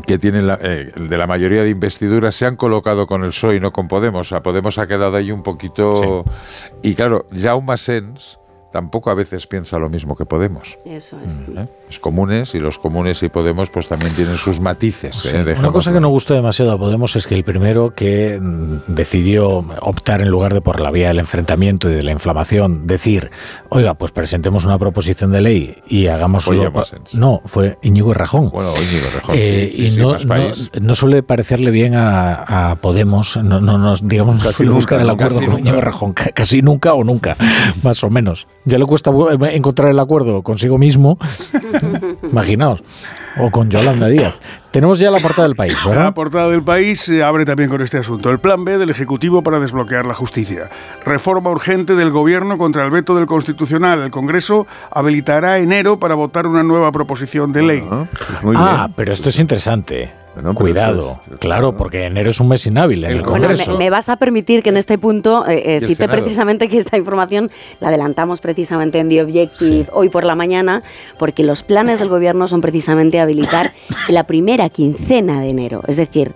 que 0.08 0.18
tienen 0.18 0.48
la, 0.48 0.58
eh, 0.60 0.90
de 0.96 1.16
la 1.16 1.28
mayoría 1.28 1.62
de 1.62 1.70
investiduras 1.70 2.34
se 2.34 2.44
han 2.44 2.56
colocado 2.56 3.06
con 3.06 3.22
el 3.22 3.28
PSOE 3.28 3.54
y 3.58 3.60
no 3.60 3.70
con 3.70 3.86
Podemos. 3.86 4.26
O 4.26 4.28
sea, 4.28 4.42
Podemos 4.42 4.76
ha 4.78 4.88
quedado 4.88 5.16
ahí 5.16 5.30
un 5.30 5.44
poquito... 5.44 6.24
Y 6.82 6.96
claro, 6.96 7.26
Jaume 7.32 7.78
Sens 7.78 8.40
tampoco 8.72 9.10
a 9.10 9.14
veces 9.14 9.46
piensa 9.46 9.78
lo 9.78 9.88
mismo 9.88 10.16
que 10.16 10.24
Podemos. 10.24 10.78
Eso 10.86 11.18
es. 11.26 11.34
¿eh? 11.56 11.66
Los 11.88 11.98
comunes 11.98 12.54
y 12.54 12.58
los 12.58 12.78
comunes 12.78 13.22
y 13.22 13.28
Podemos 13.28 13.68
pues 13.70 13.86
también 13.88 14.14
tienen 14.14 14.36
sus 14.36 14.58
matices. 14.60 15.24
¿eh? 15.26 15.54
Una 15.58 15.70
cosa 15.70 15.92
que 15.92 16.00
no 16.00 16.08
gustó 16.08 16.34
demasiado 16.34 16.72
a 16.72 16.78
Podemos 16.78 17.14
es 17.16 17.26
que 17.26 17.34
el 17.34 17.44
primero 17.44 17.94
que 17.94 18.38
mm, 18.40 18.76
decidió 18.88 19.64
optar 19.80 20.22
en 20.22 20.28
lugar 20.28 20.54
de 20.54 20.60
por 20.60 20.80
la 20.80 20.90
vía 20.90 21.08
del 21.08 21.18
enfrentamiento 21.18 21.90
y 21.90 21.94
de 21.94 22.02
la 22.02 22.12
inflamación, 22.12 22.86
decir, 22.86 23.30
oiga, 23.68 23.94
pues 23.94 24.10
presentemos 24.12 24.64
una 24.64 24.78
proposición 24.78 25.32
de 25.32 25.40
ley 25.42 25.76
y 25.86 26.06
hagamos... 26.06 26.44
Fue. 26.44 26.56
No, 27.12 27.42
fue 27.44 27.78
Íñigo 27.82 28.14
Rajón. 28.14 28.50
Bueno, 28.50 28.72
Íñigo 28.76 29.06
Rajón, 29.14 29.34
Eh, 29.38 29.68
sí, 29.70 29.76
sí, 29.76 29.82
y 29.86 29.90
sí, 29.90 30.00
no, 30.00 30.16
más 30.26 30.70
no, 30.80 30.94
suele 30.94 31.22
parecerle 31.22 31.70
bien 31.70 31.94
a, 31.94 32.70
a 32.70 32.76
Podemos, 32.76 33.36
no, 33.36 33.60
no, 33.60 33.76
no, 33.78 33.94
digamos, 34.02 34.36
no 34.42 34.50
suele 34.50 34.68
nunca, 34.68 34.76
buscar 34.76 35.00
el 35.00 35.10
acuerdo 35.10 35.40
con. 35.44 35.58
Íñigo 35.58 35.80
Rajón, 35.80 36.12
ca- 36.14 36.30
casi 36.32 36.62
nunca 36.62 36.94
o 36.94 37.04
nunca, 37.04 37.36
más 37.82 38.02
o 38.02 38.10
menos. 38.10 38.46
Ya 38.64 38.78
le 38.78 38.86
cuesta 38.86 39.10
bu- 39.10 39.50
encontrar 39.52 39.90
el 39.90 39.98
acuerdo 39.98 40.42
consigo 40.42 40.78
mismo, 40.78 41.18
imaginaos, 42.30 42.82
o 43.40 43.50
con 43.50 43.68
Yolanda 43.70 44.06
Díaz. 44.06 44.34
Tenemos 44.70 44.98
ya 44.98 45.10
la 45.10 45.18
portada 45.18 45.48
del 45.48 45.56
país, 45.56 45.76
¿verdad? 45.84 46.04
La 46.04 46.14
portada 46.14 46.48
del 46.48 46.62
país 46.62 47.00
se 47.00 47.22
abre 47.22 47.44
también 47.44 47.68
con 47.68 47.80
este 47.82 47.98
asunto. 47.98 48.30
El 48.30 48.38
plan 48.38 48.64
B 48.64 48.78
del 48.78 48.88
Ejecutivo 48.90 49.42
para 49.42 49.58
desbloquear 49.60 50.06
la 50.06 50.14
justicia. 50.14 50.70
Reforma 51.04 51.50
urgente 51.50 51.94
del 51.94 52.10
Gobierno 52.10 52.56
contra 52.56 52.84
el 52.84 52.90
veto 52.90 53.14
del 53.14 53.26
Constitucional. 53.26 54.00
El 54.00 54.10
Congreso 54.10 54.66
habilitará 54.90 55.58
enero 55.58 55.98
para 55.98 56.14
votar 56.14 56.46
una 56.46 56.62
nueva 56.62 56.90
proposición 56.92 57.52
de 57.52 57.62
ley. 57.62 57.84
ah, 58.56 58.88
pero 58.96 59.12
esto 59.12 59.28
es 59.28 59.38
interesante. 59.38 60.10
Cuidado, 60.54 61.20
claro, 61.38 61.76
porque 61.76 62.06
enero 62.06 62.30
es 62.30 62.40
un 62.40 62.48
mes 62.48 62.66
inhábil 62.66 63.04
en 63.04 63.10
el, 63.10 63.22
Bueno, 63.22 63.48
Congreso. 63.48 63.72
me, 63.72 63.78
me 63.78 63.90
vas 63.90 64.08
a 64.08 64.16
permitir 64.16 64.62
que 64.62 64.70
en 64.70 64.76
este 64.76 64.96
punto 64.96 65.46
eh, 65.46 65.76
eh, 65.76 65.86
cite 65.86 66.08
precisamente 66.08 66.68
que 66.68 66.78
esta 66.78 66.96
información 66.96 67.50
la 67.80 67.88
adelantamos 67.88 68.40
precisamente 68.40 68.98
en 68.98 69.08
The 69.08 69.22
Objective 69.22 69.86
hoy 69.92 70.08
por 70.08 70.24
la 70.24 70.34
mañana, 70.34 70.82
porque 71.18 71.42
los 71.42 71.62
planes 71.62 71.98
del 71.98 72.08
gobierno 72.08 72.48
son 72.48 72.60
precisamente 72.60 73.20
habilitar 73.20 73.72
la 74.08 74.26
primera 74.26 74.68
quincena 74.70 75.40
de 75.40 75.50
enero, 75.50 75.82
es 75.86 75.96
decir, 75.96 76.34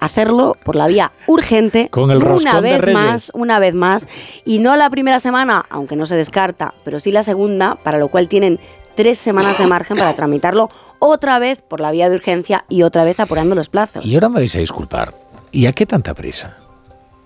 hacerlo 0.00 0.56
por 0.64 0.76
la 0.76 0.88
vía 0.88 1.12
urgente 1.26 1.88
Con 1.90 2.10
el 2.10 2.22
una 2.22 2.60
de 2.60 2.78
vez 2.78 2.94
más, 2.94 3.30
una 3.34 3.58
vez 3.58 3.74
más, 3.74 4.08
y 4.44 4.58
no 4.58 4.74
la 4.76 4.90
primera 4.90 5.20
semana, 5.20 5.64
aunque 5.70 5.96
no 5.96 6.06
se 6.06 6.16
descarta, 6.16 6.74
pero 6.84 6.98
sí 7.00 7.12
la 7.12 7.22
segunda, 7.22 7.76
para 7.76 7.98
lo 7.98 8.08
cual 8.08 8.28
tienen 8.28 8.58
tres 8.94 9.18
semanas 9.18 9.58
de 9.58 9.66
margen 9.66 9.96
para 9.96 10.14
tramitarlo 10.14 10.68
otra 10.98 11.38
vez 11.38 11.62
por 11.62 11.80
la 11.80 11.90
vía 11.90 12.08
de 12.08 12.16
urgencia 12.16 12.64
y 12.68 12.82
otra 12.82 13.04
vez 13.04 13.18
apurando 13.20 13.54
los 13.54 13.68
plazos. 13.68 14.04
Y 14.04 14.14
ahora 14.14 14.28
me 14.28 14.36
vais 14.36 14.54
a 14.56 14.58
disculpar. 14.60 15.14
¿Y 15.52 15.66
a 15.66 15.72
qué 15.72 15.86
tanta 15.86 16.14
prisa? 16.14 16.56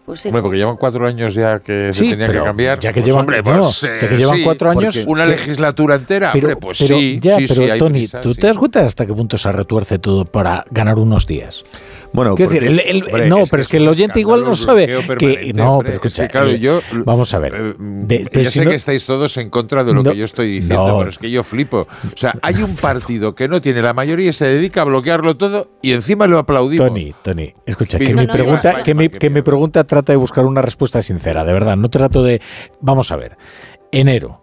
Pues 0.07 0.21
sí. 0.21 0.29
Hombre, 0.29 0.43
porque 0.43 0.59
llevan 0.59 0.77
cuatro 0.77 1.07
años 1.07 1.33
ya 1.35 1.61
que 1.61 1.91
Sí, 1.95 2.05
se 2.05 2.11
tenía 2.11 2.27
pero 2.27 2.43
que 2.43 2.47
cambiar. 2.47 2.79
ya 2.79 2.93
que 2.93 3.01
Pues, 3.01 3.07
llevan- 3.07 3.21
hombre, 3.21 3.39
no, 3.43 3.61
pues, 3.61 3.81
ya 3.81 3.97
eh, 3.97 3.99
que 4.01 4.17
llevan 4.19 4.37
sí, 4.37 4.45
cuatro 4.45 4.71
años, 4.71 4.95
porque 4.97 5.11
Una 5.11 5.25
que- 5.25 5.31
legislatura 5.31 5.95
entera, 5.95 6.31
Pero, 6.35 6.49
hombre, 6.49 6.57
pues 6.61 6.79
pero 6.79 6.99
sí, 6.99 7.19
ya, 7.23 7.37
sí, 7.37 7.45
pero 7.49 7.63
sí, 7.63 7.71
hay 7.71 7.79
Tony, 7.79 7.99
prisa, 8.01 8.21
¿tú 8.21 8.35
sí. 8.35 8.41
te 8.41 8.47
das 8.47 8.59
cuenta 8.59 8.81
hasta 8.85 9.07
qué 9.07 9.15
punto 9.15 9.39
se 9.39 9.51
retuerce 9.51 9.99
todo 9.99 10.27
para 10.27 10.65
ganar 10.71 10.99
unos 10.99 11.27
días? 11.27 11.65
Bueno, 12.15 12.37
Quiero 12.37 12.53
decir, 12.53 12.69
el- 12.69 12.79
el- 12.79 13.03
hombre, 13.03 13.29
no, 13.29 13.39
es 13.41 13.51
pero 13.51 13.59
que 13.59 13.63
es 13.63 13.69
que 13.69 13.77
el 13.79 13.89
oyente 13.89 14.21
igual 14.21 14.45
no 14.45 14.55
sabe 14.55 14.87
que 15.19 15.53
no, 15.53 15.81
pero 15.81 15.95
escucha, 15.95 16.23
Es 16.23 16.29
que, 16.29 16.33
claro, 16.33 16.51
eh, 16.51 16.61
yo- 16.61 16.81
vamos 17.05 17.35
a 17.35 17.41
ver. 17.41 17.55
Eh, 17.57 17.75
De- 17.77 18.29
si 18.45 18.51
sé 18.61 18.65
no- 18.65 18.71
que 18.71 18.77
estáis 18.77 19.05
todos 19.05 19.37
en 19.37 19.51
contra 19.51 19.83
de 19.83 19.93
lo 19.93 20.05
No, 20.05 20.13
que 20.13 20.17
yo 20.17 20.25
estoy 20.25 20.49
diciendo, 20.49 20.87
no. 20.87 20.99
pero 20.99 21.11
es 21.11 21.19
que 21.19 21.29
yo 21.29 21.43
flipo. 21.43 21.81
O 21.81 22.17
sea, 22.17 22.33
hay 22.41 22.55
un 22.63 22.77
partido 22.77 23.35
que 23.35 23.49
no 23.49 23.61
tiene 23.61 23.83
la 23.83 23.93
mayoría 23.95 24.29
y 24.29 24.33
se 24.33 24.47
dedica 24.47 24.83
a 24.83 24.85
bloquearlo 24.85 25.37
todo 25.37 25.73
y 25.83 25.91
encima 25.91 26.29
lo 26.29 26.39
aplaudimos. 26.39 26.87
Tony, 26.87 27.13
Tony, 27.21 27.53
escucha, 27.67 27.99
que, 27.99 28.15
mi 28.15 28.27
pregunta, 28.29 28.85
que, 28.85 28.95
mi, 28.95 29.09
que 29.09 29.29
mi 29.29 29.43
pregunta 29.43 29.83
trata 29.83 30.13
de 30.13 30.17
buscar 30.17 30.47
una 30.47 30.63
respuesta 30.63 31.03
sincera, 31.03 31.45
de 31.45 31.53
verdad. 31.53 31.77
No 31.77 31.91
trato 31.91 32.23
de. 32.23 32.41
Vamos 32.81 33.11
a 33.11 33.17
ver. 33.17 33.37
Enero 33.91 34.41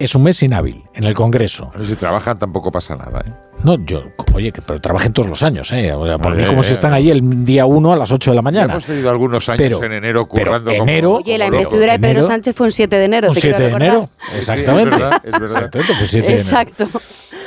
es 0.00 0.14
un 0.16 0.22
mes 0.24 0.42
inhábil 0.42 0.82
en 0.94 1.04
el 1.04 1.14
Congreso. 1.14 1.70
Pero 1.72 1.84
si 1.84 1.94
trabajan 1.94 2.38
tampoco 2.38 2.72
pasa 2.72 2.96
nada. 2.96 3.22
¿eh? 3.26 3.32
No, 3.62 3.76
yo, 3.84 4.02
oye, 4.32 4.50
que, 4.50 4.62
pero 4.62 4.80
trabajen 4.80 5.12
todos 5.12 5.28
los 5.28 5.42
años, 5.42 5.70
¿eh? 5.72 5.92
O 5.92 6.06
sea, 6.06 6.16
por 6.16 6.34
mí, 6.34 6.44
como 6.46 6.62
si 6.62 6.68
ya, 6.70 6.74
están 6.74 6.94
allí 6.94 7.10
el 7.10 7.44
día 7.44 7.66
1 7.66 7.92
a 7.92 7.96
las 7.96 8.10
8 8.10 8.30
de 8.30 8.34
la 8.34 8.38
Ya 8.40 8.42
mañana. 8.42 8.72
hemos 8.72 8.86
tenido 8.86 9.10
algunos 9.10 9.46
años 9.50 9.58
Pero- 9.58 9.84
en 9.84 9.92
enero 9.92 10.26
pero 10.26 10.44
currando 10.50 10.70
como- 10.70 10.82
enero- 10.90 11.12
Oye, 11.16 11.36
la 11.38 11.46
investidura 11.46 11.92
de. 11.92 11.98
Pedro 11.98 12.22
Sánchez 12.26 12.56
fue 12.56 12.66
un 12.68 12.70
7 12.72 12.96
de 12.96 13.04
enero, 13.04 13.28
Un 13.28 13.34
te 13.34 13.40
7 13.42 13.56
quiero 13.58 13.78
de 13.78 13.84
enero, 13.84 14.10
exactamente. 14.34 14.94
es 14.94 15.00
verdad, 15.00 15.20
es 15.24 15.30
verdad. 15.32 15.42
Exactamente, 15.44 15.94
fue 15.94 16.06
7 16.06 16.26
de 16.26 16.32
enero. 16.32 16.48
Exacto. 16.48 16.86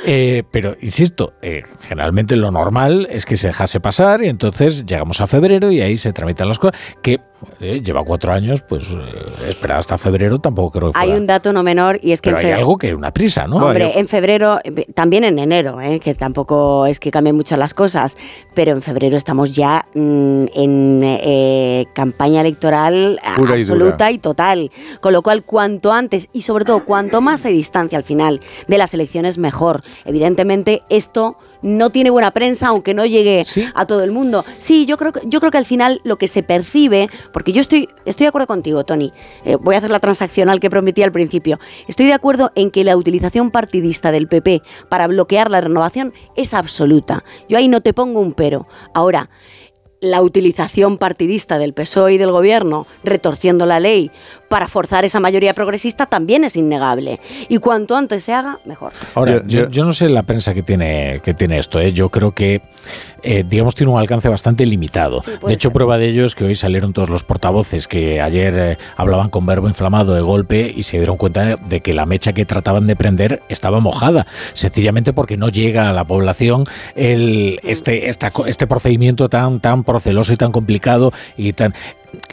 Eh, 0.06 0.42
pero, 0.50 0.76
insisto, 0.82 1.32
eh, 1.42 1.62
generalmente 1.80 2.36
lo 2.36 2.50
normal 2.50 3.08
es 3.10 3.24
que 3.26 3.36
se 3.36 3.48
dejase 3.48 3.80
pasar 3.80 4.22
y 4.22 4.28
entonces 4.28 4.84
llegamos 4.86 5.20
a 5.20 5.26
febrero 5.26 5.70
y 5.72 5.80
ahí 5.80 5.96
se 5.96 6.12
tramitan 6.12 6.46
las 6.46 6.58
cosas. 6.58 6.78
Que 7.02 7.20
eh, 7.60 7.80
lleva 7.82 8.02
cuatro 8.04 8.32
años, 8.32 8.62
pues 8.62 8.90
eh, 8.90 9.24
esperar 9.48 9.78
hasta 9.78 9.98
febrero 9.98 10.38
tampoco 10.38 10.78
creo 10.78 10.92
que 10.92 10.98
Hay 10.98 11.08
fuera. 11.08 11.20
un 11.20 11.26
dato 11.26 11.52
no 11.52 11.62
menor 11.62 11.98
y 12.02 12.12
es 12.12 12.20
que 12.20 12.30
Pero 12.30 12.40
en 12.40 12.46
hay 12.46 12.52
algo 12.60 12.76
que 12.76 12.88
es 12.90 12.94
una 12.94 13.12
prisa, 13.12 13.46
¿no? 13.46 13.56
Hombre, 13.56 13.98
en 13.98 14.08
febrero, 14.08 14.60
también 14.94 15.24
en 15.24 15.38
enero, 15.38 15.80
eh, 15.80 16.00
que 16.00 16.14
tampoco 16.14 16.86
es 16.86 17.00
que 17.00 17.10
cambien 17.10 17.36
mucho 17.36 17.56
las 17.56 17.74
cosas, 17.74 18.16
pero 18.54 18.72
en 18.72 18.82
febrero 18.82 19.16
estamos 19.16 19.54
ya 19.54 19.86
mm, 19.94 20.44
en 20.54 21.00
eh, 21.02 21.86
campaña 21.94 22.40
electoral 22.40 23.20
Pura 23.36 23.54
absoluta 23.54 24.10
y 24.10 24.18
total. 24.18 24.70
Con 25.00 25.12
lo 25.12 25.22
cual, 25.22 25.44
cuanto 25.44 25.92
antes 25.92 26.28
y 26.32 26.42
sobre 26.42 26.64
todo 26.64 26.84
cuanto 26.84 27.20
más 27.20 27.40
se 27.40 27.50
distancia 27.50 27.98
al 27.98 28.04
final 28.04 28.40
de 28.68 28.78
las 28.78 28.94
elecciones, 28.94 29.38
mejor. 29.38 29.82
Evidentemente, 30.04 30.82
esto 30.88 31.36
no 31.64 31.88
tiene 31.90 32.10
buena 32.10 32.30
prensa, 32.30 32.68
aunque 32.68 32.92
no 32.92 33.06
llegue 33.06 33.44
a 33.74 33.86
todo 33.86 34.04
el 34.04 34.10
mundo. 34.12 34.44
Sí, 34.58 34.84
yo 34.84 34.98
creo, 34.98 35.12
que- 35.12 35.22
yo 35.24 35.40
creo 35.40 35.50
que 35.50 35.56
al 35.58 35.64
final 35.64 36.00
lo 36.04 36.16
que 36.18 36.28
se 36.28 36.42
percibe, 36.42 37.08
porque 37.32 37.52
yo 37.52 37.62
estoy, 37.62 37.88
estoy 38.04 38.24
de 38.24 38.28
acuerdo 38.28 38.46
contigo, 38.46 38.84
Tony, 38.84 39.12
eh, 39.46 39.56
voy 39.56 39.74
a 39.74 39.78
hacer 39.78 39.90
la 39.90 39.98
transaccional 39.98 40.60
que 40.60 40.68
prometí 40.68 41.02
al 41.02 41.10
principio, 41.10 41.58
estoy 41.88 42.04
de 42.06 42.12
acuerdo 42.12 42.52
en 42.54 42.70
que 42.70 42.84
la 42.84 42.96
utilización 42.98 43.50
partidista 43.50 44.12
del 44.12 44.28
PP 44.28 44.62
para 44.90 45.06
bloquear 45.06 45.50
la 45.50 45.62
renovación 45.62 46.12
es 46.36 46.52
absoluta. 46.52 47.24
Yo 47.48 47.56
ahí 47.56 47.66
no 47.68 47.80
te 47.80 47.94
pongo 47.94 48.20
un 48.20 48.34
pero. 48.34 48.66
Ahora, 48.92 49.30
la 50.04 50.22
utilización 50.22 50.98
partidista 50.98 51.58
del 51.58 51.72
PSOE 51.72 52.14
y 52.14 52.18
del 52.18 52.30
gobierno 52.30 52.86
retorciendo 53.02 53.66
la 53.66 53.80
ley 53.80 54.10
para 54.48 54.68
forzar 54.68 55.04
esa 55.04 55.18
mayoría 55.18 55.54
progresista 55.54 56.06
también 56.06 56.44
es 56.44 56.54
innegable. 56.56 57.18
Y 57.48 57.58
cuanto 57.58 57.96
antes 57.96 58.22
se 58.24 58.32
haga, 58.32 58.60
mejor. 58.64 58.92
Ahora, 59.14 59.42
Yo- 59.46 59.62
yo, 59.64 59.70
yo 59.70 59.84
no 59.84 59.92
sé 59.92 60.08
la 60.08 60.22
prensa 60.22 60.54
que 60.54 60.62
tiene, 60.62 61.20
que 61.24 61.34
tiene 61.34 61.58
esto. 61.58 61.80
¿eh? 61.80 61.92
Yo 61.92 62.08
creo 62.10 62.32
que, 62.32 62.60
eh, 63.24 63.44
digamos, 63.48 63.74
tiene 63.74 63.90
un 63.90 63.98
alcance 63.98 64.28
bastante 64.28 64.66
limitado. 64.66 65.22
de 65.46 65.52
hecho, 65.52 65.72
prueba 65.72 65.96
de 65.96 66.08
ello 66.08 66.24
es 66.24 66.34
que 66.34 66.44
hoy 66.44 66.54
salieron 66.54 66.92
todos 66.92 67.08
los 67.08 67.24
portavoces 67.24 67.88
que 67.88 68.20
ayer 68.20 68.58
eh, 68.58 68.78
hablaban 68.96 69.30
con 69.30 69.46
verbo 69.46 69.66
inflamado 69.66 70.14
de 70.14 70.20
golpe 70.20 70.72
y 70.74 70.82
se 70.82 70.98
dieron 70.98 71.16
cuenta 71.16 71.56
de 71.56 71.80
que 71.80 71.94
la 71.94 72.04
mecha 72.04 72.34
que 72.34 72.44
trataban 72.44 72.86
de 72.86 72.96
prender 72.96 73.42
estaba 73.48 73.80
mojada, 73.80 74.26
sencillamente 74.52 75.12
porque 75.14 75.36
no 75.38 75.48
llega 75.48 75.88
a 75.88 75.92
la 75.94 76.04
población 76.04 76.64
el, 76.94 77.60
este, 77.62 78.08
esta 78.08 78.30
este 78.46 78.66
procedimiento 78.66 79.28
tan, 79.28 79.60
tan 79.60 79.84
proceloso 79.84 80.32
y 80.32 80.36
tan 80.36 80.52
complicado 80.52 81.12
y 81.36 81.52
tan... 81.52 81.74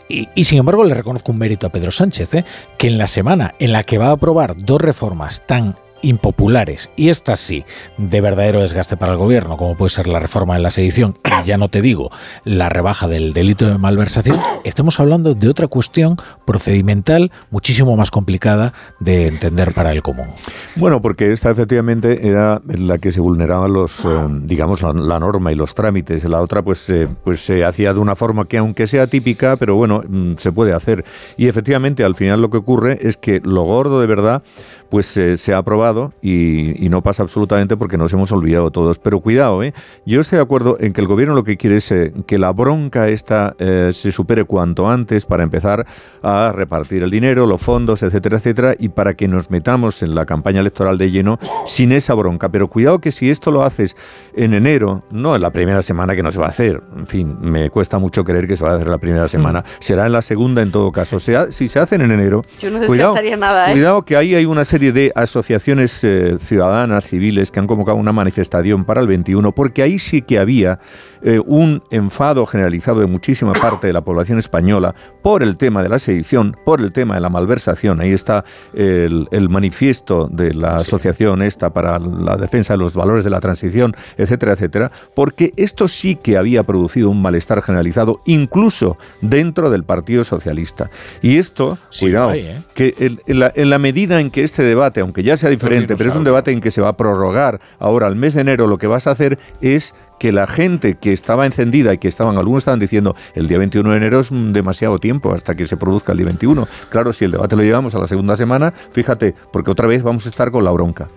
Y, 0.09 0.29
y, 0.35 0.43
sin 0.43 0.59
embargo 0.59 0.83
le 0.83 0.93
reconozco 0.93 1.31
un 1.31 1.39
mérito 1.39 1.65
a 1.65 1.69
Pedro 1.69 1.89
Sánchez, 1.89 2.33
¿eh? 2.35 2.45
que 2.77 2.87
en 2.87 2.97
la 2.97 3.07
semana 3.07 3.55
en 3.59 3.71
la 3.71 3.83
que 3.83 3.97
va 3.97 4.07
a 4.07 4.11
aprobar 4.11 4.55
dos 4.57 4.79
reformas 4.79 5.41
tan 5.47 5.75
impopulares 6.01 6.89
y 6.95 7.09
estas 7.09 7.39
sí 7.39 7.65
de 7.97 8.21
verdadero 8.21 8.61
desgaste 8.61 8.97
para 8.97 9.13
el 9.13 9.17
gobierno 9.17 9.57
como 9.57 9.75
puede 9.75 9.89
ser 9.89 10.07
la 10.07 10.19
reforma 10.19 10.55
de 10.55 10.61
la 10.61 10.71
sedición 10.71 11.17
y 11.23 11.45
ya 11.45 11.57
no 11.57 11.69
te 11.69 11.81
digo 11.81 12.11
la 12.43 12.69
rebaja 12.69 13.07
del 13.07 13.33
delito 13.33 13.67
de 13.67 13.77
malversación 13.77 14.38
estemos 14.63 14.99
hablando 14.99 15.33
de 15.33 15.49
otra 15.49 15.67
cuestión 15.67 16.17
procedimental 16.45 17.31
muchísimo 17.49 17.95
más 17.97 18.11
complicada 18.11 18.73
de 18.99 19.27
entender 19.27 19.73
para 19.73 19.91
el 19.91 20.01
común 20.01 20.27
Bueno, 20.75 21.01
porque 21.01 21.31
esta 21.31 21.51
efectivamente 21.51 22.27
era 22.27 22.61
la 22.67 22.97
que 22.97 23.11
se 23.11 23.19
vulneraban 23.19 23.73
los, 23.73 24.05
eh, 24.05 24.09
digamos, 24.43 24.81
la, 24.81 24.91
la 24.93 25.19
norma 25.19 25.51
y 25.51 25.55
los 25.55 25.75
trámites. 25.75 26.23
La 26.25 26.41
otra, 26.41 26.61
pues, 26.61 26.89
eh, 26.89 27.07
pues 27.23 27.43
se 27.43 27.63
hacía 27.63 27.93
de 27.93 27.99
una 27.99 28.15
forma 28.15 28.45
que, 28.47 28.57
aunque 28.57 28.88
sea 28.88 29.07
típica, 29.07 29.55
pero 29.55 29.75
bueno, 29.75 30.03
mm, 30.07 30.33
se 30.38 30.51
puede 30.51 30.73
hacer. 30.73 31.03
Y 31.38 31.47
efectivamente, 31.47 32.03
al 32.03 32.15
final 32.15 32.41
lo 32.41 32.49
que 32.49 32.57
ocurre 32.57 32.99
es 33.01 33.17
que 33.17 33.41
lo 33.43 33.63
gordo 33.63 34.01
de 34.01 34.07
verdad, 34.07 34.43
pues 34.91 35.15
eh, 35.15 35.37
se 35.37 35.53
ha 35.53 35.57
aprobado 35.57 36.13
y, 36.21 36.85
y 36.85 36.89
no 36.89 37.01
pasa 37.01 37.23
absolutamente 37.23 37.77
porque 37.77 37.97
nos 37.97 38.11
hemos 38.11 38.31
olvidado 38.33 38.71
todos. 38.71 38.99
Pero 38.99 39.21
cuidado, 39.21 39.63
¿eh? 39.63 39.73
Yo 40.05 40.19
estoy 40.19 40.35
de 40.35 40.43
acuerdo 40.43 40.75
en 40.81 40.91
que 40.91 40.99
el 40.99 41.07
gobierno 41.07 41.33
lo 41.33 41.45
que 41.45 41.55
quiere 41.55 41.77
es 41.77 41.89
eh, 41.93 42.11
que 42.27 42.37
la 42.37 42.51
bronca 42.51 43.07
esta 43.07 43.55
eh, 43.57 43.91
se 43.93 44.11
supere 44.11 44.43
cuanto 44.43 44.89
antes 44.89 45.25
para 45.25 45.43
empezar 45.43 45.85
a 46.21 46.51
repartir 46.51 47.03
el 47.03 47.09
dinero, 47.09 47.45
los 47.45 47.61
fondos, 47.61 48.03
etcétera, 48.03 48.37
etcétera, 48.37 48.75
y 48.77 48.89
para 48.89 49.13
que 49.13 49.29
nos 49.29 49.49
metamos 49.49 50.03
en 50.03 50.13
la 50.13 50.25
campaña 50.25 50.59
electoral 50.59 50.97
de 50.97 51.09
lleno 51.09 51.39
sin 51.65 51.93
esa 51.93 52.13
bronca. 52.13 52.49
Pero 52.49 52.67
cuidado 52.67 52.99
que 52.99 53.13
si 53.13 53.29
esto 53.29 53.49
lo 53.49 53.63
haces 53.63 53.95
en 54.35 54.53
enero, 54.53 55.03
no 55.09 55.35
en 55.35 55.41
la 55.41 55.51
primera 55.51 55.81
semana 55.83 56.15
que 56.17 56.21
no 56.21 56.33
se 56.33 56.39
va 56.39 56.47
a 56.47 56.49
hacer, 56.49 56.81
en 56.97 57.07
fin, 57.07 57.37
me 57.39 57.69
cuesta 57.69 57.97
mucho 57.97 58.25
creer 58.25 58.45
que 58.45 58.57
se 58.57 58.65
va 58.65 58.71
a 58.71 58.75
hacer 58.75 58.89
la 58.89 58.97
primera 58.97 59.29
semana, 59.29 59.63
será 59.79 60.05
en 60.05 60.11
la 60.11 60.21
segunda 60.21 60.61
en 60.61 60.71
todo 60.71 60.91
caso. 60.91 61.21
Sea, 61.21 61.49
si 61.53 61.69
se 61.69 61.79
hacen 61.79 62.01
en 62.01 62.11
enero, 62.11 62.43
Yo 62.59 62.69
no 62.69 62.85
cuidado, 62.85 63.15
nada, 63.37 63.69
¿eh? 63.69 63.73
cuidado 63.73 64.01
que 64.03 64.17
ahí 64.17 64.35
hay 64.35 64.43
una 64.43 64.65
serie 64.65 64.80
de 64.89 65.11
asociaciones 65.15 66.03
eh, 66.03 66.37
ciudadanas, 66.39 67.05
civiles, 67.05 67.51
que 67.51 67.59
han 67.59 67.67
convocado 67.67 67.97
una 67.97 68.11
manifestación 68.11 68.85
para 68.85 69.01
el 69.01 69.07
21, 69.07 69.51
porque 69.51 69.83
ahí 69.83 69.99
sí 69.99 70.21
que 70.21 70.39
había 70.39 70.79
eh, 71.21 71.39
un 71.45 71.83
enfado 71.91 72.45
generalizado 72.47 72.99
de 73.01 73.05
muchísima 73.05 73.53
parte 73.53 73.85
de 73.87 73.93
la 73.93 74.01
población 74.01 74.39
española 74.39 74.95
por 75.21 75.43
el 75.43 75.57
tema 75.57 75.83
de 75.83 75.89
la 75.89 75.99
sedición, 75.99 76.57
por 76.65 76.81
el 76.81 76.91
tema 76.91 77.15
de 77.15 77.21
la 77.21 77.29
malversación. 77.29 78.01
Ahí 78.01 78.11
está 78.11 78.43
el, 78.73 79.27
el 79.31 79.49
manifiesto 79.49 80.27
de 80.31 80.53
la 80.55 80.77
asociación 80.77 81.43
esta 81.43 81.71
para 81.71 81.99
la 81.99 82.37
defensa 82.37 82.73
de 82.73 82.79
los 82.79 82.95
valores 82.95 83.23
de 83.23 83.29
la 83.29 83.39
transición, 83.39 83.95
etcétera, 84.17 84.53
etcétera, 84.53 84.91
porque 85.13 85.53
esto 85.57 85.87
sí 85.87 86.15
que 86.15 86.37
había 86.37 86.63
producido 86.63 87.09
un 87.09 87.21
malestar 87.21 87.61
generalizado, 87.61 88.21
incluso 88.25 88.97
dentro 89.21 89.69
del 89.69 89.83
Partido 89.83 90.23
Socialista. 90.23 90.89
Y 91.21 91.37
esto, 91.37 91.77
cuidado, 91.99 92.33
¿eh? 92.33 92.61
que 92.73 92.95
en, 93.27 93.39
la, 93.39 93.51
en 93.55 93.69
la 93.69 93.79
medida 93.79 94.19
en 94.19 94.31
que 94.31 94.43
este 94.43 94.63
debate, 94.72 95.01
aunque 95.01 95.24
ya 95.24 95.38
sea 95.38 95.50
diferente, 95.50 95.95
pero 95.95 96.09
es 96.09 96.16
un 96.16 96.24
debate 96.24 96.51
en 96.51 96.61
que 96.61 96.72
se 96.72 96.82
va 96.82 96.90
a 96.90 96.98
prorrogar 96.98 97.59
ahora 97.80 98.08
al 98.08 98.16
mes 98.16 98.33
de 98.33 98.41
enero, 98.41 98.67
lo 98.67 98.77
que 98.77 98.88
vas 98.88 99.08
a 99.08 99.11
hacer 99.11 99.38
es 99.61 99.93
que 100.19 100.32
la 100.32 100.48
gente 100.48 100.95
que 100.95 101.14
estaba 101.14 101.45
encendida 101.45 101.93
y 101.93 101.98
que 101.98 102.08
estaban, 102.08 102.38
algunos 102.38 102.61
estaban 102.61 102.80
diciendo, 102.80 103.16
el 103.33 103.48
día 103.48 103.58
21 103.58 103.90
de 103.90 103.98
enero 103.98 104.19
es 104.19 104.30
demasiado 104.32 105.00
tiempo 105.00 105.33
hasta 105.33 105.56
que 105.56 105.66
se 105.66 105.77
produzca 105.77 106.11
el 106.11 106.19
día 106.19 106.27
21. 106.27 106.67
Claro, 106.90 107.11
si 107.11 107.25
el 107.25 107.32
debate 107.32 107.56
lo 107.56 107.64
llevamos 107.64 107.95
a 107.95 108.00
la 108.00 108.08
segunda 108.08 108.35
semana, 108.35 108.72
fíjate, 108.91 109.33
porque 109.51 109.72
otra 109.72 109.88
vez 109.88 110.03
vamos 110.03 110.25
a 110.25 110.30
estar 110.30 110.51
con 110.51 110.64
la 110.64 110.72
bronca. 110.72 111.08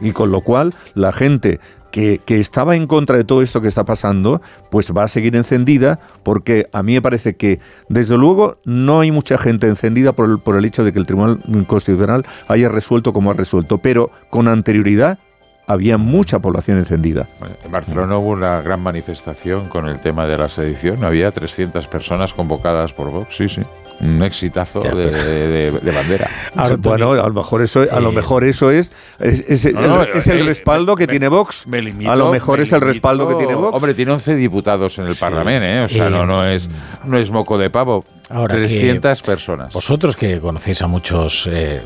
Y 0.00 0.12
con 0.12 0.30
lo 0.30 0.40
cual, 0.40 0.74
la 0.94 1.12
gente 1.12 1.60
que, 2.26 2.40
estaba 2.40 2.76
en 2.76 2.86
contra 2.86 3.16
de 3.16 3.24
todo 3.24 3.40
esto 3.40 3.62
que 3.62 3.68
está 3.68 3.84
pasando, 3.84 4.42
pues 4.70 4.92
va 4.94 5.04
a 5.04 5.08
seguir 5.08 5.34
encendida, 5.34 5.98
porque 6.22 6.66
a 6.72 6.82
mí 6.82 6.92
me 6.92 7.00
parece 7.00 7.36
que, 7.36 7.58
desde 7.88 8.18
luego, 8.18 8.58
no 8.64 9.00
hay 9.00 9.10
mucha 9.10 9.38
gente 9.38 9.66
encendida 9.66 10.12
por 10.12 10.28
el, 10.28 10.38
por 10.38 10.56
el 10.56 10.66
hecho 10.66 10.84
de 10.84 10.92
que 10.92 10.98
el 10.98 11.06
Tribunal 11.06 11.40
Constitucional 11.66 12.26
haya 12.48 12.68
resuelto 12.68 13.14
como 13.14 13.30
ha 13.30 13.34
resuelto, 13.34 13.78
pero 13.78 14.10
con 14.28 14.46
anterioridad 14.46 15.18
había 15.66 15.96
mucha 15.96 16.38
población 16.38 16.78
encendida. 16.78 17.28
En 17.64 17.72
Barcelona 17.72 18.18
hubo 18.18 18.30
una 18.30 18.60
gran 18.60 18.82
manifestación 18.82 19.68
con 19.68 19.88
el 19.88 19.98
tema 19.98 20.26
de 20.26 20.36
la 20.36 20.50
sedición, 20.50 21.02
había 21.02 21.30
300 21.30 21.86
personas 21.88 22.34
convocadas 22.34 22.92
por 22.92 23.10
Vox, 23.10 23.36
sí, 23.36 23.48
sí 23.48 23.62
un 24.00 24.22
exitazo 24.22 24.82
ya, 24.82 24.94
de, 24.94 25.10
de, 25.10 25.70
de, 25.72 25.90
bandera. 25.92 26.30
Ahora, 26.54 26.76
bueno, 26.76 27.10
a 27.12 27.28
lo 27.28 27.32
mejor 27.32 27.62
eso, 27.62 27.86
a 27.90 28.00
lo 28.00 28.12
mejor 28.12 28.44
eso 28.44 28.70
es, 28.70 28.92
es, 29.18 29.44
es, 29.48 29.72
no, 29.72 29.80
no, 29.80 30.02
el, 30.02 30.10
es 30.10 30.26
el, 30.26 30.44
respaldo 30.46 30.94
me, 30.94 30.98
que 30.98 31.06
me, 31.06 31.12
tiene 31.12 31.28
Vox. 31.28 31.66
Me 31.66 31.80
limito, 31.80 32.10
a 32.10 32.16
lo 32.16 32.30
mejor 32.30 32.60
es 32.60 32.72
el 32.72 32.80
respaldo 32.80 33.28
que 33.28 33.34
tiene 33.34 33.54
Vox. 33.54 33.74
Hombre, 33.74 33.94
tiene 33.94 34.12
11 34.12 34.36
diputados 34.36 34.98
en 34.98 35.06
el 35.06 35.14
sí. 35.14 35.20
Parlamento, 35.20 35.66
¿eh? 35.66 35.82
o 35.82 35.88
sea, 35.88 36.08
eh, 36.08 36.10
no, 36.10 36.26
no, 36.26 36.46
es, 36.46 36.68
no 37.04 37.18
es 37.18 37.30
moco 37.30 37.58
de 37.58 37.70
pavo. 37.70 38.04
Ahora 38.28 38.56
300 38.56 39.22
personas. 39.22 39.72
Vosotros 39.72 40.16
que 40.16 40.40
conocéis 40.40 40.82
a 40.82 40.88
muchos 40.88 41.48
eh, 41.50 41.82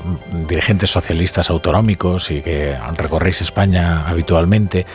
dirigentes 0.48 0.90
socialistas 0.90 1.50
autonómicos 1.50 2.30
y 2.30 2.40
que 2.40 2.78
recorréis 2.96 3.42
España 3.42 4.08
habitualmente, 4.08 4.86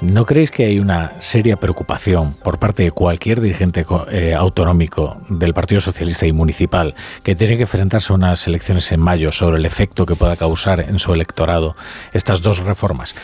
¿no 0.00 0.24
creéis 0.24 0.50
que 0.50 0.64
hay 0.64 0.78
una 0.78 1.12
seria 1.20 1.56
preocupación 1.56 2.34
por 2.34 2.58
parte 2.58 2.84
de 2.84 2.90
cualquier 2.90 3.42
dirigente 3.42 3.84
eh, 4.10 4.34
autonómico 4.34 5.20
del 5.28 5.52
Partido 5.52 5.82
Socialista 5.82 6.26
y 6.26 6.32
municipal 6.32 6.94
que 7.22 7.34
tiene 7.34 7.56
que 7.56 7.64
enfrentarse 7.64 8.12
a 8.12 8.16
unas 8.16 8.46
elecciones 8.46 8.90
en 8.90 9.00
mayo 9.00 9.30
sobre 9.30 9.58
el 9.58 9.66
efecto 9.66 10.06
que 10.06 10.16
pueda 10.16 10.36
causar 10.36 10.80
en 10.80 10.98
su 10.98 11.12
electorado 11.12 11.76
estas 12.14 12.40
dos 12.40 12.60
reformas? 12.60 13.14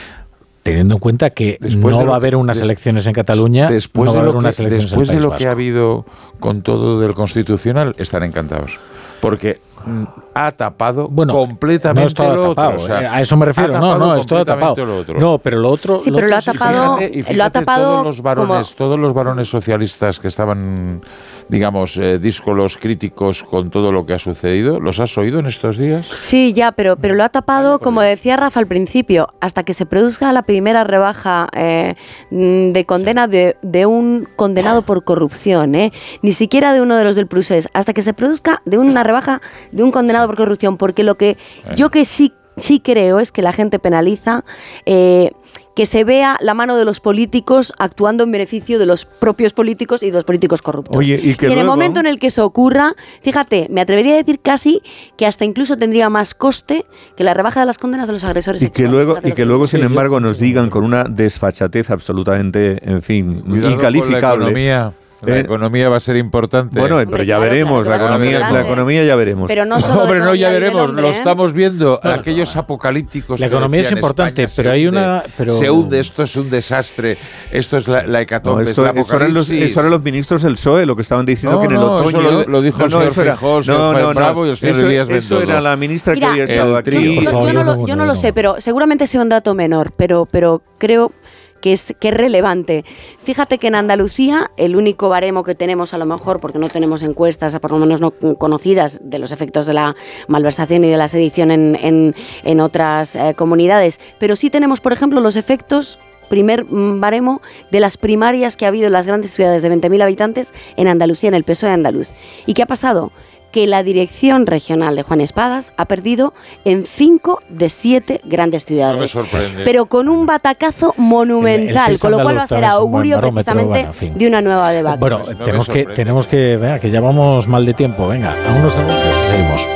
Teniendo 0.63 0.95
en 0.95 1.01
cuenta 1.01 1.31
que 1.31 1.57
después 1.61 1.97
no 1.97 2.07
va 2.07 2.15
a 2.15 2.17
haber 2.17 2.37
unas 2.37 2.59
des, 2.59 2.65
elecciones 2.65 3.07
en 3.07 3.13
Cataluña, 3.15 3.71
después 3.71 4.05
no 4.07 4.11
va 4.11 4.15
de 4.15 4.19
a 4.19 4.23
haber 4.23 4.35
lo 4.35 4.41
unas 4.41 4.57
que, 4.57 4.63
elecciones 4.63 4.91
después 4.91 5.09
en 5.09 5.17
el 5.17 5.23
de 5.23 5.29
País 5.29 5.33
lo 5.33 5.39
que 5.39 5.49
ha 5.49 5.53
habido 5.53 6.07
con 6.39 6.63
todo 6.63 7.01
del 7.01 7.15
constitucional, 7.15 7.95
están 7.99 8.23
encantados. 8.23 8.79
Porque 9.21 9.61
mm, 9.85 10.05
ha 10.35 10.53
tapado 10.53 11.09
bueno, 11.09 11.35
completamente 11.35 12.01
no 12.01 12.07
es 12.07 12.15
todo 12.15 12.37
lo 12.37 12.55
tapado, 12.55 12.71
otro. 12.71 12.85
O 12.85 12.87
sea, 12.87 13.03
eh, 13.03 13.07
a 13.07 13.21
eso 13.21 13.37
me 13.37 13.45
refiero. 13.47 13.79
No, 13.79 13.99
no, 13.99 14.17
es 14.17 14.27
todo 14.27 14.45
tapado. 14.45 14.75
Lo 14.87 14.99
otro. 14.99 15.21
No, 15.21 15.39
pero 15.39 15.59
lo 15.59 15.69
otro. 15.71 16.01
Sí, 16.01 16.11
pero 16.11 16.27
lo 16.27 16.37
ha 16.37 16.41
tapado. 16.43 16.97
Y 16.97 17.01
fíjate, 17.01 17.05
y 17.19 17.23
fíjate 17.23 17.37
lo 17.37 17.45
ha 17.45 17.51
tapado 17.51 17.85
todos 17.85 18.07
los 18.07 18.23
varones, 18.23 18.49
como- 18.69 18.77
todos 18.77 18.99
los 18.99 19.13
varones 19.13 19.49
socialistas 19.49 20.19
que 20.19 20.29
estaban, 20.29 21.03
digamos, 21.51 21.97
eh, 21.97 22.19
díscolos 22.19 22.79
críticos 22.79 23.43
con 23.43 23.70
todo 23.70 23.91
lo 23.91 24.07
que 24.07 24.15
ha 24.15 24.19
sucedido, 24.19 24.79
¿los 24.79 25.01
has 25.01 25.19
oído 25.19 25.41
en 25.41 25.47
estos 25.47 25.77
días? 25.77 26.09
Sí, 26.23 26.53
ya, 26.53 26.70
pero, 26.73 26.97
pero 26.97 27.15
lo 27.15 27.25
ha 27.25 27.29
tapado, 27.29 27.81
como 27.81 28.01
decía 28.03 28.37
Rafa 28.37 28.61
al 28.61 28.69
principio, 28.69 29.35
hasta 29.41 29.65
que 29.65 29.75
se 29.75 29.85
produzca 29.85 30.33
la 30.33 30.43
primera 30.43 30.85
rebaja 30.85 31.49
eh, 31.57 31.97
mm, 32.31 32.70
de 32.70 32.87
condena 32.87 33.27
de, 33.27 33.57
de 33.62 33.87
un 33.87 34.29
condenado 34.37 34.83
por 34.83 35.03
corrupción, 35.03 35.75
¿eh? 35.75 35.93
ni 36.23 36.31
siquiera 36.33 36.73
de 36.73 36.81
uno 36.81 36.97
de 36.97 37.03
los 37.03 37.17
del 37.17 37.27
Prusés, 37.27 37.69
hasta 37.73 37.93
que 37.93 38.03
se 38.03 38.15
produzca 38.15 38.62
de 38.65 38.79
una 38.79 39.03
rebaja 39.03 39.43
de 39.73 39.83
un 39.83 39.91
condenado 39.91 40.29
por 40.29 40.37
corrupción, 40.37 40.77
porque 40.77 41.03
lo 41.03 41.17
que 41.17 41.37
yo 41.75 41.91
que 41.91 42.05
sí 42.05 42.33
sí 42.57 42.81
creo 42.81 43.19
es 43.19 43.33
que 43.33 43.43
la 43.43 43.53
gente 43.53 43.79
penaliza 43.79 44.45
eh, 44.87 45.33
que 45.81 45.86
se 45.86 46.05
vea 46.05 46.36
la 46.42 46.52
mano 46.52 46.76
de 46.76 46.84
los 46.84 47.00
políticos 47.00 47.73
actuando 47.78 48.25
en 48.25 48.31
beneficio 48.31 48.78
de 48.78 48.84
los 48.84 49.07
propios 49.07 49.55
políticos 49.55 50.02
y 50.02 50.09
de 50.09 50.12
los 50.12 50.25
políticos 50.25 50.60
corruptos. 50.60 50.94
Oye, 50.94 51.18
y 51.18 51.36
que 51.36 51.47
en 51.47 51.57
el 51.57 51.65
momento 51.65 52.00
en 52.00 52.07
el 52.07 52.18
que 52.18 52.26
eso 52.26 52.44
ocurra, 52.44 52.92
fíjate, 53.23 53.67
me 53.70 53.81
atrevería 53.81 54.12
a 54.12 54.17
decir 54.18 54.41
casi 54.41 54.83
que 55.17 55.25
hasta 55.25 55.47
incluso 55.47 55.78
tendría 55.78 56.10
más 56.10 56.34
coste 56.34 56.84
que 57.17 57.25
la 57.25 57.33
rebaja 57.33 57.60
de 57.60 57.67
las 57.67 57.78
condenas 57.78 58.09
de 58.09 58.12
los 58.12 58.25
agresores 58.25 58.62
Y 58.62 58.68
que 58.68 58.89
luego, 58.89 59.20
y 59.25 59.33
que 59.33 59.47
luego 59.47 59.67
sin 59.67 59.81
embargo, 59.81 60.20
nos 60.20 60.39
digan 60.39 60.68
con 60.68 60.84
una 60.84 61.05
desfachatez 61.05 61.89
absolutamente, 61.89 62.78
en 62.83 63.00
fin, 63.00 63.41
Cuidado 63.41 63.70
incalificable. 63.70 64.20
Con 64.20 64.20
la 64.20 64.34
economía. 64.34 64.92
La 65.23 65.37
Eh, 65.37 65.41
economía 65.41 65.89
va 65.89 65.97
a 65.99 66.01
ser 66.01 66.17
importante. 66.17 66.81
Bueno, 66.81 66.99
pero 67.11 67.23
ya 67.23 67.39
veremos, 67.39 67.87
la 67.87 67.97
economía, 67.97 68.39
la 68.51 68.61
economía 68.63 69.05
ya 69.05 69.17
veremos. 69.17 69.49
Pero 69.49 69.65
no 69.67 69.79
solo 69.81 70.03
Hombre, 70.03 70.21
no, 70.21 70.35
ya 70.35 70.49
veremos, 70.51 70.83
hombre, 70.89 71.03
lo 71.03 71.09
¿eh? 71.09 71.13
estamos 71.13 71.53
viendo, 71.53 72.01
aquellos 72.03 72.57
apocalípticos. 72.57 73.39
La 73.39 73.47
economía 73.47 73.81
es 73.81 73.93
importante, 73.93 74.45
España 74.45 74.57
pero 74.57 74.71
hay 74.73 74.87
hunde, 74.87 75.01
una- 75.01 75.23
pero- 75.37 75.53
Se 75.53 75.71
hunde, 75.71 76.01
esto 76.01 76.23
es 76.23 76.37
un 76.37 76.49
desastre, 76.49 77.17
esto 77.53 77.77
es 77.77 77.87
la, 77.89 78.03
la 78.03 78.13
No, 78.13 78.19
hecatombe, 78.19 78.63
esto, 78.71 78.87
es 78.87 78.95
la 78.95 79.01
esto 79.01 79.17
eran 79.17 79.35
los, 79.35 79.51
eso 79.51 79.81
eran 79.81 79.91
los 79.91 80.03
ministros 80.03 80.43
del 80.43 80.55
PSOE 80.55 80.87
lo 80.87 80.97
que 80.97 81.03
estaban 81.03 81.27
diciendo 81.27 81.57
No, 81.57 81.61
que 81.61 81.67
en 81.67 81.73
el 81.73 81.79
no, 81.81 82.01
eso 82.01 82.09
otoño. 82.19 82.31
lo- 82.31 82.45
lo 82.47 82.63
dijo 82.63 82.85
el 82.85 82.91
señor 82.91 83.13
señor 83.15 83.39
no, 83.43 83.63
no, 83.93 83.93
no, 84.03 84.15
Bravo 84.15 84.47
y 84.47 84.51
el 84.51 84.57
señor 84.57 84.77
eso, 84.77 84.87
Elías 84.87 85.09
eso 85.11 85.43
era 85.43 85.61
la 85.61 85.77
ministra 85.77 86.15
que 86.15 86.25
había 86.25 86.45
estado 86.45 86.77
aquí. 86.77 87.21
Yo, 87.23 87.53
no, 87.53 87.63
lo, 87.65 87.97
no 87.97 88.05
lo 88.07 88.15
sé, 88.15 88.33
pero 88.33 88.57
seguramente 88.61 89.07
sea 89.07 89.21
un 89.21 89.29
dato 89.29 89.55
menor, 89.55 89.93
pero, 89.97 90.27
pero 90.31 90.63
creo 90.79 91.13
que 91.61 91.73
es, 91.73 91.95
que 91.99 92.09
es 92.09 92.15
relevante. 92.15 92.85
Fíjate 93.23 93.59
que 93.59 93.69
en 93.69 93.75
Andalucía 93.75 94.51
el 94.57 94.77
único 94.77 95.09
baremo 95.09 95.45
que 95.45 95.55
tenemos 95.55 95.95
a 95.95 95.99
lo 95.99 96.07
mejor, 96.07 96.41
porque 96.41 96.59
no 96.59 96.69
tenemos 96.69 97.03
encuestas, 97.03 97.59
por 97.59 97.71
lo 97.73 97.79
menos 97.79 98.01
no 98.01 98.13
conocidas, 98.39 99.01
de 99.03 99.19
los 99.19 99.31
efectos 99.33 99.67
de 99.67 99.75
la 99.75 99.97
malversación 100.29 100.85
y 100.85 100.91
de 100.91 100.97
la 100.97 101.09
sedición 101.09 101.51
en, 101.51 102.15
en- 102.45 102.61
otras 102.61 103.17
eh, 103.17 103.35
comunidades, 103.37 104.01
pero 104.19 104.37
sí 104.37 104.51
tenemos, 104.51 104.81
por 104.81 104.93
ejemplo, 104.93 105.21
los 105.21 105.37
efectos 105.37 105.99
primer 106.29 106.65
mm, 106.65 107.01
baremo 107.01 107.41
de 107.73 107.81
las 107.81 107.97
primarias 107.97 108.57
que 108.57 108.65
ha 108.65 108.69
habido 108.69 108.87
en 108.87 108.93
las 108.93 109.07
grandes 109.07 109.33
ciudades 109.35 109.63
de 109.63 109.71
20.000 109.71 110.03
habitantes 110.03 110.55
en 110.77 110.87
Andalucía, 110.89 111.29
en 111.29 111.35
el 111.35 111.45
PSOE 111.45 111.71
andaluz. 111.71 112.11
¿Y 112.47 112.55
qué 112.55 112.63
ha 112.63 112.67
pasado? 112.67 113.11
Que 113.51 113.67
la 113.67 113.83
dirección 113.83 114.47
regional 114.47 114.97
de 114.97 115.03
Juan 115.03 115.20
Espadas 115.20 115.73
ha 115.77 115.85
perdido 115.87 116.33
en 116.65 116.85
cinco 116.85 117.43
de 117.49 117.69
siete 117.69 118.20
grandes 118.25 118.65
No 118.69 118.70
me 118.70 118.77
ciudades. 118.77 119.11
sorprende. 119.11 119.65
pero 119.65 119.87
con 119.87 120.09
un 120.09 120.27
batacazo 120.27 120.95
monumental, 120.97 121.89
El- 121.89 121.95
el 121.95 122.01
con 122.01 122.11
lo 122.12 122.23
cual 122.23 122.37
va 122.39 122.43
a 122.43 122.47
ser 122.47 122.65
augurio 122.65 123.19
precisamente 123.20 123.69
bueno, 123.70 123.89
en 123.89 123.95
fin. 123.95 124.15
de 124.17 124.27
una 124.29 124.41
nueva 124.41 124.70
debacle. 124.70 125.01
Bueno, 125.01 125.19
no 125.27 125.45
tenemos 125.45 125.69
que, 125.69 125.85
tenemos 125.87 126.27
que, 126.27 126.57
venga, 126.57 126.79
que 126.79 126.91
ya 126.91 127.01
vamos 127.01 127.49
mal 127.49 127.67
de 127.67 127.75
tiempo. 127.75 128.07
Venga, 128.09 128.33
a 128.49 128.53
unos 128.59 128.77
anuncios 128.79 129.15
y 129.27 129.31
seguimos. 129.31 129.67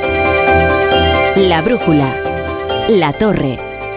La 1.49 1.61
brújula. 1.61 2.13
La 2.87 3.11
torre. 3.13 3.57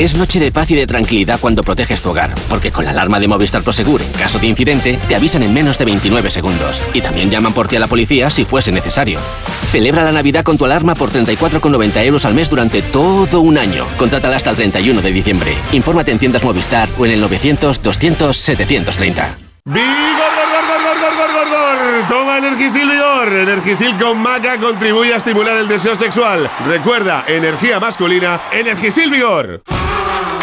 Es 0.00 0.16
noche 0.16 0.40
de 0.40 0.50
paz 0.50 0.70
y 0.70 0.76
de 0.76 0.86
tranquilidad 0.86 1.38
cuando 1.38 1.62
proteges 1.62 2.00
tu 2.00 2.08
hogar, 2.08 2.34
porque 2.48 2.72
con 2.72 2.86
la 2.86 2.92
alarma 2.92 3.20
de 3.20 3.28
Movistar 3.28 3.62
Prosegur, 3.62 4.00
en 4.00 4.10
caso 4.12 4.38
de 4.38 4.46
incidente, 4.46 4.98
te 5.06 5.14
avisan 5.14 5.42
en 5.42 5.52
menos 5.52 5.76
de 5.76 5.84
29 5.84 6.30
segundos. 6.30 6.82
Y 6.94 7.02
también 7.02 7.28
llaman 7.28 7.52
por 7.52 7.68
ti 7.68 7.76
a 7.76 7.80
la 7.80 7.86
policía 7.86 8.30
si 8.30 8.46
fuese 8.46 8.72
necesario. 8.72 9.20
Celebra 9.70 10.02
la 10.02 10.12
Navidad 10.12 10.42
con 10.42 10.56
tu 10.56 10.64
alarma 10.64 10.94
por 10.94 11.10
34,90 11.10 12.02
euros 12.06 12.24
al 12.24 12.32
mes 12.32 12.48
durante 12.48 12.80
todo 12.80 13.42
un 13.42 13.58
año. 13.58 13.86
Contrátala 13.98 14.36
hasta 14.36 14.48
el 14.48 14.56
31 14.56 15.02
de 15.02 15.12
diciembre. 15.12 15.54
Infórmate 15.72 16.12
en 16.12 16.18
tiendas 16.18 16.44
Movistar 16.44 16.88
o 16.98 17.04
en 17.04 17.10
el 17.10 17.20
900 17.20 17.82
200 17.82 18.34
730. 18.34 19.36
¡Vigor, 19.66 19.84
gor, 19.84 20.48
gor, 20.50 20.82
gor, 20.82 20.98
gor, 20.98 21.14
gor, 21.14 21.30
gor, 21.30 21.48
gor! 21.50 22.08
Toma 22.08 22.38
Energisil 22.38 22.88
Vigor. 22.88 23.32
Energisil 23.34 23.98
con 23.98 24.16
maca 24.16 24.58
contribuye 24.58 25.12
a 25.12 25.18
estimular 25.18 25.58
el 25.58 25.68
deseo 25.68 25.94
sexual. 25.94 26.50
Recuerda, 26.66 27.24
energía 27.28 27.78
masculina, 27.78 28.40
Energisil 28.50 29.10
Vigor. 29.10 29.62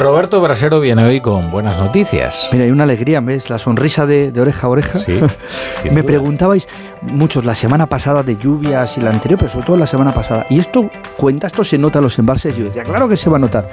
Roberto 0.00 0.40
Brasero 0.40 0.80
viene 0.80 1.04
hoy 1.04 1.20
con 1.20 1.50
buenas 1.50 1.76
noticias. 1.78 2.48
Mira, 2.52 2.64
hay 2.64 2.70
una 2.70 2.84
alegría, 2.84 3.20
¿ves? 3.20 3.50
La 3.50 3.58
sonrisa 3.58 4.06
de, 4.06 4.32
de 4.32 4.40
oreja 4.40 4.66
a 4.66 4.70
oreja. 4.70 4.98
Sí, 4.98 5.18
Me 5.90 6.02
preguntabais 6.02 6.68
muchos 7.02 7.44
la 7.44 7.54
semana 7.54 7.86
pasada 7.86 8.22
de 8.22 8.36
lluvias 8.36 8.96
y 8.96 9.00
la 9.00 9.10
anterior, 9.10 9.38
pero 9.38 9.50
sobre 9.50 9.66
todo 9.66 9.76
la 9.76 9.86
semana 9.86 10.14
pasada. 10.14 10.46
¿Y 10.48 10.58
esto 10.58 10.88
cuenta, 11.16 11.48
esto 11.48 11.64
se 11.64 11.76
nota 11.76 11.98
en 11.98 12.04
los 12.04 12.18
embalses? 12.18 12.56
Yo 12.56 12.64
decía, 12.64 12.84
claro 12.84 13.08
que 13.08 13.16
se 13.16 13.28
va 13.28 13.36
a 13.36 13.40
notar. 13.40 13.68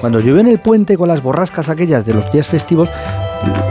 Cuando 0.00 0.20
llovió 0.20 0.40
en 0.40 0.48
el 0.48 0.60
puente 0.60 0.96
con 0.96 1.08
las 1.08 1.22
borrascas 1.22 1.68
aquellas 1.68 2.04
de 2.04 2.14
los 2.14 2.30
días 2.30 2.48
festivos, 2.48 2.90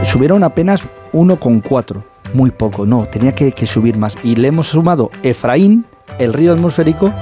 subieron 0.04 0.44
apenas 0.44 0.86
1,4. 1.12 2.02
Muy 2.32 2.50
poco, 2.50 2.86
no, 2.86 3.06
tenía 3.06 3.34
que, 3.34 3.52
que 3.52 3.66
subir 3.66 3.96
más. 3.96 4.16
Y 4.22 4.36
le 4.36 4.48
hemos 4.48 4.68
sumado 4.68 5.10
Efraín, 5.22 5.84
el 6.18 6.32
río 6.32 6.52
atmosférico, 6.52 7.12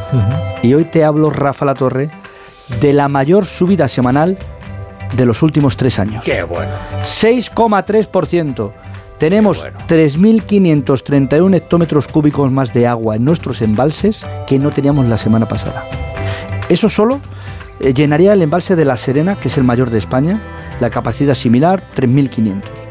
y 0.62 0.75
hoy 0.75 0.84
te 0.84 1.05
hablo, 1.05 1.31
Rafa 1.31 1.65
La 1.65 1.75
Torre, 1.75 2.10
de 2.81 2.92
la 2.92 3.08
mayor 3.08 3.47
subida 3.47 3.89
semanal 3.89 4.39
de 5.15 5.26
los 5.26 5.42
últimos 5.42 5.76
tres 5.76 5.99
años. 5.99 6.25
Qué 6.25 6.42
bueno. 6.42 6.73
6,3%. 7.02 8.73
Tenemos 9.18 9.65
3.531 9.89 11.55
hectómetros 11.55 12.07
cúbicos 12.08 12.50
más 12.50 12.73
de 12.73 12.86
agua 12.86 13.16
en 13.16 13.25
nuestros 13.25 13.62
embalses 13.62 14.26
que 14.47 14.58
no 14.58 14.73
teníamos 14.73 15.07
la 15.07 15.16
semana 15.16 15.47
pasada. 15.47 15.84
Eso 16.68 16.91
solo 16.91 17.20
eh, 17.81 17.94
llenaría 17.94 18.34
el 18.34 18.42
embalse 18.42 18.76
de 18.76 18.84
La 18.84 18.97
Serena, 18.97 19.36
que 19.36 19.49
es 19.49 19.57
el 19.57 19.65
mayor 19.65 19.91
de 19.91 19.99
España, 19.99 20.41
la 20.81 20.91
capacidad 20.91 21.34
similar, 21.34 21.83
3.500. 21.94 22.86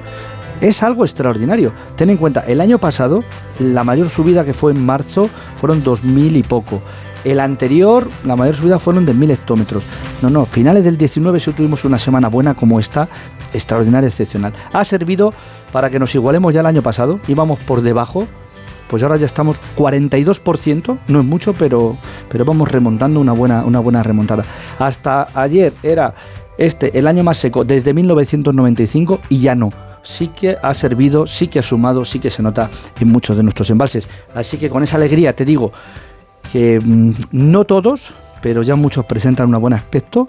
Es 0.61 0.83
algo 0.83 1.03
extraordinario. 1.03 1.73
Ten 1.95 2.09
en 2.09 2.17
cuenta, 2.17 2.41
el 2.41 2.61
año 2.61 2.79
pasado, 2.79 3.23
la 3.59 3.83
mayor 3.83 4.09
subida 4.09 4.45
que 4.45 4.53
fue 4.53 4.71
en 4.71 4.85
marzo 4.85 5.29
fueron 5.57 5.83
2.000 5.83 6.37
y 6.37 6.43
poco. 6.43 6.81
El 7.23 7.39
anterior, 7.39 8.07
la 8.23 8.35
mayor 8.35 8.55
subida 8.55 8.79
fueron 8.79 9.05
de 9.05 9.13
1.000 9.13 9.31
hectómetros. 9.31 9.83
No, 10.21 10.29
no, 10.29 10.45
finales 10.45 10.83
del 10.83 10.97
19 10.97 11.39
sí 11.39 11.51
tuvimos 11.51 11.83
una 11.83 11.97
semana 11.97 12.29
buena 12.29 12.53
como 12.53 12.79
esta, 12.79 13.09
extraordinaria, 13.53 14.07
excepcional. 14.07 14.53
Ha 14.71 14.85
servido 14.85 15.33
para 15.71 15.89
que 15.89 15.99
nos 15.99 16.13
igualemos 16.15 16.53
ya 16.53 16.61
el 16.61 16.67
año 16.67 16.81
pasado, 16.81 17.19
íbamos 17.27 17.59
por 17.59 17.81
debajo, 17.81 18.27
pues 18.87 19.03
ahora 19.03 19.17
ya 19.17 19.25
estamos 19.25 19.59
42%, 19.75 20.97
no 21.07 21.19
es 21.19 21.25
mucho, 21.25 21.53
pero, 21.53 21.97
pero 22.29 22.45
vamos 22.45 22.71
remontando 22.71 23.19
una 23.19 23.33
buena, 23.33 23.63
una 23.65 23.79
buena 23.79 24.03
remontada. 24.03 24.45
Hasta 24.79 25.27
ayer 25.33 25.73
era 25.83 26.13
este 26.57 26.97
el 26.97 27.07
año 27.07 27.23
más 27.23 27.39
seco 27.39 27.65
desde 27.65 27.93
1995 27.93 29.19
y 29.29 29.39
ya 29.39 29.55
no. 29.55 29.71
Sí 30.05 30.27
que 30.27 30.55
ha 30.61 30.73
servido, 30.75 31.25
sí 31.25 31.47
que 31.47 31.59
ha 31.59 31.63
sumado, 31.63 32.05
sí 32.05 32.19
que 32.19 32.29
se 32.29 32.43
nota 32.43 32.69
en 32.99 33.11
muchos 33.11 33.35
de 33.35 33.41
nuestros 33.41 33.69
embalses. 33.71 34.07
Así 34.35 34.57
que 34.57 34.69
con 34.69 34.83
esa 34.83 34.97
alegría 34.97 35.35
te 35.35 35.43
digo 35.43 35.73
que 36.51 36.79
mm, 36.79 37.11
no 37.31 37.65
todos, 37.65 38.13
pero 38.41 38.61
ya 38.61 38.75
muchos 38.75 39.03
presentan 39.05 39.53
un 39.53 39.59
buen 39.59 39.73
aspecto 39.73 40.27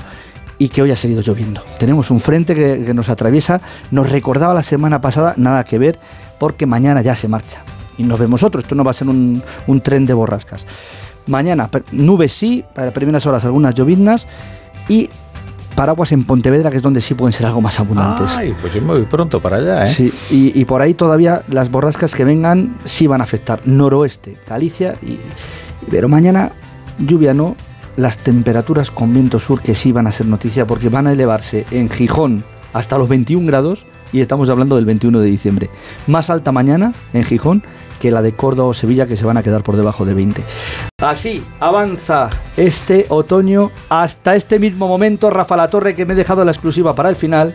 y 0.58 0.70
que 0.70 0.80
hoy 0.80 0.90
ha 0.90 0.96
seguido 0.96 1.20
lloviendo. 1.20 1.62
Tenemos 1.78 2.10
un 2.10 2.20
frente 2.20 2.54
que, 2.54 2.94
nos 2.94 3.10
atraviesa, 3.10 3.60
nos 3.90 4.10
recordaba 4.10 4.54
la 4.54 4.62
semana 4.62 5.02
pasada, 5.02 5.34
nada 5.36 5.64
que 5.64 5.78
ver, 5.78 5.98
porque 6.38 6.64
mañana 6.64 7.02
ya 7.02 7.14
se 7.14 7.28
marcha. 7.28 7.60
Y 7.98 8.04
nos 8.04 8.18
vemos 8.18 8.42
otro, 8.42 8.60
esto 8.60 8.74
no 8.74 8.82
va 8.82 8.92
a 8.92 8.94
ser 8.94 9.08
un, 9.08 9.42
un 9.66 9.80
tren 9.82 10.06
de 10.06 10.14
borrascas. 10.14 10.66
Mañana, 11.26 11.68
nubes 11.92 12.32
sí, 12.32 12.64
para 12.74 12.92
primeras 12.92 13.26
horas 13.26 13.44
algunas 13.44 13.74
lloviznas 13.74 14.26
y 14.88 15.10
paraguas 15.76 16.10
en 16.10 16.24
Pontevedra, 16.24 16.70
que 16.70 16.78
es 16.78 16.82
donde 16.82 17.00
sí 17.00 17.14
pueden 17.14 17.32
ser 17.32 17.46
algo 17.46 17.60
más 17.60 17.78
abundantes. 17.78 18.36
Ay, 18.36 18.54
pues 18.60 18.74
yo 18.74 18.80
me 18.82 18.88
voy 18.88 19.02
pronto 19.04 19.40
para 19.40 19.58
allá, 19.58 19.88
¿eh? 19.88 19.94
Sí, 19.94 20.12
y, 20.30 20.58
y 20.58 20.64
por 20.64 20.82
ahí 20.82 20.94
todavía 20.94 21.42
las 21.48 21.70
borrascas 21.70 22.14
que 22.14 22.24
vengan 22.24 22.78
sí 22.84 23.06
van 23.06 23.20
a 23.20 23.24
afectar. 23.24 23.60
Noroeste, 23.64 24.38
Galicia 24.48 24.96
y... 25.02 25.20
Pero 25.88 26.08
mañana 26.08 26.50
lluvia 26.98 27.34
no, 27.34 27.54
las 27.96 28.18
temperaturas 28.18 28.90
con 28.90 29.12
viento 29.12 29.38
sur 29.38 29.60
que 29.60 29.74
sí 29.74 29.92
van 29.92 30.06
a 30.06 30.12
ser 30.12 30.26
noticia 30.26 30.66
porque 30.66 30.88
van 30.88 31.06
a 31.06 31.12
elevarse 31.12 31.66
en 31.70 31.88
Gijón 31.88 32.44
hasta 32.72 32.98
los 32.98 33.08
21 33.08 33.46
grados 33.46 33.86
y 34.12 34.20
estamos 34.20 34.48
hablando 34.48 34.76
del 34.76 34.84
21 34.84 35.20
de 35.20 35.28
diciembre. 35.28 35.70
Más 36.06 36.30
alta 36.30 36.52
mañana 36.52 36.94
en 37.12 37.24
Gijón 37.24 37.62
que 37.96 38.10
la 38.10 38.22
de 38.22 38.32
Córdoba 38.32 38.68
o 38.68 38.74
Sevilla 38.74 39.06
que 39.06 39.16
se 39.16 39.24
van 39.24 39.36
a 39.36 39.42
quedar 39.42 39.62
por 39.62 39.76
debajo 39.76 40.04
de 40.04 40.14
20. 40.14 40.44
Así 41.02 41.44
avanza 41.60 42.30
este 42.56 43.06
otoño 43.08 43.70
hasta 43.88 44.34
este 44.34 44.58
mismo 44.58 44.88
momento. 44.88 45.30
Rafa 45.30 45.56
La 45.56 45.68
Torre 45.68 45.94
que 45.94 46.06
me 46.06 46.14
he 46.14 46.16
dejado 46.16 46.44
la 46.44 46.52
exclusiva 46.52 46.94
para 46.94 47.08
el 47.08 47.16
final. 47.16 47.54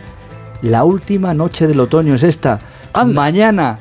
La 0.62 0.84
última 0.84 1.34
noche 1.34 1.66
del 1.66 1.80
otoño 1.80 2.14
es 2.14 2.22
esta. 2.22 2.58
Mañana, 3.06 3.78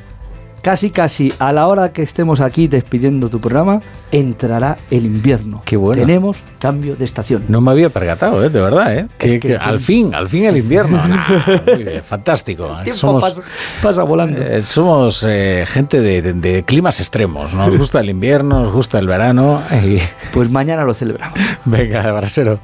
casi 0.61 0.90
casi 0.91 1.33
a 1.40 1.51
la 1.51 1.67
hora 1.67 1.91
que 1.91 2.01
estemos 2.03 2.40
aquí 2.40 2.67
despidiendo 2.67 3.30
tu 3.30 3.40
programa, 3.41 3.81
entrará 4.11 4.77
el 4.90 5.06
invierno. 5.06 5.61
Qué 5.65 5.77
bueno. 5.77 6.01
Tenemos 6.01 6.38
cambio 6.59 6.95
de 6.95 7.06
estación. 7.06 7.45
No 7.48 7.61
me 7.61 7.72
había 7.72 7.90
percatado, 7.90 8.43
¿eh? 8.43 8.49
de 8.49 8.61
verdad, 8.61 8.95
¿eh? 8.95 9.07
Que, 9.17 9.40
que 9.40 9.40
que 9.40 9.56
tú- 9.57 9.64
al 9.64 9.80
fin, 9.80 10.14
al 10.14 10.27
fin 10.30 10.45
el 10.45 10.57
invierno. 10.57 10.99
Nah, 11.07 11.73
muy 11.75 11.83
bien, 11.83 12.03
fantástico. 12.03 12.77
El 12.85 12.93
Somos, 12.93 13.23
pasa, 13.23 13.41
pasa 13.81 14.03
volando. 14.03 14.41
eh, 14.41 14.61
somos 14.61 15.25
eh, 15.27 15.65
gente 15.67 15.99
de, 16.01 16.22
de- 16.22 16.33
de 16.33 16.64
climas 16.64 16.99
extremos. 16.99 17.53
Nos 17.53 17.75
gusta 17.77 17.99
el 17.99 18.09
invierno, 18.09 18.61
nos 18.64 18.72
gusta 18.73 18.99
el 18.99 19.07
verano. 19.07 19.61
Y... 19.83 19.98
Pues 20.31 20.49
mañana 20.49 20.83
lo 20.83 20.93
celebramos. 20.93 21.38
Venga, 21.65 22.11
Brasero. 22.11 22.59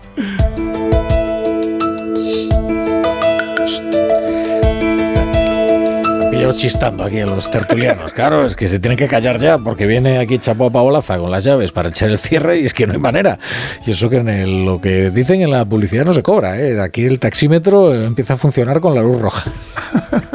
Chistando 6.55 7.03
aquí 7.03 7.19
a 7.19 7.25
los 7.25 7.49
tertulianos. 7.51 8.13
Claro, 8.13 8.45
es 8.45 8.55
que 8.55 8.67
se 8.67 8.79
tienen 8.79 8.97
que 8.97 9.07
callar 9.07 9.37
ya 9.39 9.57
porque 9.57 9.85
viene 9.85 10.17
aquí 10.19 10.37
Chapo 10.37 10.71
Paolaza 10.71 11.17
con 11.17 11.29
las 11.31 11.43
llaves 11.43 11.71
para 11.71 11.89
echar 11.89 12.09
el 12.09 12.17
cierre 12.17 12.59
y 12.59 12.65
es 12.65 12.73
que 12.73 12.87
no 12.87 12.93
hay 12.93 12.99
manera. 12.99 13.37
Y 13.85 13.91
eso 13.91 14.09
que 14.09 14.17
en 14.17 14.29
el- 14.29 14.65
lo 14.65 14.79
que 14.81 15.09
dicen 15.11 15.41
en 15.41 15.51
la 15.51 15.65
publicidad 15.65 16.05
no 16.05 16.13
se 16.13 16.23
cobra. 16.23 16.59
¿eh? 16.59 16.79
Aquí 16.81 17.05
el 17.05 17.19
taxímetro 17.19 17.93
empieza 17.93 18.33
a 18.33 18.37
funcionar 18.37 18.79
con 18.79 18.95
la 18.95 19.01
luz 19.01 19.19
roja. 19.21 19.51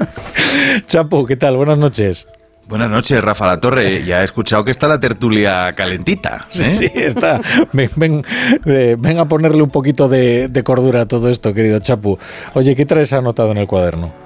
Chapo, 0.86 1.26
¿qué 1.26 1.36
tal? 1.36 1.56
Buenas 1.56 1.78
noches. 1.78 2.26
Buenas 2.68 2.90
noches, 2.90 3.22
Rafa 3.22 3.46
La 3.46 3.60
Torre. 3.60 4.04
Ya 4.04 4.22
he 4.22 4.24
escuchado 4.24 4.64
que 4.64 4.70
está 4.70 4.88
la 4.88 5.00
tertulia 5.00 5.72
calentita. 5.74 6.46
Sí, 6.48 6.62
¿eh? 6.64 6.74
sí, 6.76 6.90
está. 6.94 7.40
Ven, 7.72 7.90
ven, 7.96 8.22
ven 8.64 9.18
a 9.18 9.26
ponerle 9.26 9.62
un 9.62 9.70
poquito 9.70 10.08
de, 10.08 10.48
de 10.48 10.62
cordura 10.62 11.02
a 11.02 11.06
todo 11.06 11.28
esto, 11.28 11.52
querido 11.52 11.80
Chapu. 11.80 12.18
Oye, 12.54 12.74
¿qué 12.76 12.86
traes 12.86 13.12
anotado 13.12 13.50
en 13.50 13.58
el 13.58 13.66
cuaderno? 13.66 14.21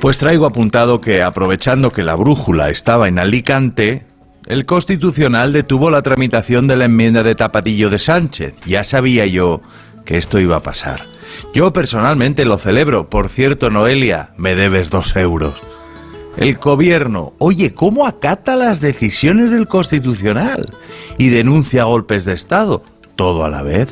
Pues 0.00 0.18
traigo 0.18 0.46
apuntado 0.46 1.00
que, 1.00 1.22
aprovechando 1.22 1.90
que 1.90 2.04
la 2.04 2.14
brújula 2.14 2.70
estaba 2.70 3.08
en 3.08 3.18
Alicante, 3.18 4.06
el 4.46 4.64
Constitucional 4.64 5.52
detuvo 5.52 5.90
la 5.90 6.02
tramitación 6.02 6.68
de 6.68 6.76
la 6.76 6.84
enmienda 6.84 7.24
de 7.24 7.34
Tapatillo 7.34 7.90
de 7.90 7.98
Sánchez. 7.98 8.56
Ya 8.64 8.84
sabía 8.84 9.26
yo 9.26 9.60
que 10.04 10.16
esto 10.16 10.38
iba 10.38 10.56
a 10.56 10.62
pasar. 10.62 11.02
Yo 11.52 11.72
personalmente 11.72 12.44
lo 12.44 12.58
celebro. 12.58 13.10
Por 13.10 13.28
cierto, 13.28 13.70
Noelia, 13.70 14.30
me 14.36 14.54
debes 14.54 14.88
dos 14.88 15.16
euros. 15.16 15.54
El 16.36 16.54
gobierno, 16.58 17.32
oye, 17.38 17.74
¿cómo 17.74 18.06
acata 18.06 18.54
las 18.54 18.80
decisiones 18.80 19.50
del 19.50 19.66
Constitucional? 19.66 20.64
Y 21.18 21.30
denuncia 21.30 21.82
golpes 21.82 22.24
de 22.24 22.34
Estado, 22.34 22.84
todo 23.16 23.44
a 23.44 23.48
la 23.48 23.62
vez. 23.62 23.88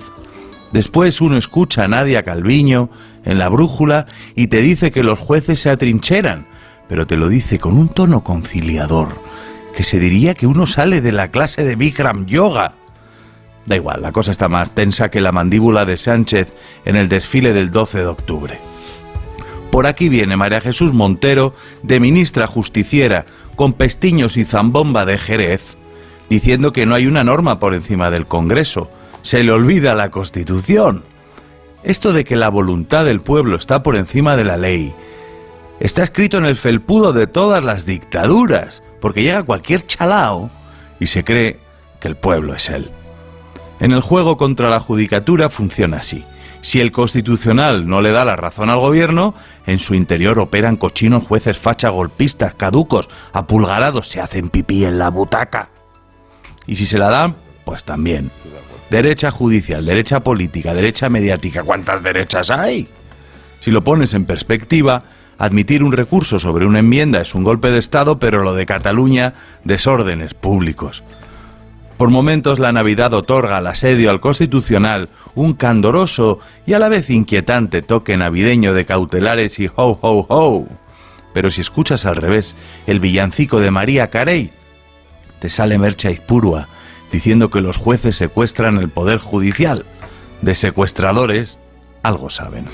Después 0.72 1.20
uno 1.20 1.36
escucha 1.36 1.84
a 1.84 1.88
Nadia 1.88 2.22
Calviño 2.22 2.90
en 3.24 3.38
la 3.38 3.48
brújula 3.48 4.06
y 4.34 4.48
te 4.48 4.60
dice 4.60 4.90
que 4.90 5.02
los 5.02 5.18
jueces 5.18 5.60
se 5.60 5.70
atrincheran, 5.70 6.46
pero 6.88 7.06
te 7.06 7.16
lo 7.16 7.28
dice 7.28 7.58
con 7.58 7.76
un 7.76 7.88
tono 7.88 8.24
conciliador, 8.24 9.08
que 9.76 9.84
se 9.84 9.98
diría 9.98 10.34
que 10.34 10.46
uno 10.46 10.66
sale 10.66 11.00
de 11.00 11.12
la 11.12 11.30
clase 11.30 11.64
de 11.64 11.76
Bikram 11.76 12.26
Yoga. 12.26 12.76
Da 13.66 13.76
igual, 13.76 14.02
la 14.02 14.12
cosa 14.12 14.30
está 14.30 14.48
más 14.48 14.72
tensa 14.72 15.10
que 15.10 15.20
la 15.20 15.32
mandíbula 15.32 15.84
de 15.84 15.96
Sánchez 15.96 16.54
en 16.84 16.96
el 16.96 17.08
desfile 17.08 17.52
del 17.52 17.70
12 17.70 17.98
de 17.98 18.06
octubre. 18.06 18.60
Por 19.70 19.86
aquí 19.86 20.08
viene 20.08 20.36
María 20.36 20.60
Jesús 20.60 20.94
Montero, 20.94 21.52
de 21.82 22.00
ministra 22.00 22.46
justiciera, 22.46 23.26
con 23.56 23.72
pestiños 23.72 24.36
y 24.36 24.44
zambomba 24.44 25.04
de 25.04 25.18
Jerez, 25.18 25.76
diciendo 26.30 26.72
que 26.72 26.86
no 26.86 26.94
hay 26.94 27.06
una 27.06 27.24
norma 27.24 27.58
por 27.58 27.74
encima 27.74 28.10
del 28.10 28.26
Congreso. 28.26 28.90
Se 29.26 29.42
le 29.42 29.50
olvida 29.50 29.96
la 29.96 30.12
Constitución. 30.12 31.04
Esto 31.82 32.12
de 32.12 32.22
que 32.22 32.36
la 32.36 32.48
voluntad 32.48 33.04
del 33.04 33.20
pueblo 33.20 33.56
está 33.56 33.82
por 33.82 33.96
encima 33.96 34.36
de 34.36 34.44
la 34.44 34.56
ley 34.56 34.94
está 35.80 36.04
escrito 36.04 36.38
en 36.38 36.44
el 36.44 36.54
felpudo 36.54 37.12
de 37.12 37.26
todas 37.26 37.64
las 37.64 37.86
dictaduras, 37.86 38.84
porque 39.00 39.24
llega 39.24 39.42
cualquier 39.42 39.84
chalao 39.84 40.48
y 41.00 41.08
se 41.08 41.24
cree 41.24 41.58
que 41.98 42.06
el 42.06 42.16
pueblo 42.16 42.54
es 42.54 42.68
él. 42.68 42.92
En 43.80 43.90
el 43.90 44.00
juego 44.00 44.36
contra 44.36 44.70
la 44.70 44.78
judicatura 44.78 45.50
funciona 45.50 45.96
así. 45.96 46.24
Si 46.60 46.80
el 46.80 46.92
constitucional 46.92 47.88
no 47.88 48.02
le 48.02 48.12
da 48.12 48.24
la 48.24 48.36
razón 48.36 48.70
al 48.70 48.78
gobierno, 48.78 49.34
en 49.66 49.80
su 49.80 49.96
interior 49.96 50.38
operan 50.38 50.76
cochinos 50.76 51.26
jueces 51.26 51.58
facha 51.58 51.88
golpistas, 51.88 52.54
caducos, 52.54 53.08
apulgarados, 53.32 54.08
se 54.08 54.20
hacen 54.20 54.50
pipí 54.50 54.84
en 54.84 55.00
la 55.00 55.10
butaca. 55.10 55.70
Y 56.68 56.76
si 56.76 56.86
se 56.86 56.98
la 56.98 57.10
dan, 57.10 57.34
pues 57.66 57.84
también. 57.84 58.30
Derecha 58.88 59.32
judicial, 59.32 59.84
derecha 59.84 60.20
política, 60.20 60.72
derecha 60.72 61.10
mediática, 61.10 61.64
¿cuántas 61.64 62.00
derechas 62.02 62.50
hay? 62.50 62.88
Si 63.58 63.72
lo 63.72 63.82
pones 63.82 64.14
en 64.14 64.24
perspectiva, 64.24 65.02
admitir 65.36 65.82
un 65.82 65.92
recurso 65.92 66.38
sobre 66.38 66.64
una 66.64 66.78
enmienda 66.78 67.20
es 67.20 67.34
un 67.34 67.42
golpe 67.42 67.70
de 67.70 67.80
Estado, 67.80 68.20
pero 68.20 68.44
lo 68.44 68.54
de 68.54 68.66
Cataluña, 68.66 69.34
desórdenes 69.64 70.32
públicos. 70.32 71.02
Por 71.96 72.10
momentos 72.10 72.60
la 72.60 72.70
Navidad 72.70 73.12
otorga 73.14 73.56
al 73.56 73.66
asedio 73.66 74.10
al 74.10 74.20
Constitucional 74.20 75.08
un 75.34 75.54
candoroso 75.54 76.38
y 76.66 76.74
a 76.74 76.78
la 76.78 76.88
vez 76.88 77.10
inquietante 77.10 77.82
toque 77.82 78.16
navideño 78.16 78.74
de 78.74 78.86
cautelares 78.86 79.58
y 79.58 79.66
ho 79.66 79.98
ho 80.00 80.26
ho. 80.28 80.66
Pero 81.34 81.50
si 81.50 81.62
escuchas 81.62 82.06
al 82.06 82.14
revés 82.14 82.54
el 82.86 83.00
villancico 83.00 83.58
de 83.58 83.72
María 83.72 84.08
Carey, 84.08 84.52
te 85.40 85.48
sale 85.48 85.78
Mercha 85.78 86.10
Izpurua 86.10 86.68
diciendo 87.10 87.50
que 87.50 87.60
los 87.60 87.76
jueces 87.76 88.16
secuestran 88.16 88.78
el 88.78 88.88
poder 88.88 89.18
judicial. 89.18 89.84
De 90.42 90.54
secuestradores, 90.54 91.58
algo 92.02 92.30
saben. 92.30 92.66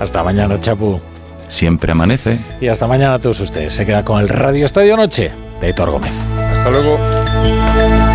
Hasta 0.00 0.22
mañana, 0.22 0.60
Chapu. 0.60 1.00
Siempre 1.48 1.92
amanece. 1.92 2.38
Y 2.60 2.68
hasta 2.68 2.86
mañana 2.86 3.14
a 3.14 3.18
todos 3.18 3.40
ustedes. 3.40 3.72
Se 3.72 3.86
queda 3.86 4.04
con 4.04 4.20
el 4.20 4.28
Radio 4.28 4.64
Estadio 4.64 4.96
Noche 4.96 5.30
de 5.60 5.68
Héctor 5.68 5.90
Gómez. 5.90 6.12
Hasta 6.36 6.70
luego. 6.70 8.05